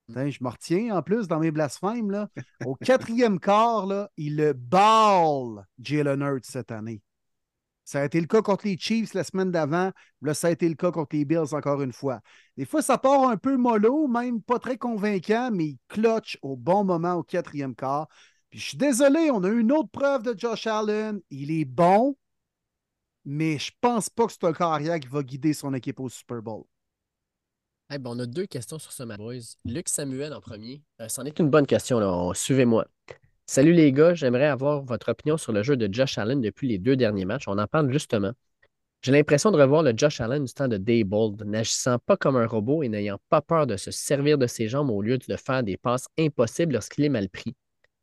je 0.10 0.44
me 0.44 0.50
retiens 0.50 0.98
en 0.98 1.04
plus 1.04 1.28
dans 1.28 1.40
mes 1.40 1.52
blasphèmes. 1.52 2.10
Là. 2.10 2.28
Au 2.66 2.74
quatrième 2.74 3.40
quart, 3.40 3.86
là, 3.86 4.10
il 4.18 4.36
le 4.36 4.54
balle 4.54 5.68
Jalen 5.80 6.22
Hurts 6.22 6.46
cette 6.46 6.72
année. 6.72 7.04
Ça 7.86 8.02
a 8.02 8.06
été 8.06 8.22
le 8.22 8.28
cas 8.28 8.42
contre 8.42 8.66
les 8.66 8.78
Chiefs 8.78 9.14
la 9.14 9.24
semaine 9.24 9.52
d'avant. 9.52 9.92
Là, 10.22 10.34
ça 10.34 10.48
a 10.48 10.52
été 10.52 10.70
le 10.70 10.76
cas 10.76 10.92
contre 10.92 11.16
les 11.16 11.26
Bills 11.26 11.54
encore 11.54 11.82
une 11.82 11.92
fois. 11.92 12.22
Des 12.58 12.66
fois, 12.66 12.82
ça 12.82 12.98
part 12.98 13.28
un 13.28 13.38
peu 13.38 13.58
mollo, 13.58 14.08
même 14.08 14.42
pas 14.42 14.60
très 14.60 14.78
convaincant, 14.78 15.52
mais 15.52 15.66
il 15.66 15.78
clutch 15.90 16.38
au 16.42 16.56
bon 16.56 16.84
moment 16.84 17.16
au 17.16 17.24
quatrième 17.24 17.76
quart. 17.76 18.08
Puis 18.50 18.60
je 18.60 18.68
suis 18.70 18.78
désolé, 18.78 19.32
on 19.32 19.44
a 19.44 19.50
une 19.50 19.72
autre 19.72 19.90
preuve 19.92 20.24
de 20.24 20.38
Josh 20.38 20.68
Allen. 20.68 21.20
Il 21.30 21.52
est 21.52 21.66
bon, 21.66 22.16
mais 23.26 23.58
je 23.58 23.72
pense 23.82 24.10
pas 24.10 24.28
que 24.28 24.34
c'est 24.34 24.46
un 24.46 24.54
carrière 24.54 25.00
qui 25.00 25.08
va 25.08 25.24
guider 25.24 25.54
son 25.54 25.74
équipe 25.74 26.00
au 26.00 26.08
Super 26.10 26.42
Bowl. 26.42 26.64
Eh 27.92 27.98
ben, 27.98 28.12
on 28.12 28.20
a 28.20 28.26
deux 28.26 28.46
questions 28.46 28.80
sur 28.80 28.92
ce 28.92 29.04
match, 29.04 29.18
boys. 29.18 29.58
Luc 29.66 29.90
Samuel 29.90 30.34
en 30.34 30.42
premier. 30.42 30.82
Euh, 31.02 31.10
c'en 31.10 31.26
est 31.26 31.38
une 31.40 31.50
bonne 31.50 31.68
question, 31.68 32.00
là. 32.00 32.32
Suivez-moi. 32.34 32.88
Salut 33.54 33.74
les 33.74 33.92
gars, 33.92 34.16
j'aimerais 34.16 34.48
avoir 34.48 34.82
votre 34.82 35.12
opinion 35.12 35.38
sur 35.38 35.52
le 35.52 35.62
jeu 35.62 35.78
de 35.78 35.88
Josh 35.94 36.18
Allen 36.18 36.42
depuis 36.42 36.68
les 36.68 36.80
deux 36.80 36.96
derniers 36.96 37.26
matchs. 37.26 37.48
On 37.48 37.60
en 37.60 37.68
parle 37.68 37.92
justement. 37.92 38.32
J'ai 39.04 39.12
l'impression 39.12 39.52
de 39.52 39.62
revoir 39.62 39.84
le 39.84 39.94
Josh 39.96 40.22
Allen 40.22 40.44
du 40.44 40.52
temps 40.52 40.68
de 40.68 40.78
Daybold, 40.78 41.44
n'agissant 41.46 42.00
pas 42.00 42.18
comme 42.18 42.36
un 42.36 42.48
robot 42.48 42.82
et 42.82 42.90
n'ayant 42.90 43.20
pas 43.30 43.42
peur 43.42 43.68
de 43.68 43.78
se 43.78 43.92
servir 43.92 44.40
de 44.40 44.48
ses 44.48 44.70
jambes 44.70 44.90
au 44.90 45.04
lieu 45.04 45.20
de 45.20 45.36
faire 45.36 45.62
des 45.62 45.78
passes 45.78 46.08
impossibles 46.18 46.74
lorsqu'il 46.74 47.06
est 47.06 47.10
mal 47.10 47.30
pris. 47.30 47.56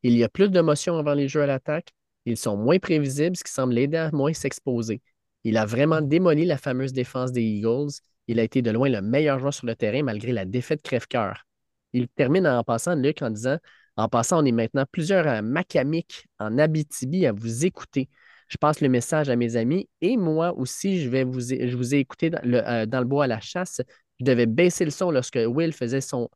Il 0.04 0.16
y 0.16 0.22
a 0.22 0.28
plus 0.28 0.50
d'émotions 0.50 0.96
avant 0.96 1.14
les 1.14 1.26
jeux 1.26 1.42
à 1.42 1.46
l'attaque. 1.46 1.88
Ils 2.26 2.36
sont 2.36 2.56
moins 2.56 2.78
prévisibles, 2.78 3.34
ce 3.34 3.42
qui 3.42 3.50
semble 3.50 3.74
l'aider 3.74 3.96
à 3.96 4.12
moins 4.12 4.32
s'exposer. 4.32 5.02
Il 5.42 5.56
a 5.56 5.66
vraiment 5.66 6.00
démoli 6.00 6.44
la 6.44 6.58
fameuse 6.58 6.92
défense 6.92 7.32
des 7.32 7.42
Eagles. 7.42 7.90
Il 8.28 8.38
a 8.38 8.44
été 8.44 8.62
de 8.62 8.70
loin 8.70 8.88
le 8.88 9.02
meilleur 9.02 9.40
joueur 9.40 9.52
sur 9.52 9.66
le 9.66 9.74
terrain 9.74 10.04
malgré 10.04 10.30
la 10.30 10.44
défaite 10.44 10.82
crève-cœur. 10.82 11.44
Il 11.92 12.06
termine 12.06 12.46
en 12.46 12.62
passant, 12.62 12.94
Luc, 12.94 13.20
en 13.20 13.30
disant 13.30 13.58
En 14.00 14.08
passant, 14.08 14.42
on 14.42 14.44
est 14.46 14.52
maintenant 14.52 14.86
plusieurs 14.90 15.26
à 15.26 15.42
Macamic 15.42 16.26
en 16.38 16.56
Abitibi 16.56 17.26
à 17.26 17.32
vous 17.32 17.66
écouter. 17.66 18.08
Je 18.48 18.56
passe 18.56 18.80
le 18.80 18.88
message 18.88 19.28
à 19.28 19.36
mes 19.36 19.56
amis 19.56 19.88
et 20.00 20.16
moi 20.16 20.56
aussi, 20.56 21.02
je, 21.02 21.10
vais 21.10 21.22
vous, 21.22 21.40
je 21.40 21.76
vous 21.76 21.94
ai 21.94 21.98
écouté 21.98 22.30
dans 22.30 22.40
le, 22.42 22.66
euh, 22.66 22.86
dans 22.86 23.00
le 23.00 23.04
bois 23.04 23.24
à 23.24 23.26
la 23.26 23.40
chasse. 23.40 23.82
Je 24.18 24.24
devais 24.24 24.46
baisser 24.46 24.86
le 24.86 24.90
son 24.90 25.10
lorsque 25.10 25.38
Will 25.46 25.74
faisait 25.74 26.00
son 26.00 26.30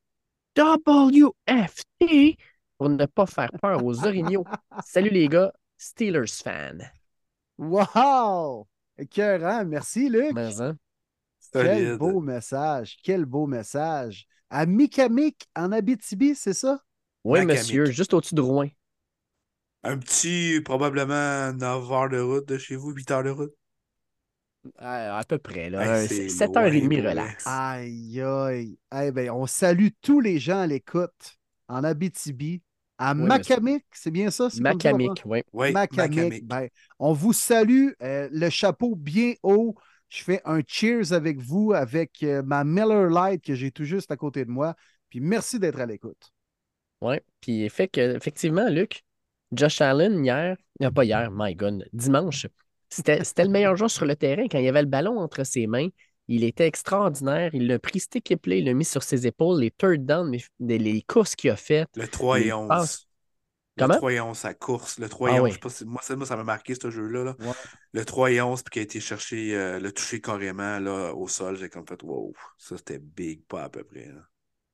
WFT 0.59 2.37
pour 2.77 2.91
ne 2.91 3.07
pas 3.07 3.27
faire 3.27 3.51
peur 3.63 3.83
aux 3.83 4.05
orignaux. 4.05 4.45
Salut 4.85 5.11
les 5.11 5.27
gars, 5.29 5.51
Steelers 5.79 6.27
fan. 6.27 6.87
Wow! 7.57 8.69
Écœurant. 8.99 9.65
Merci, 9.65 10.11
Luc. 10.11 10.33
Mais, 10.35 10.61
hein? 10.61 10.77
Quel 11.51 11.97
beau 11.97 12.21
message. 12.21 12.99
Quel 13.03 13.25
beau 13.25 13.47
message. 13.47 14.27
À 14.51 14.67
Mikamic, 14.67 15.49
en 15.57 15.73
Abitibi, 15.73 16.35
c'est 16.35 16.53
ça? 16.53 16.79
Oui, 17.25 17.45
monsieur, 17.47 17.87
juste 17.87 18.15
au-dessus 18.15 18.35
de 18.35 18.41
Rouen. 18.41 18.69
Un 19.83 19.99
petit, 19.99 20.61
probablement 20.63 21.53
9 21.53 21.93
heures 21.93 22.09
de 22.09 22.19
route 22.21 22.47
de 22.49 22.59
chez 22.59 22.77
vous, 22.77 22.91
8 22.91 23.11
heures 23.11 23.23
de 23.23 23.31
route. 23.31 23.55
À, 24.79 25.19
à 25.19 25.25
peu 25.25 25.39
près, 25.39 25.71
là. 25.71 25.85
Hey, 25.85 26.05
Un- 26.05 26.09
c'est 26.09 26.29
7h30 26.29 26.95
loin, 26.95 27.11
relax. 27.11 27.47
Aïe, 27.47 28.21
aïe. 28.21 28.79
Eh 28.95 29.11
ben, 29.13 29.31
on 29.31 29.47
salue 29.47 29.89
tous 30.01 30.21
les 30.21 30.39
gens 30.39 30.61
à 30.61 30.67
l'écoute 30.67 31.39
en 31.69 31.85
Abitibi. 31.85 32.63
À 32.97 33.13
Oui, 33.15 33.27
Macamic, 33.27 33.85
c'est 33.93 34.11
bien 34.11 34.31
ça? 34.31 34.49
Macamic, 34.61 35.23
oui. 35.27 35.43
Oui, 35.53 35.73
Macamic. 35.73 36.17
Macamic. 36.17 36.47
Ben, 36.47 36.69
on 36.99 37.13
vous 37.13 37.33
salue, 37.33 37.89
euh, 38.03 38.29
le 38.33 38.51
chapeau 38.51 38.95
bien 38.95 39.35
haut. 39.43 39.75
Je 40.09 40.23
fais 40.23 40.41
un 40.45 40.61
cheers 40.67 41.13
avec 41.13 41.39
vous, 41.41 41.73
avec 41.75 42.23
euh, 42.23 42.43
ma 42.43 42.63
Miller 42.63 43.11
Light 43.11 43.43
que 43.45 43.55
j'ai 43.55 43.73
tout 43.73 43.85
juste 43.85 44.11
à 44.13 44.17
côté 44.17 44.45
de 44.45 44.51
moi. 44.51 44.77
Puis 45.11 45.21
merci 45.21 45.59
d'être 45.59 45.81
à 45.81 45.87
l'écoute. 45.87 46.34
Oui. 47.05 47.17
Puis 47.41 47.69
fait 47.69 47.89
que, 47.89 48.17
effectivement, 48.17 48.69
Luc, 48.69 49.05
Josh 49.53 49.81
Allen, 49.81 50.25
hier, 50.25 50.57
non, 50.81 50.91
pas 50.91 51.05
hier, 51.05 51.31
my 51.33 51.55
God, 51.55 51.87
dimanche, 51.93 52.47
c'était 52.89 53.19
le 53.45 53.49
meilleur 53.49 53.77
joueur 53.77 53.91
sur 53.91 54.07
le 54.07 54.17
terrain. 54.17 54.47
Quand 54.51 54.59
il 54.59 54.69
avait 54.69 54.83
le 54.83 54.89
ballon 54.89 55.19
entre 55.19 55.45
ses 55.45 55.67
mains, 55.67 55.89
il 56.29 56.45
était 56.45 56.67
extraordinaire. 56.67 57.51
Il 57.55 57.71
a 57.73 57.79
pris 57.79 58.01
cette 58.01 58.17
équipe-là, 58.17 58.57
il 58.57 58.65
l'a 58.65 58.73
mis 58.73 58.85
sur 58.85 59.03
ses 59.03 59.27
épaules, 59.27 59.61
les 59.61 59.71
third 59.71 60.05
down, 60.07 60.35
les, 60.61 60.79
les 60.79 61.03
courses 61.03 61.37
qu'il 61.37 61.51
a 61.51 61.57
faites. 61.57 61.89
Le 61.97 62.09
3 62.09 62.41
et 62.41 62.47
Il 62.47 62.53
11. 62.55 62.69
passe. 62.69 63.07
Le 63.77 63.83
Comment? 63.83 63.97
3 63.97 64.13
et 64.13 64.21
11, 64.21 64.39
sa 64.39 64.55
course. 64.55 64.99
Le 65.01 65.09
3 65.09 65.31
et 65.33 65.37
Ah 65.37 65.43
11. 65.43 65.43
oui. 65.43 65.51
je 65.51 65.55
sais 65.55 65.61
pas 65.61 65.69
si- 65.69 65.85
moi, 65.85 66.01
ça, 66.03 66.15
moi, 66.17 66.27
ça 66.27 66.37
m'a 66.37 66.45
marqué, 66.45 66.75
ce 66.81 66.91
jeu-là. 66.91 67.25
là. 67.25 67.37
Ouais. 67.41 67.53
Le 67.93 68.05
3 68.05 68.31
et 68.31 68.41
11, 68.41 68.63
puis 68.63 68.71
qui 68.71 68.79
a 68.79 68.83
été 68.83 69.01
cherché, 69.01 69.55
euh, 69.57 69.81
le 69.81 69.91
toucher 69.93 70.21
carrément 70.21 70.79
là, 70.79 71.13
au 71.13 71.27
sol. 71.29 71.57
J'ai 71.57 71.69
comme 71.69 71.87
fait, 71.87 72.01
wow, 72.05 72.33
ça 72.57 72.77
c'était 72.77 73.01
big, 73.01 73.45
pas 73.47 73.65
à 73.65 73.69
peu 73.69 73.83
près. 73.83 74.07
là. 74.07 74.23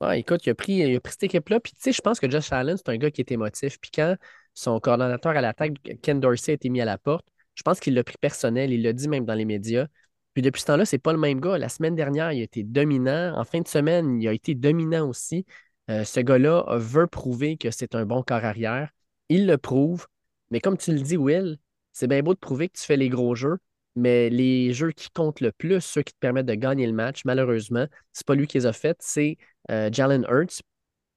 Ouais, 0.01 0.21
écoute, 0.21 0.47
il 0.47 0.51
a 0.51 0.55
pris, 0.55 0.73
il 0.75 0.97
a 0.97 1.01
pris 1.01 1.13
cette 1.13 1.25
équipe-là. 1.25 1.61
Puis, 1.61 1.73
tu 1.75 1.81
sais, 1.83 1.93
je 1.93 2.01
pense 2.01 2.19
que 2.21 2.31
Josh 2.31 2.51
Allen, 2.53 2.77
c'est 2.79 2.89
un 2.89 2.97
gars 2.97 3.11
qui 3.11 3.21
est 3.21 3.31
émotif. 3.33 3.79
Puis, 3.79 3.91
quand 3.95 4.17
son 4.55 4.81
coordonnateur 4.81 5.37
à 5.37 5.41
l'attaque, 5.43 5.75
Ken 6.03 6.21
Dorsey, 6.21 6.53
a 6.53 6.55
été 6.55 6.71
mis 6.71 6.81
à 6.81 6.87
la 6.87 6.97
porte, 6.97 7.27
je 7.55 7.63
pense 7.63 7.81
qu'il 7.81 7.95
l'a 7.95 8.03
pris 8.03 8.17
personnel. 8.19 8.73
Il 8.73 8.83
l'a 8.83 8.95
dit 8.95 9.09
même 9.09 9.27
dans 9.27 9.35
les 9.35 9.45
médias. 9.45 9.87
Puis, 10.33 10.43
depuis 10.43 10.63
ce 10.63 10.67
temps-là, 10.67 10.87
c'est 10.87 10.99
pas 10.99 11.13
le 11.13 11.19
même 11.19 11.39
gars. 11.41 11.59
La 11.59 11.69
semaine 11.69 11.95
dernière, 11.95 12.33
il 12.33 12.41
a 12.41 12.45
été 12.45 12.63
dominant. 12.63 13.35
En 13.39 13.45
fin 13.45 13.61
de 13.61 13.69
semaine, 13.69 14.21
il 14.23 14.27
a 14.29 14.33
été 14.33 14.55
dominant 14.55 15.07
aussi. 15.07 15.45
Euh, 15.91 16.05
ce 16.05 16.21
gars-là 16.21 16.65
veut 16.79 17.07
prouver 17.07 17.59
que 17.59 17.71
c'est 17.71 17.95
un 17.95 18.07
bon 18.07 18.23
corps 18.23 18.45
arrière. 18.45 18.91
Il 19.29 19.47
le 19.47 19.59
prouve. 19.59 20.07
Mais 20.51 20.61
comme 20.61 20.79
tu 20.79 20.93
le 20.93 21.01
dis, 21.01 21.19
Will, 21.19 21.59
c'est 21.93 22.07
bien 22.07 22.23
beau 22.23 22.33
de 22.33 22.39
prouver 22.39 22.69
que 22.69 22.79
tu 22.79 22.85
fais 22.85 22.97
les 22.97 23.11
gros 23.11 23.35
jeux. 23.35 23.59
Mais 23.97 24.31
les 24.31 24.73
jeux 24.73 24.93
qui 24.93 25.11
comptent 25.11 25.41
le 25.41 25.53
plus, 25.53 25.81
ceux 25.81 26.03
qui 26.03 26.13
te 26.13 26.19
permettent 26.19 26.47
de 26.47 26.55
gagner 26.55 26.87
le 26.87 26.93
match, 26.93 27.25
malheureusement, 27.25 27.87
c'est 28.13 28.27
pas 28.27 28.35
lui 28.35 28.47
qui 28.47 28.59
les 28.59 28.67
a 28.67 28.73
fait, 28.73 28.97
c'est 29.01 29.37
euh, 29.71 29.91
Jalen 29.93 30.25
Hurts, 30.29 30.63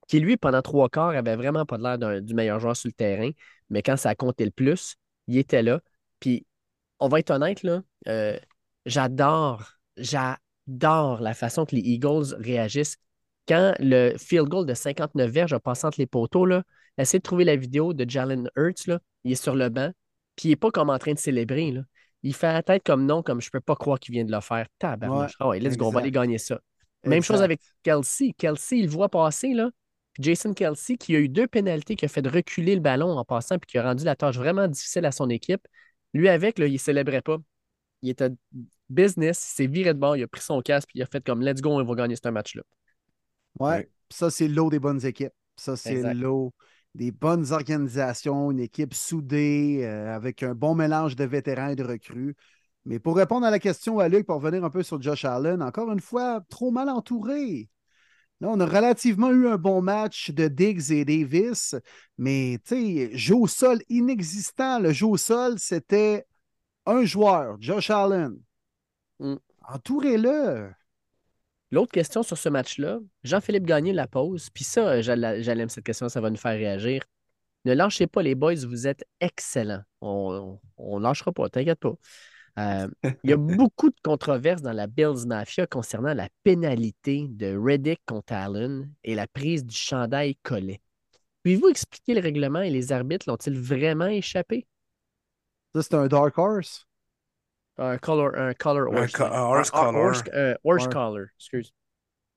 qui 0.08 0.20
lui, 0.20 0.38
pendant 0.38 0.62
trois 0.62 0.90
quarts, 0.90 1.10
avait 1.10 1.36
vraiment 1.36 1.66
pas 1.66 1.78
l'air 1.78 2.22
du 2.22 2.34
meilleur 2.34 2.60
joueur 2.60 2.76
sur 2.76 2.88
le 2.88 2.94
terrain, 2.94 3.30
mais 3.70 3.82
quand 3.82 3.98
ça 3.98 4.10
a 4.10 4.16
compté 4.16 4.46
le 4.46 4.52
plus, 4.52 4.96
il 5.28 5.38
était 5.38 5.64
là. 5.64 5.80
Puis, 6.20 6.46
on 7.00 7.08
va 7.08 7.20
être 7.20 7.32
honnête, 7.32 7.66
euh, 8.08 8.38
j'adore, 8.86 9.78
j'adore 9.98 11.22
la 11.22 11.34
façon 11.34 11.66
que 11.66 11.76
les 11.76 11.82
Eagles 11.82 12.36
réagissent. 12.40 12.98
Quand 13.48 13.74
le 13.80 14.16
field 14.18 14.48
goal 14.48 14.66
de 14.66 14.74
59 14.74 15.30
verges 15.30 15.54
a 15.54 15.60
passé 15.60 15.86
entre 15.86 16.00
les 16.00 16.06
poteaux, 16.08 16.46
là, 16.46 16.64
essayez 16.98 17.20
de 17.20 17.24
trouver 17.24 17.44
la 17.44 17.56
vidéo 17.56 17.94
de 17.94 18.10
Jalen 18.10 18.50
Hurts, 18.56 18.88
là, 18.88 19.00
il 19.24 19.34
est 19.34 19.42
sur 19.42 19.56
le 19.56 19.70
banc, 19.70 19.92
puis 20.36 20.50
il 20.50 20.52
n'est 20.52 20.56
pas 20.58 20.72
comme 20.72 20.90
en 20.90 20.98
train 20.98 21.14
de 21.14 21.20
célébrer. 21.20 21.74
Il 22.24 22.34
fait 22.34 22.52
la 22.52 22.64
tête 22.64 22.84
comme 22.84 23.06
non, 23.06 23.22
comme 23.22 23.42
je 23.42 23.50
peux 23.50 23.60
pas 23.60 23.76
croire 23.76 24.00
qu'il 24.00 24.14
vient 24.14 24.26
de 24.26 24.32
le 24.32 24.42
faire. 24.42 24.66
Tabarnouche. 24.80 25.32
Ouais, 25.32 25.36
Ah 25.40 25.48
ouais, 25.50 25.60
let's 25.60 25.78
go, 25.78 25.88
on 25.88 25.92
va 25.92 26.00
aller 26.00 26.12
gagner 26.12 26.38
ça. 26.38 26.60
Même 27.06 27.22
chose 27.22 27.42
avec 27.42 27.60
Kelsey. 27.84 28.34
Kelsey, 28.38 28.80
il 28.80 28.86
le 28.86 28.92
voit 28.92 29.10
passer, 29.10 29.54
là. 29.54 29.70
Puis 30.14 30.24
Jason 30.24 30.54
Kelsey, 30.54 30.96
qui 30.96 31.16
a 31.16 31.20
eu 31.20 31.28
deux 31.28 31.48
pénalités, 31.48 31.96
qui 31.96 32.06
a 32.06 32.08
fait 32.08 32.22
de 32.22 32.30
reculer 32.30 32.76
le 32.76 32.82
ballon 32.82 33.18
en 33.18 33.26
passant, 33.26 33.58
puis 33.58 33.68
qui 33.68 33.78
a 33.78 33.84
rendu 33.84 34.06
la 34.06 34.16
tâche 34.16 34.38
vraiment 34.38 34.68
difficile 34.68 35.06
à 35.06 35.12
son 35.12 35.30
équipe. 35.30 35.68
Lui, 36.14 36.30
avec, 36.30 36.60
là, 36.60 36.68
il 36.68 36.74
ne 36.74 36.78
célébrait 36.78 37.22
pas. 37.22 37.38
Il 38.04 38.10
était 38.10 38.30
business, 38.90 39.44
il 39.44 39.56
s'est 39.56 39.68
viré 39.68 39.94
de 39.94 40.00
bord, 40.00 40.16
il 40.16 40.24
a 40.24 40.28
pris 40.28 40.42
son 40.42 40.62
casque, 40.62 40.90
puis 40.90 41.00
il 41.00 41.02
a 41.02 41.08
fait 41.08 41.24
comme 41.26 41.42
let's 41.42 41.62
go, 41.62 41.72
on 41.72 41.84
va 41.84 41.96
gagner 41.96 42.16
ce 42.16 42.30
match-là. 42.30 42.62
Ouais. 43.60 43.70
Ouais. 43.70 43.90
Ça, 44.10 44.30
c'est 44.30 44.48
l'eau 44.48 44.70
des 44.70 44.80
bonnes 44.80 45.04
équipes. 45.06 45.34
Ça, 45.56 45.76
c'est 45.76 46.14
l'eau 46.14 46.54
des 46.96 47.12
bonnes 47.12 47.52
organisations, 47.52 48.52
une 48.52 48.60
équipe 48.60 48.94
soudée, 48.94 49.82
euh, 49.84 50.16
avec 50.16 50.44
un 50.44 50.54
bon 50.54 50.76
mélange 50.76 51.16
de 51.16 51.24
vétérans 51.24 51.70
et 51.70 51.76
de 51.76 51.84
recrues. 51.84 52.36
Mais 52.86 53.00
pour 53.00 53.16
répondre 53.16 53.46
à 53.46 53.52
la 53.52 53.60
question 53.60 54.00
à 54.00 54.10
Luc, 54.10 54.26
pour 54.28 54.36
revenir 54.36 54.64
un 54.64 54.70
peu 54.70 54.84
sur 54.84 55.02
Josh 55.02 55.26
Allen, 55.26 55.62
encore 55.62 55.92
une 55.92 56.02
fois, 56.02 56.42
trop 56.50 56.72
mal 56.72 56.90
entouré. 56.90 57.70
Là, 58.42 58.50
on 58.50 58.60
a 58.60 58.66
relativement 58.66 59.32
eu 59.32 59.48
un 59.48 59.58
bon 59.58 59.82
match 59.82 60.32
de 60.32 60.48
Diggs 60.48 60.92
et 60.92 61.06
Davis, 61.06 61.76
mais 62.18 62.60
tu 62.66 62.76
sais, 62.76 63.18
jeu 63.18 63.36
au 63.36 63.48
sol 63.48 63.80
inexistant. 63.90 64.80
Le 64.80 64.92
jeu 64.92 65.06
au 65.08 65.18
sol, 65.18 65.60
c'était 65.60 66.26
un 66.86 67.06
joueur, 67.06 67.56
Josh 67.60 67.90
Allen. 67.90 68.38
Mm. 69.20 69.36
Entourez-le. 69.70 70.72
L'autre 71.74 71.92
question 71.92 72.22
sur 72.22 72.38
ce 72.38 72.50
match-là, 72.50 73.00
Jean-Philippe 73.24 73.66
Gagné 73.66 73.94
la 73.94 74.06
pose, 74.06 74.52
puis 74.52 74.64
ça, 74.64 75.00
aimer 75.00 75.70
cette 75.70 75.84
question, 75.84 76.08
ça 76.08 76.22
va 76.22 76.30
nous 76.30 76.38
faire 76.38 76.52
réagir. 76.52 77.02
Ne 77.66 77.74
lâchez 77.74 78.06
pas 78.06 78.22
les 78.22 78.36
boys, 78.36 78.54
vous 78.68 78.86
êtes 78.86 79.04
excellents. 79.20 79.82
On 80.00 80.60
ne 80.78 81.00
lâchera 81.02 81.32
pas, 81.32 81.50
t'inquiète 81.50 81.80
pas. 81.80 81.96
Euh, 82.60 82.88
il 83.24 83.32
y 83.32 83.34
a 83.34 83.38
beaucoup 83.38 83.90
de 83.90 83.96
controverses 84.04 84.62
dans 84.62 84.72
la 84.72 84.86
Bills 84.86 85.26
Mafia 85.26 85.66
concernant 85.66 86.14
la 86.14 86.30
pénalité 86.44 87.26
de 87.28 87.58
Reddick 87.58 88.02
contre 88.06 88.34
Allen 88.34 88.94
et 89.04 89.16
la 89.16 89.26
prise 89.26 89.66
du 89.66 89.76
chandail 89.76 90.36
collet. 90.44 90.80
Pouvez-vous 91.44 91.70
expliquer 91.70 92.14
le 92.14 92.22
règlement 92.22 92.62
et 92.62 92.70
les 92.70 92.92
arbitres 92.92 93.28
l'ont-ils 93.28 93.60
vraiment 93.60 94.06
échappé? 94.06 94.68
Ça, 95.74 95.82
c'est 95.82 95.96
un 95.96 96.06
dark 96.06 96.38
horse. 96.38 96.86
Un 97.78 97.98
color, 98.00 98.36
un 98.36 98.54
color 98.56 98.88
Un 98.92 98.96
horse. 98.96 99.12
co- 99.12 99.26
un 99.26 99.42
horse 99.50 99.72
Ah, 99.74 99.90
ah, 99.92 99.92
collar. 99.92 99.94
horse- 99.94 100.24
euh, 100.34 100.56
horse 100.64 100.88
collar, 100.88 101.28
excuse. 101.38 101.72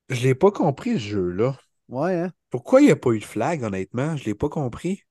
Je 0.08 0.20
l'ai 0.26 0.34
pas 0.34 0.50
compris, 0.50 0.94
ce 0.94 0.98
jeu-là. 0.98 1.56
Ouais, 1.88 2.14
hein? 2.20 2.32
Pourquoi 2.50 2.80
il 2.82 2.86
n'y 2.86 2.90
a 2.92 2.96
pas 2.96 3.12
eu 3.12 3.20
de 3.20 3.24
flag, 3.24 3.62
honnêtement? 3.62 4.16
Je 4.16 4.24
l'ai 4.24 4.34
pas 4.34 4.48
compris. 4.48 5.04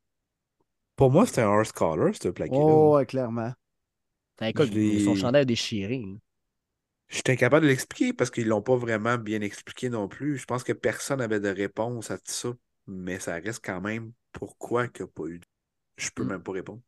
Pour 0.98 1.10
moi, 1.10 1.26
c'était 1.26 1.40
un 1.42 1.48
horse 1.48 1.72
collar, 1.72 2.14
ce 2.22 2.28
plaqué-là. 2.28 2.74
Oh, 2.74 2.96
ouais, 2.96 3.06
clairement. 3.06 3.54
Ah, 4.40 4.50
Écoute, 4.50 4.72
Je 4.74 5.00
son 5.00 5.16
chandail 5.16 5.44
a 5.44 5.46
déchiré. 5.46 6.04
hein. 6.06 6.20
J'étais 7.10 7.32
incapable 7.34 7.64
de 7.66 7.72
l'expliquer 7.72 8.14
parce 8.14 8.30
qu'ils 8.32 8.48
l'ont 8.48 8.62
pas 8.62 8.76
vraiment 8.76 9.18
bien 9.18 9.42
expliqué 9.42 9.90
non 9.90 10.08
plus. 10.08 10.38
Je 10.38 10.46
pense 10.46 10.64
que 10.64 10.72
personne 10.74 11.18
n'avait 11.20 11.40
de 11.40 11.50
réponse 11.50 12.12
à 12.12 12.18
tout 12.18 12.32
ça. 12.32 12.50
Mais 12.88 13.20
ça 13.20 13.34
reste 13.36 13.64
quand 13.66 13.82
même 13.82 14.14
pourquoi 14.32 14.88
qu'il 14.88 15.06
n'y 15.06 15.10
a 15.10 15.14
pas 15.14 15.26
eu 15.28 15.40
de... 15.40 15.46
Je 15.98 16.10
peux 16.12 16.24
Mm. 16.24 16.30
même 16.30 16.44
pas 16.44 16.52
répondre. 16.52 16.82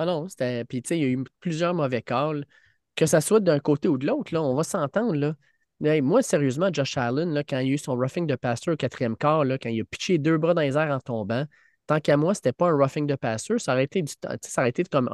Ah 0.00 0.06
non, 0.06 0.28
c'était. 0.28 0.64
Puis, 0.64 0.80
tu 0.80 0.88
sais, 0.88 0.98
il 0.98 1.02
y 1.02 1.04
a 1.04 1.08
eu 1.08 1.22
plusieurs 1.40 1.74
mauvais 1.74 2.00
calls. 2.00 2.46
Que 2.96 3.04
ça 3.04 3.20
soit 3.20 3.40
d'un 3.40 3.60
côté 3.60 3.86
ou 3.86 3.98
de 3.98 4.06
l'autre, 4.06 4.32
là, 4.32 4.42
on 4.42 4.54
va 4.54 4.64
s'entendre, 4.64 5.14
là. 5.14 5.34
Moi, 6.00 6.22
sérieusement, 6.22 6.70
Josh 6.72 6.96
Allen, 6.96 7.32
là, 7.34 7.44
quand 7.44 7.58
il 7.58 7.68
y 7.68 7.70
a 7.70 7.74
eu 7.74 7.78
son 7.78 7.96
roughing 7.96 8.26
de 8.26 8.34
pasteur 8.34 8.74
au 8.74 8.76
quatrième 8.78 9.16
quart, 9.16 9.44
là, 9.44 9.58
quand 9.58 9.68
il 9.68 9.80
a 9.82 9.84
pitché 9.84 10.16
deux 10.16 10.38
bras 10.38 10.54
dans 10.54 10.62
les 10.62 10.76
airs 10.78 10.90
en 10.90 11.00
tombant, 11.00 11.44
tant 11.86 12.00
qu'à 12.00 12.16
moi, 12.16 12.34
c'était 12.34 12.52
pas 12.52 12.68
un 12.70 12.76
roughing 12.76 13.06
de 13.06 13.14
passer. 13.14 13.58
Ça 13.58 13.74
aurait 13.74 13.84
été, 13.84 14.02
du, 14.02 14.12
ça 14.42 14.62
aurait 14.62 14.70
été 14.70 14.84
comme 14.84 15.10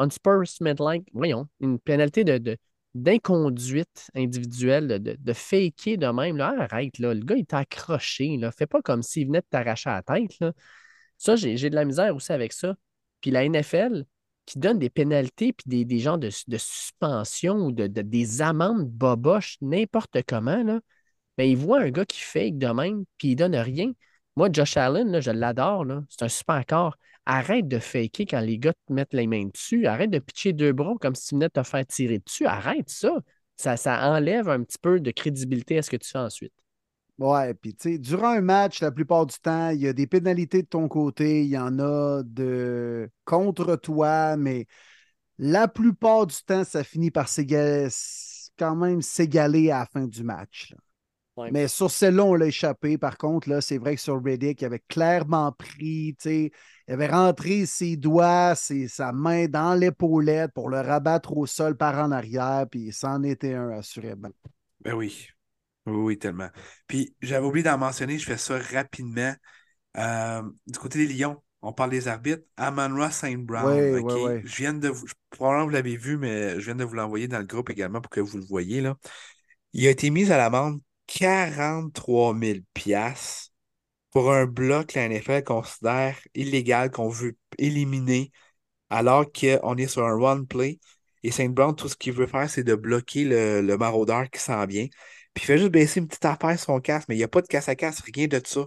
voyons, 1.13 1.49
une 1.61 1.79
pénalité 1.81 2.23
de, 2.23 2.57
d'inconduite 2.95 4.09
individuelle, 4.15 4.87
de, 4.87 4.99
de, 4.99 5.17
de 5.19 5.33
de 5.97 6.13
même. 6.13 6.37
Là. 6.37 6.55
Arrête, 6.61 6.99
là. 7.01 7.13
le 7.13 7.25
gars, 7.25 7.37
il 7.37 7.47
t'a 7.47 7.59
accroché. 7.59 8.37
Là. 8.37 8.53
Fais 8.53 8.67
pas 8.67 8.83
comme 8.83 9.03
s'il 9.03 9.27
venait 9.27 9.41
de 9.41 9.47
t'arracher 9.51 9.91
la 9.91 10.03
tête. 10.03 10.39
Là. 10.41 10.53
Ça, 11.19 11.35
j'ai 11.35 11.71
de 11.71 11.75
la 11.75 11.85
misère 11.85 12.15
aussi 12.15 12.33
avec 12.33 12.53
ça. 12.53 12.77
Puis 13.21 13.33
la 13.33 13.49
NFL, 13.49 14.07
qui 14.47 14.59
donne 14.59 14.78
des 14.78 14.90
pénalités 14.90 15.52
puis 15.52 15.64
des, 15.68 15.85
des 15.85 15.98
genres 15.98 16.18
de, 16.18 16.31
suspension 16.31 17.56
ou 17.66 17.73
de, 17.73 17.86
de- 17.86 18.02
des 18.02 18.43
amendes 18.43 18.89
boboches, 18.89 19.59
n'importe 19.60 20.18
comment, 20.28 20.62
là, 20.62 20.81
ben, 21.39 21.44
il 21.44 21.56
voit 21.56 21.81
un 21.81 21.90
gars 21.90 22.05
qui 22.06 22.20
fake 22.20 22.59
de 22.59 22.68
même, 22.68 23.05
puis 23.18 23.28
il 23.31 23.36
donne 23.36 23.56
rien. 23.56 23.93
Moi, 24.36 24.48
Josh 24.52 24.77
Allen, 24.77 25.20
je 25.20 25.31
l'adore, 25.31 25.86
c'est 26.09 26.24
un 26.24 26.28
super 26.28 26.64
corps. 26.66 26.97
Arrête 27.27 27.68
de 27.68 27.78
faker 27.78 28.27
quand 28.27 28.40
les 28.40 28.59
gars 28.59 28.73
te 28.73 28.93
mettent 28.93 29.14
les 29.14 29.27
mains 29.27 29.47
dessus. 29.47 29.86
Arrête 29.86 30.10
de 30.10 30.18
pitcher 30.18 30.52
deux 30.52 30.73
bras 30.73 30.94
comme 31.01 31.14
si 31.14 31.28
tu 31.28 31.35
venais 31.35 31.48
de 31.48 31.52
te 31.52 31.62
faire 31.62 31.86
tirer 31.86 32.18
dessus. 32.20 32.47
Arrête 32.47 32.89
ça. 32.89 33.12
Ça, 33.56 33.77
ça 33.77 34.10
enlève 34.12 34.48
un 34.48 34.62
petit 34.62 34.78
peu 34.78 35.01
de 35.01 35.10
crédibilité 35.10 35.78
à 35.78 35.82
ce 35.82 35.90
que 35.90 35.97
tu 35.97 36.09
fais 36.10 36.18
ensuite. 36.18 36.52
Ouais, 37.18 37.55
puis 37.55 37.74
tu 37.74 37.93
sais, 37.93 37.98
durant 37.98 38.28
un 38.28 38.43
match, 38.43 38.80
la 38.82 38.93
plupart 38.93 39.24
du 39.24 39.36
temps, 39.38 39.70
il 39.70 39.80
y 39.80 39.88
a 39.88 39.94
des 39.94 40.06
pénalités 40.06 40.62
de 40.62 40.68
ton 40.68 40.86
côté, 40.86 41.44
il 41.44 41.48
y 41.48 41.56
en 41.56 41.78
a 41.78 42.22
de 42.22 43.09
contre 43.24 43.76
toi, 43.76 44.36
mais 44.36 44.66
la 45.38 45.66
plupart 45.66 46.26
du 46.26 46.36
temps, 46.44 46.64
ça 46.64 46.84
finit 46.84 47.10
par 47.10 47.28
s'égaler, 47.28 47.88
quand 48.59 48.76
même 48.76 49.01
s'égaler 49.01 49.70
à 49.70 49.80
la 49.80 49.86
fin 49.86 50.06
du 50.06 50.24
match. 50.24 50.70
là. 50.72 50.76
Ouais. 51.36 51.51
Mais 51.51 51.68
sur 51.68 51.90
celle-là, 51.90 52.24
on 52.24 52.34
l'a 52.34 52.47
échappé. 52.47 52.97
Par 52.97 53.18
contre, 53.18 53.51
là, 53.51 53.60
c'est 53.60 53.76
vrai 53.76 53.97
que 53.97 54.01
sur 54.01 54.22
Reddick, 54.22 54.62
il 54.62 54.64
avait 54.64 54.82
clairement 54.88 55.52
pris, 55.52 56.16
tu 56.18 56.28
sais, 56.28 56.51
il 56.88 56.94
avait 56.94 57.09
rentré 57.09 57.66
ses 57.66 57.97
doigts, 57.97 58.55
ses- 58.55 58.88
sa 58.88 59.12
main 59.12 59.47
dans 59.47 59.74
l'épaulette 59.74 60.52
pour 60.55 60.70
le 60.70 60.80
rabattre 60.80 61.36
au 61.36 61.44
sol 61.44 61.76
par 61.76 61.98
en 61.98 62.10
arrière, 62.10 62.66
puis 62.70 62.90
c'en 62.90 63.22
était 63.22 63.52
un, 63.52 63.68
assurément. 63.70 64.30
Ben 64.80 64.94
oui. 64.94 65.28
Oui, 65.87 66.19
tellement. 66.19 66.49
Puis 66.89 67.15
j'avais 67.23 67.47
oublié 67.47 67.63
d'en 67.63 67.79
mentionner, 67.79 68.19
je 68.19 68.27
fais 68.27 68.37
ça 68.37 68.59
rapidement. 68.59 69.35
Euh, 69.99 70.43
du 70.67 70.79
côté 70.79 71.07
des 71.07 71.13
Lions, 71.15 71.43
on 71.63 71.73
parle 71.73 71.91
des 71.91 72.09
arbitres. 72.09 72.45
Amon-Ra 72.57 73.11
St. 73.13 73.45
Brown. 73.47 73.87
Ouais, 73.87 73.93
ok? 73.93 74.13
ouais, 74.13 74.15
ouais. 74.17 74.45
Je 74.45 74.57
viens 74.57 74.75
de 74.75 74.89
vous. 74.89 75.07
je- 75.07 75.15
Probablement 75.31 75.65
vous 75.67 75.71
l'avez 75.73 75.97
vu, 75.97 76.19
mais 76.19 76.61
je 76.61 76.65
viens 76.67 76.75
de 76.77 76.85
vous 76.85 76.95
l'envoyer 76.95 77.29
dans 77.29 77.39
le 77.41 77.45
groupe 77.47 77.71
également 77.71 78.01
pour 78.01 78.11
que 78.11 78.21
vous 78.21 78.39
le 78.39 78.45
voyez. 78.45 78.81
Là. 78.83 78.97
Il 79.73 79.87
a 79.87 79.91
été 79.91 80.11
mis 80.11 80.33
à 80.33 80.39
l'amende 80.39 80.81
43 81.07 82.35
000 82.35 82.65
piastres 82.75 83.51
pour 84.13 84.33
un 84.33 84.47
bloc 84.47 84.89
que 84.89 84.99
la 84.99 85.07
NFL 85.07 85.45
considère 85.45 86.19
illégal, 86.35 86.91
qu'on 86.91 87.09
veut 87.11 87.37
éliminer, 87.59 88.33
alors 88.91 89.27
qu'on 89.33 89.77
est 89.77 89.87
sur 89.89 90.05
un 90.07 90.19
run 90.19 90.45
play. 90.45 90.81
Et 91.23 91.31
St. 91.33 91.55
Brown, 91.55 91.75
tout 91.77 91.89
ce 91.89 91.97
qu'il 91.97 92.13
veut 92.13 92.27
faire, 92.27 92.49
c'est 92.51 92.65
de 92.65 92.75
bloquer 92.75 93.25
le, 93.25 93.63
le 93.63 93.79
maraudeur 93.79 94.31
qui 94.31 94.41
s'en 94.41 94.65
vient. 94.67 94.87
Puis 95.37 95.45
il 95.45 95.47
fait 95.49 95.59
juste 95.59 95.73
baisser 95.73 96.01
une 96.01 96.09
petite 96.09 96.27
affaire 96.27 96.59
sur 96.59 96.67
son 96.67 96.81
casque, 96.81 97.09
mais 97.11 97.17
il 97.17 97.21
n'y 97.21 97.25
a 97.25 97.29
pas 97.29 97.43
de 97.43 97.49
casse 97.49 97.69
à 97.71 97.77
casse, 97.77 98.01
rien 98.15 98.29
de 98.29 98.43
ça. 98.45 98.67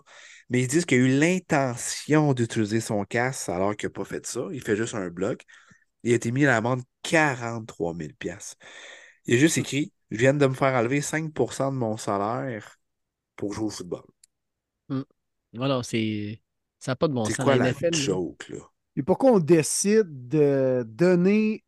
Mais 0.49 0.61
ils 0.61 0.69
disent 0.69 0.85
qu'il 0.85 0.99
a 0.99 1.05
eu 1.05 1.19
l'intention 1.19 2.33
d'utiliser 2.33 2.81
son 2.81 3.05
casque 3.05 3.49
alors 3.49 3.75
qu'il 3.75 3.87
n'a 3.89 3.93
pas 3.93 4.05
fait 4.05 4.25
ça. 4.27 4.41
Il 4.53 4.61
fait 4.63 4.77
juste 4.77 4.95
un 4.95 5.09
bloc. 5.09 5.43
Il 6.03 6.13
a 6.13 6.15
été 6.15 6.31
mis 6.31 6.45
à 6.45 6.51
l'amende 6.51 6.83
43 7.03 7.95
000 7.95 8.15
piastres. 8.19 8.57
Il 9.25 9.35
a 9.35 9.39
juste 9.39 9.57
écrit 9.59 9.93
Je 10.11 10.17
viens 10.19 10.35
de 10.35 10.47
me 10.47 10.55
faire 10.55 10.75
enlever 10.75 11.01
5% 11.01 11.71
de 11.73 11.77
mon 11.77 11.97
salaire 11.97 12.79
pour 13.37 13.53
jouer 13.53 13.67
au 13.67 13.71
football. 13.71 14.03
Voilà, 15.53 15.81
c'est. 15.83 16.41
Ça 16.79 16.91
n'a 16.91 16.95
pas 16.95 17.07
de 17.07 17.13
bon 17.13 17.25
C'est 17.25 17.33
sens. 17.33 17.45
quoi 17.45 17.55
la 17.55 17.69
NFL, 17.69 17.95
joke, 17.95 18.49
là? 18.49 18.59
Et 18.95 19.03
pourquoi 19.03 19.31
on 19.31 19.39
décide 19.39 20.27
de 20.27 20.83
donner 20.87 21.63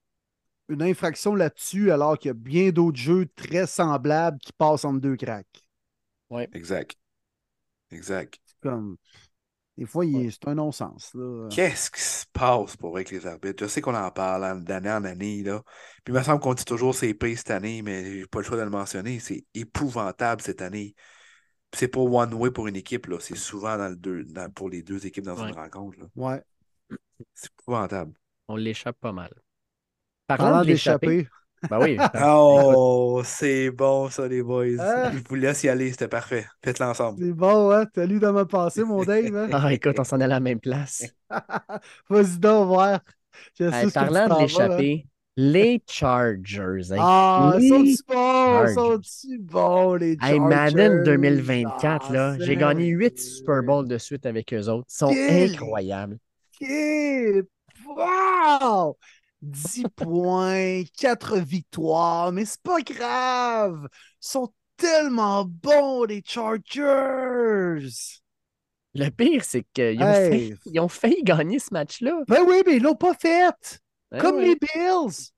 une 0.71 0.81
infraction 0.83 1.35
là-dessus 1.35 1.91
alors 1.91 2.17
qu'il 2.17 2.29
y 2.29 2.31
a 2.31 2.33
bien 2.33 2.71
d'autres 2.71 2.97
jeux 2.97 3.27
très 3.35 3.67
semblables 3.67 4.39
qui 4.39 4.53
passent 4.53 4.85
entre 4.85 4.99
deux 5.01 5.15
cracks? 5.15 5.65
Exact. 6.53 6.95
Exact. 7.91 8.39
Comme, 8.61 8.95
des 9.77 9.85
fois, 9.85 10.05
c'est 10.05 10.47
un 10.47 10.55
non-sens. 10.55 11.13
là. 11.13 11.49
Qu'est-ce 11.49 11.91
qui 11.91 12.01
se 12.01 12.25
passe 12.31 12.77
pour 12.77 12.95
avec 12.95 13.11
les 13.11 13.25
arbitres? 13.27 13.63
Je 13.65 13.69
sais 13.69 13.81
qu'on 13.81 13.95
en 13.95 14.11
parle 14.11 14.45
en- 14.45 14.55
d'année 14.55 14.91
en 14.91 15.03
année, 15.03 15.43
là. 15.43 15.61
Puis 16.03 16.13
il 16.13 16.17
me 16.17 16.23
semble 16.23 16.39
qu'on 16.39 16.53
dit 16.53 16.63
toujours 16.65 16.95
c'est 16.95 17.13
pire 17.13 17.37
cette 17.37 17.51
année, 17.51 17.81
mais 17.81 18.19
j'ai 18.19 18.27
pas 18.27 18.39
le 18.39 18.45
choix 18.45 18.57
de 18.57 18.63
le 18.63 18.69
mentionner. 18.69 19.19
C'est 19.19 19.45
épouvantable 19.53 20.41
cette 20.41 20.61
année. 20.61 20.95
C'est 21.73 21.87
pas 21.87 21.99
one 22.01 22.33
way 22.33 22.51
pour 22.51 22.67
une 22.67 22.75
équipe, 22.75 23.07
là. 23.07 23.17
C'est 23.19 23.35
souvent 23.35 23.77
dans 23.77 23.89
le 23.89 23.95
deux, 23.95 24.23
dans- 24.25 24.49
pour 24.51 24.69
les 24.69 24.83
deux 24.83 25.05
équipes 25.05 25.25
dans 25.25 25.41
Ouais. 25.41 25.49
une 25.49 25.55
rencontre. 25.55 25.99
là. 25.99 26.05
Ouais. 26.15 26.41
C'est 27.33 27.49
épouvantable. 27.59 28.13
On 28.47 28.55
l'échappe 28.55 28.97
pas 28.99 29.11
mal. 29.13 29.33
Parlant 30.37 30.51
Parlant 30.51 30.65
d'échapper, 30.65 31.27
Ben 31.69 31.79
oui. 31.79 31.97
Oh, 32.25 33.21
c'est 33.23 33.69
bon 33.71 34.09
ça, 34.09 34.27
les 34.27 34.41
boys. 34.41 34.65
Hein? 34.79 35.11
Je 35.13 35.19
vous 35.27 35.35
laisse 35.35 35.63
y 35.63 35.69
aller, 35.69 35.91
c'était 35.91 36.07
parfait. 36.07 36.45
Faites-le 36.63 36.85
ensemble. 36.85 37.19
c'est 37.23 37.33
bon, 37.33 37.71
hein? 37.71 37.85
T'as 37.93 38.05
lu 38.05 38.19
dans 38.19 38.33
ma 38.33 38.45
pensée, 38.45 38.83
mon 38.83 39.03
Dave. 39.03 39.35
Hein? 39.35 39.49
Ah, 39.53 39.71
écoute, 39.73 39.95
on 39.99 40.03
s'en 40.03 40.19
est 40.19 40.23
à 40.23 40.27
la 40.27 40.39
même 40.39 40.59
place. 40.59 41.03
Vas-y 42.09 42.39
donc 42.39 42.67
voir. 42.67 42.99
Hey, 43.59 43.91
parlant 43.91 44.27
de 44.27 44.33
hein. 44.33 44.37
l'échapper, 44.39 45.07
les 45.37 45.81
Chargers. 45.87 46.91
hey. 46.91 46.97
Ah, 46.99 47.55
Les 47.57 47.69
sont-tu 47.69 47.95
bons? 48.07 48.73
Sont-tu 48.73 49.39
bons, 49.39 49.93
les 49.95 50.11
Hey, 50.21 50.37
Chargers? 50.37 50.39
Madden 50.39 51.03
2024, 51.03 52.07
Ah, 52.09 52.13
là, 52.13 52.35
j'ai 52.39 52.45
c'est- 52.47 52.55
gagné 52.55 52.87
8 52.87 53.19
Super 53.19 53.63
Bowls 53.63 53.87
de 53.87 53.97
suite 53.97 54.25
avec 54.25 54.53
eux 54.53 54.67
autres. 54.67 54.87
Ils 54.89 54.95
sont 54.95 55.13
incroyables. 55.55 56.17
Wow! 57.85 58.97
10 59.41 59.85
points, 59.95 60.83
4 60.97 61.37
victoires, 61.39 62.31
mais 62.31 62.45
c'est 62.45 62.61
pas 62.61 62.81
grave! 62.81 63.87
Ils 63.91 63.97
sont 64.27 64.53
tellement 64.77 65.45
bons, 65.45 66.03
les 66.03 66.21
Chargers! 66.25 67.87
Le 68.93 69.09
pire, 69.09 69.43
c'est 69.45 69.65
qu'ils 69.73 70.01
ont, 70.03 70.07
Hey. 70.07 70.29
failli- 70.29 70.55
ils 70.65 70.79
ont 70.79 70.89
failli 70.89 71.23
gagner 71.23 71.59
ce 71.59 71.73
match-là. 71.73 72.23
Ben 72.27 72.43
oui, 72.47 72.61
mais 72.65 72.75
ils 72.77 72.83
l'ont 72.83 72.95
pas 72.95 73.13
fait! 73.13 73.79
Ben 74.11 74.19
Comme 74.19 74.39
les 74.39 74.55
Bills! 74.55 75.31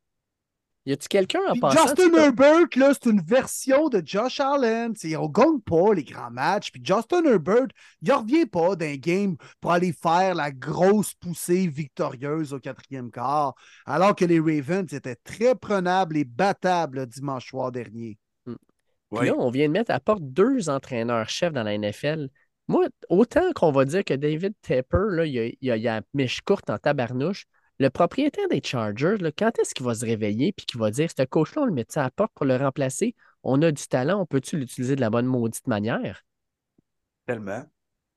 Y 0.86 0.92
a-tu 0.94 1.08
quelqu'un 1.08 1.40
en 1.48 1.52
Puis 1.54 1.62
passant? 1.62 1.88
Justin 1.88 2.14
Herbert, 2.14 2.68
là, 2.76 2.92
c'est 2.94 3.10
une 3.10 3.22
version 3.22 3.88
de 3.88 4.02
Josh 4.06 4.42
Allen. 4.42 4.94
T'sais, 4.94 5.16
on 5.16 5.30
gagne 5.30 5.62
pas 5.62 5.94
les 5.94 6.04
grands 6.04 6.30
matchs. 6.30 6.72
Puis 6.72 6.82
Justin 6.84 7.24
Herbert, 7.24 7.68
il 8.02 8.12
revient 8.12 8.46
pas 8.46 8.76
d'un 8.76 8.96
game 8.96 9.38
pour 9.62 9.72
aller 9.72 9.94
faire 9.94 10.36
la 10.36 10.52
grosse 10.52 11.14
poussée 11.14 11.68
victorieuse 11.68 12.54
au 12.54 12.60
quatrième 12.60 13.12
quart, 13.12 13.56
alors 13.86 14.14
que 14.14 14.26
les 14.26 14.40
Ravens 14.42 14.92
étaient 14.92 15.16
très 15.24 15.56
prenables 15.56 16.18
et 16.18 16.26
battables 16.26 17.00
le 17.00 17.06
dimanche 17.08 17.48
soir 17.50 17.72
dernier. 17.72 18.18
Puis 18.46 18.56
Ouais. 19.12 19.28
là, 19.28 19.36
on 19.38 19.52
vient 19.52 19.68
de 19.68 19.74
mettre 19.74 19.92
à 19.92 20.00
porte 20.00 20.24
deux 20.24 20.70
entraîneurs-chefs 20.70 21.54
dans 21.54 21.64
la 21.64 21.76
NFL. 21.78 22.30
Moi, 22.68 22.88
autant 23.10 23.52
qu'on 23.54 23.72
va 23.72 23.86
dire 23.86 24.04
que 24.04 24.16
David 24.16 24.54
Tepper, 24.64 24.98
là, 25.12 25.26
il, 25.26 25.38
a, 25.40 25.46
il 25.62 25.72
a- 25.72 25.78
il 25.78 25.88
a 25.88 25.96
la 26.00 26.02
mèche 26.14 26.42
courte 26.42 26.70
en 26.72 26.78
tabarnouche, 26.80 27.46
le 27.80 27.90
propriétaire 27.90 28.48
des 28.50 28.62
Chargers, 28.64 29.18
là, 29.20 29.32
quand 29.32 29.58
est-ce 29.60 29.74
qu'il 29.76 29.86
va 29.86 29.96
se 29.96 30.06
réveiller 30.06 30.50
et 30.50 30.54
qu'il 30.54 30.80
va 30.80 30.92
dire 30.92 31.10
ce 31.16 31.24
coach-là, 31.24 31.64
on 31.64 31.66
le 31.66 31.72
met 31.74 31.86
à 31.98 32.04
la 32.04 32.12
porte 32.12 32.32
pour 32.34 32.46
le 32.46 32.56
remplacer? 32.58 33.16
On 33.44 33.62
a 33.62 33.72
du 33.72 33.88
talent, 33.88 34.22
on 34.22 34.26
peut-tu 34.26 34.58
l'utiliser 34.58 34.96
de 34.96 35.02
la 35.02 35.10
bonne 35.10 35.26
maudite 35.26 35.68
manière? 35.68 36.24
Tellement. 37.26 37.66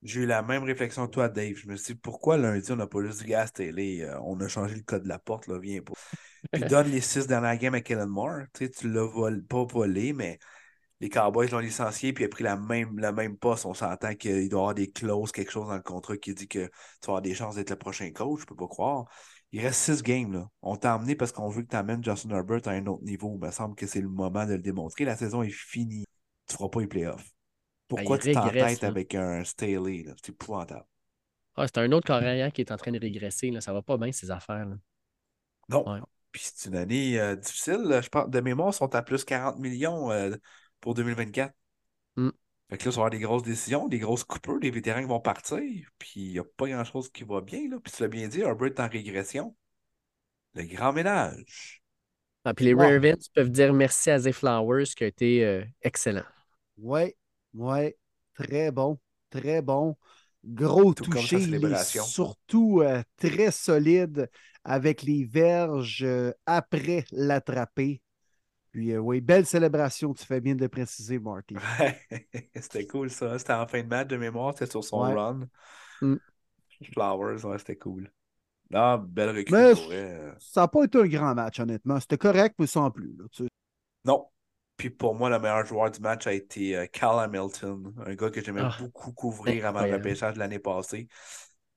J'ai 0.02 0.22
eu 0.22 0.26
la 0.26 0.42
même 0.42 0.62
réflexion 0.64 1.06
que 1.06 1.12
toi, 1.12 1.28
Dave. 1.28 1.54
Je 1.56 1.68
me 1.68 1.76
suis 1.76 1.94
dit, 1.94 2.00
pourquoi 2.00 2.36
lundi, 2.36 2.70
on 2.72 2.76
n'a 2.76 2.86
pas 2.86 3.02
juste 3.02 3.24
gars, 3.24 3.48
télé, 3.48 4.02
euh, 4.02 4.18
on 4.22 4.38
a 4.40 4.48
changé 4.48 4.74
le 4.76 4.82
code 4.82 5.04
de 5.04 5.08
la 5.08 5.18
porte, 5.18 5.46
là, 5.48 5.58
viens 5.58 5.80
pas. 5.82 5.94
Puis 6.52 6.64
donne 6.66 6.90
les 6.90 7.00
six 7.00 7.26
dernières 7.26 7.58
games 7.58 7.74
à 7.74 7.80
Kellen 7.80 8.08
Moore. 8.08 8.42
Tu 8.54 8.66
sais, 8.66 8.70
tu 8.70 8.90
l'as 8.92 9.06
vol- 9.06 9.44
pas 9.44 9.64
volé, 9.64 10.12
mais 10.12 10.38
les 11.00 11.10
Cowboys 11.10 11.48
l'ont 11.50 11.60
licencié, 11.60 12.12
puis 12.12 12.24
il 12.24 12.26
a 12.26 12.30
pris 12.30 12.44
la 12.44 12.56
même, 12.56 12.98
la 12.98 13.12
même 13.12 13.36
poste. 13.38 13.66
On 13.66 13.74
s'entend 13.74 14.14
qu'il 14.16 14.48
doit 14.50 14.60
y 14.60 14.62
avoir 14.62 14.74
des 14.74 14.90
clauses, 14.90 15.32
quelque 15.32 15.52
chose 15.52 15.68
dans 15.68 15.76
le 15.76 15.82
contrat 15.82 16.16
qui 16.18 16.34
dit 16.34 16.48
que 16.48 16.66
tu 16.66 16.70
vas 17.06 17.08
avoir 17.08 17.22
des 17.22 17.34
chances 17.34 17.56
d'être 17.56 17.70
le 17.70 17.76
prochain 17.76 18.10
coach, 18.12 18.40
je 18.42 18.46
peux 18.46 18.56
pas 18.56 18.68
croire. 18.68 19.06
Il 19.52 19.60
reste 19.60 19.80
six 19.80 20.02
games, 20.02 20.32
là. 20.32 20.50
On 20.62 20.76
t'a 20.76 20.96
emmené 20.96 21.14
parce 21.14 21.32
qu'on 21.32 21.48
veut 21.48 21.62
que 21.62 21.68
tu 21.70 21.76
amènes 21.76 22.04
Justin 22.04 22.30
Herbert 22.30 22.66
à 22.66 22.70
un 22.72 22.86
autre 22.86 23.04
niveau. 23.04 23.32
Il 23.34 23.46
me 23.46 23.50
semble 23.50 23.74
que 23.74 23.86
c'est 23.86 24.00
le 24.00 24.08
moment 24.08 24.44
de 24.44 24.52
le 24.52 24.58
démontrer. 24.58 25.04
La 25.04 25.16
saison 25.16 25.42
est 25.42 25.50
finie. 25.50 26.04
Tu 26.48 26.56
feras 26.56 26.68
pas 26.68 26.80
les 26.80 26.86
playoffs. 26.86 27.32
Pourquoi 27.88 28.18
Ben, 28.18 28.22
tu 28.22 28.32
t'entêtes 28.32 28.84
avec 28.84 29.14
un 29.14 29.44
Staley? 29.44 30.04
C'est 30.22 30.30
épouvantable. 30.30 30.84
Ah, 31.56 31.66
c'est 31.66 31.78
un 31.78 31.90
autre 31.92 32.06
carrière 32.06 32.52
qui 32.52 32.60
est 32.60 32.72
en 32.72 32.76
train 32.76 32.92
de 32.92 32.98
régresser. 32.98 33.50
Là. 33.50 33.60
Ça 33.60 33.72
va 33.72 33.82
pas 33.82 33.96
bien, 33.96 34.12
ces 34.12 34.30
affaires. 34.30 34.66
là. 34.66 34.76
Non. 35.68 35.88
Ouais. 35.88 36.00
Puis 36.32 36.42
c'est 36.54 36.68
une 36.68 36.76
année 36.76 37.18
euh, 37.18 37.36
difficile. 37.36 37.82
là. 37.84 38.00
Je 38.02 38.08
pense, 38.08 38.28
de 38.28 38.40
mémoire, 38.40 38.70
ils 38.70 38.76
sont 38.76 38.94
à 38.94 39.02
plus 39.02 39.24
40 39.24 39.58
millions 39.58 40.10
euh, 40.10 40.36
pour 40.80 40.94
2024. 40.94 41.54
Mm. 42.16 42.30
Fait 42.70 42.78
que 42.78 42.84
là, 42.86 42.90
ça 42.92 42.96
va 43.00 43.06
avoir 43.06 43.10
des 43.10 43.18
grosses 43.20 43.42
décisions, 43.42 43.88
des 43.88 43.98
grosses 43.98 44.24
coupures, 44.24 44.58
des 44.60 44.70
vétérans 44.70 45.00
qui 45.00 45.06
vont 45.06 45.20
partir. 45.20 45.88
Puis 45.98 46.20
il 46.20 46.32
n'y 46.32 46.38
a 46.38 46.44
pas 46.44 46.68
grand-chose 46.68 47.10
qui 47.10 47.24
va 47.24 47.40
bien. 47.40 47.68
Là. 47.68 47.78
Puis 47.82 47.92
tu 47.92 48.02
l'as 48.02 48.08
bien 48.08 48.28
dit, 48.28 48.40
Herbert 48.40 48.68
est 48.68 48.80
en 48.80 48.88
régression. 48.88 49.56
Le 50.54 50.64
grand 50.64 50.92
ménage. 50.92 51.82
Ah, 52.44 52.54
puis 52.54 52.64
les 52.64 52.74
Ouais. 52.74 52.94
Ravens 52.94 53.28
peuvent 53.34 53.50
dire 53.50 53.72
merci 53.72 54.10
à 54.10 54.18
Zay 54.18 54.32
Flowers 54.32 54.84
qui 54.96 55.04
a 55.04 55.06
été 55.08 55.44
euh, 55.44 55.64
excellent. 55.82 56.24
Ouais, 56.78 57.16
ouais, 57.54 57.96
très 58.34 58.70
bon, 58.70 58.98
très 59.30 59.62
bon. 59.62 59.96
Gros 60.44 60.94
Tout 60.94 61.04
touché, 61.04 61.38
surtout 61.84 62.80
euh, 62.82 63.02
très 63.16 63.50
solide 63.50 64.30
avec 64.62 65.02
les 65.02 65.24
verges 65.24 66.04
euh, 66.04 66.32
après 66.46 67.04
l'attraper. 67.10 68.00
Puis 68.76 68.92
euh, 68.92 68.98
oui, 68.98 69.22
belle 69.22 69.46
célébration, 69.46 70.12
tu 70.12 70.22
fais 70.26 70.38
bien 70.38 70.54
de 70.54 70.60
le 70.60 70.68
préciser, 70.68 71.18
Marty. 71.18 71.54
Ouais, 71.80 71.98
c'était 72.60 72.86
cool 72.86 73.08
ça. 73.08 73.38
C'était 73.38 73.54
en 73.54 73.66
fin 73.66 73.82
de 73.82 73.88
match 73.88 74.08
de 74.08 74.18
mémoire, 74.18 74.52
c'était 74.52 74.70
sur 74.70 74.84
son 74.84 75.00
Ouais. 75.00 75.14
run. 75.14 75.48
Mm. 76.02 76.16
Flowers, 76.92 77.42
ouais, 77.46 77.58
c'était 77.58 77.76
cool. 77.76 78.12
Ah, 78.74 79.02
belle 79.02 79.30
vrai. 79.48 80.34
ça 80.38 80.60
n'a 80.60 80.68
pas 80.68 80.84
été 80.84 80.98
un 80.98 81.06
grand 81.06 81.34
match, 81.34 81.58
honnêtement. 81.58 81.98
C'était 82.00 82.18
correct, 82.18 82.56
mais 82.58 82.66
sans 82.66 82.90
plus. 82.90 83.16
là, 83.16 83.24
tu 83.32 83.44
sais. 83.44 83.48
Non. 84.04 84.28
Puis 84.76 84.90
pour 84.90 85.14
moi, 85.14 85.30
le 85.30 85.38
meilleur 85.38 85.64
joueur 85.64 85.90
du 85.90 86.00
match 86.00 86.26
a 86.26 86.34
été 86.34 86.76
euh, 86.76 86.86
Cal 86.92 87.18
Hamilton, 87.18 87.94
un 88.04 88.14
gars 88.14 88.28
que 88.28 88.44
j'aimais 88.44 88.62
Ah, 88.62 88.76
beaucoup 88.78 89.12
couvrir 89.12 89.64
avant 89.64 89.86
le 89.86 89.94
repêchage 89.94 90.34
de 90.34 90.38
l'année 90.38 90.58
passée. 90.58 91.08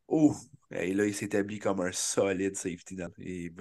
Oh! 0.10 0.36
Et 0.72 0.94
là, 0.94 1.06
il 1.06 1.15
s'établit 1.15 1.57
comme 1.57 1.81
un 1.81 1.91
solide 1.91 2.56
safety. 2.56 2.95
Dans, 2.95 3.10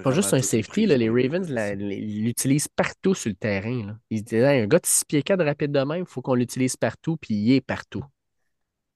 Pas 0.03 0.11
juste 0.11 0.35
un 0.35 0.43
safety, 0.43 0.85
là, 0.85 0.97
les. 0.97 1.09
Ravens 1.09 1.49
l'utilisent 1.79 2.69
partout 2.69 3.15
sur 3.15 3.31
le 3.31 3.35
terrain. 3.35 3.87
Là. 3.87 3.99
Ils 4.11 4.19
se 4.19 4.25
disent 4.25 4.43
Hey, 4.43 4.61
un 4.61 4.67
gars 4.67 4.79
de 4.79 4.87
6 4.87 5.05
pieds 5.07 5.23
4 5.23 5.43
rapide 5.43 5.73
de 5.73 5.81
même, 5.81 6.01
il 6.01 6.07
faut 6.07 6.21
qu'on 6.21 6.35
l'utilise 6.35 6.77
partout, 6.77 7.17
puis 7.17 7.35
il 7.35 7.53
est 7.55 7.61
partout. 7.63 8.05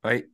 Oui. 0.05 0.27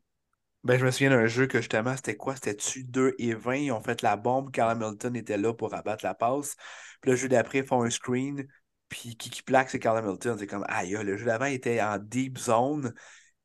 Ben, 0.65 0.77
je 0.77 0.85
me 0.85 0.91
souviens 0.91 1.11
d'un 1.11 1.27
jeu 1.27 1.47
que 1.47 1.59
justement, 1.59 1.95
c'était 1.95 2.17
quoi? 2.17 2.35
C'était-tu 2.35 2.83
2 2.83 3.15
et 3.19 3.35
20? 3.35 3.55
Ils 3.57 3.73
ont 3.73 3.81
fait 3.81 4.03
la 4.03 4.17
bombe. 4.17 4.51
Carl 4.51 4.73
Hamilton 4.73 5.15
était 5.15 5.39
là 5.39 5.55
pour 5.55 5.73
abattre 5.73 6.05
la 6.05 6.15
passe. 6.15 6.57
Puis 7.01 7.13
le 7.13 7.17
jeu 7.17 7.29
d'après, 7.29 7.59
ils 7.59 7.65
font 7.65 7.83
un 7.85 7.91
screen. 7.91 8.45
Puis 8.89 9.17
qui, 9.17 9.31
qui 9.31 9.43
plaque, 9.43 9.71
c'est 9.71 9.79
Carl 9.79 9.97
Hamilton. 9.97 10.37
C'est 10.37 10.49
comme, 10.49 10.65
aïe, 10.69 10.97
le 11.01 11.17
jeu 11.17 11.27
d'avant 11.27 11.45
était 11.45 11.81
en 11.81 11.99
deep 11.99 12.39
zone. 12.39 12.93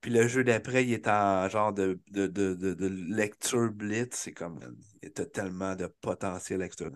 Puis 0.04 0.12
le 0.12 0.28
jeu 0.28 0.44
d'après, 0.44 0.84
il 0.84 0.92
est 0.92 1.08
en 1.08 1.48
genre 1.48 1.72
de, 1.72 1.98
de, 2.12 2.28
de, 2.28 2.54
de, 2.56 2.74
de 2.74 2.88
lecture 2.88 3.72
blitz. 3.72 4.18
C'est 4.18 4.34
comme, 4.34 4.60
il 5.02 5.10
y 5.18 5.22
a 5.22 5.26
tellement 5.26 5.78
de 5.78 5.88
potentiel 6.02 6.62
extra. 6.62 6.88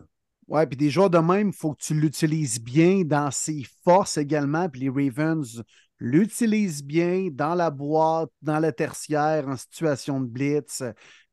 Ouais, 0.49 0.67
puis 0.67 0.75
des 0.75 0.89
joueurs 0.89 1.09
de 1.09 1.17
même, 1.17 1.47
il 1.47 1.53
faut 1.53 1.73
que 1.73 1.81
tu 1.81 1.93
l'utilises 1.93 2.59
bien 2.59 3.03
dans 3.05 3.31
ses 3.31 3.65
forces 3.85 4.17
également. 4.17 4.67
Puis 4.67 4.81
les 4.81 4.89
Ravens 4.89 5.63
l'utilisent 5.99 6.83
bien 6.83 7.29
dans 7.31 7.55
la 7.55 7.71
boîte, 7.71 8.29
dans 8.41 8.59
le 8.59 8.73
tertiaire, 8.73 9.47
en 9.47 9.55
situation 9.55 10.19
de 10.19 10.25
blitz. 10.25 10.83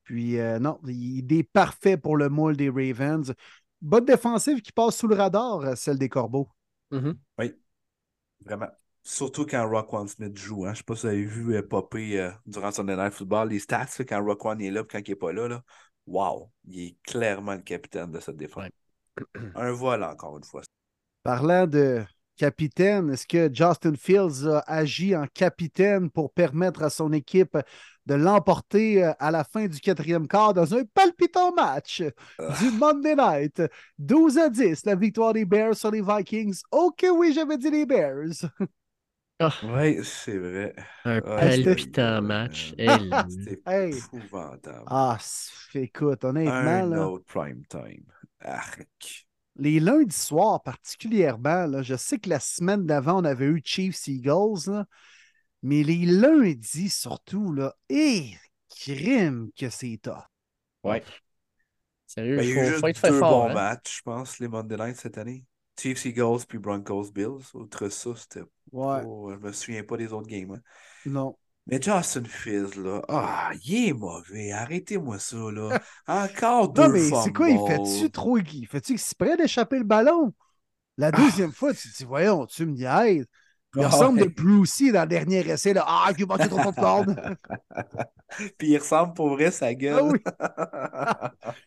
Puis 0.04 0.38
euh, 0.38 0.60
non, 0.60 0.78
il 0.86 1.26
est 1.32 1.42
parfait 1.42 1.96
pour 1.96 2.16
le 2.16 2.28
moule 2.28 2.56
des 2.56 2.68
Ravens. 2.70 3.34
Bonne 3.82 4.04
défensive 4.04 4.62
qui 4.62 4.70
passe 4.70 4.96
sous 4.96 5.08
le 5.08 5.16
radar, 5.16 5.58
euh, 5.62 5.74
celle 5.74 5.98
des 5.98 6.08
Corbeaux. 6.08 6.48
Mhm. 6.92 7.18
Vraiment. 8.44 8.70
Surtout 9.06 9.44
quand 9.44 9.68
Rockwan 9.68 10.08
Smith 10.08 10.36
joue. 10.36 10.64
Hein. 10.64 10.68
Je 10.68 10.70
ne 10.70 10.76
sais 10.76 10.82
pas 10.82 10.96
si 10.96 11.02
vous 11.02 11.06
avez 11.08 11.24
vu 11.24 11.54
euh, 11.54 11.62
popper 11.62 12.18
euh, 12.18 12.30
durant 12.46 12.72
son 12.72 12.84
Night 12.84 13.12
Football 13.12 13.50
les 13.50 13.58
stats 13.58 13.86
quand 14.08 14.24
Rockwan 14.24 14.58
est 14.62 14.70
là 14.70 14.80
et 14.80 14.86
quand 14.86 14.98
il 14.98 15.10
n'est 15.10 15.16
pas 15.16 15.32
là. 15.32 15.46
là. 15.46 15.62
Wow! 16.06 16.50
Il 16.66 16.80
est 16.80 16.96
clairement 17.02 17.52
le 17.52 17.60
capitaine 17.60 18.10
de 18.10 18.18
cette 18.18 18.36
défense. 18.36 18.68
Un 19.54 19.72
vol 19.72 20.02
encore 20.02 20.38
une 20.38 20.44
fois. 20.44 20.62
Parlant 21.22 21.66
de 21.66 22.02
capitaine, 22.36 23.10
est-ce 23.10 23.26
que 23.26 23.54
Justin 23.54 23.94
Fields 23.94 24.48
a 24.48 24.60
agi 24.66 25.14
en 25.14 25.26
capitaine 25.26 26.10
pour 26.10 26.32
permettre 26.32 26.82
à 26.82 26.88
son 26.88 27.12
équipe 27.12 27.58
de 28.06 28.14
l'emporter 28.14 29.04
euh, 29.04 29.12
à 29.18 29.30
la 29.30 29.44
fin 29.44 29.66
du 29.66 29.80
quatrième 29.80 30.26
quart 30.26 30.54
dans 30.54 30.74
un 30.74 30.82
palpitant 30.94 31.52
match 31.52 32.02
du 32.58 32.70
Monday 32.78 33.16
Night? 33.16 33.62
12 33.98 34.38
à 34.38 34.48
10, 34.48 34.86
la 34.86 34.94
victoire 34.94 35.34
des 35.34 35.44
Bears 35.44 35.76
sur 35.76 35.90
les 35.90 36.02
Vikings. 36.02 36.62
Ok, 36.72 37.04
oui, 37.14 37.34
j'avais 37.34 37.58
dit 37.58 37.70
les 37.70 37.84
Bears. 37.84 38.46
Oui, 39.62 40.04
c'est 40.04 40.38
vrai. 40.38 40.74
Un 41.04 41.20
Ouais, 41.22 41.56
palpitant 41.56 42.22
match. 42.22 42.74
Eh. 42.78 42.86
C'était 43.28 43.62
Hey. 43.66 43.98
épouvantable. 43.98 44.84
Ah, 44.86 45.18
c'est- 45.20 45.82
écoute, 45.84 46.24
honnêtement, 46.24 46.82
Un 46.82 46.86
là, 46.86 47.08
autre 47.08 47.24
prime 47.26 47.64
time. 47.66 48.04
Arc. 48.40 49.26
les 49.56 49.80
lundis 49.80 50.14
soirs 50.16 50.62
particulièrement, 50.62 51.66
là, 51.66 51.82
je 51.82 51.96
sais 51.96 52.18
que 52.18 52.28
la 52.28 52.40
semaine 52.40 52.86
d'avant, 52.86 53.20
on 53.20 53.24
avait 53.24 53.46
eu 53.46 53.60
Chiefs 53.64 54.06
Eagles, 54.08 54.68
là, 54.70 54.86
mais 55.62 55.82
les 55.84 56.06
lundis 56.06 56.90
surtout, 56.90 57.52
là, 57.52 57.74
et 57.90 58.30
crime 58.70 59.50
que 59.58 59.70
c'est 59.70 59.98
tough. 60.02 60.24
Sérieux, 62.06 62.36
Ben, 62.36 62.44
il 62.44 62.50
y 62.50 62.52
faut, 62.54 62.60
a 62.60 62.64
eu 62.64 62.72
juste 62.72 62.82
deux 63.04 63.18
fort. 63.18 63.48
bons 63.48 63.50
hein. 63.50 63.54
matchs, 63.54 63.98
je 63.98 64.02
pense, 64.02 64.38
les 64.38 64.48
Monday 64.48 64.76
Night 64.76 64.96
cette 64.96 65.18
année. 65.18 65.44
Chiefs 65.78 66.06
Eagles 66.06 66.46
puis 66.48 66.58
Broncos 66.58 67.10
Bills. 67.12 67.44
Outre 67.54 67.88
ça, 67.88 68.10
c'était 68.16 68.42
Ouais, 68.72 69.02
Je 69.02 69.36
me 69.36 69.52
souviens 69.52 69.84
pas 69.84 69.96
des 69.96 70.12
autres 70.12 70.28
games. 70.28 70.52
hein. 70.52 70.60
non. 71.06 71.36
Mais 71.66 71.80
Justin 71.80 72.24
Fields, 72.24 72.76
là, 72.76 73.00
ah, 73.08 73.50
il 73.64 73.88
est 73.88 73.92
mauvais. 73.94 74.52
Arrêtez-moi 74.52 75.18
ça, 75.18 75.36
là. 75.50 75.80
Encore 76.06 76.72
deux 76.72 76.82
Non, 76.82 76.88
mais 76.90 77.10
c'est 77.22 77.32
quoi, 77.32 77.48
il 77.48 77.58
fait-tu 77.66 78.10
trop. 78.10 78.36
Il 78.38 78.66
fait-tu 78.66 78.96
prêt 79.18 79.36
d'échapper 79.36 79.78
le 79.78 79.84
ballon? 79.84 80.34
La 80.98 81.10
deuxième 81.10 81.52
fois, 81.52 81.72
tu 81.72 81.90
te 81.90 81.96
dis, 81.96 82.04
voyons, 82.04 82.46
tu 82.46 82.66
me 82.66 82.72
niaises. 82.72 83.26
Il 83.76 83.82
Ah, 83.82 83.88
ressemble 83.88 84.20
ouais. 84.20 84.26
de 84.28 84.32
plus 84.32 84.56
aussi 84.58 84.92
dans 84.92 85.02
le 85.02 85.08
dernier 85.08 85.40
essai. 85.48 85.72
Là. 85.72 85.84
Ah, 85.86 86.10
il 86.16 86.22
a 86.22 86.26
manqué 86.26 86.48
trop 86.48 86.70
de 86.70 86.76
cordes. 86.76 87.16
Puis 88.58 88.68
il 88.68 88.78
ressemble 88.78 89.14
pour 89.14 89.30
vrai 89.30 89.50
sa 89.50 89.74
gueule. 89.74 89.98
Ah 89.98 90.04
oui. 90.04 90.20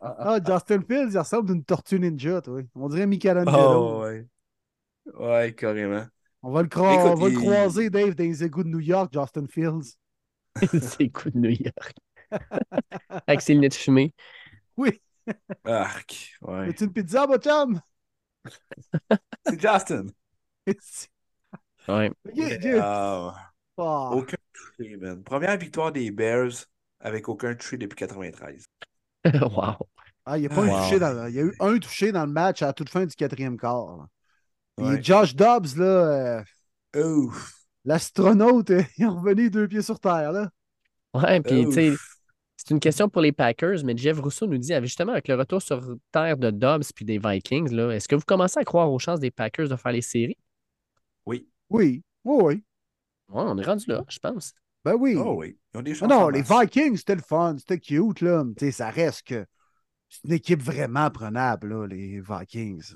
Ah, 0.01 0.39
Justin 0.45 0.81
Fields, 0.81 1.11
il 1.13 1.17
ressemble 1.19 1.47
d'une 1.53 1.63
tortue 1.63 1.99
ninja, 1.99 2.41
toi. 2.41 2.61
On 2.75 2.89
dirait 2.89 3.07
Michelangelo. 3.07 3.57
Oh, 3.57 4.01
ouais. 4.03 4.25
Ouais, 5.17 5.53
carrément. 5.53 6.05
On 6.43 6.51
va 6.51 6.61
le, 6.61 6.67
cro- 6.67 6.91
Écoute, 6.93 7.11
on 7.11 7.15
va 7.15 7.29
le 7.29 7.35
croiser, 7.35 7.89
Dave, 7.89 8.13
dans 8.15 8.23
les 8.23 8.43
égouts 8.43 8.63
de 8.63 8.69
New 8.69 8.79
York, 8.79 9.11
Justin 9.13 9.47
Fields. 9.49 9.95
c'est 10.81 11.09
coup 11.09 11.29
de 11.29 11.37
New 11.37 11.49
York. 11.49 11.95
Avec 13.25 13.41
ses 13.41 13.53
lunettes 13.53 13.75
fumées. 13.75 14.13
Oui. 14.75 15.01
Arc. 15.65 16.35
Ouais. 16.41 16.67
Veux-tu 16.67 16.85
une 16.85 16.93
pizza, 16.93 17.25
mon 17.27 17.37
chum? 17.37 17.79
C'est 19.45 19.59
Justin. 19.59 20.07
Ouais. 21.87 22.11
Ah. 22.81 24.09
aucun 24.13 24.37
touché, 24.53 24.97
man. 24.97 25.23
Première 25.23 25.57
victoire 25.57 25.91
des 25.91 26.11
Bears 26.11 26.65
avec 26.99 27.29
aucun 27.29 27.55
touché 27.55 27.77
depuis 27.77 27.95
93. 27.95 28.65
wow. 29.41 29.75
Ah, 30.25 30.37
il 30.37 30.43
y 30.43 30.45
a 30.47 30.49
pas 30.49 30.63
un 30.63 30.83
touché 30.83 30.99
dans- 30.99 31.27
il 31.27 31.35
y 31.35 31.39
a 31.39 31.43
eu 31.43 31.55
un 31.59 31.77
touché 31.77 32.11
dans 32.11 32.25
le 32.25 32.31
match 32.31 32.61
à 32.61 32.67
la 32.67 32.73
toute 32.73 32.89
fin 32.89 33.05
du 33.05 33.15
quatrième 33.15 33.57
quart. 33.57 34.07
Josh 35.01 35.35
Dobbs, 35.35 35.75
là, 35.77 36.43
euh, 36.95 37.03
Ouf. 37.03 37.53
l'astronaute, 37.85 38.69
euh, 38.71 38.83
il 38.97 39.03
est 39.05 39.07
revenu 39.07 39.49
deux 39.49 39.67
pieds 39.67 39.81
sur 39.81 39.99
terre. 39.99 40.31
Là. 40.31 40.49
Ouais, 41.13 41.39
puis 41.41 41.65
tu 41.65 41.71
sais, 41.71 41.93
c'est 42.57 42.71
une 42.71 42.79
question 42.79 43.07
pour 43.09 43.21
les 43.21 43.31
Packers, 43.31 43.83
mais 43.85 43.95
Jeff 43.95 44.19
Rousseau 44.19 44.45
nous 44.47 44.57
dit, 44.57 44.73
ah, 44.73 44.81
justement, 44.81 45.13
avec 45.13 45.27
le 45.27 45.35
retour 45.35 45.61
sur 45.61 45.81
terre 46.11 46.37
de 46.37 46.51
Dobbs 46.51 46.83
puis 46.93 47.05
des 47.05 47.17
Vikings, 47.19 47.71
là, 47.71 47.91
est-ce 47.91 48.07
que 48.07 48.15
vous 48.15 48.25
commencez 48.25 48.59
à 48.59 48.63
croire 48.65 48.91
aux 48.91 48.99
chances 48.99 49.19
des 49.19 49.31
Packers 49.31 49.69
de 49.69 49.75
faire 49.75 49.91
les 49.91 50.01
séries? 50.01 50.37
Oui. 51.25 51.47
Oui, 51.69 52.03
oui, 52.23 52.37
oui. 52.43 52.53
Ouais, 53.29 53.43
on 53.45 53.57
est 53.57 53.65
rendu 53.65 53.85
là, 53.87 54.03
je 54.07 54.19
pense. 54.19 54.53
Ben 54.85 54.95
oui. 54.95 55.15
Oh 55.17 55.35
oui. 55.37 55.57
Ils 55.73 55.77
ont 55.77 55.81
des 55.81 56.03
Ah 56.03 56.07
non, 56.07 56.29
les. 56.29 56.41
Vikings, 56.41 56.97
c'était 56.97 57.15
le 57.15 57.21
fun, 57.21 57.57
c'était 57.57 57.79
cute, 57.79 58.21
là. 58.21 58.43
Mais, 58.43 58.53
tu 58.53 58.65
sais, 58.65 58.71
ça 58.71 58.89
reste 58.89 59.23
que 59.27 59.45
c'est 60.09 60.23
une 60.25 60.33
équipe 60.33 60.61
vraiment 60.61 61.09
prenable, 61.11 61.69
là, 61.69 61.87
les 61.87 62.21
Vikings. 62.21 62.93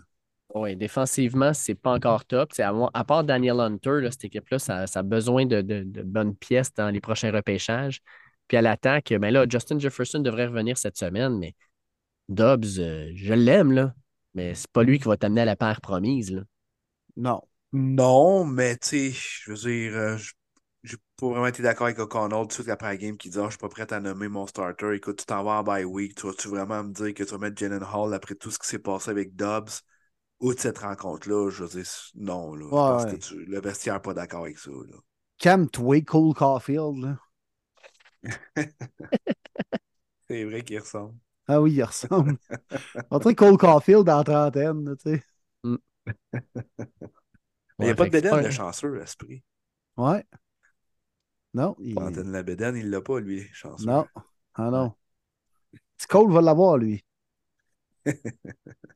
Oui, 0.54 0.76
défensivement, 0.76 1.54
c'est 1.54 1.76
pas 1.76 1.94
encore 1.94 2.26
top. 2.26 2.52
À, 2.60 2.74
à 2.94 3.04
part 3.04 3.24
Daniel 3.24 3.60
Hunter, 3.60 4.02
là, 4.02 4.12
cette 4.12 4.26
équipe-là, 4.26 4.60
ça, 4.60 4.88
ça 4.88 5.00
a 5.00 5.04
besoin 5.04 5.46
de, 5.46 5.62
de- 5.62 5.84
de 5.84 6.02
bonnes 6.02 6.36
pièces 6.36 6.74
dans 6.74 6.90
les 6.90 7.00
prochains 7.02 7.32
repêchages. 7.32 8.02
Puis 8.48 8.58
à 8.58 8.62
l'attaque, 8.62 9.14
ben 9.14 9.32
là, 9.32 9.46
Justin 9.50 9.80
Jefferson 9.80 10.20
devrait 10.20 10.48
revenir 10.48 10.78
cette 10.78 10.98
semaine, 10.98 11.38
mais 11.38 11.56
Dobbs, 12.30 12.80
euh, 12.80 13.12
je 13.16 13.34
l'aime, 13.34 13.72
là. 13.72 13.94
Mais 14.34 14.56
c'est 14.56 14.72
pas 14.72 14.84
lui 14.84 15.00
qui 15.00 15.06
va 15.06 15.18
t'amener 15.18 15.42
à 15.42 15.46
la 15.46 15.56
paire 15.56 15.82
promise. 15.82 16.32
Là. 16.32 16.42
Non. 17.18 17.42
Non, 17.74 18.46
mais 18.46 18.78
tu 18.78 18.88
sais, 18.88 19.12
je 19.12 19.52
veux 19.52 19.58
dire, 19.58 19.96
euh, 19.98 20.18
je- 20.18 20.34
j'ai 20.84 20.98
pas 21.18 21.28
vraiment 21.28 21.48
été 21.48 21.62
d'accord 21.64 21.86
avec 21.88 22.00
O'Connell 22.00 22.42
tout 22.44 22.48
de 22.48 22.54
suite 22.54 22.70
après 22.70 22.88
la 22.88 22.98
game 22.98 23.18
qui 23.18 23.30
dit 23.30 23.38
Ah, 23.40 23.46
je 23.46 23.52
suis 23.52 23.58
pas 23.60 23.70
prêt 23.70 23.92
à 23.94 24.00
nommer 24.02 24.28
mon 24.28 24.46
starter. 24.48 24.94
Écoute, 24.96 25.20
tu 25.20 25.26
t'en 25.26 25.44
vas 25.44 25.60
en 25.60 25.64
bye 25.64 25.86
week. 25.86 26.16
Tu 26.16 26.26
vas-tu 26.28 26.48
vraiment 26.50 26.84
me 26.84 26.92
dire 26.94 27.14
que 27.14 27.24
tu 27.24 27.32
vas 27.32 27.38
mettre 27.38 27.58
Jalen 27.58 27.84
Hall 27.84 28.14
après 28.14 28.36
tout 28.36 28.52
ce 28.52 28.60
qui 28.60 28.68
s'est 28.68 28.80
passé 28.80 29.10
avec 29.12 29.36
Dobbs 29.36 29.70
ou 30.42 30.54
de 30.54 30.60
cette 30.60 30.80
rencontre-là? 30.80 31.50
Je 31.52 31.64
veux 31.66 31.70
dire, 31.84 31.92
non, 32.16 32.56
là. 32.56 32.74
Je 32.76 32.84
pense 32.84 33.06
Ouais. 33.06 33.08
que 33.08 33.18
tu- 33.18 33.46
le 33.46 33.62
vestiaire 33.62 33.96
n'est 33.96 34.02
pas 34.02 34.14
d'accord 34.16 34.44
avec 34.44 34.60
ça. 34.60 34.72
Là. 34.72 34.98
Cam 35.40 35.68
Tway, 35.68 36.04
Cole 36.06 36.34
Caulfield, 36.34 36.96
là. 37.04 37.18
C'est 40.28 40.46
vrai 40.46 40.64
qu'il 40.64 40.80
ressemble. 40.80 41.20
Ah 41.48 41.62
oui, 41.62 41.74
il 41.74 41.84
ressemble. 41.84 42.38
On 43.12 43.20
dirait 43.20 43.36
Cole 43.36 43.58
Caulfield 43.58 44.10
en 44.10 44.24
trentaine, 44.26 44.96
tu 45.04 45.12
sais. 45.12 45.24
Mais 45.64 45.78
il 47.82 47.86
n'y 47.86 47.92
a 47.92 47.96
pas 47.96 48.06
de 48.06 48.10
bédaine, 48.12 48.44
le 48.44 48.52
chanceux, 48.52 49.02
esprit. 49.02 49.44
Ouais. 49.98 50.26
Non, 51.54 51.76
il... 51.80 51.96
La 51.96 52.44
bédaine, 52.44 52.78
il 52.78 52.90
l'a 52.90 53.02
pas, 53.02 53.20
lui, 53.20 53.48
chanceux. 53.54 53.86
non. 53.86 54.06
Ah 54.56 54.70
non. 54.70 54.94
Petit 55.98 56.08
Cole 56.08 56.32
va 56.32 56.42
l'avoir, 56.42 56.78
lui. 56.78 57.04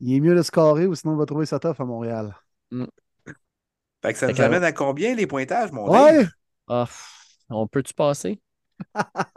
il 0.00 0.14
est 0.16 0.20
mieux 0.20 0.34
de 0.34 0.42
scorer 0.42 0.86
ou 0.86 0.94
sinon 0.94 1.14
il 1.14 1.18
va 1.18 1.26
trouver 1.26 1.46
sa 1.46 1.58
tough 1.58 1.76
à 1.78 1.84
Montréal. 1.84 2.34
Fait 2.70 4.12
que 4.12 4.18
ça 4.18 4.26
Fait 4.26 4.32
nous 4.32 4.38
que- 4.38 4.42
amène 4.42 4.64
à 4.64 4.72
combien 4.72 5.14
les 5.14 5.26
pointages, 5.26 5.70
mon 5.72 5.88
Ouais! 5.90 6.24
Dave? 6.24 6.30
Ah, 6.68 6.86
on 7.50 7.66
peut-tu 7.68 7.94
passer? 7.94 8.40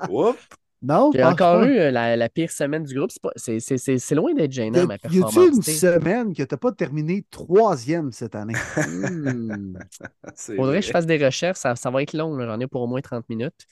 Oups! 0.09 0.39
Non, 0.81 1.11
J'ai 1.13 1.23
encore 1.25 1.59
pas. 1.59 1.67
eu 1.67 1.77
euh, 1.77 1.91
la, 1.91 2.15
la 2.15 2.29
pire 2.29 2.49
semaine 2.51 2.83
du 2.83 2.95
groupe. 2.95 3.11
C'est 3.11 3.21
pas- 3.21 3.31
C'est 3.35 3.59
c'est- 3.59 3.77
c'est- 3.77 3.97
c'est 3.97 4.15
loin 4.15 4.33
d'être 4.33 4.51
Y 4.51 4.55
gênant, 4.55 4.85
ma 4.87 4.95
y 4.95 4.97
performance. 4.97 5.37
a-tu 5.37 5.47
une 5.47 5.59
tu 5.61 5.71
sais. 5.71 5.93
semaine 5.93 6.33
que 6.33 6.41
tu 6.43 6.47
n'as 6.53 6.57
pas 6.57 6.71
terminé 6.71 7.25
troisième 7.29 8.11
cette 8.13 8.35
année? 8.35 8.53
Hmm. 8.77 9.77
Faudrait 10.35 10.63
vrai. 10.65 10.79
que 10.79 10.85
je 10.85 10.91
fasse 10.91 11.05
des 11.05 11.23
recherches. 11.23 11.57
Ça, 11.59 11.75
ça 11.75 11.89
va 11.91 12.01
être 12.01 12.13
long. 12.13 12.35
là. 12.37 12.45
J'en 12.45 12.59
ai 12.61 12.67
pour 12.67 12.81
au 12.81 12.87
moins 12.87 13.01
30 13.01 13.27
minutes. 13.29 13.65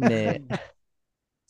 Mais 0.00 0.42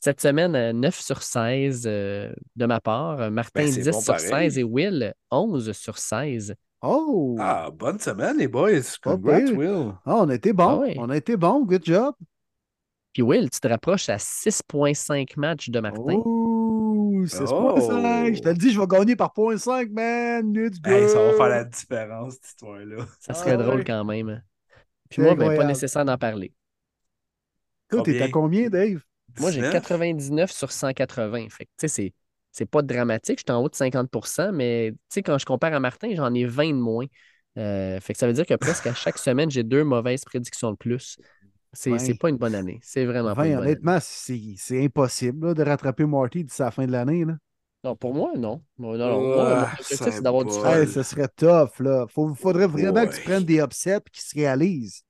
cette 0.01 0.21
semaine, 0.21 0.55
euh, 0.55 0.73
9 0.75 1.01
sur 1.01 1.23
16 1.23 1.85
euh, 1.87 2.31
de 2.57 2.67
ma 2.67 2.81
part. 2.81 3.21
Euh, 3.21 3.31
Martin, 3.31 3.63
Ben, 3.65 3.73
c'est 3.73 3.81
10 3.81 3.91
bon 3.93 4.01
sur 4.01 4.15
pareil. 4.15 4.29
16 4.51 4.59
et 4.59 4.63
Will, 4.65 5.15
11 5.31 5.73
sur 5.73 5.97
16. 5.97 6.55
Oh! 6.83 7.37
Ah, 7.41 7.71
bonne 7.75 7.99
semaine, 7.99 8.37
les 8.37 8.47
boys. 8.49 8.83
Congrats. 9.03 9.39
Will. 9.41 9.93
Ah, 10.05 10.17
on 10.19 10.29
a 10.29 10.35
été 10.35 10.53
bon. 10.53 10.85
Ah. 10.87 10.93
On 10.99 11.09
a 11.09 11.17
été 11.17 11.37
bon. 11.37 11.65
Good 11.65 11.85
job. 11.85 12.15
Puis 13.17 13.23
Will, 13.23 13.49
tu 13.49 13.61
te 13.61 13.67
rapproches 13.67 14.11
à 14.11 14.19
6,5 14.19 15.39
matchs 15.39 15.71
de 15.71 15.81
Martin. 15.81 16.21
Oh, 16.23 17.23
6.5. 17.25 17.49
Oh. 17.51 18.35
Je 18.35 18.41
te 18.43 18.49
le 18.51 18.55
dis, 18.57 18.73
je 18.73 18.79
vais 18.79 18.87
gagner 18.87 19.17
par 19.17 19.33
0.5, 19.35 19.89
man. 19.91 20.53
Let's 20.53 20.79
go. 20.79 20.91
Hey, 20.91 21.09
ça 21.09 21.23
va 21.23 21.33
faire 21.33 21.49
la 21.49 21.65
différence, 21.65 22.35
cette 22.35 22.45
histoire-là. 22.45 23.07
Ça 23.21 23.33
serait 23.33 23.53
Ah 23.53 23.57
drôle 23.57 23.79
ouais. 23.79 23.85
quand 23.85 24.05
même. 24.05 24.43
Puis 25.09 25.23
moi, 25.23 25.35
ben, 25.35 25.57
pas 25.57 25.65
nécessaire 25.65 26.05
d'en 26.05 26.19
parler. 26.19 26.53
Écoute, 27.91 28.05
t'es 28.05 28.21
à 28.21 28.29
Combien? 28.29 28.69
Dave? 28.69 29.01
Moi, 29.41 29.51
j'ai 29.51 29.63
19? 29.63 29.73
99 29.73 30.53
sur 30.53 30.71
180. 30.71 31.49
Fait 31.49 31.65
que, 31.65 31.71
tu 31.71 31.75
sais, 31.79 31.89
c'est, 31.89 32.13
c'est 32.53 32.67
pas 32.67 32.83
dramatique. 32.83 33.39
Je 33.39 33.51
suis 33.51 33.57
en 33.59 33.63
haut 33.63 33.71
de 33.71 33.75
50% 33.75 34.53
mais, 34.53 34.91
tu 34.91 34.99
sais, 35.09 35.23
quand 35.23 35.39
je 35.39 35.47
compare 35.47 35.73
à 35.73 35.81
Martin, 35.81 36.15
j'en 36.15 36.35
ai 36.35 36.45
20 36.45 36.69
de 36.69 36.73
moins. 36.75 37.07
Euh, 37.57 37.99
fait 38.01 38.13
que 38.13 38.19
ça 38.19 38.27
veut 38.27 38.35
dire 38.35 38.45
que 38.45 38.55
presque 38.55 38.87
à 38.87 38.95
chaque 38.95 39.17
semaine, 39.17 39.51
j'ai 39.51 39.63
deux 39.63 39.85
mauvaises 39.85 40.25
prédictions 40.27 40.73
de 40.73 40.77
plus. 40.77 41.17
C'est, 41.77 41.91
Ouais. 41.91 42.15
pas 42.15 42.29
une 42.31 42.37
bonne 42.39 42.55
année. 42.55 42.79
C'est 42.83 43.05
vraiment 43.05 43.35
pas 43.35 43.43
20, 43.43 43.45
une 43.45 43.51
bonne 43.55 43.63
année. 43.63 43.71
honnêtement, 43.73 43.99
c'est 44.01 44.55
c'est 44.57 44.85
impossible 44.85 45.49
là, 45.49 45.55
de 45.55 45.63
rattraper 45.63 46.05
Marty 46.07 46.45
d'ici 46.45 46.63
la 46.63 46.71
fin 46.71 46.87
de 46.87 46.93
l'année. 46.93 47.25
là. 47.25 47.35
Non, 47.85 47.95
pour 47.95 48.15
moi, 48.15 48.33
non. 48.37 48.63
Moi, 48.79 48.97
ça 49.81 50.11
c'est 50.11 50.21
d'avoir 50.23 50.45
du 50.45 50.53
va. 50.53 50.61
fun. 50.61 50.81
Hey, 50.81 50.89
ce 50.89 51.03
serait 51.03 51.29
tough. 51.29 51.79
Là. 51.81 52.07
Faut- 52.09 52.35
faudrait 52.35 52.67
vraiment 52.67 53.07
que 53.07 53.15
tu 53.15 53.23
prennes 53.23 53.45
des 53.45 53.59
upsets 53.61 53.99
et 53.99 54.11
qu'ils 54.11 54.23
se 54.25 54.35
réalisent. 54.35 55.03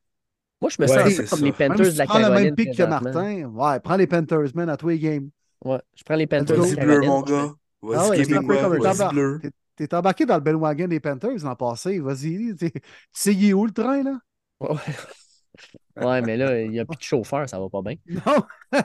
Moi, 0.60 0.70
je 0.70 0.82
me 0.82 0.88
Ouais, 0.88 1.10
sens 1.10 1.30
comme 1.30 1.38
ça. 1.38 1.44
les 1.44 1.52
Panthers 1.52 1.76
si 1.76 1.82
de 1.84 1.90
tu 1.92 1.96
la 1.98 2.04
prends 2.06 2.18
le 2.18 2.24
Caroline. 2.24 2.44
même 2.46 2.54
pic 2.54 2.76
que. 2.76 2.82
Martin, 2.82 3.44
ouais, 3.44 3.80
prends 3.80 3.96
les 3.96 4.06
Panthers, 4.06 4.54
man, 4.54 4.68
à 4.68 4.76
tous 4.76 4.88
les 4.88 4.98
games. 4.98 5.30
Ouais, 5.64 5.78
je 5.94 6.02
prends 6.02 6.16
les 6.16 6.26
Panthers 6.26 6.56
Vas-y, 6.58 6.74
bleu, 6.74 6.86
Caroline. 7.00 7.08
mon 7.10 7.22
gars. 7.22 7.52
Vas-y, 7.82 8.22
Ah 9.00 9.08
bleu. 9.10 9.40
T'es- 9.76 9.94
embarqué 9.94 10.24
dans 10.26 10.34
le 10.36 10.40
bandwagon 10.40 10.88
des 10.88 11.00
Panthers 11.00 11.44
l'an 11.44 11.54
passé. 11.54 11.98
Vas-y. 12.00 12.54
Tu 12.58 12.70
sais, 13.12 13.34
il 13.34 13.50
est 13.50 13.52
où 13.52 13.64
le 13.66 13.72
train, 13.72 14.02
là? 14.02 14.18
Ouais. 14.60 14.76
Ouais, 15.96 16.20
mais 16.22 16.36
là, 16.36 16.60
il 16.60 16.70
n'y 16.70 16.80
a 16.80 16.84
plus 16.84 16.96
de 16.96 17.02
chauffeur, 17.02 17.48
ça 17.48 17.58
va 17.58 17.68
pas 17.68 17.82
bien. 17.82 17.94
Non. 18.08 18.42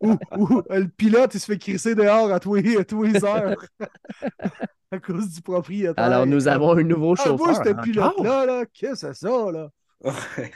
ou, 0.00 0.16
ou, 0.36 0.62
le 0.70 0.88
pilote, 0.88 1.34
il 1.34 1.40
se 1.40 1.46
fait 1.46 1.58
crisser 1.58 1.94
dehors 1.94 2.32
à 2.32 2.40
tous 2.40 2.54
les, 2.54 2.76
à 2.76 2.84
tous 2.84 3.02
les 3.02 3.24
heures. 3.24 3.56
à 4.90 4.98
cause 5.00 5.30
du 5.30 5.42
propriétaire. 5.42 6.02
Alors, 6.04 6.26
nous 6.26 6.48
avons 6.48 6.72
un 6.76 6.82
nouveau 6.82 7.14
Ah, 7.18 7.24
chauffeur. 7.24 7.46
moi, 7.46 7.54
ce 7.64 7.72
pilote-là, 7.82 8.46
là, 8.46 8.64
qu'est-ce 8.72 9.06
que 9.06 9.12
c'est 9.12 9.26
ça, 9.26 9.52
là? 9.52 9.68
Ouais. 10.02 10.52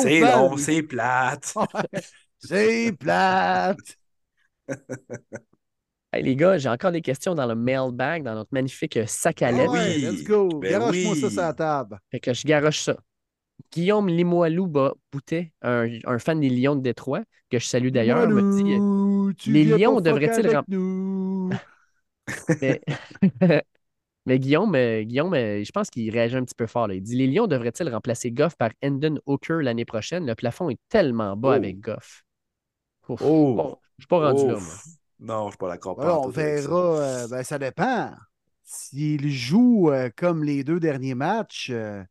C'est 0.00 0.20
long, 0.20 0.56
c'est 0.56 0.82
plate. 0.82 1.54
C'est 2.44 2.92
plate. 2.98 3.78
Hey, 6.12 6.22
les 6.24 6.34
gars, 6.36 6.58
j'ai 6.58 6.68
encore 6.68 6.90
des 6.92 7.00
questions 7.00 7.34
dans 7.36 7.46
le 7.46 7.54
mailbag, 7.54 8.22
dans 8.24 8.34
notre 8.34 8.50
magnifique 8.52 8.98
sac 9.06 9.40
à 9.42 9.46
Ah 9.48 9.52
lettres. 9.52 9.72
ouais, 9.72 9.94
Oui. 9.96 10.00
let's 10.02 10.24
go. 10.24 10.48
Ben 10.60 10.72
Garoche-moi 10.72 11.14
ça 11.16 11.30
sur 11.30 11.40
la 11.40 11.52
table. 11.54 11.98
Fait 12.10 12.18
que 12.20 12.34
je 12.34 12.44
garoche 12.44 12.80
ça. 12.80 12.96
Guillaume 13.72 14.08
Limoilou 14.08 14.66
Ba- 14.66 14.94
Boutet, 15.12 15.52
un, 15.62 15.88
un 16.04 16.18
fan 16.18 16.40
des 16.40 16.50
Lions 16.50 16.76
de 16.76 16.82
Détroit, 16.82 17.22
que 17.50 17.58
je 17.58 17.66
salue 17.66 17.88
d'ailleurs, 17.88 18.28
me 18.28 18.42
dit 19.34 19.50
les 19.50 19.64
Lions 19.64 20.00
devraient-ils 20.00 20.48
rem-. 20.48 21.50
Mais, 22.60 22.80
mais 24.26 24.38
Guillaume, 24.38 24.74
euh, 24.74 25.02
Guillaume 25.02 25.34
euh, 25.34 25.64
je 25.64 25.72
pense 25.72 25.90
qu'il 25.90 26.10
réagit 26.10 26.36
un 26.36 26.44
petit 26.44 26.54
peu 26.54 26.66
fort. 26.66 26.88
là. 26.88 26.94
Il 26.94 27.02
dit 27.02 27.16
Les 27.16 27.26
Lions 27.26 27.46
devraient-ils 27.46 27.88
remplacer 27.88 28.30
Goff 28.30 28.56
par 28.56 28.70
Endon 28.84 29.16
Hooker 29.26 29.58
l'année 29.62 29.84
prochaine? 29.84 30.26
Le 30.26 30.34
plafond 30.34 30.70
est 30.70 30.78
tellement 30.88 31.36
bas 31.36 31.50
Oh. 31.50 31.52
avec 31.52 31.80
Goff. 31.80 32.22
Ouf, 33.08 33.20
Oh. 33.24 33.54
bon, 33.54 33.76
je 33.98 34.04
suis 34.04 34.08
pas 34.08 34.30
rendu 34.30 34.46
là, 34.46 34.54
Ouf. 34.54 34.64
moi. 34.64 34.74
Non, 35.36 35.46
je 35.46 35.50
suis 35.52 35.58
pas 35.58 35.68
d'accord. 35.68 36.00
Alors, 36.00 36.26
on 36.26 36.28
avec 36.30 36.58
ça. 36.58 36.68
verra. 36.68 36.96
euh, 36.98 37.28
ben, 37.28 37.42
ça 37.42 37.58
dépend. 37.58 38.12
S'il 38.64 39.30
joue 39.30 39.90
euh, 39.90 40.10
comme 40.16 40.44
les 40.44 40.64
deux 40.64 40.80
derniers 40.80 41.14
matchs, 41.14 41.70
euh, 41.72 42.02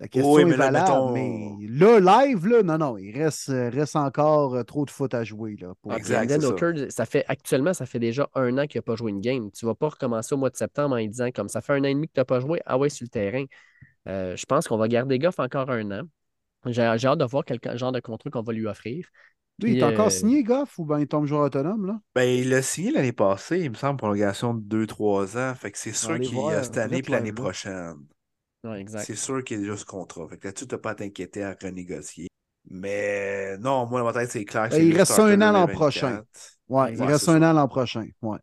la 0.00 0.08
question 0.08 0.32
Oui, 0.32 0.42
est 0.42 0.44
mais 0.44 0.56
là, 0.56 0.70
valable. 0.70 0.88
mettons- 0.88 1.12
Mais 1.12 1.66
là, 1.68 2.24
live, 2.26 2.46
là, 2.46 2.62
non, 2.62 2.78
non, 2.78 2.98
il 2.98 3.16
reste, 3.16 3.48
euh, 3.50 3.70
reste 3.70 3.96
encore 3.96 4.54
euh, 4.56 4.62
trop 4.64 4.84
de 4.84 4.90
foot 4.90 5.14
à 5.14 5.22
jouer. 5.24 5.56
Là, 5.60 5.72
pour- 5.80 5.94
Exact, 5.94 6.30
ça. 6.90 7.06
Fait, 7.06 7.24
actuellement, 7.28 7.72
ça 7.74 7.86
fait 7.86 8.00
déjà 8.00 8.28
un 8.34 8.58
an 8.58 8.66
qu'il 8.66 8.78
n'a 8.78 8.82
pas 8.82 8.96
joué 8.96 9.10
une 9.10 9.20
game. 9.20 9.50
Tu 9.52 9.64
ne 9.64 9.70
vas 9.70 9.74
pas 9.74 9.90
recommencer 9.90 10.34
au 10.34 10.38
mois 10.38 10.50
de 10.50 10.56
septembre 10.56 10.94
en 10.94 10.98
lui 10.98 11.08
disant 11.08 11.30
comme 11.30 11.48
ça 11.48 11.60
fait 11.60 11.74
un 11.74 11.80
an 11.80 11.84
et 11.84 11.94
demi 11.94 12.08
que 12.08 12.12
tu 12.14 12.20
n'as 12.20 12.24
pas 12.24 12.40
joué, 12.40 12.60
ah 12.66 12.76
ouais, 12.76 12.88
sur 12.88 13.04
le 13.04 13.08
terrain. 13.08 13.44
Euh, 14.08 14.36
je 14.36 14.44
pense 14.46 14.66
qu'on 14.68 14.76
va 14.76 14.88
garder 14.88 15.18
Goff 15.18 15.38
encore 15.38 15.70
un 15.70 15.90
an. 15.90 16.02
J'ai 16.66 16.94
j'ai 16.96 17.08
hâte 17.08 17.18
de 17.18 17.24
voir 17.24 17.44
quel 17.44 17.58
genre 17.76 17.92
de 17.92 18.00
contrat 18.00 18.30
qu'on 18.30 18.42
va 18.42 18.52
lui 18.52 18.66
offrir. 18.66 19.06
Lui, 19.62 19.72
il 19.72 19.78
est 19.78 19.82
encore 19.84 20.10
signé, 20.10 20.42
Goff, 20.42 20.78
ou 20.78 20.84
bien 20.84 20.98
il 20.98 21.06
tombe 21.06 21.26
joueur 21.26 21.42
autonome, 21.42 21.86
là? 21.86 22.00
Ben, 22.14 22.24
il 22.24 22.50
l'a 22.50 22.60
signé 22.62 22.90
l'année 22.90 23.12
passée, 23.12 23.60
il 23.60 23.70
me 23.70 23.76
semble, 23.76 23.98
prolongation 23.98 24.54
de 24.54 24.60
2-3 24.60 25.36
ans. 25.38 25.54
Fait 25.54 25.70
que 25.70 25.78
c'est 25.78 25.92
sûr 25.92 26.18
qu'il 26.18 26.36
y 26.36 26.50
a 26.50 26.62
cette 26.64 26.78
année 26.78 27.02
puis 27.02 27.12
l'année 27.12 27.30
là. 27.30 27.34
prochaine. 27.36 27.94
Ouais. 28.64 28.84
C'est 28.98 29.14
sûr 29.16 29.44
qu'il 29.44 29.58
y 29.58 29.60
a 29.60 29.62
déjà 29.62 29.76
ce 29.76 29.84
contrat. 29.84 30.26
Fait 30.28 30.38
que 30.38 30.48
là-dessus, 30.48 30.66
t'as 30.66 30.78
pas 30.78 30.90
à 30.90 30.94
t'inquiéter 30.94 31.42
à 31.44 31.54
renégocier. 31.60 32.28
Mais 32.70 33.58
non, 33.58 33.86
moi, 33.86 34.00
dans 34.00 34.06
ma 34.06 34.12
tête, 34.12 34.30
c'est 34.30 34.44
clair 34.44 34.68
que 34.70 34.74
Ben, 34.76 34.86
il 34.88 34.96
reste 34.96 35.18
un 35.18 35.40
an 35.42 35.52
l'an 35.52 35.66
2024. 35.66 35.72
prochain. 35.74 36.22
Ouais, 36.68 36.94
il 36.94 37.02
reste 37.02 37.28
un 37.28 37.40
ça. 37.40 37.50
an 37.50 37.52
l'an 37.52 37.68
prochain. 37.68 38.06
Ouais. 38.22 38.38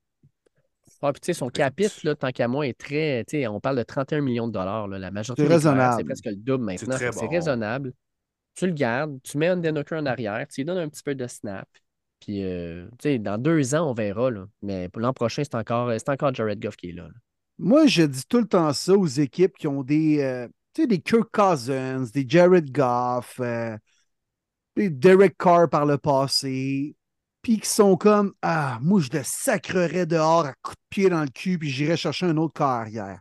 Ouais, 1.01 1.11
puis 1.13 1.21
tu 1.21 1.25
sais, 1.25 1.33
son 1.33 1.49
capite, 1.49 2.03
là, 2.03 2.13
tant 2.15 2.31
qu'à 2.31 2.47
moi, 2.47 2.67
est 2.67 2.77
très. 2.77 3.23
tu 3.27 3.39
sais, 3.39 3.47
On 3.47 3.59
parle 3.59 3.77
de 3.77 3.83
31 3.83 4.21
millions 4.21 4.47
de 4.47 4.53
dollars. 4.53 4.87
là. 4.87 4.99
La 4.99 5.09
majorité 5.09 5.41
C'est 5.47 5.51
raisonnable. 5.51 5.95
C'est 5.97 6.03
presque 6.03 6.25
le 6.25 6.35
double 6.35 6.63
maintenant. 6.63 6.95
C'est 6.99 7.09
bon. 7.11 7.27
raisonnable. 7.27 7.93
Tu 8.53 8.67
le 8.67 8.73
gardes, 8.73 9.17
tu 9.23 9.37
mets 9.39 9.47
un 9.47 9.75
Hooker 9.75 9.95
en 9.97 10.05
arrière, 10.05 10.45
tu 10.47 10.61
lui 10.61 10.65
donnes 10.65 10.77
un 10.77 10.89
petit 10.89 11.01
peu 11.01 11.15
de 11.15 11.25
snap. 11.25 11.67
Puis, 12.19 12.43
euh, 12.43 12.85
tu 12.99 13.09
sais, 13.09 13.17
dans 13.17 13.39
deux 13.39 13.73
ans, 13.73 13.89
on 13.89 13.93
verra. 13.93 14.29
Là. 14.29 14.45
Mais 14.61 14.89
pour 14.89 15.01
l'an 15.01 15.13
prochain, 15.13 15.41
c'est 15.43 15.55
encore, 15.55 15.91
c'est 15.97 16.09
encore 16.09 16.35
Jared 16.35 16.59
Goff 16.61 16.75
qui 16.75 16.89
est 16.89 16.93
là. 16.93 17.03
là. 17.03 17.13
Moi, 17.61 17.85
je 17.85 18.01
dis 18.01 18.23
tout 18.27 18.39
le 18.39 18.47
temps 18.47 18.73
ça 18.73 18.93
aux 18.93 19.05
équipes 19.05 19.55
qui 19.55 19.67
ont 19.67 19.83
des, 19.83 20.19
euh, 20.21 20.47
des 20.75 20.99
Kirk 20.99 21.29
Cousins, 21.31 22.05
des 22.11 22.25
Jared 22.27 22.71
Goff, 22.71 23.39
euh, 23.39 23.77
des 24.75 24.89
Derek 24.89 25.37
Carr 25.37 25.69
par 25.69 25.85
le 25.85 25.99
passé, 25.99 26.95
puis 27.43 27.59
qui 27.59 27.69
sont 27.69 27.97
comme 27.97 28.33
Ah, 28.41 28.79
moi, 28.81 28.99
je 29.01 29.09
le 29.13 29.21
sacrerais 29.23 30.07
dehors 30.07 30.47
à 30.47 30.53
coups 30.63 30.75
de 30.75 30.81
pied 30.89 31.09
dans 31.09 31.21
le 31.21 31.29
cul, 31.29 31.59
puis 31.59 31.69
j'irais 31.69 31.97
chercher 31.97 32.25
un 32.25 32.37
autre 32.37 32.53
carrière. 32.53 33.19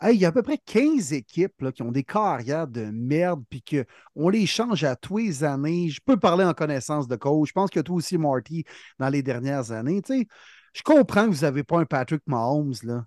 Hey, 0.00 0.16
il 0.16 0.20
y 0.20 0.26
a 0.26 0.28
à 0.28 0.32
peu 0.32 0.42
près 0.42 0.58
15 0.58 1.14
équipes 1.14 1.72
qui 1.72 1.82
ont 1.82 1.92
des 1.92 2.04
carrières 2.04 2.68
de 2.68 2.84
merde, 2.92 3.42
puis 3.50 3.62
qu'on 3.62 4.28
les 4.28 4.46
change 4.46 4.84
à 4.84 4.96
tous 4.96 5.18
les 5.18 5.44
années. 5.44 5.88
Je 5.90 6.00
peux 6.04 6.18
parler 6.18 6.44
en 6.44 6.54
connaissance 6.54 7.08
de 7.08 7.16
coach. 7.16 7.48
Je 7.48 7.54
pense 7.54 7.70
que 7.70 7.80
toi 7.80 7.96
aussi, 7.96 8.18
Marty, 8.18 8.64
dans 8.98 9.08
les 9.08 9.22
dernières 9.22 9.72
années. 9.72 10.02
Je 10.74 10.82
comprends 10.82 11.26
que 11.26 11.30
vous 11.34 11.42
n'avez 11.42 11.64
pas 11.64 11.80
un 11.80 11.86
Patrick 11.86 12.22
Mahomes, 12.26 12.74
là. 12.82 13.06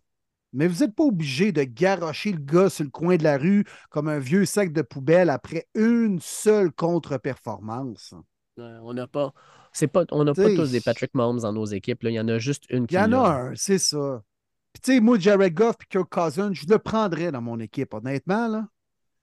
Mais 0.53 0.67
vous 0.67 0.84
n'êtes 0.84 0.95
pas 0.95 1.03
obligé 1.03 1.51
de 1.51 1.63
garrocher 1.63 2.31
le 2.31 2.39
gars 2.39 2.69
sur 2.69 2.84
le 2.84 2.91
coin 2.91 3.17
de 3.17 3.23
la 3.23 3.38
rue 3.38 3.65
comme 3.89 4.07
un 4.07 4.19
vieux 4.19 4.45
sac 4.45 4.71
de 4.71 4.81
poubelle 4.81 5.30
après 5.30 5.67
une 5.73 6.19
seule 6.21 6.71
contre-performance. 6.71 8.13
Euh, 8.59 8.80
on 8.84 8.93
n'a 8.93 9.07
pas. 9.07 9.34
C'est 9.71 9.88
pas, 9.88 10.05
on 10.11 10.23
n'a 10.23 10.34
pas 10.34 10.53
tous 10.55 10.71
des 10.71 10.81
Patrick 10.81 11.15
Mahomes 11.15 11.39
dans 11.39 11.51
nos 11.51 11.65
équipes. 11.65 12.03
là. 12.03 12.11
Il 12.11 12.13
y 12.13 12.19
en 12.19 12.27
a 12.27 12.38
juste 12.38 12.65
une 12.69 12.85
qui 12.85 12.93
Il 12.93 12.97
y 12.97 13.01
en 13.01 13.11
a 13.13 13.30
un, 13.30 13.55
c'est 13.55 13.80
ça. 13.80 14.23
Puis, 14.71 14.81
tu 14.81 14.93
sais, 14.93 14.99
moi, 14.99 15.17
Jared 15.19 15.53
Goff 15.53 15.75
et 15.81 15.85
Kirk 15.89 16.09
Cousins, 16.09 16.53
je 16.53 16.65
le 16.67 16.77
prendrais 16.77 17.31
dans 17.31 17.41
mon 17.41 17.59
équipe, 17.59 17.93
honnêtement. 17.93 18.47
Là. 18.47 18.67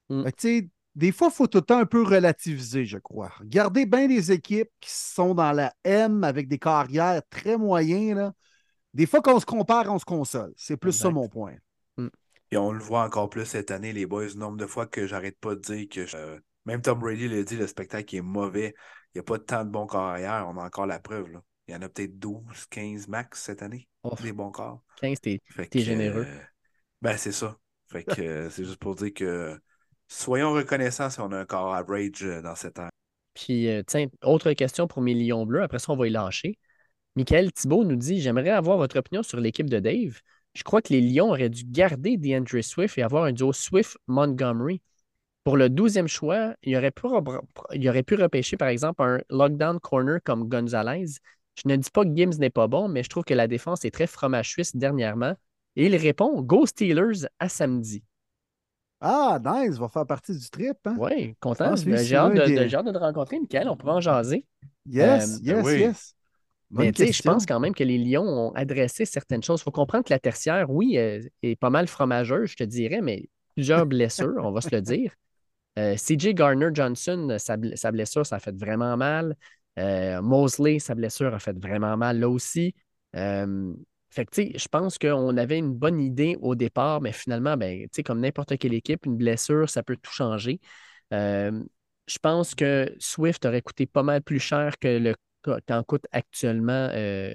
Mm. 0.08 0.24
Tu 0.24 0.32
sais, 0.38 0.68
des 0.96 1.12
fois, 1.12 1.28
il 1.30 1.34
faut 1.34 1.46
tout 1.46 1.58
le 1.58 1.64
temps 1.64 1.78
un 1.78 1.86
peu 1.86 2.02
relativiser, 2.02 2.84
je 2.84 2.98
crois. 2.98 3.32
Regardez 3.38 3.86
bien 3.86 4.08
les 4.08 4.32
équipes 4.32 4.70
qui 4.80 4.90
sont 4.90 5.34
dans 5.34 5.52
la 5.52 5.72
M 5.84 6.24
avec 6.24 6.48
des 6.48 6.58
carrières 6.58 7.22
très 7.30 7.56
moyennes. 7.56 8.18
Là. 8.18 8.32
Des 8.94 9.06
fois, 9.06 9.20
quand 9.22 9.34
on 9.36 9.40
se 9.40 9.46
compare, 9.46 9.88
on 9.88 9.98
se 9.98 10.04
console. 10.04 10.52
C'est 10.56 10.76
plus 10.76 10.92
ça 10.92 11.10
mon 11.10 11.28
point. 11.28 11.54
Et 12.52 12.56
on 12.56 12.72
le 12.72 12.80
voit 12.80 13.04
encore 13.04 13.30
plus 13.30 13.44
cette 13.46 13.70
année, 13.70 13.92
les 13.92 14.06
boys. 14.06 14.26
Le 14.26 14.34
nombre 14.34 14.56
de 14.56 14.66
fois 14.66 14.86
que 14.86 15.06
j'arrête 15.06 15.38
pas 15.38 15.54
de 15.54 15.60
dire 15.60 15.88
que. 15.88 16.16
euh, 16.16 16.38
même 16.66 16.82
Tom 16.82 16.98
Brady 16.98 17.28
l'a 17.28 17.42
dit, 17.42 17.56
le 17.56 17.66
spectacle 17.66 18.14
est 18.16 18.20
mauvais. 18.22 18.74
Il 19.14 19.18
n'y 19.18 19.20
a 19.20 19.22
pas 19.22 19.38
tant 19.38 19.64
de 19.64 19.70
bons 19.70 19.86
corps 19.86 20.02
arrière. 20.08 20.46
On 20.48 20.58
a 20.58 20.64
encore 20.64 20.86
la 20.86 20.98
preuve. 20.98 21.30
Là. 21.30 21.42
Il 21.68 21.74
y 21.74 21.76
en 21.76 21.82
a 21.82 21.88
peut-être 21.88 22.18
12, 22.18 22.66
15 22.68 23.06
max 23.08 23.40
cette 23.42 23.62
année. 23.62 23.88
Ouf, 24.02 24.20
Des 24.20 24.32
bons 24.32 24.50
corps. 24.50 24.82
15, 24.96 25.20
t'es- 25.20 25.40
généreux. 25.74 26.26
euh, 26.28 26.40
ben, 27.00 27.16
c'est 27.16 27.32
ça. 27.32 27.56
Fait 27.90 28.02
que 28.04 28.10
euh, 28.20 28.50
c'est 28.50 28.64
juste 28.64 28.78
pour 28.78 28.96
dire 28.96 29.14
que 29.14 29.56
soyons 30.08 30.52
reconnaissants 30.52 31.10
si 31.10 31.20
on 31.20 31.30
a 31.30 31.38
un 31.38 31.44
corps 31.46 31.74
average 31.74 32.22
dans 32.42 32.56
cette 32.56 32.78
ère. 32.78 32.90
Puis, 33.34 33.68
euh, 33.68 33.82
tiens, 33.86 34.08
autre 34.22 34.52
question 34.52 34.88
pour 34.88 35.02
mes 35.02 35.14
Lions 35.14 35.46
bleus. 35.46 35.62
Après 35.62 35.78
ça, 35.78 35.92
on 35.92 35.96
va 35.96 36.08
y 36.08 36.10
lâcher. 36.10 36.58
Michael 37.16 37.52
Thibault 37.52 37.84
nous 37.84 37.96
dit 37.96 38.20
J'aimerais 38.20 38.50
avoir 38.50 38.76
votre 38.76 38.98
opinion 38.98 39.22
sur 39.22 39.40
l'équipe 39.40 39.68
de 39.68 39.78
Dave. 39.78 40.20
Je 40.54 40.62
crois 40.62 40.82
que 40.82 40.92
les 40.92 41.00
Lions 41.00 41.30
auraient 41.30 41.48
dû 41.48 41.64
garder 41.64 42.16
DeAndre 42.16 42.62
Swift 42.62 42.98
et 42.98 43.02
avoir 43.02 43.24
un 43.24 43.32
duo 43.32 43.52
Swift-Montgomery. 43.52 44.82
Pour 45.44 45.56
le 45.56 45.68
12e 45.68 46.06
choix, 46.06 46.54
il 46.62 46.76
aurait, 46.76 46.90
pu, 46.90 47.06
il 47.72 47.88
aurait 47.88 48.02
pu 48.02 48.14
repêcher, 48.14 48.56
par 48.56 48.68
exemple, 48.68 49.02
un 49.02 49.20
lockdown 49.30 49.80
corner 49.80 50.18
comme 50.22 50.48
Gonzalez. 50.48 51.06
Je 51.54 51.62
ne 51.66 51.76
dis 51.76 51.90
pas 51.90 52.04
que 52.04 52.14
Gibbs 52.14 52.38
n'est 52.38 52.50
pas 52.50 52.68
bon, 52.68 52.88
mais 52.88 53.02
je 53.02 53.08
trouve 53.08 53.24
que 53.24 53.34
la 53.34 53.46
défense 53.46 53.84
est 53.84 53.90
très 53.90 54.06
fromage 54.06 54.50
suisse 54.50 54.76
dernièrement. 54.76 55.34
Et 55.76 55.86
il 55.86 55.96
répond 55.96 56.42
Go 56.42 56.66
Steelers 56.66 57.26
à 57.38 57.48
samedi. 57.48 58.02
Ah, 59.00 59.38
nice, 59.42 59.78
va 59.78 59.88
faire 59.88 60.06
partie 60.06 60.36
du 60.36 60.50
trip. 60.50 60.76
Hein? 60.84 60.96
Oui, 60.98 61.34
content. 61.40 61.74
J'ai 61.74 62.16
hâte, 62.16 62.34
de, 62.34 62.92
te 62.92 62.98
rencontrer, 62.98 63.40
Michael. 63.40 63.68
On 63.68 63.76
pourra 63.76 63.94
en 63.94 64.00
jaser. 64.00 64.44
Yes, 64.86 65.36
euh, 65.36 65.62
yes, 65.62 65.80
yes. 65.80 66.14
Mais 66.70 66.92
tu 66.92 67.06
sais, 67.06 67.12
je 67.12 67.22
pense 67.22 67.46
quand 67.46 67.60
même 67.60 67.74
que 67.74 67.84
les 67.84 67.98
Lions 67.98 68.26
ont 68.26 68.52
adressé 68.52 69.04
certaines 69.04 69.42
choses. 69.42 69.60
Il 69.60 69.64
faut 69.64 69.70
comprendre 69.70 70.04
que 70.04 70.12
la 70.12 70.18
tertiaire, 70.18 70.70
oui, 70.70 70.98
euh, 70.98 71.20
est 71.42 71.56
pas 71.56 71.70
mal 71.70 71.88
fromageuse, 71.88 72.50
je 72.50 72.56
te 72.56 72.64
dirais, 72.64 73.00
mais 73.00 73.28
plusieurs 73.54 73.86
blessures, 73.86 74.40
on 74.42 74.52
va 74.52 74.60
se 74.60 74.74
le 74.74 74.80
dire. 74.80 75.12
Euh, 75.78 75.96
CJ 75.96 76.34
Garner 76.34 76.68
Johnson, 76.72 77.36
sa, 77.38 77.56
blessure, 77.56 78.26
ça 78.26 78.36
a 78.36 78.38
fait 78.38 78.56
vraiment 78.56 78.96
mal. 78.96 79.36
Mosley, 79.76 80.78
sa 80.78 80.94
blessure 80.94 81.34
a 81.34 81.38
fait 81.38 81.58
vraiment 81.58 81.96
mal 81.96 82.18
là 82.18 82.28
aussi. 82.28 82.74
Fait 84.10 84.26
que, 84.26 84.58
je 84.58 84.68
pense 84.68 84.98
qu'on 84.98 85.36
avait 85.36 85.58
une 85.58 85.72
bonne 85.72 86.00
idée 86.00 86.36
au 86.40 86.56
départ, 86.56 87.00
mais 87.00 87.12
finalement, 87.12 87.56
ben, 87.56 87.86
comme 88.04 88.20
n'importe 88.20 88.58
quelle 88.58 88.74
équipe, 88.74 89.06
une 89.06 89.16
blessure, 89.16 89.70
ça 89.70 89.84
peut 89.84 89.96
tout 89.96 90.10
changer. 90.10 90.60
Euh, 91.12 91.62
je 92.08 92.18
pense 92.18 92.56
que 92.56 92.92
Swift 92.98 93.46
aurait 93.46 93.62
coûté 93.62 93.86
pas 93.86 94.02
mal 94.02 94.22
plus 94.22 94.40
cher 94.40 94.78
que 94.80 94.88
le 94.88 95.14
qu'en 95.42 95.82
coûte 95.82 96.06
actuellement 96.12 96.88
euh, 96.92 97.32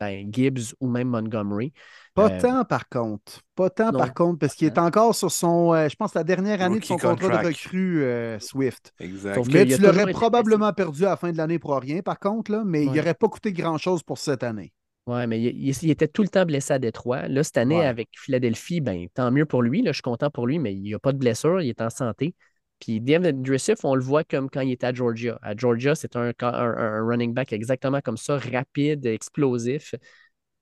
ben, 0.00 0.28
Gibbs 0.32 0.74
ou 0.80 0.88
même 0.88 1.08
Montgomery. 1.08 1.72
Pas 2.14 2.30
euh, 2.30 2.40
tant, 2.40 2.64
par 2.64 2.88
contre. 2.88 3.40
Pas 3.54 3.70
tant, 3.70 3.92
par 3.92 4.14
contre, 4.14 4.38
parce 4.38 4.54
qu'il 4.54 4.66
est 4.66 4.78
encore 4.78 5.14
sur 5.14 5.30
son, 5.30 5.74
je 5.88 5.94
pense, 5.96 6.14
la 6.14 6.24
dernière 6.24 6.60
année 6.62 6.80
de 6.80 6.84
son 6.84 6.96
contrat 6.96 7.42
de 7.42 7.46
recrue, 7.46 8.04
Swift. 8.40 8.92
Exact. 9.00 9.46
Mais 9.52 9.66
tu 9.66 9.80
l'aurais 9.80 10.12
probablement 10.12 10.72
perdu 10.72 11.04
à 11.04 11.10
la 11.10 11.16
fin 11.16 11.32
de 11.32 11.36
l'année 11.36 11.58
pour 11.58 11.76
rien, 11.78 12.02
par 12.02 12.18
contre, 12.18 12.52
là, 12.52 12.62
mais 12.64 12.84
il 12.84 12.92
n'aurait 12.92 13.14
pas 13.14 13.28
coûté 13.28 13.52
grand-chose 13.52 14.02
pour 14.02 14.18
cette 14.18 14.42
année. 14.42 14.72
Oui, 15.06 15.24
mais 15.28 15.40
il, 15.40 15.90
était 15.90 16.08
tout 16.08 16.22
le 16.22 16.28
temps 16.28 16.44
blessé 16.44 16.74
à 16.74 16.80
Détroit. 16.80 17.28
Là, 17.28 17.44
cette 17.44 17.58
année, 17.58 17.86
avec 17.86 18.08
Philadelphie, 18.16 18.80
ben, 18.80 19.06
tant 19.14 19.30
mieux 19.30 19.46
pour 19.46 19.62
lui. 19.62 19.82
Là, 19.82 19.92
je 19.92 19.96
suis 19.96 20.02
content 20.02 20.30
pour 20.30 20.48
lui, 20.48 20.58
mais 20.58 20.74
il 20.74 20.82
n'y 20.82 20.94
a 20.94 20.98
pas 20.98 21.12
de 21.12 21.18
blessure, 21.18 21.60
il 21.60 21.68
est 21.68 21.80
en 21.80 21.90
santé. 21.90 22.34
Puis 22.80 23.00
David 23.00 23.42
Drissif, 23.42 23.84
on 23.84 23.94
le 23.94 24.02
voit 24.02 24.24
comme 24.24 24.50
quand 24.50 24.60
il 24.60 24.72
était 24.72 24.86
à 24.86 24.92
Georgia. 24.92 25.38
À 25.42 25.56
Georgia, 25.56 25.94
c'est 25.94 26.14
un, 26.16 26.32
running 26.40 27.32
back 27.32 27.52
exactement 27.52 28.00
comme 28.00 28.16
ça, 28.16 28.38
rapide, 28.38 29.06
explosif. 29.06 29.94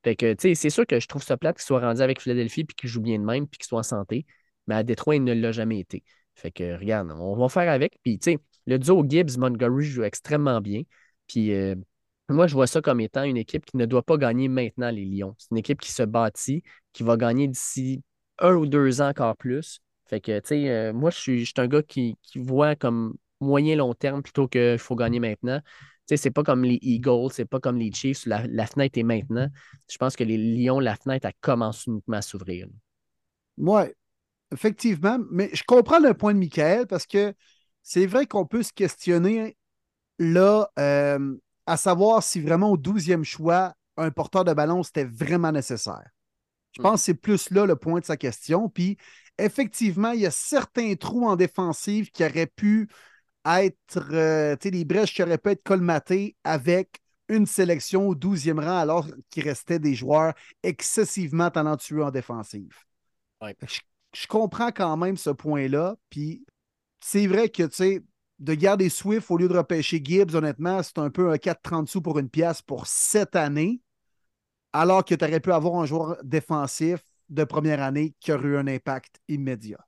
Fait 0.03 0.15
que, 0.15 0.35
c'est 0.37 0.69
sûr 0.69 0.85
que 0.85 0.99
je 0.99 1.07
trouve 1.07 1.23
ça 1.23 1.35
plate 1.35 1.57
qu'il 1.57 1.65
soit 1.65 1.79
rendu 1.79 2.01
avec 2.01 2.21
Philadelphie 2.21 2.63
puis 2.63 2.75
qu'il 2.75 2.89
joue 2.89 3.01
bien 3.01 3.19
de 3.19 3.23
même 3.23 3.47
puis 3.47 3.57
qu'il 3.57 3.65
soit 3.67 3.79
en 3.79 3.83
santé. 3.83 4.25
Mais 4.67 4.75
à 4.75 4.83
Détroit, 4.83 5.15
il 5.15 5.23
ne 5.23 5.33
l'a 5.33 5.51
jamais 5.51 5.79
été. 5.79 6.03
Fait 6.35 6.51
que, 6.51 6.77
regarde, 6.77 7.11
on 7.11 7.35
va 7.35 7.49
faire 7.49 7.71
avec. 7.71 7.97
Puis, 8.03 8.19
tu 8.19 8.31
sais, 8.31 8.39
le 8.65 8.77
duo 8.79 9.03
Gibbs-Montgomery 9.07 9.85
joue 9.85 10.03
extrêmement 10.03 10.61
bien. 10.61 10.83
Puis, 11.27 11.53
euh, 11.53 11.75
moi, 12.29 12.47
je 12.47 12.53
vois 12.53 12.67
ça 12.67 12.81
comme 12.81 12.99
étant 13.01 13.23
une 13.23 13.37
équipe 13.37 13.65
qui 13.65 13.77
ne 13.77 13.85
doit 13.85 14.03
pas 14.03 14.17
gagner 14.17 14.47
maintenant 14.47 14.89
les 14.89 15.05
Lions. 15.05 15.35
C'est 15.37 15.51
une 15.51 15.57
équipe 15.57 15.79
qui 15.79 15.91
se 15.91 16.03
bâtit, 16.03 16.63
qui 16.93 17.03
va 17.03 17.17
gagner 17.17 17.47
d'ici 17.47 18.03
un 18.39 18.55
ou 18.55 18.65
deux 18.65 19.01
ans 19.01 19.09
encore 19.09 19.37
plus. 19.37 19.81
Fait 20.05 20.21
que, 20.21 20.39
tu 20.39 20.47
sais, 20.47 20.69
euh, 20.69 20.93
moi, 20.93 21.09
je 21.09 21.17
suis, 21.17 21.53
un 21.57 21.67
gars 21.67 21.81
qui, 21.81 22.17
voit 22.35 22.75
comme 22.75 23.15
moyen-long 23.41 23.93
terme 23.93 24.21
plutôt 24.21 24.47
qu'il 24.47 24.77
faut 24.77 24.95
gagner 24.95 25.19
maintenant. 25.19 25.59
Tu 25.59 26.09
sais, 26.09 26.17
c'est 26.17 26.31
pas 26.31 26.43
comme 26.43 26.63
les 26.63 26.77
Eagles, 26.81 27.31
c'est 27.31 27.45
pas 27.45 27.59
comme 27.59 27.77
les 27.77 27.91
Chiefs, 27.91 28.25
la, 28.25 28.45
la, 28.47 28.67
fenêtre 28.67 28.97
est 28.99 29.03
maintenant. 29.03 29.49
Je 29.91 29.97
pense 29.97 30.15
que 30.15 30.23
les 30.23 30.37
Lions, 30.37 30.79
la 30.79 30.95
fenêtre, 30.95 31.25
elle 31.25 31.33
commence 31.41 31.85
uniquement 31.87 32.17
à 32.17 32.21
s'ouvrir. 32.21 32.67
Oui, 33.57 33.83
effectivement. 34.51 35.17
Mais 35.31 35.49
je 35.53 35.63
comprends 35.65 35.99
le 35.99 36.13
point 36.13 36.33
de 36.33 36.39
Michael 36.39 36.85
parce 36.85 37.07
que 37.07 37.33
c'est 37.81 38.05
vrai 38.05 38.27
qu'on 38.27 38.45
peut 38.45 38.63
se 38.63 38.73
questionner 38.73 39.57
là. 40.19 40.69
Euh, 40.77 41.35
à 41.65 41.77
savoir 41.77 42.23
si 42.23 42.41
vraiment 42.41 42.71
au 42.71 42.77
12e 42.77 43.23
choix, 43.23 43.73
un 43.97 44.11
porteur 44.11 44.43
de 44.43 44.53
ballon, 44.53 44.83
c'était 44.83 45.05
vraiment 45.05 45.51
nécessaire. 45.51 46.07
Je 46.71 46.81
pense 46.81 47.01
que 47.01 47.05
c'est 47.05 47.13
plus 47.13 47.49
là 47.51 47.65
le 47.65 47.75
point 47.75 48.01
de 48.01 48.05
sa 48.05 48.17
question. 48.17 48.69
Puis, 48.69 48.97
effectivement, 49.37 50.11
il 50.11 50.21
y 50.21 50.25
a 50.25 50.31
certains 50.31 50.95
trous 50.95 51.27
en 51.27 51.35
défensive 51.35 52.11
qui 52.11 52.23
auraient 52.23 52.47
pu 52.47 52.89
être, 53.45 54.11
euh, 54.11 54.55
tu 54.55 54.63
sais, 54.63 54.71
des 54.71 54.85
brèches 54.85 55.13
qui 55.13 55.23
auraient 55.23 55.37
pu 55.37 55.51
être 55.51 55.63
colmatées 55.63 56.35
avec 56.43 57.01
une 57.27 57.45
sélection 57.45 58.07
au 58.07 58.15
12e 58.15 58.59
rang 58.59 58.77
alors 58.77 59.07
qu'il 59.29 59.43
restait 59.43 59.79
des 59.79 59.95
joueurs 59.95 60.33
excessivement 60.63 61.49
talentueux 61.49 62.03
en 62.03 62.11
défensive. 62.11 62.75
Je, 63.41 63.79
je, 64.13 64.27
comprends 64.27 64.71
quand 64.71 64.97
même 64.97 65.17
ce 65.17 65.29
point-là. 65.29 65.95
Puis, 66.09 66.45
c'est 66.99 67.27
vrai 67.27 67.49
que, 67.49 67.63
tu 67.63 67.75
sais, 67.75 68.03
de 68.39 68.53
garder 68.53 68.89
Swift 68.89 69.29
au 69.29 69.37
lieu 69.37 69.47
de 69.47 69.57
repêcher 69.57 70.01
Gibbs, 70.03 70.35
honnêtement, 70.35 70.81
c'est 70.83 70.97
un 70.97 71.09
peu 71.09 71.31
un 71.31 71.37
4,30 71.37 71.87
sous 71.87 72.01
pour 72.01 72.19
une 72.19 72.29
pièce 72.29 72.61
pour 72.61 72.87
cette 72.87 73.35
année, 73.35 73.81
alors 74.73 75.05
que 75.05 75.15
tu 75.15 75.23
aurais 75.23 75.39
pu 75.39 75.51
avoir 75.51 75.75
un 75.75 75.85
joueur 75.85 76.17
défensif 76.23 76.99
de 77.29 77.43
première 77.43 77.81
année 77.81 78.13
qui 78.19 78.31
aurait 78.31 78.47
eu 78.47 78.57
un 78.57 78.67
impact 78.67 79.19
immédiat. 79.27 79.79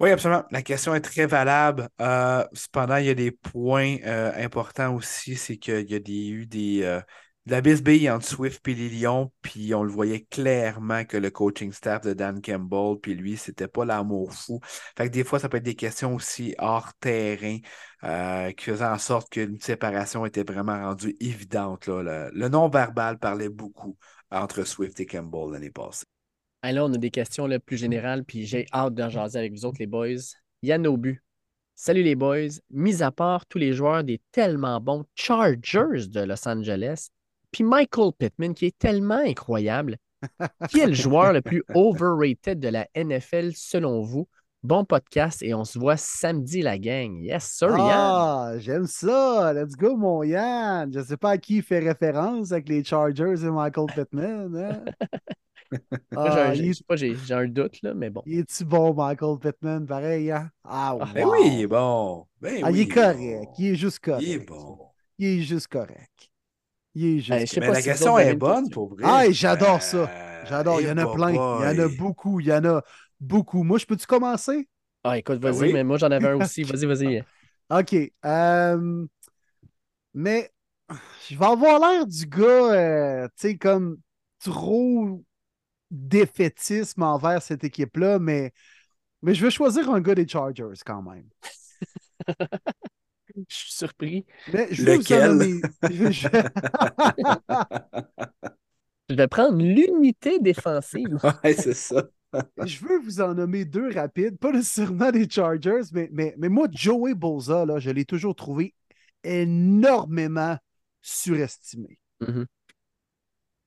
Oui, 0.00 0.10
absolument. 0.10 0.44
La 0.50 0.62
question 0.62 0.94
est 0.94 1.00
très 1.00 1.26
valable. 1.26 1.88
Euh, 2.00 2.44
cependant, 2.52 2.96
il 2.96 3.06
y 3.06 3.10
a 3.10 3.14
des 3.14 3.30
points 3.30 3.98
euh, 4.04 4.32
importants 4.36 4.94
aussi. 4.96 5.36
C'est 5.36 5.58
qu'il 5.58 5.88
y 5.88 5.94
a 5.94 5.98
eu 5.98 6.46
des, 6.46 6.82
euh, 6.82 7.00
de 7.46 7.52
la 7.52 7.60
bisbille 7.60 8.08
entre 8.10 8.26
Swift 8.26 8.66
et 8.68 8.74
les 8.74 8.88
Lions, 8.88 9.32
puis 9.42 9.74
on 9.74 9.82
le 9.82 9.90
voyait 9.90 10.24
clairement 10.30 11.04
que 11.04 11.16
le 11.16 11.30
coaching 11.30 11.72
staff 11.72 12.02
de 12.02 12.12
Dan 12.12 12.40
Campbell, 12.40 12.98
puis 13.00 13.14
lui, 13.14 13.36
c'était 13.36 13.68
pas 13.68 13.84
l'amour 13.84 14.32
fou. 14.32 14.60
Fait 14.96 15.08
que 15.08 15.12
des 15.12 15.24
fois, 15.24 15.38
ça 15.40 15.48
peut 15.48 15.56
être 15.56 15.64
des 15.64 15.74
questions 15.74 16.14
aussi 16.14 16.54
hors 16.58 16.94
terrain 17.00 17.58
euh, 18.04 18.52
qui 18.52 18.66
faisaient 18.66 18.84
en 18.84 18.98
sorte 18.98 19.30
qu'une 19.30 19.60
séparation 19.60 20.24
était 20.24 20.44
vraiment 20.44 20.80
rendue 20.80 21.16
évidente. 21.20 21.86
Là. 21.88 22.30
Le, 22.32 22.48
non-verbal 22.48 23.18
parlait 23.18 23.48
beaucoup 23.48 23.96
entre 24.30 24.64
Swift 24.64 25.00
et 25.00 25.06
Campbell 25.06 25.52
l'année 25.52 25.70
passée. 25.70 26.06
Là, 26.70 26.84
on 26.84 26.92
a 26.92 26.98
des 26.98 27.10
questions 27.10 27.46
là, 27.46 27.58
plus 27.58 27.76
générales, 27.76 28.24
puis 28.24 28.46
j'ai 28.46 28.66
hâte 28.72 28.94
d'en 28.94 29.08
jaser 29.08 29.38
avec 29.38 29.52
vous 29.52 29.64
autres, 29.64 29.78
les 29.80 29.86
boys. 29.86 30.36
Yann 30.62 30.86
Aubu. 30.86 31.22
Salut 31.74 32.04
les 32.04 32.14
boys. 32.14 32.60
Mis 32.70 33.02
à 33.02 33.10
part 33.10 33.46
tous 33.46 33.58
les 33.58 33.72
joueurs 33.72 34.04
des 34.04 34.20
tellement 34.30 34.80
bons 34.80 35.04
Chargers 35.16 36.06
de 36.08 36.20
Los 36.20 36.46
Angeles, 36.46 37.08
puis 37.50 37.64
Michael 37.64 38.12
Pittman, 38.16 38.54
qui 38.54 38.66
est 38.66 38.78
tellement 38.78 39.16
incroyable. 39.16 39.96
qui 40.70 40.78
est 40.78 40.86
le 40.86 40.94
joueur 40.94 41.32
le 41.32 41.42
plus 41.42 41.64
overrated 41.74 42.60
de 42.60 42.68
la 42.68 42.86
NFL 42.94 43.50
selon 43.56 44.02
vous? 44.02 44.28
Bon 44.62 44.84
podcast 44.84 45.42
et 45.42 45.54
on 45.54 45.64
se 45.64 45.76
voit 45.76 45.96
samedi, 45.96 46.62
la 46.62 46.78
gang. 46.78 47.20
Yes, 47.20 47.42
sir, 47.42 47.70
Yann. 47.70 47.80
Ah, 47.80 48.52
j'aime 48.58 48.86
ça. 48.86 49.52
Let's 49.52 49.74
go, 49.74 49.96
mon 49.96 50.22
Yann. 50.22 50.92
Je 50.92 51.00
ne 51.00 51.04
sais 51.04 51.16
pas 51.16 51.30
à 51.30 51.38
qui 51.38 51.56
il 51.56 51.62
fait 51.64 51.80
référence 51.80 52.52
avec 52.52 52.68
les 52.68 52.84
Chargers 52.84 53.42
et 53.42 53.50
Michael 53.50 53.86
Pittman. 53.92 54.54
Hein? 54.54 54.84
ah, 56.16 56.52
j'ai 56.54 57.34
un 57.34 57.46
doute, 57.46 57.82
là, 57.82 57.94
mais 57.94 58.10
bon. 58.10 58.22
Il 58.26 58.40
est-tu 58.40 58.64
bon, 58.64 58.94
Michael 58.94 59.38
Pittman? 59.38 59.86
Pareil, 59.86 60.30
hein? 60.30 60.50
Ah, 60.64 60.96
ah 61.00 61.08
ben 61.14 61.26
oui, 61.26 61.38
il 61.44 61.60
est 61.62 61.66
bon. 61.66 62.26
Ben 62.40 62.62
ah, 62.64 62.70
il 62.70 62.80
est 62.80 62.88
correct. 62.88 63.50
Il 63.58 63.66
est 63.66 63.74
juste 63.74 64.00
correct. 64.00 64.22
Il 64.22 64.32
est 64.32 64.38
bon. 64.38 64.78
Il 65.18 65.26
est 65.26 65.42
juste 65.42 65.68
correct. 65.68 66.30
Il 66.94 67.04
est 67.04 67.28
ben, 67.28 67.40
juste. 67.40 67.58
mais 67.58 67.68
la 67.68 67.82
question 67.82 68.18
est 68.18 68.34
bonne 68.34 68.70
pour 68.70 68.90
vrai. 68.90 69.02
Ah, 69.04 69.30
j'adore 69.30 69.82
ça. 69.82 70.10
J'adore. 70.48 70.80
Il 70.80 70.88
y 70.88 70.90
en 70.90 70.98
a 70.98 71.06
plein. 71.12 71.30
Il 71.30 71.36
y 71.36 71.38
en 71.38 71.78
a 71.78 71.88
beaucoup. 71.88 72.40
Il 72.40 72.46
y 72.46 72.52
en 72.52 72.64
a 72.64 72.82
beaucoup. 73.20 73.62
Moi, 73.62 73.78
je 73.78 73.86
peux-tu 73.86 74.06
commencer? 74.06 74.68
Ah, 75.04 75.18
écoute, 75.18 75.40
ben 75.40 75.50
vas-y, 75.50 75.72
mais 75.72 75.84
moi, 75.84 75.98
j'en 75.98 76.10
avais 76.10 76.28
un 76.28 76.40
aussi. 76.40 76.62
Vas-y, 76.62 76.86
vas-y. 76.86 77.24
OK. 77.70 78.12
Euh, 78.24 79.06
mais 80.14 80.50
je 81.28 81.36
vais 81.36 81.46
avoir 81.46 81.80
l'air 81.80 82.06
du 82.06 82.26
gars, 82.26 82.72
euh, 82.72 83.28
tu 83.36 83.48
sais, 83.48 83.56
comme 83.56 83.98
trop 84.38 85.22
défaitisme 85.92 87.02
envers 87.02 87.42
cette 87.42 87.62
équipe-là, 87.64 88.18
mais, 88.18 88.52
mais 89.20 89.34
je 89.34 89.44
vais 89.44 89.50
choisir 89.50 89.90
un 89.90 90.00
gars 90.00 90.14
des 90.14 90.26
Chargers 90.26 90.80
quand 90.84 91.02
même. 91.02 91.28
Je 93.48 93.54
suis 93.54 93.72
surpris. 93.72 94.26
Lequel? 94.48 95.62
je... 96.12 96.28
vais 99.14 99.28
prendre 99.28 99.56
l'unité 99.56 100.38
défensive. 100.38 101.18
Ouais, 101.44 101.54
c'est 101.54 101.72
ça. 101.74 102.08
je 102.64 102.78
veux 102.84 102.98
vous 102.98 103.22
en 103.22 103.34
nommer 103.34 103.64
deux 103.64 103.90
rapides, 103.90 104.38
pas 104.38 104.52
nécessairement 104.52 105.10
des 105.10 105.28
Chargers, 105.28 105.82
mais, 105.92 106.10
mais, 106.12 106.34
mais 106.36 106.50
moi, 106.50 106.68
Joey 106.70 107.14
Boza, 107.14 107.64
là, 107.64 107.78
je 107.78 107.90
l'ai 107.90 108.04
toujours 108.04 108.34
trouvé 108.34 108.74
énormément 109.24 110.58
surestimé. 111.00 111.98
Mm-hmm. 112.20 112.46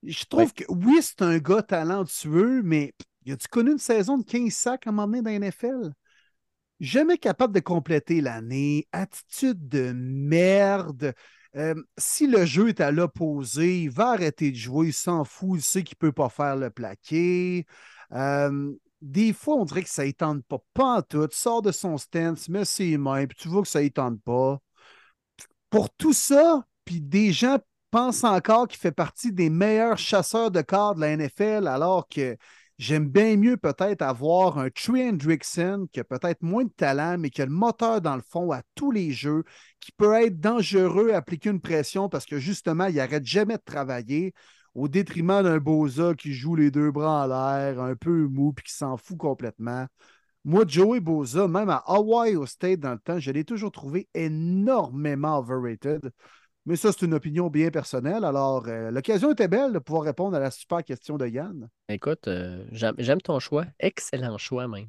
Je 0.06 0.26
trouve 0.26 0.54
que 0.54 0.64
oui, 0.70 1.00
c'est 1.02 1.22
un 1.22 1.38
gars 1.40 1.64
talentueux, 1.64 2.62
mais 2.64 2.94
il 3.26 3.34
a-tu 3.34 3.48
connu 3.48 3.72
une 3.72 3.78
saison 3.80 4.18
de 4.18 4.24
15 4.24 4.54
sacs 4.54 4.88
à 4.88 4.90
un 4.90 4.94
moment 4.94 5.08
donné 5.08 5.22
dans 5.22 5.30
la 5.30 5.48
NFL? 5.48 5.92
jamais 6.80 7.18
capable 7.18 7.54
de 7.54 7.60
compléter 7.60 8.22
l'année, 8.22 8.88
attitude 8.92 9.68
de 9.68 9.94
merde. 9.94 11.14
Euh, 11.56 11.76
si 11.98 12.28
le 12.28 12.46
jeu 12.46 12.70
est 12.70 12.82
à 12.82 12.92
l'opposé, 12.92 13.84
il 13.84 13.90
va 13.90 14.10
arrêter 14.12 14.52
de 14.52 14.58
jouer, 14.58 14.88
il 14.88 14.94
s'en 14.94 15.24
fout, 15.24 15.60
il 15.60 15.62
sait 15.62 15.84
qu'il 15.84 15.96
ne 16.02 16.08
peut 16.08 16.12
pas 16.12 16.30
faire 16.30 16.56
le 16.56 16.70
plaqué. 16.70 17.66
Euh, 18.12 18.74
des 19.02 19.34
fois, 19.34 19.56
on 19.56 19.66
dirait 19.66 19.84
que 19.84 19.90
ça 19.90 20.06
ne 20.06 20.12
tente 20.12 20.44
pas. 20.46 20.60
Pas 20.74 20.98
en 20.98 21.02
tout. 21.02 21.28
Sort 21.32 21.62
de 21.62 21.72
son 21.72 21.98
stance, 21.98 22.50
met 22.50 22.66
ses 22.66 22.98
mains, 22.98 23.26
puis 23.26 23.38
tu 23.38 23.48
vois 23.48 23.62
que 23.62 23.68
ça 23.68 23.82
ne 23.82 23.88
tente 23.90 24.22
pas. 24.24 24.60
Pour 25.70 25.90
tout 25.92 26.14
ça, 26.14 26.66
puis 26.86 27.02
des 27.02 27.32
gens 27.32 27.60
pensent 27.96 28.26
encore 28.26 28.68
qu'il 28.68 28.78
fait 28.78 28.92
partie 28.92 29.32
des 29.32 29.50
meilleurs 29.50 29.98
chasseurs 29.98 30.52
de 30.52 30.62
corps 30.62 30.96
de 30.96 31.00
la 31.00 31.16
NFL, 31.16 31.66
alors 31.66 32.10
que 32.10 32.36
j'aime 32.78 33.08
bien 33.08 33.38
mieux 33.38 33.56
peut-être 33.56 34.02
avoir 34.02 34.58
un 34.58 34.70
Trey 34.70 35.08
Hendrickson 35.08 35.88
qui 35.94 36.02
a 36.02 36.04
peut-être 36.04 36.42
moins 36.42 36.66
de 36.66 36.74
talent, 36.76 37.18
mais 37.18 37.30
qui 37.30 37.42
a 37.42 37.46
le 37.46 37.54
moteur 37.54 38.02
dans 38.02 38.18
le 38.18 38.22
fond 38.22 38.52
à 38.52 38.64
tous 38.76 38.92
les 38.92 39.14
jeux, 39.14 39.46
qui 39.80 39.94
peut 39.94 40.12
être 40.12 40.42
dangereux, 40.42 41.14
appliquer 41.14 41.52
une 41.52 41.62
pression 41.62 42.10
parce 42.10 42.26
que 42.26 42.38
justement, 42.38 42.88
il 42.88 42.96
n'arrête 42.96 43.26
jamais 43.26 43.56
de 43.56 43.64
travailler 43.64 44.34
au 44.74 44.90
détriment 44.90 45.42
d'un 45.42 45.60
Boza 45.60 46.16
qui 46.16 46.34
joue 46.34 46.58
les 46.58 46.72
deux 46.72 46.92
bras 46.92 47.24
en 47.24 47.28
l'air, 47.28 47.80
un 47.80 47.96
peu 47.96 48.28
mou, 48.28 48.52
puis 48.52 48.66
qui 48.66 48.74
s'en 48.74 48.98
fout 48.98 49.18
complètement. 49.18 49.88
Moi, 50.44 50.66
Joey 50.68 51.00
Boza, 51.00 51.48
même 51.48 51.70
à 51.70 51.86
Ohio 51.88 52.46
State 52.46 52.82
dans 52.82 52.92
le 52.92 53.00
temps, 53.00 53.20
je 53.20 53.32
l'ai 53.32 53.46
toujours 53.46 53.72
trouvé 53.72 54.10
énormément 54.14 55.40
overrated. 55.40 56.12
Mais 56.66 56.76
ça, 56.76 56.92
c'est 56.92 57.06
une 57.06 57.14
opinion 57.14 57.50
bien 57.50 57.70
personnelle. 57.70 58.24
Alors, 58.24 58.68
euh, 58.68 58.90
l'occasion 58.90 59.32
était 59.32 59.48
belle 59.48 59.72
de 59.72 59.80
pouvoir 59.80 60.04
répondre 60.04 60.36
à 60.36 60.40
la 60.40 60.50
super 60.50 60.84
question 60.84 61.16
de 61.16 61.28
Yann. 61.28 61.70
Écoute, 61.90 62.28
euh, 62.28 62.66
j'aime 62.72 63.22
ton 63.22 63.40
choix. 63.40 63.66
Excellent 63.80 64.38
choix, 64.40 64.68
même. 64.68 64.88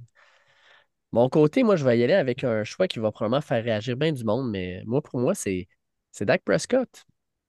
Mon 1.13 1.29
côté, 1.29 1.63
moi, 1.65 1.77
je 1.77 1.85
vais 1.85 1.99
y 1.99 2.05
aller 2.05 2.15
avec 2.15 2.45
un 2.45 2.65
choix 2.65 2.89
qui 2.89 2.99
va 2.99 3.13
probablement 3.13 3.43
faire 3.43 3.63
réagir 3.63 3.97
bien 3.97 4.13
du 4.13 4.25
monde, 4.25 4.51
mais 4.51 4.83
moi, 4.87 5.03
pour 5.03 5.21
moi, 5.21 5.35
c'est 5.35 5.69
Dak 6.21 6.43
Prescott. 6.45 7.05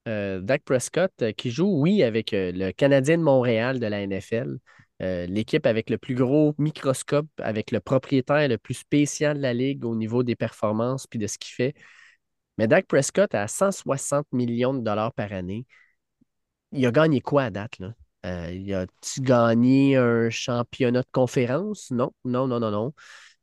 Euh, 0.10 0.42
Dak 0.42 0.64
Prescott 0.64 1.12
qui 1.38 1.50
joue, 1.50 1.82
oui, 1.82 2.04
avec 2.04 2.32
le 2.34 2.72
Canadien 2.72 3.18
de 3.18 3.24
Montréal 3.24 3.80
de 3.80 3.88
la 3.88 4.02
NFL, 4.06 4.58
l'équipe 5.00 5.66
avec 5.66 5.90
le 5.90 5.98
plus 5.98 6.16
gros 6.16 6.54
microscope, 6.58 7.28
avec 7.40 7.72
le 7.72 7.80
propriétaire 7.80 8.48
le 8.48 8.58
plus 8.58 8.74
spécial 8.74 9.38
de 9.38 9.42
la 9.42 9.54
ligue 9.54 9.86
au 9.86 9.96
niveau 9.96 10.24
des 10.24 10.36
performances 10.36 11.08
puis 11.08 11.20
de 11.20 11.28
ce 11.28 11.38
qu'il 11.38 11.54
fait. 11.54 11.76
Mais 12.58 12.68
Dak 12.68 12.88
Prescott, 12.88 13.34
à 13.36 13.48
160 13.48 14.28
millions 14.32 14.74
de 14.74 14.82
dollars 14.82 15.14
par 15.14 15.32
année, 15.34 15.66
il 16.72 16.86
a 16.86 16.92
gagné 16.92 17.22
quoi 17.22 17.44
à 17.44 17.50
date? 17.50 17.78
Euh, 18.26 18.52
il 18.52 18.74
a-tu 18.74 19.22
gagné 19.22 19.96
un 19.96 20.30
championnat 20.30 21.02
de 21.02 21.08
conférence? 21.12 21.92
Non, 21.92 22.12
non, 22.26 22.48
non, 22.48 22.60
non, 22.60 22.72
non. 22.72 22.94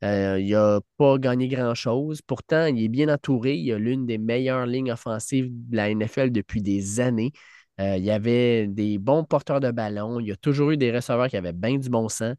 Euh, 0.05 0.39
il 0.41 0.53
n'a 0.53 0.81
pas 0.99 1.19
gagné 1.19 1.49
grand-chose. 1.49 2.23
Pourtant, 2.23 2.67
il 2.67 2.83
est 2.85 2.89
bien 2.89 3.09
entouré. 3.09 3.57
Il 3.57 3.73
a 3.73 3.79
l'une 3.79 4.07
des 4.07 4.19
meilleures 4.19 4.67
lignes 4.67 4.93
offensives 4.93 5.49
de 5.51 5.77
la 5.77 5.91
NFL 5.91 6.31
depuis 6.33 6.63
des 6.63 7.01
années. 7.01 7.33
Euh, 7.81 7.97
il 7.99 8.05
y 8.05 8.11
avait 8.11 8.67
des 8.69 8.99
bons 8.99 9.25
porteurs 9.25 9.61
de 9.61 9.71
ballon. 9.71 10.21
Il 10.21 10.29
y 10.29 10.33
a 10.33 10.37
toujours 10.37 10.71
eu 10.73 10.77
des 10.77 10.93
receveurs 10.93 11.29
qui 11.29 11.37
avaient 11.37 11.53
bien 11.55 11.79
du 11.79 11.89
bon 11.91 12.09
sens. 12.09 12.37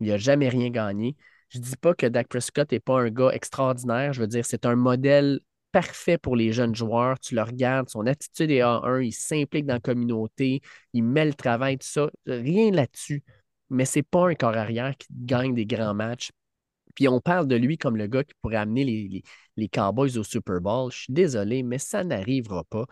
Il 0.00 0.08
n'a 0.08 0.18
jamais 0.18 0.48
rien 0.48 0.70
gagné. 0.70 1.16
Je 1.50 1.58
ne 1.58 1.64
dis 1.64 1.76
pas 1.76 1.94
que 1.94 2.06
Dak 2.06 2.28
Prescott 2.28 2.70
n'est 2.72 2.80
pas 2.80 3.00
un 3.02 3.10
gars 3.10 3.30
extraordinaire. 3.32 4.12
Je 4.12 4.20
veux 4.20 4.26
dire, 4.26 4.44
c'est 4.46 4.66
un 4.66 4.76
modèle 4.76 5.40
parfait 5.72 6.18
pour 6.18 6.36
les 6.36 6.52
jeunes 6.52 6.74
joueurs. 6.74 7.18
Tu 7.18 7.34
le 7.34 7.42
regardes, 7.42 7.88
son 7.88 8.06
attitude 8.06 8.50
est 8.50 8.60
A1, 8.60 9.00
il 9.04 9.12
s'implique 9.12 9.66
dans 9.66 9.74
la 9.74 9.80
communauté, 9.80 10.62
il 10.92 11.02
met 11.04 11.24
le 11.24 11.34
travail, 11.34 11.78
tout 11.78 11.86
ça. 11.86 12.10
Rien 12.26 12.70
là-dessus. 12.70 13.24
Mais 13.70 13.84
c'est 13.86 14.02
pas 14.02 14.28
un 14.28 14.34
corps 14.34 14.56
arrière 14.56 14.96
qui 14.96 15.08
gagne 15.10 15.54
des 15.54 15.66
grands 15.66 15.94
matchs. 15.94 16.30
Puis 16.94 17.08
on 17.08 17.20
parle 17.20 17.48
de 17.48 17.56
lui 17.56 17.78
comme 17.78 17.96
le 17.96 18.06
gars 18.06 18.24
qui 18.24 18.34
pourrait 18.42 18.56
amener 18.56 18.84
les, 19.56 19.68
Cowboys 19.68 20.18
au 20.18 20.24
Super 20.24 20.60
Bowl. 20.60 20.90
Je 20.92 20.98
suis 21.04 21.12
désolé, 21.12 21.62
mais 21.62 21.78
ça 21.78 22.04
n'arrivera 22.04 22.64
pas. 22.64 22.86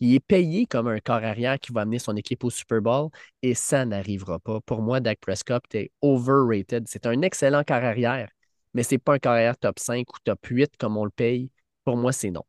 il 0.00 0.14
est 0.14 0.20
payé 0.20 0.66
comme 0.66 0.88
un 0.88 1.00
corps 1.00 1.24
arrière 1.24 1.58
qui 1.60 1.72
va 1.72 1.82
amener 1.82 1.98
son 1.98 2.16
équipe 2.16 2.44
au 2.44 2.50
Super 2.50 2.80
Bowl 2.80 3.10
et 3.42 3.54
ça 3.54 3.84
n'arrivera 3.84 4.38
pas. 4.40 4.60
Pour 4.62 4.82
moi, 4.82 5.00
Dak 5.00 5.20
Prescott 5.20 5.62
est 5.74 5.90
overrated. 6.02 6.86
C'est 6.88 7.06
un 7.06 7.22
excellent 7.22 7.64
corps 7.64 7.84
arrière, 7.84 8.30
mais 8.74 8.82
c'est 8.82 8.98
pas 8.98 9.14
un 9.14 9.18
corps 9.18 9.32
arrière 9.32 9.58
top 9.58 9.78
5 9.78 10.08
ou 10.14 10.18
top 10.24 10.46
8 10.46 10.76
comme 10.78 10.96
on 10.96 11.04
le 11.04 11.10
paye. 11.10 11.50
Pour 11.90 11.96
moi, 11.96 12.12
c'est 12.12 12.30
non. 12.30 12.44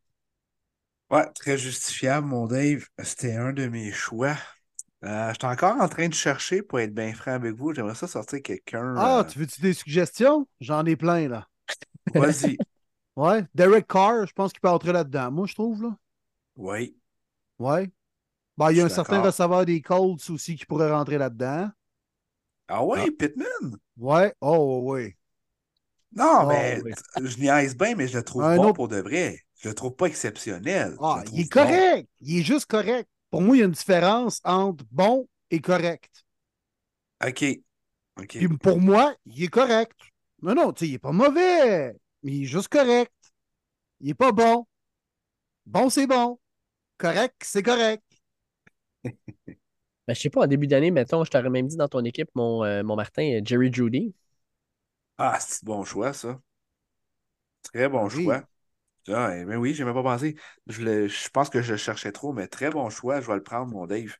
Ouais, 1.10 1.28
très 1.32 1.58
justifiable, 1.58 2.28
mon 2.28 2.46
Dave. 2.46 2.86
C'était 3.02 3.34
un 3.34 3.52
de 3.52 3.66
mes 3.66 3.90
choix. 3.90 4.36
Euh, 5.02 5.30
je 5.30 5.34
suis 5.34 5.46
encore 5.48 5.80
en 5.80 5.88
train 5.88 6.06
de 6.06 6.14
chercher 6.14 6.62
pour 6.62 6.78
être 6.78 6.94
bien 6.94 7.12
franc 7.12 7.32
avec 7.32 7.56
vous. 7.56 7.74
J'aimerais 7.74 7.96
ça 7.96 8.06
sortir 8.06 8.40
quelqu'un. 8.40 8.94
Ah, 8.96 9.18
euh, 9.18 9.24
tu 9.24 9.40
veux-tu 9.40 9.60
des 9.60 9.72
suggestions? 9.72 10.46
J'en 10.60 10.86
ai 10.86 10.94
plein, 10.94 11.26
là. 11.26 11.48
Vas-y. 12.14 12.56
ouais, 13.16 13.44
Derek 13.52 13.88
Carr, 13.88 14.28
je 14.28 14.32
pense 14.32 14.52
qu'il 14.52 14.60
peut 14.60 14.68
entrer 14.68 14.92
là-dedans, 14.92 15.32
moi, 15.32 15.48
je 15.48 15.54
trouve, 15.54 15.82
là. 15.82 15.96
Oui. 16.54 16.96
Ouais. 17.58 17.90
Ben, 18.56 18.70
il 18.70 18.76
y 18.76 18.80
a 18.80 18.84
un 18.84 18.88
certain 18.88 19.22
receveur 19.22 19.66
des 19.66 19.82
Colts 19.82 20.30
aussi 20.30 20.54
qui 20.54 20.66
pourrait 20.66 20.92
rentrer 20.92 21.18
là-dedans. 21.18 21.68
Ah 22.68 22.84
ouais, 22.84 23.06
ah. 23.08 23.10
Pittman? 23.18 23.76
Ouais, 23.96 24.32
oh, 24.40 24.82
oui. 24.84 25.16
Non, 26.14 26.24
ah, 26.24 26.46
mais 26.46 26.80
je 27.22 27.38
niaise 27.38 27.76
bien, 27.76 27.94
mais 27.94 28.06
je 28.06 28.18
le 28.18 28.24
trouve 28.24 28.42
pas 28.42 28.72
pour 28.72 28.88
de 28.88 28.98
vrai. 28.98 29.38
Je 29.56 29.68
le 29.68 29.74
trouve 29.74 29.94
pas 29.94 30.06
exceptionnel. 30.06 30.96
Ah, 31.00 31.22
il 31.32 31.40
est 31.40 31.48
correct. 31.48 32.08
Il 32.20 32.40
est 32.40 32.42
juste 32.42 32.66
correct. 32.66 33.08
Pour 33.30 33.40
moi, 33.40 33.56
il 33.56 33.60
y 33.60 33.62
a 33.62 33.66
une 33.66 33.72
différence 33.72 34.40
entre 34.44 34.84
bon 34.90 35.26
et 35.50 35.60
correct. 35.60 36.24
OK. 37.24 37.44
Puis 38.28 38.48
pour 38.58 38.78
moi, 38.78 39.14
il 39.24 39.44
est 39.44 39.48
correct. 39.48 39.98
Non, 40.42 40.54
non, 40.54 40.72
tu 40.72 40.80
sais, 40.80 40.90
il 40.90 40.94
est 40.94 40.98
pas 40.98 41.12
mauvais, 41.12 41.92
mais 42.22 42.32
il 42.32 42.42
est 42.42 42.46
juste 42.46 42.68
correct. 42.68 43.12
Il 44.00 44.10
est 44.10 44.14
pas 44.14 44.32
bon. 44.32 44.66
Bon, 45.64 45.88
c'est 45.88 46.06
bon. 46.06 46.38
Correct, 46.98 47.36
c'est 47.42 47.62
correct. 47.62 48.02
ben, 49.04 49.54
je 50.08 50.14
sais 50.14 50.30
pas, 50.30 50.42
en 50.42 50.46
début 50.46 50.66
d'année, 50.66 50.90
mettons, 50.90 51.24
je 51.24 51.30
t'aurais 51.30 51.50
même 51.50 51.68
dit 51.68 51.76
dans 51.76 51.88
ton 51.88 52.04
équipe, 52.04 52.28
mon, 52.34 52.64
euh, 52.64 52.82
mon 52.82 52.96
Martin, 52.96 53.40
Jerry 53.44 53.72
Judy. 53.72 54.14
Ah, 55.16 55.38
c'est 55.40 55.64
bon 55.64 55.84
choix, 55.84 56.12
ça. 56.12 56.38
Très 57.62 57.88
bon 57.88 58.08
choix. 58.08 58.42
Ah, 59.08 59.30
mais 59.30 59.44
ben 59.44 59.56
oui, 59.56 59.74
j'ai 59.74 59.84
même 59.84 59.94
pas 59.94 60.02
pensé. 60.02 60.36
Je, 60.68 61.08
je 61.08 61.28
pense 61.30 61.50
que 61.50 61.62
je 61.62 61.76
cherchais 61.76 62.12
trop, 62.12 62.32
mais 62.32 62.48
très 62.48 62.70
bon 62.70 62.90
choix. 62.90 63.20
Je 63.20 63.26
vais 63.26 63.34
le 63.36 63.42
prendre, 63.42 63.72
mon 63.72 63.86
Dave. 63.86 64.14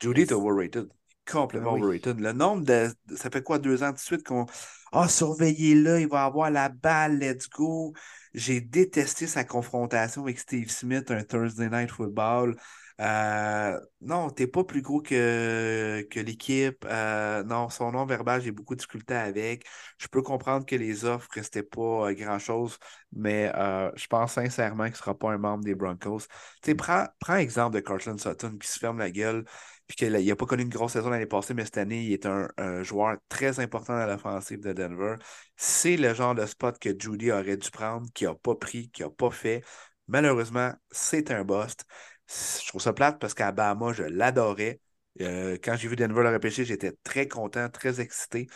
Judy 0.00 0.22
est 0.22 0.32
overrated. 0.32 0.88
Complètement 1.26 1.74
ben 1.74 1.82
overrated. 1.82 2.20
Le 2.20 2.32
nombre 2.32 2.64
de. 2.64 2.88
Ça 3.16 3.30
fait 3.30 3.42
quoi, 3.42 3.58
deux 3.58 3.82
ans 3.82 3.92
de 3.92 3.98
suite 3.98 4.24
qu'on. 4.24 4.46
Ah, 4.92 5.08
surveillez-le, 5.08 6.00
il 6.00 6.08
va 6.08 6.24
avoir 6.24 6.50
la 6.50 6.68
balle, 6.68 7.18
let's 7.18 7.48
go. 7.48 7.94
J'ai 8.34 8.60
détesté 8.60 9.26
sa 9.26 9.44
confrontation 9.44 10.22
avec 10.22 10.38
Steve 10.38 10.70
Smith, 10.70 11.10
un 11.10 11.24
Thursday 11.24 11.68
Night 11.68 11.90
Football. 11.90 12.56
Euh, 13.02 13.80
non, 14.00 14.30
t'es 14.30 14.46
pas 14.46 14.62
plus 14.64 14.80
gros 14.80 15.00
que, 15.02 16.06
que 16.08 16.20
l'équipe. 16.20 16.84
Euh, 16.88 17.42
non, 17.42 17.68
son 17.68 17.90
nom 17.90 18.06
verbal, 18.06 18.40
j'ai 18.42 18.52
beaucoup 18.52 18.74
de 18.74 18.78
difficultés 18.78 19.14
avec. 19.14 19.66
Je 19.98 20.06
peux 20.06 20.22
comprendre 20.22 20.64
que 20.64 20.76
les 20.76 21.04
offres 21.04 21.28
restaient 21.32 21.64
pas 21.64 22.10
euh, 22.10 22.14
grand-chose, 22.14 22.78
mais 23.12 23.50
je 23.96 24.06
pense 24.06 24.34
sincèrement 24.34 24.84
qu'il 24.84 24.92
ne 24.92 24.96
sera 24.98 25.18
pas 25.18 25.32
un 25.32 25.38
membre 25.38 25.64
des 25.64 25.74
Broncos. 25.74 26.20
Tu 26.62 26.76
prends, 26.76 27.06
prends 27.18 27.36
exemple 27.36 27.74
de 27.74 27.80
Cortland 27.80 28.20
Sutton 28.20 28.56
qui 28.58 28.68
se 28.68 28.78
ferme 28.78 28.98
la 28.98 29.10
gueule, 29.10 29.44
puis 29.88 29.96
qu'il 29.96 30.12
n'a 30.12 30.36
pas 30.36 30.46
connu 30.46 30.62
une 30.62 30.68
grosse 30.68 30.92
saison 30.92 31.10
l'année 31.10 31.26
passée, 31.26 31.54
mais 31.54 31.64
cette 31.64 31.78
année, 31.78 32.04
il 32.04 32.12
est 32.12 32.26
un, 32.26 32.48
joueur 32.84 33.16
très 33.28 33.58
important 33.60 33.94
dans 33.98 34.06
l'offensive 34.06 34.60
de 34.60 34.72
Denver. 34.72 35.16
C'est 35.56 35.96
le 35.96 36.14
genre 36.14 36.34
de 36.34 36.46
spot 36.46 36.78
que 36.78 36.90
Judy 36.96 37.32
aurait 37.32 37.56
dû 37.56 37.70
prendre, 37.70 38.06
qu'il 38.14 38.28
n'a 38.28 38.34
pas 38.34 38.54
pris, 38.54 38.90
qu'il 38.90 39.04
n'a 39.06 39.10
pas 39.10 39.30
fait. 39.30 39.62
Malheureusement, 40.08 40.72
c'est 40.90 41.30
un 41.30 41.44
bust. 41.44 41.84
Je 42.28 42.66
trouve 42.68 42.80
ça 42.80 42.92
plate 42.92 43.18
parce 43.18 43.34
qu'à 43.34 43.52
Bahama, 43.52 43.92
je 43.92 44.04
l'adorais. 44.04 44.80
Euh, 45.20 45.58
quand 45.62 45.76
j'ai 45.76 45.88
vu 45.88 45.96
Denver 45.96 46.22
le 46.22 46.30
repêcher, 46.32 46.64
j'étais 46.64 46.92
très 47.02 47.28
content, 47.28 47.68
très 47.68 48.00
excité. 48.00 48.48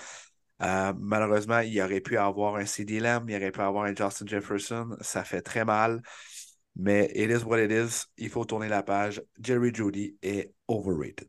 Euh, 0.62 0.92
malheureusement, 0.98 1.60
il 1.60 1.78
aurait 1.82 2.00
pu 2.00 2.16
avoir 2.16 2.56
un 2.56 2.64
CD 2.64 3.00
Lamb, 3.00 3.28
il 3.28 3.36
aurait 3.36 3.52
pu 3.52 3.60
avoir 3.60 3.84
un 3.84 3.94
Justin 3.94 4.26
Jefferson. 4.26 4.96
Ça 5.00 5.24
fait 5.24 5.42
très 5.42 5.64
mal. 5.64 6.02
Mais 6.76 7.10
it 7.14 7.30
is 7.30 7.44
what 7.44 7.58
it 7.58 7.70
is. 7.70 8.04
Il 8.16 8.30
faut 8.30 8.44
tourner 8.44 8.68
la 8.68 8.82
page. 8.82 9.22
Jerry 9.40 9.74
Judy 9.74 10.16
est 10.22 10.52
overrated. 10.68 11.28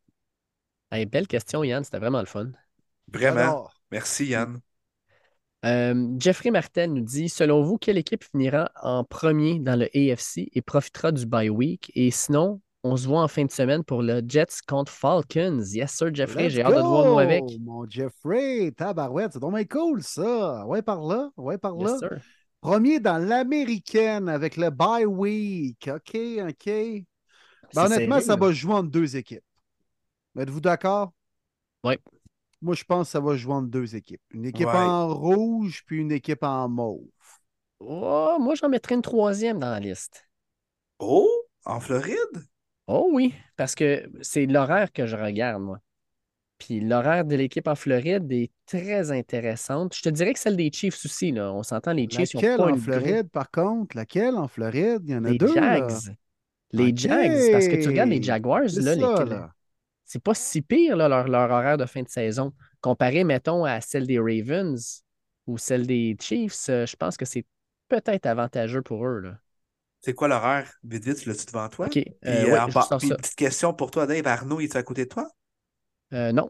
belle 0.92 1.28
question, 1.28 1.64
Yann. 1.64 1.84
C'était 1.84 2.00
vraiment 2.00 2.20
le 2.20 2.26
fun. 2.26 2.52
Vraiment. 3.12 3.70
Merci, 3.92 4.28
Yann. 4.28 4.60
Euh, 5.66 6.16
Jeffrey 6.20 6.52
Martin 6.52 6.88
nous 6.88 7.02
dit 7.02 7.30
Selon 7.30 7.64
vous, 7.64 7.78
quelle 7.78 7.98
équipe 7.98 8.24
finira 8.24 8.72
en 8.82 9.04
premier 9.04 9.60
dans 9.60 9.78
le 9.78 9.86
AFC 9.96 10.50
et 10.54 10.62
profitera 10.62 11.12
du 11.12 11.26
bye 11.26 11.50
week? 11.50 11.92
Et 11.96 12.12
sinon, 12.12 12.62
on 12.84 12.96
se 12.96 13.08
voit 13.08 13.22
en 13.22 13.28
fin 13.28 13.44
de 13.44 13.52
semaine 13.52 13.84
pour 13.84 14.02
le 14.02 14.22
Jets 14.28 14.62
contre 14.68 14.92
Falcons. 14.92 15.62
Yes, 15.74 15.92
sir, 15.92 16.14
Jeffrey, 16.14 16.50
j'ai 16.50 16.62
hâte 16.62 16.76
de 16.76 16.82
te 16.82 16.86
voir 16.86 17.06
moi 17.06 17.22
avec. 17.24 17.44
Mon 17.60 17.90
Jeffrey, 17.90 18.72
tabarouette, 18.72 19.34
c'est 19.34 19.40
dommage 19.40 19.68
cool 19.70 20.04
ça. 20.04 20.66
Ouais, 20.68 20.82
par 20.82 21.02
là, 21.02 21.30
ouais, 21.38 21.58
par 21.58 21.76
là. 21.76 21.98
Premier 22.62 23.00
dans 23.00 23.18
l'américaine 23.18 24.30
avec 24.30 24.58
le 24.58 24.70
bye 24.70 25.06
week. 25.06 25.90
OK, 25.94 26.18
OK. 26.48 26.66
Ben, 27.74 27.86
honnêtement, 27.86 28.20
ça 28.20 28.36
va 28.36 28.52
jouer 28.52 28.74
entre 28.74 28.90
deux 28.90 29.16
équipes. 29.16 29.44
Êtes-vous 30.38 30.62
d'accord? 30.62 31.12
Oui. 31.84 31.96
Moi, 32.68 32.76
je 32.76 32.84
pense 32.84 33.08
que 33.08 33.12
ça 33.14 33.22
va 33.22 33.38
jouer 33.38 33.54
entre 33.54 33.70
deux 33.70 33.96
équipes. 33.96 34.20
Une 34.32 34.46
équipe 34.46 34.68
en 34.68 35.08
rouge 35.14 35.84
puis 35.86 36.00
une 36.00 36.12
équipe 36.12 36.44
en 36.44 36.68
mauve. 36.68 37.08
Oh, 37.80 38.36
moi, 38.42 38.56
j'en 38.56 38.68
mettrais 38.68 38.96
une 38.96 39.02
troisième 39.02 39.58
dans 39.58 39.70
la 39.70 39.80
liste. 39.80 40.28
Oh, 41.00 41.30
en 41.64 41.80
Floride? 41.80 42.44
Oh 42.88 43.08
oui, 43.14 43.34
parce 43.56 43.74
que 43.74 44.12
c'est 44.20 44.48
l'horaire 44.48 44.92
que 44.92 45.06
je 45.08 45.16
regarde, 45.16 45.62
moi. 45.64 45.80
Puis 46.58 46.82
l'horaire 46.82 47.24
de 47.24 47.38
l'équipe 47.38 47.70
en 47.70 47.76
Floride 47.76 48.30
est 48.34 48.52
très 48.66 49.12
intéressante. 49.12 49.96
Je 49.96 50.02
te 50.02 50.10
dirais 50.10 50.34
que 50.34 50.40
celle 50.40 50.58
des 50.58 50.70
Chiefs 50.70 51.06
aussi, 51.06 51.32
là. 51.32 51.54
On 51.54 51.64
s'entend, 51.64 51.94
les 51.94 52.10
Chiefs, 52.10 52.34
ils 52.34 52.38
ont 52.38 52.42
Laquelle 52.42 52.58
pas 52.58 52.64
en 52.66 52.70
une 52.70 52.80
Floride, 52.82 53.30
par 53.30 53.50
contre? 53.50 53.96
Laquelle 53.96 54.36
en 54.36 54.50
Floride? 54.50 55.04
Il 55.06 55.12
y 55.12 55.16
en 55.16 55.24
a 55.24 55.30
Les 55.30 55.38
deux. 55.38 55.56
là. 55.56 55.88
Jags. 55.88 56.16
Les. 56.74 56.92
Jags, 56.98 57.52
parce 57.54 57.70
que 57.70 57.82
tu 57.82 57.88
regardes 57.88 58.10
les 58.10 58.22
Jaguars, 58.22 58.64
là, 58.64 58.70
ça, 58.70 58.96
les- 58.96 59.00
là. 59.00 59.54
C'est 60.08 60.24
pas 60.24 60.34
si 60.34 60.64
pire 60.64 60.98
là, 60.98 61.10
leur, 61.10 61.28
leur 61.30 61.52
horaire 61.52 61.78
de 61.78 61.86
fin 61.86 62.04
de 62.04 62.10
saison. 62.10 62.54
Comparé, 62.82 63.24
mettons, 63.26 63.66
à 63.66 63.82
celle 63.82 64.08
des 64.08 64.20
Ravens 64.20 65.04
ou 65.48 65.58
celle 65.60 65.88
des 65.88 66.18
Chiefs, 66.20 66.70
euh, 66.70 66.86
je 66.88 66.96
pense 66.96 67.18
que 67.18 67.26
c'est 67.26 67.46
peut-être 67.90 68.26
avantageux 68.26 68.82
pour 68.82 69.06
eux. 69.06 69.20
Là. 69.22 69.40
C'est 70.02 70.14
quoi 70.14 70.28
l'horaire? 70.28 70.72
Vite, 70.84 71.04
vite, 71.06 71.18
tu 71.18 71.30
l'as-tu 71.30 71.46
devant 71.46 71.70
toi? 71.70 71.88
OK. 71.88 71.98
Euh, 71.98 72.04
euh, 72.26 72.46
ouais, 72.46 72.58
en 72.60 72.68
puis 72.98 73.10
petite 73.10 73.36
question 73.36 73.74
pour 73.74 73.92
toi, 73.92 74.08
Dave. 74.08 74.26
Arnaud, 74.28 74.60
il 74.60 74.66
est 74.66 74.76
à 74.76 74.84
côté 74.84 75.06
de 75.06 75.10
toi? 75.10 75.30
Euh, 76.14 76.32
non. 76.32 76.50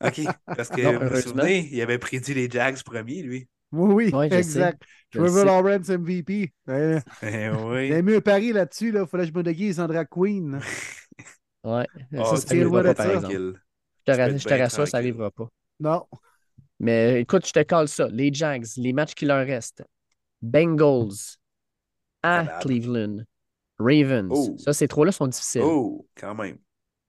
OK. 0.00 0.20
Parce 0.54 0.68
que 0.70 0.80
Non, 0.82 0.92
me 0.92 1.04
heureusement. 1.04 1.42
souvenez, 1.42 1.68
il 1.72 1.80
avait 1.82 1.98
prédit 1.98 2.34
les 2.34 2.50
Jags 2.50 2.82
premiers, 2.82 3.22
lui. 3.22 3.48
Oui, 3.72 3.92
oui, 4.12 4.12
Ouais, 4.12 4.32
exact. 4.32 4.82
Je 5.10 5.20
le 5.20 5.26
Trevor. 5.28 5.44
Lawrence 5.44 5.88
MVP. 5.88 6.52
Euh, 6.68 7.00
Eh 7.22 7.50
oui. 7.50 7.88
J'ai 7.88 8.02
mieux 8.02 8.20
pari 8.20 8.52
là-dessus. 8.52 8.92
Là. 8.92 9.06
Fallait 9.06 9.24
que 9.24 9.32
je 9.32 9.36
me 9.38 9.42
déguise 9.42 9.80
en 9.80 9.86
drag 9.88 10.08
queen. 10.08 10.60
Ouais. 11.64 11.86
Ah, 12.16 12.36
ça, 12.36 12.54
ouais, 12.54 12.70
pas, 12.70 12.94
par 12.94 13.06
ça. 13.06 13.14
exemple. 13.14 13.34
Tranquille. 13.34 14.38
Je 14.38 14.44
te, 14.44 14.54
rassure, 14.54 14.86
ça 14.86 14.98
n'arrivera 14.98 15.30
pas. 15.30 15.48
Non. 15.80 16.06
Mais 16.78 17.22
écoute, 17.22 17.46
je 17.46 17.52
te 17.52 17.62
cale 17.62 17.88
ça. 17.88 18.08
Les 18.08 18.32
Jags, 18.32 18.66
les 18.76 18.92
matchs 18.92 19.14
qui 19.14 19.24
leur 19.24 19.46
restent. 19.46 19.82
Bengals 20.42 21.38
à 22.22 22.44
Malade. 22.44 22.62
Cleveland. 22.62 23.16
Ravens. 23.78 24.30
Oh. 24.30 24.56
Ça, 24.58 24.72
ces 24.72 24.86
trois-là 24.86 25.12
sont 25.12 25.26
difficiles. 25.26 25.62
Oh, 25.64 26.06
quand 26.14 26.34
même. 26.34 26.58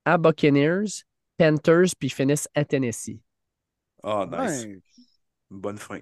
À 0.05 0.17
Buccaneers, 0.17 1.03
Panthers, 1.37 1.95
puis 1.99 2.09
finissent 2.09 2.47
à 2.55 2.63
Tennessee. 2.63 3.19
Ah, 4.01 4.25
nice. 4.31 4.63
Ouais. 4.63 4.81
Une 5.51 5.59
bonne 5.59 5.77
fin. 5.77 5.99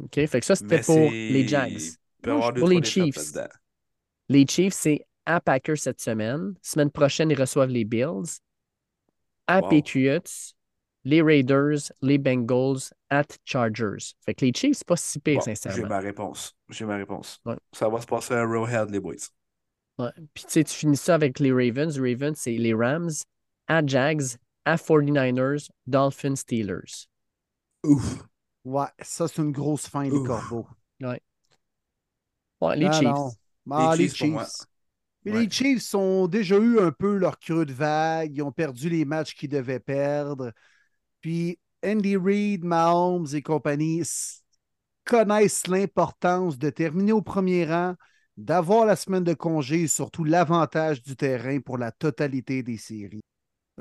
OK? 0.00 0.26
Fait 0.26 0.40
que 0.40 0.46
ça, 0.46 0.54
c'était 0.54 0.80
pour 0.80 1.10
les 1.10 1.46
Jags. 1.46 1.80
Pour 2.22 2.68
les 2.68 2.82
Chiefs. 2.82 3.32
Les 4.28 4.46
Chiefs, 4.46 4.74
c'est 4.74 5.06
à 5.28 5.40
Packers 5.40 5.78
cette 5.78 6.00
semaine. 6.00 6.54
Semaine 6.62 6.90
prochaine, 6.90 7.30
ils 7.30 7.38
reçoivent 7.40 7.68
les 7.70 7.84
Bills. 7.84 8.40
À 9.46 9.60
Wow. 9.60 9.68
Patriots, 9.70 10.54
les 11.04 11.22
Raiders, 11.22 11.90
les 12.02 12.18
Bengals, 12.18 12.90
at 13.10 13.26
Chargers. 13.44 14.14
Fait 14.26 14.34
que 14.34 14.44
les 14.44 14.52
Chiefs, 14.52 14.78
c'est 14.78 14.86
pas 14.86 14.96
si 14.96 15.18
pire, 15.20 15.36
Bon, 15.38 15.44
J'ai 15.46 15.54
sincèrement. 15.54 15.88
ma 15.88 15.98
réponse. 16.00 16.54
J'ai 16.68 16.84
ma 16.84 16.96
réponse. 16.96 17.40
Ouais. 17.46 17.56
Ça 17.72 17.88
va 17.88 18.00
se 18.00 18.06
passer 18.06 18.34
à 18.34 18.44
Rowhead, 18.44 18.90
les 18.90 19.00
boys. 19.00 19.14
Ouais. 19.98 20.10
Puis 20.34 20.44
tu 20.44 20.50
sais, 20.50 20.64
tu 20.64 20.74
finis 20.74 20.96
ça 20.96 21.14
avec 21.14 21.38
les 21.40 21.50
Ravens. 21.52 21.98
Ravens, 21.98 22.36
c'est 22.38 22.52
les 22.52 22.74
Rams, 22.74 23.10
à 23.68 23.84
Jags, 23.86 24.36
à 24.64 24.76
49ers, 24.76 25.68
Dolphins, 25.86 26.36
Steelers. 26.36 27.06
Ouf. 27.84 28.22
Ouais, 28.64 28.86
ça, 29.00 29.28
c'est 29.28 29.40
une 29.42 29.52
grosse 29.52 29.88
fin, 29.88 30.04
les 30.04 30.10
Ouf. 30.12 30.26
corbeaux. 30.26 30.66
Ouais, 32.60 32.76
les 32.76 32.86
Non, 32.86 32.92
Chiefs. 32.92 33.02
non. 33.08 33.30
Ah, 33.70 33.94
les 33.96 34.08
Chiefs 34.08 34.18
pour 34.18 34.28
moi. 34.28 34.44
Chiefs. 34.44 34.66
Ouais. 35.24 35.32
Les 35.32 35.50
Chiefs 35.50 35.94
ont 35.94 36.26
déjà 36.28 36.56
eu 36.56 36.78
un 36.78 36.92
peu 36.92 37.16
leur 37.16 37.38
creux 37.38 37.66
de 37.66 37.72
vague. 37.72 38.36
Ils 38.36 38.42
ont 38.42 38.52
perdu 38.52 38.88
les 38.88 39.04
matchs 39.04 39.34
qu'ils 39.34 39.50
devaient 39.50 39.80
perdre. 39.80 40.52
Puis 41.20 41.58
Andy 41.84 42.16
Reid, 42.16 42.64
Mahomes 42.64 43.26
et 43.32 43.42
compagnie 43.42 44.02
connaissent 45.04 45.66
l'importance 45.66 46.58
de 46.58 46.70
terminer 46.70 47.12
au 47.12 47.22
premier 47.22 47.64
rang, 47.64 47.94
d'avoir 48.36 48.84
la 48.84 48.94
semaine 48.94 49.24
de 49.24 49.34
congé 49.34 49.82
et 49.82 49.88
surtout 49.88 50.24
l'avantage 50.24 51.02
du 51.02 51.16
terrain 51.16 51.60
pour 51.60 51.78
la 51.78 51.90
totalité 51.90 52.62
des 52.62 52.76
séries. 52.76 53.20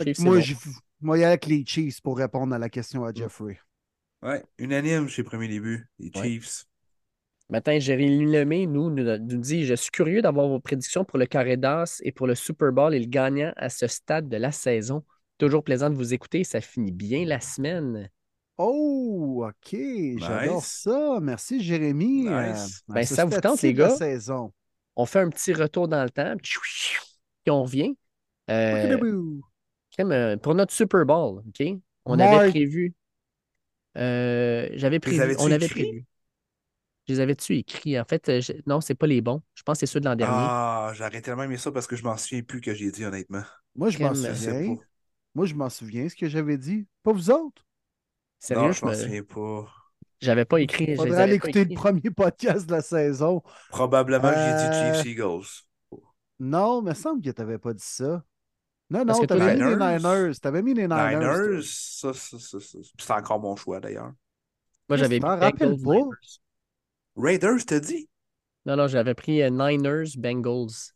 Chiefs, 0.01 0.19
moi, 0.19 0.39
je 0.39 0.53
moi, 1.01 1.18
y 1.18 1.22
aller 1.22 1.34
avec 1.34 1.45
les 1.45 1.65
Chiefs 1.65 2.01
pour 2.01 2.18
répondre 2.18 2.55
à 2.55 2.57
la 2.57 2.69
question 2.69 3.03
à 3.03 3.14
Jeffrey. 3.14 3.59
Ouais, 4.23 4.43
unanime 4.57 5.07
chez 5.07 5.23
premier 5.23 5.47
début. 5.47 5.88
Les 5.99 6.11
Ouais. 6.15 6.39
Matin, 7.49 7.79
Jérémy 7.79 8.25
Lemay 8.25 8.65
nous, 8.65 8.89
nous, 8.89 9.03
nous 9.03 9.37
dit 9.37 9.65
Je 9.65 9.73
suis 9.73 9.89
curieux 9.91 10.21
d'avoir 10.21 10.47
vos 10.49 10.59
prédictions 10.59 11.05
pour 11.05 11.17
le 11.17 11.25
carré 11.25 11.55
d'as 11.55 12.01
et 12.03 12.11
pour 12.11 12.27
le 12.27 12.35
Super 12.35 12.71
Bowl 12.73 12.93
et 12.93 12.99
le 12.99 13.05
gagnant 13.05 13.53
à 13.55 13.69
ce 13.69 13.87
stade 13.87 14.27
de 14.27 14.37
la 14.37 14.51
saison. 14.51 15.03
Toujours 15.37 15.63
plaisant 15.63 15.89
de 15.89 15.95
vous 15.95 16.13
écouter. 16.13 16.43
Ça 16.43 16.59
finit 16.59 16.91
bien 16.91 17.25
la 17.25 17.39
semaine. 17.39 18.09
Oh, 18.57 19.45
OK. 19.47 19.79
J'adore 20.17 20.55
Nice. 20.57 20.81
ça. 20.83 21.19
Merci, 21.21 21.61
Jérémy. 21.63 22.23
Nice. 22.23 22.83
Euh, 22.89 22.93
Ben, 22.93 23.03
ça 23.03 23.23
vous 23.23 23.39
tente, 23.39 23.61
les 23.61 23.73
gars? 23.73 23.91
saison. 23.91 24.51
On 24.95 25.05
fait 25.05 25.19
un 25.19 25.29
petit 25.29 25.53
retour 25.53 25.87
dans 25.87 26.03
le 26.03 26.09
temps. 26.09 26.35
Puis 26.41 27.51
on 27.51 27.63
revient. 27.63 27.95
Euh, 28.49 28.97
euh, 29.99 30.37
pour 30.37 30.55
notre 30.55 30.73
Super 30.73 31.05
Bowl, 31.05 31.43
OK? 31.47 31.67
On 32.05 32.17
avait 32.19 32.49
prévu. 32.49 32.93
euh, 33.97 34.69
J'avais 34.73 34.99
prévu. 34.99 35.35
On 35.39 35.51
avait 35.51 35.67
prévu. 35.67 36.05
Je 37.07 37.13
les 37.13 37.19
avais-tu 37.19 37.55
écrits? 37.57 37.99
En 37.99 38.05
fait, 38.05 38.27
euh, 38.29 38.41
je- 38.41 38.53
non, 38.65 38.81
c'est 38.81 38.95
pas 38.95 39.07
les 39.07 39.21
bons. 39.21 39.41
Je 39.55 39.63
pense 39.63 39.75
que 39.79 39.85
c'est 39.85 39.91
ceux 39.91 39.99
de 39.99 40.05
l'an 40.05 40.15
dernier. 40.15 40.34
Ah, 40.34 40.91
j'aurais 40.93 41.21
tellement 41.21 41.43
aimé 41.43 41.57
ça 41.57 41.71
parce 41.71 41.88
que 41.88 41.95
je 41.95 42.03
m'en 42.03 42.17
souviens 42.17 42.43
plus 42.43 42.61
que 42.61 42.73
j'ai 42.73 42.91
dit, 42.91 43.05
honnêtement. 43.05 43.43
Moi, 43.75 43.89
je 43.89 43.99
m'en 43.99 44.13
souviens. 44.13 44.75
pas. 44.75 44.84
Moi, 45.35 45.45
je 45.45 45.53
m'en 45.55 45.69
souviens, 45.69 46.09
ce 46.09 46.15
que 46.15 46.27
j'avais 46.27 46.57
dit. 46.57 46.88
Pas 47.03 47.13
vous 47.13 47.29
autres? 47.31 47.65
Sérieux, 48.39 48.67
non, 48.67 48.71
je 48.71 48.79
je 48.79 48.85
m'en 48.85 48.91
me- 48.91 48.95
souviens 48.95 49.23
pas. 49.23 49.67
j'avais 50.21 50.45
pas 50.45 50.59
écrit. 50.61 50.95
Faudrait 50.95 51.23
aller 51.23 51.35
écouter 51.35 51.63
le 51.65 51.71
premier 51.71 52.09
podcast 52.11 52.65
de 52.67 52.71
la 52.71 52.81
saison. 52.81 53.41
Probablement 53.69 54.34
que 54.34 54.39
j'ai 54.39 54.53
Euh, 54.53 54.69
dit 54.69 54.73
Chiefs 54.73 55.05
Eagles. 55.05 55.45
Non, 56.39 56.81
il 56.81 56.85
me 56.85 56.93
semble 56.93 57.21
que 57.21 57.29
tu 57.31 57.41
n'avais 57.41 57.57
pas 57.57 57.73
dit 57.73 57.84
ça. 57.84 58.23
Non, 58.89 59.05
Parce 59.05 59.19
non, 59.19 59.21
que 59.21 59.25
tu 59.27 59.34
avais 59.34 59.49
mis 59.49 59.63
les 59.63 59.75
Niners? 59.75 59.75
Niners. 59.75 60.39
Tu 60.41 60.47
avais 60.47 60.61
mis 60.63 60.73
les 60.73 60.88
Niners. 60.88 61.39
toi. 61.41 61.53
Niners, 61.53 61.63
ça, 61.63 62.13
ça, 62.13 62.39
ça, 62.39 62.59
ça. 62.59 62.79
C'est 62.99 63.11
encore 63.13 63.39
mon 63.39 63.55
choix 63.55 63.79
d'ailleurs. 63.79 64.13
Moi, 64.89 64.97
j'avais 64.97 65.19
mis 65.19 65.21
pas? 65.21 65.51
Raiders, 67.18 67.65
t'as 67.65 67.80
dit? 67.80 68.07
Non, 68.65 68.76
non, 68.76 68.88
j'avais 68.88 69.14
pris 69.15 69.41
euh, 69.41 69.49
Niners, 69.49 70.11
Bengals. 70.18 70.94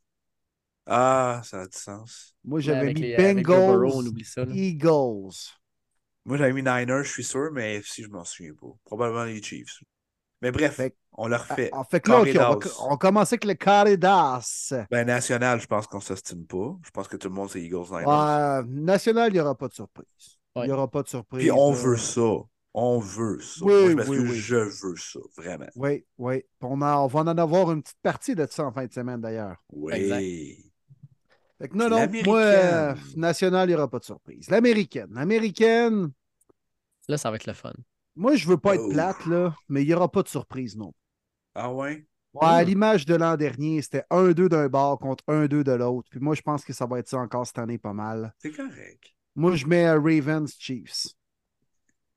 Ah, 0.85 1.41
ça 1.43 1.61
a 1.61 1.68
du 1.68 1.77
sens. 1.77 2.35
Moi, 2.43 2.60
j'avais 2.60 2.93
mis 2.93 3.02
les- 3.02 3.15
avec 3.15 3.45
Joe 3.45 3.56
Burrow, 3.56 3.73
on 3.73 3.80
Bengals, 3.98 4.07
oublie 4.07 4.26
ça. 4.26 4.45
là. 4.45 4.53
Eagles. 4.53 5.35
Moi, 6.26 6.38
j'avais 6.38 6.53
mis 6.53 6.61
Niners, 6.64 7.03
je 7.03 7.11
suis 7.11 7.23
sûr, 7.23 7.49
mais 7.52 7.81
si 7.84 8.03
je 8.03 8.10
m'en 8.10 8.23
souviens 8.23 8.53
pas. 8.53 8.68
Probablement 8.85 9.23
les 9.23 9.41
Chiefs. 9.41 9.80
Mais 10.41 10.52
bref, 10.52 10.76
Fait- 10.76 10.95
on 11.14 11.27
le 11.27 11.35
refait. 11.35 11.69
Ah, 11.72 11.84
fait 11.89 11.99
que 11.99 12.10
là, 12.10 12.19
on, 12.22 12.23
va, 12.23 12.60
on 12.89 12.98
commence 12.98 13.31
avec 13.31 13.45
le 13.45 13.53
Caridas. 13.53 14.73
Ben, 14.89 15.06
national, 15.06 15.61
je 15.61 15.68
pense 15.68 15.85
qu'on 15.88 15.99
s'estime 15.99 16.45
pas. 16.48 16.76
Je 16.84 16.89
pense 16.89 17.07
que 17.07 17.15
tout 17.18 17.27
le 17.30 17.35
monde, 17.35 17.49
c'est 17.49 17.61
Eagles 17.61 17.85
Niners. 17.91 18.64
National, 18.68 19.30
il 19.30 19.34
n'y 19.34 19.39
aura 19.39 19.56
pas 19.56 19.68
de 19.68 19.73
surprise. 19.73 20.06
Il 20.56 20.60
Ouais. 20.60 20.68
n'y 20.68 20.73
aura 20.73 20.89
pas 20.89 21.03
de 21.03 21.07
surprise. 21.07 21.41
Puis 21.43 21.52
on 21.52 21.72
veut 21.72 21.98
ça. 21.98 22.38
On 22.73 22.99
veut 22.99 23.41
ça. 23.41 23.65
Oui, 23.65 23.72
Moi, 23.95 24.03
je 24.06 24.10
oui, 24.10 24.18
m'excuse, 24.19 24.30
oui. 24.31 24.38
je 24.38 24.56
veux 24.56 24.95
ça, 24.95 25.19
vraiment. 25.38 25.68
Oui, 25.76 26.06
oui. 26.18 26.43
On, 26.61 26.77
va 26.77 26.98
en 27.19 27.27
avoir 27.27 27.72
une 27.72 27.84
petite 27.84 27.99
partie 28.02 28.34
de 28.34 28.48
ça 28.49 28.64
en 28.65 28.72
fin 28.72 28.85
de 28.85 28.93
semaine, 28.93 29.19
d'ailleurs. 29.19 29.57
Oui. 29.73 29.93
Exact. 29.93 30.72
Fait 31.60 31.68
que 31.69 31.77
non, 31.77 31.89
non, 31.89 32.07
moi, 32.26 32.39
euh, 32.39 32.95
national, 33.18 33.68
il 33.69 33.73
n'y 33.73 33.76
aura 33.76 33.89
pas 33.89 33.99
de 33.99 34.06
surprise. 34.06 34.49
L'américaine. 34.49 35.10
L'américaine, 35.11 36.11
Là, 37.07 37.18
ça 37.18 37.30
va 37.30 37.35
être 37.35 37.45
le 37.45 37.53
fun. 37.53 37.73
moi, 38.15 38.35
je 38.35 38.48
veux 38.48 38.57
pas 38.57 38.76
être 38.76 38.84
Oh. 38.85 38.91
plate, 38.91 39.26
là, 39.26 39.53
mais 39.69 39.84
il 39.84 39.88
n'y 39.88 39.93
aura 39.93 40.10
pas 40.10 40.23
de 40.23 40.27
surprise, 40.30 40.77
non. 40.77 40.93
Ah 41.53 41.72
ouais? 41.73 42.07
Ouais, 42.34 42.48
à 42.48 42.64
Mm. 42.64 42.68
l'image 42.68 43.06
de 43.06 43.15
l'an 43.15 43.35
dernier, 43.35 43.81
c'était 43.81 44.06
1-2 44.10 44.48
d'un 44.48 44.69
bord 44.69 44.98
contre 44.98 45.23
1-2 45.27 45.64
de 45.65 45.73
l'autre. 45.73 46.07
Puis 46.10 46.22
moi, 46.22 46.34
je 46.34 46.41
pense 46.41 46.64
que 46.64 46.72
ça 46.72 46.85
va 46.85 46.99
être 46.99 47.10
ça 47.10 47.18
encore 47.18 47.45
cette 47.45 47.60
année 47.60 47.77
pas 47.77 47.91
mal. 47.93 48.34
C'est 48.38 48.52
correct. 48.53 49.03
Moi, 49.35 49.56
je 49.56 49.65
mets 49.65 49.85
euh, 49.88 49.99
Ravens 49.99 50.49
Chiefs. 50.57 51.07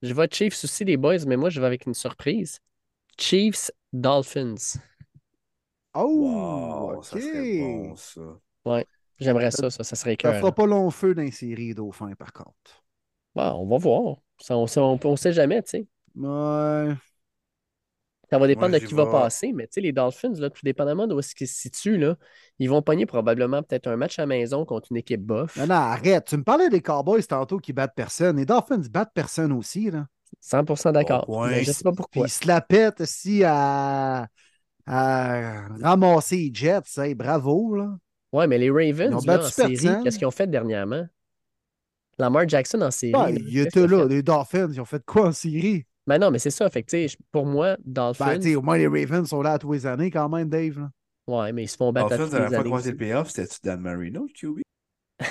Je 0.05 0.15
vais 0.15 0.29
Chiefs 0.31 0.63
aussi, 0.65 0.85
les 0.85 0.97
boys, 0.97 1.25
mais 1.27 1.37
moi, 1.37 1.51
je 1.51 1.61
vais 1.61 1.67
avec 1.67 1.87
une 1.87 1.95
surprise. 1.95 2.61
Chiefs, 3.19 3.71
Dolphins. 3.93 4.79
Oh, 5.95 6.05
Wow, 6.17 7.03
ça 7.03 7.21
serait 7.21 7.45
bon, 7.45 7.97
ça. 7.97 8.41
J'aimerais 9.19 9.51
ça, 9.51 9.71
ça, 9.71 9.85
ça 9.85 9.97
serait 9.97 10.17
Ça 10.25 10.33
cœur. 10.33 10.35
fera 10.35 10.53
pas 10.53 10.67
long 10.67 10.91
feu 10.91 11.15
dans 11.15 11.23
les 11.23 11.31
séries 11.31 11.73
dauphins, 11.73 12.15
par 12.17 12.33
contre. 12.33 12.85
on 13.57 13.67
va 13.67 13.79
voir. 13.79 14.17
Ça, 14.41 14.57
on, 14.57 14.67
on, 14.83 14.99
on 15.05 15.17
sait 15.17 15.33
jamais, 15.33 15.63
tu 15.63 15.71
sais. 15.71 15.87
Ouais. 16.17 16.97
Ça 18.31 18.39
va 18.39 18.47
dépendre 18.47 18.75
de 18.75 18.79
qui 18.79 18.95
va 18.95 19.07
passer, 19.07 19.53
mais 19.53 19.67
tu 19.67 19.75
sais, 19.75 19.81
les 19.81 19.93
Dolphins, 19.93 20.33
là, 20.39 20.51
tout 20.51 20.61
dépendamment 20.65 21.07
d'où 21.07 21.19
est-ce 21.19 21.35
qu'ils 21.35 21.49
se 21.49 21.55
situent, 21.61 21.99
là, 21.99 22.17
ils 22.59 22.69
vont 22.69 22.83
pogner 22.83 23.07
probablement 23.07 23.63
peut-être 23.63 23.87
un 23.87 23.97
match 23.97 24.19
à 24.19 24.23
la 24.23 24.27
maison 24.27 24.65
contre 24.65 24.89
une 24.91 24.97
équipe 24.97 25.23
bof. 25.23 25.57
Non, 25.57 25.67
non, 25.67 25.75
arrête. 25.75 26.25
Tu 26.27 26.37
me 26.37 26.43
parlais 26.43 26.69
des 26.69 26.81
Cowboys 26.81 27.23
tantôt 27.27 27.59
qui 27.59 27.73
battent 27.73 27.95
personne. 27.95 28.37
Les 28.37 28.47
Dolphins 28.47 28.83
battent 28.91 29.13
personne 29.15 29.53
aussi, 29.53 29.91
là. 29.91 30.07
100% 30.43 30.93
d'accord. 30.93 31.27
Point. 31.27 31.51
Mais 31.51 31.65
je 31.65 31.73
sais 31.73 31.85
pas 31.85 31.91
Puis 31.91 31.97
pourquoi. 31.97 32.27
ils 32.27 32.31
se 32.31 32.47
la 32.47 32.61
pètent 32.61 33.01
aussi 33.03 33.45
à, 33.45 34.27
à 34.87 35.69
ramasser 35.81 36.37
les 36.37 36.51
Jets. 36.53 36.99
Hey, 36.99 37.15
bravo, 37.15 37.77
là. 37.77 37.97
Ouais, 38.33 38.47
mais 38.47 38.59
les 38.59 38.67
Ils 38.67 38.73
Ravens, 38.73 39.25
là, 39.27 39.39
en 39.39 39.43
série, 39.49 39.77
qu'est-ce 40.03 40.19
qu'ils 40.19 40.27
ont 40.27 40.33
fait 40.33 40.49
dernièrement? 40.49 41.07
Lamar 42.19 42.49
Jackson 42.49 42.81
en 42.83 42.91
série. 42.91 43.13
Ben, 43.13 43.25
là, 43.25 43.31
ils 43.31 43.45
qu'est-ce 43.45 43.59
étaient 43.69 43.71
qu'il 43.87 43.95
a 43.95 43.99
là, 43.99 44.05
les 44.07 44.23
Dolphins. 44.23 44.69
Ils 44.73 44.81
ont 44.81 44.85
fait 44.85 45.05
quoi 45.05 45.29
en 45.29 45.33
série? 45.33 45.85
Ben 46.07 46.19
non, 46.19 46.31
mais 46.31 46.39
c'est 46.39 46.51
ça. 46.51 46.69
Fait 46.69 46.83
que, 46.83 46.91
tu 46.91 47.09
sais, 47.09 47.17
pour 47.33 47.47
moi, 47.47 47.77
Dolphins. 47.85 48.27
Ben, 48.27 48.39
tu 48.39 48.49
sais, 48.51 48.55
au 48.57 48.63
moins, 48.63 48.77
les 48.77 48.87
Ravens 48.89 49.27
sont 49.29 49.43
là 49.43 49.53
à 49.53 49.59
tous 49.59 49.73
les 49.73 49.87
années 49.87 50.11
quand 50.11 50.29
même, 50.29 50.49
Dave. 50.49 50.79
là. 50.79 50.91
ouais, 51.27 51.53
mais 51.53 51.65
ils 51.65 51.69
se 51.69 51.77
font 51.77 51.93
battre 51.93 52.13
à 52.13 52.19
Dolphins, 52.19 52.25
toutes 52.25 52.33
la 52.35 52.39
les 52.45 52.51
dernière 52.51 52.67
fois 52.69 52.79
années. 52.79 52.85
qu'on 52.85 52.91
le 52.91 52.97
playoff, 52.97 53.29
c'était-tu 53.31 53.59
Dan 53.63 53.81
Marino, 53.81 54.27
le 54.27 54.33
QB? 54.33 54.61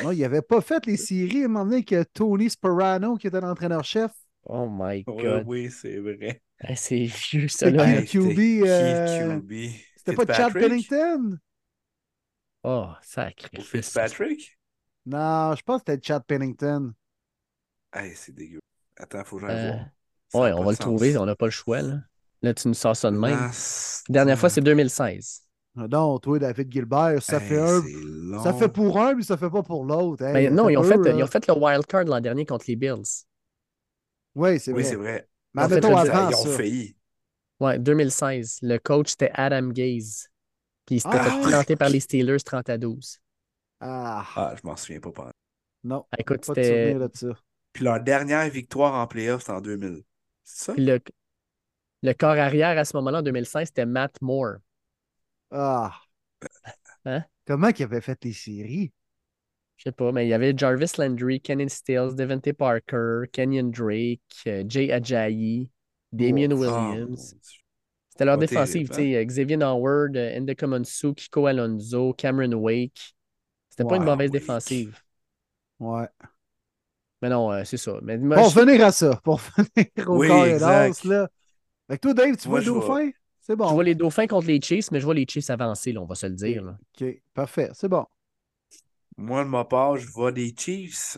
Non, 0.03 0.11
il 0.11 0.19
n'avait 0.21 0.41
pas 0.41 0.61
fait 0.61 0.85
les 0.85 0.97
séries 0.97 1.43
à 1.43 1.45
un 1.45 1.47
moment 1.49 1.65
donné 1.65 1.83
que 1.83 2.03
Tony 2.03 2.49
Sperano, 2.49 3.15
qui 3.17 3.27
était 3.27 3.41
l'entraîneur-chef. 3.41 4.11
Oh 4.45 4.67
my 4.69 5.03
Ouais, 5.07 5.23
God. 5.23 5.43
oui, 5.45 5.69
c'est 5.71 5.99
vrai. 5.99 6.41
Hey, 6.59 6.75
c'est 6.77 7.03
vieux, 7.05 7.47
ça, 7.47 7.67
C'était 7.67 7.71
là. 7.71 7.99
Hey, 7.99 8.05
QB, 8.07 8.29
c'était 8.65 8.69
euh, 8.69 9.39
QB. 9.39 9.53
C'était 9.97 10.13
pas 10.15 10.33
Chad? 10.33 10.53
Pennington? 10.53 11.37
Oh, 12.63 12.87
Ou 12.89 12.95
sacrifice. 13.03 13.65
Fitzpatrick? 13.65 14.57
Non, 15.05 15.53
je 15.55 15.61
pense 15.63 15.83
que 15.83 15.91
c'était 15.91 16.01
Chad 16.07 16.23
Pennington. 16.25 16.93
Hey, 17.93 18.15
c'est 18.15 18.33
dégueu. 18.33 18.59
Attends, 18.97 19.23
faut 19.23 19.37
que 19.37 19.47
j'aille 19.47 19.55
Euh, 19.57 19.71
voir. 19.71 19.85
Ouais, 20.33 20.51
on 20.53 20.63
va 20.63 20.71
le 20.71 20.75
sens. 20.75 20.79
trouver, 20.79 21.17
on 21.17 21.25
n'a 21.25 21.35
pas 21.35 21.45
le 21.45 21.51
choix, 21.51 21.81
là. 21.81 21.99
Là, 22.41 22.53
tu 22.53 22.67
nous 22.67 22.73
sors 22.73 22.95
ça 22.95 23.09
de 23.11 23.17
même. 23.17 23.31
Last- 23.39 24.03
Dernière 24.09 24.37
fois, 24.37 24.49
c'est 24.49 24.61
2016. 24.61 25.41
Non, 25.75 26.19
toi, 26.19 26.37
David 26.39 26.71
Gilbert, 26.71 27.21
ça 27.23 27.39
Hey, 27.41 27.47
fait 27.47 27.59
un. 27.59 27.81
long. 28.05 28.43
Ça 28.43 28.53
fait 28.53 28.69
pour 28.69 28.99
un, 28.99 29.15
mais 29.15 29.23
ça 29.23 29.37
fait 29.37 29.49
pas 29.49 29.63
pour 29.63 29.85
l'autre. 29.85 30.23
Hey, 30.23 30.33
Ben, 30.33 30.53
non, 30.55 30.69
ils 30.69 30.77
ont, 30.77 30.83
fait, 30.83 30.95
ils 30.95 31.17
là. 31.17 31.23
ont 31.23 31.27
fait 31.27 31.47
le 31.47 31.53
wild 31.57 31.85
card 31.85 32.03
l'an 32.05 32.21
dernier 32.21 32.45
contre 32.45 32.65
les 32.67 32.75
Bills. 32.75 33.25
Oui, 34.35 34.59
c'est 34.59 34.71
Oui, 34.71 34.81
vrai. 34.81 34.89
c'est 34.89 34.95
vrai. 34.95 35.29
Mais 35.53 35.63
Ils 35.67 35.85
ont 35.85 35.97
avant 35.97 36.29
Ils 36.29 36.35
ont 36.35 36.43
ça. 36.43 36.49
failli. 36.57 36.95
Ouais, 37.59 37.79
2016. 37.79 38.59
Le 38.61 38.77
coach, 38.77 39.09
c'était 39.11 39.31
Adam 39.33 39.69
Gaze. 39.69 40.27
Puis 40.85 40.95
il 40.95 40.99
s'était 41.01 41.17
Ah, 41.19 41.23
fait 41.23 41.37
ouais? 41.37 41.49
planter 41.49 41.75
par 41.75 41.89
les 41.89 41.99
Steelers 41.99 42.39
30 42.41 42.69
à 42.69 42.77
12. 42.77 43.19
Ah, 43.79 44.25
Ah, 44.35 44.55
je 44.61 44.67
m'en 44.67 44.75
souviens 44.75 44.99
pas. 44.99 45.11
pendant. 45.11 45.31
non. 45.83 46.05
Ah, 46.11 46.15
Écoute, 46.19 46.45
Pas 46.45 46.53
de 46.53 46.61
c'était. 46.61 46.91
souvenir 46.91 47.09
de 47.09 47.17
ça. 47.17 47.39
Puis 47.73 47.83
leur 47.83 47.99
dernière 48.01 48.49
victoire 48.49 48.93
en 48.95 49.07
playoff, 49.07 49.43
c'est 49.45 49.51
en 49.51 49.61
2000. 49.61 50.03
Ça? 50.43 50.73
Le, 50.77 50.99
le 52.03 52.13
corps 52.13 52.37
arrière 52.37 52.77
à 52.77 52.85
ce 52.85 52.95
moment-là, 52.97 53.19
en 53.19 53.21
2016, 53.23 53.67
c'était 53.69 53.85
Matt 53.87 54.21
Moore. 54.21 54.57
Ah. 55.51 56.03
Hein? 57.05 57.23
Comment 57.45 57.71
qu'il 57.71 57.85
avait 57.85 58.01
fait 58.01 58.23
les 58.23 58.33
séries? 58.33 58.91
Je 59.77 59.83
sais 59.83 59.91
pas, 59.91 60.11
mais 60.11 60.25
il 60.25 60.29
y 60.29 60.33
avait 60.33 60.53
Jarvis 60.55 60.91
Landry, 60.97 61.41
Kenny 61.41 61.69
Stills, 61.69 62.15
Devante 62.15 62.53
Parker, 62.53 63.23
Kenyon 63.31 63.69
Drake, 63.71 64.21
euh, 64.47 64.63
Jay 64.67 64.91
Ajayi, 64.91 65.69
Damien 66.11 66.51
Oh, 66.51 66.55
mon 66.55 66.91
Williams. 66.91 67.35
C'était 68.09 68.25
leur 68.25 68.37
défensive, 68.37 68.89
tu 68.89 68.95
sais. 68.95 69.25
Xavier 69.25 69.61
Howard, 69.61 70.15
euh, 70.15 70.39
Ndeka 70.39 70.67
Monsu, 70.67 71.13
Kiko 71.13 71.47
Alonso, 71.47 72.13
Cameron 72.13 72.53
Wake. 72.53 73.15
C'était 73.69 73.85
pas 73.85 73.97
une 73.97 74.03
mauvaise 74.03 74.29
Wake. 74.29 74.31
défensive. 74.31 74.99
Ouais. 75.79 76.07
Mais 77.23 77.29
non, 77.29 77.51
euh, 77.51 77.63
c'est 77.63 77.77
ça. 77.77 77.97
Mais 78.03 78.17
moi, 78.17 78.35
Pour 78.37 78.49
je- 78.49 78.59
revenir 78.59 78.85
à 78.85 78.91
ça, 78.91 79.19
pour 79.23 79.39
revenir 79.57 80.09
au 80.09 80.17
Oui, 80.19 80.27
corps 80.27 80.45
et 80.45 80.59
là. 80.59 80.91
Fait 81.89 81.97
que 81.97 82.01
toi, 82.01 82.13
Dave, 82.13 82.35
tu 82.37 82.49
Moi, 82.49 82.59
vois 82.59 82.59
le 82.59 82.65
je 82.65 82.69
vois- 82.71 82.87
dauphin? 82.99 83.11
C'est 83.39 83.55
bon. 83.55 83.67
je 83.69 83.73
vois 83.73 83.83
les 83.83 83.95
Dauphins 83.95 84.27
contre 84.27 84.47
les 84.47 84.61
Chiefs, 84.61 84.91
mais 84.91 84.99
je 84.99 85.05
vois 85.05 85.13
les 85.13 85.25
Chiefs 85.27 85.49
avancer, 85.49 85.91
là, 85.93 86.01
on 86.01 86.05
va 86.05 86.15
se 86.15 86.25
le 86.27 86.33
dire. 86.33 86.63
là. 86.63 86.77
OK, 87.01 87.07
parfait, 87.33 87.69
c'est 87.73 87.87
bon. 87.89 88.05
Moi, 89.17 89.43
de 89.43 89.49
ma 89.49 89.63
part, 89.65 89.97
je 89.97 90.07
vois 90.07 90.31
des 90.31 90.53
Chiefs. 90.57 91.17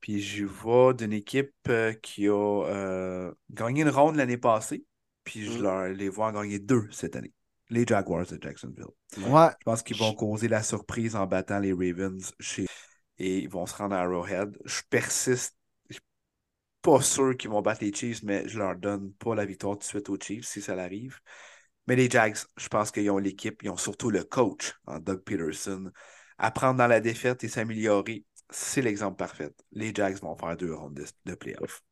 Puis 0.00 0.20
je 0.22 0.44
vois 0.46 0.94
d'une 0.94 1.12
équipe 1.12 1.52
euh, 1.68 1.92
qui 1.92 2.26
a 2.28 2.32
euh, 2.66 3.32
gagné 3.50 3.82
une 3.82 3.90
ronde 3.90 4.16
l'année 4.16 4.38
passée. 4.38 4.84
Puis 5.24 5.44
je 5.44 5.58
Mm. 5.58 5.62
leur, 5.62 5.88
les 5.88 6.08
vois 6.08 6.28
en 6.28 6.32
gagner 6.32 6.58
deux 6.58 6.88
cette 6.90 7.16
année. 7.16 7.32
Les 7.68 7.84
Jaguars 7.86 8.26
de 8.26 8.38
Jacksonville. 8.40 8.84
Ouais. 9.18 9.48
Je 9.60 9.64
pense 9.64 9.82
qu'ils 9.82 9.96
vont 9.98 10.14
causer 10.14 10.48
la 10.48 10.62
surprise 10.62 11.14
en 11.14 11.26
battant 11.26 11.58
les 11.60 11.72
Ravens 11.72 12.32
chez 12.40 12.66
et 13.20 13.38
ils 13.40 13.48
vont 13.48 13.66
se 13.66 13.74
rendre 13.76 13.94
à 13.96 14.00
Arrowhead. 14.00 14.58
Je 14.64 14.80
persiste. 14.90 15.56
Je 15.90 15.94
suis 15.94 16.02
pas 16.82 17.00
sûr 17.02 17.36
qu'ils 17.36 17.50
vont 17.50 17.62
battre 17.62 17.84
les 17.84 17.92
Chiefs, 17.94 18.22
mais 18.22 18.48
je 18.48 18.58
leur 18.58 18.76
donne 18.76 19.12
pas 19.14 19.34
la 19.34 19.46
victoire 19.46 19.74
tout 19.76 19.80
de 19.80 19.84
suite 19.84 20.08
aux 20.10 20.18
Chiefs 20.20 20.46
si 20.46 20.62
ça 20.62 20.74
l'arrive. 20.74 21.20
Mais 21.86 21.96
les 21.96 22.10
Jags, 22.10 22.36
je 22.56 22.68
pense 22.68 22.90
qu'ils 22.90 23.10
ont 23.10 23.18
l'équipe, 23.18 23.62
ils 23.62 23.70
ont 23.70 23.76
surtout 23.76 24.10
le 24.10 24.24
coach 24.24 24.74
en 24.86 24.98
Doug 25.00 25.22
Peterson. 25.22 25.90
Apprendre 26.38 26.78
dans 26.78 26.86
la 26.86 27.00
défaite 27.00 27.44
et 27.44 27.48
s'améliorer, 27.48 28.24
c'est 28.50 28.82
l'exemple 28.82 29.16
parfait. 29.16 29.52
Les 29.72 29.92
Jags 29.94 30.18
vont 30.20 30.36
faire 30.36 30.56
deux 30.56 30.74
rondes 30.74 30.94
de, 30.94 31.06
de 31.26 31.34
playoffs. 31.34 31.82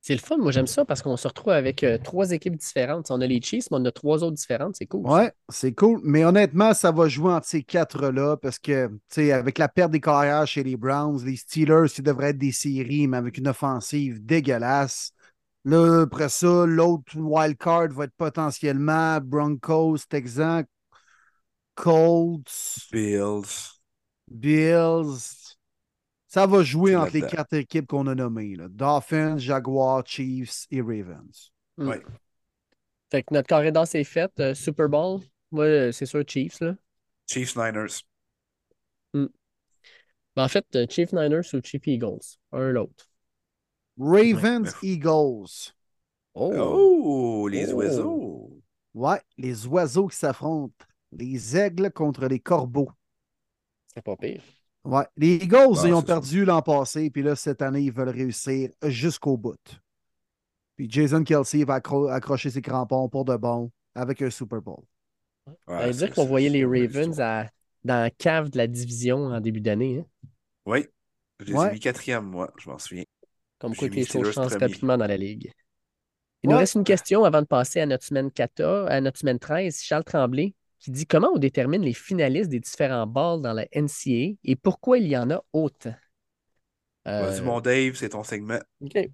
C'est 0.00 0.14
le 0.14 0.20
fun, 0.20 0.38
moi 0.38 0.52
j'aime 0.52 0.66
ça 0.66 0.84
parce 0.84 1.02
qu'on 1.02 1.16
se 1.16 1.28
retrouve 1.28 1.52
avec 1.52 1.84
euh, 1.84 1.98
trois 1.98 2.30
équipes 2.30 2.56
différentes. 2.56 3.10
On 3.10 3.20
a 3.20 3.26
les 3.26 3.42
Chiefs, 3.42 3.70
mais 3.70 3.78
on 3.78 3.84
a 3.84 3.90
trois 3.92 4.22
autres 4.22 4.36
différentes, 4.36 4.76
c'est 4.76 4.86
cool. 4.86 5.06
ça. 5.06 5.12
Ouais, 5.12 5.32
c'est 5.50 5.72
cool. 5.74 6.00
Mais 6.02 6.24
honnêtement, 6.24 6.72
ça 6.72 6.92
va 6.92 7.08
jouer 7.08 7.32
entre 7.32 7.46
ces 7.46 7.62
quatre-là 7.62 8.36
parce 8.36 8.58
que, 8.58 8.86
tu 8.86 8.94
sais, 9.08 9.32
avec 9.32 9.58
la 9.58 9.68
perte 9.68 9.90
des 9.90 10.00
carrières 10.00 10.46
chez 10.46 10.62
les 10.62 10.76
Browns, 10.76 11.22
les 11.24 11.36
Steelers, 11.36 11.88
ils 11.98 12.02
devraient 12.02 12.30
être 12.30 12.38
des 12.38 12.52
séries, 12.52 13.06
mais 13.06 13.16
avec 13.16 13.36
une 13.38 13.48
offensive 13.48 14.24
dégueulasse. 14.24 15.12
Là, 15.64 16.02
après 16.02 16.28
ça, 16.30 16.64
l'autre 16.64 17.16
wild 17.18 17.58
card 17.58 17.88
va 17.88 18.04
être 18.04 18.14
potentiellement 18.16 19.18
Broncos, 19.20 19.98
Texans, 20.08 20.64
Colts, 21.74 22.88
Bills. 22.90 23.80
Bills. 24.30 25.47
Ça 26.28 26.46
va 26.46 26.62
jouer 26.62 26.90
C'est 26.92 26.96
entre 26.96 27.12
les 27.14 27.22
quatre 27.22 27.54
équipes 27.54 27.86
qu'on 27.86 28.06
a 28.06 28.14
nommées. 28.14 28.54
là. 28.54 28.68
Dolphins, 28.68 29.38
Jaguars, 29.38 30.06
Chiefs 30.06 30.66
et 30.70 30.80
Ravens. 30.82 31.52
Mm. 31.78 31.88
Ouais. 31.88 32.02
Fait 33.10 33.22
que 33.22 33.32
notre 33.32 33.48
carré 33.48 33.72
d'as 33.72 33.90
est 33.94 34.04
fait. 34.04 34.30
euh, 34.38 34.54
Super 34.54 34.88
Bowl, 34.88 35.20
moi, 35.50 35.64
euh, 35.64 35.92
c'est 35.92 36.04
sûr 36.06 36.22
Chiefs. 36.26 36.60
Là. 36.60 36.74
Chiefs 37.26 37.56
Niners. 37.56 38.02
Ben, 39.14 40.44
en 40.44 40.48
fait, 40.48 40.66
euh, 40.76 40.86
Chiefs 40.88 41.12
Niners 41.12 41.52
ou 41.54 41.60
Chiefs 41.62 41.86
Eagles, 41.86 42.36
un 42.52 42.68
ou 42.68 42.72
l'autre. 42.72 43.08
Ravens, 43.98 44.72
Eagles. 44.82 45.72
Oh! 46.34 46.52
Oh, 46.56 47.48
les 47.48 47.72
Oh. 47.72 47.76
oiseaux. 47.78 48.62
Ouais, 48.94 49.20
les 49.36 49.66
oiseaux 49.66 50.06
qui 50.06 50.16
s'affrontent. 50.16 50.84
Les 51.10 51.56
aigles 51.56 51.90
contre 51.90 52.26
les 52.26 52.38
corbeaux. 52.38 52.90
C'est 53.92 54.02
pas 54.04 54.16
pire. 54.16 54.42
Ouais, 54.88 55.04
les 55.16 55.34
Eagles, 55.36 55.76
Ah, 55.82 55.86
ils 55.86 55.92
ont 55.92 56.02
perdu 56.02 56.44
l'an 56.46 56.62
passé, 56.62 57.10
puis 57.10 57.22
là, 57.22 57.36
cette 57.36 57.60
année, 57.60 57.82
ils 57.82 57.92
veulent 57.92 58.08
réussir 58.08 58.70
jusqu'au 58.84 59.36
bout. 59.36 59.58
Puis 60.76 60.88
Jason 60.90 61.22
Kelsey 61.24 61.64
va 61.64 61.78
accro- 61.78 62.10
accrocher 62.10 62.50
ses 62.50 62.62
crampons 62.62 63.08
pour 63.08 63.24
de 63.26 63.36
bon 63.36 63.70
avec 63.94 64.22
un 64.22 64.30
Super 64.30 64.62
Bowl. 64.62 64.82
Ouais, 65.46 65.54
Ça 65.66 65.86
veut 65.86 65.92
c'est- 65.92 66.06
dire 66.06 66.14
qu'on 66.14 66.24
voyait 66.24 66.48
les 66.48 66.64
Ravens 66.64 67.20
à- 67.20 67.50
dans 67.84 68.00
la 68.00 68.10
cave 68.10 68.48
de 68.48 68.56
la 68.56 68.66
division 68.66 69.26
en 69.26 69.40
début 69.40 69.60
d'année. 69.60 69.98
hein. 70.00 70.28
Oui, 70.64 70.86
je 71.40 71.46
les 71.46 71.52
ai 71.52 71.56
Ouais. 71.56 71.72
mis 71.72 71.80
quatrième, 71.80 72.24
moi, 72.24 72.50
je 72.58 72.70
m'en 72.70 72.78
souviens. 72.78 73.04
Comme 73.58 73.74
quoi 73.76 73.88
que 73.88 73.94
les 73.94 74.04
choses 74.06 74.32
changent 74.32 74.56
rapidement 74.56 74.96
dans 74.96 75.06
la 75.06 75.16
ligue. 75.16 75.50
Il 76.44 76.50
nous 76.50 76.56
reste 76.56 76.76
une 76.76 76.84
question 76.84 77.24
avant 77.24 77.42
de 77.42 77.46
passer 77.46 77.80
à 77.80 77.86
notre 77.86 78.04
semaine 78.04 78.30
14, 78.30 78.88
à 78.88 79.00
notre 79.00 79.18
semaine 79.18 79.38
13. 79.40 79.82
Charles 79.82 80.04
Tremblay 80.04 80.54
qui 80.78 80.90
dit 80.90 81.06
comment 81.06 81.30
on 81.34 81.38
détermine 81.38 81.82
les 81.82 81.94
finalistes 81.94 82.50
des 82.50 82.60
différents 82.60 83.06
balls 83.06 83.40
dans 83.42 83.52
la 83.52 83.66
NCA 83.72 84.36
et 84.44 84.56
pourquoi 84.56 84.98
il 84.98 85.08
y 85.08 85.16
en 85.16 85.30
a 85.30 85.42
autant. 85.52 85.94
Euh, 87.06 87.30
Vas-y, 87.30 87.42
mon 87.42 87.60
Dave, 87.60 87.94
c'est 87.94 88.10
ton 88.10 88.22
segment. 88.22 88.58
OK. 88.80 89.08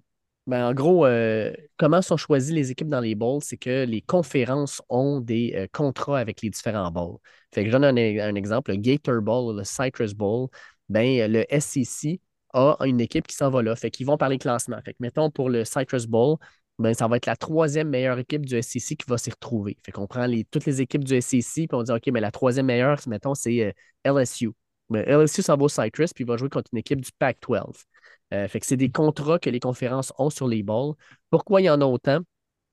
Ben, 0.47 0.67
en 0.67 0.73
gros, 0.75 1.07
euh, 1.07 1.51
comment 1.77 2.03
sont 2.03 2.17
choisies 2.17 2.53
les 2.53 2.69
équipes 2.69 2.87
dans 2.87 2.99
les 2.99 3.15
bowls? 3.15 3.41
C'est 3.41 3.57
que 3.57 3.83
les 3.85 4.01
conférences 4.01 4.79
ont 4.89 5.19
des 5.19 5.53
euh, 5.55 5.67
contrats 5.71 6.19
avec 6.19 6.43
les 6.43 6.51
différents 6.51 6.91
bowls. 6.91 7.17
Fait 7.51 7.63
que 7.63 7.71
j'en 7.71 7.81
ai 7.81 8.21
un, 8.21 8.29
un 8.29 8.35
exemple, 8.35 8.71
le 8.71 8.77
Gator 8.77 9.21
Bowl, 9.21 9.57
le 9.57 9.63
Citrus 9.63 10.13
Bowl, 10.13 10.49
ben, 10.87 11.31
le 11.31 11.45
SEC 11.49 12.21
a 12.53 12.77
une 12.85 13.01
équipe 13.01 13.25
qui 13.25 13.35
s'en 13.35 13.49
va 13.49 13.63
là. 13.63 13.75
Fait 13.75 13.89
qu'ils 13.89 14.05
vont 14.05 14.17
par 14.17 14.29
les 14.29 14.37
classements. 14.37 14.79
Fait 14.85 14.93
que, 14.93 14.97
mettons, 14.99 15.31
pour 15.31 15.49
le 15.49 15.65
Citrus 15.65 16.05
Bowl, 16.05 16.37
ben, 16.77 16.93
ça 16.93 17.07
va 17.07 17.17
être 17.17 17.25
la 17.25 17.35
troisième 17.35 17.89
meilleure 17.89 18.19
équipe 18.19 18.45
du 18.45 18.61
SEC 18.61 18.97
qui 18.97 19.05
va 19.07 19.17
s'y 19.17 19.29
retrouver. 19.31 19.77
Fait 19.85 19.91
qu'on 19.91 20.07
prend 20.07 20.27
toutes 20.51 20.65
les 20.65 20.81
équipes 20.81 21.03
du 21.03 21.15
SEC 21.21 21.67
puis 21.67 21.69
on 21.73 21.83
dit, 21.83 21.91
OK, 21.91 22.07
mais 22.11 22.19
la 22.19 22.31
troisième 22.31 22.65
meilleure, 22.65 22.99
mettons, 23.07 23.33
c'est 23.33 23.73
euh, 24.05 24.19
LSU. 24.19 24.51
Ben, 24.89 25.03
LSU 25.07 25.41
s'en 25.41 25.55
va 25.57 25.63
au 25.63 25.69
Citrus 25.69 26.13
puis 26.13 26.23
il 26.23 26.27
va 26.27 26.37
jouer 26.37 26.49
contre 26.49 26.69
une 26.73 26.79
équipe 26.79 27.01
du 27.01 27.11
Pac-12. 27.17 27.85
Euh, 28.33 28.47
fait 28.47 28.59
que 28.59 28.65
c'est 28.65 28.77
des 28.77 28.91
contrats 28.91 29.39
que 29.39 29.49
les 29.49 29.59
conférences 29.59 30.11
ont 30.17 30.29
sur 30.29 30.47
les 30.47 30.63
balls. 30.63 30.93
Pourquoi 31.29 31.61
il 31.61 31.65
y 31.65 31.69
en 31.69 31.79
a 31.81 31.85
autant? 31.85 32.19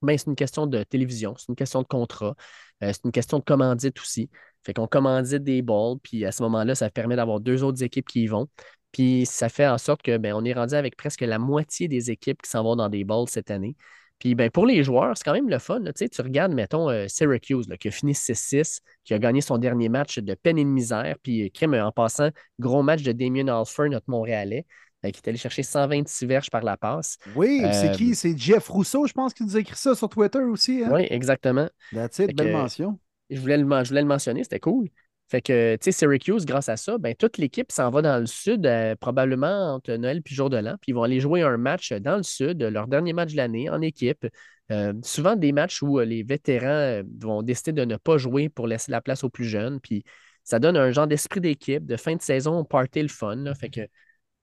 Ben, 0.03 0.19
c'est 0.19 0.27
une 0.27 0.35
question 0.37 0.67
de 0.67 0.83
télévision, 0.83 1.35
c'est 1.37 1.49
une 1.49 1.55
question 1.55 1.83
de 1.83 1.87
contrat, 1.87 2.35
euh, 2.83 2.93
c'est 2.93 3.05
une 3.05 3.13
question 3.13 3.39
de 3.39 3.45
commandite 3.45 4.01
aussi. 4.01 4.31
Fait 4.65 4.75
qu'on 4.75 4.89
commandite 4.89 5.45
des 5.45 5.63
balls, 5.63 5.97
puis 6.03 6.25
à 6.25 6.33
ce 6.33 6.43
moment-là, 6.43 6.75
ça 6.75 6.91
permet 6.91 7.15
d'avoir 7.17 7.41
deux 7.41 7.63
autres 7.63 7.83
équipes 7.85 8.07
qui 8.09 8.23
y 8.23 8.27
vont. 8.27 8.49
Puis 8.93 9.25
ça 9.27 9.49
fait 9.49 9.67
en 9.67 9.79
sorte 9.79 10.03
que 10.03 10.17
ben, 10.19 10.35
on 10.35 10.45
est 10.45 10.53
rendu 10.53 10.75
avec 10.75 10.97
presque 10.97 11.23
la 11.23 11.39
moitié 11.39 11.89
des 11.89 12.11
équipes 12.11 12.43
qui 12.43 12.51
s'en 12.51 12.63
vont 12.63 12.77
dans 12.77 12.89
des 12.89 13.05
balls 13.05 13.29
cette 13.29 13.51
année. 13.51 13.75
Puis 14.19 14.35
ben, 14.37 14.51
pour 14.51 14.67
les 14.67 14.85
joueurs, 14.85 15.17
c'est 15.17 15.25
quand 15.25 15.33
même 15.33 15.49
le 15.49 15.59
fun. 15.59 15.81
là. 15.81 15.93
Tu 15.93 16.05
sais, 16.05 16.09
tu 16.09 16.21
regardes, 16.23 16.53
mettons, 16.53 16.89
euh, 16.91 17.07
Syracuse, 17.09 17.69
là, 17.69 17.77
qui 17.77 17.89
a 17.89 17.91
fini 17.91 18.15
6-6, 18.15 18.81
qui 19.05 19.15
a 19.15 19.19
gagné 19.19 19.41
son 19.41 19.59
dernier 19.59 19.89
match 19.89 20.19
de 20.19 20.35
peine 20.35 20.59
et 20.59 20.65
de 20.65 20.69
misère. 20.69 21.17
Puis, 21.23 21.45
euh, 21.45 21.49
crème, 21.53 21.75
en 21.75 21.91
passant, 21.91 22.29
gros 22.61 22.83
match 22.83 23.03
de 23.03 23.11
Damien 23.13 23.49
Alfer, 23.49 23.89
notre 23.89 24.09
Montréalais, 24.09 24.65
euh, 25.05 25.11
qui 25.11 25.19
est 25.19 25.29
allé 25.29 25.39
chercher 25.39 25.65
126 25.65 26.27
verges 26.27 26.51
par 26.51 26.63
la 26.63 26.77
passe. 26.77 27.17
Oui, 27.35 27.63
c'est 27.73 27.89
Euh, 27.89 27.95
qui? 27.95 28.15
C'est 28.15 28.39
Jeff 28.39 28.69
Rousseau, 28.69 29.07
je 29.09 29.13
pense, 29.13 29.35
qui 29.35 29.43
nous 29.43 29.57
a 29.57 29.61
écrit 29.61 29.75
ça 29.77 29.97
sur 29.97 30.09
Twitter 30.09 30.39
aussi. 30.39 30.85
Hein? 30.85 30.91
Oui, 30.93 31.07
exactement. 31.11 31.69
That's 31.93 32.21
it, 32.21 32.37
belle 32.37 32.47
que- 32.49 32.53
mention. 32.53 33.01
Je 33.31 33.41
voulais 33.41 33.57
le, 33.57 33.65
men- 33.65 33.83
je 33.83 33.89
voulais 33.89 34.03
le 34.03 34.07
mentionner, 34.07 34.45
c'était 34.45 34.61
cool. 34.61 34.89
Fait 35.33 35.41
que, 35.43 35.77
tu 35.77 35.85
sais, 35.85 35.93
Syracuse, 35.93 36.45
grâce 36.45 36.69
à 36.69 36.77
ça, 36.77 36.99
ben, 36.99 37.15
toute 37.15 37.39
l'équipe 37.39 37.73
s'en 37.73 37.91
va 37.91 38.03
dans 38.03 38.19
le 38.21 38.27
sud, 38.27 38.67
euh, 38.67 38.95
probablement 38.97 39.75
entre 39.75 39.93
Noël 39.95 40.19
et 40.19 40.35
Jour 40.35 40.51
de 40.51 40.59
l'An. 40.59 40.77
Puis 40.81 40.93
ils 40.93 40.95
vont 40.95 41.03
aller 41.05 41.21
jouer 41.21 41.43
un 41.43 41.57
match 41.57 41.93
dans 41.93 42.19
le 42.19 42.23
sud, 42.23 42.63
leur 42.63 42.87
dernier 42.87 43.15
match 43.15 43.33
de 43.33 43.39
l'année 43.39 43.71
en 43.71 43.81
équipe. 43.81 44.27
Euh, 44.71 44.93
souvent 45.03 45.35
des 45.35 45.53
matchs 45.53 45.83
où 45.83 45.99
euh, 45.99 46.05
les 46.05 46.23
vétérans 46.23 46.67
euh, 46.67 47.03
vont 47.21 47.43
décider 47.43 47.73
de 47.73 47.85
ne 47.85 47.97
pas 47.97 48.17
jouer 48.19 48.49
pour 48.49 48.67
laisser 48.67 48.91
la 48.93 49.01
place 49.01 49.25
aux 49.25 49.31
plus 49.31 49.47
jeunes. 49.47 49.81
Puis 49.81 50.05
ça 50.45 50.59
donne 50.59 50.77
un 50.77 50.91
genre 50.93 51.07
d'esprit 51.07 51.41
d'équipe, 51.41 51.85
de 51.87 51.97
fin 51.97 52.15
de 52.15 52.23
saison, 52.23 52.65
party 52.65 53.03
le 53.03 53.09
fun. 53.09 53.37
là. 53.37 53.55
Fait 53.55 53.71
que 53.71 53.81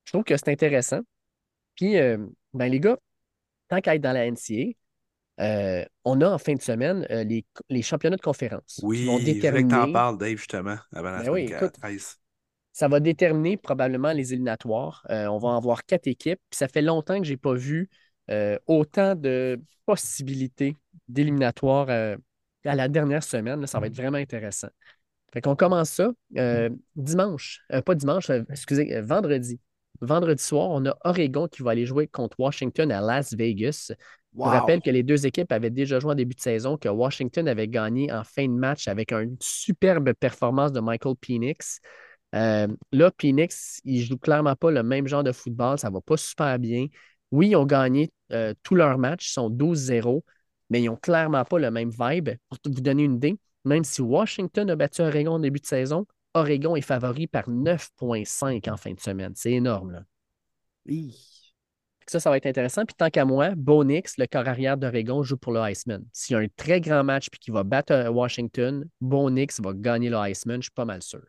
je 0.06 0.12
trouve 0.12 0.24
que 0.24 0.36
c'est 0.38 0.50
intéressant. 0.50 1.02
Puis, 1.76 1.98
euh, 1.98 2.18
ben, 2.54 2.68
les 2.72 2.80
gars, 2.80 2.98
tant 3.70 3.82
qu'à 3.82 3.96
être 3.96 4.02
dans 4.02 4.14
la 4.14 4.26
NCA, 4.28 4.74
euh, 5.40 5.86
on 6.06 6.22
a 6.22 6.30
en 6.30 6.38
fin 6.38 6.54
de 6.54 6.62
semaine 6.62 7.06
euh, 7.12 7.24
les, 7.24 7.46
les 7.70 7.82
championnats 7.82 8.18
de 8.18 8.22
conférence 8.22 8.80
Oui, 8.84 9.06
je 9.06 9.10
voulais 9.10 9.24
que 9.26 9.32
déterminer. 9.32 9.70
t'en 9.70 9.92
parles, 9.92 10.18
Dave, 10.18 10.38
justement, 10.38 10.78
avant 10.94 11.12
la 11.12 11.24
Ben 11.24 11.30
oui, 11.30 11.48
semaine 11.48 11.64
écoute. 11.64 11.74
13. 11.82 12.18
Ça 12.74 12.88
va 12.88 13.00
déterminer 13.00 13.58
probablement 13.58 14.12
les 14.12 14.34
éliminatoires. 14.34 15.06
Euh, 15.10 15.28
on 15.28 15.38
va 15.38 15.56
avoir 15.56 15.86
quatre 15.86 16.08
équipes. 16.08 16.40
Puis 16.50 16.58
ça 16.58 16.68
fait 16.68 16.82
longtemps 16.82 17.20
que 17.20 17.26
je 17.26 17.32
n'ai 17.32 17.38
pas 17.38 17.54
vu 17.54 17.90
autant 18.68 19.16
de 19.16 19.60
possibilités 19.88 20.76
d'éliminatoires 21.08 21.90
à 21.90 22.76
la 22.76 22.88
dernière 22.88 23.24
semaine. 23.24 23.62
là. 23.62 23.68
ça 23.68 23.80
va 23.80 23.88
être 23.88 23.96
vraiment 23.96 24.18
intéressant. 24.20 24.68
Fait 25.34 25.42
qu'on 25.42 25.56
commence 25.56 25.90
ça 25.90 26.12
dimanche. 26.96 27.62
Pas 27.86 27.96
dimanche, 27.96 28.30
excusez, 28.50 29.02
vendredi. 29.02 29.60
Vendredi 30.02 30.42
soir, 30.42 30.70
on 30.70 30.86
a 30.86 30.96
Oregon 31.04 31.48
qui 31.48 31.62
va 31.64 31.72
aller 31.72 31.86
jouer 31.86 32.08
contre 32.08 32.40
Washington 32.40 32.92
à 32.92 33.02
Las 33.02 33.34
Vegas. 33.34 33.92
Je 34.44 34.50
Wow. 34.50 34.52
rappelle 34.52 34.82
que 34.82 34.90
les 34.90 35.04
deux 35.04 35.26
équipes 35.26 35.52
avaient 35.52 35.70
déjà 35.70 36.00
joué 36.00 36.12
en 36.12 36.16
début 36.16 36.36
de 36.36 36.40
saison, 36.40 36.78
que 36.78 36.88
Washington 36.88 37.48
avait 37.48 37.68
gagné 37.68 38.12
en 38.12 38.24
fin 38.24 38.46
de 38.48 38.54
match 38.54 38.88
avec 38.88 39.12
une 39.12 39.36
superbe 39.42 40.14
performance 40.14 40.72
de 40.72 40.80
Michael 40.80 41.16
Penix. 41.20 41.80
Euh, 42.36 42.68
là, 42.92 43.12
Penix, 43.12 43.82
il 43.84 44.04
joue 44.04 44.18
clairement 44.18 44.56
pas 44.56 44.72
le 44.72 44.84
même 44.84 45.08
genre 45.08 45.24
de 45.24 45.32
football, 45.32 45.80
ça 45.80 45.90
va 45.90 46.00
pas 46.02 46.16
super 46.18 46.58
bien. 46.60 46.88
Oui, 47.32 47.50
ils 47.50 47.56
ont 47.56 47.66
gagné 47.66 48.12
euh, 48.32 48.54
tous 48.64 48.76
leurs 48.76 48.98
matchs, 48.98 49.30
ils 49.30 49.34
sont 49.34 49.50
12-0, 49.50 50.24
mais 50.70 50.82
ils 50.84 50.90
ont 50.90 50.96
clairement 50.96 51.44
pas 51.44 51.60
le 51.60 51.72
même 51.72 51.90
vibe. 51.90 52.30
Pour 52.50 52.60
vous 52.66 52.82
donner 52.82 53.04
une 53.04 53.16
idée, 53.16 53.38
même 53.66 53.84
si 53.84 54.02
Washington 54.02 54.70
a 54.70 54.76
battu 54.76 55.02
Oregon 55.02 55.34
en 55.34 55.40
début 55.40 55.60
de 55.60 55.66
saison, 55.66 56.06
Oregon 56.34 56.76
est 56.76 56.82
favori 56.82 57.28
par 57.28 57.50
9,5 57.50 58.70
en 58.70 58.78
fin 58.78 58.94
de 58.94 59.00
semaine. 59.00 59.34
C'est 59.36 59.52
énorme, 59.52 59.92
là. 59.92 60.04
Que 60.88 62.12
Ça, 62.12 62.20
ça 62.20 62.30
va 62.30 62.38
être 62.38 62.46
intéressant. 62.48 62.86
Puis 62.86 62.96
tant 62.96 63.10
qu'à 63.10 63.26
moi, 63.26 63.52
Bo 63.56 63.84
Nix, 63.84 64.18
le 64.18 64.26
corps 64.26 64.48
arrière 64.48 64.78
d'Oregon, 64.78 65.22
joue 65.24 65.38
pour 65.38 65.52
le 65.54 65.60
Iceman. 65.70 66.04
S'il 66.12 66.34
y 66.36 66.38
a 66.38 66.42
un 66.42 66.48
très 66.56 66.82
grand 66.82 67.04
match 67.04 67.30
puis 67.30 67.40
qu'il 67.40 67.54
va 67.54 67.64
battre 67.64 67.94
euh, 67.94 68.10
Washington, 68.10 68.86
Bo 69.02 69.30
Nix 69.30 69.60
va 69.62 69.74
gagner 69.74 70.10
le 70.10 70.18
Iceman, 70.18 70.58
je 70.62 70.66
suis 70.68 70.72
pas 70.72 70.86
mal 70.86 71.02
sûr. 71.04 71.24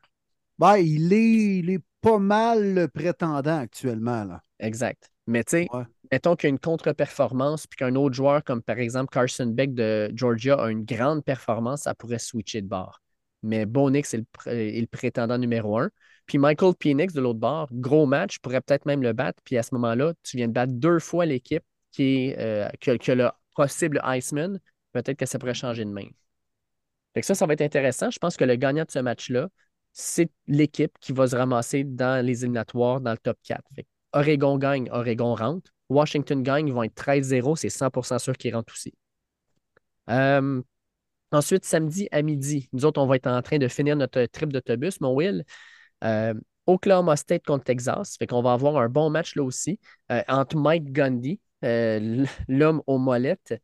Ben, 0.58 0.76
il 0.76 1.12
est, 1.12 1.58
il 1.58 1.70
est 1.70 1.82
pas 2.00 2.18
mal 2.18 2.74
le 2.74 2.88
prétendant 2.88 3.58
actuellement. 3.58 4.24
Là. 4.24 4.42
Exact. 4.58 5.10
Mais 5.26 5.44
tu 5.44 5.50
sais, 5.50 5.66
Ouais. 5.72 5.84
mettons 6.10 6.34
qu'il 6.34 6.48
y 6.48 6.50
a 6.50 6.54
une 6.54 6.58
contre-performance 6.58 7.66
puis 7.66 7.76
qu'un 7.76 7.94
autre 7.94 8.14
joueur 8.14 8.42
comme 8.42 8.62
par 8.62 8.78
exemple 8.78 9.10
Carson 9.12 9.46
Beck 9.46 9.74
de 9.74 10.10
Georgia 10.14 10.54
a 10.62 10.70
une 10.70 10.84
grande 10.84 11.24
performance, 11.24 11.82
ça 11.82 11.94
pourrait 11.94 12.18
switcher 12.18 12.62
de 12.62 12.68
bord. 12.68 13.00
Mais 13.42 13.66
Bo 13.66 13.90
Nix 13.90 14.14
est 14.14 14.24
le, 14.46 14.86
prétendant 14.86 15.38
numéro 15.38 15.78
un. 15.78 15.90
Puis 16.26 16.38
Michael 16.38 16.74
Penix 16.74 17.12
de 17.12 17.20
l'autre 17.20 17.38
bord, 17.38 17.68
gros 17.72 18.06
match, 18.06 18.38
pourrait 18.38 18.60
peut-être 18.60 18.86
même 18.86 19.02
le 19.02 19.12
battre. 19.12 19.42
Puis 19.44 19.56
à 19.56 19.62
ce 19.62 19.74
moment-là, 19.74 20.14
tu 20.22 20.36
viens 20.36 20.48
de 20.48 20.52
battre 20.52 20.72
deux 20.72 20.98
fois 20.98 21.26
l'équipe 21.26 21.64
qui, 21.90 22.34
euh, 22.38 22.68
a 22.68 23.14
le 23.14 23.30
possible 23.56 24.00
Iceman. 24.04 24.60
Peut-être 24.92 25.16
que 25.16 25.26
ça 25.26 25.38
pourrait 25.38 25.54
changer 25.54 25.84
de 25.84 25.90
main. 25.90 26.06
Fait 27.14 27.20
que 27.20 27.26
ça, 27.26 27.34
ça 27.34 27.46
va 27.46 27.54
être 27.54 27.62
intéressant. 27.62 28.10
Je 28.10 28.18
pense 28.18 28.36
que 28.36 28.44
le 28.44 28.56
gagnant 28.56 28.84
de 28.84 28.90
ce 28.90 29.00
match-là, 29.00 29.48
c'est 29.92 30.30
l'équipe 30.46 30.92
qui 31.00 31.12
va 31.12 31.26
se 31.26 31.36
ramasser 31.36 31.84
dans 31.84 32.24
les 32.24 32.44
éliminatoires 32.44 33.00
dans 33.00 33.12
le 33.12 33.18
top 33.18 33.38
4. 33.42 33.62
Fait 33.74 33.82
que 33.82 33.88
Oregon 34.12 34.58
gagne, 34.58 34.88
Oregon 34.90 35.34
rentre. 35.34 35.72
Washington 35.88 36.42
gagne, 36.42 36.68
ils 36.68 36.74
vont 36.74 36.84
être 36.84 36.94
13-0, 36.94 37.56
c'est 37.56 37.68
100% 37.68 38.18
sûr 38.18 38.36
qu'ils 38.36 38.54
rentrent 38.54 38.72
aussi. 38.72 38.94
Euh, 40.08 40.62
ensuite, 41.32 41.64
samedi 41.64 42.08
à 42.12 42.22
midi, 42.22 42.68
nous 42.72 42.84
autres, 42.84 43.00
on 43.00 43.06
va 43.06 43.16
être 43.16 43.26
en 43.26 43.42
train 43.42 43.58
de 43.58 43.68
finir 43.68 43.96
notre 43.96 44.24
trip 44.26 44.52
d'autobus, 44.52 45.00
mon 45.00 45.14
Will. 45.14 45.44
Euh, 46.04 46.34
Oklahoma 46.66 47.16
State 47.16 47.44
contre 47.44 47.64
Texas. 47.64 48.16
Fait 48.18 48.26
qu'on 48.26 48.42
va 48.42 48.52
avoir 48.52 48.76
un 48.76 48.88
bon 48.88 49.10
match 49.10 49.34
là 49.36 49.42
aussi 49.42 49.78
euh, 50.12 50.22
entre 50.28 50.56
Mike 50.56 50.92
Gundy, 50.92 51.40
euh, 51.64 52.24
l'homme 52.48 52.82
aux 52.86 52.98
molettes, 52.98 53.54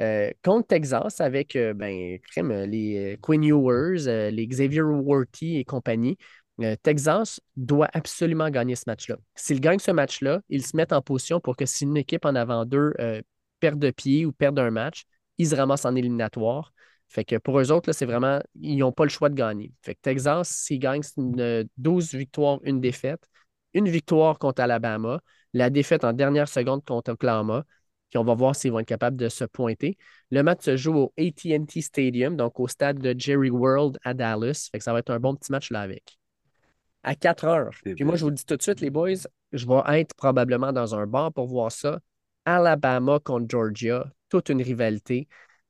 euh, 0.00 0.30
contre 0.44 0.68
Texas 0.68 1.20
avec 1.20 1.56
euh, 1.56 1.72
ben, 1.74 2.18
euh, 2.38 2.66
les 2.66 3.14
euh, 3.14 3.16
Quinn 3.20 3.42
Ewers, 3.44 4.06
euh, 4.06 4.30
les 4.30 4.46
Xavier 4.46 4.82
Worthy 4.82 5.56
et 5.58 5.64
compagnie. 5.64 6.18
Euh, 6.60 6.76
Texas 6.82 7.40
doit 7.56 7.88
absolument 7.92 8.48
gagner 8.50 8.76
ce 8.76 8.84
match-là. 8.86 9.16
S'ils 9.34 9.60
gagnent 9.60 9.78
ce 9.78 9.90
match-là, 9.90 10.40
ils 10.48 10.64
se 10.64 10.76
mettent 10.76 10.92
en 10.92 11.02
position 11.02 11.40
pour 11.40 11.56
que 11.56 11.66
si 11.66 11.84
une 11.84 11.96
équipe 11.96 12.24
en 12.24 12.34
avant 12.34 12.64
d'eux 12.64 12.94
euh, 12.98 13.20
perd 13.60 13.78
de 13.78 13.90
pied 13.90 14.24
ou 14.24 14.32
perd 14.32 14.58
un 14.58 14.70
match, 14.70 15.04
ils 15.38 15.48
se 15.48 15.54
ramassent 15.54 15.84
en 15.84 15.94
éliminatoire. 15.94 16.72
Fait 17.08 17.24
que 17.24 17.36
pour 17.36 17.58
eux 17.60 17.70
autres, 17.70 17.88
là, 17.88 17.92
c'est 17.92 18.06
vraiment, 18.06 18.40
ils 18.60 18.78
n'ont 18.78 18.92
pas 18.92 19.04
le 19.04 19.10
choix 19.10 19.28
de 19.28 19.34
gagner. 19.34 19.72
Fait 19.82 19.94
que 19.94 20.00
Texas, 20.02 20.48
s'ils 20.48 20.78
gagnent, 20.78 21.02
c'est 21.02 21.20
une, 21.20 21.40
euh, 21.40 21.64
12 21.76 22.14
victoires, 22.14 22.58
une 22.64 22.80
défaite. 22.80 23.28
Une 23.74 23.88
victoire 23.88 24.38
contre 24.38 24.62
Alabama, 24.62 25.20
la 25.52 25.70
défaite 25.70 26.04
en 26.04 26.12
dernière 26.12 26.48
seconde 26.48 26.84
contre 26.84 27.12
Oklahoma. 27.12 27.64
Puis 28.10 28.18
on 28.18 28.24
va 28.24 28.34
voir 28.34 28.54
s'ils 28.54 28.72
vont 28.72 28.78
être 28.78 28.86
capables 28.86 29.16
de 29.16 29.28
se 29.28 29.44
pointer. 29.44 29.98
Le 30.30 30.42
match 30.42 30.64
se 30.64 30.76
joue 30.76 30.94
au 30.94 31.12
ATT 31.18 31.80
Stadium, 31.80 32.36
donc 32.36 32.58
au 32.60 32.68
stade 32.68 32.98
de 32.98 33.14
Jerry 33.18 33.50
World 33.50 33.98
à 34.04 34.14
Dallas. 34.14 34.68
Fait 34.70 34.78
que 34.78 34.84
ça 34.84 34.92
va 34.92 35.00
être 35.00 35.10
un 35.10 35.20
bon 35.20 35.34
petit 35.34 35.52
match 35.52 35.70
là 35.70 35.80
avec. 35.80 36.18
À 37.02 37.14
4 37.14 37.44
heures. 37.44 37.70
Puis 37.82 38.04
moi, 38.04 38.16
je 38.16 38.22
vous 38.24 38.30
le 38.30 38.36
dis 38.36 38.44
tout 38.44 38.56
de 38.56 38.62
suite, 38.62 38.80
les 38.80 38.90
boys, 38.90 39.14
je 39.52 39.66
vais 39.66 40.00
être 40.00 40.14
probablement 40.14 40.72
dans 40.72 40.94
un 40.94 41.06
bar 41.06 41.32
pour 41.32 41.46
voir 41.46 41.70
ça. 41.70 42.00
Alabama 42.44 43.18
contre 43.18 43.46
Georgia, 43.48 44.04
toute 44.28 44.48
une 44.48 44.62
rivalité. 44.62 45.28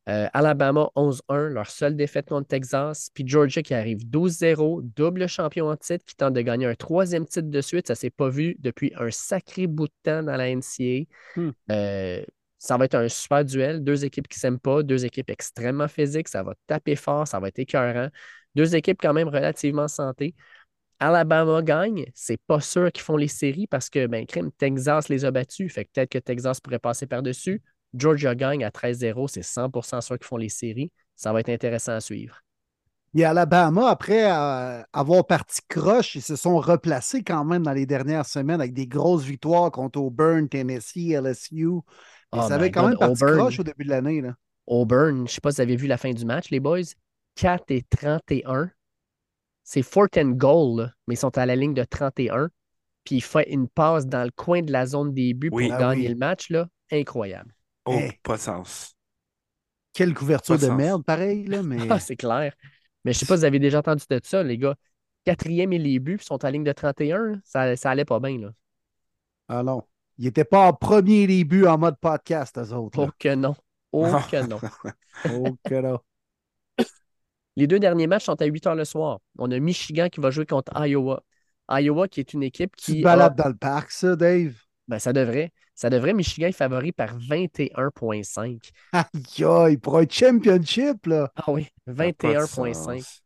Euh, 0.09 0.29
Alabama 0.33 0.89
11-1, 0.95 1.49
leur 1.49 1.69
seule 1.69 1.97
défaite 1.97 2.29
contre 2.29 2.47
Texas. 2.47 3.11
Puis 3.13 3.27
Georgia 3.27 3.63
qui 3.63 3.75
arrive 3.75 3.99
12-0, 4.09 4.83
double 4.95 5.27
champion 5.27 5.69
en 5.69 5.77
titre, 5.77 6.05
qui 6.05 6.15
tente 6.15 6.35
de 6.35 6.41
gagner 6.43 6.67
un 6.67 6.75
troisième 6.75 7.27
titre 7.27 7.49
de 7.49 7.61
suite. 7.61 7.89
Ça 7.89 7.95
ne 7.95 7.97
s'est 7.97 8.11
pas 8.11 8.29
vu 8.29 8.57
depuis 8.61 8.93
un 8.97 9.11
sacré 9.11 9.67
bout 9.67 9.89
de 9.89 9.95
temps 10.05 10.23
dans 10.23 10.37
la 10.37 10.49
NCAA. 10.55 11.07
Hmm. 11.35 11.51
Euh, 11.73 12.23
ça 12.59 12.77
va 12.77 12.85
être 12.85 12.95
un 12.95 13.09
super 13.09 13.45
duel. 13.45 13.83
Deux 13.83 14.05
équipes 14.05 14.29
qui 14.29 14.39
ne 14.39 14.41
s'aiment 14.41 14.61
pas, 14.61 14.83
deux 14.83 15.05
équipes 15.05 15.31
extrêmement 15.31 15.89
physiques. 15.89 16.29
Ça 16.29 16.43
va 16.45 16.55
taper 16.67 16.95
fort, 16.95 17.27
ça 17.27 17.41
va 17.41 17.49
être 17.49 17.59
écœurant. 17.59 18.09
Deux 18.55 18.77
équipes 18.77 18.99
quand 19.01 19.13
même 19.13 19.29
relativement 19.29 19.89
santé. 19.89 20.35
Alabama 20.99 21.61
gagne, 21.63 22.07
c'est 22.15 22.41
pas 22.47 22.61
sûr 22.61 22.91
qu'ils 22.91 23.05
font 23.05 23.19
les 23.19 23.29
séries 23.29 23.67
parce 23.67 23.91
que 23.91 24.07
ben, 24.07 24.25
crime, 24.25 24.51
Texas 24.53 25.09
les 25.09 25.25
a 25.25 25.31
battus. 25.31 25.73
Fait 25.73 25.85
que 25.85 25.91
peut-être 25.93 26.11
que 26.11 26.19
Texas 26.19 26.61
pourrait 26.61 26.79
passer 26.79 27.07
par-dessus. 27.07 27.61
Georgia 27.99 28.35
gagne 28.35 28.65
à 28.65 28.71
13-0, 28.71 29.29
c'est 29.29 29.43
100% 29.43 30.01
sûr 30.01 30.19
qu'ils 30.19 30.27
font 30.27 30.37
les 30.37 30.49
séries. 30.49 30.93
Ça 31.15 31.33
va 31.33 31.41
être 31.41 31.49
intéressant 31.49 31.93
à 31.93 32.01
suivre. 32.01 32.41
Et 33.15 33.25
Alabama, 33.25 33.89
après 33.89 34.31
euh, 34.31 34.83
avoir 34.93 35.27
parti 35.27 35.61
croche, 35.69 36.17
ils 36.17 36.23
se 36.23 36.37
sont 36.37 36.59
replacés 36.59 37.23
quand 37.23 37.45
même 37.45 37.63
dans 37.63 37.73
les 37.73 37.87
dernières 37.87 38.27
semaines 38.27 38.61
avec 38.61 38.75
des 38.75 38.87
grosses 38.87 39.25
victoires 39.25 39.71
contre 39.71 40.01
Auburn, 40.01 40.49
Tennessee, 40.49 41.13
LSU. 41.15 41.63
Ils 41.63 41.81
Oh 42.33 42.41
avaient 42.51 42.71
quand 42.71 42.83
God, 42.83 42.91
même 42.91 42.99
parti 42.99 43.25
Auburn. 43.25 43.39
croche 43.39 43.61
au 43.61 43.63
début 43.63 43.85
de 43.85 43.91
l'année. 43.91 44.21
là. 44.21 44.35
Auburn, 44.67 45.17
je 45.19 45.23
ne 45.23 45.27
sais 45.29 45.41
pas 45.41 45.51
si 45.51 45.57
vous 45.57 45.61
avez 45.63 45.77
vu 45.77 45.87
la 45.87 45.97
fin 45.97 46.11
du 46.13 46.25
match, 46.27 46.51
les 46.51 46.61
boys. 46.61 46.81
4 47.37 47.65
et 47.71 47.83
31. 47.89 48.71
C'est 49.65 49.83
fourth 49.83 50.17
and 50.19 50.33
goal, 50.33 50.81
là, 50.83 50.93
mais 51.07 51.15
ils 51.15 51.19
sont 51.19 51.37
à 51.39 51.47
la 51.47 51.57
ligne 51.57 51.75
de 51.75 51.85
31. 51.85 52.51
Puis 53.05 53.17
il 53.17 53.21
fait 53.23 53.49
une 53.51 53.69
passe 53.69 54.07
dans 54.07 54.25
le 54.25 54.31
coin 54.31 54.61
de 54.63 54.73
la 54.73 54.85
zone 54.87 55.15
début 55.15 55.49
Oui. 55.53 55.69
pour 55.69 55.77
Ah 55.77 55.81
gagner 55.81 56.03
oui. 56.09 56.09
le 56.09 56.17
match. 56.17 56.51
Là. 56.51 56.69
Incroyable. 56.93 57.53
Oh, 57.87 57.93
Hey. 57.93 58.13
pas 58.23 58.37
de 58.37 58.41
sens. 58.43 58.95
Quelle 59.93 60.13
couverture 60.15 60.57
Pas 60.57 60.61
de 60.63 60.67
sens. 60.67 60.77
merde, 60.77 61.05
pareil. 61.05 61.45
Là, 61.47 61.63
mais... 61.63 61.79
Ah, 61.91 62.01
c'est 62.01 62.17
clair. 62.17 62.53
Mais 63.05 63.13
je 63.13 63.19
ne 63.19 63.21
sais 63.21 63.27
pas 63.27 63.35
si 63.37 63.41
vous 63.41 63.45
avez 63.45 63.59
déjà 63.59 63.79
entendu 63.79 64.05
de 64.11 64.21
ça, 64.23 64.43
les 64.43 64.59
gars. 64.59 64.75
Quatrième 65.25 65.73
et 65.73 65.79
les 65.79 65.99
buts, 65.99 66.17
puis 66.19 66.27
sont 66.27 66.43
à 66.45 66.49
la 66.49 66.51
ligne 66.53 66.65
de 66.65 66.73
31. 66.73 67.19
là. 67.25 67.37
Ça, 67.45 67.77
ça 67.77 67.91
allait 67.91 68.05
pas 68.05 68.21
bien. 68.21 68.39
Là. 68.39 68.51
Ah 69.49 69.63
non. 69.63 69.83
Ils 70.19 70.25
n'étaient 70.27 70.45
pas 70.45 70.67
en 70.69 70.73
premier 70.73 71.27
début 71.27 71.67
en 71.67 71.79
mode 71.79 71.97
podcast, 72.01 72.59
eux 72.59 72.73
autres. 72.73 72.99
Oh 73.03 73.11
que 73.19 73.35
non. 73.35 73.55
Oh 73.93 74.07
que 74.31 74.47
non. 74.47 74.61
Oh 75.33 75.57
que 75.65 75.75
non. 75.81 75.99
Les 77.57 77.67
deux 77.67 77.79
derniers 77.79 78.07
matchs 78.07 78.25
sont 78.27 78.41
à 78.41 78.45
8 78.45 78.67
heures 78.67 78.75
le 78.75 78.85
soir. 78.85 79.21
On 79.39 79.51
a 79.51 79.59
Michigan 79.59 80.09
qui 80.11 80.21
va 80.21 80.31
jouer 80.31 80.45
contre 80.47 80.73
Iowa. 80.87 81.23
Iowa 81.71 82.07
qui 82.07 82.21
est 82.21 82.35
une 82.35 82.43
équipe 82.43 82.77
Tu 82.77 82.93
qui. 82.93 83.03
te 83.03 83.07
a- 83.07 83.17
balades 83.17 83.37
dans 83.37 83.49
le 83.49 83.57
parc, 83.57 83.91
ça, 83.91 84.15
Dave? 84.15 84.55
Ben, 84.89 84.99
ça 84.99 85.13
devrait. 85.13 85.53
Ça 85.77 85.91
devrait. 85.91 86.15
Michigan 86.15 86.49
est 86.49 86.53
favori 86.53 86.91
par 86.91 87.17
21,5. 87.19 88.73
Aïe, 88.93 89.45
aïe, 89.45 89.77
pour 89.77 89.99
un 89.99 90.07
championship, 90.09 91.07
là. 91.07 91.31
Ah 91.37 91.53
oui, 91.53 91.69
Ça 91.87 91.93
a 91.93 92.13
pas 92.13 92.29
de 92.33 92.39
21,5. 92.39 92.75
sens. 92.75 93.23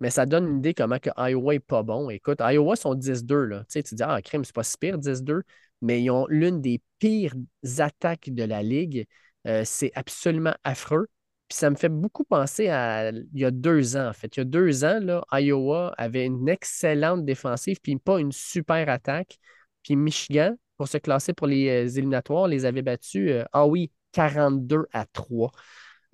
Mais 0.00 0.10
ça 0.10 0.26
donne 0.26 0.48
une 0.48 0.58
idée 0.58 0.74
comment 0.74 0.98
que 0.98 1.10
Iowa 1.16 1.54
est 1.54 1.60
pas 1.60 1.84
bon. 1.84 2.10
Écoute, 2.10 2.40
Iowa 2.40 2.74
sont 2.74 2.94
10-2. 2.96 3.44
Là. 3.44 3.60
Tu 3.60 3.64
sais, 3.68 3.82
tu 3.84 3.94
dis, 3.94 4.02
ah, 4.02 4.20
crème, 4.20 4.44
c'est 4.44 4.54
pas 4.54 4.64
si 4.64 4.76
pire, 4.76 4.98
10-2. 4.98 5.42
Mais 5.80 6.02
ils 6.02 6.10
ont 6.10 6.26
l'une 6.28 6.60
des 6.60 6.80
pires 6.98 7.34
attaques 7.78 8.30
de 8.30 8.42
la 8.42 8.62
ligue. 8.62 9.06
Euh, 9.46 9.62
c'est 9.64 9.92
absolument 9.94 10.54
affreux. 10.64 11.06
Puis 11.48 11.58
ça 11.58 11.68
me 11.70 11.76
fait 11.76 11.90
beaucoup 11.90 12.24
penser 12.24 12.68
à 12.68 13.10
il 13.10 13.26
y 13.34 13.44
a 13.44 13.50
deux 13.50 13.96
ans, 13.96 14.08
en 14.08 14.12
fait. 14.12 14.34
Il 14.36 14.40
y 14.40 14.42
a 14.42 14.44
deux 14.44 14.84
ans, 14.84 14.98
là, 15.00 15.22
Iowa 15.32 15.92
avait 15.98 16.24
une 16.24 16.48
excellente 16.48 17.24
défensive, 17.26 17.78
puis 17.82 17.96
pas 17.98 18.18
une 18.18 18.32
super 18.32 18.88
attaque. 18.88 19.38
Puis 19.82 19.94
Michigan, 19.94 20.56
pour 20.76 20.88
se 20.88 20.98
classer 20.98 21.32
pour 21.32 21.46
les 21.46 21.68
euh, 21.68 21.88
éliminatoires, 21.88 22.48
les 22.48 22.64
avait 22.64 22.82
battus, 22.82 23.30
euh, 23.30 23.44
ah 23.52 23.66
oui, 23.66 23.90
42 24.12 24.86
à 24.92 25.06
3. 25.06 25.50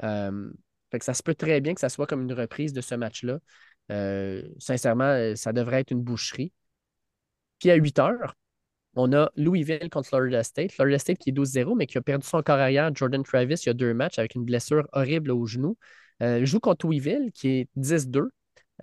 Euh, 0.03 0.51
fait 0.91 0.99
que 0.99 1.05
ça 1.05 1.15
se 1.15 1.23
peut 1.23 1.35
très 1.35 1.61
bien 1.61 1.75
que 1.75 1.81
ça 1.81 1.89
soit 1.89 2.07
comme 2.07 2.23
une 2.23 2.33
reprise 2.33 2.73
de 2.73 2.81
ce 2.81 2.95
match-là. 2.95 3.39
Sincèrement, 4.59 5.35
ça 5.35 5.53
devrait 5.53 5.81
être 5.81 5.91
une 5.91 6.03
boucherie. 6.03 6.53
Puis 7.59 7.71
à 7.71 7.75
8 7.75 7.99
heures, 7.99 8.35
on 8.95 9.13
a 9.13 9.31
Louisville 9.37 9.91
contre 9.91 10.09
Florida 10.09 10.43
State. 10.43 10.73
Florida 10.73 10.99
State 10.99 11.19
qui 11.19 11.31
est 11.31 11.33
12-0, 11.33 11.75
mais 11.75 11.87
qui 11.87 11.99
a 11.99 12.03
perdu 12.03 12.27
son 12.27 12.43
corps 12.43 12.59
arrière, 12.59 12.91
Jordan 12.95 13.23
Travis, 13.23 13.55
il 13.55 13.67
y 13.67 13.71
a 13.71 13.75
deux 13.75 13.95
matchs 13.95 14.19
avec 14.19 14.35
une 14.35 14.45
blessure 14.45 14.87
horrible 14.93 15.31
au 15.31 15.47
genou. 15.47 15.77
Joue 16.21 16.61
contre 16.61 16.87
Louisville 16.87 17.31
qui 17.33 17.49
est 17.49 17.69
10-2. 17.77 18.29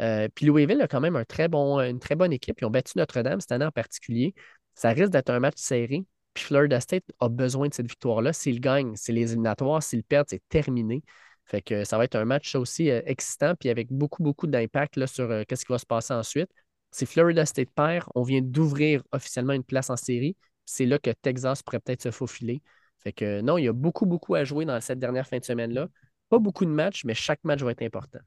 Euh, 0.01 0.27
puis 0.33 0.45
Louisville 0.45 0.81
a 0.81 0.87
quand 0.87 0.99
même 0.99 1.15
un 1.15 1.23
très 1.23 1.47
bon, 1.47 1.79
une 1.79 1.99
très 1.99 2.15
bonne 2.15 2.33
équipe. 2.33 2.59
Ils 2.61 2.65
ont 2.65 2.71
battu 2.71 2.97
Notre-Dame 2.97 3.39
cette 3.39 3.51
année 3.51 3.65
en 3.65 3.71
particulier. 3.71 4.33
Ça 4.75 4.89
risque 4.89 5.11
d'être 5.11 5.29
un 5.29 5.39
match 5.39 5.57
serré. 5.57 6.05
Puis 6.33 6.43
Florida 6.43 6.79
State 6.81 7.05
a 7.19 7.29
besoin 7.29 7.69
de 7.69 7.73
cette 7.73 7.87
victoire-là. 7.87 8.33
S'il 8.33 8.59
gagne, 8.59 8.95
c'est 8.95 9.13
les 9.13 9.31
éliminatoires. 9.31 9.81
S'il 9.81 10.03
perd, 10.03 10.27
c'est 10.29 10.43
terminé. 10.49 11.01
Fait 11.45 11.61
que 11.61 11.83
ça 11.83 11.97
va 11.97 12.03
être 12.03 12.15
un 12.15 12.25
match 12.25 12.55
aussi 12.55 12.89
euh, 12.89 13.01
excitant, 13.05 13.53
puis 13.55 13.69
avec 13.69 13.91
beaucoup, 13.91 14.23
beaucoup 14.23 14.47
d'impact 14.47 15.05
sur 15.05 15.29
ce 15.29 15.55
qui 15.55 15.71
va 15.71 15.77
se 15.77 15.85
passer 15.85 16.13
ensuite. 16.13 16.49
Si 16.91 17.05
Florida 17.05 17.45
State 17.45 17.69
perd, 17.75 18.05
on 18.15 18.23
vient 18.23 18.41
d'ouvrir 18.41 19.03
officiellement 19.11 19.53
une 19.53 19.63
place 19.63 19.89
en 19.89 19.95
série. 19.95 20.35
C'est 20.65 20.85
là 20.85 20.97
que 20.97 21.11
Texas 21.11 21.61
pourrait 21.61 21.79
peut-être 21.79 22.01
se 22.01 22.11
faufiler. 22.11 22.61
Fait 22.99 23.13
que 23.13 23.41
non, 23.41 23.57
il 23.57 23.65
y 23.65 23.67
a 23.67 23.73
beaucoup, 23.73 24.05
beaucoup 24.05 24.33
à 24.35 24.43
jouer 24.43 24.65
dans 24.65 24.79
cette 24.81 24.99
dernière 24.99 25.27
fin 25.27 25.37
de 25.37 25.43
semaine-là. 25.43 25.87
Pas 26.29 26.39
beaucoup 26.39 26.65
de 26.65 26.71
matchs, 26.71 27.05
mais 27.05 27.13
chaque 27.13 27.43
match 27.43 27.61
va 27.61 27.71
être 27.71 27.83
important. 27.83 28.19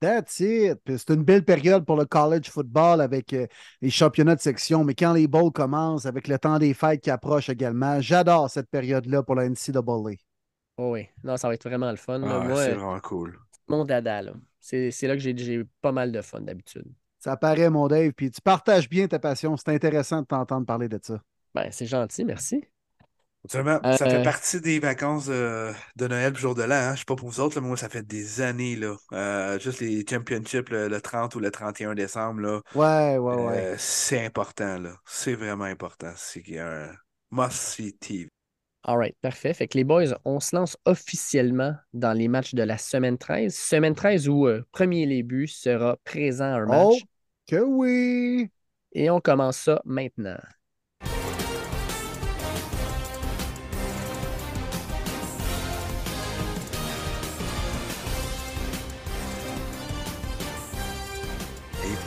That's 0.00 0.38
it. 0.40 0.78
C'est 0.86 1.10
une 1.10 1.24
belle 1.24 1.44
période 1.44 1.84
pour 1.84 1.96
le 1.96 2.04
college 2.04 2.48
football 2.50 3.00
avec 3.00 3.32
euh, 3.32 3.46
les 3.80 3.90
championnats 3.90 4.36
de 4.36 4.40
section. 4.40 4.84
Mais 4.84 4.94
quand 4.94 5.12
les 5.12 5.26
bowls 5.26 5.52
commencent, 5.52 6.06
avec 6.06 6.28
le 6.28 6.38
temps 6.38 6.58
des 6.58 6.72
fêtes 6.72 7.00
qui 7.00 7.10
approche 7.10 7.48
également, 7.48 8.00
j'adore 8.00 8.48
cette 8.48 8.70
période-là 8.70 9.24
pour 9.24 9.34
la 9.34 9.48
NCAA. 9.48 9.82
Oh 10.76 10.92
oui, 10.92 11.08
non, 11.24 11.36
ça 11.36 11.48
va 11.48 11.54
être 11.54 11.68
vraiment 11.68 11.90
le 11.90 11.96
fun. 11.96 12.22
Ah, 12.22 12.46
c'est 12.54 12.74
vraiment 12.74 13.00
cool. 13.00 13.36
Mon 13.66 13.84
dada, 13.84 14.22
là. 14.22 14.32
C'est 14.60 14.90
là 15.02 15.16
que 15.16 15.20
j'ai 15.20 15.64
pas 15.80 15.92
mal 15.92 16.12
de 16.12 16.20
fun 16.20 16.40
d'habitude. 16.40 16.86
Ça 17.18 17.36
paraît, 17.36 17.70
mon 17.70 17.88
Dave. 17.88 18.12
Puis 18.12 18.30
tu 18.30 18.40
partages 18.40 18.88
bien 18.88 19.08
ta 19.08 19.18
passion. 19.18 19.56
C'est 19.56 19.70
intéressant 19.70 20.22
de 20.22 20.26
t'entendre 20.26 20.66
parler 20.66 20.88
de 20.88 21.00
ça. 21.02 21.20
Ben, 21.54 21.68
c'est 21.72 21.86
gentil, 21.86 22.24
merci. 22.24 22.64
Ça 23.48 23.62
fait 23.96 24.20
euh, 24.20 24.22
partie 24.22 24.60
des 24.60 24.78
vacances 24.78 25.28
de 25.28 25.72
Noël 26.00 26.32
le 26.32 26.38
jour 26.38 26.54
de 26.54 26.62
l'an. 26.62 26.74
Hein. 26.74 26.88
Je 26.88 26.92
ne 26.92 26.96
sais 26.96 27.04
pas 27.06 27.16
pour 27.16 27.28
vous 27.28 27.40
autres, 27.40 27.60
mais 27.60 27.66
moi, 27.66 27.76
ça 27.76 27.88
fait 27.88 28.06
des 28.06 28.40
années. 28.40 28.76
Là. 28.76 28.96
Euh, 29.12 29.58
juste 29.58 29.80
les 29.80 30.04
championships 30.08 30.68
le, 30.70 31.00
30 31.00 31.34
ou 31.34 31.40
le 31.40 31.50
31 31.50 31.94
décembre. 31.94 32.40
Là, 32.40 32.60
ouais, 32.74 33.18
ouais, 33.18 33.34
ouais. 33.34 33.58
Euh, 33.58 33.74
c'est 33.78 34.24
important. 34.24 34.78
là. 34.78 34.94
C'est 35.06 35.34
vraiment 35.34 35.64
important. 35.64 36.12
C'est 36.16 36.58
un 36.58 36.90
must-see 37.30 37.94
TV. 37.94 38.28
All 38.84 38.96
right, 38.96 39.16
parfait. 39.20 39.52
Fait 39.54 39.66
que 39.66 39.76
les 39.76 39.84
boys, 39.84 40.18
on 40.24 40.40
se 40.40 40.54
lance 40.54 40.76
officiellement 40.84 41.74
dans 41.92 42.12
les 42.12 42.28
matchs 42.28 42.54
de 42.54 42.62
la 42.62 42.78
semaine 42.78 43.18
13. 43.18 43.54
Semaine 43.54 43.94
13 43.94 44.28
où 44.28 44.46
premier 44.72 45.04
les 45.04 45.22
buts 45.22 45.48
sera 45.48 45.96
présent 46.04 46.44
un 46.44 46.66
match. 46.66 46.86
Oh, 46.86 46.98
que 47.48 47.56
oui! 47.56 48.50
Et 48.92 49.10
on 49.10 49.20
commence 49.20 49.58
ça 49.58 49.82
maintenant. 49.84 50.38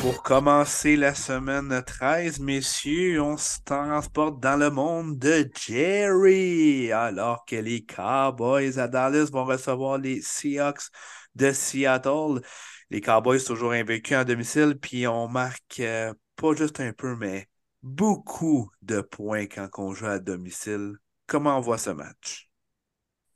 Pour 0.01 0.23
commencer 0.23 0.95
la 0.95 1.13
semaine 1.13 1.83
13, 1.85 2.39
messieurs, 2.39 3.21
on 3.21 3.37
se 3.37 3.59
transporte 3.63 4.39
dans 4.39 4.57
le 4.57 4.71
monde 4.71 5.19
de 5.19 5.47
Jerry, 5.55 6.91
alors 6.91 7.45
que 7.45 7.57
les 7.57 7.85
Cowboys 7.85 8.79
à 8.79 8.87
Dallas 8.87 9.29
vont 9.31 9.45
recevoir 9.45 9.99
les 9.99 10.19
Seahawks 10.19 10.89
de 11.35 11.51
Seattle. 11.51 12.41
Les 12.89 12.99
Cowboys 12.99 13.43
toujours 13.43 13.73
invaincus 13.73 14.17
en 14.17 14.23
domicile, 14.23 14.75
puis 14.81 15.05
on 15.05 15.27
marque 15.27 15.79
euh, 15.81 16.11
pas 16.35 16.55
juste 16.55 16.79
un 16.79 16.93
peu, 16.93 17.15
mais 17.15 17.47
beaucoup 17.83 18.71
de 18.81 19.01
points 19.01 19.45
quand 19.45 19.69
on 19.77 19.93
joue 19.93 20.07
à 20.07 20.17
domicile. 20.17 20.95
Comment 21.27 21.59
on 21.59 21.61
voit 21.61 21.77
ce 21.77 21.91
match? 21.91 22.49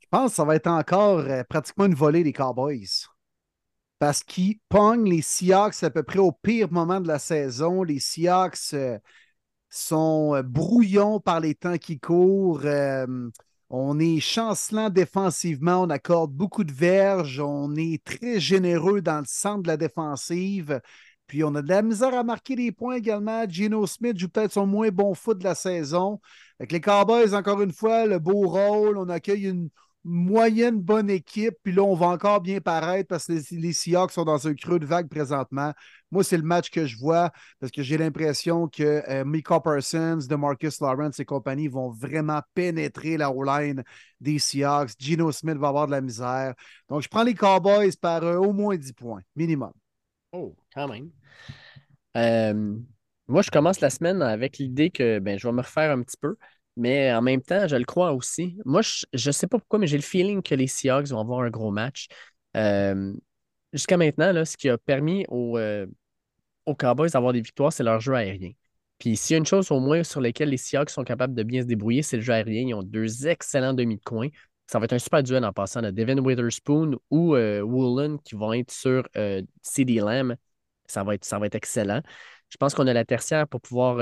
Je 0.00 0.08
pense 0.10 0.32
que 0.32 0.36
ça 0.36 0.44
va 0.44 0.56
être 0.56 0.66
encore 0.66 1.20
euh, 1.20 1.44
pratiquement 1.48 1.84
une 1.84 1.94
volée 1.94 2.24
des 2.24 2.32
Cowboys 2.32 3.06
parce 3.98 4.22
qu'ils 4.22 4.58
pognent 4.68 5.08
les 5.08 5.22
Seahawks 5.22 5.82
à 5.82 5.90
peu 5.90 6.02
près 6.02 6.18
au 6.18 6.32
pire 6.32 6.70
moment 6.70 7.00
de 7.00 7.08
la 7.08 7.18
saison. 7.18 7.82
Les 7.82 8.00
Seahawks 8.00 8.74
euh, 8.74 8.98
sont 9.70 10.34
euh, 10.34 10.42
brouillons 10.42 11.20
par 11.20 11.40
les 11.40 11.54
temps 11.54 11.78
qui 11.78 11.98
courent. 11.98 12.62
Euh, 12.64 13.06
on 13.70 13.98
est 13.98 14.20
chancelant 14.20 14.90
défensivement, 14.90 15.82
on 15.82 15.90
accorde 15.90 16.32
beaucoup 16.32 16.62
de 16.62 16.72
verges, 16.72 17.40
on 17.40 17.74
est 17.74 18.02
très 18.04 18.38
généreux 18.38 19.00
dans 19.02 19.18
le 19.18 19.24
centre 19.26 19.62
de 19.62 19.68
la 19.68 19.76
défensive. 19.76 20.80
Puis 21.26 21.42
on 21.42 21.54
a 21.56 21.62
de 21.62 21.68
la 21.68 21.82
misère 21.82 22.14
à 22.14 22.22
marquer 22.22 22.54
des 22.54 22.70
points 22.70 22.96
également. 22.96 23.48
Gino 23.48 23.84
Smith 23.86 24.16
joue 24.16 24.28
peut-être 24.28 24.52
son 24.52 24.66
moins 24.66 24.90
bon 24.90 25.14
foot 25.14 25.38
de 25.38 25.44
la 25.44 25.56
saison. 25.56 26.20
Avec 26.60 26.70
les 26.70 26.80
Cowboys, 26.80 27.34
encore 27.34 27.60
une 27.62 27.72
fois, 27.72 28.06
le 28.06 28.20
beau 28.20 28.48
rôle. 28.48 28.96
On 28.96 29.08
accueille 29.08 29.46
une, 29.48 29.68
moyenne 30.06 30.80
bonne 30.80 31.10
équipe. 31.10 31.54
Puis 31.62 31.72
là, 31.72 31.82
on 31.82 31.94
va 31.94 32.06
encore 32.06 32.40
bien 32.40 32.60
paraître 32.60 33.08
parce 33.08 33.26
que 33.26 33.32
les, 33.32 33.72
Seahawks 33.72 34.12
sont 34.12 34.24
dans 34.24 34.46
un 34.46 34.54
creux 34.54 34.78
de 34.78 34.86
vague 34.86 35.08
présentement. 35.08 35.72
Moi, 36.12 36.22
c'est 36.22 36.36
le 36.36 36.44
match 36.44 36.70
que 36.70 36.86
je 36.86 36.96
vois 36.96 37.32
parce 37.60 37.72
que 37.72 37.82
j'ai 37.82 37.98
l'impression 37.98 38.68
que 38.68 39.02
euh, 39.08 39.24
Mika 39.24 39.60
Parsons, 39.60 40.20
DeMarcus 40.28 40.80
Lawrence 40.80 41.18
et 41.18 41.24
compagnie 41.24 41.66
vont 41.66 41.90
vraiment 41.90 42.40
pénétrer 42.54 43.16
la 43.16 43.30
O-line 43.30 43.82
des 44.20 44.38
Seahawks. 44.38 44.92
Gino 44.98 45.32
Smith 45.32 45.56
va 45.56 45.68
avoir 45.68 45.86
de 45.86 45.92
la 45.92 46.00
misère. 46.00 46.54
Donc, 46.88 47.02
je 47.02 47.08
prends 47.08 47.24
les 47.24 47.34
Cowboys 47.34 47.96
par 48.00 48.22
euh, 48.22 48.36
au 48.36 48.52
moins 48.52 48.76
10 48.76 48.92
points, 48.92 49.22
minimum. 49.34 49.72
Oh, 50.32 50.54
quand 50.72 50.88
même. 50.88 51.10
Euh, 52.16 52.76
moi, 53.28 53.42
je 53.42 53.50
commence 53.50 53.80
la 53.80 53.90
semaine 53.90 54.22
avec 54.22 54.58
l'idée 54.58 54.90
que 54.90 55.18
ben, 55.18 55.38
je 55.38 55.46
vais 55.46 55.52
me 55.52 55.62
refaire 55.62 55.90
un 55.90 56.02
petit 56.02 56.16
peu. 56.16 56.36
Mais 56.76 57.12
en 57.12 57.22
même 57.22 57.40
temps, 57.40 57.66
je 57.66 57.76
le 57.76 57.84
crois 57.84 58.12
aussi. 58.12 58.58
Moi, 58.64 58.82
je 58.82 59.28
ne 59.28 59.32
sais 59.32 59.46
pas 59.46 59.58
pourquoi, 59.58 59.78
mais 59.78 59.86
j'ai 59.86 59.96
le 59.96 60.02
feeling 60.02 60.42
que 60.42 60.54
les 60.54 60.66
Seahawks 60.66 61.08
vont 61.08 61.20
avoir 61.20 61.40
un 61.40 61.50
gros 61.50 61.70
match. 61.70 62.08
Euh, 62.56 63.14
jusqu'à 63.72 63.96
maintenant, 63.96 64.30
là, 64.32 64.44
ce 64.44 64.56
qui 64.56 64.68
a 64.68 64.76
permis 64.76 65.24
aux, 65.28 65.56
euh, 65.56 65.86
aux 66.66 66.74
Cowboys 66.74 67.10
d'avoir 67.10 67.32
des 67.32 67.40
victoires, 67.40 67.72
c'est 67.72 67.82
leur 67.82 68.00
jeu 68.00 68.14
aérien. 68.14 68.52
Puis 68.98 69.16
s'il 69.16 69.34
y 69.34 69.36
a 69.36 69.38
une 69.38 69.46
chose 69.46 69.70
au 69.70 69.80
moins 69.80 70.02
sur 70.04 70.20
laquelle 70.20 70.50
les 70.50 70.56
Seahawks 70.58 70.90
sont 70.90 71.04
capables 71.04 71.34
de 71.34 71.42
bien 71.42 71.62
se 71.62 71.66
débrouiller, 71.66 72.02
c'est 72.02 72.16
le 72.16 72.22
jeu 72.22 72.32
aérien. 72.34 72.62
Ils 72.68 72.74
ont 72.74 72.82
deux 72.82 73.26
excellents 73.26 73.74
demi 73.74 73.96
de 73.96 74.02
coin. 74.02 74.28
Ça 74.66 74.78
va 74.78 74.84
être 74.84 74.94
un 74.94 74.98
super 74.98 75.22
duel 75.22 75.44
en 75.44 75.52
passant 75.52 75.80
de 75.80 75.90
Devin 75.90 76.18
Witherspoon 76.18 76.98
ou 77.10 77.36
euh, 77.36 77.60
Woolen 77.62 78.18
qui 78.20 78.34
vont 78.34 78.52
être 78.52 78.70
sur 78.70 79.08
CD 79.62 79.96
Lamb. 79.96 80.36
Ça 80.86 81.04
va, 81.04 81.14
être, 81.14 81.24
ça 81.24 81.38
va 81.38 81.46
être 81.46 81.54
excellent. 81.54 82.00
Je 82.50 82.56
pense 82.58 82.74
qu'on 82.74 82.86
a 82.86 82.92
la 82.92 83.04
tertiaire 83.04 83.48
pour 83.48 83.60
pouvoir 83.60 83.96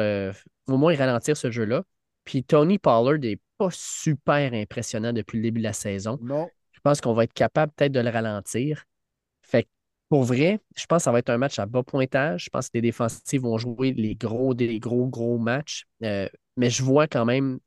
au 0.67 0.77
moins 0.77 0.95
ralentir 0.97 1.37
ce 1.37 1.51
jeu-là. 1.51 1.85
Puis 2.25 2.45
Tony 2.45 2.79
Pollard 2.79 3.19
n'est 3.19 3.41
pas 3.59 3.69
super 3.71 4.53
impressionnant 4.53 5.13
depuis 5.13 5.39
le 5.39 5.43
début 5.43 5.61
de 5.61 5.65
la 5.65 5.73
saison. 5.73 6.19
Non. 6.23 6.49
Je 6.73 6.81
pense 6.81 7.01
qu'on 7.01 7.15
va 7.15 7.25
être 7.25 7.33
capable 7.33 7.73
peut-être 7.73 7.93
de 7.93 8.01
le 8.01 8.11
ralentir. 8.11 8.85
Fait 9.43 9.69
pour 10.09 10.25
vrai, 10.25 10.61
je 10.77 10.87
pense 10.87 10.99
que 10.99 11.05
ça 11.05 11.13
va 11.13 11.19
être 11.19 11.31
un 11.31 11.39
match 11.39 11.59
à 11.59 11.67
bas 11.67 11.83
pointage. 11.83 12.45
Je 12.45 12.51
pense 12.51 12.67
que 12.69 12.73
les 12.75 12.83
défensifs 12.83 13.41
vont 13.41 13.59
jouer 13.59 13.93
les 13.93 14.15
gros, 14.15 14.55
des 14.55 14.79
gros, 14.79 15.07
gros 15.07 15.39
matchs. 15.39 15.87
Euh, 16.03 16.29
mais 16.57 16.71
je 16.71 16.83
vois 16.83 17.07
quand 17.09 17.25
même 17.25 17.59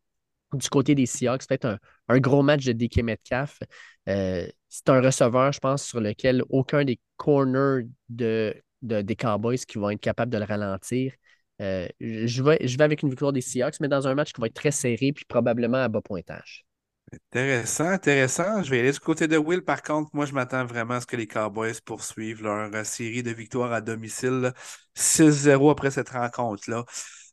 du 0.54 0.70
côté 0.70 0.96
des 0.96 1.06
Seahawks, 1.06 1.46
peut-être 1.48 1.78
un, 2.08 2.20
gros 2.20 2.42
match 2.42 2.64
de 2.66 2.72
DK 2.72 3.04
Metcalf. 3.04 3.60
Euh, 4.08 4.48
c'est 4.70 4.90
un 4.90 5.02
receveur, 5.02 5.52
je 5.52 5.60
pense, 5.60 5.84
sur 5.84 6.00
lequel 6.00 6.44
aucun 6.50 6.86
des 6.86 7.00
corners 7.18 7.86
de, 8.08 8.56
des 8.82 9.16
Cowboys 9.16 9.58
qui 9.58 9.78
vont 9.78 9.90
être 9.90 10.00
capables 10.00 10.32
de 10.32 10.38
le 10.38 10.46
ralentir. 10.46 11.14
Euh, 11.62 11.88
je, 12.00 12.44
vais, 12.44 12.60
je 12.62 12.78
vais 12.78 12.84
avec 12.84 13.02
une 13.02 13.10
victoire 13.10 13.34
des 13.34 13.42
Seahawks, 13.42 13.80
mais 13.80 13.88
dans 13.88 14.08
un 14.08 14.14
match 14.16 14.34
qui 14.34 14.42
va 14.42 14.48
être 14.48 14.54
très 14.54 14.72
serré 14.72 15.12
puis 15.12 15.26
probablement 15.26 15.78
à 15.78 15.88
bas 15.88 16.02
pointage. 16.02 16.66
Intéressant, 17.14 17.86
intéressant. 17.86 18.64
Je 18.64 18.70
vais 18.70 18.80
aller 18.80 18.92
du 18.92 19.00
côté 19.00 19.28
de 19.28 19.38
Will. 19.38 19.62
Par 19.62 19.82
contre, 19.82 20.10
moi, 20.14 20.26
je 20.26 20.34
m'attends 20.34 20.66
vraiment 20.66 20.96
à 20.96 21.02
ce 21.02 21.06
que 21.06 21.16
les 21.16 21.26
Cowboys 21.26 21.74
poursuivent 21.86 22.44
leur 22.44 22.70
euh, 22.74 22.84
série 22.84 23.24
de 23.24 23.32
victoires 23.32 23.72
à 23.72 23.80
domicile 23.82 24.52
6-0 24.94 25.72
après 25.72 25.90
cette 25.90 26.10
rencontre-là. 26.10 26.84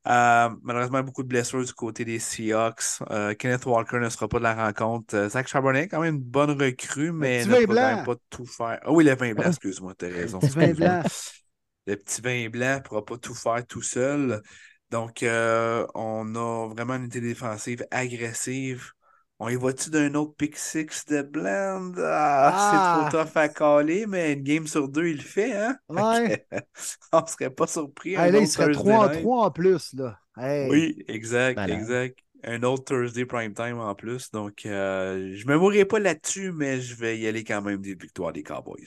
Euh, 0.07 0.51
malheureusement, 0.63 1.03
beaucoup 1.03 1.23
de 1.23 1.29
blessures 1.29 1.65
du 1.65 1.73
côté 1.73 2.05
des 2.05 2.19
Seahawks. 2.19 3.01
Kenneth 3.39 3.67
Walker 3.67 3.99
ne 3.99 4.09
sera 4.11 4.29
pas 4.29 4.39
de 4.39 4.45
la 4.45 4.55
rencontre. 4.55 5.29
Zach 5.29 5.49
Charbonnet, 5.49 5.89
quand 5.89 6.01
même 6.01 6.17
une 6.17 6.21
bonne 6.21 6.51
recrue, 6.51 7.11
mais 7.11 7.45
ne 7.45 7.67
peut 7.67 7.75
pas 7.75 8.15
tout 8.31 8.47
faire. 8.47 8.79
Ah 8.83 8.93
oui, 8.93 9.03
le 9.05 9.15
vin 9.15 9.33
blanc, 9.33 9.49
excuse-moi, 9.49 9.95
t'as 9.97 10.09
raison. 10.09 10.39
Le 10.43 10.49
vin 10.49 10.73
blanc 10.73 11.03
le 11.87 11.97
petit 11.97 12.21
vin 12.21 12.49
blanc 12.49 12.77
ne 12.77 12.81
pourra 12.81 13.05
pas 13.05 13.19
tout 13.19 13.35
faire 13.35 13.67
tout 13.67 13.83
seul. 13.83 14.43
Donc, 14.91 15.23
euh, 15.23 15.87
on 15.95 16.35
a 16.35 16.69
vraiment 16.69 16.95
une 16.95 17.03
unité 17.03 17.21
défensive 17.21 17.85
agressive. 17.91 18.93
On 19.41 19.49
y 19.49 19.57
va-tu 19.57 19.91
d'un 19.91 20.15
autre 20.15 20.35
pick 20.37 20.57
six 20.57 21.05
de 21.09 21.23
Blend? 21.23 21.95
Ah, 21.99 23.09
c'est 23.11 23.11
trop 23.11 23.19
ah! 23.19 23.25
tough 23.25 23.37
à 23.37 23.49
caler, 23.49 24.07
mais 24.07 24.35
une 24.35 24.43
game 24.43 24.67
sur 24.67 24.89
deux, 24.89 25.09
il 25.09 25.17
le 25.17 25.23
fait, 25.23 25.53
hein? 25.53 25.77
Ouais. 25.89 26.47
on 27.13 27.27
serait 27.27 27.51
pas 27.51 27.67
surpris. 27.67 28.15
là, 28.15 28.29
il 28.29 28.47
serait 28.47 28.71
3 28.71 29.07
en 29.07 29.09
3 29.09 29.47
en 29.47 29.51
plus, 29.51 29.93
là. 29.95 30.19
Oui, 30.37 31.05
exact, 31.09 31.59
exact. 31.69 32.19
Un 32.47 32.63
autre 32.63 32.85
Thursday 32.85 33.25
prime 33.25 33.55
time 33.55 33.79
en 33.79 33.95
plus. 33.95 34.31
Donc, 34.31 34.67
euh, 34.67 35.33
je 35.35 35.47
me 35.47 35.57
mourrai 35.57 35.87
pas 35.87 35.99
là-dessus, 35.99 36.53
mais 36.53 36.81
je 36.81 36.95
vais 36.95 37.19
y 37.19 37.27
aller 37.27 37.43
quand 37.43 37.63
même 37.63 37.81
des 37.81 37.95
victoires 37.95 38.33
des 38.33 38.43
Cowboys. 38.43 38.87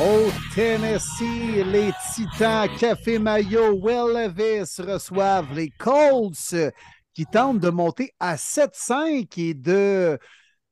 Au 0.00 0.28
Tennessee, 0.52 1.62
les 1.66 1.92
Titans 2.12 2.68
Café 2.80 3.20
Mayo 3.20 3.74
Will 3.74 4.12
Levis 4.12 4.82
reçoivent 4.82 5.54
les 5.54 5.70
Colts 5.70 6.72
qui 7.12 7.26
tentent 7.26 7.60
de 7.60 7.70
monter 7.70 8.10
à 8.18 8.34
7-5 8.34 9.28
et 9.36 9.54
de 9.54 10.18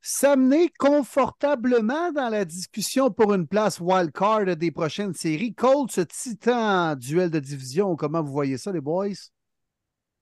s'amener 0.01 0.71
confortablement 0.77 2.11
dans 2.11 2.31
la 2.31 2.45
discussion 2.45 3.13
pour 3.13 3.33
une 3.33 3.47
place 3.47 3.79
wildcard 3.79 4.57
des 4.57 4.73
prochaines 4.73 5.15
séries. 5.15 5.55
Colts 5.55 6.01
Titan, 6.09 6.97
duel 6.97 7.31
de 7.31 7.39
division, 7.39 7.95
comment 7.95 8.25
vous 8.25 8.33
voyez 8.33 8.59
ça 8.59 8.73
les 8.73 8.81
boys? 8.81 9.31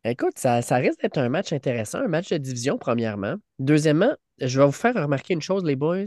Écoute, 0.05 0.35
ça, 0.37 0.61
ça 0.61 0.77
risque 0.77 1.01
d'être 1.01 1.17
un 1.17 1.31
match 1.31 1.55
intéressant, 1.55 2.01
un 2.01 2.09
match 2.09 2.29
de 2.29 2.37
division, 2.37 2.77
premièrement. 2.77 3.37
Deuxièmement, 3.59 4.15
je 4.39 4.61
vais 4.61 4.67
vous 4.67 4.73
faire 4.73 4.95
remarquer 4.95 5.33
une 5.33 5.43
chose, 5.43 5.65
les 5.65 5.77
boys. 5.77 6.05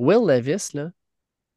Will 0.00 0.26
Levis, 0.26 0.70
là, 0.74 0.90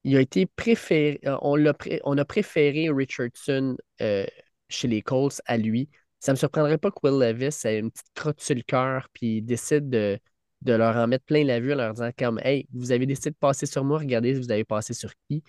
il 0.05 0.15
a 0.15 0.21
été 0.21 0.45
préféré, 0.45 1.19
euh, 1.25 1.35
on, 1.41 1.65
a, 1.65 1.73
on 2.03 2.17
a 2.17 2.25
préféré 2.25 2.89
Richardson 2.91 3.75
euh, 4.01 4.25
chez 4.69 4.87
les 4.87 5.01
Colts 5.01 5.41
à 5.47 5.57
lui. 5.57 5.89
Ça 6.19 6.31
ne 6.31 6.35
me 6.35 6.37
surprendrait 6.37 6.77
pas 6.77 6.91
que 6.91 6.97
Will 7.03 7.19
Levis 7.19 7.65
ait 7.65 7.79
une 7.79 7.91
petite 7.91 8.13
crotte 8.13 8.39
sur 8.39 8.55
le 8.55 8.61
cœur 8.61 9.09
puis 9.13 9.41
décide 9.41 9.89
de, 9.89 10.19
de, 10.61 10.73
leur 10.73 10.95
en 10.95 11.07
mettre 11.07 11.25
plein 11.25 11.43
la 11.43 11.59
vue 11.59 11.73
en 11.73 11.77
leur 11.77 11.93
disant 11.93 12.11
comme 12.17 12.39
Hey, 12.43 12.67
vous 12.71 12.91
avez 12.91 13.07
décidé 13.07 13.31
de 13.31 13.35
passer 13.35 13.65
sur 13.65 13.83
moi, 13.83 13.97
regardez 13.97 14.33
vous 14.35 14.51
avez 14.51 14.63
passé 14.63 14.93
sur 14.93 15.11
qui? 15.27 15.43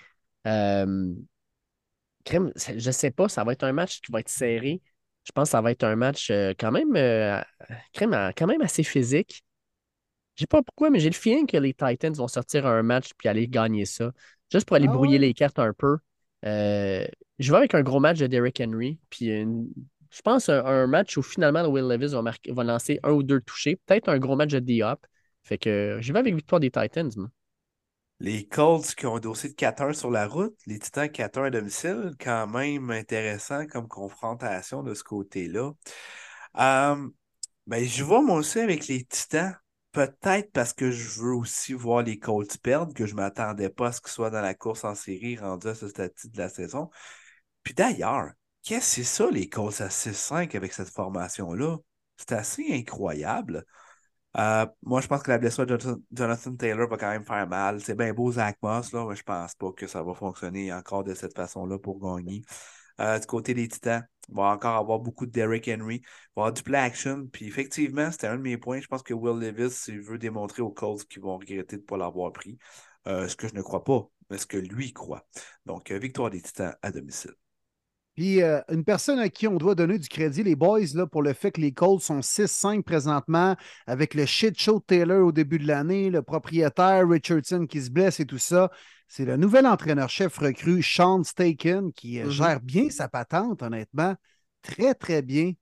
Euh, 0.46 1.12
je 2.26 2.38
ne 2.86 2.92
sais 2.92 3.10
pas, 3.10 3.28
ça 3.28 3.44
va 3.44 3.52
être 3.52 3.62
un 3.62 3.72
match 3.72 4.00
qui 4.00 4.10
va 4.10 4.20
être 4.20 4.28
serré. 4.30 4.80
Je 5.24 5.32
pense 5.32 5.48
que 5.48 5.52
ça 5.52 5.60
va 5.60 5.70
être 5.70 5.84
un 5.84 5.96
match 5.96 6.30
quand 6.58 6.72
même, 6.72 6.94
quand 7.94 8.46
même 8.46 8.62
assez 8.62 8.82
physique. 8.82 9.44
Je 10.36 10.42
sais 10.42 10.46
pas 10.46 10.62
pourquoi, 10.62 10.90
mais 10.90 11.00
j'ai 11.00 11.08
le 11.08 11.14
feeling 11.14 11.46
que 11.46 11.56
les 11.56 11.72
Titans 11.72 12.12
vont 12.12 12.28
sortir 12.28 12.66
un 12.66 12.82
match 12.82 13.10
puis 13.16 13.28
aller 13.28 13.48
gagner 13.48 13.86
ça. 13.86 14.12
Juste 14.52 14.66
pour 14.66 14.76
aller 14.76 14.86
Ah 14.86 14.88
brouiller 14.88 15.18
ouais? 15.18 15.18
les 15.18 15.34
cartes 15.34 15.58
un 15.58 15.72
peu. 15.72 15.98
Euh, 16.44 17.06
je 17.38 17.50
vais 17.52 17.58
avec 17.58 17.74
un 17.74 17.82
gros 17.82 18.00
match 18.00 18.18
de 18.18 18.26
Derrick 18.26 18.60
Henry. 18.60 18.98
Puis 19.10 19.26
une- 19.28 19.68
je 20.10 20.22
pense 20.22 20.48
un, 20.48 20.64
un 20.64 20.86
match 20.86 21.16
où 21.16 21.22
finalement 21.22 21.66
Will 21.68 21.86
Levis 21.88 22.12
va, 22.12 22.22
marquer- 22.22 22.52
va 22.52 22.64
lancer 22.64 23.00
un 23.02 23.12
ou 23.12 23.22
deux 23.22 23.40
touchés. 23.40 23.76
Peut-être 23.86 24.08
un 24.08 24.18
gros 24.18 24.36
match 24.36 24.52
de 24.52 24.60
D-Hop. 24.60 25.04
Fait 25.42 25.58
que 25.58 25.98
je 26.00 26.12
vais 26.12 26.18
avec 26.18 26.34
victoire 26.34 26.60
des 26.60 26.70
Titans. 26.70 27.10
moi. 27.16 27.28
Les 28.20 28.46
Colts 28.48 28.94
qui 28.94 29.06
ont 29.06 29.16
un 29.16 29.20
dossier 29.20 29.50
de 29.50 29.54
4-1 29.54 29.92
sur 29.92 30.10
la 30.10 30.26
route, 30.26 30.56
les 30.66 30.78
Titans 30.78 31.10
4-1 31.10 31.44
à 31.44 31.50
domicile, 31.50 32.12
quand 32.18 32.46
même 32.46 32.90
intéressant 32.90 33.66
comme 33.66 33.88
confrontation 33.88 34.82
de 34.82 34.94
ce 34.94 35.04
côté-là. 35.04 35.72
Euh, 36.58 37.08
ben, 37.66 37.84
je 37.86 38.04
vais 38.04 38.22
moi 38.22 38.38
aussi 38.38 38.60
avec 38.60 38.88
les 38.88 39.04
Titans. 39.06 39.56
Peut-être 39.96 40.52
parce 40.52 40.74
que 40.74 40.90
je 40.90 41.22
veux 41.22 41.34
aussi 41.34 41.72
voir 41.72 42.02
les 42.02 42.18
Colts 42.18 42.58
perdre, 42.58 42.92
que 42.92 43.06
je 43.06 43.14
ne 43.14 43.16
m'attendais 43.16 43.70
pas 43.70 43.86
à 43.86 43.92
ce 43.92 44.02
qu'ils 44.02 44.10
soient 44.10 44.28
dans 44.28 44.42
la 44.42 44.52
course 44.52 44.84
en 44.84 44.94
série 44.94 45.38
rendu 45.38 45.68
à 45.68 45.74
ce 45.74 45.88
stade 45.88 46.12
de 46.22 46.36
la 46.36 46.50
saison. 46.50 46.90
Puis 47.62 47.72
d'ailleurs, 47.72 48.32
qu'est-ce 48.62 48.96
que 48.96 49.02
c'est 49.02 49.04
ça, 49.04 49.30
les 49.30 49.48
Colts 49.48 49.80
à 49.80 49.88
6-5 49.88 50.54
avec 50.54 50.74
cette 50.74 50.90
formation-là? 50.90 51.78
C'est 52.18 52.32
assez 52.32 52.66
incroyable. 52.74 53.64
Euh, 54.36 54.66
moi, 54.82 55.00
je 55.00 55.06
pense 55.06 55.22
que 55.22 55.30
la 55.30 55.38
blessure 55.38 55.64
de 55.64 55.78
Jonathan, 55.78 55.98
Jonathan 56.12 56.56
Taylor 56.56 56.88
va 56.90 56.98
quand 56.98 57.10
même 57.10 57.24
faire 57.24 57.48
mal. 57.48 57.80
C'est 57.80 57.96
bien 57.96 58.12
beau 58.12 58.30
Zach 58.32 58.58
Moss, 58.62 58.92
là, 58.92 59.06
mais 59.08 59.16
je 59.16 59.22
pense 59.22 59.54
pas 59.54 59.72
que 59.72 59.86
ça 59.86 60.02
va 60.02 60.12
fonctionner 60.12 60.74
encore 60.74 61.04
de 61.04 61.14
cette 61.14 61.34
façon-là 61.34 61.78
pour 61.78 61.98
gagner. 61.98 62.42
Euh, 63.00 63.18
du 63.18 63.26
côté 63.26 63.54
des 63.54 63.68
Titans, 63.68 64.06
il 64.28 64.34
va 64.34 64.44
encore 64.44 64.76
avoir 64.76 64.98
beaucoup 64.98 65.26
de 65.26 65.30
Derrick 65.30 65.68
Henry. 65.68 65.96
Il 65.96 66.02
va 66.36 66.42
avoir 66.42 66.52
du 66.52 66.62
play 66.62 66.78
action. 66.78 67.26
Puis 67.32 67.46
effectivement, 67.46 68.10
c'était 68.10 68.26
un 68.26 68.36
de 68.36 68.42
mes 68.42 68.56
points. 68.58 68.80
Je 68.80 68.86
pense 68.86 69.02
que 69.02 69.14
Will 69.14 69.38
Levis, 69.38 69.90
veut 69.90 70.18
démontrer 70.18 70.62
aux 70.62 70.70
Colts 70.70 71.04
qu'ils 71.06 71.22
vont 71.22 71.38
regretter 71.38 71.76
de 71.76 71.82
ne 71.82 71.86
pas 71.86 71.96
l'avoir 71.96 72.32
pris. 72.32 72.58
Euh, 73.06 73.28
ce 73.28 73.36
que 73.36 73.48
je 73.48 73.54
ne 73.54 73.62
crois 73.62 73.84
pas, 73.84 74.08
mais 74.30 74.38
ce 74.38 74.46
que 74.46 74.56
lui 74.56 74.92
croit. 74.92 75.26
Donc, 75.64 75.90
euh, 75.90 75.98
victoire 75.98 76.30
des 76.30 76.42
Titans 76.42 76.74
à 76.82 76.90
domicile. 76.90 77.34
Puis 78.16 78.42
euh, 78.42 78.60
une 78.70 78.82
personne 78.82 79.18
à 79.18 79.28
qui 79.28 79.46
on 79.46 79.56
doit 79.58 79.74
donner 79.74 79.98
du 79.98 80.08
crédit, 80.08 80.42
les 80.42 80.56
boys, 80.56 80.80
là, 80.94 81.06
pour 81.06 81.22
le 81.22 81.34
fait 81.34 81.52
que 81.52 81.60
les 81.60 81.72
Colts 81.72 82.00
sont 82.02 82.22
6-5 82.22 82.82
présentement, 82.84 83.56
avec 83.86 84.14
le 84.14 84.24
shit 84.26 84.58
show 84.58 84.80
Taylor 84.80 85.26
au 85.26 85.32
début 85.32 85.58
de 85.58 85.66
l'année, 85.68 86.08
le 86.10 86.22
propriétaire 86.22 87.06
Richardson 87.08 87.66
qui 87.66 87.82
se 87.82 87.90
blesse 87.90 88.18
et 88.18 88.26
tout 88.26 88.38
ça, 88.38 88.70
c'est 89.06 89.26
le 89.26 89.36
nouvel 89.36 89.66
entraîneur-chef 89.66 90.38
recru, 90.38 90.82
Sean 90.82 91.22
Staken, 91.24 91.92
qui 91.92 92.18
euh, 92.20 92.24
Mhm. 92.24 92.30
gère 92.30 92.60
bien 92.60 92.90
sa 92.90 93.08
patente, 93.08 93.62
honnêtement. 93.62 94.14
Très, 94.62 94.94
très 94.94 95.20
bien. 95.22 95.52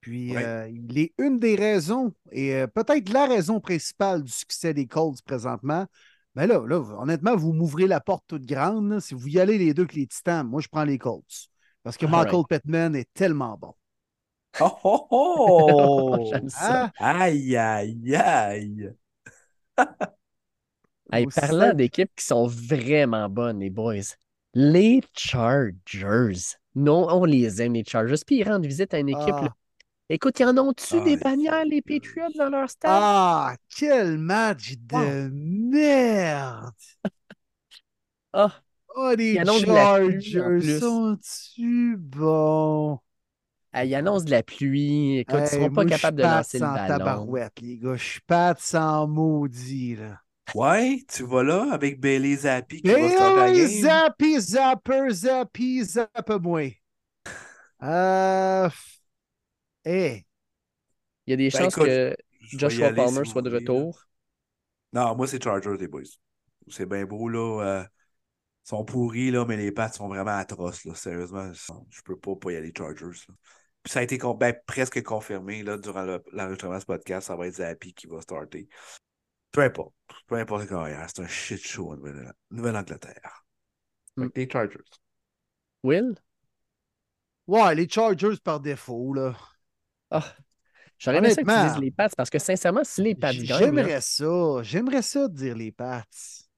Puis 0.00 0.34
Ouais. 0.34 0.44
euh, 0.44 0.68
il 0.68 0.98
est 0.98 1.12
une 1.18 1.38
des 1.38 1.56
raisons, 1.56 2.14
et 2.30 2.54
euh, 2.54 2.66
peut-être 2.68 3.08
la 3.12 3.26
raison 3.26 3.58
principale 3.60 4.22
du 4.22 4.30
succès 4.32 4.74
des 4.74 4.86
Colts 4.86 5.22
présentement. 5.22 5.86
Mais 6.36 6.46
là, 6.46 6.62
là, 6.66 6.78
honnêtement, 7.00 7.36
vous 7.36 7.52
m'ouvrez 7.52 7.86
la 7.86 8.00
porte 8.00 8.24
toute 8.28 8.46
grande. 8.46 8.90
là. 8.90 9.00
Si 9.00 9.14
vous 9.14 9.28
y 9.28 9.40
allez 9.40 9.58
les 9.58 9.74
deux 9.74 9.86
que 9.86 9.94
les 9.96 10.06
Titans, 10.06 10.46
moi, 10.46 10.60
je 10.60 10.68
prends 10.68 10.84
les 10.84 10.98
Colts. 10.98 11.48
Parce 11.84 11.96
que 11.96 12.06
All 12.06 12.10
Michael 12.12 12.34
right. 12.36 12.48
Pittman 12.48 12.96
est 12.96 13.12
tellement 13.14 13.56
bon. 13.56 13.74
Oh, 14.60 14.78
oh, 14.84 15.06
oh! 15.10 16.26
J'aime 16.32 16.48
ça. 16.48 16.84
Hein? 16.84 16.92
aïe, 16.98 17.56
aïe, 17.56 18.16
aïe! 18.16 18.94
Hey, 21.12 21.26
parlant 21.26 21.74
d'équipes 21.74 22.10
qui 22.16 22.24
sont 22.24 22.46
vraiment 22.46 23.28
bonnes, 23.28 23.60
les 23.60 23.70
boys, 23.70 24.16
les 24.54 25.02
Chargers. 25.14 26.56
Non, 26.74 27.06
on 27.10 27.24
les 27.24 27.62
aime, 27.62 27.74
les 27.74 27.84
Chargers. 27.84 28.24
Puis 28.26 28.38
ils 28.38 28.44
rendent 28.48 28.66
visite 28.66 28.94
à 28.94 28.98
une 28.98 29.10
équipe. 29.10 29.34
Ah. 29.34 29.42
là. 29.42 29.54
Écoute, 30.08 30.38
ils 30.40 30.46
en 30.46 30.56
ont-tu 30.58 30.96
Ah, 31.00 31.04
des 31.04 31.16
bannières, 31.16 31.64
les. 31.64 31.82
Patriots, 31.82 32.30
dans 32.36 32.48
leur 32.48 32.68
stade? 32.68 32.90
Ah, 32.92 33.56
quel 33.76 34.18
match 34.18 34.74
de 34.78 35.28
merde! 35.30 36.72
Ah, 38.36 38.63
Oh, 38.94 39.14
les 39.16 39.34
Ils 39.34 39.38
annoncent 39.38 39.66
de 39.66 39.72
la 39.74 39.86
pluie, 39.88 40.40
en 40.40 40.50
Chargers 40.50 40.58
plus. 40.58 41.02
sont-tu 41.10 41.96
bons? 41.98 42.98
ah, 43.72 43.84
ils 43.86 43.94
annoncent 43.94 44.24
de 44.26 44.30
la 44.32 44.42
pluie. 44.44 45.18
Écoute, 45.18 45.50
ils 45.50 45.54
ne 45.54 45.54
Hey, 45.54 45.68
seront 45.68 45.70
pas 45.70 45.84
moi, 45.84 45.86
capables 45.86 46.18
de 46.18 46.24
lancer 46.24 46.60
le 46.60 46.68
sans 46.68 46.70
ballon. 46.70 47.38
tabarouette, 47.38 47.60
les 47.60 47.78
gars. 47.78 47.96
Je 47.96 48.04
suis 48.04 48.20
pas 48.22 48.54
sans 48.58 49.06
maudit, 49.08 49.96
là. 49.96 50.20
Ouais, 50.54 51.04
tu 51.08 51.24
vas 51.24 51.42
là 51.42 51.70
avec 51.72 52.00
Bailey 52.00 52.34
Zappi 52.36 52.82
qui 52.82 52.94
va 52.94 53.10
oui, 53.10 53.52
game. 53.52 54.02
zappy, 54.06 54.38
zapper, 54.40 55.10
zappy, 55.10 55.82
zappe-moi. 55.84 56.70
Euh. 57.82 58.68
f- 58.70 59.00
Eh, 59.84 60.24
Il 61.26 61.30
y 61.32 61.34
a 61.34 61.36
des 61.36 61.50
Ben, 61.52 61.60
chances 61.60 61.66
écoute, 61.66 62.00
que 62.02 62.16
Joshua 62.56 62.90
Palmer 62.90 63.24
soit 63.24 63.42
de 63.42 63.50
voulez, 63.50 63.68
là. 63.68 63.84
retour. 63.88 64.06
Non, 64.92 65.14
moi, 65.16 65.26
c'est 65.26 65.42
Chargers, 65.42 65.76
les 65.78 65.88
boys. 65.88 66.02
C'est 66.68 66.86
bien 66.88 67.04
beau, 67.04 67.28
là. 67.28 67.62
euh, 67.82 67.84
sont 68.64 68.84
pourris, 68.84 69.30
là, 69.30 69.44
mais 69.46 69.56
les 69.56 69.70
pattes 69.72 69.94
sont 69.94 70.08
vraiment 70.08 70.36
atroces, 70.36 70.84
là. 70.84 70.94
Sérieusement, 70.94 71.52
je 71.52 72.02
peux 72.02 72.16
pas 72.18 72.34
pas 72.36 72.52
y 72.52 72.56
aller 72.56 72.72
Chargers, 72.76 73.04
là. 73.28 73.34
Puis 73.82 73.92
ça 73.92 74.00
a 74.00 74.02
été 74.02 74.16
con- 74.16 74.34
ben, 74.34 74.54
presque 74.66 75.02
confirmé, 75.02 75.62
là, 75.62 75.76
durant 75.76 76.02
le- 76.02 76.24
l'enregistrement 76.32 76.76
de 76.76 76.80
ce 76.80 76.86
podcast. 76.86 77.26
Ça 77.26 77.36
va 77.36 77.46
être 77.46 77.56
Zappi 77.56 77.92
qui 77.92 78.06
va 78.06 78.20
starter. 78.22 78.66
Peu 79.52 79.60
importe. 79.60 79.92
Peu 80.26 80.36
importe 80.36 80.66
carrière. 80.68 81.06
C'est 81.14 81.22
un 81.22 81.26
shit 81.28 81.60
show 81.60 81.92
en 81.92 81.96
Nouvelle- 81.96 82.32
Nouvelle-Angleterre. 82.50 83.44
Que 84.16 84.30
les 84.34 84.48
Chargers. 84.50 84.78
Will? 85.82 86.14
ouais, 87.46 87.74
les 87.74 87.88
Chargers 87.88 88.38
par 88.42 88.60
défaut, 88.60 89.12
là. 89.12 89.36
Ah, 90.10 90.24
J'aurais 90.98 91.18
aimé 91.18 91.30
ça 91.30 91.42
que 91.42 91.46
tu 91.46 91.50
Honnêtement, 91.50 91.72
dises 91.74 91.82
les 91.82 91.90
Pats 91.90 92.08
parce 92.16 92.30
que 92.30 92.38
sincèrement, 92.38 92.84
si 92.84 93.02
les 93.02 93.14
Pats 93.14 93.32
gagnent, 93.34 93.44
J'aimerais 93.58 94.00
ça. 94.00 94.62
J'aimerais 94.62 95.02
ça 95.02 95.28
dire 95.28 95.54
les 95.56 95.72
Pats. 95.72 96.04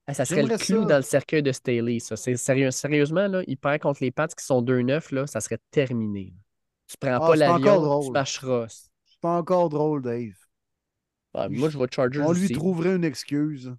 Ah, 0.07 0.13
ça 0.13 0.25
serait 0.25 0.43
le 0.43 0.57
clou 0.57 0.81
ça. 0.81 0.85
dans 0.87 0.95
le 0.97 1.01
cercueil 1.01 1.43
de 1.43 1.51
Staley. 1.51 1.99
Ça. 1.99 2.15
Sérieux, 2.15 2.71
sérieusement, 2.71 3.27
là, 3.27 3.43
il 3.47 3.57
perd 3.57 3.81
contre 3.81 3.99
les 4.01 4.11
Pats 4.11 4.27
qui 4.27 4.43
sont 4.45 4.61
2-9, 4.61 5.13
là, 5.13 5.27
ça 5.27 5.41
serait 5.41 5.59
terminé. 5.71 6.33
Tu 6.87 6.95
prends 6.97 7.15
Ah, 7.15 7.19
pas 7.19 7.35
l'avion, 7.35 8.01
tu 8.01 8.11
marcheras. 8.11 8.67
C'est 8.69 9.19
pas 9.19 9.37
encore 9.37 9.69
drôle, 9.69 10.01
Dave. 10.01 10.33
Ah, 11.33 11.49
moi, 11.49 11.69
je 11.69 11.77
vois 11.77 11.87
Chargers 11.93 12.21
On 12.21 12.31
lui 12.31 12.45
aussi. 12.45 12.53
trouverait 12.53 12.95
une 12.95 13.03
excuse. 13.03 13.75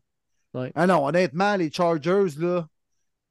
Ouais. 0.55 0.70
Ah 0.74 0.86
non, 0.86 1.07
honnêtement, 1.07 1.57
les 1.57 1.70
Chargers, 1.73 2.39
là, 2.39 2.68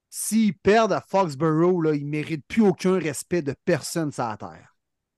s'ils 0.09 0.55
perdent 0.57 0.93
à 0.93 1.01
Foxborough, 1.01 1.83
là, 1.83 1.93
ils 1.93 2.05
ne 2.05 2.09
méritent 2.09 2.45
plus 2.47 2.61
aucun 2.63 2.97
respect 2.99 3.41
de 3.41 3.53
personne 3.65 4.11
sur 4.11 4.23
la 4.27 4.37
terre. 4.37 4.75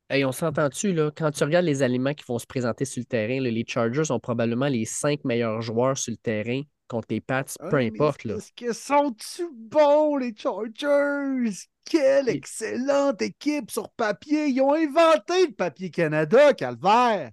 Hey, 0.09 0.25
on 0.25 0.31
s'entend-tu, 0.31 0.91
là, 0.93 1.11
quand 1.15 1.29
tu 1.31 1.43
regardes 1.43 1.65
les 1.65 1.83
aliments 1.83 2.13
qui 2.15 2.25
vont 2.27 2.39
se 2.39 2.47
présenter 2.47 2.83
sur 2.85 2.99
le 3.01 3.05
terrain, 3.05 3.39
là, 3.41 3.51
les 3.51 3.63
Chargers 3.67 4.09
ont 4.11 4.19
probablement 4.19 4.67
les 4.67 4.85
cinq 4.85 5.23
meilleurs 5.23 5.61
joueurs 5.61 5.97
sur 5.97 6.11
le 6.11 6.17
terrain 6.17 6.61
contre 6.87 7.07
les 7.11 7.21
Pats, 7.21 7.43
peu 7.69 7.75
Ah, 7.77 7.81
importe. 7.81 8.23
Là. 8.23 8.35
Est-ce 8.37 8.51
que 8.53 8.73
sont-tu 8.73 9.47
bons, 9.53 10.17
les 10.17 10.33
Chargers? 10.35 11.51
Quelle 11.85 12.29
Et- 12.29 12.33
excellente 12.33 13.21
équipe 13.21 13.69
sur 13.69 13.89
papier. 13.91 14.47
Ils 14.47 14.61
ont 14.61 14.73
inventé 14.73 15.45
le 15.47 15.53
papier 15.53 15.91
Canada, 15.91 16.53
Calvaire. 16.55 17.29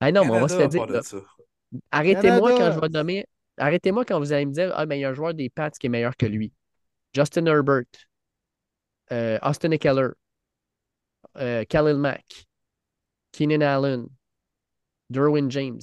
Ah 0.00 0.12
non, 0.12 0.24
mais 0.24 0.30
on 0.30 0.40
va 0.40 0.48
se 0.48 0.54
le 0.54 0.68
Canada, 0.68 1.00
dire. 1.00 1.36
Arrêtez-moi 1.90 2.50
Canada. 2.52 2.70
quand 2.70 2.74
je 2.76 2.80
vais 2.80 2.88
nommer. 2.88 3.26
Arrêtez-moi 3.58 4.04
quand 4.04 4.18
vous 4.20 4.32
allez 4.32 4.46
me 4.46 4.52
dire 4.52 4.72
Ah, 4.76 4.86
mais 4.86 4.98
il 4.98 5.02
y 5.02 5.04
a 5.04 5.10
un 5.10 5.14
joueur 5.14 5.34
des 5.34 5.50
Pats 5.50 5.70
qui 5.70 5.86
est 5.88 5.90
meilleur 5.90 6.16
que 6.16 6.26
lui. 6.26 6.52
Justin 7.14 7.46
Herbert, 7.46 7.82
euh, 9.12 9.38
Austin 9.42 9.72
Eckler, 9.72 10.08
euh, 11.36 11.64
Khalil 11.64 11.96
Mack, 11.96 12.46
Keenan 13.32 13.62
Allen, 13.62 14.06
Derwin 15.10 15.50
James. 15.50 15.80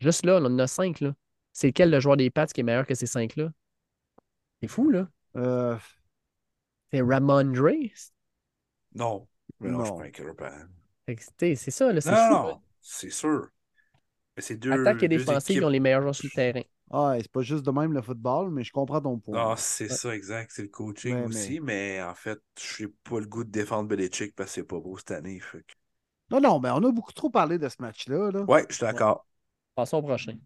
Juste 0.00 0.24
là, 0.24 0.38
on 0.40 0.44
en 0.46 0.58
a 0.58 0.66
cinq. 0.66 1.00
là. 1.00 1.14
C'est 1.52 1.68
lequel 1.68 1.90
le 1.90 2.00
joueur 2.00 2.16
des 2.16 2.30
Pats 2.30 2.46
qui 2.46 2.60
est 2.60 2.64
meilleur 2.64 2.86
que 2.86 2.94
ces 2.94 3.06
cinq-là? 3.06 3.50
C'est 4.62 4.68
fou, 4.68 4.90
là. 4.90 5.08
Euh, 5.36 5.76
C'est 6.92 7.02
Ramondre. 7.02 7.70
Non. 8.94 9.26
Mais 9.60 9.68
non, 9.70 9.80
je 9.80 10.10
suis 10.12 10.22
Non. 10.24 11.16
sais, 11.38 11.54
C'est 11.54 11.70
ça, 11.70 11.92
là. 11.92 12.00
C'est 12.00 12.10
Non, 12.10 12.16
fou. 12.16 12.22
non, 12.22 12.42
là. 12.46 12.52
non, 12.54 12.62
c'est 12.80 13.10
sûr. 13.10 13.48
Mais 14.36 14.42
c'est 14.42 14.56
deux. 14.56 14.70
Attaque 14.72 15.02
et 15.02 15.08
défensive, 15.08 15.56
ils 15.56 15.64
ont 15.64 15.68
les 15.68 15.80
meilleurs 15.80 16.02
joueurs 16.02 16.14
sur 16.14 16.28
le 16.32 16.34
terrain. 16.34 16.62
Ah, 16.92 17.14
c'est 17.16 17.30
pas 17.30 17.42
juste 17.42 17.64
de 17.64 17.70
même 17.70 17.92
le 17.92 18.02
football, 18.02 18.50
mais 18.50 18.64
je 18.64 18.72
comprends 18.72 19.00
ton 19.00 19.18
point. 19.18 19.52
Ah, 19.52 19.54
c'est 19.56 19.88
ça, 19.88 20.14
exact. 20.14 20.50
C'est 20.52 20.62
le 20.62 20.68
coaching 20.68 21.24
aussi, 21.24 21.60
mais... 21.60 22.02
en 22.02 22.14
fait, 22.14 22.40
je 22.60 22.84
n'ai 22.84 22.92
pas 23.04 23.20
le 23.20 23.26
goût 23.26 23.44
de 23.44 23.50
défendre 23.50 23.88
Belichick 23.88 24.34
parce 24.34 24.50
que 24.50 24.54
c'est 24.56 24.64
pas 24.64 24.80
beau 24.80 24.98
cette 24.98 25.12
année. 25.12 25.38
fait 25.38 25.64
Non, 26.30 26.40
non, 26.40 26.60
mais 26.60 26.70
on 26.70 26.78
a 26.78 26.92
beaucoup 26.92 27.12
trop 27.12 27.30
parlé 27.30 27.58
de 27.58 27.68
ce 27.68 27.76
match-là. 27.80 28.32
Là. 28.32 28.42
Ouais, 28.42 28.66
je 28.68 28.74
suis 28.74 28.82
d'accord. 28.82 29.26
Passons 29.76 29.98
au 29.98 30.02
prochain. 30.02 30.36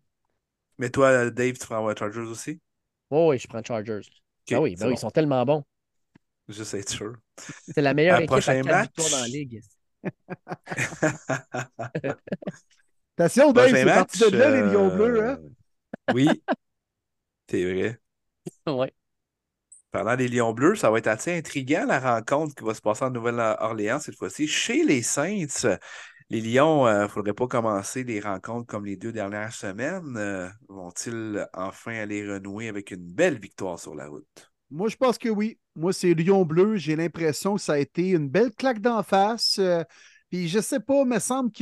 Mais 0.79 0.91
toi, 0.91 1.31
Dave, 1.31 1.55
tu 1.55 1.67
prends 1.67 1.89
les 1.89 1.97
Chargers 1.97 2.21
aussi? 2.21 2.61
Oh, 3.11 3.31
oui, 3.31 3.39
je 3.39 3.49
prends 3.49 3.63
Chargers. 3.63 4.01
Ah 4.53 4.61
oui, 4.61 4.77
ben 4.77 4.87
oui, 4.87 4.91
bon. 4.91 4.91
ils 4.91 4.99
sont 4.99 5.11
tellement 5.11 5.45
bons. 5.47 5.65
Juste 6.49 6.75
être 6.75 6.91
sûr. 6.91 7.15
C'est 7.39 7.81
la 7.81 7.95
meilleure 7.95 8.17
À 8.17 8.21
équipe 8.21 8.33
à 8.33 8.35
prochain 8.35 8.63
quatre 8.63 8.67
match? 8.67 9.11
dans 9.11 9.21
la 9.21 9.29
ligue. 9.29 9.63
Attention, 13.17 13.53
Dave, 13.53 13.71
c'est 13.71 13.85
parti 13.85 14.31
de 14.31 14.37
là, 14.37 14.51
les 14.51 14.73
Lions 14.73 14.91
euh, 14.91 14.97
bleus. 14.97 15.25
Hein? 15.25 15.39
Oui, 16.13 16.29
c'est 17.49 17.65
vrai. 17.65 18.01
ouais. 18.67 18.95
Parlant 19.91 20.17
des 20.17 20.29
Lions 20.29 20.53
bleus, 20.53 20.75
ça 20.75 20.91
va 20.91 20.99
être 20.99 21.07
assez 21.07 21.37
intriguant 21.37 21.85
la 21.87 22.01
rencontre 22.01 22.55
qui 22.55 22.65
va 22.65 22.75
se 22.75 22.81
passer 22.81 23.05
en 23.05 23.11
Nouvelle-Orléans 23.11 24.01
cette 24.01 24.17
fois-ci. 24.17 24.49
Chez 24.49 24.83
les 24.85 25.03
Saints, 25.03 25.47
les 26.31 26.41
Lions, 26.41 26.89
il 26.89 27.03
ne 27.03 27.07
faudrait 27.07 27.33
pas 27.33 27.47
commencer 27.47 28.03
les 28.03 28.19
rencontres 28.19 28.67
comme 28.67 28.85
les 28.87 28.97
deux 28.97 29.13
dernières 29.13 29.53
semaines. 29.53 30.17
Euh, 30.17 30.49
Vont-ils 30.69 31.47
enfin 31.55 31.95
aller 31.95 32.29
renouer 32.29 32.69
avec 32.69 32.91
une 32.91 33.05
belle 33.07 33.39
victoire 33.39 33.79
sur 33.79 33.95
la 33.95 34.09
route? 34.09 34.51
Moi, 34.71 34.89
je 34.89 34.97
pense 34.97 35.17
que 35.19 35.29
oui. 35.29 35.59
Moi, 35.77 35.93
c'est 35.93 36.15
Lyon 36.15 36.45
bleu. 36.45 36.77
J'ai 36.77 36.97
l'impression 36.97 37.55
que 37.55 37.61
ça 37.61 37.75
a 37.75 37.79
été 37.79 38.11
une 38.11 38.29
belle 38.29 38.51
claque 38.53 38.81
d'en 38.81 39.03
face. 39.05 39.59
Euh, 39.61 39.85
puis 40.29 40.49
je 40.49 40.59
sais 40.59 40.81
pas, 40.81 41.03
il 41.03 41.07
me 41.07 41.21
semble 41.21 41.53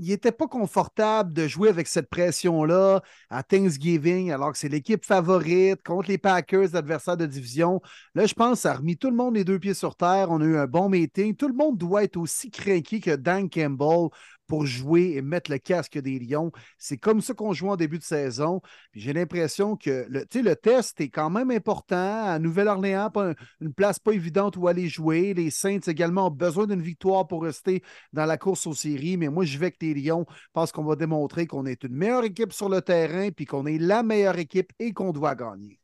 qu'il 0.00 0.10
n'était 0.10 0.32
pas 0.32 0.46
confortable 0.46 1.32
de 1.32 1.46
jouer 1.46 1.68
avec 1.68 1.86
cette 1.86 2.08
pression-là 2.08 3.02
à 3.30 3.42
Thanksgiving, 3.42 4.30
alors 4.30 4.52
que 4.52 4.58
c'est 4.58 4.68
l'équipe 4.68 5.04
favorite 5.04 5.82
contre 5.82 6.08
les 6.08 6.18
Packers, 6.18 6.68
l'adversaire 6.72 7.16
de 7.16 7.26
division. 7.26 7.80
Là, 8.14 8.26
je 8.26 8.34
pense 8.34 8.58
que 8.58 8.62
ça 8.62 8.72
a 8.72 8.76
remis 8.76 8.96
tout 8.96 9.10
le 9.10 9.16
monde 9.16 9.34
les 9.34 9.44
deux 9.44 9.58
pieds 9.58 9.74
sur 9.74 9.96
terre. 9.96 10.30
On 10.30 10.40
a 10.40 10.44
eu 10.44 10.56
un 10.56 10.66
bon 10.66 10.88
meeting. 10.88 11.34
Tout 11.34 11.48
le 11.48 11.54
monde 11.54 11.76
doit 11.76 12.04
être 12.04 12.16
aussi 12.16 12.50
craqué 12.50 13.00
que 13.00 13.16
Dan 13.16 13.48
Campbell 13.50 14.08
pour 14.48 14.66
jouer 14.66 15.12
et 15.14 15.22
mettre 15.22 15.50
le 15.50 15.58
casque 15.58 15.98
des 15.98 16.18
Lions. 16.18 16.50
C'est 16.78 16.96
comme 16.96 17.20
ça 17.20 17.34
qu'on 17.34 17.52
joue 17.52 17.68
en 17.68 17.76
début 17.76 17.98
de 17.98 18.04
saison. 18.04 18.60
J'ai 18.94 19.12
l'impression 19.12 19.76
que 19.76 20.06
le, 20.08 20.54
test 20.56 21.00
est 21.00 21.10
quand 21.10 21.30
même 21.30 21.50
important. 21.50 22.24
À 22.24 22.38
Nouvelle-Orléans, 22.38 23.12
une 23.60 23.74
place 23.74 23.98
pas 23.98 24.12
évidente 24.12 24.56
où 24.56 24.66
aller 24.66 24.88
jouer. 24.88 25.34
Les 25.34 25.50
Saints 25.50 25.80
également 25.86 26.26
ont 26.26 26.30
besoin 26.30 26.66
d'une 26.66 26.82
victoire 26.82 27.28
pour 27.28 27.44
rester 27.44 27.82
dans 28.12 28.24
la 28.24 28.38
course 28.38 28.66
aux 28.66 28.74
séries. 28.74 29.16
Mais 29.16 29.28
moi, 29.28 29.44
je 29.44 29.58
vais 29.58 29.66
avec 29.66 29.82
les 29.82 29.94
Lions. 29.94 30.26
Pense 30.52 30.72
qu'on 30.72 30.84
va 30.84 30.96
démontrer 30.96 31.46
qu'on 31.46 31.66
est 31.66 31.84
une 31.84 31.94
meilleure 31.94 32.24
équipe 32.24 32.52
sur 32.52 32.68
le 32.68 32.80
terrain, 32.80 33.30
puis 33.30 33.44
qu'on 33.44 33.66
est 33.66 33.78
la 33.78 34.02
meilleure 34.02 34.38
équipe 34.38 34.72
et 34.78 34.92
qu'on 34.92 35.12
doit 35.12 35.34
gagner. 35.34 35.78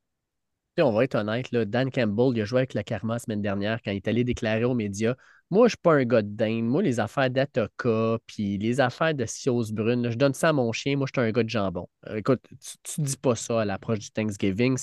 On 0.78 0.92
va 0.92 1.04
être 1.04 1.14
honnête, 1.14 1.54
Dan 1.54 1.90
Campbell, 1.90 2.32
il 2.34 2.42
a 2.42 2.44
joué 2.44 2.60
avec 2.60 2.74
la 2.74 2.82
Karma 2.82 3.14
la 3.14 3.18
semaine 3.20 3.42
dernière 3.42 3.80
quand 3.80 3.92
il 3.92 3.96
est 3.96 4.08
allé 4.08 4.24
déclarer 4.24 4.64
aux 4.64 4.74
médias 4.74 5.14
Moi, 5.50 5.62
je 5.62 5.64
ne 5.64 5.68
suis 5.70 5.78
pas 5.82 5.94
un 5.94 6.05
gars 6.05 6.23
de 6.23 6.28
dinde. 6.28 6.64
Moi, 6.64 6.82
les 6.82 6.98
affaires 7.00 7.31
d'Atoka, 7.31 8.18
puis 8.26 8.58
les 8.58 8.81
affaires 8.81 9.14
de 9.14 9.24
Sios 9.26 9.73
Brune, 9.73 10.10
je 10.10 10.16
donne 10.16 10.34
ça 10.34 10.48
à 10.48 10.52
mon 10.52 10.73
chien. 10.73 10.97
Moi, 10.97 11.06
je 11.06 11.20
suis 11.20 11.28
un 11.28 11.31
gars 11.31 11.42
de 11.42 11.48
jambon. 11.48 11.89
Euh, 12.08 12.16
écoute, 12.16 12.40
tu 12.82 13.00
ne 13.00 13.06
dis 13.06 13.16
pas 13.16 13.34
ça 13.34 13.60
à 13.60 13.64
l'approche 13.64 13.98
du 14.00 14.10
Thanksgiving. 14.10 14.76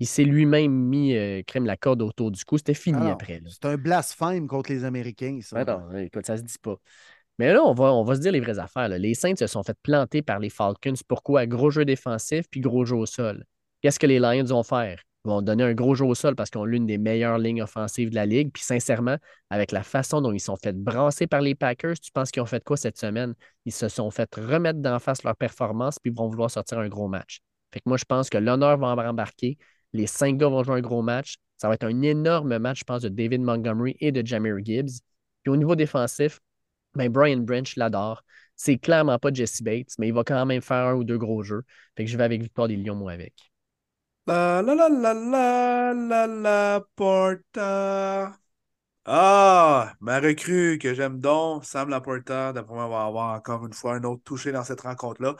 Il 0.00 0.06
s'est 0.06 0.24
lui-même 0.24 0.72
mis 0.72 1.16
euh, 1.16 1.42
crème 1.46 1.66
la 1.66 1.76
corde 1.76 2.02
autour 2.02 2.30
du 2.30 2.44
cou. 2.44 2.58
C'était 2.58 2.74
fini 2.74 2.98
Alors, 2.98 3.12
après. 3.12 3.40
C'est 3.48 3.66
un 3.66 3.76
blasphème 3.76 4.46
contre 4.46 4.72
les 4.72 4.84
Américains, 4.84 5.38
ça. 5.42 5.64
Non, 5.64 5.96
écoute, 5.98 6.26
ça 6.26 6.36
se 6.36 6.42
dit 6.42 6.58
pas. 6.60 6.76
Mais 7.38 7.52
là, 7.52 7.62
on 7.62 7.72
va, 7.72 7.92
on 7.92 8.02
va 8.02 8.16
se 8.16 8.20
dire 8.20 8.32
les 8.32 8.40
vraies 8.40 8.58
affaires. 8.58 8.88
là. 8.88 8.98
Les 8.98 9.14
Saints 9.14 9.36
se 9.36 9.46
sont 9.46 9.62
fait 9.62 9.76
planter 9.82 10.22
par 10.22 10.40
les 10.40 10.50
Falcons. 10.50 10.94
Pourquoi? 11.06 11.46
Gros 11.46 11.70
jeu 11.70 11.84
défensif 11.84 12.46
puis 12.50 12.60
gros 12.60 12.84
jeu 12.84 12.96
au 12.96 13.06
sol. 13.06 13.44
Qu'est-ce 13.80 13.98
que 14.00 14.06
les 14.06 14.18
Lions 14.18 14.44
vont 14.44 14.64
faire? 14.64 15.00
Vont 15.28 15.42
donner 15.42 15.62
un 15.62 15.74
gros 15.74 15.94
jeu 15.94 16.06
au 16.06 16.14
sol 16.14 16.34
parce 16.34 16.48
qu'ils 16.48 16.58
ont 16.58 16.64
l'une 16.64 16.86
des 16.86 16.96
meilleures 16.96 17.36
lignes 17.36 17.60
offensives 17.60 18.08
de 18.08 18.14
la 18.14 18.24
Ligue. 18.24 18.50
Puis 18.50 18.62
sincèrement, 18.62 19.18
avec 19.50 19.72
la 19.72 19.82
façon 19.82 20.22
dont 20.22 20.32
ils 20.32 20.40
sont 20.40 20.56
fait 20.56 20.72
brasser 20.72 21.26
par 21.26 21.42
les 21.42 21.54
Packers, 21.54 22.00
tu 22.00 22.10
penses 22.12 22.30
qu'ils 22.30 22.40
ont 22.40 22.46
fait 22.46 22.64
quoi 22.64 22.78
cette 22.78 22.96
semaine? 22.96 23.34
Ils 23.66 23.72
se 23.72 23.88
sont 23.88 24.10
fait 24.10 24.34
remettre 24.34 24.78
d'en 24.78 24.98
face 24.98 25.22
leur 25.24 25.36
performance 25.36 25.98
puis 25.98 26.10
vont 26.10 26.28
vouloir 26.28 26.50
sortir 26.50 26.78
un 26.78 26.88
gros 26.88 27.08
match. 27.08 27.42
Fait 27.74 27.80
que 27.80 27.84
moi, 27.90 27.98
je 27.98 28.06
pense 28.06 28.30
que 28.30 28.38
l'honneur 28.38 28.78
va 28.78 28.86
embarquer. 29.06 29.58
Les 29.92 30.06
cinq 30.06 30.38
gars 30.38 30.48
vont 30.48 30.62
jouer 30.64 30.76
un 30.76 30.80
gros 30.80 31.02
match. 31.02 31.36
Ça 31.58 31.68
va 31.68 31.74
être 31.74 31.84
un 31.84 32.00
énorme 32.00 32.56
match, 32.56 32.78
je 32.78 32.84
pense, 32.84 33.02
de 33.02 33.10
David 33.10 33.42
Montgomery 33.42 33.98
et 34.00 34.12
de 34.12 34.26
Jameer 34.26 34.64
Gibbs. 34.64 35.02
Puis 35.42 35.52
au 35.52 35.56
niveau 35.58 35.76
défensif, 35.76 36.40
ben 36.94 37.10
Brian 37.12 37.40
Branch 37.40 37.76
l'adore. 37.76 38.22
C'est 38.56 38.78
clairement 38.78 39.18
pas 39.18 39.30
Jesse 39.30 39.60
Bates, 39.60 39.92
mais 39.98 40.08
il 40.08 40.14
va 40.14 40.24
quand 40.24 40.46
même 40.46 40.62
faire 40.62 40.86
un 40.86 40.94
ou 40.94 41.04
deux 41.04 41.18
gros 41.18 41.42
jeux. 41.42 41.64
Fait 41.98 42.06
que 42.06 42.10
je 42.10 42.16
vais 42.16 42.24
avec 42.24 42.40
victoire 42.40 42.66
des 42.66 42.76
Lions, 42.76 42.96
moi, 42.96 43.12
avec. 43.12 43.47
La 44.28 44.60
la 44.62 44.74
la 44.74 44.88
la 44.88 45.12
la 45.14 45.92
la 45.94 46.26
la 46.26 46.80
Porta. 46.96 48.38
Ah, 49.06 49.94
ma 50.00 50.20
recrue 50.20 50.78
que 50.78 50.94
j'aime 50.94 51.20
donc, 51.20 51.64
Sam 51.64 51.88
Laporta, 51.90 52.52
d'après 52.52 52.74
moi, 52.74 52.88
va 52.88 53.06
avoir 53.06 53.34
encore 53.36 53.66
une 53.66 53.72
fois 53.74 53.94
un 53.96 54.04
autre 54.04 54.22
touché 54.24 54.52
dans 54.52 54.64
cette 54.64 54.82
rencontre-là. 54.82 55.36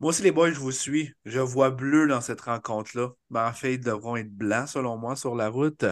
Moi 0.00 0.10
aussi, 0.10 0.22
les 0.22 0.32
boys, 0.32 0.52
je 0.52 0.60
vous 0.60 0.72
suis. 0.72 1.14
Je 1.26 1.40
vois 1.40 1.70
bleu 1.70 2.08
dans 2.08 2.20
cette 2.22 2.42
rencontre-là. 2.42 3.10
Mais 3.30 3.40
en 3.40 3.52
fait, 3.52 3.74
ils 3.74 3.80
devront 3.80 4.16
être 4.16 4.32
blancs, 4.34 4.68
selon 4.68 4.98
moi, 4.98 5.16
sur 5.16 5.36
la 5.36 5.48
route. 5.50 5.84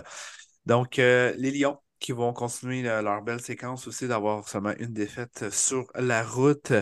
Donc, 0.66 0.98
euh, 1.00 1.34
les 1.38 1.50
Lions 1.52 1.78
qui 2.02 2.12
vont 2.12 2.32
continuer 2.32 2.82
leur 2.82 3.22
belle 3.22 3.40
séquence 3.40 3.86
aussi 3.86 4.08
d'avoir 4.08 4.48
seulement 4.48 4.74
une 4.78 4.92
défaite 4.92 5.50
sur 5.50 5.86
la 5.94 6.22
route. 6.24 6.72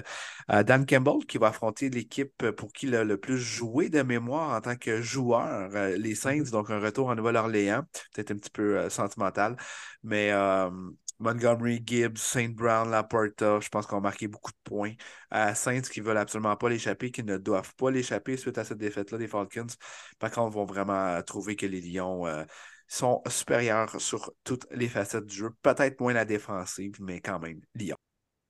Euh, 0.50 0.62
Dan 0.65 0.86
Campbell 0.86 1.26
qui 1.28 1.39
va 1.39 1.49
affronter 1.49 1.90
l'équipe 1.90 2.50
pour 2.52 2.73
qui 2.73 2.86
il 2.86 2.97
a 2.97 3.05
le 3.05 3.18
plus 3.18 3.39
joué 3.39 3.90
de 3.90 4.02
mémoire 4.02 4.57
en 4.57 4.60
tant 4.60 4.76
que 4.76 5.02
joueur, 5.02 5.70
euh, 5.74 5.97
les 5.97 6.15
Saints, 6.15 6.50
donc 6.50 6.70
un 6.70 6.81
retour 6.81 7.08
en 7.08 7.15
Nouvelle-Orléans, 7.15 7.82
peut-être 8.15 8.31
un 8.32 8.36
petit 8.36 8.50
peu 8.50 8.78
euh, 8.78 8.90
sentimental, 8.90 9.57
mais 10.02 10.32
euh, 10.32 10.70
Montgomery, 11.18 11.82
Gibbs, 11.84 12.16
Saint 12.18 12.49
Brown, 12.49 12.90
Laporta, 12.90 13.60
je 13.60 13.68
pense 13.68 13.86
qu'on 13.86 13.99
a 13.99 14.00
marqué 14.00 14.26
beaucoup 14.26 14.52
de 14.52 14.57
points. 14.65 14.94
À 15.31 15.55
Saints 15.55 15.82
qui 15.82 16.00
veulent 16.00 16.16
absolument 16.16 16.57
pas 16.57 16.70
l'échapper, 16.70 17.10
qui 17.10 17.23
ne 17.23 17.36
doivent 17.36 17.74
pas 17.74 17.90
l'échapper 17.90 18.39
suite 18.39 18.57
à 18.57 18.65
cette 18.65 18.78
défaite-là 18.78 19.18
des 19.18 19.28
Falcons. 19.28 19.66
Par 20.18 20.31
contre, 20.31 20.55
vont 20.55 20.65
vraiment 20.65 21.23
trouver 21.23 21.57
que 21.57 21.66
les 21.66 21.82
Lions 21.82 22.26
euh, 22.26 22.44
sont 22.91 23.23
supérieurs 23.28 24.01
sur 24.01 24.33
toutes 24.44 24.67
les 24.73 24.89
facettes 24.89 25.27
du 25.27 25.36
jeu. 25.36 25.51
Peut-être 25.62 26.01
moins 26.01 26.12
la 26.12 26.25
défensive, 26.25 26.97
mais 27.01 27.20
quand 27.20 27.39
même. 27.39 27.60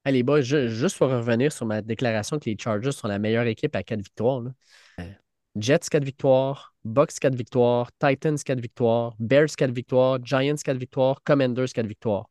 Hey, 0.03 0.13
les 0.13 0.23
boys, 0.23 0.41
ju- 0.41 0.67
juste 0.69 0.97
pour 0.97 1.09
revenir 1.09 1.51
sur 1.51 1.65
ma 1.67 1.81
déclaration 1.81 2.39
que 2.39 2.49
les 2.49 2.57
Chargers 2.57 2.91
sont 2.91 3.07
la 3.07 3.19
meilleure 3.19 3.45
équipe 3.45 3.75
à 3.75 3.83
4 3.83 4.01
victoires. 4.01 4.41
là. 4.41 4.51
Euh, 4.99 5.11
Jets 5.55 5.89
4 5.91 6.03
victoires, 6.03 6.73
Bucks 6.83 7.19
4 7.19 7.35
victoires, 7.35 7.91
Titans 7.99 8.37
4 8.43 8.59
victoires, 8.61 9.13
Bears 9.19 9.55
4 9.55 9.71
victoires, 9.71 10.17
Giants 10.23 10.55
4 10.63 10.77
victoires, 10.77 11.21
Commanders 11.23 11.71
4 11.73 11.87
victoires. 11.87 12.29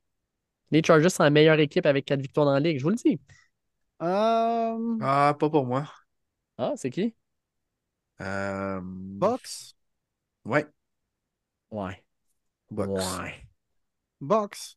Les 0.72 0.82
Chargers 0.84 1.10
sont 1.10 1.22
la 1.24 1.30
meilleure 1.30 1.60
équipe 1.60 1.86
avec 1.86 2.04
4 2.06 2.20
victoires 2.22 2.46
dans 2.46 2.54
la 2.54 2.60
ligue, 2.60 2.78
je 2.78 2.82
vous 2.84 2.90
le 2.90 2.96
dis. 2.96 3.20
Euh, 4.02 4.96
Ah, 5.00 5.36
pas 5.38 5.50
pour 5.50 5.66
moi. 5.66 5.86
Ah, 6.58 6.72
c'est 6.76 6.90
qui? 6.90 7.14
Euh, 8.20 8.80
Box. 8.82 9.74
Ouais, 10.44 10.66
Ouais. 11.70 12.02
Bucks. 12.70 12.88
Ouais. 12.90 13.34
Box. 14.20 14.76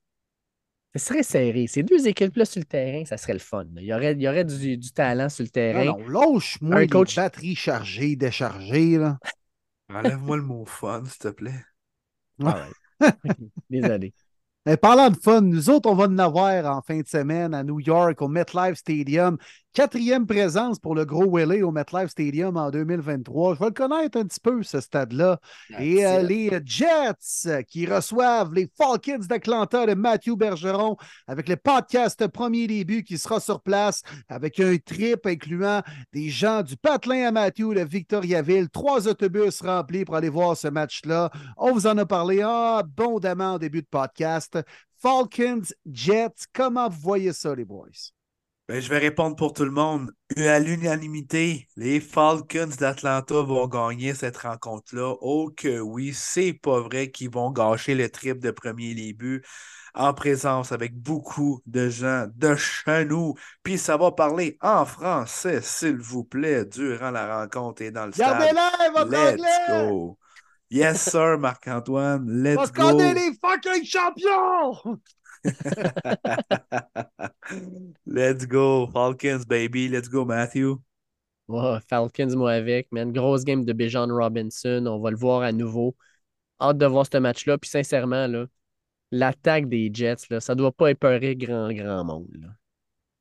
Ce 0.95 0.99
serait 0.99 1.23
serré. 1.23 1.67
Ces 1.67 1.81
deux 1.83 2.07
équipes-là 2.07 2.45
sur 2.45 2.59
le 2.59 2.65
terrain, 2.65 3.03
ça 3.05 3.17
serait 3.17 3.33
le 3.33 3.39
fun. 3.39 3.63
là. 3.73 3.81
Il 3.81 3.85
y 3.85 3.93
aurait, 3.93 4.13
il 4.13 4.21
y 4.21 4.27
aurait 4.27 4.45
du, 4.45 4.77
du 4.77 4.91
talent 4.91 5.27
sur 5.29 5.43
le 5.43 5.49
terrain. 5.49 5.85
Non, 5.85 5.97
non, 5.97 6.07
lâche-moi 6.07 6.75
Un 6.75 6.79
les 6.81 6.87
coach- 6.87 7.15
batteries 7.15 7.55
chargées, 7.55 8.15
déchargées. 8.15 8.97
Là. 8.97 9.17
Enlève-moi 9.89 10.37
le 10.37 10.43
mot 10.43 10.65
fun, 10.65 11.03
s'il 11.05 11.17
te 11.17 11.27
plaît. 11.29 11.65
Ah 12.43 12.67
ouais. 13.01 13.09
Désolé. 13.69 14.13
Mais 14.65 14.77
parlant 14.77 15.09
de 15.09 15.17
fun, 15.17 15.41
nous 15.41 15.69
autres, 15.69 15.89
on 15.89 15.95
va 15.95 16.05
en 16.05 16.17
avoir 16.19 16.65
en 16.77 16.81
fin 16.81 16.99
de 17.01 17.07
semaine 17.07 17.53
à 17.53 17.63
New 17.63 17.79
York 17.79 18.21
au 18.21 18.27
MetLife 18.29 18.75
Stadium. 18.77 19.37
Quatrième 19.73 20.27
présence 20.27 20.77
pour 20.77 20.93
le 20.93 21.03
gros 21.03 21.25
Willie 21.35 21.63
au 21.63 21.71
MetLife 21.71 22.11
Stadium 22.11 22.57
en 22.57 22.69
2023. 22.69 23.55
Je 23.55 23.59
vais 23.59 23.65
le 23.65 23.71
connaître 23.71 24.19
un 24.19 24.25
petit 24.25 24.39
peu, 24.39 24.61
ce 24.61 24.79
stade-là. 24.79 25.39
Et 25.79 26.05
euh, 26.05 26.21
les 26.21 26.51
Jets 26.63 27.47
euh, 27.47 27.63
qui 27.63 27.87
reçoivent 27.87 28.53
les 28.53 28.69
Falcons 28.77 29.25
d'Atlanta 29.27 29.87
de 29.87 29.95
Matthew 29.95 30.35
Bergeron 30.37 30.95
avec 31.25 31.49
le 31.49 31.55
podcast 31.55 32.27
Premier 32.27 32.67
Début 32.67 33.01
qui 33.01 33.17
sera 33.17 33.39
sur 33.39 33.61
place 33.61 34.03
avec 34.29 34.59
un 34.59 34.77
trip 34.77 35.25
incluant 35.25 35.81
des 36.11 36.29
gens 36.29 36.61
du 36.61 36.77
Patelin 36.77 37.29
à 37.29 37.31
Matthew 37.31 37.73
de 37.73 37.81
Victoriaville. 37.81 38.69
Trois 38.69 39.07
autobus 39.07 39.59
remplis 39.61 40.05
pour 40.05 40.15
aller 40.15 40.29
voir 40.29 40.55
ce 40.55 40.67
match-là. 40.67 41.31
On 41.57 41.71
vous 41.71 41.87
en 41.87 41.97
a 41.97 42.05
parlé 42.05 42.43
abondamment 42.43 43.55
au 43.55 43.59
début 43.59 43.81
de 43.81 43.87
podcast. 43.89 44.59
Falcons, 44.99 45.63
Jets, 45.91 46.45
comment 46.53 46.89
vous 46.89 46.99
voyez 47.01 47.33
ça, 47.33 47.55
les 47.55 47.65
boys? 47.65 48.13
Ben, 48.69 48.81
je 48.81 48.87
vais 48.89 48.97
répondre 48.97 49.35
pour 49.35 49.51
tout 49.51 49.65
le 49.65 49.71
monde. 49.71 50.09
À 50.37 50.57
l'unanimité, 50.57 51.67
les 51.75 51.99
Falcons 51.99 52.69
d'Atlanta 52.79 53.41
vont 53.41 53.67
gagner 53.67 54.13
cette 54.13 54.37
rencontre-là. 54.37 55.15
Oh 55.19 55.51
que 55.55 55.81
oui, 55.81 56.13
c'est 56.13 56.53
pas 56.53 56.79
vrai 56.79 57.11
qu'ils 57.11 57.29
vont 57.29 57.51
gâcher 57.51 57.93
le 57.93 58.09
trip 58.09 58.39
de 58.39 58.51
premier 58.51 58.95
début 58.95 59.43
en 59.93 60.13
présence 60.13 60.71
avec 60.71 60.95
beaucoup 60.95 61.61
de 61.65 61.89
gens 61.89 62.25
de 62.35 62.55
chez 62.55 63.03
nous. 63.03 63.35
Puis 63.63 63.77
ça 63.77 63.97
va 63.97 64.11
parler 64.13 64.57
en 64.61 64.85
français, 64.85 65.59
s'il 65.61 65.97
vous 65.97 66.23
plaît, 66.23 66.63
durant 66.63 67.11
la 67.11 67.41
rencontre 67.41 67.81
et 67.81 67.91
dans 67.91 68.05
le 68.05 68.13
stade. 68.13 68.39
Let's 68.39 68.95
anglais! 68.95 69.35
go. 69.67 70.17
Yes, 70.69 71.01
sir, 71.01 71.37
Marc-Antoine. 71.37 72.25
Let's 72.27 72.55
Parce 72.55 72.71
go. 72.71 72.81
qu'on 72.83 72.99
est 72.99 73.13
les 73.13 73.33
fucking 73.41 73.83
champions! 73.85 74.99
Let's 78.05 78.45
go, 78.45 78.87
Falcons, 78.87 79.45
baby. 79.45 79.89
Let's 79.89 80.09
go, 80.09 80.25
Matthew. 80.25 80.81
Ouais, 81.47 81.79
Falcons, 81.89 82.35
moi 82.35 82.53
avec, 82.53 82.91
man. 82.91 83.11
Grosse 83.11 83.43
game 83.43 83.65
de 83.65 83.73
Bijan 83.73 84.07
Robinson. 84.07 84.85
On 84.87 84.99
va 84.99 85.11
le 85.11 85.17
voir 85.17 85.41
à 85.41 85.51
nouveau. 85.51 85.95
Hâte 86.61 86.77
de 86.77 86.85
voir 86.85 87.05
ce 87.11 87.17
match-là. 87.17 87.57
Puis 87.57 87.69
sincèrement, 87.69 88.27
là, 88.27 88.45
l'attaque 89.11 89.67
des 89.67 89.91
Jets, 89.93 90.27
là, 90.29 90.39
ça 90.39 90.55
doit 90.55 90.71
pas 90.71 90.91
épeurer 90.91 91.35
grand, 91.35 91.71
grand 91.73 92.05
monde. 92.05 92.29
là. 92.39 92.47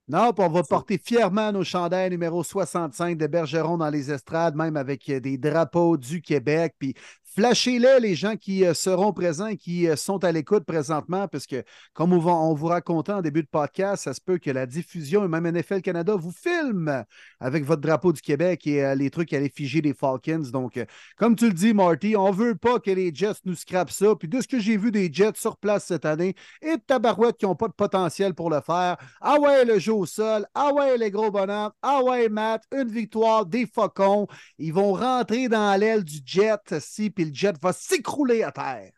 Non, 0.08 0.32
puis 0.32 0.44
on 0.44 0.50
va 0.50 0.62
porter 0.64 0.98
fièrement 0.98 1.52
nos 1.52 1.62
chandails 1.62 2.10
numéro 2.10 2.42
65 2.42 3.16
de 3.16 3.26
Bergeron 3.26 3.78
dans 3.78 3.88
les 3.88 4.10
estrades, 4.10 4.56
même 4.56 4.76
avec 4.76 5.08
euh, 5.08 5.20
des 5.20 5.38
drapeaux 5.38 5.96
du 5.96 6.20
Québec. 6.20 6.74
Puis 6.78 6.94
flashez-les, 7.34 8.00
les 8.00 8.14
gens 8.14 8.36
qui 8.36 8.64
euh, 8.64 8.74
seront 8.74 9.12
présents 9.12 9.46
et 9.46 9.56
qui 9.56 9.88
euh, 9.88 9.96
sont 9.96 10.22
à 10.24 10.32
l'écoute 10.32 10.64
présentement, 10.64 11.28
parce 11.28 11.46
que, 11.46 11.64
comme 11.92 12.12
on, 12.12 12.54
vous 12.54 12.66
racontait 12.66 13.12
en 13.12 13.22
début 13.22 13.42
de 13.42 13.48
podcast, 13.48 14.04
ça 14.04 14.14
se 14.14 14.20
peut 14.20 14.38
que 14.38 14.50
la 14.50 14.66
diffusion 14.66 15.24
et 15.24 15.28
même 15.28 15.50
NFL 15.50 15.80
Canada 15.80 16.14
vous 16.14 16.32
filme 16.32 17.04
avec 17.40 17.64
votre 17.64 17.80
drapeau 17.80 18.12
du 18.12 18.20
Québec 18.20 18.66
et 18.66 18.84
euh, 18.84 18.94
les 18.94 19.10
trucs 19.10 19.32
à 19.32 19.40
l'effigie 19.40 19.80
des 19.80 19.94
Falcons. 19.94 20.50
Donc, 20.52 20.84
comme 21.16 21.36
tu 21.36 21.46
le 21.46 21.54
dis, 21.54 21.72
Marty, 21.72 22.16
on 22.16 22.30
veut 22.30 22.54
pas 22.54 22.78
que 22.78 22.90
les 22.90 23.14
Jets 23.14 23.40
nous 23.44 23.54
scrapent 23.54 23.90
ça. 23.90 24.14
Puis 24.14 24.28
de 24.28 24.40
ce 24.40 24.48
que 24.48 24.58
j'ai 24.60 24.76
vu 24.76 24.90
des 24.90 25.12
Jets 25.12 25.32
sur 25.36 25.56
place 25.56 25.86
cette 25.86 26.04
année, 26.04 26.34
et 26.60 26.76
de 26.76 26.82
tabarouettes 26.86 27.38
qui 27.38 27.46
n'ont 27.46 27.54
pas 27.54 27.68
de 27.68 27.72
potentiel 27.72 28.34
pour 28.34 28.50
le 28.50 28.60
faire. 28.60 28.96
Ah 29.20 29.38
ouais, 29.40 29.64
le 29.64 29.78
jeu 29.78 29.92
au 29.94 30.06
sol. 30.06 30.46
Ah 30.54 30.72
ouais, 30.72 30.98
les 30.98 31.10
gros 31.10 31.30
bonhommes. 31.30 31.72
Ah 31.82 32.02
ouais, 32.02 32.28
Matt, 32.28 32.64
une 32.72 32.88
victoire 32.88 33.46
des 33.46 33.66
Faucons. 33.66 34.26
Ils 34.58 34.72
vont 34.72 34.92
rentrer 34.92 35.48
dans 35.48 35.78
l'aile 35.78 36.04
du 36.04 36.20
jet, 36.24 36.78
si, 36.80 37.10
le 37.24 37.34
jet 37.34 37.54
va 37.62 37.72
s'écrouler 37.72 38.42
à 38.42 38.52
terre. 38.52 38.92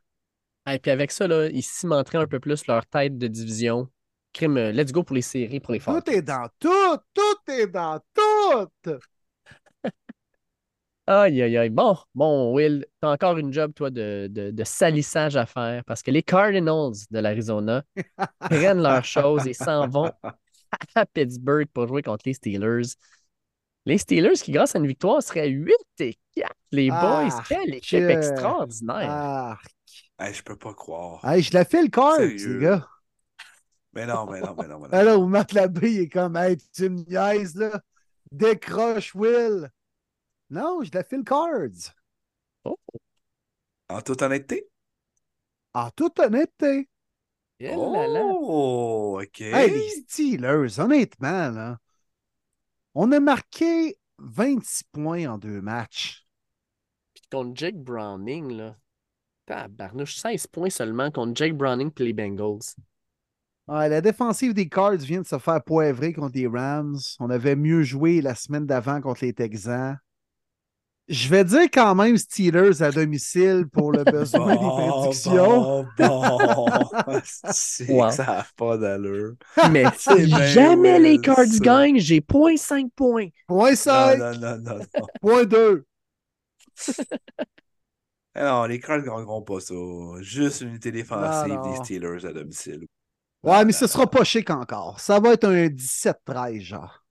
Et 0.70 0.78
puis 0.78 0.91
avec 0.91 1.11
ça, 1.11 1.27
là, 1.27 1.49
ils 1.49 1.62
cimenteraient 1.62 2.19
un 2.19 2.27
peu 2.27 2.41
plus 2.41 2.67
leur 2.67 2.86
tête 2.86 3.19
de 3.19 3.27
division. 3.27 3.89
Crime, 4.33 4.57
euh, 4.57 4.73
let's 4.73 4.93
go 4.93 5.03
pour 5.03 5.15
les 5.15 5.23
séries, 5.23 5.61
pour 5.61 5.73
les 5.73 5.78
Falcons. 5.81 6.01
Tout 6.01 6.11
est 6.11 6.23
dans 6.23 6.49
tout. 6.59 6.97
Tout 7.12 7.53
est 7.53 7.67
dans 7.67 8.01
tout. 8.15 8.69
Aïe, 11.07 11.43
aïe, 11.43 11.57
aïe. 11.59 11.69
Bon, 11.69 11.97
bon, 12.15 12.55
Will, 12.55 12.86
t'as 13.01 13.12
encore 13.12 13.36
une 13.36 13.53
job, 13.53 13.75
toi, 13.75 13.91
de, 13.91 14.27
de, 14.31 14.51
de 14.51 14.65
salissage 14.65 15.36
à 15.36 15.44
faire 15.44 15.85
parce 15.85 16.03
que 16.03 16.11
les 16.11 16.23
Cardinals 16.23 16.94
de 17.11 17.19
l'Arizona 17.19 17.83
prennent 18.41 18.83
leurs 18.83 19.05
choses 19.05 19.47
et 19.47 19.53
s'en 19.53 19.86
vont 19.86 20.11
à 20.94 21.05
Pittsburgh 21.07 21.67
pour 21.75 21.86
jouer 21.89 22.03
contre 22.03 22.23
les 22.27 22.35
Steelers. 22.35 22.94
Les 23.86 23.98
Steelers 23.98 24.34
qui, 24.34 24.52
grâce 24.52 24.74
à 24.74 24.78
une 24.78 24.86
victoire, 24.86 25.22
seraient 25.22 25.48
8 25.48 25.74
et 26.00 26.16
4. 26.36 26.50
Les 26.72 26.88
boys, 26.90 27.28
quelle 27.48 27.74
équipe 27.74 28.00
extraordinaire. 28.08 29.06
Ah, 29.10 29.58
Hey, 30.18 30.32
je 30.32 30.42
peux 30.42 30.56
pas 30.56 30.72
croire. 30.74 31.24
hey, 31.24 31.42
je 31.42 31.52
la 31.52 31.64
fais 31.64 31.82
le 31.82 31.88
Sérieux? 32.16 32.58
les 32.58 32.64
gars. 32.64 32.88
Mais 33.92 34.06
non, 34.06 34.26
mais 34.26 34.40
non, 34.40 34.54
mais 34.58 34.68
non, 34.68 34.78
mais 34.78 34.88
non. 34.88 34.92
Alors, 34.92 35.26
Matt 35.26 35.52
Labbé, 35.52 35.92
il 35.92 36.00
est 36.02 36.08
comme, 36.08 36.36
hey, 36.36 36.56
tu 36.72 36.88
me 36.88 37.02
niaises, 37.04 37.56
là. 37.56 37.80
Décroche, 38.30 39.14
Will. 39.14 39.70
Non, 40.50 40.82
je 40.82 40.90
la 40.92 41.04
fais 41.04 41.16
le 41.16 41.24
cards. 41.24 41.92
En 43.88 44.00
toute 44.00 44.22
honnêteté? 44.22 44.68
En 45.74 45.90
toute 45.90 46.18
honnêteté. 46.18 46.88
Eh 47.60 47.68
là 47.68 48.06
là. 48.08 48.22
Oh, 48.24 49.20
OK. 49.22 49.40
Hey, 49.40 49.70
les 49.70 49.90
Steelers, 50.08 50.80
honnêtement, 50.80 51.50
là, 51.50 51.78
on 52.94 53.12
a 53.12 53.20
marqué 53.20 53.97
26 54.18 54.84
points 54.92 55.26
en 55.26 55.39
deux 55.39 55.60
matchs. 55.60 56.26
Puis 57.14 57.24
contre 57.31 57.52
Jake 57.55 57.76
Browning, 57.76 58.52
là. 58.52 58.76
Tabarnouche, 59.47 60.16
16 60.16 60.47
points 60.47 60.70
seulement 60.70 61.10
contre 61.10 61.36
Jake 61.36 61.56
Browning 61.56 61.90
et 61.98 62.02
les 62.02 62.12
Bengals. 62.12 62.74
La 63.66 64.00
défensive 64.00 64.55
des 64.55 64.68
Cards 64.68 64.97
vient 64.97 65.23
de 65.23 65.26
se 65.26 65.39
faire 65.39 65.62
poivrer 65.62 66.12
contre 66.12 66.36
les 66.36 66.47
Rams. 66.47 66.98
On 67.18 67.31
avait 67.31 67.56
mieux 67.56 67.82
joué 67.82 68.20
la 68.20 68.34
semaine 68.34 68.66
d'avant 68.66 69.00
contre 69.00 69.24
les 69.24 69.32
Texans. 69.32 69.97
Je 71.07 71.28
vais 71.28 71.44
dire 71.44 71.65
quand 71.73 71.94
même 71.94 72.16
Steelers 72.16 72.83
à 72.83 72.91
domicile 72.91 73.66
pour 73.70 73.92
le 73.92 74.05
besoin 74.10 74.55
des 74.55 74.58
prédictions. 75.00 75.86
Bon, 75.99 76.39
bon. 76.57 76.66
C'est 77.52 77.91
Wow. 77.91 78.08
que 78.08 78.15
ça 78.15 78.24
n'a 78.24 78.47
pas 78.57 78.78
d'allure. 78.78 79.34
Mais 79.70 79.84
si 79.99 80.28
jamais 80.52 80.99
les 80.99 81.18
Cards 81.20 81.44
ça. 81.47 81.58
gagnent, 81.58 81.99
j'ai 81.99 82.20
0.5 82.20 82.89
points. 82.97 83.28
Point 83.47 83.70
Non, 83.70 83.76
5, 83.76 84.18
non, 84.18 84.39
non, 84.39 84.58
non, 84.58 84.78
non. 84.78 85.07
point 85.20 85.44
2. 85.44 85.84
Eh 88.36 88.41
Non, 88.41 88.65
les 88.65 88.81
Cards 88.81 88.99
ne 88.99 89.02
gagneront 89.05 89.42
pas 89.42 89.60
ça. 89.60 89.74
Juste 90.20 90.62
une 90.62 90.70
unité 90.70 90.91
défensive 90.91 91.52
Non, 91.52 91.62
non. 91.65 91.70
des 91.70 91.76
Steelers 91.84 92.24
à 92.26 92.33
domicile. 92.33 92.86
Ouais, 93.42 93.65
mais 93.66 93.73
ce 93.73 93.86
sera 93.86 94.10
pas 94.10 94.24
chic 94.24 94.49
encore. 94.50 94.99
Ça 95.00 95.20
va 95.20 95.34
être 95.34 95.44
un 95.44 95.68
17-13, 95.68 96.60
genre. 96.62 97.03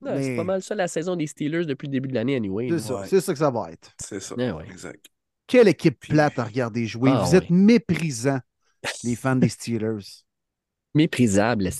Mais- 0.00 0.22
C'est 0.22 0.36
pas 0.36 0.44
mal 0.44 0.62
ça 0.62 0.74
la 0.74 0.86
saison 0.88 1.16
des 1.16 1.26
Steelers 1.26 1.64
depuis 1.66 1.86
le 1.86 1.92
début 1.92 2.08
de 2.08 2.14
l'année, 2.14 2.36
anyway. 2.36 2.68
C'est 2.70 2.78
ça, 2.78 3.00
Ouais. 3.00 3.06
c'est 3.08 3.20
ça 3.20 3.32
que 3.32 3.38
ça 3.38 3.50
va 3.50 3.72
être. 3.72 3.92
C'est 4.00 4.20
ça. 4.20 4.34
Ouais. 4.36 4.64
Exact. 4.70 5.04
Quelle 5.46 5.68
équipe 5.68 5.98
Puis- 6.00 6.12
plate 6.12 6.38
à 6.38 6.44
regarder 6.44 6.86
jouer. 6.86 7.10
Ah 7.12 7.24
Vous 7.24 7.34
êtes 7.34 7.50
méprisants, 7.50 8.40
les 9.04 9.16
fans 9.16 9.36
des 9.36 9.48
Steelers. 9.48 10.04
Méprisable. 10.94 11.70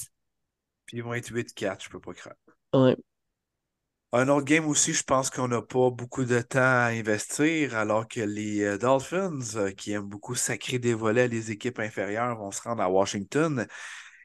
Puis 0.86 0.97
ils 0.98 1.02
vont 1.02 1.14
être 1.14 1.30
8-4, 1.32 1.84
je 1.84 1.90
peux 1.90 2.00
pas 2.00 2.12
croire. 2.14 2.34
Ouais. 2.74 2.97
Un 4.12 4.28
autre 4.28 4.47
game 4.47 4.66
aussi, 4.66 4.94
je 4.94 5.02
pense 5.02 5.28
qu'on 5.28 5.48
n'a 5.48 5.60
pas 5.60 5.90
beaucoup 5.90 6.24
de 6.24 6.40
temps 6.40 6.60
à 6.60 6.86
investir, 6.86 7.76
alors 7.76 8.08
que 8.08 8.20
les 8.20 8.62
euh, 8.62 8.78
Dolphins, 8.78 9.38
euh, 9.56 9.70
qui 9.70 9.92
aiment 9.92 10.08
beaucoup 10.08 10.34
sacrer 10.34 10.78
des 10.78 10.94
volets 10.94 11.22
à 11.22 11.26
les 11.26 11.50
équipes 11.50 11.78
inférieures, 11.78 12.34
vont 12.38 12.50
se 12.50 12.62
rendre 12.62 12.82
à 12.82 12.90
Washington. 12.90 13.66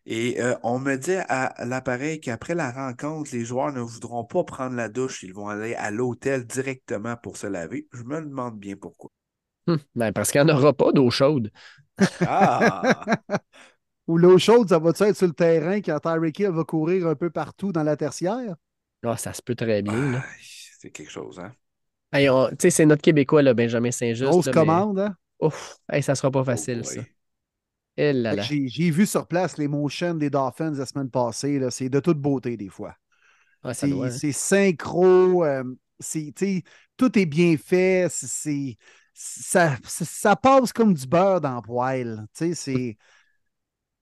Et 0.05 0.41
euh, 0.41 0.55
on 0.63 0.79
me 0.79 0.95
dit 0.97 1.15
à 1.29 1.53
l'appareil 1.65 2.19
qu'après 2.19 2.55
la 2.55 2.71
rencontre, 2.71 3.29
les 3.33 3.45
joueurs 3.45 3.71
ne 3.71 3.79
voudront 3.79 4.25
pas 4.25 4.43
prendre 4.43 4.75
la 4.75 4.89
douche, 4.89 5.23
ils 5.23 5.33
vont 5.33 5.47
aller 5.47 5.75
à 5.75 5.91
l'hôtel 5.91 6.45
directement 6.45 7.15
pour 7.15 7.37
se 7.37 7.47
laver. 7.47 7.87
Je 7.93 8.03
me 8.03 8.19
demande 8.21 8.59
bien 8.59 8.75
pourquoi. 8.75 9.09
Hum, 9.67 9.79
ben, 9.95 10.11
parce 10.11 10.31
qu'il 10.31 10.43
n'y 10.43 10.51
en 10.51 10.57
aura 10.57 10.73
pas 10.73 10.91
d'eau 10.91 11.09
chaude. 11.09 11.51
Ah! 12.21 12.81
Ou 14.07 14.17
l'eau 14.17 14.37
chaude, 14.37 14.67
ça 14.67 14.79
va-tu 14.79 15.03
être 15.03 15.15
sur 15.15 15.27
le 15.27 15.33
terrain 15.33 15.79
quand 15.79 15.97
Tyreek 16.01 16.37
Hill 16.39 16.49
va 16.49 16.65
courir 16.65 17.07
un 17.07 17.15
peu 17.15 17.29
partout 17.29 17.71
dans 17.71 17.83
la 17.83 17.95
tertiaire? 17.95 18.55
Ah, 19.03 19.15
ça 19.15 19.31
se 19.31 19.41
peut 19.41 19.55
très 19.55 19.81
bien. 19.81 20.11
là. 20.11 20.21
Ah, 20.21 20.29
C'est 20.79 20.91
quelque 20.91 21.11
chose, 21.11 21.39
hein? 21.39 21.53
Hey, 22.11 22.29
on- 22.29 22.49
Tu 22.49 22.55
sais, 22.59 22.69
c'est 22.69 22.85
notre 22.85 23.01
Québécois, 23.01 23.41
là, 23.41 23.53
Benjamin 23.53 23.91
Saint-Just. 23.91 24.29
Grosse 24.29 24.45
là, 24.47 24.51
mais- 24.51 24.59
commande, 24.59 24.99
hein? 24.99 25.15
Ouf, 25.39 25.77
hey, 25.91 26.03
ça 26.03 26.15
sera 26.15 26.29
pas 26.29 26.43
facile, 26.43 26.81
Oh 26.83 26.87
ça. 26.87 27.01
J'ai 28.31 28.67
j'ai 28.67 28.89
vu 28.89 29.05
sur 29.05 29.27
place 29.27 29.57
les 29.57 29.67
motions 29.67 30.15
des 30.15 30.29
Dolphins 30.29 30.71
la 30.71 30.85
semaine 30.85 31.09
passée. 31.09 31.59
là. 31.59 31.69
C'est 31.71 31.89
de 31.89 31.99
toute 31.99 32.19
beauté, 32.19 32.57
des 32.57 32.69
fois. 32.69 32.95
Ouais, 33.63 33.73
C'est 33.73 33.91
hein. 34.03 34.09
c'est 34.11 34.31
synchro. 34.31 35.43
euh, 35.45 35.63
tout 36.97 37.17
est 37.19 37.25
bien 37.25 37.57
fait. 37.57 38.07
c'est- 38.11 38.77
ça, 39.13 39.77
passe 40.35 40.73
comme 40.73 40.93
du 40.93 41.05
beurre 41.07 41.41
dans 41.41 41.55
le 41.57 41.61
poêle. 41.61 42.25
C'est. 42.33 42.97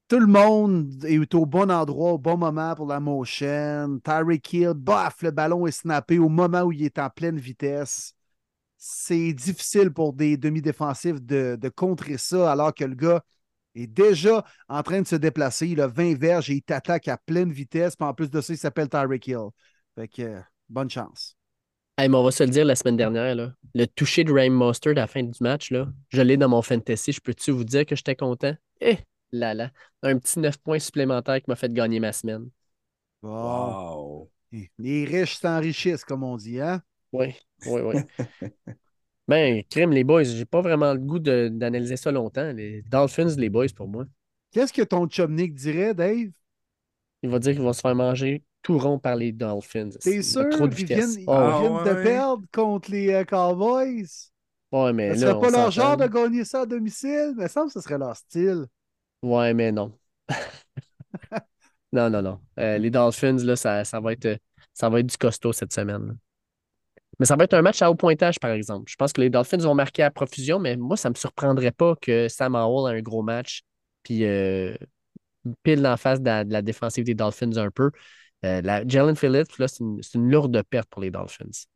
Tout 0.07 0.19
le 0.19 0.27
monde 0.27 1.05
est 1.05 1.33
au 1.35 1.45
bon 1.45 1.71
endroit, 1.71 2.13
au 2.13 2.17
bon 2.17 2.37
moment 2.37 2.75
pour 2.75 2.85
la 2.87 2.99
motion. 2.99 3.99
Tyreek 4.03 4.51
Hill, 4.53 4.73
baf, 4.75 5.21
le 5.21 5.31
ballon 5.31 5.65
est 5.67 5.71
snappé 5.71 6.19
au 6.19 6.27
moment 6.27 6.63
où 6.63 6.71
il 6.73 6.83
est 6.83 6.99
en 6.99 7.09
pleine 7.09 7.37
vitesse. 7.39 8.13
C'est 8.77 9.33
difficile 9.33 9.91
pour 9.91 10.13
des 10.13 10.37
demi-défensifs 10.37 11.21
de, 11.21 11.57
de 11.59 11.69
contrer 11.69 12.17
ça 12.17 12.51
alors 12.51 12.73
que 12.73 12.85
le 12.85 12.95
gars 12.95 13.23
est 13.75 13.87
déjà 13.87 14.43
en 14.67 14.83
train 14.83 15.01
de 15.01 15.07
se 15.07 15.15
déplacer. 15.15 15.67
Il 15.67 15.81
a 15.81 15.87
20 15.87 16.17
verges 16.17 16.49
et 16.49 16.55
il 16.55 16.61
t'attaque 16.61 17.07
à 17.07 17.17
pleine 17.17 17.51
vitesse. 17.51 17.95
Puis 17.95 18.07
en 18.07 18.13
plus 18.13 18.29
de 18.29 18.41
ça, 18.41 18.53
il 18.53 18.57
s'appelle 18.57 18.89
Tyreek 18.89 19.27
Hill. 19.27 19.49
Fait 19.95 20.07
que 20.07 20.21
euh, 20.21 20.39
bonne 20.69 20.89
chance. 20.89 21.35
Hey, 21.97 22.09
mais 22.09 22.17
on 22.17 22.23
va 22.23 22.31
se 22.31 22.43
le 22.43 22.49
dire 22.49 22.65
la 22.65 22.75
semaine 22.75 22.97
dernière, 22.97 23.35
là. 23.35 23.53
le 23.75 23.85
toucher 23.85 24.23
de 24.23 24.31
Raheem 24.31 24.53
Mostert 24.53 24.93
à 24.93 25.01
la 25.01 25.07
fin 25.07 25.23
du 25.23 25.37
match, 25.41 25.71
là, 25.71 25.87
je 26.09 26.21
l'ai 26.21 26.37
dans 26.37 26.49
mon 26.49 26.61
fantasy. 26.61 27.11
Je 27.11 27.21
peux-tu 27.21 27.51
vous 27.51 27.63
dire 27.63 27.85
que 27.85 27.95
j'étais 27.95 28.15
content? 28.15 28.55
Eh 28.79 28.97
là 29.31 29.53
là. 29.53 29.71
Un 30.01 30.17
petit 30.17 30.39
9 30.39 30.57
points 30.57 30.79
supplémentaires 30.79 31.37
qui 31.37 31.49
m'a 31.49 31.55
fait 31.55 31.71
gagner 31.71 31.99
ma 31.99 32.11
semaine. 32.11 32.49
Wow! 33.21 34.31
Les 34.79 35.05
riches 35.05 35.37
s'enrichissent, 35.37 36.03
comme 36.03 36.23
on 36.23 36.37
dit, 36.37 36.59
hein? 36.59 36.81
Oui, 37.11 37.35
oui, 37.65 37.81
oui. 37.81 37.95
ben, 39.27 39.63
crime, 39.69 39.91
les 39.91 40.03
boys, 40.03 40.23
j'ai 40.23 40.45
pas 40.45 40.61
vraiment 40.61 40.93
le 40.93 40.99
goût 40.99 41.19
de- 41.19 41.49
d'analyser 41.51 41.97
ça 41.97 42.11
longtemps. 42.11 42.51
Les 42.53 42.81
Dolphins, 42.83 43.35
les 43.37 43.49
boys, 43.49 43.67
pour 43.75 43.87
moi. 43.87 44.05
Qu'est-ce 44.51 44.71
que 44.73 44.81
ton 44.81 45.07
chum 45.07 45.35
Nick 45.35 45.53
dirait, 45.55 45.93
Dave? 45.93 46.31
il 47.23 47.29
va 47.29 47.39
dire 47.39 47.53
qu'il 47.53 47.61
va 47.63 47.73
se 47.73 47.81
faire 47.81 47.95
manger 47.95 48.43
tout 48.61 48.77
rond 48.77 48.99
par 48.99 49.15
les 49.15 49.31
Dolphins. 49.31 49.89
T'es 50.01 50.21
sûr? 50.21 50.49
trop 50.49 50.67
de 50.67 50.75
vitesse. 50.75 51.15
viennent, 51.17 51.19
ils 51.21 51.25
Oh, 51.27 51.31
ouais. 51.31 51.37
Ah, 51.39 51.59
viennent 51.61 51.83
de 51.83 51.99
ouais. 51.99 52.03
perdre 52.03 52.43
contre 52.53 52.91
les 52.91 53.09
euh, 53.13 53.23
Cowboys? 53.25 54.31
Ouais, 54.71 54.93
mais 54.93 55.15
Ce 55.15 55.21
là, 55.25 55.31
serait 55.31 55.39
pas 55.39 55.49
leur 55.51 55.71
genre 55.71 55.97
de 55.97 56.07
gagner 56.07 56.45
ça 56.45 56.61
à 56.61 56.65
domicile? 56.65 57.33
Semble 57.49 57.67
que 57.67 57.73
ce 57.73 57.81
serait 57.81 57.97
leur 57.97 58.15
style. 58.15 58.65
Ouais, 59.23 59.53
mais 59.53 59.71
non. 59.71 59.97
Non, 61.91 62.09
non, 62.09 62.21
non. 62.21 62.39
Euh, 62.59 62.77
les 62.77 62.89
Dolphins, 62.89 63.37
là, 63.43 63.55
ça, 63.55 63.83
ça 63.83 63.99
va 63.99 64.13
être, 64.13 64.25
euh, 64.25 64.37
ça 64.73 64.89
va 64.89 64.99
être 64.99 65.07
du 65.07 65.17
costaud 65.17 65.51
cette 65.53 65.73
semaine. 65.73 66.07
là. 66.07 66.13
Mais 67.21 67.27
ça 67.27 67.35
va 67.35 67.43
être 67.43 67.53
un 67.53 67.61
match 67.61 67.79
à 67.83 67.91
haut 67.91 67.93
pointage, 67.93 68.39
par 68.39 68.49
exemple. 68.49 68.85
Je 68.89 68.95
pense 68.95 69.13
que 69.13 69.21
les 69.21 69.29
Dolphins 69.29 69.57
vont 69.57 69.75
marquer 69.75 70.01
à 70.01 70.09
profusion, 70.09 70.57
mais 70.57 70.75
moi, 70.75 70.97
ça 70.97 71.07
ne 71.07 71.13
me 71.13 71.17
surprendrait 71.19 71.69
pas 71.69 71.95
que 72.01 72.27
Sam 72.27 72.55
Howell 72.55 72.95
ait 72.95 72.97
un 72.97 73.01
gros 73.03 73.21
match, 73.21 73.61
puis 74.01 74.25
euh, 74.25 74.73
pile 75.61 75.85
en 75.85 75.97
face 75.97 76.19
de 76.19 76.25
la, 76.25 76.43
de 76.43 76.51
la 76.51 76.63
défensive 76.63 77.03
des 77.03 77.13
Dolphins 77.13 77.57
un 77.57 77.69
peu. 77.69 77.91
Euh, 78.43 78.63
la, 78.63 78.87
Jalen 78.87 79.15
Phillips, 79.15 79.55
là, 79.59 79.67
c'est 79.67 79.81
une, 79.81 80.01
une 80.15 80.31
lourde 80.31 80.63
perte 80.67 80.89
pour 80.89 80.99
les 81.03 81.11
Dolphins. 81.11 81.67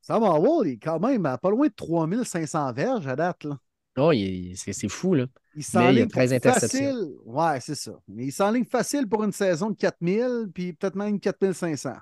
Sam 0.00 0.22
Howell, 0.22 0.68
il 0.68 0.72
est 0.72 0.78
quand 0.78 1.00
même 1.00 1.26
à 1.26 1.36
pas 1.36 1.50
loin 1.50 1.66
de 1.66 1.74
3500 1.76 2.72
verges 2.72 3.06
à 3.06 3.14
date. 3.14 3.44
Là. 3.44 3.58
Oh, 3.98 4.12
c'est 4.54 4.88
fou, 4.88 5.12
là. 5.12 5.26
Il 5.54 5.60
a 5.60 5.64
s'enligne 5.64 6.08
13 6.08 6.30
pour 6.30 6.36
interceptions. 6.36 6.80
facile. 6.80 7.08
Ouais, 7.26 7.60
c'est 7.60 7.74
ça. 7.74 7.92
Mais 8.08 8.24
il 8.24 8.32
s'enligne 8.32 8.64
facile 8.64 9.06
pour 9.06 9.22
une 9.22 9.32
saison 9.32 9.68
de 9.68 9.76
4000, 9.76 10.46
puis 10.54 10.72
peut-être 10.72 10.94
même 10.94 11.20
4500. 11.20 11.92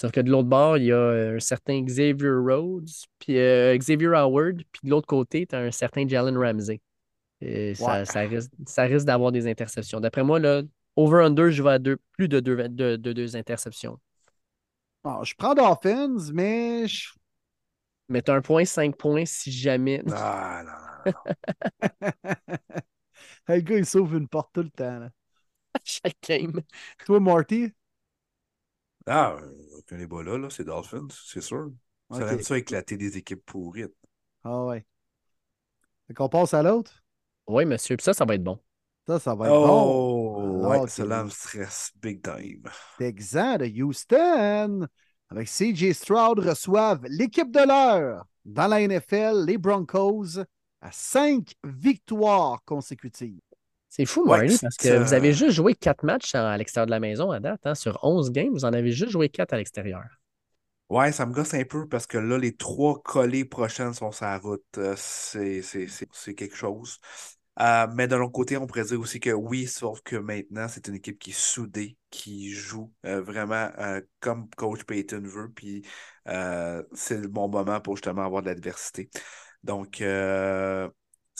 Sauf 0.00 0.12
que 0.12 0.20
de 0.20 0.30
l'autre 0.30 0.48
bord, 0.48 0.78
il 0.78 0.84
y 0.84 0.92
a 0.92 0.96
euh, 0.96 1.36
un 1.36 1.40
certain 1.40 1.82
Xavier 1.82 2.30
Rhodes, 2.30 2.88
puis 3.18 3.36
euh, 3.38 3.76
Xavier 3.76 4.08
Howard, 4.14 4.62
puis 4.72 4.80
de 4.84 4.88
l'autre 4.90 5.06
côté, 5.06 5.46
tu 5.46 5.54
as 5.54 5.58
un 5.58 5.70
certain 5.70 6.08
Jalen 6.08 6.38
Ramsey. 6.38 6.80
Et 7.42 7.74
ça, 7.74 8.02
risque, 8.20 8.50
ça 8.66 8.84
risque 8.84 9.06
d'avoir 9.06 9.30
des 9.30 9.46
interceptions. 9.46 10.00
D'après 10.00 10.24
moi, 10.24 10.38
là, 10.38 10.62
over-under, 10.96 11.50
je 11.50 11.62
vais 11.62 11.70
à 11.72 11.78
deux, 11.78 11.98
plus 12.12 12.28
de 12.28 12.40
deux, 12.40 12.56
de, 12.68 12.96
de 12.96 13.12
deux 13.12 13.36
interceptions. 13.36 13.98
Bon, 15.04 15.22
je 15.22 15.34
prends 15.36 15.54
Dolphins, 15.54 16.30
mais 16.32 16.86
je- 16.88 17.10
Mais 18.08 18.22
tu 18.22 18.30
as 18.30 18.34
un 18.34 18.40
point, 18.42 18.64
cinq 18.64 18.96
points 18.96 19.24
si 19.26 19.52
jamais. 19.52 20.02
Ah, 20.10 20.62
non, 20.64 20.72
non, 20.72 21.12
non. 21.14 21.26
le 23.48 23.60
gars, 23.60 23.76
il 23.78 23.86
sauve 23.86 24.16
une 24.16 24.28
porte 24.28 24.50
tout 24.54 24.62
le 24.62 24.70
temps. 24.70 24.98
là. 24.98 25.10
chaque 25.84 26.16
game. 26.26 26.62
Toi, 27.06 27.20
Marty? 27.20 27.72
Ah, 29.06 29.38
aucun 29.90 29.98
débat 29.98 30.22
là, 30.22 30.38
là 30.38 30.50
c'est 30.50 30.64
Dolphins, 30.64 31.08
c'est 31.26 31.40
sûr. 31.40 31.70
Ça 32.10 32.26
Ok. 32.26 32.32
aime 32.32 32.40
ça 32.42 32.58
éclater 32.58 32.96
des 32.96 33.16
équipes 33.16 33.44
pourries. 33.44 33.86
Ah 34.44 34.64
ouais. 34.64 34.84
Fait 36.06 36.14
qu'on 36.14 36.28
passe 36.28 36.52
à 36.52 36.62
l'autre? 36.62 37.02
Oui, 37.46 37.64
monsieur. 37.64 37.96
Puis 37.96 38.04
ça, 38.04 38.14
ça 38.14 38.24
va 38.24 38.34
être 38.34 38.44
bon. 38.44 38.58
Ça, 39.06 39.18
ça 39.18 39.34
va 39.34 39.48
être 39.48 39.58
bon. 39.58 39.98
Oh, 40.32 40.68
ouais, 40.68 40.82
Ok. 40.82 40.90
cela 40.90 41.24
me 41.24 41.30
stresse 41.30 41.92
big 42.00 42.22
time. 42.22 42.62
Texans 42.98 43.58
de 43.58 43.66
Houston, 43.82 44.86
avec 45.30 45.48
CJ 45.48 45.92
Stroud, 45.92 46.38
reçoivent 46.40 47.04
l'équipe 47.08 47.50
de 47.50 47.66
l'heure 47.66 48.26
dans 48.44 48.66
la 48.66 48.80
NFL, 48.82 49.44
les 49.46 49.58
Broncos, 49.58 50.38
à 50.80 50.92
cinq 50.92 51.54
victoires 51.64 52.62
consécutives. 52.64 53.40
C'est 53.90 54.06
fou, 54.06 54.22
Ouais, 54.22 54.38
Marty, 54.38 54.58
parce 54.62 54.76
que 54.76 55.02
vous 55.02 55.12
avez 55.12 55.32
juste 55.32 55.50
joué 55.50 55.74
quatre 55.74 56.04
matchs 56.04 56.36
à 56.36 56.56
l'extérieur 56.56 56.86
de 56.86 56.92
la 56.92 57.00
maison 57.00 57.32
à 57.32 57.40
date. 57.40 57.60
hein. 57.64 57.74
Sur 57.74 57.98
11 58.04 58.30
games, 58.30 58.50
vous 58.52 58.64
en 58.64 58.72
avez 58.72 58.92
juste 58.92 59.10
joué 59.10 59.28
quatre 59.28 59.52
à 59.52 59.56
l'extérieur. 59.56 60.04
Ouais, 60.88 61.10
ça 61.10 61.26
me 61.26 61.32
gosse 61.32 61.54
un 61.54 61.64
peu 61.64 61.88
parce 61.88 62.06
que 62.06 62.16
là, 62.16 62.38
les 62.38 62.54
trois 62.54 63.02
collés 63.02 63.44
prochaines 63.44 63.92
sont 63.92 64.12
sur 64.12 64.26
la 64.26 64.38
route. 64.38 64.64
Euh, 64.78 64.94
c'est, 64.96 65.60
quelque 66.36 66.54
chose. 66.54 66.98
Euh, 67.60 67.88
mais 67.94 68.06
de 68.06 68.14
l'autre 68.14 68.32
côté, 68.32 68.56
on 68.56 68.66
pourrait 68.68 68.84
dire 68.84 69.00
aussi 69.00 69.18
que 69.18 69.30
oui, 69.30 69.66
sauf 69.66 70.00
que 70.02 70.16
maintenant, 70.16 70.68
c'est 70.68 70.86
une 70.86 70.94
équipe 70.94 71.18
qui 71.18 71.30
est 71.30 71.38
soudée, 71.38 71.96
qui 72.10 72.50
joue 72.52 72.92
euh, 73.06 73.20
vraiment 73.20 73.70
euh, 73.78 74.00
comme 74.20 74.48
Coach 74.56 74.84
Payton 74.84 75.22
veut. 75.24 75.50
Puis 75.50 75.84
c'est 76.26 77.18
le 77.18 77.28
bon 77.28 77.48
moment 77.48 77.80
pour 77.80 77.96
justement 77.96 78.24
avoir 78.24 78.42
de 78.42 78.46
l'adversité. 78.48 79.10
Donc, 79.62 80.00
euh, 80.00 80.88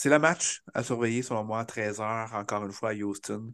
c'est 0.00 0.08
le 0.08 0.18
match 0.18 0.62
à 0.72 0.82
surveiller, 0.82 1.22
selon 1.22 1.44
moi, 1.44 1.60
à 1.60 1.64
13h, 1.64 2.34
encore 2.34 2.64
une 2.64 2.72
fois, 2.72 2.90
à 2.90 2.94
Houston. 2.94 3.52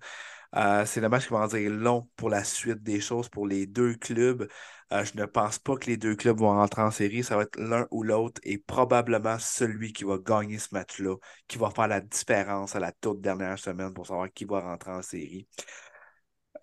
Euh, 0.54 0.86
c'est 0.86 1.00
le 1.00 1.08
match 1.08 1.26
qui 1.26 1.32
va 1.32 1.40
en 1.40 1.48
dire 1.48 1.70
long 1.72 2.08
pour 2.16 2.30
la 2.30 2.44
suite 2.44 2.82
des 2.84 3.00
choses 3.00 3.28
pour 3.28 3.48
les 3.48 3.66
deux 3.66 3.94
clubs. 3.96 4.48
Euh, 4.92 5.04
je 5.04 5.16
ne 5.20 5.26
pense 5.26 5.58
pas 5.58 5.74
que 5.76 5.86
les 5.86 5.96
deux 5.96 6.14
clubs 6.14 6.38
vont 6.38 6.50
rentrer 6.50 6.82
en 6.82 6.92
série. 6.92 7.24
Ça 7.24 7.36
va 7.36 7.42
être 7.42 7.58
l'un 7.58 7.88
ou 7.90 8.04
l'autre 8.04 8.40
et 8.44 8.58
probablement 8.58 9.38
celui 9.40 9.92
qui 9.92 10.04
va 10.04 10.18
gagner 10.18 10.58
ce 10.60 10.68
match-là, 10.72 11.16
qui 11.48 11.58
va 11.58 11.70
faire 11.70 11.88
la 11.88 12.00
différence 12.00 12.76
à 12.76 12.80
la 12.80 12.92
toute 12.92 13.20
dernière 13.20 13.58
semaine 13.58 13.92
pour 13.92 14.06
savoir 14.06 14.32
qui 14.32 14.44
va 14.44 14.60
rentrer 14.60 14.92
en 14.92 15.02
série. 15.02 15.48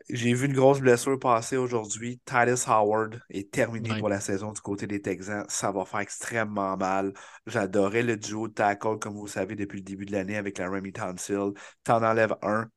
J'ai 0.10 0.34
vu 0.34 0.46
une 0.48 0.54
grosse 0.54 0.80
blessure 0.80 1.20
passer 1.20 1.58
aujourd'hui. 1.58 2.20
Titus 2.26 2.68
Howard 2.68 3.22
est 3.30 3.52
terminé 3.52 3.94
Ouais. 3.94 3.96
pour 3.96 4.10
la 4.10 4.20
saison 4.20 4.52
du 4.52 4.62
côté 4.62 4.88
des 4.88 5.02
Texans. 5.02 5.46
Ça 5.50 5.72
va 5.72 5.86
faire 5.86 6.00
extrêmement 6.02 6.78
mal. 6.78 7.14
J'adorais 7.48 8.04
le 8.04 8.18
duo 8.18 8.48
de 8.48 8.54
tackle, 8.54 9.00
comme 9.00 9.14
vous 9.16 9.26
le 9.26 9.30
savez, 9.32 9.56
depuis 9.56 9.78
le 9.80 9.84
début 9.84 10.06
de 10.06 10.12
l'année 10.12 10.38
avec 10.38 10.58
la 10.58 10.70
Remy 10.70 10.94
Tansil. 10.94 11.52
T'en 11.84 12.04
enlèves 12.04 12.36
un. 12.42 12.70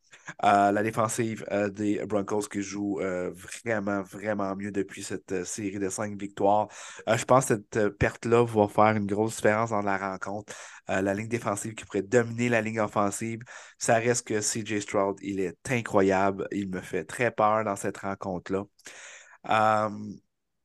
La 0.42 0.82
défensive 0.82 1.44
euh, 1.50 1.68
des 1.70 2.04
Broncos 2.06 2.48
qui 2.48 2.62
joue 2.62 3.00
euh, 3.00 3.32
vraiment, 3.64 4.02
vraiment 4.02 4.54
mieux 4.56 4.70
depuis 4.70 5.02
cette 5.02 5.32
euh, 5.32 5.44
série 5.44 5.78
de 5.78 5.88
cinq 5.88 6.18
victoires. 6.20 6.68
Je 7.06 7.24
pense 7.24 7.46
que 7.46 7.54
cette 7.54 7.96
perte-là 7.98 8.44
va 8.44 8.68
faire 8.68 8.96
une 8.96 9.06
grosse 9.06 9.36
différence 9.36 9.70
dans 9.70 9.82
la 9.82 9.96
rencontre. 9.98 10.54
La 10.88 11.14
ligne 11.14 11.28
défensive 11.28 11.74
qui 11.74 11.84
pourrait 11.84 12.02
dominer 12.02 12.48
la 12.48 12.60
ligne 12.60 12.80
offensive. 12.80 13.40
Ça 13.78 13.96
reste 13.96 14.26
que 14.26 14.40
CJ 14.40 14.80
Stroud, 14.80 15.18
il 15.20 15.40
est 15.40 15.56
incroyable. 15.70 16.46
Il 16.52 16.70
me 16.70 16.80
fait 16.80 17.04
très 17.04 17.32
peur 17.32 17.64
dans 17.64 17.74
cette 17.74 17.98
rencontre-là. 17.98 18.66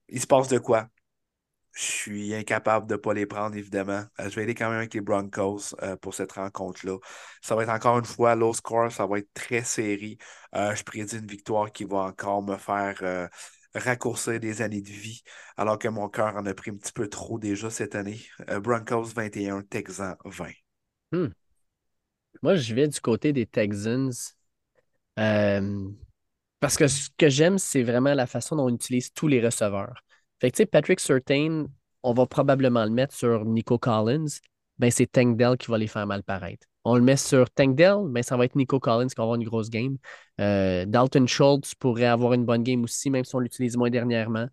Il 0.10 0.22
se 0.22 0.28
passe 0.28 0.48
de 0.48 0.60
quoi? 0.60 0.88
Je 1.74 1.84
suis 1.84 2.36
incapable 2.36 2.86
de 2.88 2.96
ne 2.96 2.98
pas 2.98 3.14
les 3.14 3.26
prendre, 3.26 3.56
évidemment. 3.56 4.04
Euh, 4.20 4.30
je 4.30 4.36
vais 4.36 4.44
aller 4.44 4.56
quand 4.56 4.70
même 4.70 4.80
avec 4.80 4.94
les 4.94 5.02
Broncos 5.02 5.74
euh, 5.82 5.96
pour 5.96 6.14
cette 6.14 6.34
rencontre-là. 6.34 6.98
Ça 7.42 7.56
va 7.56 7.64
être 7.64 7.70
encore 7.70 7.98
une 7.98 8.06
fois 8.06 8.36
low 8.36 8.54
score, 8.54 8.92
ça 8.92 9.06
va 9.06 9.20
être 9.20 9.34
très 9.34 9.64
serré. 9.64 10.18
Euh, 10.56 10.76
je 10.76 10.84
prédis 10.84 11.18
une 11.18 11.28
victoire 11.28 11.72
qui 11.72 11.86
va 11.86 12.00
encore 12.00 12.44
me 12.44 12.58
faire 12.58 12.98
euh, 13.04 13.28
raccourcir 13.74 14.40
des 14.40 14.62
années 14.62 14.82
de 14.82 14.90
vie, 14.90 15.24
alors 15.56 15.80
que 15.80 15.88
mon 15.88 16.10
cœur 16.10 16.36
en 16.36 16.46
a 16.46 16.54
pris 16.54 16.72
un 16.72 16.76
petit 16.76 16.92
peu 16.92 17.08
trop 17.08 17.40
déjà 17.40 17.70
cette 17.70 17.96
année. 17.96 18.20
Broncos 18.62 19.14
21, 19.16 19.62
Texans 19.62 20.18
20. 20.26 20.52
Moi, 22.42 22.56
je 22.56 22.76
vais 22.76 22.88
du 22.90 23.00
côté 23.00 23.32
des 23.32 23.46
Texans. 23.46 24.12
parce 25.16 26.76
que 26.78 26.88
ce 26.88 27.10
que 27.18 27.30
j'aime, 27.30 27.58
c'est 27.58 27.84
vraiment 27.84 28.14
la 28.14 28.28
façon 28.28 28.58
dont 28.58 28.66
on 28.66 28.76
utilise 28.76 29.14
tous 29.14 29.30
les 29.30 29.40
receveurs. 29.44 30.04
Fait 30.42 30.50
que, 30.50 30.56
tu 30.56 30.64
sais, 30.64 30.66
Patrick 30.66 31.00
Surtain, 31.00 31.68
on 32.02 32.14
va 32.14 32.26
probablement 32.26 32.84
le 32.84 32.90
mettre 32.90 33.14
sur 33.14 33.46
Nico 33.46 33.78
Collins. 33.78 34.40
Ben, 34.80 34.90
c'est 34.90 35.06
Tank 35.06 35.38
Dell 35.38 35.56
qui 35.56 35.70
va 35.70 35.78
les 35.78 35.86
faire 35.86 36.08
mal 36.08 36.24
paraître. 36.24 36.66
On 36.84 36.96
le 36.96 37.04
met 37.04 37.16
sur 37.16 37.48
Tank 37.52 37.76
Dell, 37.76 37.98
ben, 38.08 38.24
ça 38.24 38.36
va 38.38 38.46
être 38.46 38.56
Nico 38.56 38.80
Collins 38.80 39.08
qui 39.08 39.14
va 39.16 39.22
avoir 39.22 39.36
une 39.36 39.44
grosse 39.44 39.70
game. 39.70 39.98
Euh, 40.40 40.86
Dalton 40.88 41.28
Schultz 41.28 41.76
pourrait 41.76 42.06
avoir 42.06 42.34
une 42.34 42.44
bonne 42.44 42.64
game 42.64 42.84
aussi, 42.84 43.12
même 43.12 43.24
si 43.24 43.36
on 43.36 43.40
l'utilise 43.40 43.78
moins 43.78 43.92
dernièrement. 43.92 44.48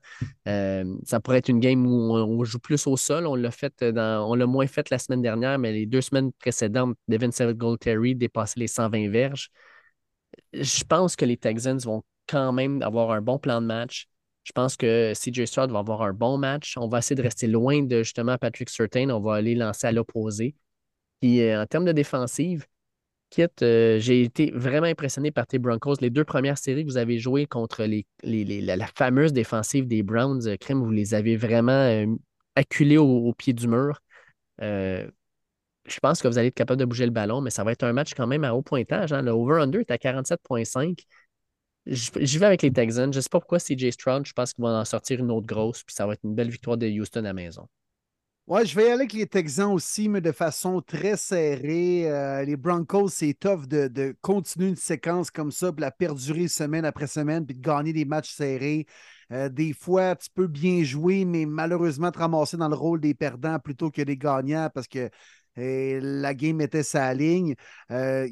Euh, 0.46 0.84
ça 1.04 1.20
pourrait 1.20 1.38
être 1.38 1.48
une 1.48 1.60
game 1.60 1.86
où 1.86 2.12
on, 2.14 2.44
joue 2.44 2.58
plus 2.58 2.86
au 2.86 2.98
sol. 2.98 3.26
On 3.26 3.34
l'a 3.34 3.50
fait 3.50 3.72
on 3.82 4.34
l'a 4.34 4.46
moins 4.46 4.66
fait 4.66 4.90
la 4.90 4.98
semaine 4.98 5.22
dernière, 5.22 5.58
mais 5.58 5.72
les 5.72 5.86
deux 5.86 6.02
semaines 6.02 6.32
précédentes, 6.32 6.98
Devin 7.08 7.30
Singletary 7.30 8.14
dépassait 8.14 8.60
les 8.60 8.68
120 8.68 9.08
verges. 9.08 9.50
Je 10.52 10.84
pense 10.84 11.16
que 11.16 11.24
les 11.24 11.38
Texans 11.38 11.78
vont 11.78 12.02
quand 12.26 12.52
même 12.52 12.82
avoir 12.82 13.12
un 13.12 13.22
bon 13.22 13.38
plan 13.38 13.62
de 13.62 13.66
match. 13.66 14.06
Je 14.44 14.52
pense 14.52 14.76
que 14.76 15.12
CJ 15.14 15.46
Stroud 15.46 15.70
va 15.70 15.80
avoir 15.80 16.02
un 16.02 16.12
bon 16.12 16.38
match. 16.38 16.76
On 16.78 16.88
va 16.88 16.98
essayer 16.98 17.16
de 17.16 17.22
rester 17.22 17.46
loin 17.46 17.82
de 17.82 18.02
justement 18.02 18.38
Patrick 18.38 18.70
Surtain. 18.70 19.10
On 19.10 19.20
va 19.20 19.34
aller 19.34 19.54
lancer 19.54 19.86
à 19.86 19.92
l'opposé. 19.92 20.54
Puis 21.20 21.42
euh, 21.42 21.62
en 21.62 21.66
termes 21.66 21.84
de 21.84 21.92
défensive, 21.92 22.66
Kit, 23.30 23.46
euh, 23.62 23.98
j'ai 23.98 24.22
été 24.22 24.50
vraiment 24.52 24.86
impressionné 24.86 25.30
par 25.30 25.46
tes 25.46 25.58
Broncos. 25.58 25.96
Les 26.00 26.10
deux 26.10 26.24
premières 26.24 26.58
séries 26.58 26.84
que 26.84 26.90
vous 26.90 26.96
avez 26.96 27.18
jouées 27.18 27.46
contre 27.46 27.84
les, 27.84 28.06
les- 28.22 28.44
les- 28.44 28.62
la, 28.62 28.86
fameuse 28.86 29.32
défensive 29.34 29.86
des 29.86 30.02
Browns, 30.02 30.46
euh, 30.48 30.56
Crème, 30.56 30.80
vous 30.82 30.90
les 30.90 31.14
avez 31.14 31.36
vraiment 31.36 31.72
euh, 31.72 32.06
acculés 32.56 32.98
au, 32.98 33.32
pied 33.34 33.52
du 33.52 33.68
mur. 33.68 34.00
Je 35.86 36.00
pense 36.00 36.20
que 36.20 36.28
vous 36.28 36.38
allez 36.38 36.48
être 36.48 36.54
capable 36.54 36.80
de 36.80 36.84
bouger 36.84 37.06
le 37.06 37.10
ballon, 37.12 37.40
mais 37.40 37.50
ça 37.50 37.64
va 37.64 37.72
être 37.72 37.82
un 37.82 37.92
match 37.92 38.12
quand 38.14 38.26
même 38.26 38.44
à 38.44 38.54
haut 38.54 38.62
pointage. 38.62 39.12
hein. 39.12 39.22
Le 39.22 39.30
over-under 39.30 39.80
est 39.80 39.90
à 39.90 39.98
47,5. 39.98 41.06
J'y 41.88 42.38
vais 42.38 42.46
avec 42.46 42.62
les 42.62 42.72
Texans. 42.72 43.12
Je 43.12 43.18
ne 43.18 43.22
sais 43.22 43.28
pas 43.28 43.40
pourquoi 43.40 43.58
CJ 43.58 43.90
Stroud. 43.90 44.26
Je 44.26 44.32
pense 44.32 44.52
qu'ils 44.52 44.62
vont 44.62 44.68
en 44.68 44.84
sortir 44.84 45.20
une 45.20 45.30
autre 45.30 45.46
grosse, 45.46 45.82
puis 45.82 45.94
ça 45.94 46.06
va 46.06 46.12
être 46.14 46.24
une 46.24 46.34
belle 46.34 46.50
victoire 46.50 46.76
de 46.76 46.86
Houston 46.86 47.24
à 47.24 47.32
maison. 47.32 47.66
Ouais, 48.46 48.64
je 48.64 48.74
vais 48.74 48.82
y 48.82 48.86
aller 48.86 48.94
avec 48.94 49.12
les 49.12 49.26
Texans 49.26 49.72
aussi, 49.72 50.08
mais 50.08 50.22
de 50.22 50.32
façon 50.32 50.80
très 50.80 51.18
serrée. 51.18 52.10
Euh, 52.10 52.44
les 52.44 52.56
Broncos, 52.56 53.08
c'est 53.08 53.34
tough 53.34 53.66
de, 53.66 53.88
de 53.88 54.16
continuer 54.22 54.68
une 54.68 54.76
séquence 54.76 55.30
comme 55.30 55.50
ça, 55.50 55.70
puis 55.70 55.82
la 55.82 55.90
perdurer 55.90 56.48
semaine 56.48 56.86
après 56.86 57.06
semaine, 57.06 57.44
puis 57.44 57.54
de 57.54 57.60
gagner 57.60 57.92
des 57.92 58.06
matchs 58.06 58.32
serrés. 58.32 58.86
Euh, 59.32 59.48
des 59.50 59.74
fois, 59.74 60.16
tu 60.16 60.28
peux 60.34 60.46
bien 60.46 60.82
jouer, 60.82 61.24
mais 61.24 61.44
malheureusement 61.44 62.10
te 62.10 62.18
ramasser 62.18 62.56
dans 62.56 62.68
le 62.68 62.74
rôle 62.74 63.00
des 63.00 63.14
perdants 63.14 63.58
plutôt 63.58 63.90
que 63.90 64.00
des 64.00 64.16
gagnants 64.16 64.70
parce 64.74 64.88
que 64.88 65.10
euh, 65.58 66.00
la 66.02 66.34
game 66.34 66.60
était 66.60 66.82
sa 66.82 67.12
ligne. 67.14 67.54
Euh, 67.90 68.28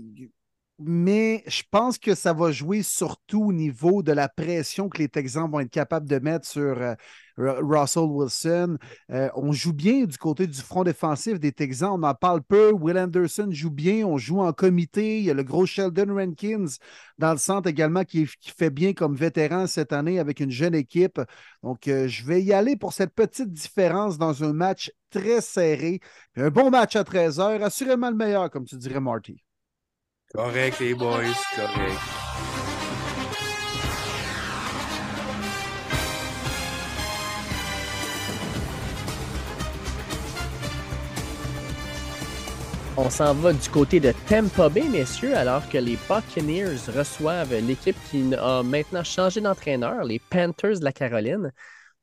mais 0.78 1.42
je 1.46 1.62
pense 1.70 1.98
que 1.98 2.14
ça 2.14 2.32
va 2.32 2.50
jouer 2.52 2.82
surtout 2.82 3.44
au 3.44 3.52
niveau 3.52 4.02
de 4.02 4.12
la 4.12 4.28
pression 4.28 4.88
que 4.88 4.98
les 4.98 5.08
Texans 5.08 5.50
vont 5.50 5.60
être 5.60 5.70
capables 5.70 6.08
de 6.08 6.18
mettre 6.18 6.46
sur 6.46 6.80
euh, 6.82 6.94
Russell 7.38 8.04
Wilson. 8.04 8.78
Euh, 9.10 9.30
on 9.34 9.52
joue 9.52 9.72
bien 9.72 10.04
du 10.04 10.18
côté 10.18 10.46
du 10.46 10.60
front 10.60 10.84
défensif 10.84 11.38
des 11.40 11.52
Texans. 11.52 11.92
On 11.92 12.02
en 12.02 12.14
parle 12.14 12.42
peu. 12.42 12.72
Will 12.72 12.98
Anderson 12.98 13.48
joue 13.50 13.70
bien. 13.70 14.06
On 14.06 14.18
joue 14.18 14.40
en 14.40 14.52
comité. 14.52 15.18
Il 15.18 15.24
y 15.24 15.30
a 15.30 15.34
le 15.34 15.44
gros 15.44 15.66
Sheldon 15.66 16.14
Rankins 16.14 16.78
dans 17.18 17.32
le 17.32 17.38
centre 17.38 17.68
également 17.68 18.04
qui, 18.04 18.26
fait 18.26 18.70
bien 18.70 18.92
comme 18.92 19.14
vétéran 19.14 19.66
cette 19.66 19.92
année 19.92 20.18
avec 20.18 20.40
une 20.40 20.50
jeune 20.50 20.74
équipe. 20.74 21.20
Donc, 21.62 21.88
euh, 21.88 22.08
je 22.08 22.24
vais 22.24 22.42
y 22.42 22.52
aller 22.52 22.76
pour 22.76 22.92
cette 22.92 23.14
petite 23.14 23.52
différence 23.52 24.18
dans 24.18 24.44
un 24.44 24.52
match 24.52 24.90
très 25.10 25.40
serré. 25.40 26.00
Un 26.36 26.50
bon 26.50 26.70
match 26.70 26.96
à 26.96 27.02
13h. 27.02 27.62
Assurément 27.62 28.10
le 28.10 28.16
meilleur, 28.16 28.50
comme 28.50 28.64
tu 28.64 28.76
dirais, 28.76 29.00
Marty. 29.00 29.45
Correct, 30.34 30.80
les 30.80 30.94
boys, 30.94 31.34
correct. 31.54 32.00
On 42.98 43.10
s'en 43.10 43.34
va 43.34 43.52
du 43.52 43.68
côté 43.68 44.00
de 44.00 44.12
Tampa 44.26 44.68
Bay, 44.70 44.88
messieurs, 44.88 45.36
alors 45.36 45.68
que 45.68 45.76
les 45.78 45.98
Buccaneers 46.08 46.78
reçoivent 46.96 47.54
l'équipe 47.54 47.96
qui 48.10 48.34
a 48.34 48.62
maintenant 48.62 49.04
changé 49.04 49.40
d'entraîneur, 49.40 50.02
les 50.04 50.18
Panthers 50.18 50.80
de 50.80 50.84
la 50.84 50.92
Caroline. 50.92 51.52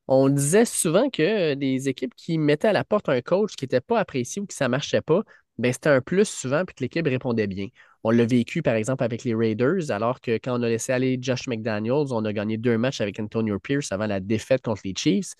On 0.07 0.29
disait 0.29 0.65
souvent 0.65 1.09
que 1.09 1.55
des 1.55 1.89
équipes 1.89 2.15
qui 2.15 2.37
mettaient 2.37 2.69
à 2.69 2.73
la 2.73 2.83
porte 2.83 3.09
un 3.09 3.21
coach 3.21 3.55
qui 3.55 3.65
n'était 3.65 3.81
pas 3.81 3.99
apprécié 3.99 4.41
ou 4.41 4.45
que 4.45 4.53
ça 4.53 4.65
ne 4.65 4.71
marchait 4.71 5.01
pas, 5.01 5.23
ben 5.57 5.73
c'était 5.73 5.89
un 5.89 6.01
plus 6.01 6.25
souvent 6.29 6.65
puis 6.65 6.75
que 6.75 6.83
l'équipe 6.83 7.07
répondait 7.07 7.47
bien. 7.47 7.67
On 8.03 8.11
l'a 8.11 8.25
vécu, 8.25 8.61
par 8.61 8.75
exemple, 8.75 9.03
avec 9.03 9.23
les 9.23 9.33
Raiders, 9.33 9.89
alors 9.89 10.19
que 10.19 10.31
quand 10.31 10.59
on 10.59 10.63
a 10.63 10.67
laissé 10.67 10.91
aller 10.91 11.17
Josh 11.21 11.47
McDaniels, 11.47 12.11
on 12.11 12.25
a 12.25 12.33
gagné 12.33 12.57
deux 12.57 12.77
matchs 12.77 12.99
avec 12.99 13.19
Antonio 13.19 13.59
Pierce 13.59 13.91
avant 13.93 14.07
la 14.07 14.19
défaite 14.19 14.61
contre 14.61 14.81
les 14.83 14.93
Chiefs. 14.95 15.33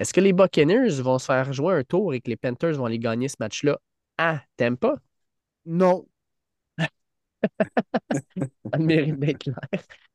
Est-ce 0.00 0.12
que 0.12 0.20
les 0.20 0.32
Buccaneers 0.32 1.00
vont 1.02 1.18
se 1.18 1.26
faire 1.26 1.52
jouer 1.52 1.74
un 1.74 1.84
tour 1.84 2.14
et 2.14 2.20
que 2.20 2.30
les 2.30 2.36
Panthers 2.36 2.74
vont 2.74 2.86
aller 2.86 2.98
gagner 2.98 3.28
ce 3.28 3.36
match-là 3.38 3.78
à 4.18 4.40
Tampa? 4.56 4.96
Non. 5.66 6.06
Ça 8.72 8.78
mérite 8.78 9.18
d'être 9.18 9.38
clair. 9.38 9.56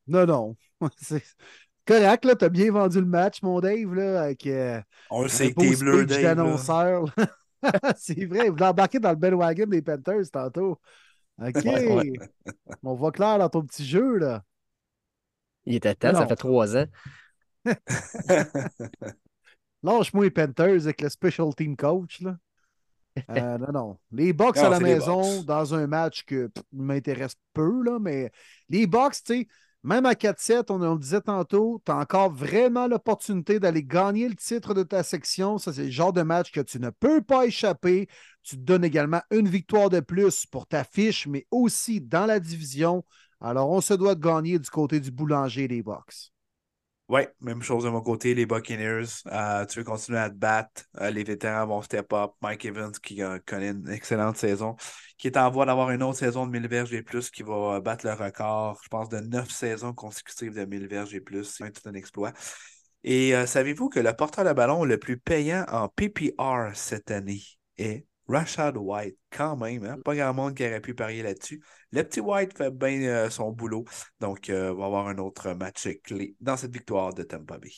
Non, 0.07 0.25
non. 0.25 0.56
C'est 0.98 1.24
correct, 1.85 2.25
là. 2.25 2.35
T'as 2.35 2.49
bien 2.49 2.72
vendu 2.72 2.99
le 2.99 3.06
match, 3.06 3.41
mon 3.41 3.59
Dave, 3.59 3.93
là, 3.93 4.24
avec. 4.24 4.45
Euh, 4.48 4.82
on 5.09 5.24
le 5.24 5.30
sait 5.30 5.53
que 5.53 5.59
t'es 5.61 5.75
bleu, 5.77 6.06
Dave. 6.06 6.65
C'est 7.98 8.25
vrai, 8.25 8.49
vous 8.49 8.64
embarquez 8.64 8.99
dans 8.99 9.11
le 9.11 9.15
bandwagon 9.15 9.65
des 9.67 9.82
Panthers 9.82 10.30
tantôt. 10.32 10.80
OK. 11.41 11.64
On 12.83 12.93
voit 12.93 13.11
clair 13.11 13.39
dans 13.39 13.49
ton 13.49 13.64
petit 13.64 13.85
jeu, 13.85 14.17
là. 14.17 14.43
Il 15.65 15.75
était 15.75 15.95
temps, 15.95 16.14
ça 16.14 16.27
fait 16.27 16.35
trois 16.35 16.77
ans. 16.77 16.85
Lâche-moi 19.83 20.25
les 20.25 20.31
Panthers 20.31 20.83
avec 20.83 21.01
le 21.01 21.09
special 21.09 21.53
team 21.55 21.75
coach, 21.75 22.22
là. 22.22 22.38
Euh, 23.30 23.57
non, 23.57 23.72
non. 23.72 23.97
Les 24.11 24.33
Bucks 24.33 24.57
à 24.57 24.69
la 24.69 24.80
maison, 24.80 25.43
dans 25.43 25.73
un 25.73 25.88
match 25.88 26.23
que 26.25 26.51
m'intéresse 26.72 27.35
peu, 27.53 27.83
là, 27.83 27.99
mais 27.99 28.31
les 28.69 28.88
Bucks, 28.88 29.23
tu 29.23 29.41
sais, 29.41 29.47
même 29.85 30.07
à 30.07 30.15
4-7, 30.15 30.72
on, 30.72 30.80
le 30.80 30.97
disait 30.97 31.22
tantôt, 31.22 31.80
tu 31.85 31.91
as 31.91 31.97
encore 31.97 32.31
vraiment 32.31 32.88
l'opportunité 32.88 33.59
d'aller 33.59 33.83
gagner 33.83 34.27
le 34.27 34.35
titre 34.35 34.73
de 34.73 34.81
ta 34.81 35.03
section. 35.03 35.59
Ça, 35.59 35.72
c'est 35.73 35.85
le 35.85 35.91
genre 35.91 36.11
de 36.11 36.23
match 36.23 36.51
que 36.51 36.61
tu 36.61 36.80
ne 36.80 36.89
peux 36.89 37.22
pas 37.22 37.45
échapper. 37.45 38.07
Tu 38.41 38.57
te 38.57 38.61
donnes 38.61 38.83
également 38.83 39.22
une 39.30 39.47
victoire 39.47 39.91
de 39.91 39.99
plus 39.99 40.47
pour 40.47 40.65
ta 40.65 40.83
fiche, 40.83 41.27
mais 41.27 41.45
aussi 41.51 42.01
dans 42.01 42.25
la 42.25 42.39
division. 42.39 43.05
Alors, 43.39 43.69
on 43.69 43.80
se 43.80 43.93
doit 43.93 44.15
de 44.15 44.22
gagner 44.22 44.57
du 44.57 44.69
côté 44.72 44.99
du 44.99 45.11
boulanger 45.11 45.67
des 45.67 45.83
Bucks. 45.83 46.34
Oui, 47.08 47.22
même 47.40 47.61
chose 47.61 47.84
de 47.84 47.90
mon 47.90 48.01
côté, 48.01 48.34
les 48.34 48.48
Buccaneers. 48.48 49.06
Euh, 49.27 49.66
tu 49.66 49.77
veux 49.77 49.85
continuer 49.85 50.17
à 50.17 50.30
te 50.30 50.35
battre. 50.35 50.85
Euh, 51.00 51.11
les 51.11 51.24
vétérans 51.24 51.67
vont 51.67 51.84
step 51.84 52.11
up. 52.14 52.32
Mike 52.42 52.66
Evans 52.66 52.92
qui 52.92 53.22
connaît 53.45 53.69
une 53.69 53.88
excellente 53.90 54.38
saison, 54.38 54.75
qui 55.19 55.27
est 55.27 55.38
en 55.38 55.51
voie 55.51 55.67
d'avoir 55.67 55.92
une 55.92 56.01
autre 56.01 56.17
saison 56.17 56.48
de 56.48 56.51
1000 56.51 56.67
verges 56.67 56.93
et 56.93 57.03
plus, 57.03 57.30
qui 57.30 57.43
va 57.43 57.80
battre 57.80 58.08
le 58.08 58.14
record, 58.14 58.80
je 58.84 58.90
pense, 58.90 59.08
de 59.09 59.19
neuf 59.19 59.51
saisons 59.51 59.93
consécutives 59.93 60.56
de 60.56 60.66
1000 60.66 60.88
verges 60.88 61.14
et 61.14 61.22
plus. 61.22 61.43
C'est 61.43 61.72
tout 61.72 61.88
un 61.88 61.93
exploit. 61.93 62.34
Et 63.03 63.35
euh, 63.35 63.45
savez-vous 63.45 63.90
que 63.90 64.00
le 64.00 64.14
porteur 64.14 64.43
de 64.43 64.53
ballon 64.53 64.84
le 64.84 64.98
plus 64.98 65.17
payant 65.17 65.64
en 65.72 65.90
PPR 65.90 66.72
cette 66.74 67.11
année 67.11 67.43
est 67.77 68.08
Rashad 68.27 68.75
White, 68.77 69.17
quand 69.29 69.55
même, 69.57 69.85
hein? 69.85 69.97
pas 70.03 70.15
grand 70.15 70.33
monde 70.33 70.55
qui 70.55 70.65
aurait 70.65 70.81
pu 70.81 70.95
parier 70.95 71.21
là-dessus. 71.21 71.63
Le 71.91 72.03
petit 72.03 72.19
White 72.19 72.57
fait 72.57 72.71
bien 72.71 73.01
euh, 73.03 73.29
son 73.29 73.51
boulot, 73.51 73.85
donc 74.19 74.49
euh, 74.49 74.71
on 74.71 74.77
va 74.77 74.85
avoir 74.85 75.07
un 75.07 75.17
autre 75.17 75.53
match 75.53 75.87
clé 76.03 76.35
dans 76.39 76.57
cette 76.57 76.73
victoire 76.73 77.13
de 77.13 77.23
Tampa 77.23 77.57
Bay. 77.57 77.71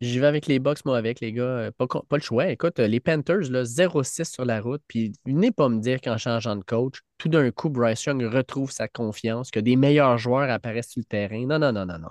J'y 0.00 0.18
vais 0.18 0.26
avec 0.26 0.46
les 0.46 0.58
Bucks, 0.58 0.84
moi, 0.84 0.98
avec 0.98 1.20
les 1.20 1.32
gars. 1.32 1.42
Euh, 1.42 1.70
pas, 1.70 1.86
le 2.16 2.20
choix. 2.20 2.48
Écoute, 2.48 2.78
les 2.78 3.00
Panthers, 3.00 3.48
0-6 3.64 4.24
sur 4.30 4.44
la 4.44 4.60
route. 4.60 4.82
Puis, 4.86 5.12
venez 5.24 5.50
pas 5.50 5.68
me 5.68 5.80
dire 5.80 6.00
qu'en 6.00 6.18
changeant 6.18 6.56
de 6.56 6.64
coach, 6.64 7.00
tout 7.16 7.28
d'un 7.28 7.50
coup, 7.50 7.70
Bryce 7.70 8.04
Young 8.04 8.22
retrouve 8.24 8.70
sa 8.70 8.88
confiance, 8.88 9.50
que 9.50 9.60
des 9.60 9.76
meilleurs 9.76 10.18
joueurs 10.18 10.50
apparaissent 10.50 10.90
sur 10.90 11.00
le 11.00 11.04
terrain. 11.04 11.46
Non, 11.46 11.58
non, 11.58 11.72
non, 11.72 11.86
non, 11.86 11.98
non. 11.98 12.10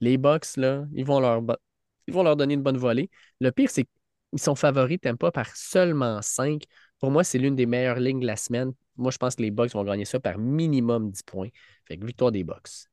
Les 0.00 0.16
Bucks, 0.16 0.56
là, 0.56 0.84
ils 0.94 1.04
vont 1.04 1.20
leur, 1.20 1.42
ils 2.06 2.14
vont 2.14 2.22
leur 2.22 2.36
donner 2.36 2.54
une 2.54 2.62
bonne 2.62 2.78
volée. 2.78 3.10
Le 3.40 3.52
pire, 3.52 3.70
c'est 3.70 3.84
qu'ils 3.84 4.40
sont 4.40 4.54
favoris, 4.54 4.98
pas 5.18 5.30
par 5.30 5.54
seulement 5.54 6.20
5. 6.22 6.62
Pour 6.98 7.10
moi, 7.10 7.24
c'est 7.24 7.38
l'une 7.38 7.54
des 7.54 7.66
meilleures 7.66 8.00
lignes 8.00 8.20
de 8.20 8.26
la 8.26 8.36
semaine. 8.36 8.72
Moi, 8.96 9.10
je 9.10 9.18
pense 9.18 9.36
que 9.36 9.42
les 9.42 9.50
Bucks 9.50 9.72
vont 9.72 9.84
gagner 9.84 10.04
ça 10.04 10.18
par 10.18 10.38
minimum 10.38 11.10
10 11.10 11.22
points. 11.22 11.48
Fait 11.86 11.96
que 11.96 12.04
victoire 12.04 12.32
des 12.32 12.44
Bucks. 12.44 12.88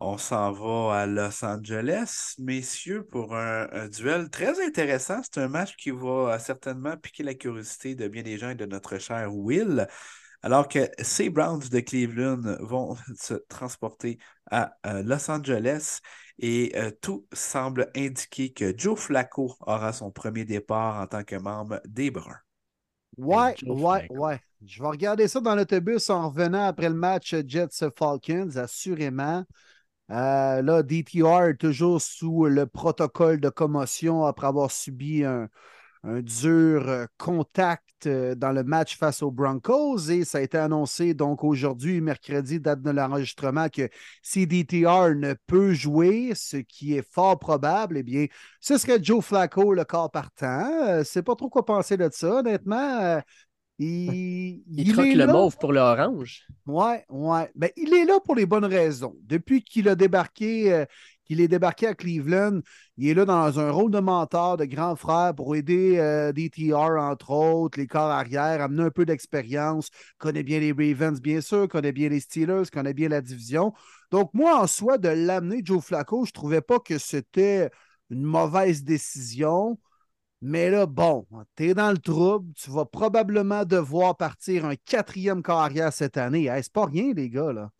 On 0.00 0.16
s'en 0.16 0.52
va 0.52 1.00
à 1.00 1.06
Los 1.06 1.44
Angeles, 1.44 2.34
messieurs, 2.38 3.04
pour 3.04 3.34
un, 3.34 3.88
duel 3.88 4.30
très 4.30 4.64
intéressant. 4.64 5.20
C'est 5.22 5.40
un 5.40 5.48
match 5.48 5.76
qui 5.76 5.90
va 5.90 6.38
certainement 6.38 6.96
piquer 6.96 7.24
la 7.24 7.34
curiosité 7.34 7.96
de 7.96 8.06
bien 8.06 8.22
des 8.22 8.38
gens 8.38 8.50
et 8.50 8.54
de 8.54 8.64
notre 8.64 8.98
cher 8.98 9.34
Will. 9.34 9.88
Alors 10.42 10.68
que 10.68 10.88
ces 11.02 11.30
Browns 11.30 11.68
de 11.68 11.80
Cleveland 11.80 12.58
vont 12.60 12.96
se 13.20 13.34
transporter 13.48 14.18
à 14.50 14.72
Los 15.02 15.28
Angeles 15.30 15.98
et 16.38 16.72
euh, 16.76 16.92
tout 17.02 17.26
semble 17.32 17.90
indiquer 17.96 18.52
que 18.52 18.72
Joe 18.76 18.98
Flacco 18.98 19.56
aura 19.60 19.92
son 19.92 20.12
premier 20.12 20.44
départ 20.44 21.00
en 21.00 21.06
tant 21.08 21.24
que 21.24 21.36
membre 21.36 21.80
des 21.84 22.12
Bruns. 22.12 22.38
Ouais, 23.18 23.54
ouais, 23.66 24.06
ouais. 24.10 24.40
Je 24.64 24.82
vais 24.82 24.88
regarder 24.88 25.28
ça 25.28 25.40
dans 25.40 25.54
l'autobus 25.54 26.08
en 26.10 26.28
revenant 26.28 26.66
après 26.66 26.88
le 26.88 26.94
match 26.94 27.34
Jets 27.46 27.90
Falcons, 27.96 28.56
assurément. 28.56 29.44
Euh, 30.10 30.62
là, 30.62 30.82
DTR 30.82 31.50
est 31.50 31.56
toujours 31.56 32.00
sous 32.00 32.46
le 32.46 32.66
protocole 32.66 33.40
de 33.40 33.48
commotion 33.50 34.24
après 34.24 34.46
avoir 34.46 34.70
subi 34.70 35.24
un, 35.24 35.48
un 36.04 36.20
dur 36.20 36.88
euh, 36.88 37.06
contact 37.16 38.06
euh, 38.06 38.34
dans 38.34 38.52
le 38.52 38.62
match 38.62 38.96
face 38.96 39.22
aux 39.22 39.30
Broncos 39.30 40.10
et 40.10 40.24
ça 40.24 40.38
a 40.38 40.40
été 40.40 40.58
annoncé 40.58 41.14
donc 41.14 41.44
aujourd'hui, 41.44 42.00
mercredi, 42.00 42.60
date 42.60 42.82
de 42.82 42.90
l'enregistrement, 42.90 43.68
que 43.68 43.88
si 44.22 44.46
DTR 44.46 45.14
ne 45.16 45.34
peut 45.46 45.72
jouer, 45.72 46.32
ce 46.34 46.58
qui 46.58 46.96
est 46.96 47.06
fort 47.12 47.38
probable, 47.38 47.98
eh 47.98 48.02
bien, 48.02 48.26
ce 48.60 48.78
serait 48.78 49.02
Joe 49.02 49.24
Flacco 49.24 49.74
le 49.74 49.84
corps 49.84 50.10
partant. 50.10 50.70
Euh, 50.86 51.02
c'est 51.04 51.22
pas 51.22 51.34
trop 51.34 51.48
quoi 51.48 51.64
penser 51.64 51.96
de 51.96 52.08
ça, 52.12 52.36
honnêtement. 52.36 53.20
Il, 53.80 54.64
il, 54.72 54.92
troque 54.92 55.06
le 55.06 55.28
mauve 55.28 55.56
pour 55.56 55.72
l'orange. 55.72 56.48
Ouais, 56.66 57.04
ouais. 57.10 57.48
Ben, 57.54 57.70
il 57.76 57.94
est 57.94 58.06
là 58.06 58.18
pour 58.18 58.34
les 58.34 58.44
bonnes 58.44 58.64
raisons. 58.64 59.14
Depuis 59.22 59.62
qu'il 59.62 59.88
a 59.88 59.94
débarqué, 59.94 60.84
qu'il 61.28 61.40
est 61.40 61.48
débarqué 61.48 61.86
à 61.86 61.94
Cleveland. 61.94 62.60
Il 62.96 63.08
est 63.08 63.14
là 63.14 63.24
dans 63.24 63.60
un 63.60 63.70
rôle 63.70 63.90
de 63.90 64.00
mentor, 64.00 64.56
de 64.56 64.64
grand 64.64 64.96
frère 64.96 65.34
pour 65.34 65.54
aider 65.54 65.98
euh, 65.98 66.32
DTR, 66.32 66.96
entre 66.98 67.30
autres, 67.30 67.78
les 67.78 67.86
corps 67.86 68.10
arrière, 68.10 68.62
amener 68.62 68.84
un 68.84 68.90
peu 68.90 69.04
d'expérience, 69.04 69.90
connaît 70.16 70.42
bien 70.42 70.58
les 70.58 70.72
Ravens, 70.72 71.20
bien 71.20 71.40
sûr, 71.40 71.68
connaît 71.68 71.92
bien 71.92 72.08
les 72.08 72.20
Steelers, 72.20 72.64
connaît 72.72 72.94
bien 72.94 73.08
la 73.08 73.20
division. 73.20 73.72
Donc, 74.10 74.32
moi, 74.34 74.60
en 74.60 74.66
soi, 74.66 74.98
de 74.98 75.08
l'amener, 75.08 75.60
Joe 75.64 75.84
Flacco, 75.84 76.24
je 76.24 76.30
ne 76.30 76.32
trouvais 76.32 76.62
pas 76.62 76.78
que 76.80 76.98
c'était 76.98 77.70
une 78.10 78.22
mauvaise 78.22 78.84
décision. 78.84 79.78
Mais 80.40 80.70
là, 80.70 80.86
bon, 80.86 81.26
tu 81.56 81.70
es 81.70 81.74
dans 81.74 81.90
le 81.90 81.98
trouble. 81.98 82.52
Tu 82.54 82.70
vas 82.70 82.86
probablement 82.86 83.64
devoir 83.64 84.16
partir 84.16 84.64
un 84.64 84.76
quatrième 84.76 85.42
corps 85.42 85.60
arrière 85.60 85.92
cette 85.92 86.16
année. 86.16 86.48
c'est 86.62 86.72
pas 86.72 86.86
rien, 86.86 87.12
les 87.14 87.28
gars, 87.30 87.52
là. 87.52 87.70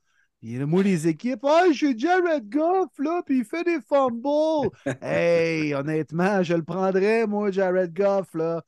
Puis 0.41 0.59
moi, 0.59 0.83
les 0.83 1.09
équipes, 1.09 1.45
ah, 1.45 1.65
j'ai 1.73 1.99
Jared 1.99 2.49
Goff, 2.49 2.91
là, 2.99 3.23
puis 3.27 3.39
il 3.39 3.45
fait 3.45 3.65
des 3.65 3.81
fumbles. 3.81 4.71
hey, 5.03 5.75
honnêtement, 5.75 6.43
je 6.43 6.55
le 6.55 6.63
prendrais, 6.63 7.27
moi, 7.27 7.51
Jared 7.51 7.93
Goff, 7.93 8.35
là. 8.35 8.63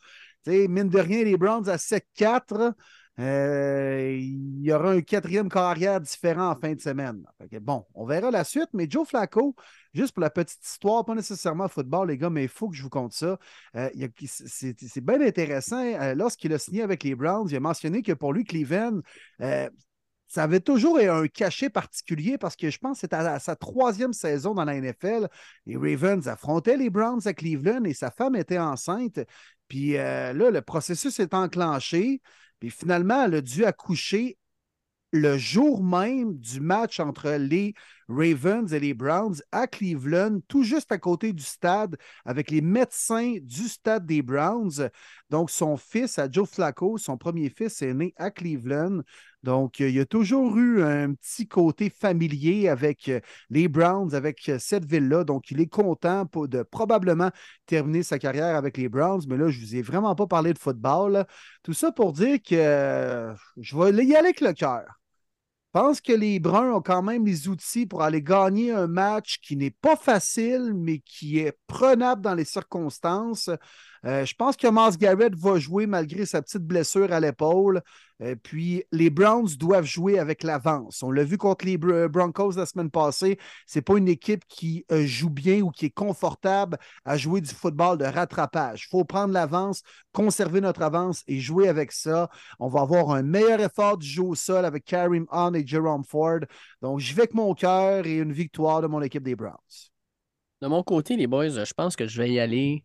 Tu 0.45 0.53
sais, 0.53 0.69
mine 0.69 0.89
de 0.89 0.99
rien, 0.99 1.23
les 1.23 1.37
Browns 1.37 1.69
à 1.69 1.77
7-4, 1.77 2.75
euh, 3.21 4.17
il 4.19 4.63
y 4.63 4.73
aura 4.73 4.93
un 4.93 5.03
quatrième 5.03 5.51
carrière 5.51 6.01
différent 6.01 6.51
en 6.51 6.57
fin 6.57 6.73
de 6.73 6.81
semaine. 6.81 7.23
bon, 7.61 7.85
on 7.95 8.07
verra 8.07 8.31
la 8.31 8.45
suite, 8.45 8.71
mais 8.73 8.87
Joe 8.89 9.07
Flacco, 9.07 9.55
juste 9.93 10.15
pour 10.15 10.23
la 10.23 10.31
petite 10.31 10.65
histoire, 10.65 11.05
pas 11.05 11.15
nécessairement 11.15 11.69
football, 11.69 12.09
les 12.09 12.17
gars, 12.17 12.31
mais 12.31 12.45
il 12.45 12.49
faut 12.49 12.71
que 12.71 12.77
je 12.77 12.83
vous 12.83 12.89
conte 12.89 13.13
ça. 13.13 13.39
Euh, 13.77 13.91
c'est 14.25 15.05
bien 15.05 15.21
intéressant. 15.21 15.85
Euh, 15.85 16.15
lorsqu'il 16.15 16.53
a 16.55 16.59
signé 16.59 16.83
avec 16.83 17.03
les 17.05 17.15
Browns, 17.15 17.49
il 17.51 17.57
a 17.57 17.61
mentionné 17.61 18.01
que 18.01 18.13
pour 18.13 18.33
lui, 18.33 18.45
Cleveland, 18.45 19.01
ça 20.31 20.45
avait 20.45 20.61
toujours 20.61 20.99
un 20.99 21.27
cachet 21.27 21.71
particulier 21.71 22.39
parce 22.39 22.55
que 22.55 22.71
je 22.71 22.79
pense 22.79 22.99
que 22.99 23.01
c'était 23.01 23.17
à 23.17 23.41
sa 23.41 23.57
troisième 23.57 24.13
saison 24.13 24.55
dans 24.55 24.65
la 24.65 24.81
NFL. 24.81 25.29
Les 25.67 25.77
Ravens 25.77 26.29
affrontaient 26.29 26.77
les 26.77 26.89
Browns 26.89 27.27
à 27.27 27.35
Cleveland 27.35 27.83
et 27.83 27.95
sa 27.95 28.13
femme 28.13 28.37
était 28.37 28.61
enceinte. 28.61 29.19
Puis 29.67 29.97
euh, 29.97 30.33
là, 30.33 30.53
le 30.53 30.63
processus 30.63 31.19
est 31.19 31.35
enclenché. 31.35 32.23
Puis 32.61 32.71
finalement, 32.71 33.25
elle 33.25 33.35
a 33.35 33.41
dû 33.41 33.65
accoucher 33.65 34.39
le 35.11 35.37
jour 35.37 35.83
même 35.83 36.39
du 36.39 36.61
match 36.61 37.01
entre 37.01 37.31
les 37.31 37.75
Ravens 38.11 38.73
et 38.73 38.81
les 38.81 38.95
Browns 38.95 39.37
à 39.53 39.67
Cleveland, 39.67 40.41
tout 40.49 40.63
juste 40.63 40.93
à 40.93 40.99
côté 40.99 41.33
du 41.33 41.43
stade, 41.43 41.97
avec 42.25 42.51
les 42.51 42.61
médecins 42.61 43.37
du 43.43 43.69
stade 43.69 44.07
des 44.07 44.23
Browns. 44.23 44.91
Donc, 45.31 45.51
son 45.51 45.77
fils, 45.77 46.19
Joe 46.31 46.49
Flacco, 46.49 46.99
son 46.99 47.17
premier 47.17 47.51
fils, 47.51 47.83
est 47.83 47.95
né 47.95 48.13
à 48.17 48.31
Cleveland. 48.31 49.03
Donc, 49.43 49.81
il 49.81 49.99
a 49.99 50.05
toujours 50.05 50.57
eu 50.59 50.83
un 50.83 51.15
petit 51.15 51.49
côté 51.49 51.89
familier 51.89 52.69
avec 52.69 53.09
euh, 53.09 53.21
les 53.49 53.69
Browns, 53.69 54.15
avec 54.15 54.49
euh, 54.49 54.59
cette 54.59 54.85
ville-là. 54.85 55.25
Donc, 55.25 55.51
il 55.51 55.61
est 55.61 55.67
content 55.67 56.27
de 56.35 56.63
probablement 56.63 57.31
terminer 57.67 58.03
sa 58.03 58.19
carrière 58.19 58.57
avec 58.57 58.77
les 58.77 58.89
Browns. 58.89 59.23
Mais 59.29 59.39
là, 59.39 59.49
je 59.49 59.61
ne 59.61 59.65
vous 59.65 59.77
ai 59.77 59.83
vraiment 59.83 60.15
pas 60.15 60.27
parlé 60.27 60.53
de 60.53 60.59
football. 60.59 61.25
Tout 61.63 61.73
ça 61.73 61.91
pour 61.93 62.13
dire 62.13 62.39
que 62.43 62.55
euh, 62.55 63.35
je 63.59 63.77
vais 63.77 64.05
y 64.05 64.15
aller 64.15 64.29
avec 64.29 64.41
le 64.41 64.53
cœur. 64.53 65.00
Je 65.73 65.79
pense 65.79 66.01
que 66.01 66.13
les 66.13 66.41
Bruns 66.41 66.73
ont 66.73 66.83
quand 66.83 67.03
même 67.03 67.25
les 67.25 67.47
outils 67.47 67.87
pour 67.87 68.03
aller 68.03 68.23
gagner 68.23 68.73
un 68.73 68.89
match 68.89 69.39
qui 69.41 69.57
n'est 69.57 69.71
pas 69.71 69.95
facile, 69.95 70.73
mais 70.75 70.99
qui 70.99 71.39
est 71.39 71.57
prenable 71.69 72.23
dans 72.23 72.35
les 72.35 72.45
circonstances. 72.45 73.51
Euh, 74.07 74.25
je 74.25 74.35
pense 74.35 74.57
que 74.57 74.67
Mars 74.67 74.97
Garrett 74.97 75.35
va 75.35 75.59
jouer 75.59 75.87
malgré 75.87 76.25
sa 76.25 76.41
petite 76.41 76.63
blessure 76.63 77.13
à 77.13 77.21
l'épaule. 77.21 77.83
Euh, 78.23 78.35
puis 78.35 78.85
les 78.93 79.11
Browns 79.11 79.49
doivent 79.59 79.85
jouer 79.85 80.19
avec 80.19 80.43
l'avance. 80.43 81.03
On 81.03 81.11
l'a 81.11 81.25
vu 81.25 81.39
contre 81.39 81.65
les 81.65 81.79
Broncos 81.79 82.53
la 82.53 82.67
semaine 82.67 82.91
passée. 82.91 83.39
Ce 83.67 83.79
n'est 83.79 83.83
pas 83.83 83.97
une 83.97 84.09
équipe 84.09 84.45
qui 84.49 84.85
euh, 84.91 85.05
joue 85.07 85.31
bien 85.31 85.61
ou 85.61 85.71
qui 85.71 85.87
est 85.87 85.91
confortable 85.91 86.79
à 87.05 87.17
jouer 87.17 87.41
du 87.41 87.51
football 87.51 87.99
de 87.99 88.05
rattrapage. 88.05 88.87
Il 88.87 88.91
faut 88.91 89.05
prendre 89.05 89.33
l'avance, 89.33 89.83
conserver 90.13 90.61
notre 90.61 90.83
avance 90.83 91.23
et 91.27 91.39
jouer 91.39 91.69
avec 91.69 91.93
ça. 91.93 92.29
On 92.59 92.69
va 92.69 92.81
avoir 92.81 93.11
un 93.11 93.23
meilleur 93.23 93.61
effort 93.61 93.99
du 93.99 94.07
jeu 94.07 94.23
au 94.23 94.35
sol 94.35 94.65
avec 94.65 94.85
Karim 94.85 95.27
Hunt 95.31 95.55
et 95.55 95.67
Jerome 95.67 96.05
Ford. 96.05 96.41
Donc, 96.83 97.01
je 97.01 97.15
vais 97.15 97.21
avec 97.21 97.35
mon 97.35 97.53
cœur 97.55 98.07
et 98.07 98.17
une 98.17 98.33
victoire 98.33 98.81
de 98.81 98.87
mon 98.87 99.03
équipe 99.03 99.23
des 99.23 99.37
Browns. 99.37 99.57
De 100.63 100.69
mon 100.69 100.83
côté, 100.83 101.17
les 101.17 101.27
boys, 101.27 101.49
je 101.49 101.73
pense 101.75 101.97
que 101.97 102.07
je 102.07 102.21
vais 102.21 102.31
y 102.31 102.41
aller 102.41 102.83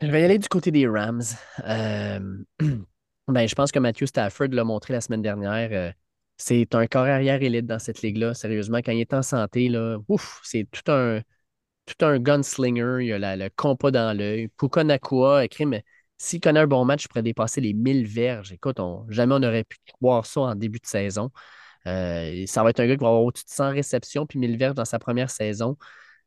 je 0.00 0.06
vais 0.08 0.22
y 0.22 0.24
aller 0.24 0.38
du 0.38 0.48
côté 0.48 0.70
des 0.70 0.86
Rams. 0.86 1.22
Euh, 1.64 2.44
ben, 3.28 3.48
je 3.48 3.54
pense 3.54 3.72
que 3.72 3.78
Matthew 3.78 4.06
Stafford 4.06 4.48
l'a 4.50 4.64
montré 4.64 4.92
la 4.92 5.00
semaine 5.00 5.22
dernière. 5.22 5.70
Euh, 5.72 5.92
c'est 6.36 6.74
un 6.74 6.86
corps 6.86 7.06
arrière 7.06 7.42
élite 7.42 7.66
dans 7.66 7.78
cette 7.78 8.02
ligue-là. 8.02 8.34
Sérieusement, 8.34 8.78
quand 8.78 8.92
il 8.92 9.00
est 9.00 9.14
en 9.14 9.22
santé, 9.22 9.68
là, 9.68 9.98
ouf, 10.08 10.40
c'est 10.44 10.68
tout 10.70 10.90
un, 10.92 11.20
tout 11.86 12.04
un 12.04 12.18
gunslinger. 12.18 13.06
Il 13.06 13.24
a 13.24 13.36
le 13.36 13.50
compas 13.56 13.90
dans 13.90 14.16
l'œil. 14.16 14.48
Puka 14.58 14.84
Nakua, 14.84 15.44
écrit, 15.44 15.66
mais 15.66 15.84
s'il 16.18 16.40
connaît 16.40 16.60
un 16.60 16.66
bon 16.66 16.84
match, 16.84 17.04
il 17.04 17.08
pourrait 17.08 17.22
dépasser 17.22 17.60
les 17.60 17.74
1000 17.74 18.06
verges. 18.06 18.52
Écoute, 18.52 18.78
jamais 19.08 19.34
on 19.34 19.42
aurait 19.42 19.64
pu 19.64 19.78
croire 19.94 20.26
ça 20.26 20.42
en 20.42 20.54
début 20.54 20.78
de 20.80 20.86
saison. 20.86 21.30
Euh, 21.86 22.44
ça 22.46 22.62
va 22.64 22.70
être 22.70 22.80
un 22.80 22.86
gars 22.86 22.96
qui 22.96 23.02
va 23.02 23.08
avoir 23.08 23.22
au-dessus 23.24 23.44
de 23.44 23.50
100 23.50 23.70
réceptions 23.70 24.26
puis 24.26 24.38
1000 24.38 24.58
verges 24.58 24.74
dans 24.74 24.84
sa 24.84 24.98
première 24.98 25.30
saison. 25.30 25.76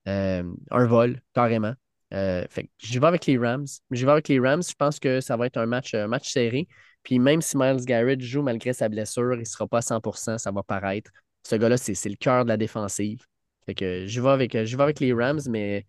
un 0.05 0.85
vol, 0.87 1.21
carrément. 1.33 1.73
Euh, 2.13 2.45
je 2.79 2.99
vais 2.99 3.07
avec 3.07 3.25
les 3.25 3.37
Rams. 3.37 3.67
Je 3.91 4.05
vais 4.05 4.11
avec 4.11 4.27
les 4.27 4.39
Rams. 4.39 4.63
Je 4.63 4.75
pense 4.75 4.99
que 4.99 5.21
ça 5.21 5.37
va 5.37 5.45
être 5.45 5.57
un 5.57 5.65
match, 5.65 5.93
un 5.93 6.07
match 6.07 6.31
serré. 6.31 6.67
Puis 7.03 7.19
même 7.19 7.41
si 7.41 7.57
Miles 7.57 7.85
Garrett 7.85 8.19
joue 8.19 8.41
malgré 8.41 8.73
sa 8.73 8.89
blessure, 8.89 9.35
il 9.35 9.39
ne 9.39 9.45
sera 9.45 9.67
pas 9.67 9.77
à 9.77 9.81
100% 9.81 10.37
ça 10.37 10.51
va 10.51 10.63
paraître. 10.63 11.11
Ce 11.47 11.55
gars-là, 11.55 11.77
c'est 11.77 12.09
le 12.09 12.15
cœur 12.15 12.43
de 12.43 12.49
la 12.49 12.57
défensive. 12.57 13.25
Fait 13.65 13.73
que 13.73 14.05
je 14.05 14.21
vais 14.21 14.29
avec, 14.29 14.65
je 14.65 14.77
vais 14.77 14.83
avec 14.83 14.99
les 14.99 15.13
Rams, 15.13 15.41
mais 15.49 15.85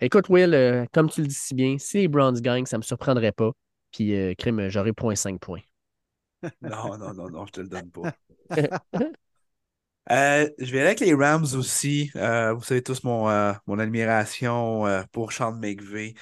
écoute, 0.00 0.28
Will, 0.28 0.54
euh, 0.54 0.86
comme 0.92 1.10
tu 1.10 1.20
le 1.22 1.26
dis 1.26 1.34
si 1.34 1.54
bien, 1.54 1.76
si 1.78 1.98
les 1.98 2.08
Browns 2.08 2.40
gagnent, 2.40 2.66
ça 2.66 2.76
ne 2.76 2.80
me 2.80 2.84
surprendrait 2.84 3.32
pas. 3.32 3.50
Puis, 3.92 4.14
euh, 4.14 4.34
crime, 4.34 4.68
j'aurai 4.68 4.92
0.5 4.92 5.38
points. 5.38 5.60
non, 6.62 6.96
non, 6.96 7.12
non, 7.12 7.28
non, 7.28 7.46
je 7.46 7.52
te 7.52 7.60
le 7.60 7.68
donne 7.68 7.90
pas. 7.90 8.12
Euh, 10.10 10.48
je 10.58 10.72
vais 10.72 10.80
avec 10.80 11.00
les 11.00 11.14
Rams 11.14 11.46
aussi. 11.54 12.10
Euh, 12.16 12.52
vous 12.54 12.62
savez 12.64 12.82
tous 12.82 13.04
mon, 13.04 13.28
euh, 13.30 13.52
admiration 13.78 14.84
pour 15.12 15.32
Sean 15.32 15.52
McVay. 15.52 16.14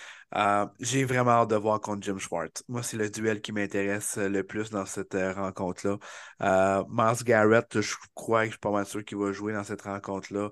J'ai 0.81 1.05
vraiment 1.05 1.31
hâte 1.31 1.50
de 1.50 1.57
voir 1.57 1.81
contre 1.81 2.02
Jim 2.02 2.18
Schwartz. 2.18 2.62
Moi, 2.68 2.83
c'est 2.83 2.99
le 2.99 3.08
duel 3.08 3.41
qui 3.41 3.52
m'intéresse 3.52 4.18
le 4.18 4.42
plus 4.42 4.68
dans 4.70 4.84
cette 4.84 5.15
rencontre-là. 5.15 6.84
Mars 6.89 7.25
Garrett, 7.25 7.81
je 7.81 7.94
crois 8.15 8.41
que 8.42 8.47
je 8.47 8.50
suis 8.52 8.58
pas 8.58 8.70
mal 8.70 8.84
sûr 8.84 9.02
qu'il 9.05 9.17
va 9.17 9.33
jouer 9.33 9.55
dans 9.55 9.65
cette 9.65 9.83
rencontre-là. 9.83 10.50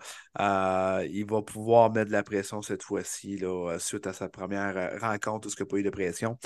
il 1.04 1.26
va 1.28 1.42
pouvoir 1.42 1.92
mettre 1.92 2.08
de 2.08 2.12
la 2.12 2.22
pression 2.22 2.62
cette 2.62 2.82
fois-ci, 2.82 3.42
suite 3.78 4.06
à 4.06 4.14
sa 4.14 4.30
première 4.30 4.98
rencontre 5.00 5.48
où 5.48 5.50
il 5.50 5.56
n'y 5.56 5.62
a 5.62 5.66
pas 5.66 5.76
eu 5.78 5.82
de 5.82 5.90
pression 5.90 6.38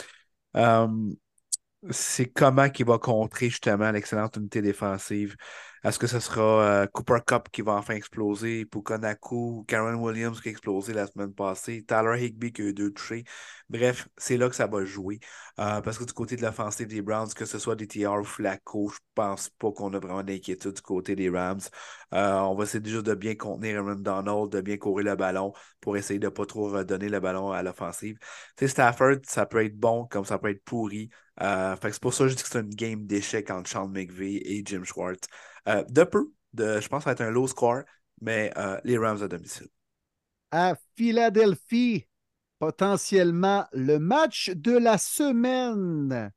c'est 1.91 2.27
comment 2.27 2.69
qu'il 2.69 2.87
va 2.87 2.99
contrer 2.99 3.49
justement 3.49 3.91
l'excellente 3.91 4.37
unité 4.37 4.61
défensive. 4.63 5.37
Est-ce 5.83 5.99
que 5.99 6.07
ce 6.07 6.21
sera 6.21 6.83
euh, 6.83 6.87
Cooper 6.87 7.21
Cup 7.27 7.49
qui 7.51 7.63
va 7.63 7.73
enfin 7.73 7.95
exploser, 7.95 8.67
Pukonaku, 8.67 9.65
Karen 9.67 9.95
Williams 9.95 10.39
qui 10.41 10.49
a 10.49 10.51
explosé 10.51 10.93
la 10.93 11.07
semaine 11.07 11.33
passée, 11.33 11.83
Tyler 11.87 12.23
Higby 12.23 12.53
qui 12.53 12.61
a 12.63 12.65
eu 12.67 12.75
deux 12.75 12.91
touchés? 12.93 13.25
Bref, 13.71 14.07
c'est 14.19 14.37
là 14.37 14.51
que 14.51 14.55
ça 14.55 14.67
va 14.67 14.85
jouer. 14.85 15.21
Euh, 15.59 15.81
parce 15.81 15.99
que 15.99 16.05
du 16.05 16.13
côté 16.13 16.37
de 16.37 16.43
l'offensive 16.43 16.87
des 16.87 17.01
Browns, 17.01 17.33
que 17.35 17.47
ce 17.47 17.59
soit 17.59 17.77
des 17.77 17.87
TR 17.87 18.21
ou 18.21 18.25
Flacco, 18.25 18.91
je 18.91 18.99
pense 19.15 19.49
pas 19.59 19.73
qu'on 19.73 19.95
a 19.95 19.99
vraiment 19.99 20.23
d'inquiétude 20.23 20.75
du 20.75 20.83
côté 20.83 21.17
des 21.17 21.31
Rams. 21.31 21.61
Euh, 22.13 22.41
on 22.41 22.55
va 22.55 22.65
essayer 22.65 22.81
déjà 22.81 23.01
de 23.01 23.15
bien 23.15 23.35
contenir 23.35 23.79
Aaron 23.79 23.95
Donald, 23.95 24.51
de 24.51 24.61
bien 24.61 24.77
courir 24.77 25.07
le 25.07 25.17
ballon 25.17 25.53
pour 25.81 25.97
essayer 25.97 26.19
de 26.19 26.27
ne 26.27 26.31
pas 26.31 26.45
trop 26.45 26.69
redonner 26.69 27.09
le 27.09 27.21
ballon 27.21 27.53
à 27.53 27.63
l'offensive. 27.63 28.19
Tu 28.57 28.69
Stafford, 28.69 29.17
ça 29.27 29.47
peut 29.47 29.65
être 29.65 29.79
bon 29.79 30.07
comme 30.07 30.27
ça 30.27 30.39
peut 30.39 30.51
être 30.51 30.63
pourri. 30.65 31.09
c'est 31.41 32.01
pour 32.01 32.13
ça 32.13 32.25
que 32.25 32.31
je 32.31 32.35
dis 32.37 32.43
que 32.43 32.49
c'est 32.51 32.61
une 32.61 32.69
game 32.75 33.07
d'échec 33.07 33.51
entre 33.51 33.71
Sean 33.71 33.89
McVay 33.89 34.35
et 34.45 34.63
Jim 34.67 34.85
Schwartz. 34.85 35.27
Euh, 35.69 35.85
de 35.89 36.05
peu, 36.05 36.33
je 36.57 36.89
pense 36.89 37.01
que 37.01 37.05
ça 37.05 37.11
va 37.11 37.13
être 37.13 37.21
un 37.21 37.31
low 37.31 37.47
score, 37.47 37.83
mais 38.21 38.53
euh, 38.57 38.81
les 38.85 38.99
Rams 38.99 39.23
à 39.23 39.29
domicile. 39.29 39.69
À 40.51 40.75
Philadelphie, 40.97 42.07
potentiellement 42.59 43.67
le 43.73 43.99
match 43.99 44.51
de 44.51 44.73
la 44.77 44.99
semaine. 44.99 46.33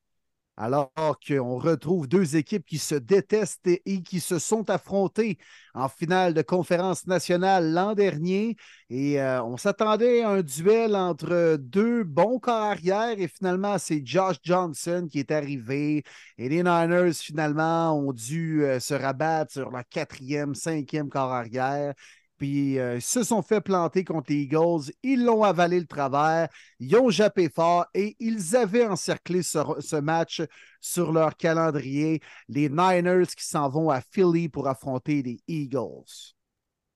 Alors 0.55 0.91
qu'on 1.27 1.57
retrouve 1.57 2.07
deux 2.07 2.35
équipes 2.35 2.65
qui 2.65 2.77
se 2.77 2.93
détestent 2.93 3.65
et 3.65 4.03
qui 4.03 4.19
se 4.19 4.37
sont 4.37 4.69
affrontées 4.69 5.39
en 5.73 5.89
finale 5.89 6.35
de 6.35 6.43
conférence 6.43 7.07
nationale 7.07 7.71
l'an 7.73 7.95
dernier. 7.95 8.55
Et 8.91 9.19
euh, 9.19 9.43
on 9.43 9.57
s'attendait 9.57 10.21
à 10.21 10.29
un 10.29 10.41
duel 10.43 10.95
entre 10.95 11.57
deux 11.57 12.03
bons 12.03 12.37
corps 12.37 12.53
arrière 12.53 13.15
et 13.19 13.27
finalement, 13.27 13.79
c'est 13.79 14.05
Josh 14.05 14.37
Johnson 14.43 15.07
qui 15.11 15.17
est 15.19 15.31
arrivé. 15.31 16.03
Et 16.37 16.49
les 16.49 16.61
Niners, 16.61 17.13
finalement, 17.13 17.97
ont 17.97 18.13
dû 18.13 18.63
euh, 18.63 18.79
se 18.79 18.93
rabattre 18.93 19.53
sur 19.53 19.71
la 19.71 19.83
quatrième, 19.83 20.53
cinquième 20.53 21.09
corps 21.09 21.33
arrière. 21.33 21.95
Puis 22.43 22.77
euh, 22.77 22.97
ils 22.97 23.01
se 23.01 23.23
sont 23.23 23.41
fait 23.41 23.61
planter 23.61 24.03
contre 24.03 24.33
les 24.33 24.41
Eagles. 24.41 24.91
Ils 25.01 25.23
l'ont 25.23 25.43
avalé 25.43 25.79
le 25.79 25.85
travers. 25.85 26.49
Ils 26.77 26.93
ont 26.97 27.09
jappé 27.09 27.47
fort 27.47 27.85
et 27.93 28.17
ils 28.19 28.57
avaient 28.57 28.85
encerclé 28.85 29.41
ce, 29.43 29.95
match 30.01 30.41
sur 30.81 31.13
leur 31.13 31.37
calendrier. 31.37 32.19
Les 32.49 32.67
Niners 32.67 33.27
qui 33.27 33.45
s'en 33.45 33.69
vont 33.69 33.89
à 33.89 34.01
Philly 34.01 34.49
pour 34.49 34.67
affronter 34.67 35.23
les 35.23 35.39
Eagles. 35.47 36.33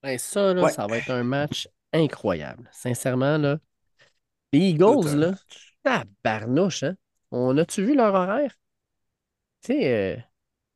Ben 0.02 0.18
ça, 0.18 0.52
là, 0.52 0.68
ça 0.68 0.86
va 0.86 0.98
être 0.98 1.10
un 1.10 1.24
match 1.24 1.66
incroyable. 1.94 2.68
Sincèrement, 2.70 3.38
là. 3.38 3.56
Les 4.52 4.58
Eagles, 4.58 5.16
là, 5.16 5.32
tabarnouche, 5.82 6.82
hein? 6.82 6.94
On 7.30 7.56
a-tu 7.56 7.86
vu 7.86 7.96
leur 7.96 8.12
horaire? 8.12 8.52
Tu 9.62 9.72
sais, 9.72 9.94
euh, 9.94 10.20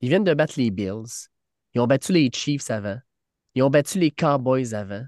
ils 0.01 0.09
viennent 0.09 0.25
de 0.25 0.33
battre 0.33 0.55
les 0.57 0.71
Bills. 0.71 1.29
Ils 1.75 1.83
ont 1.83 1.87
battu 1.87 2.13
les 2.13 2.31
Chiefs 2.33 2.71
avant. 2.71 2.99
Ils 3.55 3.63
ont 3.63 3.71
battu 3.71 3.99
les 3.99 4.11
Cowboys 4.11 4.75
avant. 4.75 5.05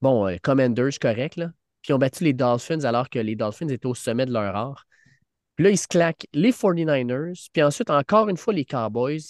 Bon, 0.00 0.26
euh, 0.26 0.36
Commanders, 0.42 0.98
correct, 1.00 1.36
là. 1.36 1.52
Puis 1.82 1.90
ils 1.90 1.94
ont 1.94 1.98
battu 1.98 2.24
les 2.24 2.32
Dolphins 2.32 2.84
alors 2.84 3.10
que 3.10 3.18
les 3.18 3.36
Dolphins 3.36 3.68
étaient 3.68 3.86
au 3.86 3.94
sommet 3.94 4.26
de 4.26 4.32
leur 4.32 4.54
art. 4.54 4.86
Puis 5.56 5.64
là, 5.64 5.70
ils 5.70 5.78
se 5.78 5.88
claquent 5.88 6.26
les 6.32 6.52
49ers, 6.52 7.48
puis 7.52 7.62
ensuite, 7.62 7.90
encore 7.90 8.28
une 8.28 8.36
fois, 8.36 8.54
les 8.54 8.64
Cowboys. 8.64 9.20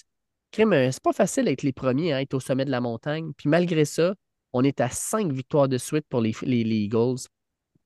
Crime, 0.53 0.73
euh, 0.75 0.91
c'est 0.93 1.03
pas 1.03 1.13
facile 1.13 1.47
d'être 1.47 1.63
les 1.63 1.73
premiers 1.73 2.13
à 2.13 2.21
être 2.23 2.35
au 2.35 2.41
sommet 2.41 2.65
de 2.65 2.71
la 2.71 2.81
montagne. 2.81 3.33
Puis 3.37 3.49
malgré 3.49 3.85
ça, 3.85 4.15
on 4.53 4.63
est 4.63 4.81
à 4.81 4.91
cinq 4.91 5.33
victoires 5.33 5.69
de 5.69 5.79
suite 5.79 6.07
pour 6.09 6.21
les, 6.21 6.35
les, 6.43 6.63
Eagles. 6.63 7.27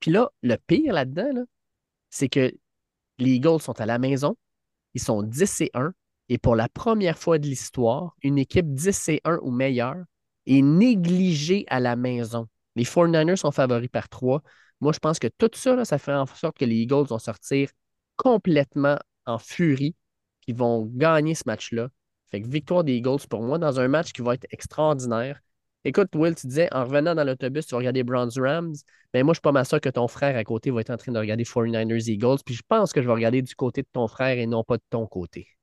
Puis 0.01 0.11
là, 0.11 0.31
le 0.43 0.57
pire 0.57 0.93
là-dedans, 0.93 1.45
c'est 2.11 2.29
que 2.29 2.53
les 3.19 3.31
Eagles 3.31 3.61
sont 3.61 3.81
à 3.81 3.87
la 3.87 3.99
maison. 3.99 4.37
Ils 4.95 5.01
sont 5.01 5.23
10 5.23 5.61
et 5.63 5.71
1. 5.75 5.93
Et 6.29 6.39
pour 6.39 6.57
la 6.57 6.69
première 6.69 7.19
fois 7.19 7.39
de 7.39 7.47
l'histoire, 7.47 8.17
une 8.23 8.37
équipe 8.37 8.73
10 8.75 9.09
et 9.11 9.21
1 9.25 9.39
ou 9.43 9.51
meilleure 9.53 10.05
est 10.47 10.63
négligé 10.63 11.65
à 11.69 11.81
la 11.81 11.97
maison. 11.97 12.49
Les 12.77 12.85
49ers 12.85 13.37
sont 13.37 13.51
favoris 13.51 13.89
par 13.89 14.09
trois. 14.09 14.43
Moi, 14.81 14.93
je 14.93 14.99
pense 14.99 15.19
que 15.19 15.29
tout 15.39 15.51
ça, 15.55 15.85
ça 15.85 15.99
fait 15.99 16.13
en 16.13 16.27
sorte 16.27 16.59
que 16.59 16.65
les 16.65 16.77
Eagles 16.77 17.07
vont 17.09 17.19
sortir 17.19 17.71
complètement 18.17 18.99
en 19.25 19.39
furie, 19.39 19.95
qu'ils 20.43 20.57
vont 20.57 20.87
gagner 20.95 21.35
ce 21.35 21.45
match-là. 21.47 21.89
Fait 22.31 22.41
que 22.43 22.49
victoire 22.49 22.85
des 22.85 22.95
Eagles 22.95 23.27
pour 23.29 23.43
moi 23.43 23.59
dans 23.59 23.81
un 23.81 23.89
match 23.89 24.13
qui 24.13 24.23
va 24.23 24.35
être 24.35 24.47
extraordinaire. 24.51 25.41
Écoute, 25.85 26.09
Will, 26.17 26.35
tu 26.35 26.49
disais, 26.49 26.69
en 26.73 26.85
revenant 26.85 27.15
dans 27.15 27.23
l'autobus, 27.25 27.67
tu 27.67 27.73
vas 27.73 27.79
regarder 27.79 28.03
Browns 28.03 28.33
Rams. 28.37 28.75
Mais 29.15 29.23
moi, 29.23 29.35
je 29.35 29.37
suis 29.37 29.43
pas 29.43 29.53
mal 29.53 29.65
sûr 29.65 29.81
que 29.81 29.89
ton 29.89 30.09
frère 30.09 30.37
à 30.37 30.43
côté 30.45 30.71
va 30.71 30.81
être 30.81 30.91
en 30.91 30.97
train 30.97 31.13
de 31.13 31.19
regarder 31.19 31.45
49ers 31.45 32.11
Eagles. 32.11 32.39
Puis 32.45 32.57
je 32.57 32.63
pense 32.67 32.93
que 32.93 33.01
je 33.01 33.07
vais 33.07 33.13
regarder 33.13 33.41
du 33.43 33.55
côté 33.55 33.83
de 33.83 33.89
ton 33.93 34.09
frère 34.09 34.37
et 34.37 34.47
non 34.47 34.65
pas 34.65 34.79
de 34.79 34.83
ton 34.91 35.07
côté. 35.07 35.56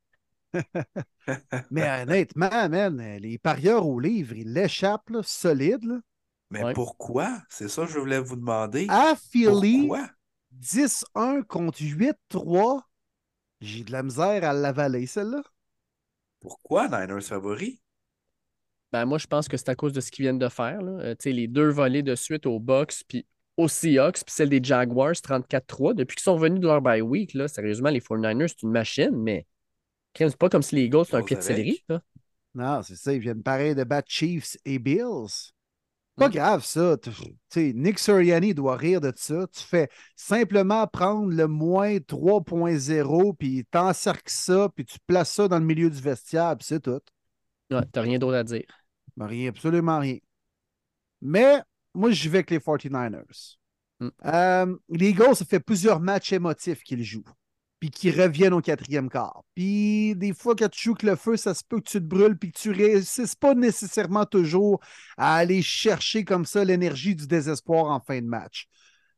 Mais 1.72 2.02
honnêtement, 2.02 2.70
man, 2.70 3.18
les 3.20 3.38
parieurs 3.38 3.88
au 3.88 4.00
livre, 4.00 4.36
ils 4.36 4.52
l'échappent 4.54 5.10
là, 5.10 5.22
solide. 5.24 5.84
là. 5.84 6.00
Mais 6.52 6.64
Ouais. 6.64 6.74
pourquoi? 6.74 7.42
C'est 7.50 7.68
ça 7.70 7.86
que 7.86 7.92
je 7.92 8.00
voulais 8.00 8.20
vous 8.20 8.36
demander. 8.36 8.86
À 8.90 9.16
Philly, 9.32 9.88
Pourquoi? 9.88 10.10
10-1 10.52 11.42
contre 11.44 11.82
8-3. 11.82 12.84
J'ai 13.62 13.84
de 13.84 13.92
la 13.92 14.04
misère 14.04 14.44
à 14.44 14.54
l'avaler, 14.54 15.06
celle-là. 15.08 15.42
Pourquoi 16.40 16.88
Niners 16.90 17.22
favori? 17.24 17.82
Ben, 18.92 19.06
moi, 19.06 19.18
je 19.18 19.26
pense 19.26 19.48
que 19.48 19.58
c'est 19.58 19.70
à 19.70 19.76
cause 19.76 19.94
de 19.94 20.02
ce 20.02 20.12
qu'ils 20.12 20.24
viennent 20.24 20.38
de 20.38 20.50
faire. 20.50 20.82
là. 20.82 20.92
Euh, 21.02 21.16
tu 21.16 21.24
sais, 21.24 21.32
les 21.32 21.48
deux 21.48 21.70
volées 21.70 22.04
de 22.04 22.14
suite 22.16 22.46
aux 22.46 22.60
Bucks 22.60 23.02
puis 23.08 23.26
aux 23.58 23.68
Seahawks, 23.68 24.24
puis 24.26 24.34
celle 24.34 24.50
des 24.50 24.64
Jaguars 24.64 25.14
34-3. 25.16 25.94
Depuis 25.96 26.16
qu'ils 26.16 26.24
sont 26.24 26.36
revenus 26.36 26.60
de 26.60 26.68
leur 26.68 26.82
bye 26.82 27.02
week, 27.02 27.34
là, 27.34 27.48
sérieusement, 27.48 27.90
les 27.90 28.02
49ers, 28.02 28.48
c'est 28.50 28.62
une 28.64 28.72
machine, 28.72 29.12
mais 29.16 29.48
c'est 30.16 30.38
pas 30.38 30.50
comme 30.50 30.62
si 30.62 30.76
les 30.76 30.84
Eagles, 30.84 31.06
c'est 31.06 31.16
un 31.16 31.24
pied 31.24 31.36
de 31.36 31.42
céleri. 31.42 31.84
Non, 32.56 32.84
c'est 32.84 32.96
ça. 32.96 33.14
Ils 33.14 33.20
viennent 33.20 33.42
pareil 33.44 33.74
de 33.76 33.84
battre 33.84 34.10
Chiefs 34.12 34.58
et 34.66 34.78
Bills. 34.80 35.52
Pas 36.16 36.30
Mm. 36.30 36.32
grave, 36.32 36.64
ça. 36.64 36.96
Nick 37.56 37.98
Sirianni 37.98 38.54
doit 38.54 38.76
rire 38.76 39.02
de 39.02 39.12
ça. 39.16 39.48
Tu 39.52 39.62
fais 39.64 39.90
simplement 40.16 40.86
prendre 40.86 41.34
le 41.34 41.48
moins 41.48 41.98
3.0, 42.00 43.34
puis 43.34 43.66
t'encercles 43.72 44.32
ça, 44.32 44.70
puis 44.76 44.86
tu 44.86 45.00
places 45.08 45.32
ça 45.32 45.48
dans 45.48 45.58
le 45.58 45.66
milieu 45.66 45.90
du 45.90 46.00
vestiaire, 46.00 46.56
puis 46.56 46.68
c'est 46.68 46.82
tout. 46.82 47.00
Ouais, 47.72 47.82
t'as 47.92 48.02
rien 48.02 48.20
d'autre 48.20 48.36
à 48.38 48.44
dire. 48.44 48.66
Ben, 49.18 49.26
Rien, 49.26 49.50
absolument 49.50 49.98
rien. 50.00 50.18
Mais 51.22 51.62
moi, 51.96 52.12
j'y 52.12 52.28
vais 52.30 52.40
avec 52.40 52.52
les 52.52 52.60
49ers. 52.60 53.58
Mm. 54.00 54.10
Euh, 54.26 54.76
les 54.90 55.10
Eagles, 55.10 55.36
ça 55.36 55.46
fait 55.46 55.60
plusieurs 55.60 56.00
matchs 56.00 56.34
émotifs 56.34 56.84
qu'ils 56.84 57.04
jouent, 57.04 57.24
puis 57.84 57.92
qu'ils 57.92 58.18
reviennent 58.22 58.54
au 58.54 58.62
quatrième 58.62 59.10
quart. 59.10 59.44
Puis 59.56 60.16
des 60.16 60.34
fois, 60.34 60.56
quand 60.56 60.70
tu 60.70 60.82
joues 60.82 60.96
le 61.04 61.18
feu, 61.18 61.36
ça 61.36 61.54
se 61.54 61.66
peut 61.68 61.82
que 61.82 61.90
tu 61.90 61.98
te 62.00 62.06
brûles, 62.06 62.38
puis 62.38 62.50
que 62.54 62.58
tu 62.58 62.72
réussisses 62.72 63.36
pas 63.36 63.56
nécessairement 63.56 64.26
toujours 64.26 64.80
à 65.18 65.36
aller 65.36 65.62
chercher 65.62 66.24
comme 66.24 66.46
ça 66.46 66.64
l'énergie 66.64 67.14
du 67.14 67.28
désespoir 67.28 67.88
en 67.88 68.00
fin 68.00 68.22
de 68.22 68.26
match. 68.26 68.70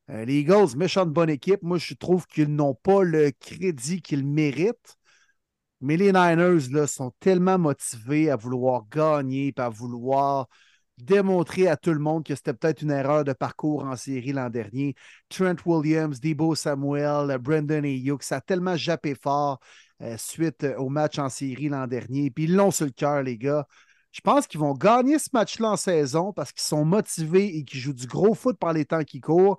Euh, 0.10 0.26
les 0.26 0.40
Eagles, 0.40 0.76
méchante 0.77 1.14
bonne 1.14 1.30
équipe. 1.30 1.61
Moi, 1.61 1.77
je 1.77 1.94
trouve 1.94 2.26
qu'ils 2.26 2.56
n'ont 2.56 2.74
pas 2.74 3.03
le 3.03 3.30
crédit 3.40 4.02
qu'ils 4.02 4.26
méritent. 4.26 4.95
Mais 5.80 5.95
les 5.95 6.11
Niners 6.11 6.88
sont 6.88 7.14
tellement 7.19 7.60
motivés 7.60 8.32
à 8.32 8.35
vouloir 8.35 8.88
gagner 8.90 9.53
à 9.58 9.69
vouloir 9.69 10.48
démontrer 10.98 11.67
à 11.67 11.77
tout 11.77 11.91
le 11.91 11.99
monde 11.99 12.24
que 12.24 12.35
c'était 12.35 12.53
peut-être 12.53 12.82
une 12.82 12.91
erreur 12.91 13.24
de 13.24 13.33
parcours 13.33 13.83
en 13.83 13.95
série 13.95 14.32
l'an 14.32 14.49
dernier. 14.49 14.95
Trent 15.30 15.56
Williams, 15.65 16.19
Debo 16.19 16.56
Samuel, 16.56 17.38
Brendan 17.40 17.83
Ayuk, 17.85 18.24
ça 18.24 18.38
a 18.38 18.41
tellement 18.41 18.77
jappé 18.77 19.15
fort 19.15 19.59
euh, 20.01 20.17
suite 20.17 20.64
euh, 20.64 20.75
au 20.77 20.90
match 20.90 21.19
en 21.19 21.30
série 21.30 21.69
l'an 21.69 21.88
dernier. 21.88 22.32
Puis 22.32 22.45
ils 22.45 22.56
l'ont 22.56 22.72
sur 22.72 22.85
le 22.85 22.91
cœur, 22.91 23.24
les 23.24 23.38
gars. 23.38 23.67
Je 24.11 24.22
pense 24.22 24.48
qu'ils 24.48 24.59
vont 24.59 24.74
gagner 24.74 25.19
ce 25.19 25.30
match-là 25.33 25.72
en 25.72 25.77
saison 25.77 26.32
parce 26.32 26.51
qu'ils 26.53 26.64
sont 26.64 26.85
motivés 26.85 27.57
et 27.57 27.65
qu'ils 27.65 27.82
jouent 27.82 27.93
du 27.93 28.07
gros 28.07 28.33
foot 28.33 28.57
par 28.57 28.74
les 28.74 28.85
temps 28.85 29.03
qui 29.03 29.19
courent. 29.19 29.57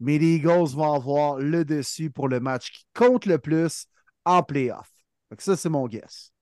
Mais 0.00 0.18
les 0.18 0.36
Eagles 0.36 0.74
vont 0.74 0.94
avoir 0.94 1.38
le 1.38 1.64
dessus 1.64 2.10
pour 2.10 2.28
le 2.28 2.40
match 2.40 2.70
qui 2.70 2.86
compte 2.94 3.26
le 3.26 3.38
plus 3.38 3.86
en 4.24 4.42
playoff. 4.42 4.88
Ça, 5.38 5.56
c'est 5.56 5.68
mon 5.68 5.86
guess. 5.86 6.32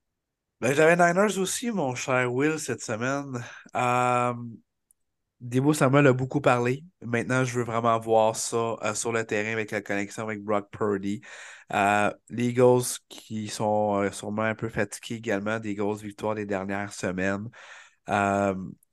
Ben, 0.60 0.73
j'avais 0.75 0.97
Niners 0.97 1.39
aussi, 1.39 1.70
mon 1.70 1.94
cher 1.94 2.33
Will, 2.33 2.59
cette 2.59 2.81
semaine. 2.83 3.43
Euh, 3.75 4.33
Debo 5.41 5.75
Samuel 5.75 6.07
a 6.07 6.12
beaucoup 6.15 6.41
parlé. 6.41 6.83
Maintenant, 7.02 7.44
je 7.44 7.59
veux 7.59 7.65
vraiment 7.65 7.99
voir 8.01 8.36
ça 8.36 8.76
euh, 8.83 8.94
sur 8.94 9.12
le 9.12 9.25
terrain 9.26 9.52
avec 9.52 9.70
la 9.70 9.83
connexion 9.83 10.23
avec 10.23 10.43
Brock 10.43 10.70
Purdy. 10.70 11.20
Euh, 11.75 12.10
les 12.31 12.49
Eagles 12.49 12.85
qui 13.09 13.49
sont 13.49 14.10
sûrement 14.12 14.43
un 14.43 14.55
peu 14.55 14.68
fatigués 14.70 15.17
également 15.17 15.59
des 15.60 15.75
grosses 15.75 16.01
victoires 16.02 16.35
des 16.35 16.47
dernières 16.47 16.93
semaines. 16.94 17.51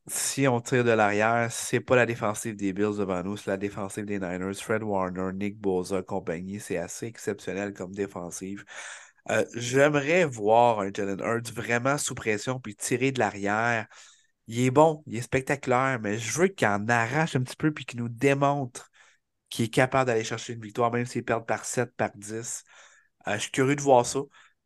Si 0.07 0.47
on 0.49 0.59
tire 0.59 0.83
de 0.83 0.91
l'arrière, 0.91 1.49
c'est 1.49 1.79
pas 1.79 1.95
la 1.95 2.05
défensive 2.05 2.57
des 2.57 2.73
Bills 2.73 2.97
devant 2.97 3.23
nous, 3.23 3.37
c'est 3.37 3.49
la 3.51 3.55
défensive 3.57 4.03
des 4.05 4.19
Niners. 4.19 4.53
Fred 4.55 4.83
Warner, 4.83 5.31
Nick 5.33 5.57
Bosa, 5.57 6.03
compagnie, 6.03 6.59
c'est 6.59 6.77
assez 6.77 7.05
exceptionnel 7.05 7.73
comme 7.73 7.93
défensive. 7.93 8.65
Euh, 9.29 9.45
J'aimerais 9.55 10.25
voir 10.25 10.81
un 10.81 10.91
Jalen 10.93 11.19
Hurts 11.19 11.53
vraiment 11.53 11.97
sous 11.97 12.15
pression 12.15 12.59
puis 12.59 12.75
tirer 12.75 13.11
de 13.11 13.19
l'arrière. 13.19 13.87
Il 14.47 14.59
est 14.59 14.71
bon, 14.71 15.03
il 15.07 15.15
est 15.15 15.21
spectaculaire, 15.21 15.99
mais 16.01 16.17
je 16.17 16.37
veux 16.39 16.47
qu'il 16.47 16.67
en 16.67 16.87
arrache 16.89 17.35
un 17.35 17.41
petit 17.41 17.55
peu 17.55 17.71
puis 17.71 17.85
qu'il 17.85 17.99
nous 17.99 18.09
démontre 18.09 18.91
qu'il 19.49 19.65
est 19.65 19.69
capable 19.69 20.07
d'aller 20.07 20.23
chercher 20.23 20.53
une 20.53 20.61
victoire, 20.61 20.91
même 20.91 21.05
s'il 21.05 21.23
perd 21.23 21.45
par 21.45 21.63
7, 21.63 21.91
par 21.95 22.09
10. 22.15 22.63
Euh, 23.27 23.35
je 23.35 23.39
suis 23.39 23.51
curieux 23.51 23.75
de 23.75 23.81
voir 23.81 24.05
ça, 24.05 24.19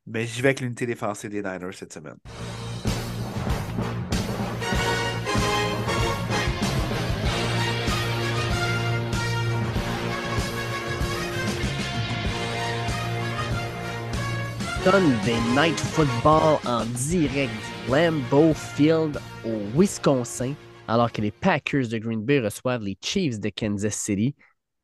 mais 0.05 0.25
j'y 0.25 0.41
vais 0.41 0.49
avec 0.49 0.61
l'unité 0.61 0.85
défensive 0.85 1.29
des 1.29 1.43
Niners 1.43 1.73
cette 1.73 1.93
semaine. 1.93 2.17
Sunday 14.89 15.35
Night 15.53 15.77
Football 15.77 16.59
en 16.65 16.85
direct 17.09 17.51
du 17.51 17.91
Lambeau 17.91 18.53
Field 18.53 19.19
au 19.43 19.59
Wisconsin, 19.77 20.53
alors 20.87 21.11
que 21.11 21.19
les 21.19 21.31
Packers 21.31 21.89
de 21.89 21.97
Green 21.97 22.23
Bay 22.23 22.39
reçoivent 22.39 22.83
les 22.83 22.97
Chiefs 23.01 23.41
de 23.41 23.49
Kansas 23.49 23.95
City. 23.95 24.33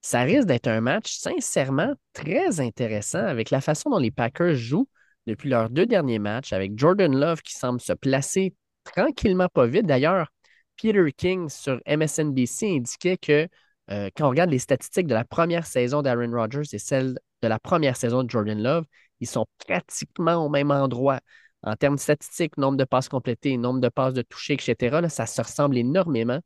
Ça 0.01 0.23
risque 0.23 0.49
d'être 0.49 0.67
un 0.67 0.81
match 0.81 1.15
sincèrement 1.15 1.93
très 2.11 2.59
intéressant 2.59 3.25
avec 3.25 3.49
la 3.49 3.61
façon 3.61 3.91
dont 3.91 3.97
les 3.97 4.11
Packers 4.11 4.55
jouent 4.55 4.89
depuis 5.25 5.47
leurs 5.47 5.69
deux 5.69 5.85
derniers 5.85 6.19
matchs, 6.19 6.51
avec 6.51 6.77
Jordan 6.77 7.17
Love 7.17 7.41
qui 7.41 7.53
semble 7.53 7.79
se 7.79 7.93
placer 7.93 8.53
tranquillement 8.83 9.47
pas 9.47 9.67
vite. 9.67 9.85
D'ailleurs, 9.85 10.27
Peter 10.75 11.13
King 11.15 11.47
sur 11.47 11.79
MSNBC 11.87 12.75
indiquait 12.75 13.15
que 13.15 13.47
euh, 13.89 14.09
quand 14.17 14.25
on 14.25 14.31
regarde 14.31 14.49
les 14.49 14.59
statistiques 14.59 15.07
de 15.07 15.13
la 15.13 15.23
première 15.23 15.65
saison 15.65 16.01
d'Aaron 16.01 16.31
Rodgers 16.33 16.67
et 16.73 16.79
celles 16.79 17.17
de 17.41 17.47
la 17.47 17.59
première 17.59 17.95
saison 17.95 18.23
de 18.23 18.29
Jordan 18.29 18.61
Love, 18.61 18.83
ils 19.23 19.27
sont 19.27 19.45
pratiquement 19.67 20.35
au 20.45 20.49
même 20.49 20.71
endroit. 20.71 21.19
En 21.63 21.75
termes 21.75 21.97
statistiques, 21.97 22.57
nombre 22.57 22.77
de 22.77 22.83
passes 22.85 23.09
complétées, 23.09 23.57
nombre 23.57 23.79
de 23.81 23.89
passes 23.89 24.13
de 24.13 24.21
toucher, 24.21 24.53
etc., 24.55 25.01
là, 25.01 25.09
ça 25.09 25.25
se 25.25 25.41
ressemble 25.41 25.77
énormément. 25.77 26.39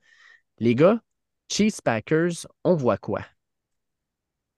Les 0.59 0.75
gars, 0.75 1.01
Chiefs 1.51 1.81
Packers, 1.83 2.47
on 2.63 2.75
voit 2.75 2.97
quoi? 2.97 3.21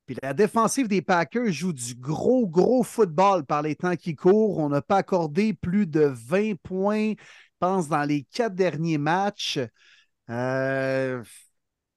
Puis 0.07 0.17
la 0.23 0.35
défensive 0.35 0.89
des 0.89 1.03
Packers 1.03 1.53
joue 1.53 1.73
du 1.73 1.95
gros, 1.95 2.47
gros 2.47 2.83
football 2.83 3.45
par 3.47 3.63
les 3.63 3.77
temps 3.77 3.97
qui 3.97 4.15
courent. 4.15 4.59
On 4.59 4.69
n'a 4.69 4.83
pas 4.83 4.99
accordé 4.99 5.55
plus 5.55 5.87
de 5.87 6.03
20 6.03 6.55
points, 6.63 7.11
je 7.13 7.17
pense, 7.61 7.89
dans 7.89 8.05
les 8.05 8.25
quatre 8.25 8.55
derniers 8.55 8.99
matchs. 8.99 9.59
Euh, 10.31 11.23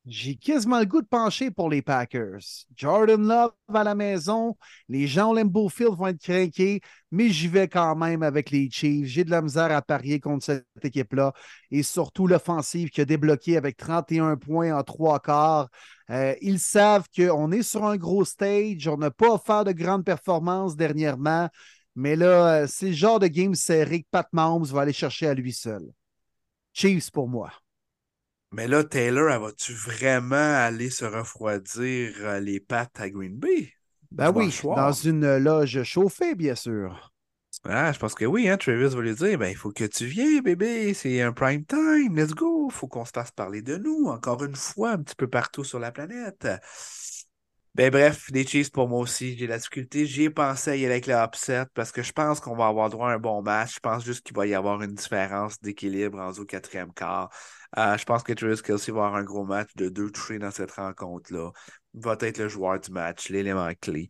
j'ai 0.05 0.35
quasiment 0.35 0.79
le 0.79 0.85
goût 0.85 1.01
de 1.01 1.07
pencher 1.07 1.49
pour 1.49 1.69
les 1.69 1.81
Packers. 1.81 2.41
Jordan 2.75 3.25
Love 3.25 3.53
à 3.73 3.83
la 3.85 3.95
maison, 3.95 4.57
les 4.89 5.07
gens 5.07 5.31
au 5.31 5.33
Lambeau 5.33 5.69
Field 5.69 5.95
vont 5.95 6.07
être 6.07 6.21
craqués, 6.21 6.81
mais 7.09 7.29
j'y 7.29 7.47
vais 7.47 7.69
quand 7.69 7.95
même 7.95 8.21
avec 8.21 8.51
les 8.51 8.69
Chiefs. 8.69 9.07
J'ai 9.07 9.23
de 9.23 9.31
la 9.31 9.41
misère 9.41 9.71
à 9.71 9.81
parier 9.81 10.19
contre 10.19 10.43
cette 10.45 10.65
équipe-là 10.83 11.31
et 11.71 11.83
surtout 11.83 12.27
l'offensive 12.27 12.89
qui 12.89 12.99
a 12.99 13.05
débloqué 13.05 13.55
avec 13.55 13.77
31 13.77 14.35
points 14.35 14.77
en 14.77 14.83
trois 14.83 15.21
quarts. 15.21 15.69
Euh, 16.09 16.35
ils 16.41 16.59
savent 16.59 17.07
qu'on 17.15 17.51
est 17.53 17.63
sur 17.63 17.85
un 17.85 17.95
gros 17.95 18.25
stage, 18.25 18.87
on 18.89 18.97
n'a 18.97 19.11
pas 19.11 19.33
offert 19.33 19.63
de 19.63 19.71
grandes 19.71 20.03
performances 20.03 20.75
dernièrement, 20.75 21.47
mais 21.95 22.17
là, 22.17 22.63
euh, 22.63 22.67
c'est 22.67 22.87
le 22.87 22.93
genre 22.93 23.19
de 23.19 23.27
game 23.27 23.55
serré 23.55 24.01
que 24.01 24.07
Pat 24.11 24.27
Mahomes 24.33 24.65
va 24.65 24.81
aller 24.81 24.93
chercher 24.93 25.27
à 25.27 25.33
lui 25.33 25.53
seul. 25.53 25.83
Chiefs 26.73 27.09
pour 27.11 27.29
moi. 27.29 27.51
Mais 28.53 28.67
là, 28.67 28.83
Taylor, 28.83 29.31
elle 29.31 29.41
va-tu 29.41 29.73
vraiment 29.73 30.35
aller 30.35 30.91
se 30.91 31.05
refroidir 31.05 32.13
euh, 32.19 32.39
les 32.39 32.59
pattes 32.59 32.99
à 32.99 33.09
Green 33.09 33.35
Bay? 33.35 33.73
Ben 34.11 34.31
oui, 34.31 34.51
soir. 34.51 34.77
dans 34.77 34.91
une 34.91 35.37
loge 35.37 35.81
chauffée, 35.83 36.35
bien 36.35 36.53
sûr. 36.53 37.11
Ah, 37.65 37.91
je 37.91 37.97
pense 37.97 38.13
que 38.13 38.25
oui, 38.25 38.47
hein, 38.49 38.57
Travis 38.57 38.93
va 38.93 39.01
lui 39.01 39.15
dire, 39.15 39.39
ben, 39.39 39.47
il 39.47 39.55
faut 39.55 39.71
que 39.71 39.85
tu 39.85 40.05
viennes, 40.05 40.41
bébé, 40.41 40.93
c'est 40.93 41.21
un 41.21 41.31
prime 41.31 41.65
time, 41.65 42.15
let's 42.15 42.33
go, 42.33 42.69
faut 42.69 42.87
qu'on 42.87 43.05
se 43.05 43.11
fasse 43.11 43.31
parler 43.31 43.61
de 43.61 43.77
nous, 43.77 44.07
encore 44.07 44.43
une 44.43 44.55
fois, 44.55 44.91
un 44.91 44.97
petit 44.99 45.15
peu 45.15 45.27
partout 45.27 45.63
sur 45.63 45.79
la 45.79 45.91
planète. 45.91 46.47
Ben 47.75 47.89
bref, 47.89 48.27
les 48.31 48.45
Chiefs 48.45 48.71
pour 48.71 48.87
moi 48.87 48.99
aussi, 48.99 49.35
j'ai 49.35 49.47
la 49.47 49.57
difficulté, 49.57 50.05
j'y 50.05 50.25
ai 50.25 50.29
pensé 50.29 50.69
à 50.69 50.75
y 50.75 50.85
aller 50.85 50.93
avec 50.93 51.07
le 51.07 51.15
upset 51.15 51.65
parce 51.73 51.91
que 51.91 52.03
je 52.03 52.11
pense 52.11 52.39
qu'on 52.39 52.55
va 52.55 52.67
avoir 52.67 52.91
droit 52.91 53.09
à 53.09 53.13
un 53.13 53.17
bon 53.17 53.41
match, 53.41 53.75
je 53.75 53.79
pense 53.79 54.05
juste 54.05 54.21
qu'il 54.21 54.35
va 54.35 54.45
y 54.45 54.53
avoir 54.53 54.83
une 54.83 54.93
différence 54.93 55.59
d'équilibre 55.59 56.19
en 56.19 56.31
au 56.33 56.45
quatrième 56.45 56.93
quart. 56.93 57.31
Euh, 57.77 57.97
je 57.97 58.05
pense 58.05 58.23
que 58.23 58.33
Travis 58.33 58.61
Kelsey 58.61 58.91
va 58.91 59.05
avoir 59.05 59.15
un 59.15 59.23
gros 59.23 59.45
match 59.45 59.69
de 59.75 59.89
deux 59.89 60.11
touchés 60.11 60.39
dans 60.39 60.51
cette 60.51 60.71
rencontre-là. 60.71 61.51
va 61.95 62.17
être 62.19 62.37
le 62.37 62.47
joueur 62.47 62.79
du 62.79 62.91
match, 62.91 63.29
l'élément 63.29 63.69
clé. 63.81 64.09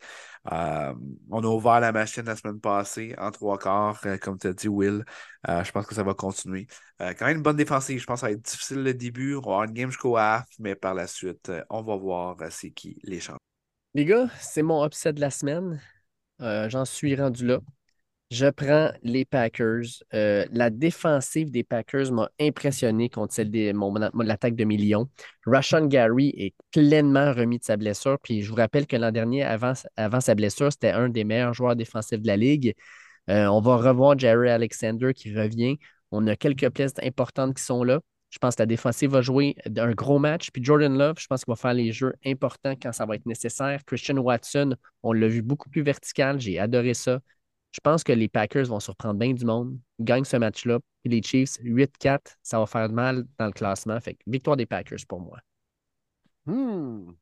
Euh, 0.52 0.94
on 1.30 1.44
a 1.44 1.48
ouvert 1.48 1.80
la 1.80 1.92
machine 1.92 2.24
la 2.24 2.36
semaine 2.36 2.60
passée 2.60 3.16
en 3.18 3.32
trois 3.32 3.58
quarts, 3.58 4.00
euh, 4.06 4.18
comme 4.18 4.38
tu 4.38 4.48
as 4.48 4.54
dit, 4.54 4.68
Will. 4.68 5.06
Je 5.48 5.72
pense 5.72 5.86
que 5.86 5.96
ça 5.96 6.04
va 6.04 6.14
continuer. 6.14 6.68
quand 7.00 7.26
même 7.26 7.38
une 7.38 7.44
bonne 7.44 7.58
défensive. 7.58 8.00
Je 8.00 8.06
pense 8.06 8.22
que 8.22 8.28
ça 8.28 8.28
va 8.28 8.34
être 8.34 8.42
difficile 8.42 8.84
le 8.84 8.94
début. 8.94 9.36
On 9.36 9.42
va 9.42 9.48
avoir 9.48 9.64
une 9.64 9.74
game 9.74 9.90
jusqu'au 9.90 10.18
half, 10.18 10.46
mais 10.60 10.76
par 10.76 10.94
la 10.94 11.08
suite, 11.08 11.52
on 11.70 11.82
va 11.82 11.96
voir 11.96 12.38
c'est 12.50 12.72
qui 12.72 13.00
les 13.04 13.20
champions. 13.20 13.38
Les 13.94 14.06
gars, 14.06 14.28
c'est 14.40 14.64
mon 14.64 14.86
upset 14.86 15.14
de 15.14 15.22
la 15.22 15.30
semaine. 15.30 15.82
J'en 16.40 16.86
suis 16.86 17.16
rendu 17.16 17.46
là. 17.46 17.60
Je 18.34 18.48
prends 18.48 18.92
les 19.04 19.26
Packers. 19.26 19.84
Euh, 20.16 20.48
la 20.52 20.72
défensive 20.72 21.52
des 21.52 21.64
Packers 21.64 22.12
m'a 22.12 22.32
impressionné 22.42 23.08
contre 23.08 23.32
celle 23.32 23.52
de 23.52 24.24
l'attaque 24.24 24.56
de 24.56 24.64
millions. 24.64 25.08
Rashawn 25.46 25.88
Gary 25.88 26.34
est 26.36 26.56
pleinement 26.72 27.32
remis 27.32 27.60
de 27.60 27.64
sa 27.64 27.78
blessure. 27.78 28.18
Puis 28.24 28.42
je 28.42 28.50
vous 28.50 28.56
rappelle 28.56 28.88
que 28.88 28.96
l'an 28.96 29.12
dernier, 29.12 29.44
avant, 29.44 29.76
sa 30.20 30.34
blessure, 30.34 30.72
c'était 30.72 30.90
un 30.90 31.10
des 31.10 31.26
meilleurs 31.26 31.54
joueurs 31.54 31.76
défensifs 31.76 32.22
de 32.22 32.26
la 32.26 32.36
Ligue. 32.36 32.74
Euh, 33.30 33.46
on 33.46 33.62
va 33.62 33.76
revoir 33.76 34.18
Jerry 34.18 34.50
Alexander 34.50 35.14
qui 35.14 35.32
revient. 35.38 35.78
On 36.10 36.26
a 36.26 36.36
quelques 36.36 36.72
pièces 36.72 36.96
importantes 37.04 37.54
qui 37.54 37.62
sont 37.62 37.84
là. 37.84 38.00
Je 38.32 38.40
pense 38.40 38.56
que 38.56 38.64
la 38.64 38.66
défensive 38.66 39.12
va 39.12 39.22
jouer 39.22 39.56
un 39.78 39.92
gros 39.92 40.18
match. 40.18 40.50
Puis 40.50 40.64
Jordan 40.64 40.98
Love, 40.98 41.18
je 41.20 41.28
pense 41.28 41.46
qu'il 41.46 41.52
va 41.52 41.56
faire 41.56 41.76
les 41.76 41.92
jeux 41.92 42.16
importants 42.26 42.74
quand 42.82 42.94
ça 42.94 43.06
va 43.06 43.14
être 43.14 43.28
nécessaire. 43.28 43.86
Christian 43.86 44.18
Watson, 44.18 44.74
on 45.04 45.14
l'a 45.14 45.28
vu 45.28 45.44
beaucoup 45.44 45.70
plus 45.70 45.84
vertical. 45.84 46.40
J'ai 46.40 46.58
adoré 46.58 46.96
ça. 46.96 47.20
Je 47.74 47.80
pense 47.82 48.04
que 48.04 48.14
les 48.14 48.30
Packers 48.30 48.68
vont 48.68 48.80
surprendre 48.80 49.20
bien 49.20 49.34
du 49.34 49.46
monde, 49.46 49.80
gagnent 50.00 50.24
ce 50.24 50.38
match-là. 50.38 50.80
Puis 51.02 51.12
les 51.12 51.24
Chiefs, 51.24 51.58
8-4, 51.64 52.20
ça 52.44 52.60
va 52.60 52.68
faire 52.68 52.88
mal 52.90 53.26
dans 53.40 53.48
le 53.48 53.52
classement. 53.52 54.00
Fait 54.00 54.14
que 54.14 54.20
victoire 54.28 54.56
des 54.56 54.68
Packers 54.68 55.00
pour 55.08 55.20
moi. 55.20 55.40
Hmm. 56.46 57.14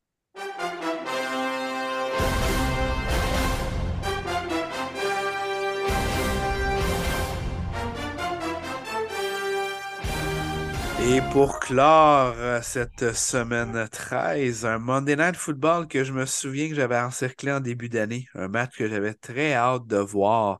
Et 11.04 11.20
pour 11.32 11.60
clore 11.60 12.36
euh, 12.38 12.62
cette 12.62 13.14
semaine 13.14 13.88
13, 13.92 14.66
un 14.66 14.78
Monday 14.78 15.16
Night 15.16 15.36
Football 15.36 15.88
que 15.88 16.04
je 16.04 16.14
me 16.14 16.26
souviens 16.26 16.70
que 16.70 16.76
j'avais 16.76 16.98
encerclé 17.00 17.52
en 17.52 17.60
début 17.60 17.90
d'année, 17.90 18.28
un 18.36 18.48
match 18.48 18.78
que 18.78 18.88
j'avais 18.88 19.14
très 19.14 19.54
hâte 19.54 19.88
de 19.88 19.98
voir. 19.98 20.60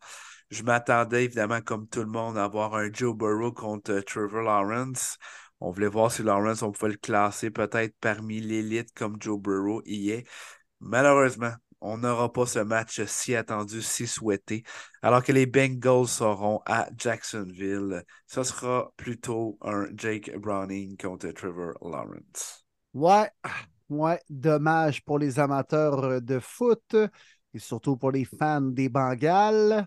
Je 0.50 0.64
m'attendais 0.64 1.26
évidemment, 1.26 1.62
comme 1.62 1.88
tout 1.88 2.02
le 2.02 2.08
monde, 2.08 2.38
à 2.38 2.48
voir 2.48 2.76
un 2.76 2.92
Joe 2.92 3.16
Burrow 3.16 3.52
contre 3.54 4.00
Trevor 4.02 4.42
Lawrence. 4.42 5.18
On 5.60 5.72
voulait 5.72 5.88
voir 5.88 6.12
si 6.12 6.24
Lawrence, 6.24 6.64
on 6.64 6.72
pouvait 6.72 6.94
le 6.94 6.98
classer 6.98 7.52
peut-être 7.52 7.96
parmi 8.02 8.42
l'élite 8.42 8.90
comme 8.96 9.18
Joe 9.22 9.40
Burrow 9.40 9.82
y 9.86 10.12
est. 10.12 10.26
Malheureusement, 10.80 11.54
on 11.82 11.98
n'aura 11.98 12.32
pas 12.32 12.46
ce 12.46 12.60
match 12.60 13.04
si 13.06 13.36
attendu, 13.36 13.82
si 13.82 14.08
souhaité. 14.08 14.64
Alors 15.02 15.24
que 15.24 15.32
les 15.32 15.46
Bengals 15.46 16.08
seront 16.08 16.62
à 16.66 16.88
Jacksonville, 16.98 18.04
ce 18.28 18.44
sera 18.44 18.92
plutôt 18.96 19.58
un 19.62 19.88
Jake 19.96 20.32
Browning 20.38 20.96
contre 20.96 21.30
Trevor 21.32 21.74
Lawrence. 21.82 22.66
Ouais, 22.94 23.30
ouais, 23.90 24.20
dommage 24.30 25.04
pour 25.04 25.18
les 25.18 25.40
amateurs 25.40 26.22
de 26.22 26.40
foot 26.40 26.96
et 27.54 27.60
surtout 27.60 27.98
pour 27.98 28.12
les 28.12 28.26
fans 28.26 28.62
des 28.62 28.90
Bengals. 28.90 29.86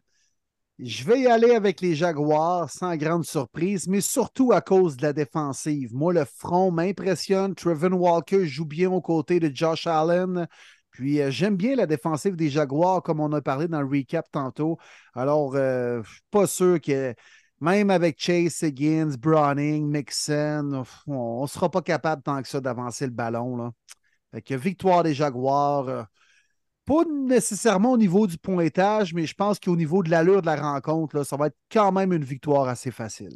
Je 0.81 1.05
vais 1.05 1.21
y 1.21 1.27
aller 1.29 1.55
avec 1.55 1.81
les 1.81 1.95
Jaguars 1.95 2.69
sans 2.69 2.97
grande 2.97 3.25
surprise, 3.25 3.87
mais 3.87 4.01
surtout 4.01 4.51
à 4.53 4.61
cause 4.61 4.97
de 4.97 5.03
la 5.03 5.13
défensive. 5.13 5.95
Moi, 5.95 6.13
le 6.13 6.25
front 6.25 6.73
m'impressionne. 6.73 7.55
Trevor 7.55 7.93
Walker 7.93 8.45
joue 8.45 8.65
bien 8.65 8.91
aux 8.91 9.01
côtés 9.01 9.39
de 9.39 9.55
Josh 9.55 9.87
Allen. 9.87 10.49
Puis 10.95 11.21
euh, 11.21 11.29
j'aime 11.29 11.57
bien 11.57 11.75
la 11.75 11.87
défensive 11.87 12.37
des 12.37 12.51
Jaguars, 12.51 13.03
comme 13.03 13.19
on 13.19 13.33
a 13.33 13.43
parlé 13.43 13.67
dans 13.67 13.83
le 13.83 13.89
recap 13.89 14.31
tantôt. 14.31 14.79
Alors, 15.13 15.57
euh, 15.57 16.03
je 16.05 16.13
suis 16.13 16.23
pas 16.31 16.47
sûr 16.47 16.81
que 16.81 17.13
même 17.61 17.91
avec 17.91 18.15
Chase 18.17 18.63
Higgins, 18.63 19.17
Browning, 19.19 19.91
Mixon, 19.91 20.85
on 21.09 21.43
ne 21.43 21.47
sera 21.49 21.69
pas 21.69 21.83
capable 21.83 22.23
tant 22.23 22.41
que 22.41 22.49
ça 22.49 22.61
d'avancer 22.61 23.07
le 23.07 23.13
ballon. 23.13 23.57
Là. 23.57 23.73
Fait 24.33 24.41
que 24.41 24.55
victoire 24.55 25.03
des 25.03 25.15
Jaguars. 25.15 25.89
Euh, 25.89 26.03
pas 26.85 27.03
nécessairement 27.11 27.93
au 27.93 27.97
niveau 27.97 28.27
du 28.27 28.37
pointage, 28.37 29.15
mais 29.15 29.25
je 29.25 29.35
pense 29.35 29.59
qu'au 29.59 29.75
niveau 29.75 30.03
de 30.03 30.11
l'allure 30.11 30.43
de 30.43 30.47
la 30.47 30.57
rencontre, 30.57 31.25
ça 31.25 31.37
va 31.37 31.47
être 31.47 31.57
quand 31.73 31.91
même 31.93 32.13
une 32.13 32.25
victoire 32.25 32.69
assez 32.69 32.91
facile. 32.91 33.35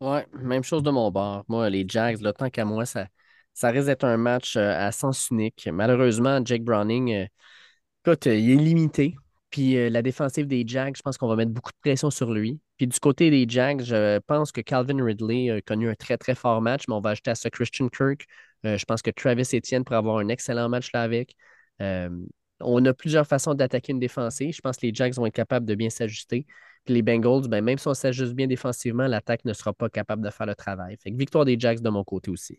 Ouais, 0.00 0.24
même 0.32 0.62
chose 0.62 0.84
de 0.84 0.90
mon 0.90 1.10
bord. 1.10 1.44
Moi, 1.48 1.68
les 1.70 1.84
Jags, 1.86 2.20
le 2.20 2.32
tant 2.32 2.50
qu'à 2.50 2.64
moi, 2.64 2.86
ça, 2.86 3.08
ça 3.54 3.70
risque 3.70 3.86
d'être 3.86 4.04
un 4.04 4.16
match 4.16 4.56
euh, 4.56 4.72
à 4.76 4.92
sens 4.92 5.28
unique. 5.30 5.68
Malheureusement, 5.72 6.40
Jake 6.44 6.64
Browning, 6.64 7.12
euh, 7.12 7.26
écoute, 8.04 8.26
il 8.26 8.50
est 8.50 8.56
limité. 8.56 9.14
Puis 9.50 9.76
euh, 9.76 9.90
la 9.90 10.02
défensive 10.02 10.46
des 10.46 10.64
Jags, 10.66 10.96
je 10.96 11.02
pense 11.02 11.18
qu'on 11.18 11.28
va 11.28 11.36
mettre 11.36 11.52
beaucoup 11.52 11.72
de 11.72 11.78
pression 11.80 12.10
sur 12.10 12.32
lui. 12.32 12.60
Puis 12.78 12.86
du 12.86 12.98
côté 12.98 13.30
des 13.30 13.46
Jags, 13.48 13.82
je 13.82 14.18
pense 14.20 14.52
que 14.52 14.60
Calvin 14.62 15.04
Ridley 15.04 15.50
a 15.50 15.60
connu 15.60 15.90
un 15.90 15.94
très, 15.94 16.16
très 16.16 16.34
fort 16.34 16.62
match, 16.62 16.84
mais 16.88 16.94
on 16.94 17.00
va 17.00 17.10
ajouter 17.10 17.30
à 17.30 17.34
ça 17.34 17.50
Christian 17.50 17.88
Kirk. 17.88 18.26
je 18.64 18.84
pense 18.86 19.02
que 19.02 19.10
Travis 19.10 19.42
Etienne 19.54 19.84
pourrait 19.84 19.98
avoir 19.98 20.18
un 20.18 20.28
excellent 20.28 20.68
match 20.68 20.90
là 20.94 21.02
avec. 21.02 21.34
on 22.60 22.84
a 22.86 22.94
plusieurs 22.94 23.26
façons 23.26 23.54
d'attaquer 23.54 23.92
une 23.92 24.00
défensive. 24.00 24.54
Je 24.54 24.60
pense 24.62 24.76
que 24.78 24.86
les 24.86 24.94
Jags 24.94 25.14
vont 25.14 25.26
être 25.26 25.34
capables 25.34 25.66
de 25.66 25.74
bien 25.74 25.90
s'ajuster. 25.90 26.46
Puis 26.84 26.94
les 26.94 27.02
Bengals, 27.02 27.48
ben, 27.48 27.62
même 27.62 27.78
si 27.78 27.88
on 27.88 27.94
s'ajuste 27.94 28.34
bien 28.34 28.46
défensivement, 28.46 29.06
l'attaque 29.06 29.44
ne 29.44 29.52
sera 29.52 29.72
pas 29.72 29.88
capable 29.90 30.24
de 30.24 30.30
faire 30.30 30.46
le 30.46 30.54
travail. 30.54 30.96
Fait 30.96 31.12
que 31.12 31.16
victoire 31.16 31.44
des 31.44 31.56
Jags 31.58 31.80
de 31.80 31.90
mon 31.90 32.04
côté 32.04 32.30
aussi. 32.30 32.58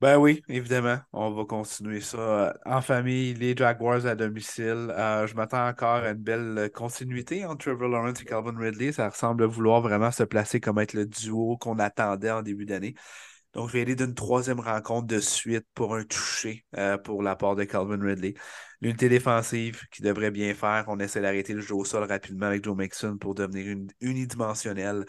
Ben 0.00 0.18
oui, 0.18 0.42
évidemment. 0.48 0.98
On 1.12 1.30
va 1.30 1.44
continuer 1.46 2.00
ça 2.02 2.18
euh, 2.18 2.52
en 2.66 2.82
famille, 2.82 3.32
les 3.34 3.56
Jaguars 3.56 4.04
à 4.06 4.14
domicile. 4.14 4.92
Euh, 4.96 5.26
je 5.26 5.34
m'attends 5.34 5.66
encore 5.66 6.02
à 6.04 6.10
une 6.10 6.14
belle 6.22 6.70
continuité 6.74 7.46
entre 7.46 7.64
Trevor 7.64 7.88
Lawrence 7.88 8.20
et 8.20 8.24
Calvin 8.26 8.58
Ridley. 8.58 8.92
Ça 8.92 9.08
ressemble 9.08 9.44
vouloir 9.46 9.80
vraiment 9.80 10.10
se 10.10 10.22
placer 10.24 10.60
comme 10.60 10.78
être 10.78 10.92
le 10.92 11.06
duo 11.06 11.56
qu'on 11.56 11.78
attendait 11.78 12.30
en 12.30 12.42
début 12.42 12.66
d'année. 12.66 12.94
Donc, 13.54 13.68
je 13.68 13.74
vais 13.74 13.82
aller 13.82 13.94
d'une 13.96 14.14
troisième 14.14 14.60
rencontre 14.60 15.06
de 15.06 15.20
suite 15.20 15.66
pour 15.74 15.94
un 15.94 16.04
toucher 16.04 16.64
euh, 16.76 16.98
pour 16.98 17.22
la 17.22 17.36
part 17.36 17.56
de 17.56 17.64
Calvin 17.64 18.02
Ridley. 18.04 18.34
L'unité 18.82 19.08
défensive 19.08 19.82
qui 19.92 20.02
devrait 20.02 20.32
bien 20.32 20.54
faire. 20.54 20.84
On 20.88 20.98
essaie 20.98 21.22
d'arrêter 21.22 21.54
le 21.54 21.60
jeu 21.60 21.74
au 21.76 21.84
sol 21.84 22.04
rapidement 22.04 22.46
avec 22.46 22.64
Joe 22.64 22.76
Mixon 22.76 23.16
pour 23.16 23.34
devenir 23.34 23.76
unidimensionnel 24.00 25.06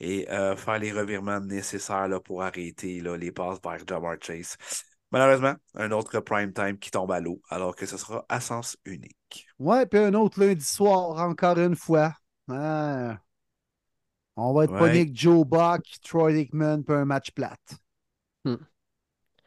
et 0.00 0.30
euh, 0.30 0.56
faire 0.56 0.78
les 0.78 0.92
revirements 0.92 1.40
nécessaires 1.40 2.08
là, 2.08 2.20
pour 2.20 2.42
arrêter 2.42 3.00
là, 3.00 3.16
les 3.16 3.32
passes 3.32 3.58
vers 3.62 3.86
Jamar 3.86 4.16
Chase. 4.20 4.56
Malheureusement, 5.12 5.54
un 5.74 5.90
autre 5.92 6.20
prime 6.20 6.52
time 6.52 6.78
qui 6.78 6.90
tombe 6.90 7.12
à 7.12 7.20
l'eau, 7.20 7.40
alors 7.48 7.76
que 7.76 7.86
ce 7.86 7.96
sera 7.96 8.24
à 8.28 8.40
sens 8.40 8.76
unique. 8.84 9.46
Ouais, 9.58 9.86
puis 9.86 10.00
un 10.00 10.14
autre 10.14 10.40
lundi 10.40 10.64
soir, 10.64 11.18
encore 11.20 11.58
une 11.58 11.76
fois. 11.76 12.14
Ah. 12.48 13.18
On 14.36 14.52
va 14.52 14.64
être 14.64 14.74
ouais. 14.74 14.90
avec 14.90 15.16
Joe 15.16 15.46
Buck, 15.46 15.82
Troy 16.02 16.32
Hickman, 16.32 16.82
puis 16.82 16.94
un 16.94 17.04
match 17.04 17.30
plate. 17.30 17.78
Hmm. 18.44 18.56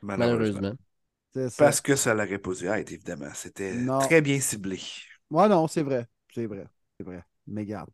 Malheureusement. 0.01 0.73
Parce 1.57 1.79
que 1.81 1.95
ça 1.95 2.13
l'aurait 2.13 2.39
pas 2.39 2.53
dû 2.53 2.65
être, 2.67 2.91
évidemment. 2.91 3.29
C'était 3.33 3.75
très 4.01 4.21
bien 4.21 4.39
ciblé. 4.39 4.79
Ouais, 5.29 5.47
non, 5.47 5.67
c'est 5.67 5.83
vrai. 5.83 6.07
C'est 6.33 6.47
vrai. 6.47 6.65
C'est 6.97 7.05
vrai. 7.05 7.23
Mais 7.45 7.65
garde 7.65 7.91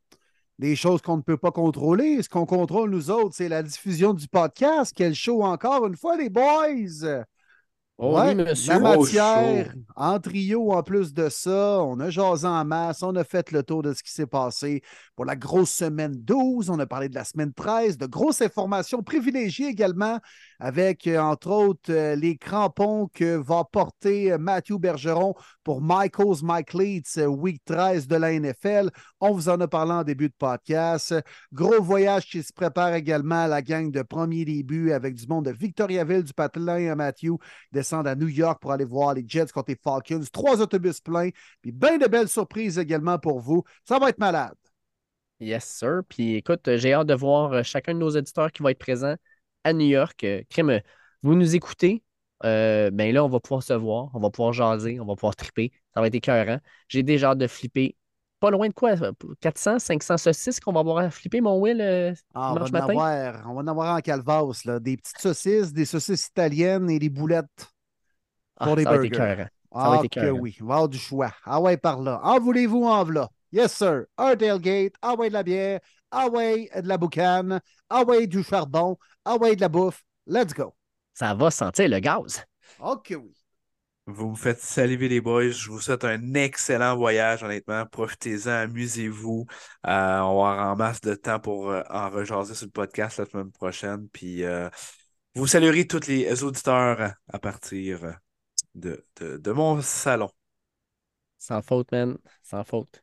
des 0.59 0.75
choses 0.75 1.01
qu'on 1.01 1.17
ne 1.17 1.21
peut 1.21 1.37
pas 1.37 1.51
contrôler. 1.51 2.21
Ce 2.21 2.29
qu'on 2.29 2.45
contrôle, 2.45 2.89
nous 2.89 3.11
autres, 3.11 3.35
c'est 3.35 3.49
la 3.49 3.63
diffusion 3.63 4.13
du 4.13 4.27
podcast. 4.27 4.93
Quel 4.95 5.13
show 5.13 5.43
encore 5.43 5.85
une 5.87 5.97
fois, 5.97 6.17
les 6.17 6.29
boys! 6.29 7.23
Oh 7.97 8.19
oui, 8.19 8.35
monsieur. 8.35 8.73
La 8.73 8.79
matière, 8.79 9.73
en 9.95 10.19
trio, 10.19 10.73
en 10.73 10.83
plus 10.83 11.13
de 11.13 11.29
ça, 11.29 11.81
on 11.81 11.97
a 12.01 12.09
jasé 12.09 12.45
en 12.45 12.65
masse, 12.65 13.01
on 13.03 13.15
a 13.15 13.23
fait 13.23 13.51
le 13.51 13.63
tour 13.63 13.83
de 13.83 13.93
ce 13.93 14.03
qui 14.03 14.11
s'est 14.11 14.27
passé 14.27 14.81
pour 15.15 15.23
la 15.23 15.37
grosse 15.37 15.71
semaine 15.71 16.11
12, 16.13 16.69
on 16.69 16.79
a 16.79 16.85
parlé 16.85 17.07
de 17.07 17.15
la 17.15 17.23
semaine 17.23 17.53
13, 17.53 17.97
de 17.97 18.05
grosses 18.05 18.41
informations 18.41 19.01
privilégiées 19.01 19.67
également, 19.67 20.19
avec, 20.59 21.07
euh, 21.07 21.19
entre 21.19 21.49
autres, 21.49 21.91
euh, 21.91 22.15
les 22.15 22.37
crampons 22.37 23.07
que 23.13 23.35
va 23.35 23.63
porter 23.63 24.31
euh, 24.31 24.37
Matthew 24.37 24.77
Bergeron 24.79 25.33
pour 25.63 25.81
Michaels 25.81 26.43
Mike 26.43 26.73
Leeds, 26.73 27.25
week 27.27 27.61
13 27.65 28.07
de 28.07 28.15
la 28.15 28.33
NFL. 28.33 28.89
On 29.19 29.31
vous 29.31 29.49
en 29.49 29.59
a 29.59 29.67
parlé 29.67 29.91
en 29.91 30.03
début 30.03 30.29
de 30.29 30.33
podcast. 30.37 31.15
Gros 31.51 31.81
voyage 31.81 32.25
qui 32.25 32.41
se 32.43 32.53
prépare 32.53 32.93
également 32.93 33.43
à 33.43 33.47
la 33.47 33.61
gang 33.61 33.91
de 33.91 34.01
premier 34.01 34.45
début 34.45 34.91
avec 34.91 35.15
du 35.15 35.27
monde 35.27 35.45
de 35.45 35.51
Victoriaville, 35.51 36.23
du 36.23 36.33
Patelin 36.33 36.91
à 36.91 36.95
Matthew, 36.95 37.33
descendre 37.71 38.09
à 38.09 38.15
New 38.15 38.29
York 38.29 38.61
pour 38.61 38.71
aller 38.71 38.85
voir 38.85 39.13
les 39.13 39.25
Jets 39.27 39.47
contre 39.53 39.71
les 39.71 39.79
Falcons. 39.83 40.21
Trois 40.31 40.61
autobus 40.61 41.01
pleins, 41.01 41.29
puis 41.61 41.71
bien 41.71 41.97
de 41.97 42.07
belles 42.07 42.29
surprises 42.29 42.77
également 42.79 43.19
pour 43.19 43.39
vous. 43.39 43.63
Ça 43.87 43.99
va 43.99 44.09
être 44.09 44.19
malade. 44.19 44.55
Yes, 45.39 45.65
sir. 45.65 46.01
Puis 46.07 46.35
écoute, 46.35 46.69
j'ai 46.77 46.93
hâte 46.93 47.07
de 47.07 47.13
voir 47.13 47.63
chacun 47.65 47.93
de 47.93 47.99
nos 47.99 48.09
éditeurs 48.09 48.51
qui 48.51 48.63
va 48.63 48.71
être 48.71 48.79
présent 48.79 49.15
à 49.65 49.73
New 49.73 49.87
York. 49.87 50.23
Euh, 50.23 50.41
Crime, 50.49 50.79
vous 51.23 51.35
nous 51.35 51.55
écoutez. 51.55 52.03
Euh, 52.43 52.91
ben 52.91 53.13
là, 53.13 53.25
on 53.25 53.29
va 53.29 53.39
pouvoir 53.39 53.63
se 53.63 53.73
voir, 53.73 54.09
on 54.13 54.19
va 54.19 54.29
pouvoir 54.29 54.53
jaser, 54.53 54.99
on 54.99 55.05
va 55.05 55.15
pouvoir 55.15 55.35
triper. 55.35 55.71
Ça 55.93 56.01
va 56.01 56.07
être 56.07 56.15
écœurant. 56.15 56.59
J'ai 56.87 57.01
déjà 57.03 57.31
hâte 57.31 57.39
de 57.39 57.47
flipper. 57.47 57.97
Pas 58.39 58.51
loin 58.51 58.67
de 58.67 58.73
quoi? 58.73 58.93
400, 59.39 59.79
500 59.79 60.17
saucisses 60.17 60.59
qu'on 60.59 60.73
va 60.73 60.81
avoir 60.81 60.97
à 60.99 61.09
flipper, 61.09 61.41
mon 61.41 61.59
Will, 61.59 61.81
ah, 62.33 62.51
on, 62.53 62.59
va 62.59 62.69
matin? 62.69 62.89
Avoir, 62.89 63.43
on 63.49 63.53
va 63.55 63.61
en 63.61 63.67
avoir 63.67 63.95
en 63.95 64.01
calvas. 64.01 64.61
Là. 64.65 64.79
Des 64.79 64.97
petites 64.97 65.17
saucisses, 65.19 65.73
des 65.73 65.85
saucisses 65.85 66.27
italiennes 66.27 66.89
et 66.89 66.99
des 66.99 67.09
boulettes. 67.09 67.67
Ah, 68.57 68.65
pour 68.65 68.75
les 68.75 68.83
ça 68.83 68.89
va 68.91 68.95
être 68.97 69.01
burgers. 69.01 69.15
écœurant. 69.15 69.47
va 69.71 69.99
Ah, 69.99 70.01
être 70.03 70.09
que 70.13 70.29
oui. 70.29 70.55
Il 70.59 70.65
va 70.65 70.73
avoir 70.75 70.89
du 70.89 70.97
choix. 70.99 71.31
Ah 71.45 71.59
ouais, 71.61 71.77
par 71.77 72.01
là. 72.01 72.19
En 72.23 72.39
voulez-vous, 72.39 72.83
en 72.85 73.03
v'là? 73.03 73.29
Yes, 73.51 73.73
sir. 73.73 74.03
Un 74.17 74.35
tailgate. 74.35 74.93
Ah 75.01 75.15
ouais, 75.15 75.29
de 75.29 75.33
la 75.33 75.43
bière. 75.43 75.79
Ah 76.17 76.29
ouais, 76.29 76.69
de 76.81 76.87
la 76.87 76.97
boucane. 76.97 77.59
Ah 77.89 78.03
ouais, 78.03 78.25
du 78.25 78.41
charbon. 78.41 78.97
Ah 79.25 79.35
ouais, 79.35 79.55
de 79.57 79.61
la 79.61 79.67
bouffe. 79.67 80.01
Let's 80.25 80.53
go. 80.53 80.73
Ça 81.13 81.33
va 81.33 81.51
sentir 81.51 81.89
le 81.89 81.99
gaz. 81.99 82.45
Ok, 82.79 83.13
oui. 83.21 83.35
Vous 84.07 84.29
me 84.29 84.35
faites 84.35 84.61
saliver 84.61 85.09
les 85.09 85.19
boys. 85.19 85.49
Je 85.49 85.69
vous 85.69 85.81
souhaite 85.81 86.05
un 86.05 86.35
excellent 86.35 86.95
voyage, 86.95 87.43
honnêtement. 87.43 87.85
Profitez-en, 87.87 88.51
amusez-vous. 88.51 89.45
Euh, 89.87 90.19
on 90.19 90.41
va 90.43 90.51
avoir 90.51 90.71
en 90.71 90.75
masse 90.75 91.01
de 91.01 91.15
temps 91.15 91.39
pour 91.39 91.71
euh, 91.71 91.81
en 91.89 92.09
rejaser 92.09 92.53
sur 92.55 92.67
le 92.67 92.71
podcast 92.71 93.17
la 93.17 93.25
semaine 93.25 93.51
prochaine. 93.51 94.07
Puis 94.09 94.43
euh, 94.43 94.69
vous 95.35 95.47
saluerez 95.47 95.87
tous 95.87 96.07
les 96.07 96.43
auditeurs 96.43 97.13
à 97.27 97.39
partir 97.39 98.19
de, 98.75 99.05
de, 99.21 99.37
de 99.37 99.51
mon 99.51 99.81
salon. 99.81 100.29
Sans 101.37 101.61
faute, 101.61 101.93
man. 101.93 102.17
Sans 102.43 102.65
faute. 102.65 103.01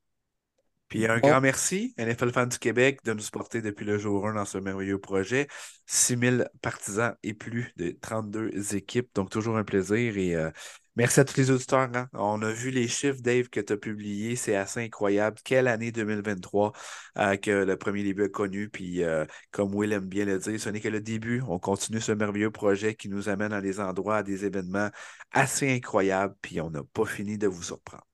Puis 0.92 1.06
un 1.06 1.20
Bon. 1.20 1.28
grand 1.30 1.40
merci, 1.40 1.94
NFL 1.96 2.32
Fans 2.32 2.46
du 2.46 2.58
Québec, 2.58 3.00
de 3.04 3.14
nous 3.14 3.20
supporter 3.22 3.62
depuis 3.62 3.86
le 3.86 3.96
jour 3.96 4.26
1 4.28 4.34
dans 4.34 4.44
ce 4.44 4.58
merveilleux 4.58 4.98
projet. 4.98 5.48
6000 5.86 6.48
partisans 6.60 7.14
et 7.22 7.32
plus 7.32 7.72
de 7.78 7.96
32 7.98 8.74
équipes, 8.76 9.08
donc 9.14 9.30
toujours 9.30 9.56
un 9.56 9.64
plaisir. 9.64 10.18
Et 10.18 10.36
euh, 10.36 10.50
merci 10.94 11.20
à 11.20 11.24
tous 11.24 11.38
les 11.38 11.50
auditeurs. 11.50 11.88
hein. 11.94 12.08
On 12.12 12.42
a 12.42 12.52
vu 12.52 12.70
les 12.70 12.88
chiffres, 12.88 13.22
Dave, 13.22 13.48
que 13.48 13.60
tu 13.60 13.72
as 13.72 13.78
publiés. 13.78 14.36
C'est 14.36 14.54
assez 14.54 14.80
incroyable. 14.84 15.38
Quelle 15.44 15.66
année 15.66 15.92
2023 15.92 16.72
euh, 17.16 17.36
que 17.38 17.50
le 17.64 17.76
premier 17.78 18.02
début 18.02 18.24
a 18.24 18.28
connu. 18.28 18.68
Puis 18.68 19.02
euh, 19.02 19.24
comme 19.50 19.74
Will 19.74 19.92
aime 19.94 20.06
bien 20.08 20.26
le 20.26 20.38
dire, 20.38 20.60
ce 20.60 20.68
n'est 20.68 20.80
que 20.80 20.88
le 20.88 21.00
début. 21.00 21.42
On 21.48 21.58
continue 21.58 22.00
ce 22.02 22.12
merveilleux 22.12 22.50
projet 22.50 22.94
qui 22.94 23.08
nous 23.08 23.30
amène 23.30 23.54
à 23.54 23.62
des 23.62 23.80
endroits, 23.80 24.18
à 24.18 24.22
des 24.22 24.44
événements 24.44 24.90
assez 25.32 25.70
incroyables. 25.74 26.34
Puis 26.42 26.60
on 26.60 26.68
n'a 26.70 26.82
pas 26.92 27.06
fini 27.06 27.38
de 27.38 27.46
vous 27.46 27.62
surprendre. 27.62 28.04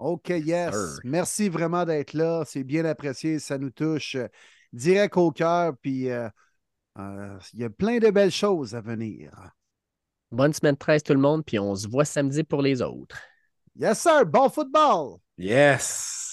OK, 0.00 0.30
yes. 0.30 0.74
Sir. 0.74 1.00
Merci 1.04 1.48
vraiment 1.50 1.84
d'être 1.84 2.14
là. 2.14 2.42
C'est 2.46 2.64
bien 2.64 2.86
apprécié. 2.86 3.38
Ça 3.38 3.58
nous 3.58 3.70
touche 3.70 4.14
euh, 4.14 4.28
direct 4.72 5.16
au 5.18 5.30
cœur. 5.30 5.74
Puis 5.82 6.10
euh, 6.10 6.28
euh, 6.98 7.38
il 7.52 7.60
y 7.60 7.64
a 7.64 7.70
plein 7.70 7.98
de 7.98 8.08
belles 8.10 8.30
choses 8.30 8.74
à 8.74 8.80
venir. 8.80 9.30
Bonne 10.32 10.54
semaine 10.54 10.76
13, 10.76 11.02
tout 11.02 11.12
le 11.12 11.20
monde, 11.20 11.44
puis 11.44 11.58
on 11.58 11.74
se 11.74 11.88
voit 11.88 12.04
samedi 12.04 12.44
pour 12.44 12.62
les 12.62 12.80
autres. 12.80 13.18
Yes, 13.76 14.00
sir. 14.00 14.24
Bon 14.24 14.48
football. 14.48 15.18
Yes! 15.36 16.29